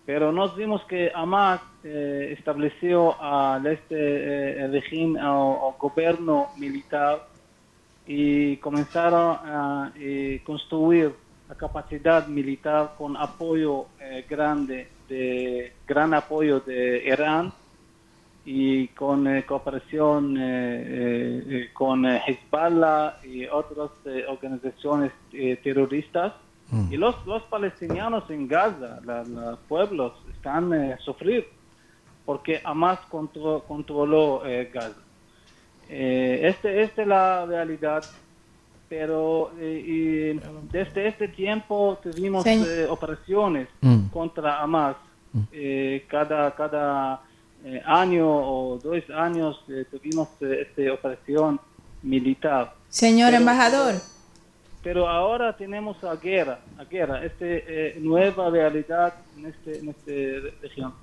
Pero 0.05 0.31
nos 0.31 0.55
vimos 0.55 0.83
que 0.85 1.11
Hamas 1.13 1.61
eh, 1.89 2.35
estableció 2.37 3.19
al 3.21 3.65
este 3.67 3.95
eh, 3.95 4.67
régimen 4.67 5.23
o, 5.23 5.75
gobierno 5.79 6.47
militar 6.57 7.25
y 8.05 8.57
comenzaron 8.57 9.37
a 9.45 9.91
eh, 9.97 10.41
construir 10.45 11.11
la 11.49 11.55
capacidad 11.55 12.27
militar 12.27 12.95
con 12.97 13.15
apoyo 13.15 13.85
eh, 14.01 14.25
grande, 14.29 14.87
de 15.07 15.71
gran 15.87 16.13
apoyo 16.13 16.59
de 16.59 17.03
Irán 17.05 17.53
y 18.45 18.87
con 18.89 19.27
eh, 19.27 19.43
cooperación 19.45 20.35
con 21.73 22.05
Hezbollah 22.05 23.17
y 23.23 23.45
otras 23.45 23.91
organizaciones 24.27 25.11
eh, 25.33 25.57
terroristas. 25.63 26.33
Mm. 26.69 26.91
Y 26.93 26.97
los, 26.97 27.15
los 27.25 27.43
palestinianos 27.43 28.29
en 28.29 28.47
Gaza, 28.47 28.99
la- 29.05 29.23
los 29.23 29.59
pueblos, 29.69 30.13
están 30.33 30.97
sufrir 30.99 31.47
porque 32.27 32.59
Hamas 32.65 32.99
contro- 33.09 33.63
controló 33.65 34.45
eh, 34.45 34.69
Gaza. 34.73 34.99
Eh, 35.89 36.41
este, 36.43 36.83
esta 36.83 37.01
es 37.03 37.07
la 37.07 37.45
realidad, 37.45 38.03
pero 38.89 39.51
eh, 39.57 39.83
y 39.95 40.39
desde 40.69 41.07
este 41.07 41.29
tiempo 41.29 41.97
tuvimos 42.03 42.43
Sí. 42.43 42.61
eh, 42.67 42.85
operaciones 42.89 43.69
Mm. 43.81 44.07
contra 44.09 44.61
Hamas. 44.61 44.97
Eh, 45.53 46.05
cada 46.09 46.53
cada 46.55 47.21
eh, 47.63 47.81
año 47.85 48.27
o 48.27 48.77
dos 48.77 49.01
años 49.15 49.63
eh, 49.69 49.85
tuvimos 49.89 50.27
eh, 50.41 50.67
esta 50.67 50.93
operación 50.93 51.59
militar. 52.03 52.73
Señor 52.89 53.29
Pero- 53.29 53.39
embajador. 53.39 53.93
Pero 54.83 55.07
ahora 55.07 55.55
tenemos 55.55 56.01
a 56.03 56.15
guerra, 56.15 56.59
a 56.77 56.83
guerra, 56.85 57.23
este 57.25 57.63
eh, 57.67 57.99
nueva 57.99 58.49
realidad 58.49 59.13
en 59.37 59.45
este 59.47 59.79
en 59.79 59.89
esta 59.89 60.11
región. 60.61 60.93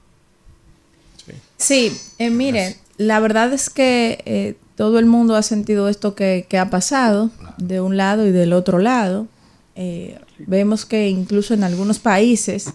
Sí, 1.57 1.97
eh, 2.19 2.31
mire, 2.31 2.77
la 2.97 3.21
verdad 3.21 3.53
es 3.53 3.71
que 3.71 4.23
eh, 4.27 4.57
todo 4.77 4.99
el 4.99 5.07
mundo 5.07 5.37
ha 5.37 5.43
sentido 5.43 5.89
esto 5.89 6.15
que, 6.15 6.47
que 6.49 6.59
ha 6.59 6.71
pasado 6.71 7.31
de 7.59 7.81
un 7.81 7.97
lado 7.97 8.27
y 8.27 8.33
del 8.33 8.53
otro 8.53 8.79
lado. 8.79 9.27
Eh, 9.75 10.19
Vemos 10.39 10.85
que 10.85 11.09
incluso 11.09 11.55
en 11.55 11.63
algunos 11.63 12.01
países 12.01 12.73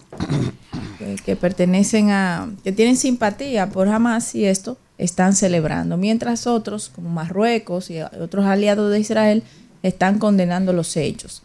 que, 0.98 1.16
que 1.16 1.36
pertenecen 1.36 2.10
a, 2.10 2.50
que 2.64 2.72
tienen 2.72 2.96
simpatía 2.96 3.68
por 3.68 3.88
Hamas 3.88 4.34
y 4.34 4.46
esto, 4.46 4.78
están 4.96 5.34
celebrando, 5.34 5.96
mientras 5.96 6.46
otros, 6.46 6.90
como 6.94 7.08
Marruecos 7.08 7.90
y 7.90 8.00
otros 8.00 8.44
aliados 8.44 8.90
de 8.92 9.00
Israel, 9.00 9.42
están 9.82 10.18
condenando 10.18 10.72
los 10.72 10.96
hechos. 10.96 11.42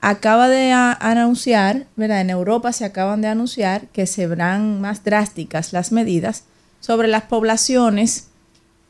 Acaba 0.00 0.48
de 0.48 0.72
anunciar, 0.72 1.86
¿verdad? 1.96 2.22
En 2.22 2.30
Europa 2.30 2.72
se 2.72 2.86
acaban 2.86 3.20
de 3.20 3.28
anunciar 3.28 3.86
que 3.88 4.06
se 4.06 4.26
verán 4.26 4.80
más 4.80 5.04
drásticas 5.04 5.72
las 5.72 5.92
medidas 5.92 6.44
sobre 6.80 7.06
las 7.08 7.24
poblaciones 7.24 8.28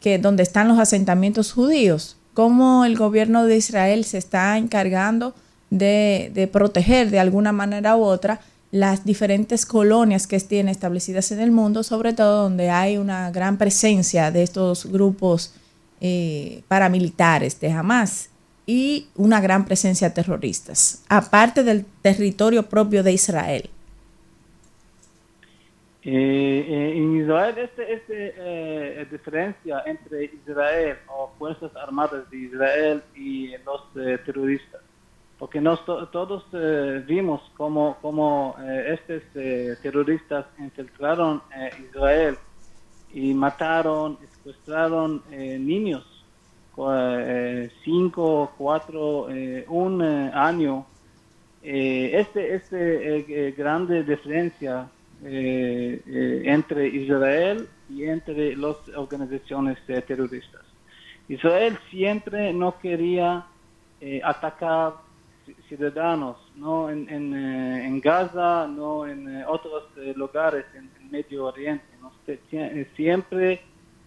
que 0.01 0.19
donde 0.19 0.45
están 0.45 0.69
los 0.69 0.79
asentamientos 0.79 1.53
judíos, 1.53 2.17
cómo 2.33 2.85
el 2.85 2.97
gobierno 2.97 3.45
de 3.45 3.57
Israel 3.57 4.05
se 4.05 4.19
está 4.19 4.57
encargando 4.57 5.35
de, 5.69 6.31
de 6.33 6.47
proteger 6.47 7.11
de 7.11 7.19
alguna 7.19 7.53
manera 7.53 7.97
u 7.97 8.03
otra 8.03 8.41
las 8.71 9.05
diferentes 9.05 9.67
colonias 9.67 10.27
que 10.27 10.39
tiene 10.41 10.71
establecidas 10.71 11.33
en 11.33 11.41
el 11.41 11.51
mundo, 11.51 11.83
sobre 11.83 12.13
todo 12.13 12.45
donde 12.45 12.71
hay 12.71 12.99
una 12.99 13.31
gran 13.31 13.59
presencia 13.59 14.31
de 14.31 14.45
estos 14.45 14.87
grupos 14.87 15.55
eh, 16.01 16.63
paramilitares 16.69 17.61
de 17.61 17.73
Hamas 17.73 18.30
y 18.71 19.09
una 19.17 19.39
gran 19.41 19.63
presencia 19.65 20.15
terroristas, 20.15 21.05
aparte 21.09 21.61
del 21.65 21.81
territorio 22.07 22.63
propio 22.75 23.01
de 23.03 23.13
Israel. 23.21 23.65
Eh, 26.03 26.65
eh, 26.77 26.93
en 27.01 27.07
Israel, 27.21 27.55
este, 27.59 27.83
este 27.97 28.19
eh, 28.39 29.07
diferencia 29.11 29.83
entre 29.87 30.31
Israel 30.41 30.97
o 31.09 31.31
Fuerzas 31.39 31.73
Armadas 31.77 32.31
de 32.31 32.37
Israel 32.49 33.03
y 33.15 33.51
los 33.69 33.83
eh, 33.97 34.19
terroristas, 34.25 34.81
porque 35.39 35.61
nos 35.61 35.85
to- 35.85 36.07
todos 36.09 36.45
eh, 36.53 37.03
vimos 37.07 37.41
cómo, 37.57 37.99
cómo 38.01 38.55
eh, 38.63 38.97
estos 38.97 39.23
eh, 39.35 39.77
terroristas 39.83 40.47
infiltraron 40.59 41.43
eh, 41.59 41.71
Israel 41.91 42.37
y 43.13 43.35
mataron, 43.35 44.17
secuestraron 44.37 45.23
eh, 45.33 45.59
niños, 45.59 46.05
co- 46.71 46.93
eh, 46.95 47.71
cinco, 47.85 48.53
cuatro, 48.57 49.29
eh, 49.31 49.65
un 49.69 50.03
eh, 50.03 50.31
año. 50.35 50.87
Este 51.63 52.55
este 52.55 53.53
grande 53.53 54.03
diferencia 54.03 54.91
entre 55.23 56.89
Israel 56.89 57.69
y 57.89 58.05
entre 58.05 58.57
las 58.57 58.77
organizaciones 58.97 59.77
terroristas. 60.07 60.63
Israel 61.29 61.79
siempre 61.91 62.53
no 62.55 62.79
quería 62.79 63.45
atacar 64.25 64.95
ci- 65.47 65.55
ciudadanos, 65.69 66.39
no 66.55 66.89
en, 66.89 67.09
en, 67.11 67.35
en 67.35 68.01
Gaza, 68.01 68.67
no 68.67 69.07
en 69.07 69.29
eh, 69.29 69.45
otros 69.47 69.85
lugares 70.17 70.65
en 70.75 70.91
el 70.99 71.11
Medio 71.11 71.45
Oriente. 71.47 71.85
¿no? 72.01 72.11
Sie- 72.27 72.41
sie- 72.51 72.87
Siempre 72.97 73.61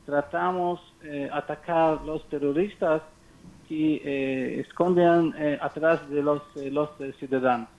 tratamos 0.06 0.80
eh, 1.04 1.30
atacar 1.32 2.02
los 2.02 2.28
terroristas 2.30 3.02
que 3.68 4.02
eh, 4.04 4.60
esconden 4.68 5.34
eh, 5.38 5.58
atrás 5.62 6.10
de 6.10 6.22
los, 6.22 6.42
eh, 6.56 6.70
los 6.70 6.90
ciudadanos. 7.20 7.70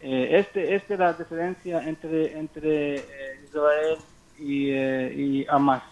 Eh, 0.00 0.38
este, 0.38 0.74
esta 0.74 0.94
es 0.94 1.00
la 1.00 1.12
diferencia 1.12 1.86
entre, 1.86 2.38
entre 2.38 3.04
Israel 3.44 3.98
y, 4.38 4.70
eh, 4.70 5.14
y 5.14 5.46
Hamas. 5.48 5.82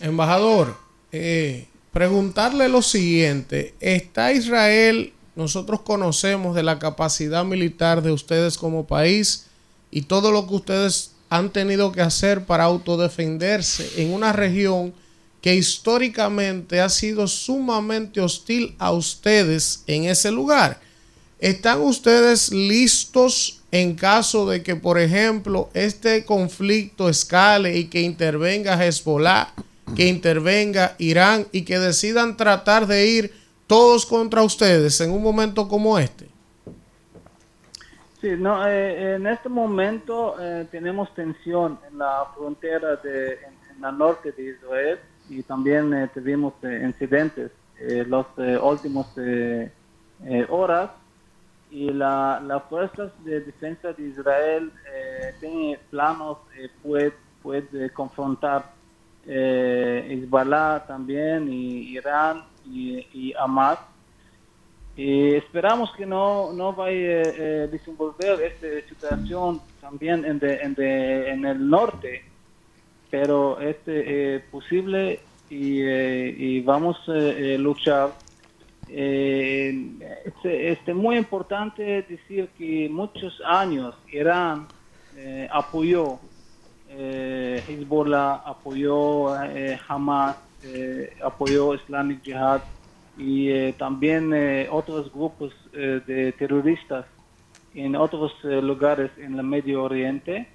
Embajador, 0.00 0.76
eh, 1.10 1.66
preguntarle 1.92 2.68
lo 2.68 2.82
siguiente, 2.82 3.74
¿está 3.80 4.32
Israel, 4.32 5.12
nosotros 5.34 5.80
conocemos 5.80 6.54
de 6.54 6.62
la 6.62 6.78
capacidad 6.78 7.44
militar 7.44 8.02
de 8.02 8.12
ustedes 8.12 8.58
como 8.58 8.86
país 8.86 9.48
y 9.90 10.02
todo 10.02 10.30
lo 10.30 10.46
que 10.46 10.54
ustedes 10.54 11.16
han 11.30 11.50
tenido 11.50 11.92
que 11.92 12.02
hacer 12.02 12.44
para 12.44 12.64
autodefenderse 12.64 14.02
en 14.02 14.12
una 14.12 14.32
región 14.32 14.92
que 15.40 15.54
históricamente 15.54 16.80
ha 16.80 16.88
sido 16.88 17.26
sumamente 17.26 18.20
hostil 18.20 18.74
a 18.78 18.92
ustedes 18.92 19.84
en 19.86 20.04
ese 20.04 20.30
lugar? 20.30 20.80
¿Están 21.38 21.80
ustedes 21.80 22.50
listos 22.50 23.60
en 23.70 23.94
caso 23.94 24.46
de 24.46 24.62
que, 24.62 24.76
por 24.76 24.98
ejemplo, 24.98 25.70
este 25.72 26.24
conflicto 26.24 27.08
escale 27.08 27.78
y 27.78 27.84
que 27.84 28.02
intervenga 28.02 28.84
Hezbollah, 28.84 29.54
que 29.96 30.08
intervenga 30.08 30.96
Irán 30.98 31.46
y 31.52 31.62
que 31.62 31.78
decidan 31.78 32.36
tratar 32.36 32.86
de 32.86 33.06
ir 33.06 33.32
todos 33.66 34.04
contra 34.04 34.42
ustedes 34.42 35.00
en 35.00 35.12
un 35.12 35.22
momento 35.22 35.68
como 35.68 35.98
este? 35.98 36.29
Sí, 38.20 38.36
no, 38.36 38.66
eh, 38.66 39.14
en 39.14 39.26
este 39.26 39.48
momento 39.48 40.36
eh, 40.40 40.66
tenemos 40.70 41.12
tensión 41.14 41.78
en 41.88 41.98
la 41.98 42.26
frontera 42.34 42.96
de 42.96 43.32
en, 43.34 43.54
en 43.76 43.80
la 43.80 43.90
norte 43.92 44.32
de 44.32 44.42
Israel 44.50 44.98
y 45.28 45.42
también 45.42 45.94
eh, 45.94 46.08
tuvimos 46.12 46.52
eh, 46.62 46.82
incidentes 46.84 47.50
eh, 47.78 48.04
los 48.06 48.26
últimos 48.62 49.06
horas. 50.50 50.90
Y 51.70 51.90
la- 51.92 52.40
las 52.44 52.64
fuerzas 52.64 53.12
de 53.24 53.40
defensa 53.40 53.92
de 53.92 54.02
Israel 54.08 54.72
tienen 55.38 55.78
planos 55.90 56.38
puede, 56.82 57.12
puede 57.42 57.90
confrontar 57.90 58.64
Hezbollah 59.24 60.84
también 60.86 61.48
y 61.48 61.90
Irán 61.96 62.44
y, 62.66 63.06
y 63.12 63.34
Hamas 63.38 63.78
y 65.02 65.34
esperamos 65.36 65.90
que 65.96 66.04
no, 66.04 66.52
no 66.52 66.74
vaya 66.74 66.92
a 66.98 67.28
eh, 67.30 67.68
desenvolver 67.72 68.38
esta 68.42 68.86
situación 68.86 69.62
también 69.80 70.26
en, 70.26 70.38
de- 70.38 70.56
en, 70.56 70.74
de- 70.74 71.30
en 71.30 71.46
el 71.46 71.70
norte, 71.70 72.20
pero 73.10 73.58
es 73.60 73.78
eh, 73.86 74.44
posible 74.50 75.22
y, 75.48 75.80
eh, 75.80 76.62
vamos 76.66 76.98
a 77.08 77.14
eh, 77.16 77.56
luchar. 77.56 78.14
Es, 78.86 79.74
es 80.44 80.94
muy 80.94 81.16
importante 81.16 81.82
decir 82.02 82.50
que 82.58 82.86
muchos 82.90 83.40
años 83.46 83.94
Irán 84.12 84.68
apoyó 85.50 86.20
Hezbollah, 86.86 88.42
apoyó 88.44 89.32
Hamas, 89.88 90.36
apoyó 91.22 91.74
Islamic 91.74 92.22
Jihad 92.22 92.62
y 93.20 93.50
eh, 93.50 93.74
también 93.76 94.32
eh, 94.32 94.66
otros 94.70 95.12
grupos 95.12 95.52
eh, 95.74 96.00
de 96.06 96.32
terroristas 96.32 97.04
en 97.74 97.94
otros 97.94 98.32
lugares 98.42 99.10
en 99.18 99.38
el 99.38 99.44
Medio 99.44 99.84
Oriente. 99.84 100.48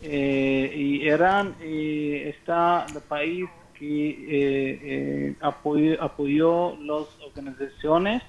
Y 0.00 1.02
Irán 1.04 1.54
está 1.60 2.86
el 2.88 3.02
país 3.02 3.44
que 3.74 5.36
apoyó, 5.42 6.02
apoyó 6.02 6.76
las 6.80 7.06
organizaciones 7.22 8.22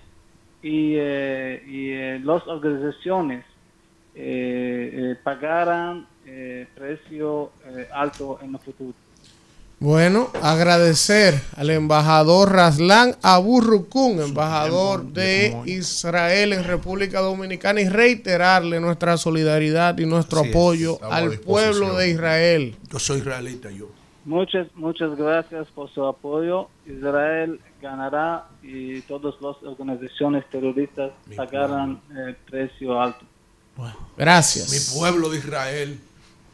y, 0.62 0.98
y 0.98 2.20
las 2.20 2.46
organizaciones 2.48 3.46
pagaran 5.24 6.06
precio 6.76 7.52
alto 7.94 8.38
en 8.42 8.56
el 8.56 8.60
futuro. 8.60 9.11
Bueno, 9.82 10.30
agradecer 10.44 11.42
al 11.58 11.72
embajador 11.72 12.52
Raslan 12.52 13.16
Aburrukun, 13.24 14.22
embajador 14.22 15.06
de 15.06 15.58
Israel 15.66 16.54
en 16.54 16.64
República 16.66 17.20
Dominicana, 17.20 17.82
y 17.82 17.90
reiterarle 17.90 18.80
nuestra 18.80 19.18
solidaridad 19.18 19.98
y 19.98 20.06
nuestro 20.06 20.42
Así 20.42 20.50
apoyo 20.52 21.00
al 21.04 21.40
pueblo 21.40 21.96
de 21.96 22.12
Israel. 22.12 22.76
Yo 22.92 23.00
soy 23.00 23.18
israelita, 23.22 23.72
yo. 23.72 23.88
Muchas, 24.24 24.68
muchas 24.76 25.18
gracias 25.18 25.68
por 25.74 25.92
su 25.92 26.06
apoyo. 26.06 26.70
Israel 26.86 27.60
ganará 27.82 28.50
y 28.62 29.02
todas 29.02 29.34
las 29.42 29.56
organizaciones 29.64 30.48
terroristas 30.52 31.12
sacarán 31.36 32.00
el 32.16 32.36
precio 32.36 33.02
alto. 33.02 33.26
Gracias. 34.16 34.70
Mi 34.72 35.00
pueblo 35.00 35.28
de 35.30 35.40
Israel. 35.40 36.00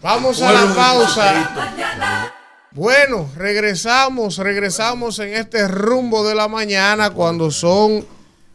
Vamos 0.02 0.42
a 0.42 0.54
la 0.54 0.74
pausa. 0.74 2.34
Bueno, 2.78 3.28
regresamos, 3.36 4.38
regresamos 4.38 5.18
en 5.18 5.34
este 5.34 5.68
rumbo 5.68 6.24
de 6.28 6.36
la 6.36 6.48
mañana 6.48 7.10
cuando 7.10 7.50
son 7.50 8.06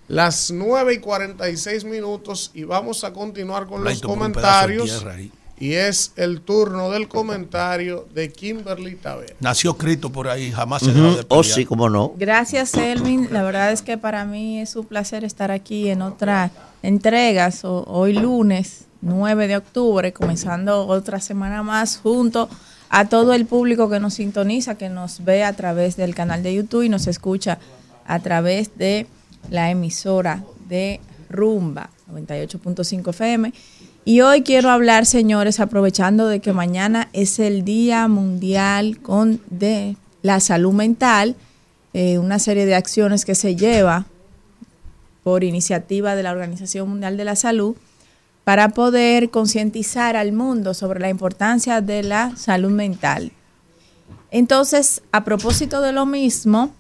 las 0.07 0.53
9 0.53 0.95
y 0.95 0.99
46 0.99 1.83
minutos 1.85 2.53
y 2.55 2.63
vamos 2.63 3.03
a 3.03 3.13
continuar 3.13 3.67
con 3.67 3.83
los 3.83 4.01
comentarios. 4.01 5.05
Y 5.59 5.73
es 5.75 6.13
el 6.15 6.41
turno 6.43 6.91
del 6.91 7.09
comentario 7.09 8.07
de 8.15 8.31
Kimberly 8.33 8.95
Taver. 8.95 9.35
Nació 9.41 9.77
Cristo 9.77 10.11
por 10.11 10.29
ahí, 10.29 10.53
jamás 10.53 10.83
se 10.83 10.91
Ujú. 10.91 11.01
dejó 11.03 11.17
de 11.17 11.27
Oh, 11.29 11.43
sí, 11.43 11.65
cómo 11.65 11.89
no. 11.91 12.13
Gracias, 12.17 12.75
Elvin. 12.75 13.27
La 13.33 13.43
verdad 13.43 13.73
es 13.73 13.83
que 13.83 13.99
para 13.99 14.25
mí 14.25 14.61
es 14.61 14.77
un 14.77 14.87
placer 14.87 15.25
estar 15.25 15.51
aquí 15.51 15.89
en 15.91 16.01
otra 16.01 16.53
entrega. 16.85 17.51
So- 17.51 17.83
hoy 17.89 18.13
lunes 18.13 18.85
9 19.01 19.49
de 19.49 19.57
octubre, 19.57 20.13
comenzando 20.13 20.87
otra 20.87 21.19
semana 21.21 21.65
más 21.65 21.97
junto 22.01 22.49
a 22.93 23.09
todo 23.09 23.33
el 23.33 23.47
público 23.47 23.89
que 23.89 24.01
nos 24.01 24.15
sintoniza, 24.15 24.77
que 24.77 24.91
nos 24.91 25.25
ve 25.25 25.45
a 25.45 25.55
través 25.55 25.97
del 25.97 26.15
canal 26.15 26.43
de 26.43 26.55
YouTube 26.55 26.83
y 26.83 26.91
nos 26.91 27.07
escucha 27.07 27.59
a 28.07 28.21
través 28.21 28.77
de 28.77 29.07
la 29.49 29.71
emisora 29.71 30.45
de 30.69 31.01
Rumba 31.31 31.89
98.5 32.13 33.09
FM. 33.09 33.55
Y 34.05 34.21
hoy 34.21 34.43
quiero 34.43 34.69
hablar, 34.69 35.07
señores, 35.07 35.59
aprovechando 35.59 36.29
de 36.29 36.41
que 36.41 36.53
mañana 36.53 37.09
es 37.15 37.39
el 37.39 37.65
Día 37.65 38.07
Mundial 38.09 38.99
de 39.49 39.97
la 40.21 40.41
Salud 40.41 40.75
Mental, 40.75 41.35
eh, 41.95 42.19
una 42.19 42.39
serie 42.39 42.67
de 42.67 42.75
acciones 42.75 43.25
que 43.25 43.35
se 43.35 43.57
lleva 43.57 44.05
por 45.25 45.45
iniciativa 45.45 46.15
de 46.15 46.25
la 46.25 46.33
Organización 46.33 46.91
Mundial 46.91 47.17
de 47.17 47.25
la 47.25 47.37
Salud 47.37 47.75
para 48.45 48.71
poder 48.71 49.31
concientizar 49.31 50.17
al 50.17 50.33
mundo 50.33 50.75
sobre 50.75 51.01
la 51.01 51.09
importancia 51.09 51.81
de 51.81 52.03
la 52.03 52.37
salud 52.37 52.71
mental. 52.71 53.33
Entonces, 54.31 55.03
a 55.13 55.25
propósito 55.25 55.81
de 55.81 55.93
lo 55.93 56.07
mismo, 56.07 56.73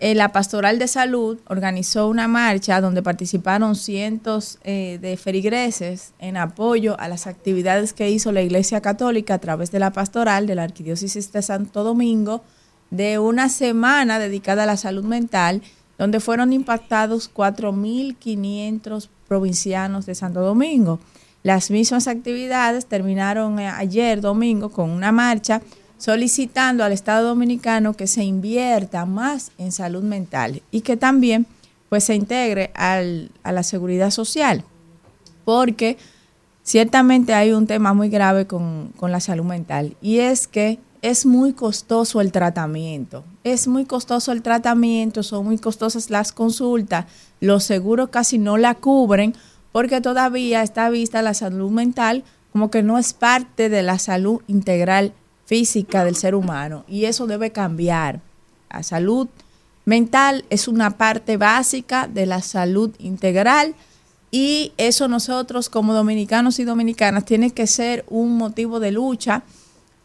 eh, 0.00 0.14
la 0.14 0.30
Pastoral 0.30 0.78
de 0.78 0.86
Salud 0.86 1.38
organizó 1.48 2.06
una 2.06 2.28
marcha 2.28 2.80
donde 2.80 3.02
participaron 3.02 3.74
cientos 3.74 4.58
eh, 4.62 4.98
de 5.00 5.16
feligreses 5.16 6.12
en 6.20 6.36
apoyo 6.36 6.98
a 7.00 7.08
las 7.08 7.26
actividades 7.26 7.92
que 7.92 8.10
hizo 8.10 8.30
la 8.30 8.42
Iglesia 8.42 8.80
Católica 8.80 9.34
a 9.34 9.38
través 9.38 9.72
de 9.72 9.80
la 9.80 9.90
Pastoral 9.90 10.46
de 10.46 10.54
la 10.54 10.62
Arquidiócesis 10.62 11.32
de 11.32 11.42
Santo 11.42 11.82
Domingo 11.82 12.42
de 12.90 13.18
una 13.18 13.48
semana 13.48 14.20
dedicada 14.20 14.62
a 14.62 14.66
la 14.66 14.76
salud 14.76 15.04
mental, 15.04 15.62
donde 15.98 16.20
fueron 16.20 16.52
impactados 16.52 17.32
4.500 17.34 19.08
provincianos 19.28 20.06
de 20.06 20.14
Santo 20.14 20.40
Domingo. 20.40 20.98
Las 21.42 21.70
mismas 21.70 22.08
actividades 22.08 22.86
terminaron 22.86 23.60
eh, 23.60 23.68
ayer 23.68 24.20
domingo 24.20 24.70
con 24.70 24.90
una 24.90 25.12
marcha 25.12 25.62
solicitando 25.98 26.82
al 26.84 26.92
Estado 26.92 27.28
Dominicano 27.28 27.94
que 27.94 28.06
se 28.06 28.24
invierta 28.24 29.04
más 29.04 29.52
en 29.58 29.70
salud 29.72 30.02
mental 30.02 30.62
y 30.70 30.80
que 30.80 30.96
también 30.96 31.46
pues 31.88 32.04
se 32.04 32.14
integre 32.14 32.70
al- 32.74 33.30
a 33.42 33.50
la 33.52 33.62
seguridad 33.62 34.10
social, 34.10 34.64
porque 35.44 35.96
ciertamente 36.62 37.34
hay 37.34 37.52
un 37.52 37.66
tema 37.66 37.94
muy 37.94 38.08
grave 38.10 38.46
con, 38.46 38.92
con 38.96 39.10
la 39.10 39.20
salud 39.20 39.44
mental 39.44 39.96
y 40.02 40.18
es 40.18 40.46
que 40.46 40.78
es 41.02 41.26
muy 41.26 41.52
costoso 41.52 42.20
el 42.20 42.32
tratamiento. 42.32 43.24
Es 43.44 43.68
muy 43.68 43.84
costoso 43.84 44.32
el 44.32 44.42
tratamiento, 44.42 45.22
son 45.22 45.46
muy 45.46 45.58
costosas 45.58 46.10
las 46.10 46.32
consultas, 46.32 47.06
los 47.40 47.64
seguros 47.64 48.08
casi 48.10 48.38
no 48.38 48.56
la 48.56 48.74
cubren 48.74 49.34
porque 49.72 50.00
todavía 50.00 50.62
está 50.62 50.88
vista 50.90 51.22
la 51.22 51.34
salud 51.34 51.70
mental 51.70 52.24
como 52.52 52.70
que 52.70 52.82
no 52.82 52.98
es 52.98 53.12
parte 53.12 53.68
de 53.68 53.82
la 53.82 53.98
salud 53.98 54.40
integral 54.46 55.12
física 55.44 56.04
del 56.04 56.16
ser 56.16 56.34
humano 56.34 56.84
y 56.88 57.04
eso 57.04 57.26
debe 57.26 57.52
cambiar. 57.52 58.20
La 58.70 58.82
salud 58.82 59.28
mental 59.84 60.44
es 60.50 60.68
una 60.68 60.96
parte 60.98 61.36
básica 61.36 62.08
de 62.08 62.26
la 62.26 62.42
salud 62.42 62.90
integral 62.98 63.74
y 64.30 64.72
eso 64.76 65.08
nosotros 65.08 65.70
como 65.70 65.94
dominicanos 65.94 66.58
y 66.58 66.64
dominicanas 66.64 67.24
tiene 67.24 67.50
que 67.50 67.66
ser 67.66 68.04
un 68.08 68.36
motivo 68.36 68.80
de 68.80 68.92
lucha 68.92 69.42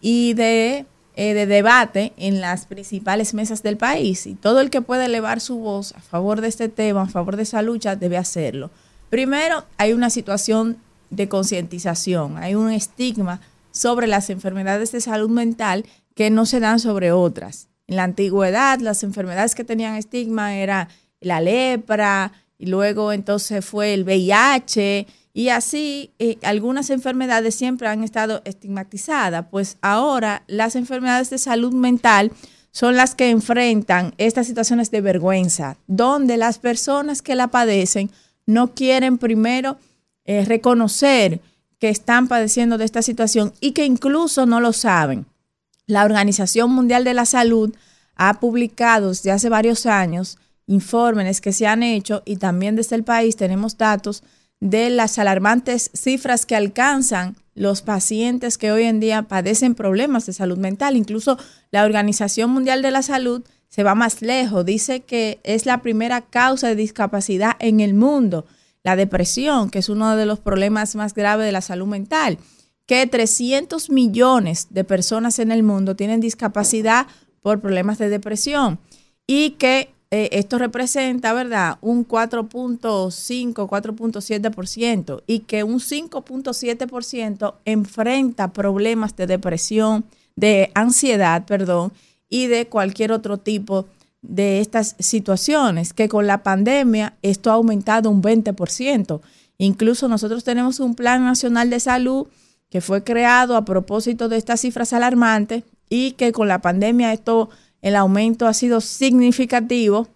y 0.06 0.34
de, 0.34 0.86
eh, 1.16 1.34
de 1.34 1.46
debate 1.46 2.12
en 2.18 2.42
las 2.42 2.66
principales 2.66 3.34
mesas 3.34 3.64
del 3.64 3.78
país. 3.78 4.28
Y 4.28 4.36
todo 4.36 4.60
el 4.60 4.70
que 4.70 4.82
pueda 4.82 5.06
elevar 5.06 5.40
su 5.40 5.60
voz 5.60 5.94
a 5.94 6.02
favor 6.02 6.42
de 6.42 6.50
este 6.50 6.68
tema, 6.68 7.04
a 7.04 7.08
favor 7.08 7.38
de 7.38 7.44
esa 7.44 7.62
lucha, 7.62 7.96
debe 7.96 8.18
hacerlo. 8.18 8.70
Primero, 9.10 9.64
hay 9.78 9.94
una 9.94 10.10
situación 10.10 10.78
de 11.10 11.30
concientización, 11.30 12.38
hay 12.38 12.56
un 12.56 12.70
estigma 12.70 13.40
sobre 13.72 14.08
las 14.08 14.30
enfermedades 14.30 14.92
de 14.92 15.00
salud 15.00 15.30
mental 15.30 15.86
que 16.16 16.30
no 16.30 16.46
se 16.46 16.60
dan 16.60 16.80
sobre 16.80 17.14
otras. 17.14 17.70
En 17.88 17.96
la 17.96 18.04
antigüedad, 18.04 18.80
las 18.82 19.04
enfermedades 19.04 19.56
que 19.56 19.64
tenían 19.64 19.96
estigma 19.96 20.58
era 20.58 20.90
la 21.22 21.40
lepra, 21.40 22.34
y 22.58 22.66
luego 22.66 23.14
entonces 23.14 23.64
fue 23.64 23.94
el 23.94 24.04
VIH, 24.04 25.08
y 25.34 25.50
así 25.50 26.12
eh, 26.20 26.38
algunas 26.44 26.92
enfermedades 26.92 27.56
siempre 27.56 27.88
han 27.88 28.04
estado 28.04 28.42
estigmatizadas, 28.46 29.48
pues 29.50 29.78
ahora 29.82 30.44
las 30.48 30.76
enfermedades 30.76 31.32
de 31.32 31.40
salud 31.40 31.74
mental 31.74 32.32
son 32.72 32.96
las 32.96 33.16
que 33.16 33.30
enfrentan 33.30 34.14
estas 34.18 34.48
situaciones 34.48 34.92
de 34.92 35.02
vergüenza, 35.02 35.78
donde 35.88 36.38
las 36.38 36.60
personas 36.60 37.22
que 37.22 37.36
la 37.36 37.48
padecen 37.48 38.12
no 38.46 38.74
quieren 38.74 39.18
primero 39.18 39.78
eh, 40.26 40.46
reconocer 40.46 41.42
que 41.80 41.90
están 41.90 42.28
padeciendo 42.28 42.78
de 42.78 42.86
esta 42.86 43.02
situación 43.02 43.54
y 43.60 43.72
que 43.72 43.86
incluso 43.86 44.46
no 44.46 44.60
lo 44.60 44.72
saben. 44.72 45.26
La 45.86 46.06
Organización 46.06 46.72
Mundial 46.72 47.04
de 47.04 47.14
la 47.14 47.26
Salud 47.26 47.76
ha 48.16 48.40
publicado 48.40 49.10
desde 49.10 49.32
hace 49.32 49.50
varios 49.50 49.86
años 49.86 50.38
informes 50.66 51.42
que 51.42 51.52
se 51.52 51.68
han 51.68 51.84
hecho 51.84 52.22
y 52.26 52.38
también 52.38 52.76
desde 52.76 52.96
el 52.96 53.04
país 53.04 53.36
tenemos 53.36 53.78
datos 53.78 54.24
de 54.64 54.90
las 54.90 55.20
alarmantes 55.20 55.92
cifras 55.94 56.46
que 56.46 56.56
alcanzan 56.56 57.36
los 57.54 57.82
pacientes 57.82 58.58
que 58.58 58.72
hoy 58.72 58.84
en 58.84 59.02
día 59.02 59.24
padecen 59.24 59.76
problemas 59.76 60.26
de 60.26 60.32
salud 60.32 60.58
mental. 60.58 60.96
Incluso 60.96 61.38
la 61.70 61.84
Organización 61.84 62.50
Mundial 62.50 62.82
de 62.82 62.92
la 62.92 63.02
Salud 63.02 63.44
se 63.68 63.84
va 63.84 63.94
más 63.94 64.22
lejos. 64.22 64.66
Dice 64.66 65.02
que 65.02 65.42
es 65.44 65.66
la 65.66 65.82
primera 65.82 66.22
causa 66.22 66.70
de 66.70 66.78
discapacidad 66.78 67.58
en 67.60 67.82
el 67.82 67.94
mundo, 67.94 68.46
la 68.84 68.96
depresión, 68.96 69.70
que 69.70 69.80
es 69.80 69.90
uno 69.90 70.16
de 70.16 70.26
los 70.26 70.40
problemas 70.40 70.96
más 70.96 71.14
graves 71.14 71.46
de 71.46 71.52
la 71.52 71.62
salud 71.62 71.88
mental. 71.88 72.38
Que 72.86 73.06
300 73.06 73.90
millones 73.90 74.68
de 74.70 74.86
personas 74.86 75.40
en 75.40 75.52
el 75.52 75.64
mundo 75.64 75.98
tienen 75.98 76.22
discapacidad 76.22 77.08
por 77.42 77.60
problemas 77.60 77.98
de 77.98 78.08
depresión 78.08 78.80
y 79.28 79.52
que 79.52 79.94
eh, 80.14 80.30
esto 80.34 80.60
representa, 80.60 81.34
¿verdad?, 81.34 81.80
un 81.82 82.08
4.5, 82.08 83.54
4.7% 83.68 85.24
y 85.26 85.40
que 85.40 85.64
un 85.64 85.80
5.7% 85.80 87.56
enfrenta 87.66 88.54
problemas 88.54 89.16
de 89.16 89.26
depresión, 89.26 90.06
de 90.36 90.70
ansiedad, 90.76 91.48
perdón, 91.48 91.94
y 92.30 92.46
de 92.46 92.68
cualquier 92.68 93.12
otro 93.12 93.40
tipo 93.40 93.88
de 94.22 94.60
estas 94.60 94.96
situaciones, 95.00 95.94
que 95.94 96.08
con 96.10 96.28
la 96.28 96.44
pandemia 96.44 97.16
esto 97.24 97.50
ha 97.50 97.56
aumentado 97.56 98.12
un 98.12 98.22
20%. 98.22 99.20
Incluso 99.58 100.08
nosotros 100.08 100.44
tenemos 100.44 100.80
un 100.80 100.94
Plan 100.94 101.24
Nacional 101.24 101.72
de 101.72 101.80
Salud 101.80 102.28
que 102.70 102.82
fue 102.82 103.04
creado 103.04 103.58
a 103.58 103.66
propósito 103.66 104.30
de 104.30 104.38
estas 104.38 104.62
cifras 104.62 104.94
alarmantes 104.94 105.64
y 105.90 106.12
que 106.12 106.32
con 106.32 106.48
la 106.48 106.62
pandemia 106.62 107.14
esto, 107.14 107.50
el 107.84 107.96
aumento 107.96 108.48
ha 108.48 108.54
sido 108.56 108.82
significativo, 108.82 110.08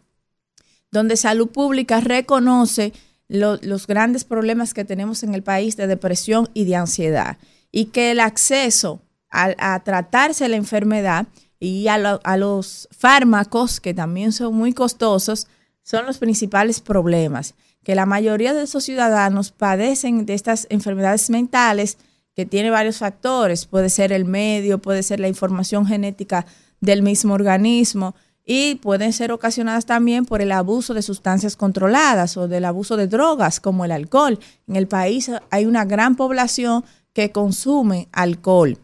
donde 0.92 1.18
Salud 1.18 1.50
Pública 1.50 2.00
reconoce 2.00 2.94
lo- 3.28 3.58
los 3.62 3.86
grandes 3.86 4.24
problemas 4.24 4.74
que 4.74 4.86
tenemos 4.86 5.22
en 5.22 5.36
el 5.36 5.44
país 5.44 5.78
de 5.78 5.86
depresión 5.86 6.50
y 6.56 6.66
de 6.66 6.78
ansiedad 6.78 7.38
y 7.72 7.86
que 7.86 8.12
el 8.12 8.20
acceso 8.22 9.02
a, 9.30 9.54
a 9.76 9.84
tratarse 9.84 10.48
la 10.48 10.56
enfermedad 10.56 11.28
y 11.60 11.88
a, 11.90 11.96
a 11.96 12.38
los 12.38 12.88
fármacos, 12.98 13.80
que 13.82 13.94
también 13.94 14.32
son 14.32 14.56
muy 14.56 14.74
costosos, 14.74 15.48
son 15.84 16.06
los 16.06 16.18
principales 16.20 16.80
problemas. 16.80 17.54
Que 17.84 17.96
la 17.96 18.06
mayoría 18.06 18.54
de 18.54 18.64
esos 18.64 18.84
ciudadanos 18.84 19.52
padecen 19.52 20.26
de 20.26 20.34
estas 20.34 20.68
enfermedades 20.70 21.30
mentales 21.30 21.98
que 22.36 22.46
tiene 22.46 22.70
varios 22.70 22.98
factores. 22.98 23.66
Puede 23.66 23.90
ser 23.90 24.12
el 24.12 24.26
medio, 24.26 24.80
puede 24.80 25.04
ser 25.04 25.20
la 25.20 25.28
información 25.28 25.86
genética 25.86 26.46
del 26.82 27.02
mismo 27.02 27.34
organismo 27.34 28.16
y 28.46 28.76
pueden 28.76 29.12
ser 29.12 29.34
ocasionadas 29.34 29.86
también 29.86 30.26
por 30.26 30.42
el 30.42 30.54
abuso 30.54 30.94
de 30.94 31.02
sustancias 31.02 31.58
controladas 31.58 32.38
o 32.38 32.48
del 32.48 32.64
abuso 32.64 32.96
de 32.96 33.08
drogas 33.08 33.60
como 33.60 33.84
el 33.84 33.92
alcohol. 33.92 34.40
En 34.68 34.78
el 34.78 34.88
país 34.88 35.30
hay 35.50 35.66
una 35.66 35.84
gran 35.84 36.16
población 36.16 36.86
que 37.12 37.32
consume 37.32 38.08
alcohol 38.14 38.78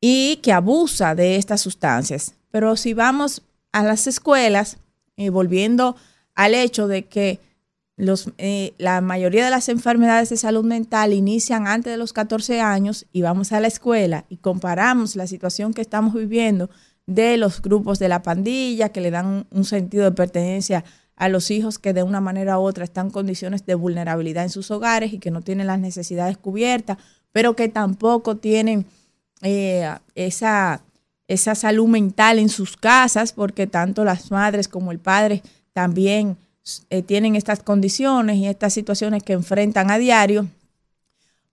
y 0.00 0.36
que 0.36 0.52
abusa 0.52 1.14
de 1.14 1.36
estas 1.36 1.60
sustancias. 1.60 2.34
Pero 2.50 2.76
si 2.76 2.94
vamos 2.94 3.42
a 3.72 3.82
las 3.82 4.06
escuelas, 4.06 4.78
y 5.16 5.28
volviendo 5.30 5.96
al 6.34 6.54
hecho 6.54 6.88
de 6.88 7.06
que 7.06 7.40
los, 7.96 8.30
eh, 8.38 8.74
la 8.78 9.00
mayoría 9.00 9.44
de 9.44 9.50
las 9.50 9.68
enfermedades 9.68 10.28
de 10.28 10.36
salud 10.36 10.64
mental 10.64 11.12
inician 11.14 11.66
antes 11.66 11.92
de 11.92 11.96
los 11.96 12.12
14 12.12 12.60
años 12.60 13.06
y 13.12 13.22
vamos 13.22 13.52
a 13.52 13.60
la 13.60 13.68
escuela 13.68 14.26
y 14.28 14.36
comparamos 14.36 15.16
la 15.16 15.26
situación 15.26 15.72
que 15.72 15.80
estamos 15.80 16.14
viviendo 16.14 16.68
de 17.06 17.36
los 17.36 17.62
grupos 17.62 17.98
de 17.98 18.08
la 18.08 18.22
pandilla 18.22 18.90
que 18.90 19.00
le 19.00 19.10
dan 19.10 19.46
un 19.50 19.64
sentido 19.64 20.04
de 20.04 20.12
pertenencia 20.12 20.84
a 21.14 21.28
los 21.28 21.50
hijos 21.50 21.78
que 21.78 21.92
de 21.92 22.02
una 22.02 22.20
manera 22.20 22.58
u 22.58 22.62
otra 22.62 22.84
están 22.84 23.06
en 23.06 23.12
condiciones 23.12 23.64
de 23.64 23.74
vulnerabilidad 23.74 24.44
en 24.44 24.50
sus 24.50 24.70
hogares 24.70 25.12
y 25.12 25.18
que 25.18 25.30
no 25.30 25.40
tienen 25.40 25.66
las 25.66 25.78
necesidades 25.78 26.36
cubiertas, 26.36 26.98
pero 27.32 27.56
que 27.56 27.68
tampoco 27.68 28.36
tienen 28.36 28.86
eh, 29.40 29.88
esa, 30.14 30.82
esa 31.26 31.54
salud 31.54 31.88
mental 31.88 32.38
en 32.38 32.48
sus 32.48 32.76
casas, 32.76 33.32
porque 33.32 33.66
tanto 33.66 34.04
las 34.04 34.30
madres 34.30 34.68
como 34.68 34.92
el 34.92 34.98
padre 34.98 35.42
también 35.72 36.36
eh, 36.90 37.02
tienen 37.02 37.36
estas 37.36 37.62
condiciones 37.62 38.36
y 38.36 38.46
estas 38.46 38.74
situaciones 38.74 39.22
que 39.22 39.32
enfrentan 39.32 39.90
a 39.90 39.98
diario, 39.98 40.48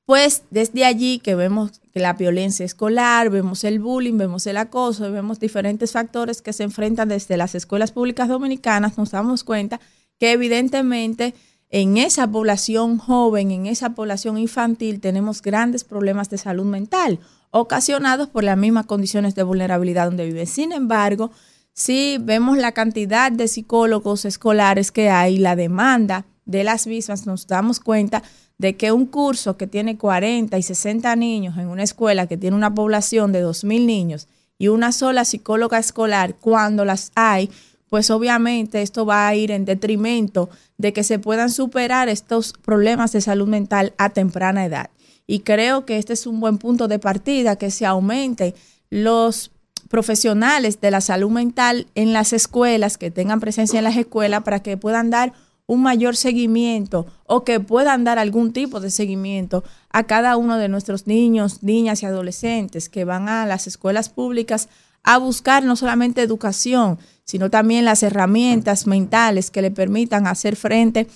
pues 0.06 0.44
desde 0.50 0.84
allí 0.86 1.20
que 1.20 1.36
vemos 1.36 1.83
la 1.94 2.14
violencia 2.14 2.66
escolar, 2.66 3.30
vemos 3.30 3.64
el 3.64 3.80
bullying, 3.80 4.18
vemos 4.18 4.48
el 4.48 4.58
acoso, 4.58 5.12
vemos 5.12 5.40
diferentes 5.40 5.92
factores 5.92 6.42
que 6.42 6.54
se 6.54 6.64
enfrentan 6.64 7.10
desde 7.10 7.38
las 7.38 7.54
escuelas 7.56 7.92
públicas 7.92 8.28
dominicanas, 8.28 8.98
nos 8.98 9.12
damos 9.12 9.44
cuenta 9.44 9.80
que 10.20 10.32
evidentemente 10.32 11.36
en 11.70 11.98
esa 11.98 12.28
población 12.28 12.98
joven, 12.98 13.52
en 13.52 13.66
esa 13.68 13.92
población 13.92 14.38
infantil, 14.38 15.00
tenemos 15.00 15.42
grandes 15.42 15.84
problemas 15.84 16.30
de 16.30 16.38
salud 16.38 16.66
mental 16.66 17.20
ocasionados 17.52 18.30
por 18.30 18.44
las 18.44 18.58
mismas 18.58 18.88
condiciones 18.88 19.36
de 19.36 19.44
vulnerabilidad 19.44 20.06
donde 20.06 20.26
vive. 20.26 20.48
Sin 20.48 20.72
embargo, 20.72 21.32
si 21.74 22.18
vemos 22.20 22.58
la 22.58 22.72
cantidad 22.72 23.32
de 23.32 23.48
psicólogos 23.48 24.26
escolares 24.26 24.92
que 24.92 25.10
hay, 25.10 25.38
la 25.38 25.56
demanda 25.56 26.26
de 26.46 26.64
las 26.64 26.88
mismas, 26.88 27.26
nos 27.26 27.48
damos 27.48 27.80
cuenta 27.80 28.24
de 28.64 28.78
que 28.78 28.94
un 28.94 29.08
curso 29.08 29.58
que 29.58 29.68
tiene 29.68 29.98
40 29.98 30.58
y 30.58 30.64
60 30.64 31.14
niños 31.18 31.58
en 31.58 31.68
una 31.68 31.84
escuela 31.84 32.28
que 32.28 32.38
tiene 32.38 32.56
una 32.56 32.74
población 32.74 33.34
de 33.34 33.44
2.000 33.44 33.86
niños 33.86 34.30
y 34.58 34.70
una 34.70 34.94
sola 34.94 35.26
psicóloga 35.26 35.80
escolar, 35.80 36.36
cuando 36.36 36.86
las 36.86 37.12
hay, 37.14 37.50
pues 37.90 38.10
obviamente 38.10 38.82
esto 38.82 39.06
va 39.06 39.28
a 39.28 39.36
ir 39.36 39.52
en 39.52 39.66
detrimento 39.66 40.50
de 40.78 40.94
que 40.94 41.04
se 41.04 41.20
puedan 41.20 41.50
superar 41.50 42.08
estos 42.08 42.54
problemas 42.54 43.12
de 43.12 43.20
salud 43.20 43.50
mental 43.50 43.92
a 43.98 44.12
temprana 44.12 44.64
edad. 44.64 44.92
Y 45.28 45.40
creo 45.40 45.86
que 45.86 45.98
este 45.98 46.14
es 46.14 46.26
un 46.26 46.40
buen 46.40 46.58
punto 46.58 46.88
de 46.88 47.00
partida, 47.00 47.58
que 47.58 47.70
se 47.70 47.86
aumente 47.86 48.56
los 48.90 49.52
profesionales 49.90 50.80
de 50.80 50.90
la 50.90 51.02
salud 51.02 51.32
mental 51.32 51.88
en 51.96 52.14
las 52.14 52.32
escuelas, 52.32 52.98
que 52.98 53.12
tengan 53.12 53.42
presencia 53.42 53.80
en 53.80 53.84
las 53.84 53.98
escuelas 53.98 54.44
para 54.44 54.62
que 54.64 54.78
puedan 54.78 55.10
dar 55.10 55.34
un 55.66 55.82
mayor 55.82 56.16
seguimiento 56.16 57.06
o 57.26 57.44
que 57.44 57.60
puedan 57.60 58.04
dar 58.04 58.20
algún 58.20 58.54
tipo 58.54 58.80
de 58.80 58.92
seguimiento 58.92 59.64
a 59.90 60.04
cada 60.04 60.36
uno 60.38 60.58
de 60.58 60.68
nuestros 60.68 61.08
niños, 61.08 61.64
niñas 61.64 62.04
y 62.04 62.06
adolescentes 62.06 62.90
que 62.90 63.06
van 63.06 63.30
a 63.30 63.46
las 63.46 63.68
escuelas 63.68 64.10
públicas 64.10 64.70
a 65.04 65.18
buscar 65.18 65.64
no 65.64 65.76
solamente 65.76 66.22
educación, 66.22 66.98
sino 67.26 67.50
también 67.50 67.86
las 67.86 68.04
herramientas 68.04 68.88
mentales 68.88 69.52
que 69.52 69.62
le 69.62 69.72
permitan 69.72 70.28
hacer 70.28 70.56
frente 70.56 71.08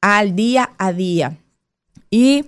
al 0.00 0.36
día 0.36 0.70
a 0.78 0.92
día. 0.92 1.38
Y 2.10 2.44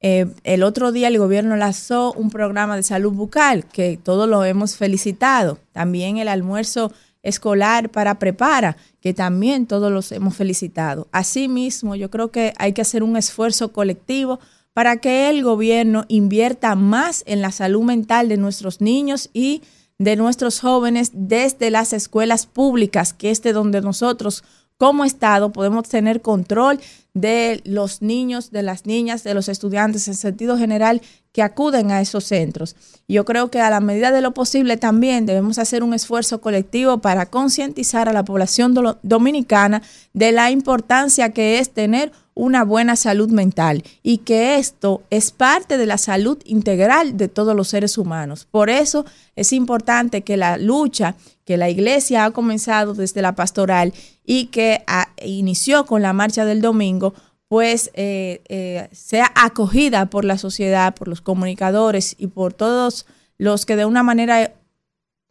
eh, 0.00 0.26
el 0.44 0.62
otro 0.62 0.92
día 0.92 1.08
el 1.08 1.18
gobierno 1.18 1.56
lanzó 1.56 2.12
un 2.12 2.30
programa 2.30 2.76
de 2.76 2.82
salud 2.82 3.12
bucal 3.12 3.66
que 3.66 3.98
todos 4.02 4.28
lo 4.28 4.44
hemos 4.44 4.76
felicitado. 4.76 5.58
También 5.72 6.16
el 6.16 6.28
almuerzo 6.28 6.92
escolar 7.22 7.90
para 7.90 8.18
prepara, 8.18 8.76
que 9.00 9.14
también 9.14 9.66
todos 9.66 9.92
los 9.92 10.10
hemos 10.12 10.36
felicitado. 10.36 11.08
Asimismo, 11.12 11.94
yo 11.96 12.10
creo 12.10 12.30
que 12.30 12.52
hay 12.58 12.72
que 12.72 12.82
hacer 12.82 13.02
un 13.02 13.16
esfuerzo 13.16 13.72
colectivo 13.72 14.40
para 14.72 14.98
que 14.98 15.28
el 15.28 15.42
gobierno 15.42 16.04
invierta 16.08 16.74
más 16.74 17.22
en 17.26 17.42
la 17.42 17.52
salud 17.52 17.82
mental 17.82 18.28
de 18.28 18.36
nuestros 18.36 18.80
niños 18.80 19.30
y 19.32 19.62
de 19.98 20.16
nuestros 20.16 20.60
jóvenes 20.60 21.10
desde 21.12 21.70
las 21.70 21.92
escuelas 21.92 22.46
públicas, 22.46 23.12
que 23.12 23.30
es 23.30 23.42
de 23.42 23.52
donde 23.52 23.82
nosotros 23.82 24.44
como 24.80 25.04
Estado 25.04 25.52
podemos 25.52 25.86
tener 25.90 26.22
control 26.22 26.80
de 27.12 27.60
los 27.66 28.00
niños, 28.00 28.50
de 28.50 28.62
las 28.62 28.86
niñas, 28.86 29.22
de 29.22 29.34
los 29.34 29.50
estudiantes 29.50 30.08
en 30.08 30.14
sentido 30.14 30.56
general 30.56 31.02
que 31.32 31.42
acuden 31.42 31.90
a 31.90 32.00
esos 32.00 32.24
centros. 32.24 32.76
Yo 33.06 33.26
creo 33.26 33.50
que 33.50 33.60
a 33.60 33.68
la 33.68 33.80
medida 33.80 34.10
de 34.10 34.22
lo 34.22 34.32
posible 34.32 34.78
también 34.78 35.26
debemos 35.26 35.58
hacer 35.58 35.82
un 35.82 35.92
esfuerzo 35.92 36.40
colectivo 36.40 36.96
para 36.98 37.26
concientizar 37.26 38.08
a 38.08 38.14
la 38.14 38.24
población 38.24 38.74
dominicana 39.02 39.82
de 40.14 40.32
la 40.32 40.50
importancia 40.50 41.28
que 41.28 41.58
es 41.58 41.68
tener 41.68 42.10
una 42.32 42.64
buena 42.64 42.96
salud 42.96 43.28
mental 43.28 43.84
y 44.02 44.18
que 44.18 44.56
esto 44.56 45.02
es 45.10 45.30
parte 45.30 45.76
de 45.76 45.84
la 45.84 45.98
salud 45.98 46.38
integral 46.46 47.18
de 47.18 47.28
todos 47.28 47.54
los 47.54 47.68
seres 47.68 47.98
humanos. 47.98 48.48
Por 48.50 48.70
eso 48.70 49.04
es 49.36 49.52
importante 49.52 50.22
que 50.22 50.38
la 50.38 50.56
lucha 50.56 51.16
que 51.50 51.56
la 51.56 51.68
iglesia 51.68 52.26
ha 52.26 52.30
comenzado 52.30 52.94
desde 52.94 53.22
la 53.22 53.34
pastoral 53.34 53.92
y 54.24 54.46
que 54.46 54.84
inició 55.24 55.84
con 55.84 56.00
la 56.00 56.12
marcha 56.12 56.44
del 56.44 56.60
domingo, 56.60 57.12
pues 57.48 57.90
eh, 57.94 58.40
eh, 58.48 58.88
sea 58.92 59.32
acogida 59.34 60.06
por 60.06 60.24
la 60.24 60.38
sociedad, 60.38 60.94
por 60.94 61.08
los 61.08 61.20
comunicadores 61.20 62.14
y 62.18 62.28
por 62.28 62.52
todos 62.52 63.04
los 63.36 63.66
que 63.66 63.74
de 63.74 63.84
una 63.84 64.04
manera 64.04 64.52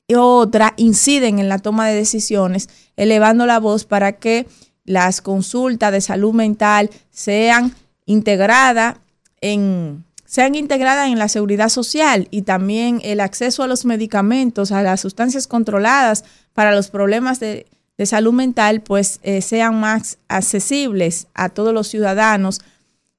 u 0.09 0.17
otra 0.17 0.73
inciden 0.75 1.39
en 1.39 1.47
la 1.47 1.59
toma 1.59 1.87
de 1.87 1.95
decisiones, 1.95 2.67
elevando 2.97 3.45
la 3.45 3.61
voz 3.61 3.85
para 3.85 4.11
que 4.11 4.45
las 4.83 5.21
consultas 5.21 5.93
de 5.93 6.01
salud 6.01 6.33
mental 6.33 6.89
sean 7.11 7.73
integradas 8.05 8.97
en 9.39 10.03
sean 10.29 10.53
integradas 10.53 11.07
en 11.07 11.17
la 11.17 11.27
seguridad 11.27 11.69
social 11.69 12.27
y 12.29 12.43
también 12.43 13.01
el 13.03 13.19
acceso 13.19 13.63
a 13.63 13.67
los 13.67 13.83
medicamentos, 13.83 14.71
a 14.71 14.83
las 14.83 15.01
sustancias 15.01 15.47
controladas 15.47 16.23
para 16.53 16.71
los 16.71 16.89
problemas 16.89 17.39
de, 17.39 17.65
salud 18.05 18.31
mental, 18.31 18.81
pues 18.81 19.19
eh, 19.23 19.41
sean 19.41 19.79
más 19.79 20.19
accesibles 20.27 21.25
a 21.33 21.49
todos 21.49 21.73
los 21.73 21.87
ciudadanos 21.87 22.61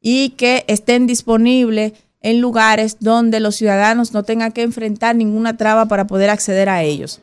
y 0.00 0.30
que 0.30 0.64
estén 0.68 1.08
disponibles 1.08 1.94
en 2.20 2.40
lugares 2.40 2.98
donde 3.00 3.40
los 3.40 3.56
ciudadanos 3.56 4.12
no 4.12 4.22
tengan 4.22 4.52
que 4.52 4.62
enfrentar 4.62 5.16
ninguna 5.16 5.56
traba 5.56 5.86
para 5.86 6.06
poder 6.06 6.30
acceder 6.30 6.68
a 6.68 6.84
ellos. 6.84 7.20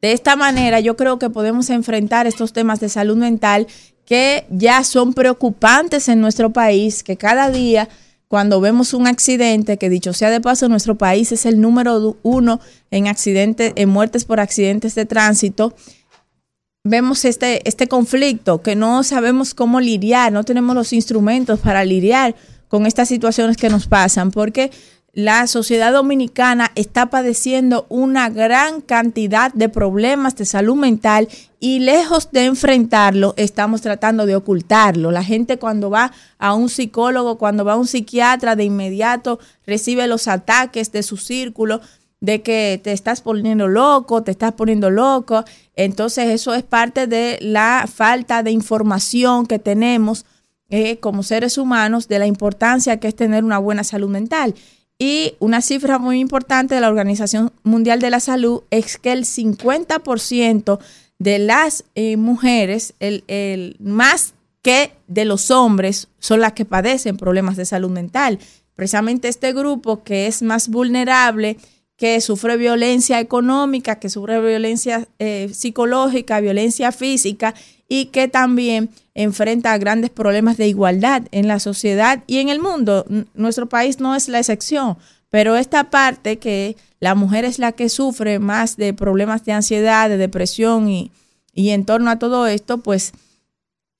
De 0.00 0.12
esta 0.12 0.34
manera 0.34 0.80
yo 0.80 0.96
creo 0.96 1.18
que 1.18 1.28
podemos 1.28 1.68
enfrentar 1.68 2.26
estos 2.26 2.54
temas 2.54 2.80
de 2.80 2.88
salud 2.88 3.18
mental 3.18 3.66
que 4.06 4.46
ya 4.48 4.82
son 4.82 5.12
preocupantes 5.12 6.08
en 6.08 6.22
nuestro 6.22 6.54
país, 6.54 7.02
que 7.02 7.18
cada 7.18 7.50
día 7.50 7.90
cuando 8.28 8.60
vemos 8.60 8.92
un 8.92 9.06
accidente, 9.06 9.78
que 9.78 9.88
dicho 9.88 10.12
sea 10.12 10.30
de 10.30 10.40
paso, 10.40 10.68
nuestro 10.68 10.96
país 10.96 11.32
es 11.32 11.46
el 11.46 11.60
número 11.60 12.16
uno 12.22 12.60
en 12.90 13.08
accidentes, 13.08 13.72
en 13.74 13.88
muertes 13.88 14.26
por 14.26 14.38
accidentes 14.38 14.94
de 14.94 15.06
tránsito, 15.06 15.74
vemos 16.84 17.24
este, 17.24 17.66
este 17.66 17.86
conflicto 17.88 18.62
que 18.62 18.76
no 18.76 19.02
sabemos 19.02 19.54
cómo 19.54 19.80
lidiar, 19.80 20.30
no 20.32 20.44
tenemos 20.44 20.76
los 20.76 20.92
instrumentos 20.92 21.58
para 21.60 21.84
lidiar 21.84 22.34
con 22.68 22.84
estas 22.84 23.08
situaciones 23.08 23.56
que 23.56 23.70
nos 23.70 23.86
pasan, 23.86 24.30
porque 24.30 24.70
la 25.12 25.46
sociedad 25.46 25.92
dominicana 25.92 26.70
está 26.74 27.06
padeciendo 27.06 27.86
una 27.88 28.28
gran 28.28 28.80
cantidad 28.80 29.52
de 29.52 29.68
problemas 29.68 30.36
de 30.36 30.44
salud 30.44 30.76
mental 30.76 31.28
y 31.60 31.80
lejos 31.80 32.30
de 32.30 32.44
enfrentarlo, 32.44 33.34
estamos 33.36 33.80
tratando 33.80 34.26
de 34.26 34.36
ocultarlo. 34.36 35.10
La 35.10 35.24
gente 35.24 35.58
cuando 35.58 35.90
va 35.90 36.12
a 36.38 36.54
un 36.54 36.68
psicólogo, 36.68 37.38
cuando 37.38 37.64
va 37.64 37.72
a 37.72 37.76
un 37.76 37.86
psiquiatra, 37.86 38.54
de 38.54 38.64
inmediato 38.64 39.40
recibe 39.66 40.06
los 40.06 40.28
ataques 40.28 40.92
de 40.92 41.02
su 41.02 41.16
círculo 41.16 41.80
de 42.20 42.42
que 42.42 42.80
te 42.82 42.92
estás 42.92 43.20
poniendo 43.20 43.66
loco, 43.66 44.22
te 44.22 44.30
estás 44.30 44.52
poniendo 44.52 44.90
loco. 44.90 45.44
Entonces 45.74 46.28
eso 46.28 46.54
es 46.54 46.62
parte 46.62 47.06
de 47.06 47.38
la 47.40 47.88
falta 47.92 48.42
de 48.42 48.50
información 48.50 49.46
que 49.46 49.58
tenemos 49.58 50.26
eh, 50.70 50.98
como 50.98 51.22
seres 51.22 51.56
humanos 51.56 52.08
de 52.08 52.18
la 52.18 52.26
importancia 52.26 53.00
que 53.00 53.08
es 53.08 53.16
tener 53.16 53.42
una 53.42 53.58
buena 53.58 53.84
salud 53.84 54.10
mental. 54.10 54.54
Y 54.98 55.34
una 55.38 55.62
cifra 55.62 55.98
muy 55.98 56.18
importante 56.18 56.74
de 56.74 56.80
la 56.80 56.88
Organización 56.88 57.52
Mundial 57.62 58.00
de 58.00 58.10
la 58.10 58.18
Salud 58.18 58.62
es 58.70 58.98
que 58.98 59.12
el 59.12 59.24
50% 59.24 60.78
de 61.20 61.38
las 61.38 61.84
eh, 61.94 62.16
mujeres, 62.16 62.94
el, 62.98 63.76
más 63.78 64.34
que 64.60 64.92
de 65.06 65.24
los 65.24 65.52
hombres, 65.52 66.08
son 66.18 66.40
las 66.40 66.52
que 66.52 66.64
padecen 66.64 67.16
problemas 67.16 67.56
de 67.56 67.64
salud 67.64 67.90
mental. 67.90 68.40
Precisamente 68.74 69.28
este 69.28 69.52
grupo 69.52 70.02
que 70.02 70.26
es 70.26 70.42
más 70.42 70.68
vulnerable, 70.68 71.58
que 71.96 72.20
sufre 72.20 72.56
violencia 72.56 73.20
económica, 73.20 73.98
que 74.00 74.08
sufre 74.08 74.40
violencia 74.40 75.08
eh, 75.18 75.50
psicológica, 75.52 76.40
violencia 76.40 76.92
física 76.92 77.54
y 77.88 78.06
que 78.06 78.28
también 78.28 78.90
enfrenta 79.14 79.76
grandes 79.78 80.10
problemas 80.10 80.56
de 80.56 80.68
igualdad 80.68 81.22
en 81.32 81.48
la 81.48 81.58
sociedad 81.58 82.22
y 82.26 82.38
en 82.38 82.50
el 82.50 82.60
mundo. 82.60 83.06
Nuestro 83.34 83.68
país 83.68 83.98
no 83.98 84.14
es 84.14 84.28
la 84.28 84.38
excepción, 84.38 84.98
pero 85.30 85.56
esta 85.56 85.90
parte 85.90 86.38
que 86.38 86.76
la 87.00 87.14
mujer 87.14 87.44
es 87.44 87.58
la 87.58 87.72
que 87.72 87.88
sufre 87.88 88.38
más 88.38 88.76
de 88.76 88.92
problemas 88.92 89.44
de 89.44 89.52
ansiedad, 89.52 90.08
de 90.08 90.18
depresión 90.18 90.88
y, 90.88 91.10
y 91.52 91.70
en 91.70 91.84
torno 91.84 92.10
a 92.10 92.18
todo 92.18 92.46
esto, 92.46 92.78
pues 92.78 93.12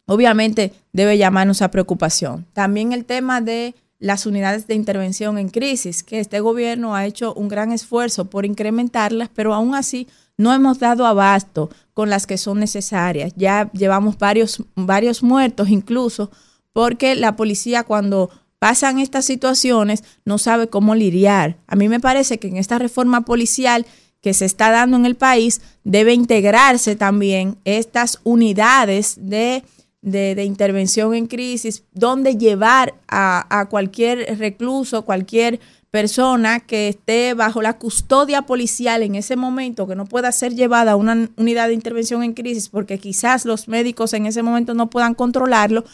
obviamente 0.07 0.73
debe 0.93 1.19
llamarnos 1.19 1.63
a 1.63 1.71
preocupación. 1.71 2.47
También 2.53 2.93
el 2.93 3.05
tema 3.05 3.41
de 3.41 3.75
las 3.99 4.27
unidades 4.27 4.67
de 4.67 4.75
intervención 4.75 5.39
en 5.39 5.49
crisis, 5.49 6.03
que 6.03 6.21
este 6.21 6.41
gobierno 6.41 6.95
ha 6.95 7.07
hecho 7.07 7.35
un 7.35 7.49
gran 7.49 7.73
esfuerzo 7.73 8.27
por 8.27 8.47
incrementarlas, 8.47 9.29
pero 9.35 9.55
aún 9.55 9.75
así 9.75 10.07
no 10.39 10.55
hemos 10.55 10.79
dado 10.79 11.05
abasto 11.07 11.69
con 11.93 12.09
las 12.09 12.27
que 12.27 12.39
son 12.39 12.61
necesarias. 12.61 13.33
Ya 13.37 13.71
llevamos 13.73 14.19
varios, 14.19 14.63
varios 14.77 15.23
muertos 15.23 15.69
incluso, 15.69 16.31
porque 16.73 17.17
la 17.17 17.37
policía 17.37 17.83
cuando 17.83 18.31
pasan 18.59 18.99
estas 19.01 19.25
situaciones 19.25 20.05
no 20.25 20.39
sabe 20.39 20.69
cómo 20.69 20.95
lidiar. 20.95 21.57
A 21.67 21.77
mí 21.77 21.89
me 21.89 22.01
parece 22.01 22.39
que 22.39 22.49
en 22.49 22.57
esta 22.57 22.79
reforma 22.79 23.23
policial 23.23 23.85
que 24.21 24.35
se 24.35 24.45
está 24.45 24.71
dando 24.71 24.97
en 24.97 25.07
el 25.07 25.17
país 25.17 25.61
debe 25.85 26.15
integrarse 26.15 26.97
también 26.97 27.57
estas 27.65 28.21
unidades 28.25 29.17
de, 29.21 29.65
de, 30.03 30.35
de 30.35 30.45
intervención 30.45 31.15
en 31.15 31.27
crisis, 31.27 31.85
donde 31.93 32.37
llevar 32.37 32.95
a, 33.09 33.61
a 33.61 33.69
cualquier 33.69 34.39
recluso, 34.39 35.05
cualquier 35.05 35.61
persona 35.91 36.61
que 36.61 36.89
esté 36.89 37.35
bajo 37.35 37.63
la 37.63 37.79
custodia 37.79 38.43
policial 38.43 39.03
en 39.03 39.15
ese 39.15 39.37
momento, 39.37 39.87
que 39.87 39.97
no 39.97 40.05
pueda 40.05 40.31
ser 40.33 40.55
llevada 40.55 40.93
a 40.93 40.97
una 40.97 41.31
unidad 41.37 41.69
de 41.69 41.75
intervención 41.75 42.23
en 42.23 42.35
crisis, 42.35 42.69
porque 42.69 42.99
quizás 42.99 43.45
los 43.45 43.69
médicos 43.69 44.13
en 44.13 44.27
ese 44.27 44.43
momento 44.43 44.75
no 44.75 44.91
puedan 44.91 45.15
controlarlo, 45.15 45.85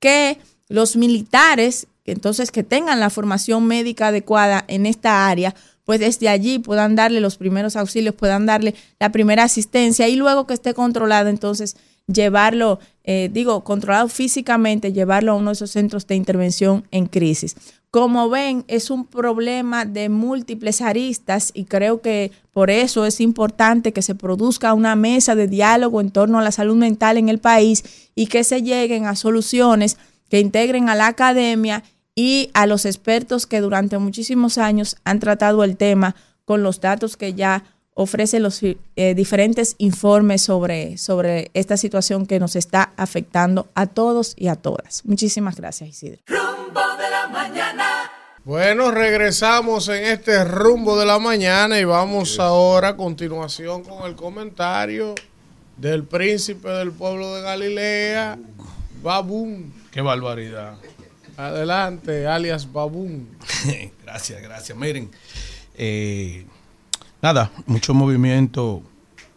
que 0.00 0.38
los 0.68 0.96
militares, 0.96 1.86
entonces 2.04 2.50
que 2.50 2.64
tengan 2.64 3.00
la 3.00 3.10
formación 3.10 3.66
médica 3.66 4.08
adecuada 4.08 4.64
en 4.66 4.86
esta 4.86 5.28
área, 5.28 5.54
pues 5.84 6.00
desde 6.00 6.28
allí 6.28 6.58
puedan 6.58 6.96
darle 6.96 7.20
los 7.20 7.36
primeros 7.36 7.76
auxilios, 7.76 8.14
puedan 8.14 8.46
darle 8.46 8.74
la 8.98 9.12
primera 9.12 9.44
asistencia 9.44 10.08
y 10.08 10.16
luego 10.16 10.46
que 10.46 10.54
esté 10.54 10.74
controlado, 10.74 11.28
entonces 11.28 11.76
llevarlo, 12.06 12.78
eh, 13.04 13.30
digo, 13.32 13.64
controlado 13.64 14.08
físicamente, 14.08 14.92
llevarlo 14.92 15.32
a 15.32 15.36
uno 15.36 15.50
de 15.50 15.54
esos 15.54 15.70
centros 15.70 16.06
de 16.06 16.16
intervención 16.16 16.86
en 16.90 17.06
crisis. 17.06 17.56
Como 17.90 18.28
ven, 18.28 18.64
es 18.66 18.90
un 18.90 19.06
problema 19.06 19.84
de 19.84 20.08
múltiples 20.08 20.80
aristas 20.80 21.52
y 21.54 21.64
creo 21.64 22.00
que 22.00 22.32
por 22.52 22.70
eso 22.70 23.06
es 23.06 23.20
importante 23.20 23.92
que 23.92 24.02
se 24.02 24.16
produzca 24.16 24.74
una 24.74 24.96
mesa 24.96 25.36
de 25.36 25.46
diálogo 25.46 26.00
en 26.00 26.10
torno 26.10 26.38
a 26.38 26.42
la 26.42 26.50
salud 26.50 26.76
mental 26.76 27.18
en 27.18 27.28
el 27.28 27.38
país 27.38 27.84
y 28.16 28.26
que 28.26 28.42
se 28.42 28.62
lleguen 28.62 29.06
a 29.06 29.14
soluciones 29.14 29.96
que 30.28 30.40
integren 30.40 30.88
a 30.88 30.96
la 30.96 31.06
academia 31.06 31.84
y 32.16 32.50
a 32.54 32.66
los 32.66 32.84
expertos 32.84 33.46
que 33.46 33.60
durante 33.60 33.98
muchísimos 33.98 34.58
años 34.58 34.96
han 35.04 35.20
tratado 35.20 35.62
el 35.62 35.76
tema 35.76 36.16
con 36.44 36.62
los 36.62 36.80
datos 36.80 37.16
que 37.16 37.34
ya 37.34 37.64
ofrecen 37.94 38.42
los 38.42 38.60
eh, 38.62 39.14
diferentes 39.14 39.76
informes 39.78 40.42
sobre, 40.42 40.98
sobre 40.98 41.50
esta 41.54 41.76
situación 41.76 42.26
que 42.26 42.40
nos 42.40 42.56
está 42.56 42.92
afectando 42.96 43.68
a 43.74 43.86
todos 43.86 44.34
y 44.36 44.48
a 44.48 44.56
todas. 44.56 45.04
Muchísimas 45.04 45.56
gracias, 45.56 45.90
Isidro. 45.90 46.18
Rumbo 46.26 46.80
de 46.98 47.10
la 47.10 47.28
mañana. 47.28 48.10
Bueno, 48.44 48.90
regresamos 48.90 49.88
en 49.88 50.04
este 50.04 50.44
rumbo 50.44 50.98
de 50.98 51.06
la 51.06 51.18
mañana 51.18 51.78
y 51.78 51.84
vamos 51.84 52.38
ahora 52.38 52.88
a 52.88 52.96
continuación 52.96 53.82
con 53.82 54.06
el 54.06 54.16
comentario 54.16 55.14
del 55.76 56.04
príncipe 56.04 56.68
del 56.68 56.92
pueblo 56.92 57.36
de 57.36 57.42
Galilea, 57.42 58.38
Babún. 59.02 59.72
Qué 59.90 60.02
barbaridad. 60.02 60.76
Adelante, 61.36 62.26
alias 62.26 62.70
Babún. 62.70 63.28
gracias, 64.04 64.42
gracias. 64.42 64.76
Miren, 64.76 65.10
eh, 65.76 66.44
nada, 67.24 67.50
mucho 67.64 67.94
movimiento 67.94 68.82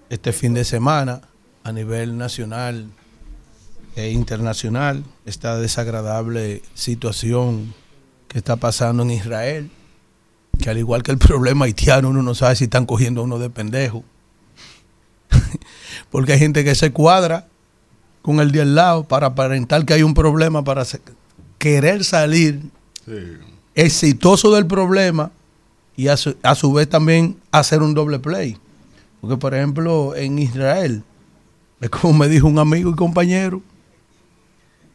este 0.09 0.33
fin 0.33 0.53
de 0.53 0.65
semana 0.65 1.21
a 1.63 1.71
nivel 1.71 2.17
nacional 2.17 2.89
e 3.95 4.11
internacional. 4.11 5.05
Esta 5.25 5.57
desagradable 5.57 6.63
situación 6.73 7.73
que 8.27 8.39
está 8.39 8.57
pasando 8.57 9.03
en 9.03 9.11
Israel, 9.11 9.71
que 10.61 10.69
al 10.69 10.77
igual 10.77 11.01
que 11.01 11.11
el 11.11 11.17
problema 11.29 11.63
haitiano, 11.63 12.09
uno 12.09 12.21
no 12.23 12.35
sabe 12.35 12.57
si 12.57 12.65
están 12.65 12.85
cogiendo 12.85 13.21
a 13.21 13.23
uno 13.23 13.39
de 13.39 13.49
pendejo. 13.49 14.03
Porque 16.11 16.33
hay 16.33 16.39
gente 16.39 16.65
que 16.65 16.75
se 16.75 16.91
cuadra 16.91 17.47
con 18.21 18.41
el 18.41 18.51
de 18.51 18.63
al 18.63 18.75
lado 18.75 19.05
para 19.05 19.27
aparentar 19.27 19.85
que 19.85 19.93
hay 19.93 20.03
un 20.03 20.13
problema, 20.13 20.61
para 20.61 20.83
querer 21.57 22.03
salir 22.03 22.63
exitoso 23.75 24.53
del 24.53 24.67
problema 24.67 25.31
y 25.97 26.07
a 26.07 26.15
su, 26.15 26.37
a 26.43 26.55
su 26.55 26.71
vez 26.71 26.87
también 26.87 27.37
hacer 27.51 27.81
un 27.81 27.93
doble 27.93 28.19
play. 28.19 28.57
Porque, 29.19 29.35
por 29.35 29.53
ejemplo, 29.53 30.15
en 30.15 30.39
Israel, 30.39 31.03
es 31.81 31.89
como 31.89 32.13
me 32.13 32.29
dijo 32.29 32.47
un 32.47 32.59
amigo 32.59 32.91
y 32.91 32.95
compañero, 32.95 33.61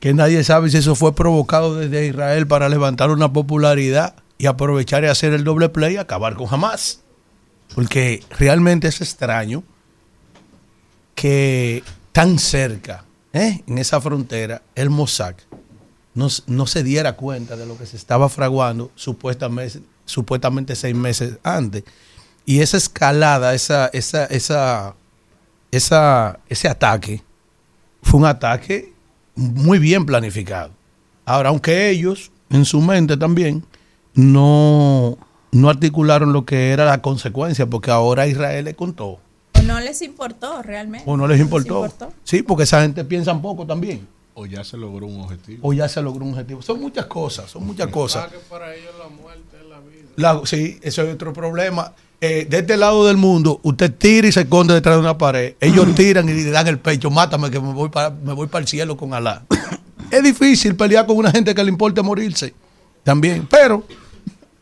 que 0.01 0.15
nadie 0.15 0.43
sabe 0.43 0.71
si 0.71 0.79
eso 0.79 0.95
fue 0.95 1.15
provocado 1.15 1.77
desde 1.77 2.07
Israel 2.07 2.47
para 2.47 2.69
levantar 2.69 3.11
una 3.11 3.33
popularidad 3.33 4.15
y 4.39 4.47
aprovechar 4.47 5.05
y 5.05 5.09
hacer 5.09 5.35
el 5.35 5.45
doble 5.45 5.69
play 5.69 5.95
y 5.95 5.99
acabar 5.99 6.35
con 6.35 6.47
Hamas. 6.51 7.01
Porque 7.75 8.23
realmente 8.39 8.89
es 8.89 9.01
extraño 9.01 9.63
que 11.15 11.85
tan 12.13 12.39
cerca, 12.39 13.05
¿eh? 13.33 13.63
en 13.67 13.79
esa 13.79 14.01
frontera, 14.01 14.63
el 14.75 14.91
Mossad 14.91 15.35
no, 16.15 16.29
no 16.47 16.67
se 16.67 16.83
diera 16.83 17.17
cuenta 17.17 17.57
de 17.57 17.67
lo 17.67 17.79
que 17.79 17.87
se 17.87 17.97
estaba 17.97 18.29
fraguando 18.29 18.91
supuestamente, 18.95 19.81
supuestamente 20.13 20.77
seis 20.77 20.95
meses 20.95 21.39
antes. 21.43 21.85
Y 22.45 22.61
esa 22.61 22.77
escalada, 22.77 23.55
esa, 23.55 23.87
esa, 23.89 24.27
esa, 24.27 24.95
esa, 25.71 26.39
ese 26.49 26.69
ataque, 26.69 27.23
fue 28.03 28.21
un 28.21 28.27
ataque 28.27 28.93
muy 29.35 29.79
bien 29.79 30.05
planificado. 30.05 30.73
Ahora, 31.25 31.49
aunque 31.51 31.89
ellos, 31.91 32.31
en 32.51 32.65
su 32.65 32.81
mente 32.81 33.17
también, 33.17 33.65
no, 34.15 35.17
no 35.53 35.71
articularon 35.71 36.33
lo 36.33 36.45
que 36.45 36.73
era 36.73 36.85
la 36.85 37.01
consecuencia, 37.01 37.67
porque 37.67 37.91
ahora 37.91 38.27
Israel 38.27 38.65
le 38.65 38.75
contó. 38.75 39.21
No 39.65 39.81
les 39.81 40.03
importó 40.03 40.63
realmente. 40.63 41.09
O 41.09 41.17
no 41.17 41.27
les 41.27 41.41
importó. 41.41 41.89
Sí, 42.25 42.43
porque 42.43 42.65
esa 42.65 42.83
gente 42.83 43.05
piensa 43.05 43.33
un 43.33 43.41
poco 43.41 43.65
también. 43.65 44.07
O 44.35 44.47
ya 44.47 44.65
se 44.65 44.77
logró 44.77 45.07
un 45.07 45.21
objetivo. 45.21 45.61
O 45.63 45.73
ya 45.73 45.89
se 45.89 46.03
logró 46.03 46.25
un 46.25 46.33
objetivo. 46.33 46.63
Son 46.63 46.81
muchas 46.81 47.07
cosas, 47.07 47.51
son 47.51 47.67
muchas 47.67 47.89
cosas. 47.89 48.31
que 48.33 48.39
para 48.39 48.75
ellos 48.75 48.93
la 48.99 49.09
muerte 49.09 49.52
la 50.17 50.41
sí, 50.45 50.79
eso 50.83 51.03
es 51.03 51.15
otro 51.15 51.33
problema. 51.33 51.93
Eh, 52.21 52.47
de 52.49 52.59
este 52.61 52.77
lado 52.77 53.05
del 53.07 53.17
mundo, 53.17 53.59
usted 53.65 53.93
tira 53.93 54.29
y 54.29 54.33
se 54.33 54.43
esconde 54.43 54.75
detrás 54.75 54.95
de 54.97 55.01
una 55.01 55.19
pared. 55.19 55.55
Ellos 55.61 55.93
tiran 55.97 56.29
y 56.29 56.33
le 56.33 56.51
dan 56.51 56.69
el 56.69 56.79
pecho, 56.79 57.11
mátame 57.11 57.51
que 57.51 57.59
me 57.61 57.73
voy 57.73 57.89
para, 57.89 58.11
me 58.11 58.33
voy 58.33 58.47
para 58.47 58.63
el 58.63 58.69
cielo 58.69 58.97
con 58.97 59.13
Alá. 59.15 59.43
es 60.11 60.23
difícil 60.23 60.77
pelear 60.77 61.07
con 61.07 61.17
una 61.17 61.31
gente 61.33 61.55
que 61.55 61.65
le 61.65 61.71
importa 61.71 62.03
morirse. 62.03 62.55
También. 63.03 63.49
Pero, 63.51 63.85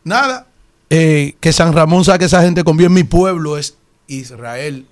nada. 0.05 0.47
eh, 0.89 1.35
que 1.41 1.53
San 1.53 1.73
Ramón 1.75 2.05
saque 2.05 2.25
a 2.25 2.27
esa 2.29 2.43
gente 2.43 2.65
con 2.65 2.77
bien. 2.79 2.93
Mi 2.93 3.05
pueblo 3.05 3.59
es 3.59 3.77
Israel. 4.07 4.87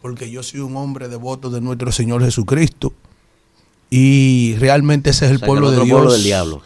Porque 0.00 0.30
yo 0.30 0.42
soy 0.42 0.60
un 0.60 0.76
hombre 0.76 1.08
devoto 1.08 1.50
de 1.50 1.60
nuestro 1.60 1.90
Señor 1.92 2.22
Jesucristo. 2.24 2.92
Y 3.90 4.54
realmente 4.58 5.10
ese 5.10 5.26
es 5.26 5.30
el 5.32 5.36
O 5.36 5.40
sea, 5.40 5.46
que 5.46 5.50
pueblo 5.50 5.68
el 5.70 5.76
de 5.78 5.84
Dios. 5.84 5.96
pueblo 5.96 6.12
del 6.12 6.22
diablo. 6.22 6.62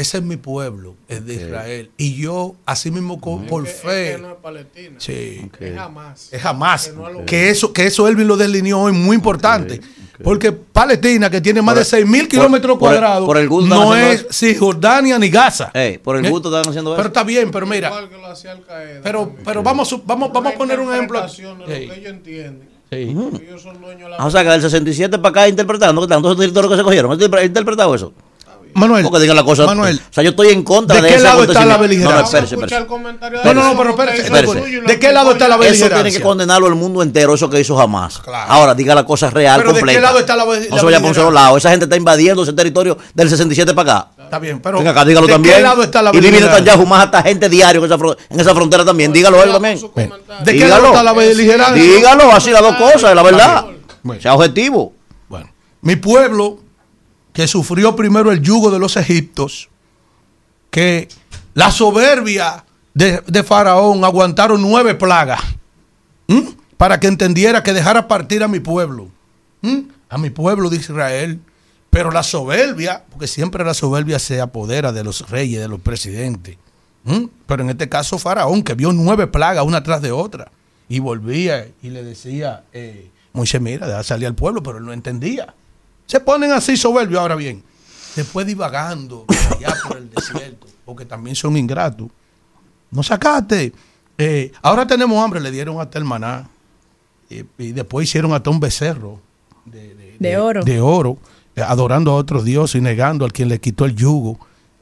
Ese 0.00 0.18
es 0.18 0.22
mi 0.24 0.36
pueblo, 0.36 0.94
es 1.08 1.24
de. 1.26 1.34
Israel. 1.34 1.90
Y 1.96 2.14
yo, 2.16 2.54
así 2.66 2.90
mismo 2.90 3.20
con- 3.20 3.46
por 3.46 3.66
Es 3.66 3.74
que- 3.74 3.88
fe. 3.88 4.10
es 4.10 4.16
que 4.16 4.22
no 4.22 4.28
es 4.30 4.36
Palestina. 4.42 4.94
Sí. 4.98 5.50
Es 5.60 5.74
jamás. 5.76 6.28
Es 6.32 6.42
jamás. 6.42 6.88
Que 7.26 7.36
no 7.42 7.48
eso, 7.50 7.72
que 7.72 7.86
eso 7.86 8.08
Elvin 8.08 8.26
lo 8.26 8.36
delineó 8.36 8.80
hoy 8.80 8.92
muy 8.92 9.16
importante. 9.16 9.80
Porque 10.22 10.52
Palestina, 10.52 11.30
que 11.30 11.40
tiene 11.40 11.62
más 11.62 11.74
de 11.76 11.84
6 11.84 12.06
mil 12.06 12.28
kilómetros 12.28 12.78
por 12.78 12.92
el- 12.92 12.98
cuadrados, 12.98 13.26
por 13.26 13.38
el 13.38 13.48
gusto 13.48 13.74
no 13.74 13.96
es 13.96 14.26
sí, 14.30 14.54
Jordania 14.54 15.18
ni 15.18 15.30
Gaza. 15.30 15.72
Por 16.04 16.16
el 16.18 16.26
¿Eh? 16.26 16.30
gusto 16.30 16.54
están 16.54 16.68
haciendo 16.70 16.90
Pero 16.90 17.00
eso. 17.02 17.08
está 17.08 17.24
bien, 17.24 17.50
pero 17.50 17.66
mira. 17.66 17.88
Igual 17.88 18.08
que 18.10 18.16
lo 18.18 18.26
hacía 18.26 18.52
Al 18.52 18.62
Qaeda. 18.62 19.00
Pero, 19.02 19.34
pero 19.44 19.62
vamos, 19.62 19.94
vamos, 20.04 20.30
vamos 20.32 20.52
a 20.54 20.58
poner 20.58 20.78
un 20.78 20.92
ejemplo. 20.92 21.22
De 21.26 21.54
lo 21.56 21.64
que 21.66 21.84
ellos 21.84 22.10
entienden. 22.12 22.68
Sí. 22.90 22.96
Ellos 22.96 23.62
son 23.62 23.80
dueños 23.80 24.02
de 24.02 24.08
la 24.10 24.16
Ah, 24.16 24.26
o 24.26 24.30
sea, 24.30 24.42
que 24.42 24.50
del 24.50 24.60
67 24.62 25.16
para 25.18 25.28
acá 25.30 25.48
interpretando, 25.48 26.00
que 26.02 26.08
tantos 26.08 26.36
territorios 26.36 26.72
que 26.72 26.76
se 26.78 26.82
cogieron. 26.84 27.12
¿Has 27.12 27.18
interpre- 27.18 27.46
interpretado 27.46 27.94
eso? 27.94 28.12
Manuel. 28.80 29.02
Porque 29.04 29.20
digan 29.20 29.36
la 29.36 29.44
cosa. 29.44 29.66
Manuel. 29.66 30.00
O 30.10 30.12
sea, 30.12 30.24
yo 30.24 30.30
estoy 30.30 30.48
en 30.48 30.62
contra 30.64 30.96
¿De 30.96 31.02
de, 31.02 31.08
qué 31.08 31.14
ese 31.14 31.24
lado 31.24 31.42
está 31.44 31.64
la 31.64 31.74
acontecimiento. 31.74 32.10
No, 32.10 32.16
no, 32.16 32.22
beligerancia? 32.24 32.38
espérese, 32.38 32.54
espérese. 32.54 33.44
No, 33.44 33.54
no, 33.54 33.62
no, 33.72 33.76
pero 33.78 33.90
espérese. 33.90 34.22
Espérese. 34.22 34.80
¿De 34.80 34.98
qué 34.98 35.12
lado 35.12 35.32
está 35.32 35.46
la 35.48 35.54
Eso 35.54 35.60
tiene 35.62 35.78
beligerancia? 35.78 36.18
que 36.18 36.24
condenarlo 36.24 36.66
el 36.66 36.74
mundo 36.74 37.02
entero, 37.02 37.34
eso 37.34 37.48
que 37.48 37.60
hizo 37.60 37.76
jamás. 37.76 38.20
Ahora, 38.48 38.74
diga 38.74 38.94
la 38.94 39.04
cosa 39.04 39.30
real, 39.30 39.60
Pero 39.60 39.70
¿de 39.72 39.74
qué 39.74 39.80
completa. 39.80 40.00
lado 40.00 40.18
está 40.18 40.34
la 40.36 40.44
be- 40.44 40.68
No 40.70 40.78
se 40.78 40.84
vaya 40.84 40.98
por 41.00 41.08
un 41.08 41.14
solo 41.14 41.26
beligerancia? 41.28 41.30
lado. 41.32 41.56
Esa 41.58 41.70
gente 41.70 41.84
está 41.84 41.96
invadiendo 41.96 42.42
ese 42.42 42.52
territorio 42.52 42.98
del 43.14 43.28
67 43.30 43.74
para 43.74 43.92
acá. 43.92 44.08
Está 44.24 44.38
bien, 44.38 44.60
pero. 44.60 44.78
Venga 44.78 44.90
acá, 44.92 45.04
dígalo 45.04 45.26
¿de 45.26 45.32
también. 45.32 45.56
qué 45.56 45.60
lado 45.62 45.82
está 45.82 46.02
la 46.02 46.10
y 46.10 46.16
beligerancia? 46.16 46.50
Netanyahu 46.60 46.86
más 46.86 47.04
hasta 47.04 47.22
gente 47.22 47.48
diario 47.48 47.80
en 47.80 47.86
esa, 47.86 47.98
fron- 47.98 48.16
en 48.28 48.40
esa 48.40 48.54
frontera 48.54 48.84
también. 48.84 49.12
Dígalo 49.12 49.42
él 49.42 49.52
también. 49.52 49.78
¿De 50.44 50.56
qué 50.56 50.66
lado 50.68 50.86
está 50.86 51.02
la 51.02 51.12
beligerancia? 51.12 51.74
Dígalo, 51.82 52.32
así 52.32 52.50
las 52.50 52.62
dos 52.62 52.76
cosas, 52.76 53.14
la 53.14 53.22
verdad. 53.22 53.64
Sea 54.20 54.34
objetivo. 54.34 54.94
Mi 55.82 55.96
pueblo, 55.96 56.58
que 57.32 57.46
sufrió 57.46 57.96
primero 57.96 58.32
el 58.32 58.40
yugo 58.42 58.70
de 58.70 58.78
los 58.78 58.96
egiptos, 58.96 59.68
que 60.70 61.08
la 61.54 61.70
soberbia 61.70 62.64
de, 62.94 63.22
de 63.26 63.42
Faraón 63.42 64.04
aguantaron 64.04 64.62
nueve 64.62 64.94
plagas 64.94 65.40
para 66.76 66.98
que 67.00 67.08
entendiera 67.08 67.62
que 67.62 67.72
dejara 67.72 68.08
partir 68.08 68.42
a 68.42 68.48
mi 68.48 68.60
pueblo, 68.60 69.08
a 70.08 70.18
mi 70.18 70.30
pueblo 70.30 70.70
de 70.70 70.76
Israel. 70.76 71.40
Pero 71.90 72.12
la 72.12 72.22
soberbia, 72.22 73.04
porque 73.10 73.26
siempre 73.26 73.64
la 73.64 73.74
soberbia 73.74 74.20
se 74.20 74.40
apodera 74.40 74.92
de 74.92 75.02
los 75.02 75.28
reyes, 75.28 75.60
de 75.60 75.66
los 75.66 75.80
presidentes. 75.80 76.56
Pero 77.46 77.62
en 77.64 77.70
este 77.70 77.88
caso 77.88 78.16
Faraón, 78.18 78.62
que 78.62 78.74
vio 78.74 78.92
nueve 78.92 79.26
plagas 79.26 79.64
una 79.64 79.82
tras 79.82 80.00
de 80.00 80.12
otra, 80.12 80.52
y 80.88 81.00
volvía 81.00 81.68
y 81.82 81.90
le 81.90 82.02
decía, 82.04 82.64
eh, 82.72 83.10
Moisés, 83.32 83.60
mira, 83.60 83.86
deja 83.86 84.02
salir 84.02 84.26
al 84.26 84.34
pueblo, 84.34 84.62
pero 84.62 84.78
él 84.78 84.84
no 84.84 84.92
entendía. 84.92 85.54
Se 86.10 86.18
ponen 86.20 86.50
así 86.50 86.76
soberbios 86.76 87.20
ahora 87.20 87.36
bien. 87.36 87.62
Después 88.16 88.44
divagando 88.46 89.24
allá 89.56 89.74
por 89.86 89.96
el 89.96 90.10
desierto, 90.10 90.66
porque 90.84 91.04
también 91.04 91.36
son 91.36 91.56
ingratos. 91.56 92.08
No 92.90 93.02
sacaste. 93.04 93.72
Eh, 94.18 94.50
ahora 94.60 94.84
tenemos 94.86 95.22
hambre, 95.24 95.40
le 95.40 95.50
dieron 95.52 95.80
hasta 95.80 95.98
el 95.98 96.04
maná. 96.04 96.48
Y, 97.30 97.44
y 97.58 97.72
después 97.72 98.08
hicieron 98.08 98.32
hasta 98.32 98.50
un 98.50 98.58
becerro 98.58 99.20
De 100.18 100.36
oro. 100.36 100.64
de 100.64 100.80
oro, 100.80 101.18
eh, 101.54 101.62
adorando 101.62 102.10
a 102.10 102.14
otros 102.16 102.44
dioses 102.44 102.80
y 102.80 102.82
negando 102.82 103.24
al 103.24 103.32
quien 103.32 103.48
le 103.48 103.60
quitó 103.60 103.84
el 103.84 103.94
yugo. 103.94 104.38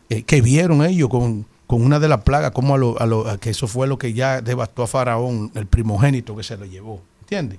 eh, 0.08 0.22
que 0.22 0.40
vieron 0.40 0.82
ellos 0.82 1.10
con, 1.10 1.44
con 1.66 1.82
una 1.82 2.00
de 2.00 2.08
las 2.08 2.22
plagas, 2.22 2.52
como 2.52 2.74
a 2.74 2.78
lo, 2.78 2.98
a 2.98 3.04
lo- 3.04 3.28
a 3.28 3.36
que 3.36 3.50
eso 3.50 3.68
fue 3.68 3.86
lo 3.86 3.98
que 3.98 4.14
ya 4.14 4.40
devastó 4.40 4.82
a 4.82 4.86
Faraón, 4.86 5.50
el 5.54 5.66
primogénito 5.66 6.34
que 6.34 6.42
se 6.42 6.56
lo 6.56 6.64
llevó. 6.64 7.02
¿Entiendes? 7.20 7.58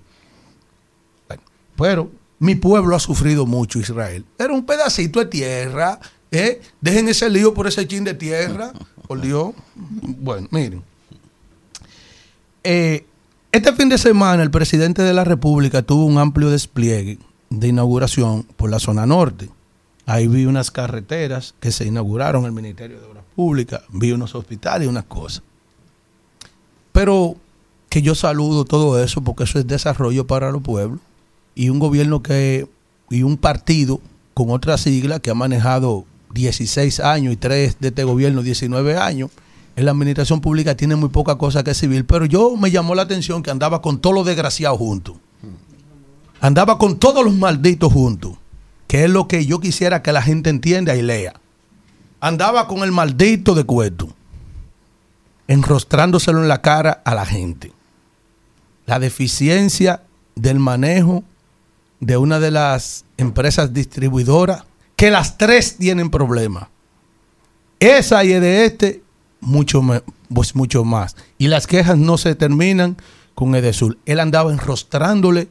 Bueno, 1.28 1.44
pero 1.78 2.10
mi 2.40 2.56
pueblo 2.56 2.96
ha 2.96 3.00
sufrido 3.00 3.46
mucho, 3.46 3.80
Israel. 3.80 4.26
Era 4.38 4.54
un 4.54 4.66
pedacito 4.66 5.20
de 5.20 5.26
tierra. 5.26 6.00
¿eh? 6.32 6.62
Dejen 6.80 7.10
ese 7.10 7.30
lío 7.30 7.54
por 7.54 7.68
ese 7.68 7.86
chin 7.88 8.06
de 8.06 8.14
tierra. 8.14 8.72
Por 9.08 9.22
Dios. 9.22 9.54
Bueno, 9.76 10.48
miren. 10.52 10.82
Eh, 12.64 13.06
este 13.52 13.74
fin 13.74 13.90
de 13.90 13.98
semana 13.98 14.44
el 14.44 14.52
presidente 14.52 15.02
de 15.02 15.14
la 15.14 15.24
República 15.24 15.82
tuvo 15.82 16.06
un 16.06 16.18
amplio 16.18 16.50
despliegue 16.50 17.18
de 17.50 17.68
inauguración 17.68 18.44
por 18.56 18.70
la 18.70 18.80
zona 18.80 19.06
norte. 19.06 19.50
Ahí 20.06 20.28
vi 20.28 20.46
unas 20.46 20.72
carreteras 20.72 21.56
que 21.60 21.72
se 21.72 21.86
inauguraron 21.86 22.46
el 22.46 22.52
Ministerio 22.52 23.00
de 23.00 23.06
Obras 23.06 23.24
Públicas, 23.36 23.82
vi 23.90 24.12
unos 24.12 24.34
hospitales 24.34 24.86
y 24.86 24.90
unas 24.90 25.06
cosas. 25.06 25.44
Pero 26.92 27.36
que 27.90 28.02
yo 28.02 28.16
saludo 28.16 28.66
todo 28.66 29.02
eso 29.04 29.22
porque 29.22 29.44
eso 29.44 29.60
es 29.60 29.68
desarrollo 29.68 30.26
para 30.26 30.52
los 30.52 30.62
pueblos 30.62 31.00
y 31.60 31.68
un 31.68 31.78
gobierno 31.78 32.24
que 32.24 32.70
y 33.10 33.24
un 33.24 33.36
partido 33.36 34.00
con 34.34 34.50
otra 34.50 34.78
sigla 34.78 35.20
que 35.20 35.30
ha 35.30 35.34
manejado 35.34 36.06
16 36.34 37.02
años 37.02 37.34
y 37.34 37.36
tres 37.36 37.76
de 37.82 37.90
este 37.90 38.06
gobierno 38.06 38.42
19 38.44 38.96
años 38.98 39.30
en 39.76 39.84
la 39.84 39.92
administración 39.92 40.40
pública 40.40 40.78
tiene 40.78 40.96
muy 40.96 41.10
poca 41.10 41.36
cosa 41.36 41.62
que 41.62 41.74
civil, 41.74 42.06
pero 42.06 42.24
yo 42.24 42.56
me 42.56 42.72
llamó 42.72 42.96
la 42.96 43.02
atención 43.02 43.44
que 43.44 43.52
andaba 43.52 43.82
con 43.82 44.00
todos 44.00 44.16
los 44.16 44.26
desgraciados 44.26 44.78
juntos. 44.78 45.18
Andaba 46.40 46.78
con 46.78 46.98
todos 46.98 47.26
los 47.26 47.34
malditos 47.34 47.92
juntos, 47.92 48.38
que 48.88 49.04
es 49.04 49.10
lo 49.10 49.28
que 49.28 49.46
yo 49.46 49.60
quisiera 49.60 50.02
que 50.02 50.14
la 50.14 50.22
gente 50.22 50.50
entienda 50.50 50.96
y 50.96 51.02
lea. 51.02 51.34
Andaba 52.22 52.70
con 52.70 52.84
el 52.84 52.94
maldito 52.94 53.54
de 53.54 53.66
cueto, 53.66 54.08
enrostrándoselo 55.50 56.42
en 56.42 56.48
la 56.48 56.62
cara 56.62 57.02
a 57.04 57.16
la 57.16 57.26
gente. 57.26 57.74
La 58.86 59.00
deficiencia 59.00 60.04
del 60.36 60.60
manejo 60.60 61.26
de 62.00 62.18
una 62.18 62.40
de 62.40 62.52
las 62.52 63.06
empresas 63.18 63.74
distribuidoras, 63.74 64.64
que 64.96 65.12
las 65.12 65.38
tres 65.38 65.78
tienen 65.78 66.10
problemas. 66.10 66.68
Esa 67.80 68.24
y 68.24 68.30
de 68.30 68.66
este, 68.66 69.04
mucho, 69.40 69.82
pues 70.34 70.56
mucho 70.56 70.84
más. 70.84 71.16
Y 71.38 71.48
las 71.48 71.68
quejas 71.68 71.98
no 71.98 72.18
se 72.18 72.36
terminan 72.36 72.98
con 73.36 73.56
Edesur. 73.56 73.98
Él 74.06 74.20
andaba 74.20 74.52
enrostrándole 74.52 75.48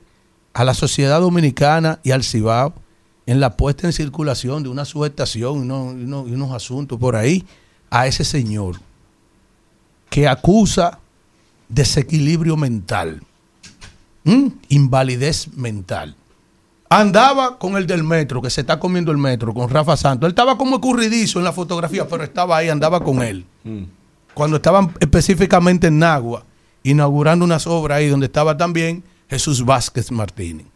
a 0.53 0.65
la 0.65 0.75
sociedad 0.75 1.21
dominicana 1.21 2.01
y 2.03 2.11
al 2.11 2.23
Cibao 2.23 2.75
en 3.25 3.41
la 3.41 3.57
puesta 3.57 3.87
en 3.87 3.93
circulación 3.93 4.63
de 4.63 4.69
una 4.69 4.85
subestación 4.85 5.59
y 5.59 5.71
unos, 5.71 6.53
asuntos 6.53 6.99
por 6.99 7.17
ahí 7.17 7.47
a 7.91 8.07
ese 8.07 8.25
señor 8.25 8.81
que 10.11 10.29
acusa 10.29 10.99
desequilibrio 11.69 12.57
mental, 12.57 13.23
invalidez 14.69 15.49
mental. 15.57 16.17
Andaba 16.91 17.59
con 17.59 17.77
el 17.77 17.87
del 17.87 18.03
metro, 18.03 18.41
que 18.41 18.49
se 18.49 18.63
está 18.63 18.79
comiendo 18.81 19.13
el 19.13 19.19
metro, 19.19 19.53
con 19.53 19.69
Rafa 19.69 19.97
Santos. 19.97 20.27
Él 20.27 20.33
estaba 20.33 20.57
como 20.57 20.77
escurridizo 20.77 21.39
en 21.39 21.45
la 21.45 21.53
fotografía, 21.53 22.09
pero 22.09 22.25
estaba 22.25 22.57
ahí, 22.57 22.71
andaba 22.71 23.05
con 23.05 23.23
él. 23.23 23.45
Cuando 24.33 24.57
estaban 24.57 24.95
específicamente 25.01 25.89
en 25.89 25.99
Nagua, 25.99 26.45
inaugurando 26.83 27.45
unas 27.45 27.67
obras 27.67 27.99
ahí 27.99 28.09
donde 28.09 28.27
estaba 28.27 28.57
también 28.57 29.05
Jesús 29.29 29.65
Vázquez 29.65 30.11
Martínez. 30.11 30.67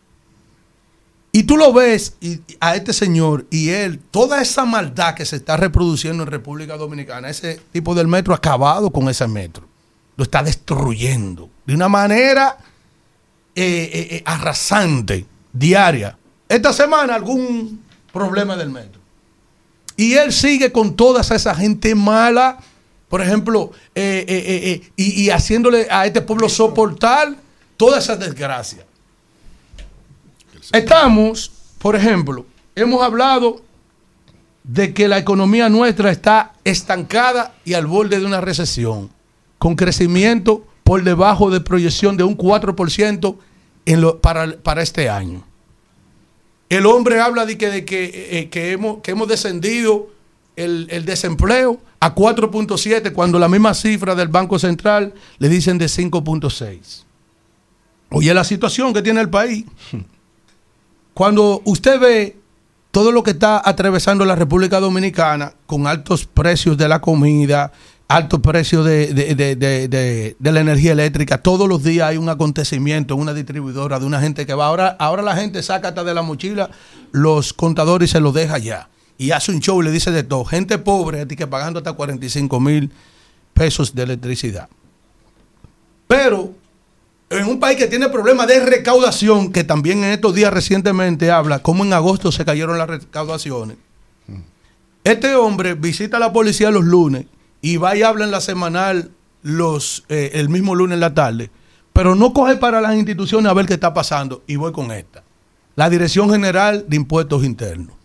Y 1.35 1.45
tú 1.45 1.57
lo 1.57 1.73
ves 1.73 2.17
y, 2.21 2.41
a 2.61 2.77
este 2.77 2.93
señor 2.93 3.47
y 3.51 3.71
él, 3.71 3.99
toda 4.11 4.43
esa 4.43 4.67
maldad 4.67 5.15
que 5.15 5.25
se 5.25 5.37
está 5.37 5.57
reproduciendo 5.57 6.23
en 6.23 6.31
República 6.31 6.77
Dominicana, 6.77 7.31
ese 7.31 7.59
tipo 7.73 7.95
del 7.95 8.07
metro 8.07 8.35
ha 8.35 8.37
acabado 8.37 8.91
con 8.91 9.09
ese 9.09 9.27
metro. 9.27 9.67
Lo 10.17 10.25
está 10.25 10.43
destruyendo 10.43 11.49
de 11.65 11.75
una 11.75 11.89
manera 11.89 12.59
eh, 13.55 13.65
eh, 13.65 14.09
eh, 14.17 14.23
arrasante, 14.27 15.25
diaria. 15.53 16.17
Esta 16.49 16.73
semana 16.73 17.15
algún 17.15 17.83
problema 18.13 18.57
del 18.57 18.71
metro. 18.71 19.01
Y 19.97 20.15
él 20.15 20.33
sigue 20.33 20.73
con 20.73 20.95
toda 20.97 21.21
esa 21.21 21.55
gente 21.55 21.95
mala, 21.95 22.59
por 23.09 23.21
ejemplo, 23.21 23.73
eh, 23.95 24.25
eh, 24.27 24.45
eh, 24.47 24.91
y, 24.97 25.23
y 25.23 25.31
haciéndole 25.31 25.87
a 25.91 26.07
este 26.07 26.23
pueblo 26.23 26.49
soportar 26.49 27.35
toda 27.77 27.99
esa 27.99 28.17
desgracia. 28.17 28.85
Estamos, 30.73 31.51
por 31.79 31.97
ejemplo, 31.97 32.47
hemos 32.75 33.03
hablado 33.03 33.61
de 34.65 34.95
que 34.95 35.09
la 35.09 35.19
economía 35.19 35.69
nuestra 35.69 36.11
está 36.11 36.53
estancada 36.65 37.55
y 37.65 37.75
al 37.75 37.87
borde 37.87 38.19
de 38.19 38.27
una 38.27 38.41
recesión, 38.41 39.11
con 39.59 39.75
crecimiento 39.75 40.67
por 40.85 41.03
debajo 41.03 41.51
de 41.51 41.61
proyección 41.61 42.17
de 42.17 42.25
un 42.25 42.37
4% 42.37 43.37
en 43.87 44.01
lo- 44.01 44.21
para, 44.21 44.57
para 44.59 44.83
este 44.83 45.09
año. 45.09 45.45
El 46.69 46.87
hombre 46.87 47.21
habla 47.21 47.45
de 47.47 47.59
que, 47.59 47.69
de 47.69 47.85
que, 47.85 48.39
eh, 48.39 48.49
que 48.49 48.73
hemos, 48.73 49.03
que 49.03 49.11
hemos 49.11 49.29
descendido 49.29 50.09
el, 50.57 50.87
el 50.91 51.05
desempleo 51.05 51.81
a 52.01 52.15
4.7 52.15 53.13
cuando 53.13 53.39
la 53.39 53.49
misma 53.49 53.75
cifra 53.75 54.15
del 54.15 54.29
Banco 54.29 54.59
Central 54.59 55.13
le 55.39 55.49
dicen 55.49 55.79
de 55.79 55.87
5.6. 55.87 57.05
Oye 58.11 58.33
la 58.35 58.45
situación 58.45 58.93
que 58.93 59.03
tiene 59.03 59.21
el 59.21 59.31
país. 59.31 59.65
Cuando 61.15 61.61
usted 61.65 62.01
ve 62.01 62.37
todo 62.91 63.13
lo 63.13 63.23
que 63.23 63.33
está 63.33 63.61
atravesando 63.65 64.25
la 64.25 64.35
República 64.35 64.81
Dominicana 64.81 65.55
con 65.67 65.87
altos 65.87 66.27
precios 66.27 66.77
de 66.79 66.89
la 66.89 67.01
comida, 67.01 67.73
altos 68.17 68.41
precios 68.41 68.85
de, 68.85 69.13
de- 69.15 69.35
de- 69.35 69.89
de- 70.39 70.53
la 70.53 70.61
energía 70.61 70.93
eléctrica, 70.93 71.39
todos 71.39 71.69
los 71.69 71.83
días 71.83 72.09
hay 72.09 72.17
un 72.17 72.29
acontecimiento 72.29 73.15
en 73.15 73.21
una 73.21 73.33
distribuidora 73.35 73.99
de 73.99 74.07
una 74.07 74.21
gente 74.21 74.45
que 74.47 74.55
va. 74.55 74.67
Ahora, 74.67 74.97
ahora 74.99 75.23
la 75.23 75.35
gente 75.37 75.63
saca 75.63 75.89
hasta 75.89 76.05
de 76.05 76.13
la 76.15 76.23
mochila 76.23 76.71
los 77.13 77.53
contadores 77.53 78.11
y 78.11 78.13
se 78.13 78.21
los 78.21 78.35
deja 78.35 78.59
ya. 78.59 78.89
Y 79.19 79.31
hace 79.31 79.53
un 79.53 79.61
show 79.61 79.81
y 79.81 79.85
le 79.85 79.91
dice 79.91 80.11
de 80.11 80.23
todo. 80.25 80.45
Gente 80.45 80.79
pobre, 80.79 81.21
a 81.23 81.27
ti 81.29 81.37
que 81.37 81.47
pagando 81.47 81.79
hasta 81.79 81.93
45 81.93 82.61
mil 82.61 82.91
pesos 83.55 83.95
de 83.95 84.03
electricidad. 84.03 84.69
Pero 86.07 86.53
en 87.31 87.47
un 87.47 87.59
país 87.61 87.79
que 87.79 87.87
tiene 87.87 88.09
problemas 88.09 88.47
de 88.47 88.61
recaudación, 88.61 89.53
que 89.53 89.65
también 89.65 90.05
en 90.05 90.13
estos 90.13 90.35
días 90.35 90.53
recientemente 90.53 91.31
habla, 91.31 91.61
como 91.61 91.85
en 91.85 91.93
agosto 91.93 92.31
se 92.33 92.45
cayeron 92.45 92.77
las 92.79 92.89
recaudaciones. 92.89 93.77
Este 95.05 95.35
hombre 95.35 95.75
visita 95.75 96.19
a 96.19 96.21
la 96.21 96.33
policía 96.33 96.71
los 96.71 96.85
lunes 96.85 97.25
y 97.63 97.79
va 97.79 97.97
y 97.97 98.03
habla 98.03 98.25
en 98.27 98.31
la 98.31 98.41
semanal 98.43 99.11
los, 99.43 100.05
eh, 100.11 100.33
el 100.35 100.51
mismo 100.51 100.75
lunes 100.75 100.95
en 100.97 101.01
la 101.01 101.15
tarde, 101.15 101.51
pero 101.95 102.15
no 102.15 102.33
coge 102.35 102.57
para 102.57 102.81
las 102.83 102.95
instituciones 102.97 103.51
a 103.51 103.55
ver 103.55 103.65
qué 103.67 103.75
está 103.75 103.95
pasando. 103.95 104.43
Y 104.47 104.57
voy 104.57 104.73
con 104.73 104.93
esta. 104.93 105.23
La 105.77 105.89
Dirección 105.89 106.29
General 106.31 106.85
de 106.87 106.97
Impuestos 106.97 107.45
Internos. 107.45 107.97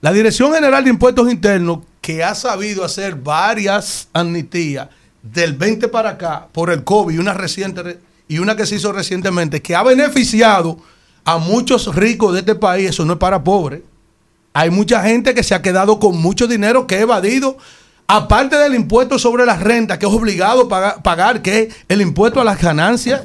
La 0.00 0.12
Dirección 0.12 0.52
General 0.52 0.82
de 0.82 0.90
Impuestos 0.90 1.30
Internos, 1.30 1.80
que 2.00 2.24
ha 2.24 2.34
sabido 2.34 2.84
hacer 2.84 3.14
varias 3.14 4.08
amnistías 4.12 4.88
del 5.22 5.54
20 5.54 5.88
para 5.88 6.10
acá 6.10 6.48
por 6.52 6.70
el 6.70 6.84
COVID 6.84 7.18
una 7.18 7.34
reciente 7.34 7.82
re- 7.82 7.98
y 8.28 8.38
una 8.38 8.56
que 8.56 8.66
se 8.66 8.76
hizo 8.76 8.92
recientemente, 8.92 9.60
que 9.62 9.74
ha 9.74 9.82
beneficiado 9.82 10.78
a 11.24 11.38
muchos 11.38 11.94
ricos 11.94 12.32
de 12.34 12.40
este 12.40 12.54
país, 12.54 12.90
eso 12.90 13.04
no 13.04 13.14
es 13.14 13.18
para 13.18 13.42
pobres. 13.42 13.82
Hay 14.54 14.70
mucha 14.70 15.02
gente 15.02 15.34
que 15.34 15.42
se 15.42 15.54
ha 15.54 15.62
quedado 15.62 15.98
con 15.98 16.16
mucho 16.18 16.46
dinero 16.46 16.86
que 16.86 16.96
ha 16.96 17.00
evadido, 17.00 17.58
aparte 18.08 18.56
del 18.56 18.74
impuesto 18.74 19.18
sobre 19.18 19.44
la 19.44 19.56
renta, 19.56 19.98
que 19.98 20.06
es 20.06 20.12
obligado 20.12 20.62
a 20.74 21.02
pagar, 21.02 21.42
que 21.42 21.62
es 21.62 21.76
el 21.88 22.00
impuesto 22.00 22.40
a 22.40 22.44
las 22.44 22.60
ganancias 22.60 23.22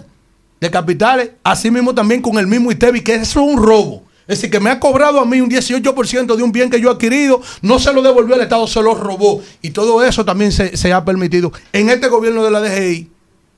de 0.59 0.69
capitales, 0.69 1.31
así 1.43 1.71
mismo 1.71 1.95
también 1.95 2.21
con 2.21 2.37
el 2.37 2.47
mismo 2.47 2.71
ITEBI, 2.71 3.01
que 3.01 3.15
eso 3.15 3.41
es 3.41 3.55
un 3.55 3.63
robo. 3.63 4.03
Es 4.27 4.37
decir, 4.37 4.51
que 4.51 4.59
me 4.59 4.69
ha 4.69 4.79
cobrado 4.79 5.19
a 5.19 5.25
mí 5.25 5.41
un 5.41 5.49
18% 5.49 6.35
de 6.35 6.43
un 6.43 6.51
bien 6.51 6.69
que 6.69 6.79
yo 6.79 6.89
he 6.89 6.93
adquirido, 6.93 7.41
no 7.61 7.79
se 7.79 7.91
lo 7.91 8.01
devolvió 8.01 8.35
al 8.35 8.41
Estado, 8.41 8.67
se 8.67 8.81
lo 8.81 8.93
robó. 8.93 9.41
Y 9.61 9.71
todo 9.71 10.03
eso 10.03 10.23
también 10.23 10.51
se 10.51 10.93
ha 10.93 11.03
permitido 11.03 11.51
en 11.73 11.89
este 11.89 12.07
gobierno 12.07 12.43
de 12.43 12.51
la 12.51 12.61
DGI, 12.61 13.09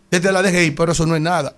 desde 0.09 0.31
la 0.31 0.41
DGI, 0.41 0.71
pero 0.71 0.91
eso 0.91 1.05
no 1.05 1.15
es 1.15 1.21
nada. 1.21 1.55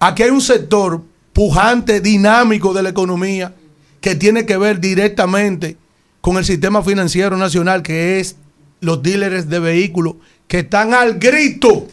Aquí 0.00 0.22
hay 0.22 0.30
un 0.30 0.40
sector 0.40 1.02
pujante, 1.32 2.00
dinámico 2.00 2.72
de 2.72 2.82
la 2.82 2.88
economía, 2.88 3.54
que 4.00 4.14
tiene 4.14 4.46
que 4.46 4.56
ver 4.56 4.80
directamente 4.80 5.76
con 6.20 6.36
el 6.36 6.44
sistema 6.44 6.82
financiero 6.82 7.36
nacional, 7.36 7.82
que 7.82 8.18
es 8.18 8.36
los 8.84 9.02
dealers 9.02 9.48
de 9.48 9.58
vehículos, 9.58 10.14
que 10.46 10.60
están 10.60 10.94
al 10.94 11.18
grito. 11.18 11.88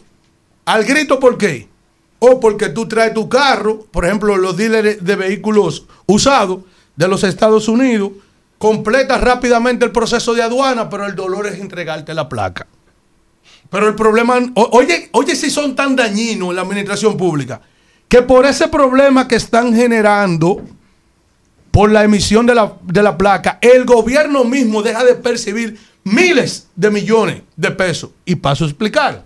¿Al 0.66 0.84
grito 0.84 1.20
por 1.20 1.38
qué? 1.38 1.68
O 2.20 2.40
porque 2.40 2.70
tú 2.70 2.88
traes 2.88 3.14
tu 3.14 3.28
carro, 3.28 3.86
por 3.92 4.06
ejemplo, 4.06 4.38
los 4.38 4.56
dealers 4.56 5.04
de 5.04 5.16
vehículos 5.16 5.88
usados 6.06 6.62
de 6.96 7.08
los 7.08 7.24
Estados 7.24 7.68
Unidos, 7.68 8.12
completas 8.58 9.20
rápidamente 9.22 9.86
el 9.86 9.92
proceso 9.92 10.34
de 10.36 10.44
aduana, 10.44 10.90
pero 10.90 11.08
el 11.08 11.16
dolor 11.16 11.48
es 11.48 11.60
entregarte 11.60 12.14
la 12.14 12.30
placa. 12.30 12.68
Pero 13.72 13.88
el 13.88 13.96
problema, 13.96 14.38
oye, 14.54 15.10
oye 15.14 15.36
si 15.36 15.50
son 15.50 15.76
tan 15.76 15.96
dañinos 15.96 16.50
en 16.50 16.58
la 16.58 16.62
administración 16.62 17.18
pública, 17.18 17.62
que 18.08 18.22
por 18.22 18.46
ese 18.46 18.68
problema 18.68 19.28
que 19.28 19.36
están 19.36 19.74
generando 19.74 20.62
por 21.72 21.90
la 21.90 22.04
emisión 22.04 22.46
de 22.46 22.54
la, 22.54 22.74
de 22.84 23.02
la 23.02 23.18
placa, 23.18 23.58
el 23.62 23.86
gobierno 23.86 24.44
mismo 24.44 24.84
deja 24.84 25.06
de 25.06 25.16
percibir 25.16 25.80
miles 26.04 26.68
de 26.76 26.90
millones 26.90 27.42
de 27.56 27.72
pesos. 27.72 28.12
Y 28.26 28.36
paso 28.36 28.66
a 28.66 28.68
explicar. 28.68 29.26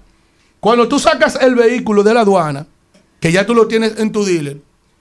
Cuando 0.60 0.88
tú 0.88 1.00
sacas 1.00 1.38
el 1.42 1.56
vehículo 1.56 2.04
de 2.04 2.14
la 2.14 2.22
aduana, 2.22 2.66
que 3.20 3.32
ya 3.32 3.46
tú 3.46 3.54
lo 3.54 3.68
tienes 3.68 4.00
en 4.00 4.12
tu 4.12 4.26
dealer, 4.26 4.58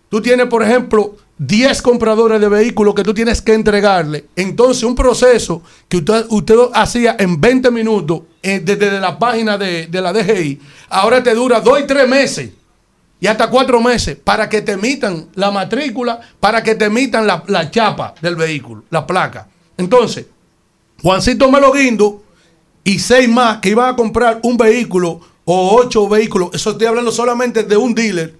tú 0.08 0.20
tienes, 0.20 0.46
por 0.46 0.62
ejemplo, 0.62 1.16
10 1.38 1.82
compradores 1.82 2.40
de 2.40 2.48
vehículos 2.48 2.94
que 2.94 3.02
tú 3.02 3.12
tienes 3.12 3.42
que 3.42 3.54
entregarle. 3.54 4.26
Entonces, 4.36 4.84
un 4.84 4.94
proceso 4.94 5.62
que 5.88 5.98
usted, 5.98 6.26
usted 6.28 6.54
hacía 6.72 7.16
en 7.18 7.40
20 7.40 7.70
minutos 7.70 8.22
eh, 8.42 8.60
desde 8.60 9.00
la 9.00 9.18
página 9.18 9.58
de, 9.58 9.86
de 9.86 10.00
la 10.00 10.12
DGI, 10.12 10.60
ahora 10.90 11.22
te 11.22 11.34
dura 11.34 11.60
2 11.60 11.80
y 11.80 11.86
3 11.86 12.08
meses 12.08 12.50
y 13.20 13.26
hasta 13.26 13.48
4 13.48 13.80
meses 13.80 14.16
para 14.22 14.48
que 14.48 14.62
te 14.62 14.72
emitan 14.72 15.28
la 15.34 15.50
matrícula, 15.50 16.20
para 16.38 16.62
que 16.62 16.74
te 16.74 16.84
emitan 16.84 17.26
la, 17.26 17.42
la 17.48 17.70
chapa 17.70 18.14
del 18.20 18.36
vehículo, 18.36 18.84
la 18.90 19.06
placa. 19.06 19.48
Entonces, 19.76 20.26
Juancito 21.02 21.50
Melo 21.50 21.72
Guindo 21.72 22.22
y 22.82 22.98
seis 22.98 23.28
más 23.28 23.58
que 23.58 23.70
iban 23.70 23.92
a 23.92 23.96
comprar 23.96 24.40
un 24.42 24.56
vehículo 24.56 25.20
o 25.44 25.76
ocho 25.76 26.08
vehículos, 26.08 26.50
eso 26.52 26.70
estoy 26.70 26.86
hablando 26.86 27.12
solamente 27.12 27.62
de 27.64 27.76
un 27.76 27.94
dealer, 27.94 28.34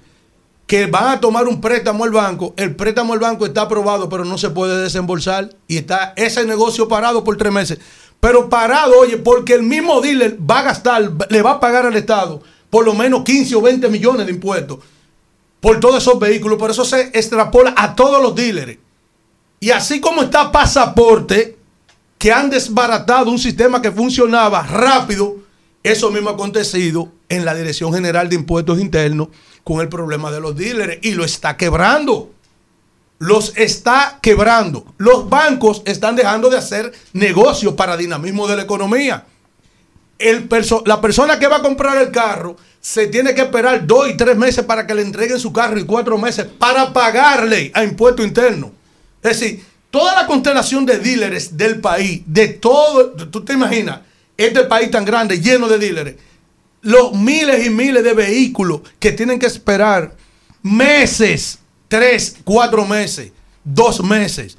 que 0.66 0.86
van 0.86 1.08
a 1.08 1.20
tomar 1.20 1.47
un 1.47 1.60
préstamo 1.60 2.05
al 2.05 2.10
banco, 2.10 2.55
el 2.57 2.74
préstamo 2.74 3.12
al 3.12 3.18
banco 3.18 3.44
está 3.44 3.62
aprobado, 3.62 4.08
pero 4.08 4.24
no 4.24 4.39
se 4.39 4.50
puede 4.50 4.83
desembolsar 4.83 5.50
y 5.68 5.76
está 5.76 6.15
ese 6.16 6.44
negocio 6.47 6.89
parado 6.89 7.23
por 7.23 7.36
tres 7.36 7.52
meses. 7.52 7.78
Pero 8.18 8.49
parado, 8.49 8.99
oye, 8.99 9.18
porque 9.18 9.52
el 9.52 9.62
mismo 9.62 10.00
dealer 10.00 10.39
va 10.41 10.60
a 10.60 10.62
gastar, 10.62 11.12
le 11.28 11.42
va 11.42 11.52
a 11.52 11.60
pagar 11.60 11.84
al 11.84 11.97
Estado 11.97 12.41
por 12.74 12.84
lo 12.84 12.92
menos 12.94 13.23
15 13.23 13.55
o 13.55 13.62
20 13.62 13.89
millones 13.89 14.26
de 14.26 14.33
impuestos 14.33 14.78
por 15.60 15.78
todos 15.78 16.02
esos 16.02 16.18
vehículos. 16.18 16.58
Por 16.58 16.73
eso 16.73 16.84
se 16.84 17.02
extrapola 17.12 17.73
a 17.76 17.94
todos 17.94 18.20
los 18.20 18.34
dealers. 18.34 18.78
Y 19.60 19.70
así 19.70 20.00
como 20.00 20.23
está 20.23 20.50
pasaporte, 20.50 21.57
que 22.25 22.33
han 22.33 22.49
desbaratado 22.49 23.31
un 23.31 23.39
sistema 23.39 23.83
que 23.83 23.93
funcionaba 23.93 24.62
rápido, 24.62 25.41
eso 25.83 26.11
mismo 26.11 26.31
ha 26.31 26.33
acontecido 26.33 27.12
en 27.28 27.44
la 27.44 27.55
Dirección 27.55 27.93
General 27.93 28.31
de 28.31 28.36
Impuestos 28.36 28.81
Internos 28.81 29.28
con 29.62 29.83
el 29.83 29.91
problema 29.91 30.33
de 30.33 30.41
los 30.41 30.57
dealers 30.57 31.01
y 31.03 31.11
lo 31.11 31.23
está 31.23 31.59
quebrando. 31.59 32.33
Los 33.19 33.55
está 33.59 34.20
quebrando. 34.23 34.86
Los 34.97 35.28
bancos 35.28 35.83
están 35.85 36.17
dejando 36.17 36.49
de 36.49 36.57
hacer 36.57 36.94
negocios 37.12 37.75
para 37.75 37.94
dinamismo 37.94 38.49
de 38.49 38.57
la 38.57 38.62
economía. 38.62 39.27
La 40.86 41.03
persona 41.03 41.39
que 41.39 41.47
va 41.47 41.57
a 41.57 41.62
comprar 41.62 41.99
el 41.99 42.11
carro 42.11 42.57
se 42.81 43.07
tiene 43.09 43.35
que 43.35 43.43
esperar 43.43 43.86
dos 43.86 44.09
y 44.09 44.17
tres 44.17 44.35
meses 44.39 44.65
para 44.65 44.86
que 44.86 44.94
le 44.94 45.03
entreguen 45.03 45.39
su 45.39 45.53
carro 45.53 45.78
y 45.78 45.85
cuatro 45.85 46.17
meses 46.17 46.47
para 46.47 46.91
pagarle 46.91 47.70
a 47.75 47.85
impuesto 47.85 48.25
interno. 48.25 48.73
Es 49.23 49.39
decir, 49.39 49.74
toda 49.94 50.12
la 50.12 50.26
constelación 50.26 50.84
de 50.84 50.98
dealers 50.98 51.56
del 51.56 51.81
país, 51.81 52.23
de 52.26 52.48
todo, 52.48 53.12
tú 53.12 53.44
te 53.44 53.52
imaginas, 53.52 54.00
este 54.36 54.64
país 54.64 54.90
tan 54.90 55.05
grande, 55.05 55.40
lleno 55.40 55.68
de 55.68 55.78
dealers, 55.78 56.16
los 56.82 57.12
miles 57.12 57.64
y 57.64 57.70
miles 57.70 58.02
de 58.02 58.12
vehículos 58.12 58.81
que 58.98 59.12
tienen 59.12 59.39
que 59.39 59.47
esperar 59.47 60.16
meses, 60.62 61.60
tres, 61.86 62.39
cuatro 62.42 62.84
meses, 62.84 63.31
dos 63.62 64.02
meses, 64.02 64.56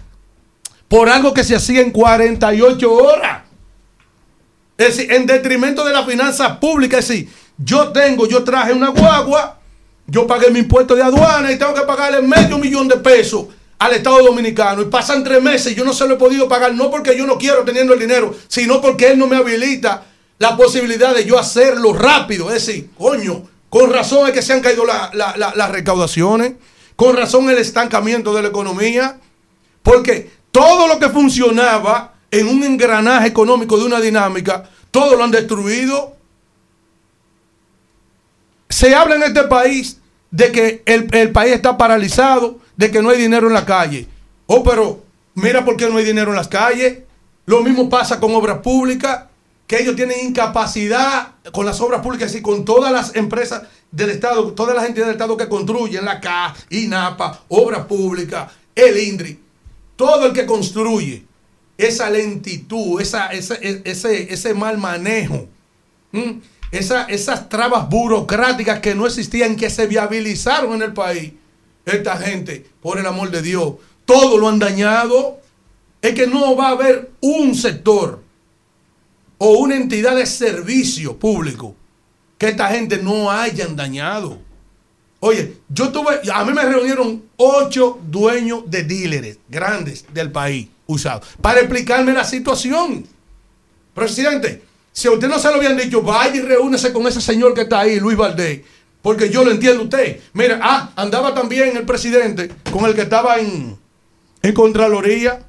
por 0.88 1.10
algo 1.10 1.34
que 1.34 1.44
se 1.44 1.54
hacía 1.54 1.82
en 1.82 1.92
48 1.92 2.94
horas. 2.94 3.44
Es 4.78 4.96
decir, 4.96 5.12
en 5.12 5.26
detrimento 5.26 5.84
de 5.84 5.92
la 5.92 6.06
finanza 6.06 6.58
pública. 6.62 7.00
Es 7.00 7.10
decir, 7.10 7.30
yo 7.58 7.90
tengo, 7.90 8.26
yo 8.26 8.42
traje 8.46 8.72
una 8.72 8.88
guagua, 8.88 9.60
yo 10.08 10.26
pagué 10.26 10.50
mi 10.50 10.60
impuesto 10.60 10.96
de 10.96 11.04
aduana 11.04 11.52
y 11.52 11.58
tengo 11.58 11.74
que 11.74 11.82
pagarle 11.82 12.22
medio 12.22 12.58
millón 12.58 12.88
de 12.88 12.96
pesos 12.96 13.48
al 13.80 13.94
Estado 13.94 14.24
Dominicano. 14.24 14.82
Y 14.82 14.86
pasan 14.86 15.24
tres 15.24 15.42
meses 15.42 15.72
y 15.72 15.76
yo 15.76 15.84
no 15.84 15.94
se 15.94 16.08
lo 16.08 16.16
he 16.16 16.18
podido 16.18 16.48
pagar, 16.48 16.74
no 16.74 16.90
porque 16.90 17.18
yo 17.18 17.26
no 17.26 17.38
quiero 17.38 17.64
teniendo 17.64 17.94
el 17.94 18.00
dinero, 18.00 18.36
sino 18.48 18.82
porque 18.82 19.12
él 19.12 19.20
no 19.20 19.28
me 19.28 19.36
habilita 19.38 20.04
la 20.38 20.56
posibilidad 20.58 21.14
de 21.14 21.26
yo 21.26 21.38
hacerlo 21.40 21.94
rápido. 21.94 22.48
Es 22.52 22.66
decir, 22.66 22.90
coño, 22.98 23.44
con 23.70 23.92
razón 23.92 24.28
es 24.28 24.34
que 24.34 24.42
se 24.42 24.54
han 24.54 24.62
caído 24.62 24.86
la- 24.86 25.10
la- 25.14 25.36
la- 25.38 25.54
las 25.56 25.72
recaudaciones, 25.72 26.54
con 26.96 27.16
razón 27.18 27.50
el 27.50 27.58
estancamiento 27.58 28.34
de 28.34 28.42
la 28.42 28.48
economía, 28.50 29.20
porque 29.84 30.32
todo 30.52 30.88
lo 30.88 30.98
que 31.00 31.10
funcionaba 31.10 32.14
en 32.32 32.48
un 32.48 32.64
engranaje 32.64 33.28
económico 33.28 33.78
de 33.78 33.86
una 33.86 34.00
dinámica, 34.00 34.70
todo 34.92 35.16
lo 35.16 35.24
han 35.24 35.32
destruido. 35.32 36.16
Se 38.70 38.96
habla 38.96 39.16
en 39.16 39.24
este 39.24 39.44
país 39.44 40.00
de 40.36 40.52
que 40.52 40.84
el, 40.86 41.08
el 41.14 41.32
país 41.32 41.54
está 41.54 41.78
paralizado, 41.78 42.60
de 42.76 42.92
que 42.92 43.02
no 43.02 43.10
hay 43.10 43.18
dinero 43.18 43.48
en 43.48 43.54
la 43.54 43.66
calle. 43.66 44.06
Oh, 44.48 44.64
pero 44.64 45.02
mira 45.34 45.64
por 45.64 45.78
qué 45.78 45.90
no 45.90 45.96
hay 45.96 46.04
dinero 46.04 46.32
en 46.32 46.36
las 46.36 46.50
calles. 46.50 47.00
Lo 47.46 47.62
mismo 47.62 47.90
pasa 47.90 48.20
con 48.20 48.36
obras 48.36 48.58
públicas, 48.58 49.26
que 49.66 49.82
ellos 49.82 49.96
tienen 49.96 50.28
incapacidad 50.28 51.36
con 51.54 51.66
las 51.66 51.80
obras 51.80 52.02
públicas 52.02 52.36
y 52.36 52.42
con 52.42 52.66
todas 52.66 52.92
las 52.92 53.16
empresas 53.16 53.64
del 53.92 54.10
Estado, 54.10 54.52
todas 54.52 54.76
las 54.76 54.86
entidades 54.86 55.08
del 55.08 55.16
Estado 55.16 55.38
que 55.38 55.48
construyen, 55.48 56.04
la 56.04 56.20
CA, 56.20 56.54
INAPA, 56.70 57.44
Obras 57.48 57.86
Públicas, 57.86 58.52
el 58.76 58.98
INDRI, 58.98 59.40
todo 59.96 60.26
el 60.26 60.34
que 60.34 60.46
construye, 60.46 61.24
esa 61.78 62.10
lentitud, 62.10 63.00
esa, 63.00 63.28
ese, 63.28 63.82
ese, 63.86 64.34
ese 64.34 64.54
mal 64.54 64.78
manejo. 64.78 65.48
Esa- 66.78 67.06
esas 67.06 67.50
trabas 67.50 67.90
burocráticas 67.90 68.80
que 68.80 68.96
no 68.96 69.06
existían, 69.08 69.56
que 69.56 69.70
se 69.70 69.88
viabilizaron 69.88 70.74
en 70.76 70.82
el 70.84 70.94
país. 70.94 71.34
Esta 71.86 72.18
gente, 72.18 72.66
por 72.82 72.98
el 72.98 73.06
amor 73.06 73.30
de 73.32 73.42
Dios, 73.42 73.76
todo 74.06 74.38
lo 74.38 74.48
han 74.48 74.60
dañado. 74.60 75.40
Es 76.02 76.14
que 76.14 76.28
no 76.28 76.56
va 76.56 76.68
a 76.70 76.72
haber 76.72 77.12
un 77.22 77.56
sector 77.56 78.22
o 79.38 79.58
una 79.58 79.76
entidad 79.76 80.16
de 80.16 80.26
servicio 80.26 81.18
público 81.18 81.76
que 82.38 82.50
esta 82.50 82.70
gente 82.70 82.98
no 82.98 83.32
hayan 83.32 83.76
dañado. 83.76 84.40
Oye, 85.20 85.58
yo 85.70 85.90
tuve, 85.92 86.20
a 86.32 86.44
mí 86.46 86.54
me 86.54 86.64
reunieron 86.64 87.24
ocho 87.38 88.00
dueños 88.06 88.64
de 88.68 88.84
dealers 88.84 89.38
grandes 89.50 90.06
del 90.14 90.32
país 90.32 90.68
usados 90.86 91.28
para 91.42 91.62
explicarme 91.62 92.14
la 92.14 92.24
situación. 92.24 93.06
Presidente, 93.94 94.62
si 94.96 95.10
a 95.10 95.12
usted 95.12 95.28
no 95.28 95.38
se 95.40 95.50
lo 95.50 95.56
habían 95.56 95.76
dicho, 95.76 96.02
vaya 96.02 96.34
y 96.38 96.40
reúnese 96.42 96.94
con 96.94 97.06
ese 97.06 97.20
señor 97.20 97.54
que 97.54 97.62
está 97.62 97.82
ahí, 97.82 98.00
Luis 98.00 98.16
Valdés, 98.18 98.62
porque 99.02 99.30
yo 99.30 99.44
lo 99.44 99.52
entiendo 99.52 99.82
a 99.82 99.84
usted. 99.84 100.20
Mira, 100.32 100.58
ah, 100.64 100.92
andaba 100.96 101.34
también 101.36 101.76
el 101.76 101.84
presidente 101.86 102.50
con 102.72 102.86
el 102.86 102.96
que 102.96 103.02
estaba 103.02 103.38
en, 103.40 103.76
en 104.42 104.54
Contraloría, 104.54 105.42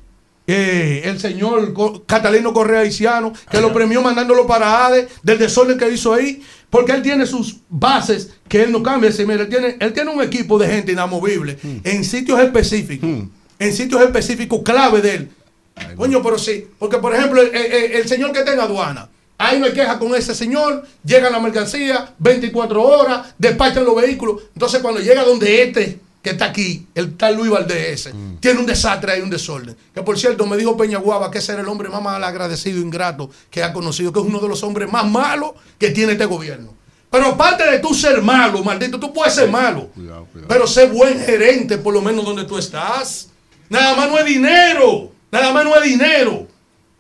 eh, 0.49 1.03
el 1.05 1.19
señor 1.21 1.73
Catalino 2.07 2.53
Correa 2.53 2.81
Haitiano, 2.81 3.33
que 3.51 3.61
lo 3.61 3.73
premió 3.73 4.03
mandándolo 4.03 4.47
para 4.49 4.87
ADE, 4.87 5.09
del 5.23 5.39
desorden 5.39 5.79
que 5.79 5.89
hizo 5.91 6.13
ahí, 6.13 6.43
porque 6.69 6.91
él 6.93 7.03
tiene 7.03 7.25
sus 7.25 7.59
bases 7.69 8.31
que 8.49 8.63
él 8.65 8.73
no 8.73 8.83
cambia. 8.83 9.11
Decir, 9.11 9.27
mira, 9.29 9.43
él, 9.43 9.49
tiene, 9.49 9.77
él 9.79 9.93
tiene 9.93 10.11
un 10.11 10.23
equipo 10.23 10.59
de 10.59 10.67
gente 10.69 10.91
inamovible 10.93 11.57
en 11.85 12.05
sitios 12.05 12.41
específicos, 12.41 13.09
en 13.59 13.73
sitios 13.73 14.03
específicos 14.03 14.61
clave 14.65 15.01
de 15.03 15.15
él. 15.15 15.31
Coño, 15.97 16.21
pero 16.23 16.37
sí. 16.39 16.67
Porque, 16.79 16.99
por 16.99 17.15
ejemplo, 17.15 17.41
el, 17.43 17.55
el- 17.55 17.93
el 17.93 18.09
señor 18.09 18.33
que 18.33 18.41
está 18.41 18.53
en 18.53 18.61
aduana, 18.61 19.09
ahí 19.39 19.59
no 19.59 19.67
hay 19.67 19.73
queja 19.73 19.99
con 19.99 20.15
ese 20.15 20.35
señor, 20.35 20.87
llega 21.05 21.31
la 21.31 21.41
mercancía, 21.41 22.15
24 22.19 22.83
horas, 22.83 23.35
despachan 23.39 23.85
los 23.85 23.97
vehículos. 23.97 24.43
Entonces, 24.55 24.81
cuando 24.81 25.01
llega 25.01 25.25
donde 25.25 25.63
este, 25.63 26.01
que 26.23 26.31
está 26.31 26.47
aquí, 26.47 26.87
el 26.95 27.17
tal 27.17 27.37
Luis 27.37 27.51
Valdés, 27.51 28.07
ese, 28.07 28.15
tiene 28.41 28.61
un 28.61 28.67
desastre 28.67 29.13
ahí, 29.13 29.21
un 29.21 29.31
desorden. 29.31 29.77
Que 29.95 30.03
por 30.03 30.19
cierto, 30.19 30.47
me 30.47 30.57
dijo 30.57 30.77
Peña 30.77 30.99
Guava 30.99 31.31
que 31.31 31.39
ese 31.39 31.53
era 31.53 31.63
el 31.63 31.69
hombre 31.69 31.89
más 31.89 32.03
mal 32.03 32.23
agradecido, 32.25 32.81
ingrato 32.81 33.31
que 33.51 33.63
ha 33.63 33.73
conocido, 33.73 34.13
que 34.13 34.21
es 34.21 34.27
uno 34.27 34.41
de 34.41 34.49
los 34.49 34.63
hombres 34.63 34.91
más 34.91 35.09
malos 35.09 35.53
que 35.79 35.91
tiene 35.91 36.13
este 36.13 36.25
gobierno. 36.25 36.75
Pero 37.11 37.29
aparte 37.29 37.71
de 37.71 37.79
tú 37.79 37.95
ser 37.95 38.21
malo, 38.23 38.63
maldito, 38.65 38.99
tú 38.99 39.13
puedes 39.13 39.35
ser 39.35 39.49
malo. 39.49 39.89
Pero 40.49 40.67
sé 40.67 40.87
buen 40.87 41.21
gerente, 41.21 41.79
por 41.79 41.95
lo 41.95 42.03
menos 42.03 42.25
donde 42.25 42.45
tú 42.45 42.59
estás. 42.59 43.29
Nada 43.69 43.95
más 43.95 44.11
no 44.11 44.19
es 44.19 44.25
dinero. 44.25 45.13
Nada 45.31 45.53
más 45.53 45.65
no 45.65 45.77
es 45.77 45.85
dinero. 45.85 46.47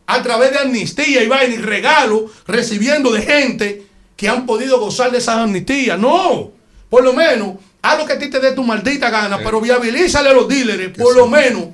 A 0.06 0.22
través 0.22 0.52
de 0.52 0.58
amnistía 0.58 1.22
y 1.22 1.28
vaina 1.28 1.54
y 1.54 1.58
regalo, 1.58 2.30
recibiendo 2.46 3.10
de 3.12 3.22
gente 3.22 3.86
que 4.16 4.28
han 4.28 4.46
podido 4.46 4.78
gozar 4.80 5.10
de 5.10 5.18
esas 5.18 5.38
amnistías. 5.38 5.98
No. 5.98 6.52
Por 6.88 7.02
lo 7.02 7.12
menos, 7.12 7.56
haz 7.82 7.98
lo 7.98 8.06
que 8.06 8.12
a 8.12 8.18
ti 8.18 8.30
te 8.30 8.40
dé 8.40 8.52
tu 8.52 8.62
maldita 8.62 9.10
gana, 9.10 9.38
pero 9.38 9.60
viabilízale 9.60 10.30
a 10.30 10.32
los 10.32 10.48
dealers, 10.48 10.96
por 10.96 11.16
lo 11.16 11.26
menos, 11.26 11.66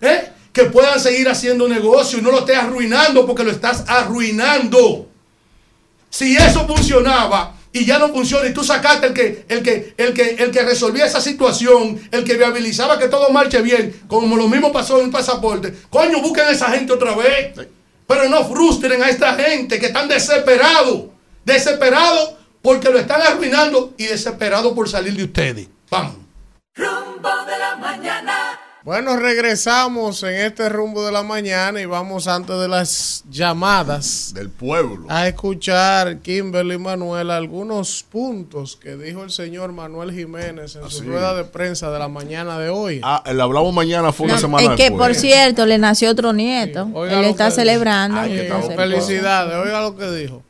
¿eh? 0.00 0.30
que 0.52 0.64
puedan 0.64 0.98
seguir 0.98 1.28
haciendo 1.28 1.68
negocio 1.68 2.18
y 2.18 2.22
no 2.22 2.30
lo 2.30 2.40
estés 2.40 2.56
arruinando 2.56 3.24
porque 3.26 3.44
lo 3.44 3.50
estás 3.50 3.84
arruinando. 3.86 5.08
Si 6.10 6.36
eso 6.36 6.66
funcionaba 6.66 7.54
y 7.78 7.84
ya 7.84 7.98
no 7.98 8.08
funciona 8.08 8.48
y 8.48 8.52
tú 8.52 8.64
sacaste 8.64 9.06
el 9.06 9.14
que, 9.14 9.44
el 9.48 9.62
que, 9.62 9.94
el 9.96 10.12
que, 10.12 10.30
el 10.38 10.50
que 10.50 10.62
resolvía 10.62 11.06
esa 11.06 11.20
situación, 11.20 12.00
el 12.10 12.24
que 12.24 12.36
viabilizaba 12.36 12.98
que 12.98 13.08
todo 13.08 13.30
marche 13.30 13.62
bien, 13.62 13.94
como 14.08 14.36
lo 14.36 14.48
mismo 14.48 14.72
pasó 14.72 14.98
en 14.98 15.06
el 15.06 15.10
pasaporte, 15.10 15.72
coño, 15.90 16.20
busquen 16.20 16.44
a 16.44 16.50
esa 16.50 16.70
gente 16.70 16.92
otra 16.92 17.14
vez. 17.14 17.54
Pero 18.06 18.28
no 18.28 18.44
frustren 18.48 19.02
a 19.02 19.10
esta 19.10 19.34
gente 19.34 19.78
que 19.78 19.86
están 19.86 20.08
desesperados, 20.08 21.04
desesperados 21.44 22.30
porque 22.62 22.88
lo 22.90 22.98
están 22.98 23.20
arruinando 23.20 23.94
y 23.98 24.06
desesperados 24.06 24.72
por 24.72 24.88
salir 24.88 25.14
de 25.14 25.24
ustedes. 25.24 25.68
Vamos. 25.90 26.27
Bueno, 28.84 29.16
regresamos 29.16 30.22
en 30.22 30.34
este 30.36 30.68
rumbo 30.68 31.04
de 31.04 31.10
la 31.10 31.22
mañana 31.24 31.80
y 31.80 31.84
vamos 31.84 32.28
antes 32.28 32.58
de 32.58 32.68
las 32.68 33.24
llamadas 33.28 34.32
del 34.34 34.50
pueblo 34.50 35.06
a 35.10 35.26
escuchar 35.26 36.18
Kimberly 36.20 36.78
Manuel 36.78 37.30
algunos 37.32 38.04
puntos 38.04 38.76
que 38.76 38.96
dijo 38.96 39.24
el 39.24 39.30
señor 39.30 39.72
Manuel 39.72 40.12
Jiménez 40.12 40.76
en 40.76 40.88
su 40.88 41.02
rueda 41.02 41.34
de 41.34 41.44
prensa 41.44 41.90
de 41.90 41.98
la 41.98 42.08
mañana 42.08 42.58
de 42.58 42.70
hoy. 42.70 43.00
Ah, 43.02 43.22
el 43.26 43.40
hablamos 43.40 43.74
mañana 43.74 44.12
fue 44.12 44.26
una 44.26 44.36
No, 44.36 44.40
semana 44.40 44.62
es 44.70 44.76
que, 44.76 44.84
después. 44.90 45.08
por 45.08 45.14
cierto, 45.16 45.66
le 45.66 45.76
nació 45.78 46.10
otro 46.10 46.32
nieto. 46.32 46.88
Oiga 46.94 47.18
Él 47.18 47.24
está 47.26 47.50
celebrando. 47.50 48.20
Ay, 48.20 48.30
que. 48.30 48.74
Felicidades, 48.76 49.54
oiga 49.56 49.82
lo 49.82 49.96
que 49.96 50.08
dijo. 50.12 50.42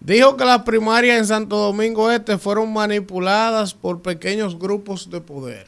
Dijo 0.00 0.36
que 0.36 0.44
las 0.44 0.62
primarias 0.62 1.18
en 1.18 1.26
Santo 1.26 1.56
Domingo 1.56 2.10
Este 2.12 2.38
fueron 2.38 2.72
manipuladas 2.72 3.74
por 3.74 4.00
pequeños 4.02 4.58
grupos 4.58 5.10
de 5.10 5.20
poder. 5.20 5.67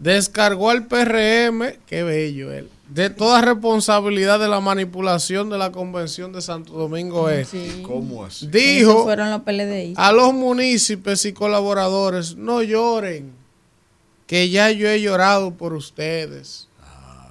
Descargó 0.00 0.70
al 0.70 0.86
PRM, 0.86 1.74
qué 1.86 2.02
bello 2.02 2.52
él, 2.52 2.70
de 2.88 3.10
toda 3.10 3.40
responsabilidad 3.40 4.38
de 4.38 4.48
la 4.48 4.60
manipulación 4.60 5.50
de 5.50 5.58
la 5.58 5.72
convención 5.72 6.32
de 6.32 6.40
Santo 6.40 6.72
Domingo 6.72 7.28
Este. 7.28 7.82
¿Cómo 7.82 8.24
así? 8.24 8.46
Dijo 8.46 9.04
fueron 9.04 9.30
los 9.30 9.42
PLDI. 9.42 9.94
a 9.96 10.12
los 10.12 10.32
municipios 10.32 11.24
y 11.24 11.32
colaboradores, 11.32 12.36
no 12.36 12.62
lloren, 12.62 13.32
que 14.26 14.50
ya 14.50 14.70
yo 14.70 14.88
he 14.88 15.00
llorado 15.00 15.52
por 15.52 15.72
ustedes. 15.72 16.67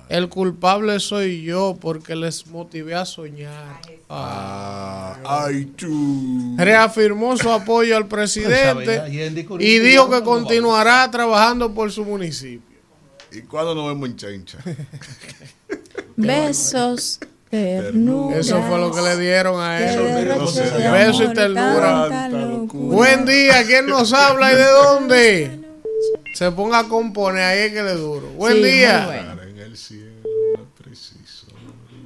El 0.10 0.30
culpable 0.30 1.00
soy 1.00 1.42
yo 1.44 1.78
porque 1.80 2.16
les 2.16 2.48
motivé 2.48 2.96
a 2.96 3.06
soñar. 3.06 3.82
Ah, 4.10 5.18
ay, 5.26 5.66
tú. 5.76 6.56
Reafirmó 6.58 7.36
su 7.38 7.52
apoyo 7.52 7.98
al 7.98 8.08
presidente 8.08 9.02
y 9.60 9.80
dijo 9.80 10.10
que 10.10 10.24
continuará 10.24 11.10
trabajando 11.12 11.74
por 11.74 11.92
su 11.92 12.06
municipio. 12.06 12.78
¿Y 13.32 13.42
cuándo 13.42 13.76
nos 13.76 13.88
vemos 13.90 14.10
en 14.10 14.16
Chencha? 14.16 14.58
Besos. 16.16 17.20
Ternura. 17.50 18.38
Eso 18.40 18.62
fue 18.64 18.78
lo 18.78 18.92
que 18.92 19.02
le 19.02 19.18
dieron 19.18 19.62
a 19.62 19.80
él. 19.80 20.28
no 20.38 20.48
sé. 20.48 20.64
Beso 20.92 21.24
y 21.24 21.34
ternura. 21.34 22.30
Buen 22.74 23.26
día, 23.26 23.66
¿quién 23.66 23.88
nos 23.88 24.12
habla 24.14 24.52
y 24.52 24.56
de 24.56 24.66
dónde? 24.66 25.60
Se 26.34 26.52
ponga 26.52 26.80
a 26.80 26.84
componer, 26.88 27.42
ahí 27.42 27.60
es 27.68 27.74
que 27.74 27.84
le 27.84 27.94
duro. 27.94 28.28
Buen 28.36 28.56
Sí, 28.58 28.64
día. 28.64 29.37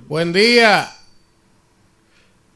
Buen 0.08 0.34
día. 0.34 0.90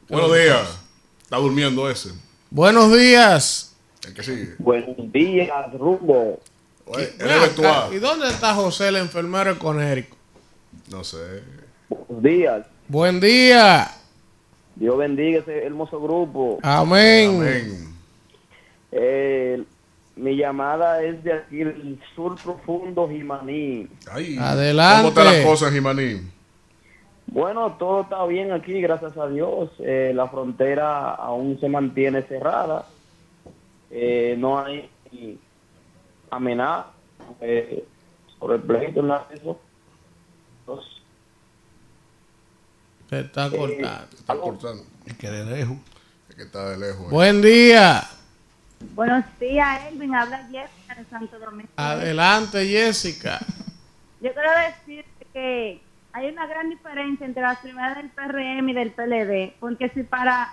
Buenos 0.10 0.34
días. 0.34 0.80
Está 1.24 1.38
durmiendo 1.38 1.90
ese. 1.90 2.10
Buenos 2.50 2.96
días. 2.96 3.76
El 4.06 4.14
que 4.14 4.24
sigue. 4.24 4.56
Buenos 4.60 5.12
días, 5.12 5.74
rumbo. 5.74 6.40
Oye. 6.86 7.14
¿Y 7.92 8.00
dónde 8.00 8.28
está 8.28 8.54
José, 8.54 8.90
el 8.90 8.98
enfermero 8.98 9.52
econérico? 9.52 10.18
No 10.92 11.04
sé. 11.04 11.44
Buenos 11.90 12.24
días. 12.24 12.66
Buen 12.88 13.20
día. 13.20 13.92
Dios 14.76 14.98
bendiga 14.98 15.40
ese 15.40 15.64
hermoso 15.64 16.00
grupo. 16.00 16.60
Amén. 16.62 17.96
Eh, 18.92 19.64
mi 20.16 20.36
llamada 20.38 21.04
es 21.04 21.24
de 21.24 21.34
aquí 21.34 21.58
del 21.58 22.00
sur 22.16 22.36
profundo, 22.42 23.08
Jimaní. 23.10 23.88
Ay, 24.12 24.38
Adelante. 24.40 24.98
¿Cómo 24.98 25.10
están 25.10 25.26
las 25.26 25.46
cosas, 25.46 25.74
Jimaní? 25.74 26.22
Bueno, 27.28 27.76
todo 27.78 28.02
está 28.02 28.24
bien 28.26 28.52
aquí, 28.52 28.80
gracias 28.82 29.18
a 29.18 29.28
Dios. 29.28 29.70
Eh, 29.80 30.12
la 30.16 30.28
frontera 30.30 31.16
aún 31.16 31.60
se 31.60 31.68
mantiene 31.68 32.22
cerrada. 32.22 32.86
Eh, 33.92 34.36
no 34.38 34.60
hay 34.60 34.90
amenaza 36.30 36.88
eh, 37.42 37.84
sobre 38.40 38.56
el 38.58 38.62
pleito 38.62 39.00
en 39.02 39.08
la 39.08 39.26
eso. 39.34 39.60
Entonces, 40.62 40.92
Se 43.10 43.20
está 43.20 43.50
cortando. 43.50 44.08
Está 44.18 44.36
cortando. 44.36 44.84
Es 45.06 45.18
que 45.18 45.30
de 45.30 45.46
lejos. 45.46 45.78
Es 46.30 46.36
que 46.36 46.42
está 46.44 46.70
de 46.70 46.78
lejos. 46.78 47.06
eh. 47.06 47.10
Buen 47.12 47.42
día. 47.42 48.02
Buenos 48.94 49.26
días, 49.40 49.82
Elvin. 49.92 50.14
Habla 50.16 50.38
Jessica 50.52 50.96
de 50.96 51.06
Santo 51.10 51.40
Domingo. 51.40 51.70
Adelante, 51.78 52.66
Jessica. 52.68 53.40
Yo 54.22 54.32
quiero 54.34 54.50
decir 54.68 55.06
que 55.34 55.82
hay 56.14 56.28
una 56.30 56.46
gran 56.48 56.70
diferencia 56.70 57.26
entre 57.26 57.42
las 57.42 57.60
primeras 57.60 57.98
del 57.98 58.10
PRM 58.10 58.70
y 58.70 58.74
del 58.74 58.92
PLD, 58.92 59.54
porque 59.60 59.90
si 59.90 60.04
para 60.04 60.50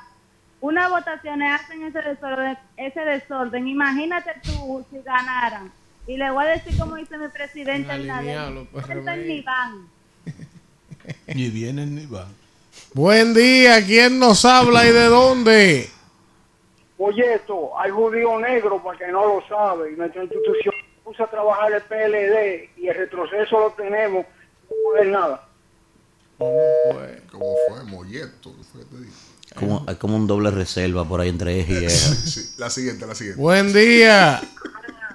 unas 0.61 0.91
votaciones 0.91 1.61
hacen 1.61 1.83
ese 1.85 2.01
desorden, 2.03 2.59
ese 2.77 3.01
desorden, 3.01 3.69
imagínate 3.69 4.33
tú 4.43 4.85
si 4.91 4.99
ganaran. 5.03 5.71
Y 6.07 6.17
le 6.17 6.31
voy 6.31 6.45
a 6.47 6.49
decir 6.51 6.77
como 6.79 6.97
dice 6.97 7.17
mi 7.17 7.29
presidente 7.29 7.93
Abinader, 7.93 8.51
los 8.51 8.67
"Ustedes 8.73 9.05
PRM. 9.05 9.27
ni 9.29 9.41
van". 9.43 9.87
Ni 11.29 11.49
vienen 11.51 11.95
ni 11.95 12.07
van. 12.07 12.29
Buen 12.95 13.35
día, 13.35 13.85
¿quién 13.85 14.19
nos 14.19 14.45
habla 14.45 14.85
y 14.87 14.91
de 14.93 15.05
dónde? 15.05 15.91
Oye, 17.05 17.35
esto, 17.35 17.77
hay 17.77 17.91
judío 17.91 18.39
negro, 18.39 18.81
para 18.81 18.97
que 18.97 19.09
no 19.09 19.27
lo 19.27 19.49
sabe, 19.49 19.91
y 19.91 19.97
nuestra 19.97 20.23
institución 20.23 20.73
puso 21.03 21.25
a 21.25 21.27
trabajar 21.29 21.73
el 21.73 21.83
PLD 21.83 22.79
y 22.81 22.87
el 22.87 22.95
retroceso 22.95 23.59
lo 23.59 23.71
tenemos, 23.73 24.25
no 24.25 24.77
puede 24.85 25.11
nada. 25.11 25.49
¿Cómo 26.39 27.55
fue? 27.69 27.85
Molleto. 27.87 28.55
¿qué 28.57 28.63
fue 28.63 28.81
que 28.83 28.87
te 28.87 28.97
dije? 28.99 29.13
Como, 29.57 29.85
hay 29.89 29.97
como 29.97 30.17
un 30.17 30.29
doble 30.29 30.53
reserva 30.53 31.05
por 31.05 31.21
ahí 31.21 31.31
entre 31.31 31.59
eje 31.59 31.87
y. 31.87 31.91
Sí, 31.91 32.55
la 32.59 32.71
siguiente, 32.71 33.05
la 33.05 33.17
siguiente. 33.17 33.43
Buen 33.43 33.73
día. 33.73 34.41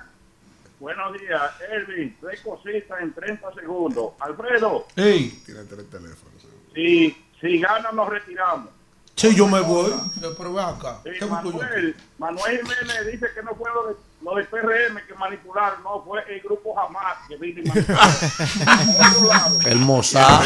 Buenos 0.81 1.13
días, 1.13 1.51
Elvin. 1.71 2.17
Tres 2.19 2.41
cositas 2.41 2.99
en 2.99 3.13
30 3.13 3.53
segundos. 3.53 4.11
Alfredo, 4.19 4.87
Ey, 4.97 5.41
Tiene 5.45 5.63
tres 5.63 5.89
teléfonos. 5.89 6.47
si, 6.75 7.15
si 7.39 7.59
gana 7.61 7.93
nos 7.93 8.09
retiramos. 8.09 8.76
Sí, 9.17 9.35
yo 9.35 9.45
me 9.47 9.59
voy. 9.59 9.91
Pero 10.37 10.53
ve 10.53 10.61
acá. 10.61 10.99
Manuel, 11.29 11.95
Manuel 12.17 12.61
Jiménez 12.61 13.05
dice 13.11 13.27
que 13.35 13.43
no 13.43 13.53
fue 13.55 13.69
lo 13.73 13.87
de, 13.89 13.95
lo 14.23 14.35
de 14.35 14.43
PRM 14.45 15.05
que 15.07 15.13
manipularon, 15.15 15.83
no, 15.83 16.01
fue 16.03 16.23
el 16.33 16.41
grupo 16.41 16.73
Jamás 16.75 17.17
que 17.27 17.35
vino 17.37 17.61
y 17.61 17.67
manipuló. 17.67 17.97
El 19.65 19.79
Mossad, 19.79 20.41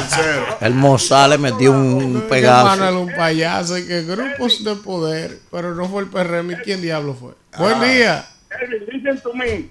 el 0.62 0.74
Mossad 0.74 1.30
le 1.30 1.38
metió 1.38 1.72
un 1.72 2.22
Que 2.22 2.28
pegazo. 2.28 2.66
Manuel 2.66 2.96
un 2.96 3.16
payaso 3.16 3.78
y 3.78 3.86
que 3.88 4.02
grupos 4.04 4.64
de 4.64 4.76
poder, 4.76 5.40
pero 5.52 5.76
no 5.76 5.88
fue 5.88 6.02
el 6.04 6.10
PRM. 6.10 6.52
¿Y 6.52 6.56
quién 6.58 6.82
diablo 6.82 7.14
fue? 7.14 7.34
Buen 7.58 7.76
Ah. 7.82 7.86
día. 7.86 8.28
Elvin, 8.62 8.86
listen 8.92 9.22
to 9.22 9.34
me. 9.34 9.46
Elvin, 9.46 9.70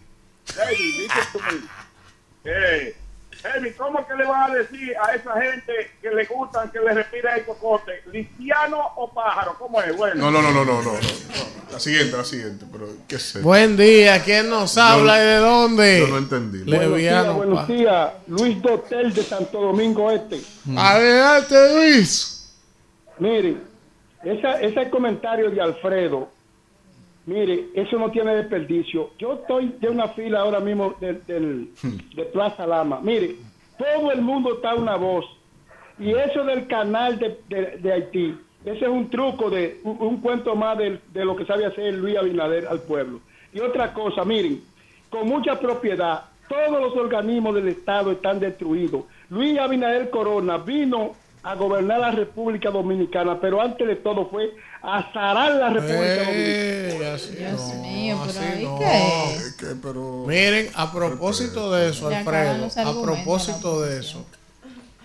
listen 0.99 1.25
to 1.33 1.39
me. 1.39 1.61
Eh, 2.45 2.97
Elvin, 3.45 3.73
¿cómo 3.77 4.07
que 4.07 4.15
le 4.15 4.27
van 4.27 4.51
a 4.51 4.55
decir 4.55 4.95
a 5.03 5.15
esa 5.15 5.41
gente 5.41 5.73
que 6.03 6.11
le 6.11 6.25
gustan 6.27 6.71
que 6.71 6.79
le 6.81 6.93
respira 6.95 7.37
el 7.37 7.45
cocote? 7.45 8.03
¿Listiano 8.13 8.79
o 8.97 9.13
pájaro? 9.13 9.57
¿Cómo 9.59 9.81
es? 9.81 9.97
Bueno. 9.97 10.17
No, 10.17 10.31
no, 10.31 10.43
no, 10.43 10.53
no, 10.53 10.65
no, 10.65 10.83
no. 10.83 10.93
La 11.73 11.79
siguiente, 11.79 12.17
la 12.17 12.25
siguiente, 12.25 12.67
pero 12.71 12.89
qué 13.07 13.19
sé. 13.19 13.41
Buen 13.41 13.77
día, 13.77 14.23
¿quién 14.25 14.51
nos 14.51 14.77
habla 14.77 15.23
y 15.23 15.27
de 15.27 15.37
dónde? 15.37 16.01
Yo 16.01 16.09
no 16.09 16.19
entendí. 16.19 16.59
Buenos 16.65 16.81
días, 16.81 16.91
Leviano. 16.91 17.35
buenos 17.35 17.69
días. 17.69 18.11
Luis 18.27 18.61
Dotel 18.61 19.15
de 19.15 19.23
Santo 19.23 19.61
Domingo 19.61 20.11
Este. 20.11 20.41
Adelante, 20.77 21.55
Luis. 21.75 22.53
Miren, 23.19 23.63
esa, 24.25 24.61
ese 24.61 24.91
comentario 24.91 25.51
de 25.51 25.61
Alfredo, 25.61 26.29
mire, 27.27 27.67
eso 27.75 27.99
no 27.99 28.11
tiene 28.11 28.35
desperdicio. 28.37 29.11
Yo 29.19 29.35
estoy 29.35 29.75
de 29.81 29.89
una 29.89 30.09
fila 30.09 30.41
ahora 30.41 30.61
mismo 30.61 30.95
del, 31.01 31.25
del- 31.27 31.71
de 32.15 32.25
Plaza 32.27 32.67
Lama. 32.67 33.01
Mire, 33.03 33.37
todo 33.79 34.11
el 34.13 34.21
mundo 34.23 34.55
está 34.55 34.73
a 34.73 34.75
una 34.77 34.97
voz. 34.97 35.25
Y 35.99 36.13
eso 36.13 36.45
del 36.45 36.67
canal 36.67 37.19
de, 37.19 37.39
de- 37.49 37.77
de 37.79 37.93
Haití, 37.93 38.35
ese 38.65 38.85
es 38.85 38.89
un 38.91 39.09
truco 39.11 39.51
de 39.51 39.81
un, 39.85 39.97
un 40.01 40.21
cuento 40.21 40.55
más 40.57 40.77
del- 40.79 41.01
de, 41.13 41.25
lo 41.25 41.37
que 41.37 41.45
sabe 41.47 41.67
hacer 41.67 41.95
Luis 41.95 42.17
Abinader 42.17 42.67
al 42.67 42.81
pueblo. 42.81 43.21
Y 43.53 43.61
otra 43.61 43.93
cosa, 43.93 44.25
miren, 44.25 44.63
con 45.11 45.29
mucha 45.29 45.59
propiedad, 45.59 46.25
todos 46.49 46.81
los 46.81 46.97
organismos 46.97 47.55
del 47.55 47.69
Estado 47.69 48.13
están 48.13 48.41
destruidos. 48.41 49.05
Luis 49.29 49.59
Abinader 49.59 50.11
Corona 50.11 50.59
vino 50.59 51.15
a 51.43 51.55
gobernar 51.55 52.01
la 52.01 52.11
República 52.11 52.71
Dominicana, 52.71 53.41
pero 53.41 53.61
antes 53.61 53.87
de 53.87 53.97
todo 53.97 54.29
fue 54.29 54.55
a 54.83 55.11
zarar 55.13 55.55
la 55.55 55.71
República 55.71 56.25
Dominicana. 56.25 57.17
Dios 57.39 57.75
mío, 57.77 58.19
pero 58.27 58.41
así 58.41 58.61
¿y 58.61 58.65
no. 58.65 58.79
qué? 58.79 60.27
Miren, 60.27 60.69
a 60.75 60.93
propósito 60.93 61.73
de 61.73 61.91
eso, 61.91 62.09
Alfredo, 62.09 62.69
a 62.77 63.03
propósito 63.03 63.83
de 63.83 64.01
eso, 64.01 64.27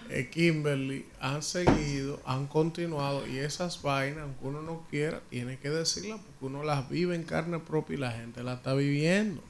eh, 0.09 0.29
Kimberly 0.29 1.05
han 1.19 1.41
seguido, 1.41 2.19
han 2.25 2.47
continuado 2.47 3.27
y 3.27 3.37
esas 3.37 3.81
vainas, 3.81 4.23
aunque 4.23 4.45
uno 4.45 4.61
no 4.61 4.83
quiera, 4.89 5.21
tiene 5.29 5.57
que 5.57 5.69
decirlas 5.69 6.19
porque 6.19 6.45
uno 6.45 6.63
las 6.63 6.89
vive 6.89 7.15
en 7.15 7.23
carne 7.23 7.59
propia 7.59 7.95
y 7.95 7.97
la 7.97 8.11
gente 8.11 8.43
la 8.43 8.53
está 8.53 8.73
viviendo. 8.73 9.41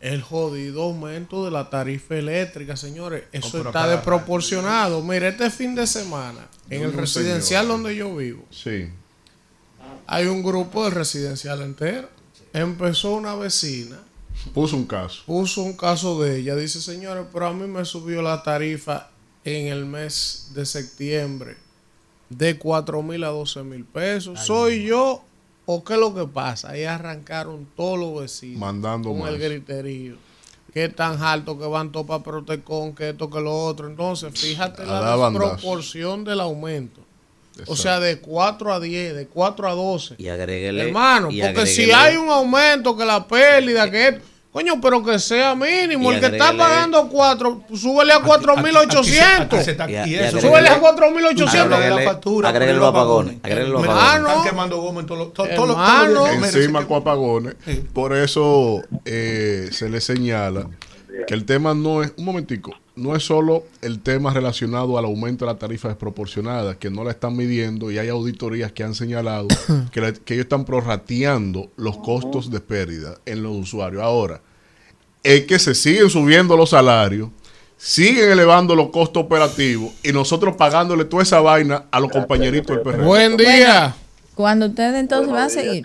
El 0.00 0.22
jodido 0.22 0.84
aumento 0.84 1.44
de 1.44 1.50
la 1.50 1.68
tarifa 1.68 2.16
eléctrica, 2.16 2.74
señores, 2.76 3.24
eso 3.32 3.50
pero 3.52 3.68
está 3.68 3.86
desproporcionado. 3.86 5.02
Mire, 5.02 5.28
este 5.28 5.50
fin 5.50 5.74
de 5.74 5.86
semana, 5.86 6.48
en 6.70 6.82
el 6.84 6.92
residencial 6.94 7.64
señor. 7.64 7.76
donde 7.76 7.96
yo 7.96 8.16
vivo, 8.16 8.42
Sí. 8.50 8.88
hay 10.06 10.26
un 10.26 10.42
grupo 10.42 10.84
del 10.84 10.92
residencial 10.92 11.60
entero. 11.62 12.08
Empezó 12.54 13.12
una 13.12 13.34
vecina 13.34 13.98
Puso 14.54 14.74
un 14.76 14.86
caso. 14.86 15.22
puso 15.26 15.60
un 15.62 15.74
caso 15.74 16.20
de 16.22 16.38
ella. 16.38 16.56
Dice, 16.56 16.80
señores, 16.80 17.26
pero 17.32 17.48
a 17.48 17.52
mí 17.52 17.66
me 17.66 17.84
subió 17.84 18.22
la 18.22 18.42
tarifa 18.42 19.10
en 19.44 19.66
el 19.66 19.84
mes 19.84 20.48
de 20.54 20.64
septiembre 20.64 21.56
de 22.30 22.58
4 22.58 23.02
mil 23.02 23.22
a 23.24 23.28
12 23.28 23.62
mil 23.64 23.84
pesos. 23.84 24.40
¿Soy 24.40 24.84
yo 24.84 25.22
o 25.74 25.84
qué 25.84 25.94
es 25.94 25.98
lo 26.00 26.14
que 26.14 26.26
pasa? 26.26 26.70
Ahí 26.70 26.84
arrancaron 26.84 27.66
todos 27.76 27.98
los 27.98 28.20
vecinos 28.22 28.58
Mandando 28.58 29.10
con 29.10 29.20
más. 29.20 29.30
el 29.30 29.38
griterío. 29.38 30.16
Que 30.72 30.88
tan 30.88 31.22
alto 31.22 31.58
que 31.58 31.66
van 31.66 31.90
todos 31.90 32.06
para 32.06 32.22
Protecon, 32.22 32.94
que 32.94 33.10
esto, 33.10 33.28
que 33.28 33.40
lo 33.40 33.64
otro. 33.64 33.88
Entonces, 33.88 34.32
fíjate 34.38 34.82
A 34.82 34.86
la 34.86 35.16
bandazo. 35.16 35.50
desproporción 35.54 36.24
del 36.24 36.40
aumento. 36.40 37.00
O 37.66 37.76
sea, 37.76 38.00
de 38.00 38.20
4 38.20 38.72
a 38.72 38.80
10, 38.80 39.14
de 39.14 39.26
4 39.26 39.68
a 39.68 39.74
12. 39.74 40.14
Y 40.18 40.28
agréguele. 40.28 40.86
Hermano, 40.86 41.30
y 41.30 41.42
porque 41.42 41.66
si 41.66 41.90
hay 41.90 42.16
un 42.16 42.30
aumento, 42.30 42.96
que 42.96 43.04
la 43.04 43.26
pérdida, 43.26 43.90
que 43.90 44.08
esto, 44.08 44.20
coño, 44.52 44.80
pero 44.80 45.02
que 45.04 45.18
sea 45.18 45.54
mínimo. 45.54 46.10
Y 46.10 46.16
El 46.16 46.20
que 46.20 46.26
está 46.26 46.52
pagando 46.56 47.08
4, 47.08 47.62
súbele 47.74 48.12
a 48.12 48.20
4.800. 48.20 49.42
aquí 49.58 49.64
se 49.64 49.70
está- 49.72 49.88
Y 49.90 50.14
eso- 50.14 50.40
Súbele 50.40 50.68
a 50.68 50.80
4.800. 50.80 51.48
Agréguele- 51.72 51.74
Agréguele- 51.76 52.04
la 52.04 52.10
factura, 52.10 52.48
agréguele 52.48 52.78
por 52.78 52.86
los 52.86 52.94
apagones. 52.94 53.36
Agréguele 53.42 53.68
los 53.70 53.82
Mira, 53.82 53.94
apagones. 53.94 54.28
Están 54.28 54.44
quemando 54.50 54.76
goma 54.80 55.00
en 55.00 55.06
todos 55.06 55.18
los-. 55.18 56.54
Encima 56.54 56.86
con 56.86 56.96
apagones. 56.98 57.54
Por 57.92 58.16
eso 58.16 58.82
eh, 59.04 59.68
se 59.72 59.88
le 59.88 60.00
señala 60.00 60.66
que 61.26 61.34
el 61.34 61.44
tema 61.44 61.74
no 61.74 62.02
es, 62.02 62.12
un 62.16 62.24
momentico, 62.24 62.72
no 62.96 63.14
es 63.16 63.24
solo 63.24 63.64
el 63.82 64.00
tema 64.00 64.32
relacionado 64.32 64.98
al 64.98 65.04
aumento 65.04 65.44
de 65.46 65.52
la 65.52 65.58
tarifa 65.58 65.88
desproporcionada, 65.88 66.78
que 66.78 66.90
no 66.90 67.04
la 67.04 67.10
están 67.12 67.36
midiendo 67.36 67.90
y 67.90 67.98
hay 67.98 68.08
auditorías 68.08 68.72
que 68.72 68.82
han 68.84 68.94
señalado 68.94 69.48
que, 69.92 70.00
la- 70.00 70.12
que 70.12 70.34
ellos 70.34 70.44
están 70.44 70.64
prorrateando 70.64 71.70
los 71.76 71.96
costos 71.98 72.50
de 72.50 72.60
pérdida 72.60 73.16
en 73.26 73.42
los 73.42 73.52
usuarios. 73.56 74.02
Ahora, 74.02 74.40
es 75.22 75.44
que 75.44 75.58
se 75.58 75.74
siguen 75.74 76.10
subiendo 76.10 76.56
los 76.56 76.70
salarios, 76.70 77.28
siguen 77.76 78.30
elevando 78.30 78.74
los 78.74 78.90
costos 78.90 79.24
operativos 79.24 79.92
y 80.02 80.12
nosotros 80.12 80.56
pagándole 80.56 81.04
toda 81.04 81.22
esa 81.22 81.40
vaina 81.40 81.84
a 81.90 82.00
los 82.00 82.10
compañeritos 82.10 82.76
del 82.76 82.82
PRM. 82.84 83.04
Buen 83.06 83.36
día. 83.36 83.94
Cuando 84.34 84.66
ustedes 84.66 84.94
entonces 84.94 85.30
van 85.30 85.42
a 85.42 85.48
seguir. 85.50 85.84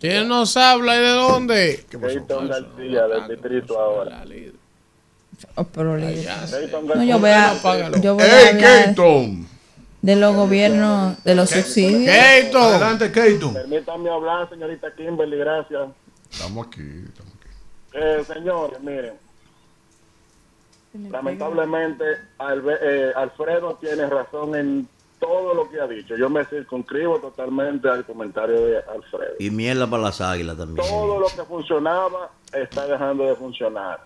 ¿Quién 0.00 0.26
nos 0.26 0.56
habla 0.56 0.96
y 0.96 1.00
de 1.00 1.08
dónde? 1.10 1.84
Keaton 1.88 2.48
García, 2.48 3.06
del 3.06 3.28
distrito 3.28 3.78
ahora. 3.78 4.24
Oh, 5.54 5.64
pero 5.64 5.96
le- 5.96 6.24
No, 6.94 7.02
yo 7.04 7.18
voy 7.18 7.30
a, 7.30 7.50
Apágalo. 7.52 7.98
yo 7.98 8.14
voy 8.14 8.24
a 8.24 8.40
¡Ey, 8.42 8.48
hablar 8.56 8.84
Keaton! 8.94 9.46
de 10.02 10.16
los 10.16 10.34
gobiernos, 10.34 11.22
de 11.24 11.34
los 11.34 11.50
subsidios. 11.50 12.14
Adelante, 12.14 13.12
Keaton. 13.12 13.54
Permítame 13.54 14.10
hablar, 14.10 14.48
señorita 14.48 14.94
Kimberly, 14.94 15.36
gracias. 15.38 15.88
Estamos 16.30 16.66
aquí, 16.66 17.04
estamos 17.08 17.32
aquí. 17.34 17.48
Eh, 17.94 18.24
señores, 18.26 18.80
miren, 18.80 19.12
lamentablemente 21.10 22.04
Albe- 22.38 22.78
eh, 22.82 23.12
Alfredo 23.16 23.78
tiene 23.80 24.06
razón 24.06 24.54
en 24.56 24.88
todo 25.18 25.54
lo 25.54 25.70
que 25.70 25.80
ha 25.80 25.86
dicho. 25.86 26.16
Yo 26.16 26.28
me 26.28 26.44
circunscribo 26.46 27.18
totalmente 27.18 27.88
al 27.88 28.04
comentario 28.04 28.66
de 28.66 28.78
Alfredo. 28.78 29.34
Y 29.38 29.50
mierda 29.50 29.86
para 29.88 30.02
las 30.04 30.20
águilas 30.20 30.56
también. 30.56 30.86
Todo 30.86 31.20
lo 31.20 31.26
que 31.26 31.42
funcionaba 31.44 32.30
está 32.52 32.86
dejando 32.86 33.24
de 33.26 33.34
funcionar. 33.36 34.00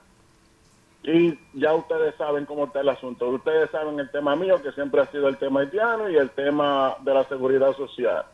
Y 1.09 1.39
ya 1.55 1.73
ustedes 1.73 2.17
saben 2.17 2.47
cómo 2.47 2.65
está 2.65 2.81
el 2.81 2.89
asunto. 2.89 3.29
Ustedes 3.29 3.71
saben 3.71 4.01
el 4.01 4.11
tema 4.11 4.35
mío, 4.35 4.61
que 4.61 4.73
siempre 4.73 5.01
ha 5.01 5.07
sido 5.07 5.29
el 5.29 5.37
tema 5.39 5.61
haitiano 5.61 6.11
y 6.11 6.17
el 6.17 6.31
tema 6.31 6.97
de 7.03 7.15
la 7.15 7.23
seguridad 7.29 7.77
social. 7.77 8.25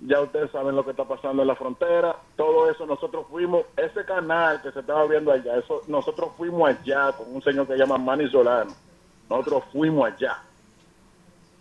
Ya 0.00 0.18
ustedes 0.22 0.50
saben 0.50 0.74
lo 0.74 0.82
que 0.82 0.92
está 0.92 1.04
pasando 1.04 1.42
en 1.42 1.48
la 1.48 1.56
frontera. 1.56 2.16
Todo 2.36 2.70
eso 2.70 2.86
nosotros 2.86 3.26
fuimos, 3.30 3.66
ese 3.76 4.02
canal 4.06 4.62
que 4.62 4.72
se 4.72 4.80
estaba 4.80 5.04
viendo 5.06 5.30
allá, 5.30 5.56
eso 5.58 5.82
nosotros 5.88 6.30
fuimos 6.38 6.70
allá 6.70 7.12
con 7.12 7.34
un 7.34 7.42
señor 7.42 7.66
que 7.66 7.74
se 7.74 7.80
llama 7.80 7.98
Manny 7.98 8.30
Solano. 8.30 8.72
Nosotros 9.28 9.64
fuimos 9.70 10.10
allá. 10.10 10.38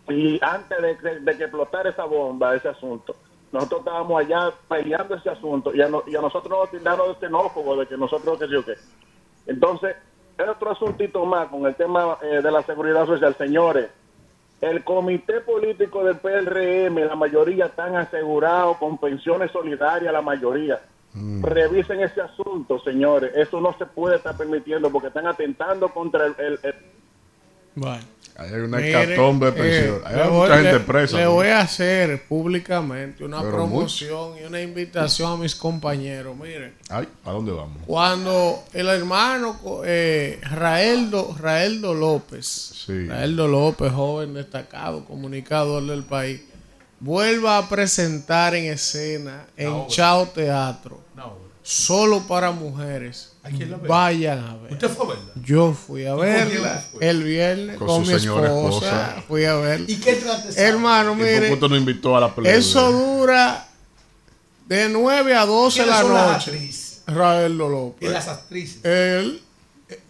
Y 0.07 0.39
antes 0.41 0.81
de, 0.81 0.97
que- 0.97 1.19
de 1.19 1.37
que 1.37 1.43
explotara 1.43 1.89
esa 1.89 2.05
bomba, 2.05 2.55
ese 2.55 2.69
asunto, 2.69 3.13
nosotros 3.51 3.81
estábamos 3.81 4.21
allá 4.21 4.53
peleando 4.69 5.15
ese 5.15 5.29
asunto 5.31 5.75
y 5.75 5.81
a, 5.81 5.89
no- 5.89 6.03
y 6.07 6.15
a 6.15 6.21
nosotros 6.21 6.57
nos 6.57 6.71
tildaron 6.71 7.09
de 7.09 7.19
xenófobo, 7.19 7.75
de 7.75 7.87
que 7.87 7.97
nosotros, 7.97 8.39
que 8.39 8.45
sé 8.47 8.53
yo 8.53 8.63
qué. 8.63 8.75
Entonces, 9.47 9.95
es 9.97 10.08
otro 10.47 10.71
asuntito 10.71 11.25
más 11.25 11.47
con 11.47 11.65
el 11.65 11.75
tema 11.75 12.17
eh, 12.21 12.41
de 12.41 12.51
la 12.51 12.61
seguridad 12.63 13.05
social. 13.05 13.35
Señores, 13.35 13.89
el 14.61 14.83
comité 14.83 15.41
político 15.41 16.03
del 16.03 16.17
PRM, 16.17 16.95
la 17.07 17.15
mayoría 17.15 17.65
están 17.65 17.95
asegurados 17.95 18.77
con 18.77 18.97
pensiones 18.97 19.51
solidarias, 19.51 20.13
la 20.13 20.21
mayoría. 20.21 20.79
Revisen 21.41 22.01
ese 22.01 22.21
asunto, 22.21 22.79
señores. 22.79 23.31
Eso 23.35 23.59
no 23.59 23.73
se 23.77 23.85
puede 23.87 24.17
estar 24.17 24.37
permitiendo 24.37 24.91
porque 24.91 25.07
están 25.07 25.27
atentando 25.27 25.89
contra 25.89 26.27
el... 26.27 26.35
el- 26.37 26.59
el- 26.63 26.98
Bueno. 27.79 28.03
Hay 28.37 28.51
una 28.53 28.77
Mire, 28.77 29.03
hecatombe 29.03 29.51
de 29.51 29.59
eh, 29.59 29.81
pensión. 29.81 30.01
Hay 30.05 30.13
mucha 30.15 30.29
voy- 30.29 30.63
gente 30.63 30.79
presa. 30.79 31.17
Le 31.17 31.23
¿no? 31.25 31.31
voy 31.33 31.47
a 31.47 31.59
hacer 31.59 32.23
públicamente 32.25 33.25
una 33.25 33.39
Pero 33.41 33.51
promoción 33.51 34.37
y 34.41 34.45
una 34.45 34.61
invitación 34.61 35.33
a 35.33 35.35
mis 35.35 35.55
compañeros. 35.55 36.37
Miren, 36.37 36.73
Ay, 36.87 37.05
¿a 37.25 37.31
dónde 37.31 37.51
vamos? 37.51 37.83
cuando 37.85 38.63
el 38.71 38.87
hermano 38.87 39.59
eh, 39.83 40.39
Raeldo, 40.41 41.35
Raeldo 41.37 41.93
López, 41.93 42.45
Sí. 42.85 43.07
Raeldo 43.07 43.45
López, 43.49 43.91
joven 43.91 44.33
destacado, 44.33 45.03
comunicador 45.03 45.85
del 45.85 46.03
país, 46.03 46.39
vuelva 47.01 47.57
a 47.57 47.67
presentar 47.67 48.55
en 48.55 48.71
escena 48.71 49.47
en 49.57 49.85
Chao 49.87 50.27
Teatro, 50.27 51.01
solo 51.61 52.21
para 52.25 52.51
mujeres, 52.51 53.33
quién 53.57 53.71
la 53.71 53.77
ve? 53.77 53.87
vayan 53.87 54.39
a 54.39 54.55
ver. 54.57 54.71
¿Usted 54.73 54.89
fue 54.89 55.05
a 55.05 55.09
verla? 55.09 55.31
Yo 55.43 55.73
fui 55.73 56.05
a 56.05 56.09
¿Y 56.09 56.15
con 56.15 56.25
quién 56.25 56.49
verla 56.49 56.83
el 57.01 57.23
viernes 57.23 57.77
Con 57.77 57.87
con, 57.87 58.05
su 58.05 58.11
mi 58.11 58.17
esposa, 58.17 58.45
esposa. 58.47 59.23
Fui 59.27 59.45
a 59.45 59.55
verla. 59.55 59.85
¿Y 59.89 59.95
qué 59.97 60.13
trata? 60.15 60.49
Hermano, 60.57 61.13
¿Y 61.13 61.15
por 61.17 61.25
mire, 61.25 61.47
cuánto 61.49 61.69
nos 61.69 61.77
invitó 61.79 62.15
a 62.15 62.21
la 62.21 62.33
pelea? 62.35 62.55
eso 62.55 62.91
dura 62.91 63.67
de 64.67 64.89
9 64.89 65.35
a 65.35 65.45
12 65.45 65.79
de 65.81 65.85
¿Quiénes 65.87 66.03
la 66.09 66.25
noche. 66.33 66.51
actrices? 66.51 67.03
Rael 67.07 67.53
Y 67.53 67.55
López. 67.57 68.11
las 68.11 68.27
actrices. 68.27 68.85
Él, 68.85 69.41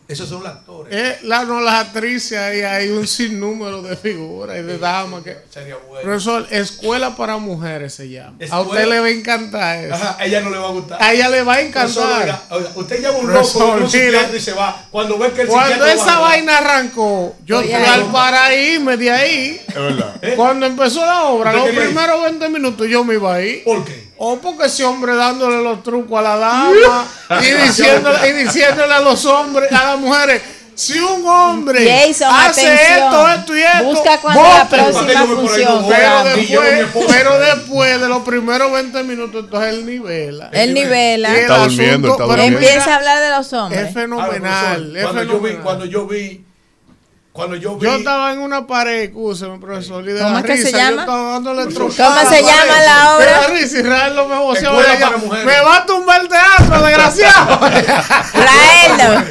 Esos 0.09 0.27
son 0.27 0.41
los 0.41 0.51
actores. 0.51 0.91
Eh, 0.91 1.19
la, 1.21 1.45
no, 1.45 1.61
las 1.61 1.85
actrices, 1.85 2.35
ahí 2.35 2.61
hay 2.61 2.89
un 2.89 3.05
sinnúmero 3.05 3.83
de 3.83 3.95
figuras 3.95 4.57
y 4.57 4.63
de 4.63 4.79
damas. 4.79 5.23
que 5.23 5.37
Sería 5.51 5.75
bueno. 5.87 6.01
Profesor, 6.01 6.47
Escuela 6.49 7.15
para 7.15 7.37
Mujeres 7.37 7.93
se 7.93 8.09
llama. 8.09 8.35
A 8.49 8.61
usted 8.61 8.87
le 8.87 8.99
va 8.99 9.05
a 9.05 9.09
encantar 9.11 9.85
eso. 9.85 9.93
Ajá, 9.93 10.15
a 10.19 10.25
ella 10.25 10.41
no 10.41 10.49
le 10.49 10.57
va 10.57 10.67
a 10.67 10.71
gustar. 10.71 10.97
A 11.03 11.13
ella 11.13 11.29
le 11.29 11.43
va 11.43 11.53
a 11.53 11.57
Profesor, 11.57 12.03
encantar. 12.05 12.21
oiga, 12.23 12.43
oiga, 12.49 12.71
usted 12.73 13.01
llama 13.03 13.17
un 13.19 13.25
Profesor, 13.27 13.61
loco 13.81 14.31
un 14.31 14.35
y 14.35 14.39
se 14.39 14.53
va. 14.53 14.87
Cuando 14.89 15.19
ve 15.19 15.31
que 15.31 15.41
el 15.43 15.47
Cuando 15.47 15.85
esa 15.85 16.05
va 16.19 16.19
vaina 16.21 16.57
arrancó, 16.57 17.35
yo 17.45 17.61
fui 17.61 17.71
al 17.71 18.05
para 18.11 18.55
irme 18.55 18.97
de 18.97 19.11
ahí. 19.11 19.61
Es 19.67 19.75
verdad. 19.75 20.15
Cuando 20.35 20.65
empezó 20.65 21.05
la 21.05 21.25
obra, 21.25 21.55
¿Usted 21.55 21.75
los 21.75 21.85
primeros 21.85 22.23
20 22.23 22.49
minutos 22.49 22.87
yo 22.87 23.03
me 23.03 23.13
iba 23.13 23.35
ahí. 23.35 23.61
¿Por 23.63 23.85
qué? 23.85 24.08
O 24.21 24.37
porque 24.37 24.65
ese 24.65 24.83
hombre 24.83 25.15
dándole 25.15 25.63
los 25.63 25.81
trucos 25.81 26.19
a 26.19 26.21
la 26.21 26.35
dama 26.37 27.05
y, 27.41 27.51
diciéndole, 27.67 28.29
y 28.29 28.33
diciéndole 28.33 28.93
a 28.93 28.99
los 28.99 29.25
hombres, 29.25 29.71
a 29.71 29.85
las 29.91 29.99
mujeres, 29.99 30.41
si 30.75 30.97
un 30.99 31.25
hombre 31.27 31.85
Jason, 32.07 32.27
hace 32.33 32.67
atención. 32.67 33.03
esto, 33.05 33.29
esto 33.29 33.55
y 33.57 33.61
esto, 33.61 33.83
Busca 33.83 34.17
cuándo 34.21 34.43
la 34.43 34.67
próxima 34.69 35.25
función. 35.25 35.85
Pero 35.89 36.23
después, 36.23 37.05
pero 37.09 37.39
después 37.39 38.01
de 38.01 38.07
los 38.09 38.23
primeros 38.23 38.71
20 38.71 39.03
minutos, 39.03 39.43
entonces 39.45 39.73
él 39.73 39.85
nivela. 39.85 40.49
Él 40.53 40.73
nivela. 40.73 41.37
Está 41.37 41.57
durmiendo, 41.65 42.11
está 42.11 42.23
durmiendo. 42.25 42.57
Empieza 42.59 42.93
a 42.93 42.95
hablar 42.97 43.19
de 43.21 43.29
los 43.37 43.53
hombres. 43.53 43.87
Es 43.87 43.93
fenomenal. 43.93 44.95
es 44.95 45.03
Ah, 45.03 45.09
Cuando 45.11 45.23
yo 45.23 45.39
vi, 45.39 45.49
fenomenal. 45.49 45.63
cuando 45.63 45.85
yo 45.85 46.07
vi, 46.07 46.45
cuando 47.39 47.55
yo 47.55 47.77
vi. 47.77 47.85
Yo 47.87 47.95
estaba 47.95 48.33
en 48.33 48.39
una 48.39 48.67
pared, 48.67 49.03
escúcheme, 49.03 49.59
profesor, 49.59 50.03
y 50.03 50.11
de 50.11 50.19
¿Cómo 50.19 50.33
la 50.33 50.39
es 50.39 50.45
que 50.45 50.57
se 50.57 50.63
risa, 50.65 50.77
llama? 50.77 50.91
Yo 50.91 50.99
estaba 50.99 51.31
dándole 51.31 51.73
¿Cómo 51.73 51.89
se 51.91 52.41
llama 52.43 52.81
la 52.85 53.15
obra? 53.15 53.25
De 53.25 53.31
la 53.31 53.47
risa, 53.47 53.79
Israel 53.79 54.13
no 54.15 54.27
me 54.27 54.37
voceaba. 54.39 54.77
Escuela 54.81 54.97
ella, 54.97 55.05
para 55.07 55.17
mujeres. 55.19 55.45
Me 55.45 55.61
va 55.61 55.77
a 55.77 55.85
tumbar 55.85 56.21
el 56.21 56.27
teatro, 56.27 56.81
desgraciado. 56.85 57.59
Traerlo. 58.33 59.25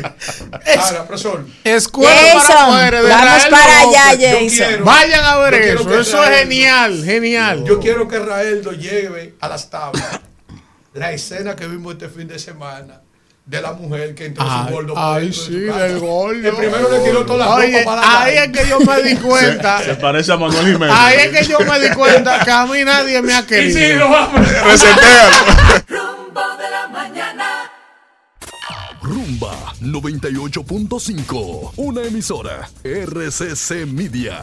Ahora, 0.80 1.06
profesor. 1.06 1.46
Escuela 1.64 2.16
para 2.32 2.40
Jason, 2.40 2.70
mujeres. 2.72 3.02
de 3.02 3.08
vamos 3.10 3.46
para 3.50 3.80
allá, 3.80 4.02
Jason. 4.18 4.48
quiero- 4.48 4.84
Vayan 4.86 5.24
a 5.26 5.36
ver 5.38 5.54
eso. 5.54 6.00
Eso 6.00 6.24
es 6.24 6.38
genial, 6.38 7.04
genial. 7.04 7.64
Yo 7.64 7.78
quiero 7.78 8.08
que 8.08 8.18
Raeldo 8.18 8.72
lleve 8.72 9.34
a 9.40 9.48
las 9.48 9.68
tablas 9.68 10.20
la 10.94 11.12
escena 11.12 11.54
que 11.54 11.66
vimos 11.66 11.92
este 11.92 12.08
fin 12.08 12.26
de 12.26 12.38
semana 12.38 13.02
de 13.48 13.62
la 13.62 13.72
mujer 13.72 14.14
que 14.14 14.26
entró 14.26 14.44
Ay, 14.46 14.66
su 14.68 14.72
gordo 14.74 14.94
ay, 14.96 15.32
sí, 15.32 15.52
del 15.60 15.98
gordo. 16.00 16.32
El 16.48 16.54
primero 16.54 16.90
le 16.92 16.98
tiró 17.00 17.24
toda 17.24 17.46
la 17.46 17.54
Oye, 17.54 17.78
ropa 17.78 17.96
para 17.96 18.00
la 18.02 18.22
ahí 18.24 18.34
calle. 18.36 18.44
es 18.44 18.58
que 18.62 18.68
yo 18.68 18.78
me 18.80 19.02
di 19.02 19.16
cuenta. 19.22 19.78
Se, 19.78 19.84
se 19.86 19.94
parece 19.94 20.32
a 20.32 20.36
Manuel 20.36 20.66
Jiménez. 20.66 20.94
Ahí 20.98 21.16
es 21.20 21.28
que 21.38 21.44
yo 21.46 21.58
me 21.60 21.80
di 21.80 21.88
cuenta 21.94 22.44
que 22.44 22.50
a 22.50 22.66
mí 22.66 22.84
nadie 22.84 23.22
me 23.22 23.32
ha 23.34 23.40
Y 23.42 23.44
querido. 23.44 23.78
sí, 23.80 23.92
lo 23.94 24.10
vamos. 24.10 24.46
Resetéalo. 24.64 25.36
Rumbo 25.88 26.40
de 26.58 26.70
la 26.70 26.88
mañana. 26.92 27.70
Rumba 29.00 29.54
98.5, 29.80 31.72
una 31.76 32.02
emisora 32.02 32.68
RCC 32.84 33.86
Media. 33.86 34.42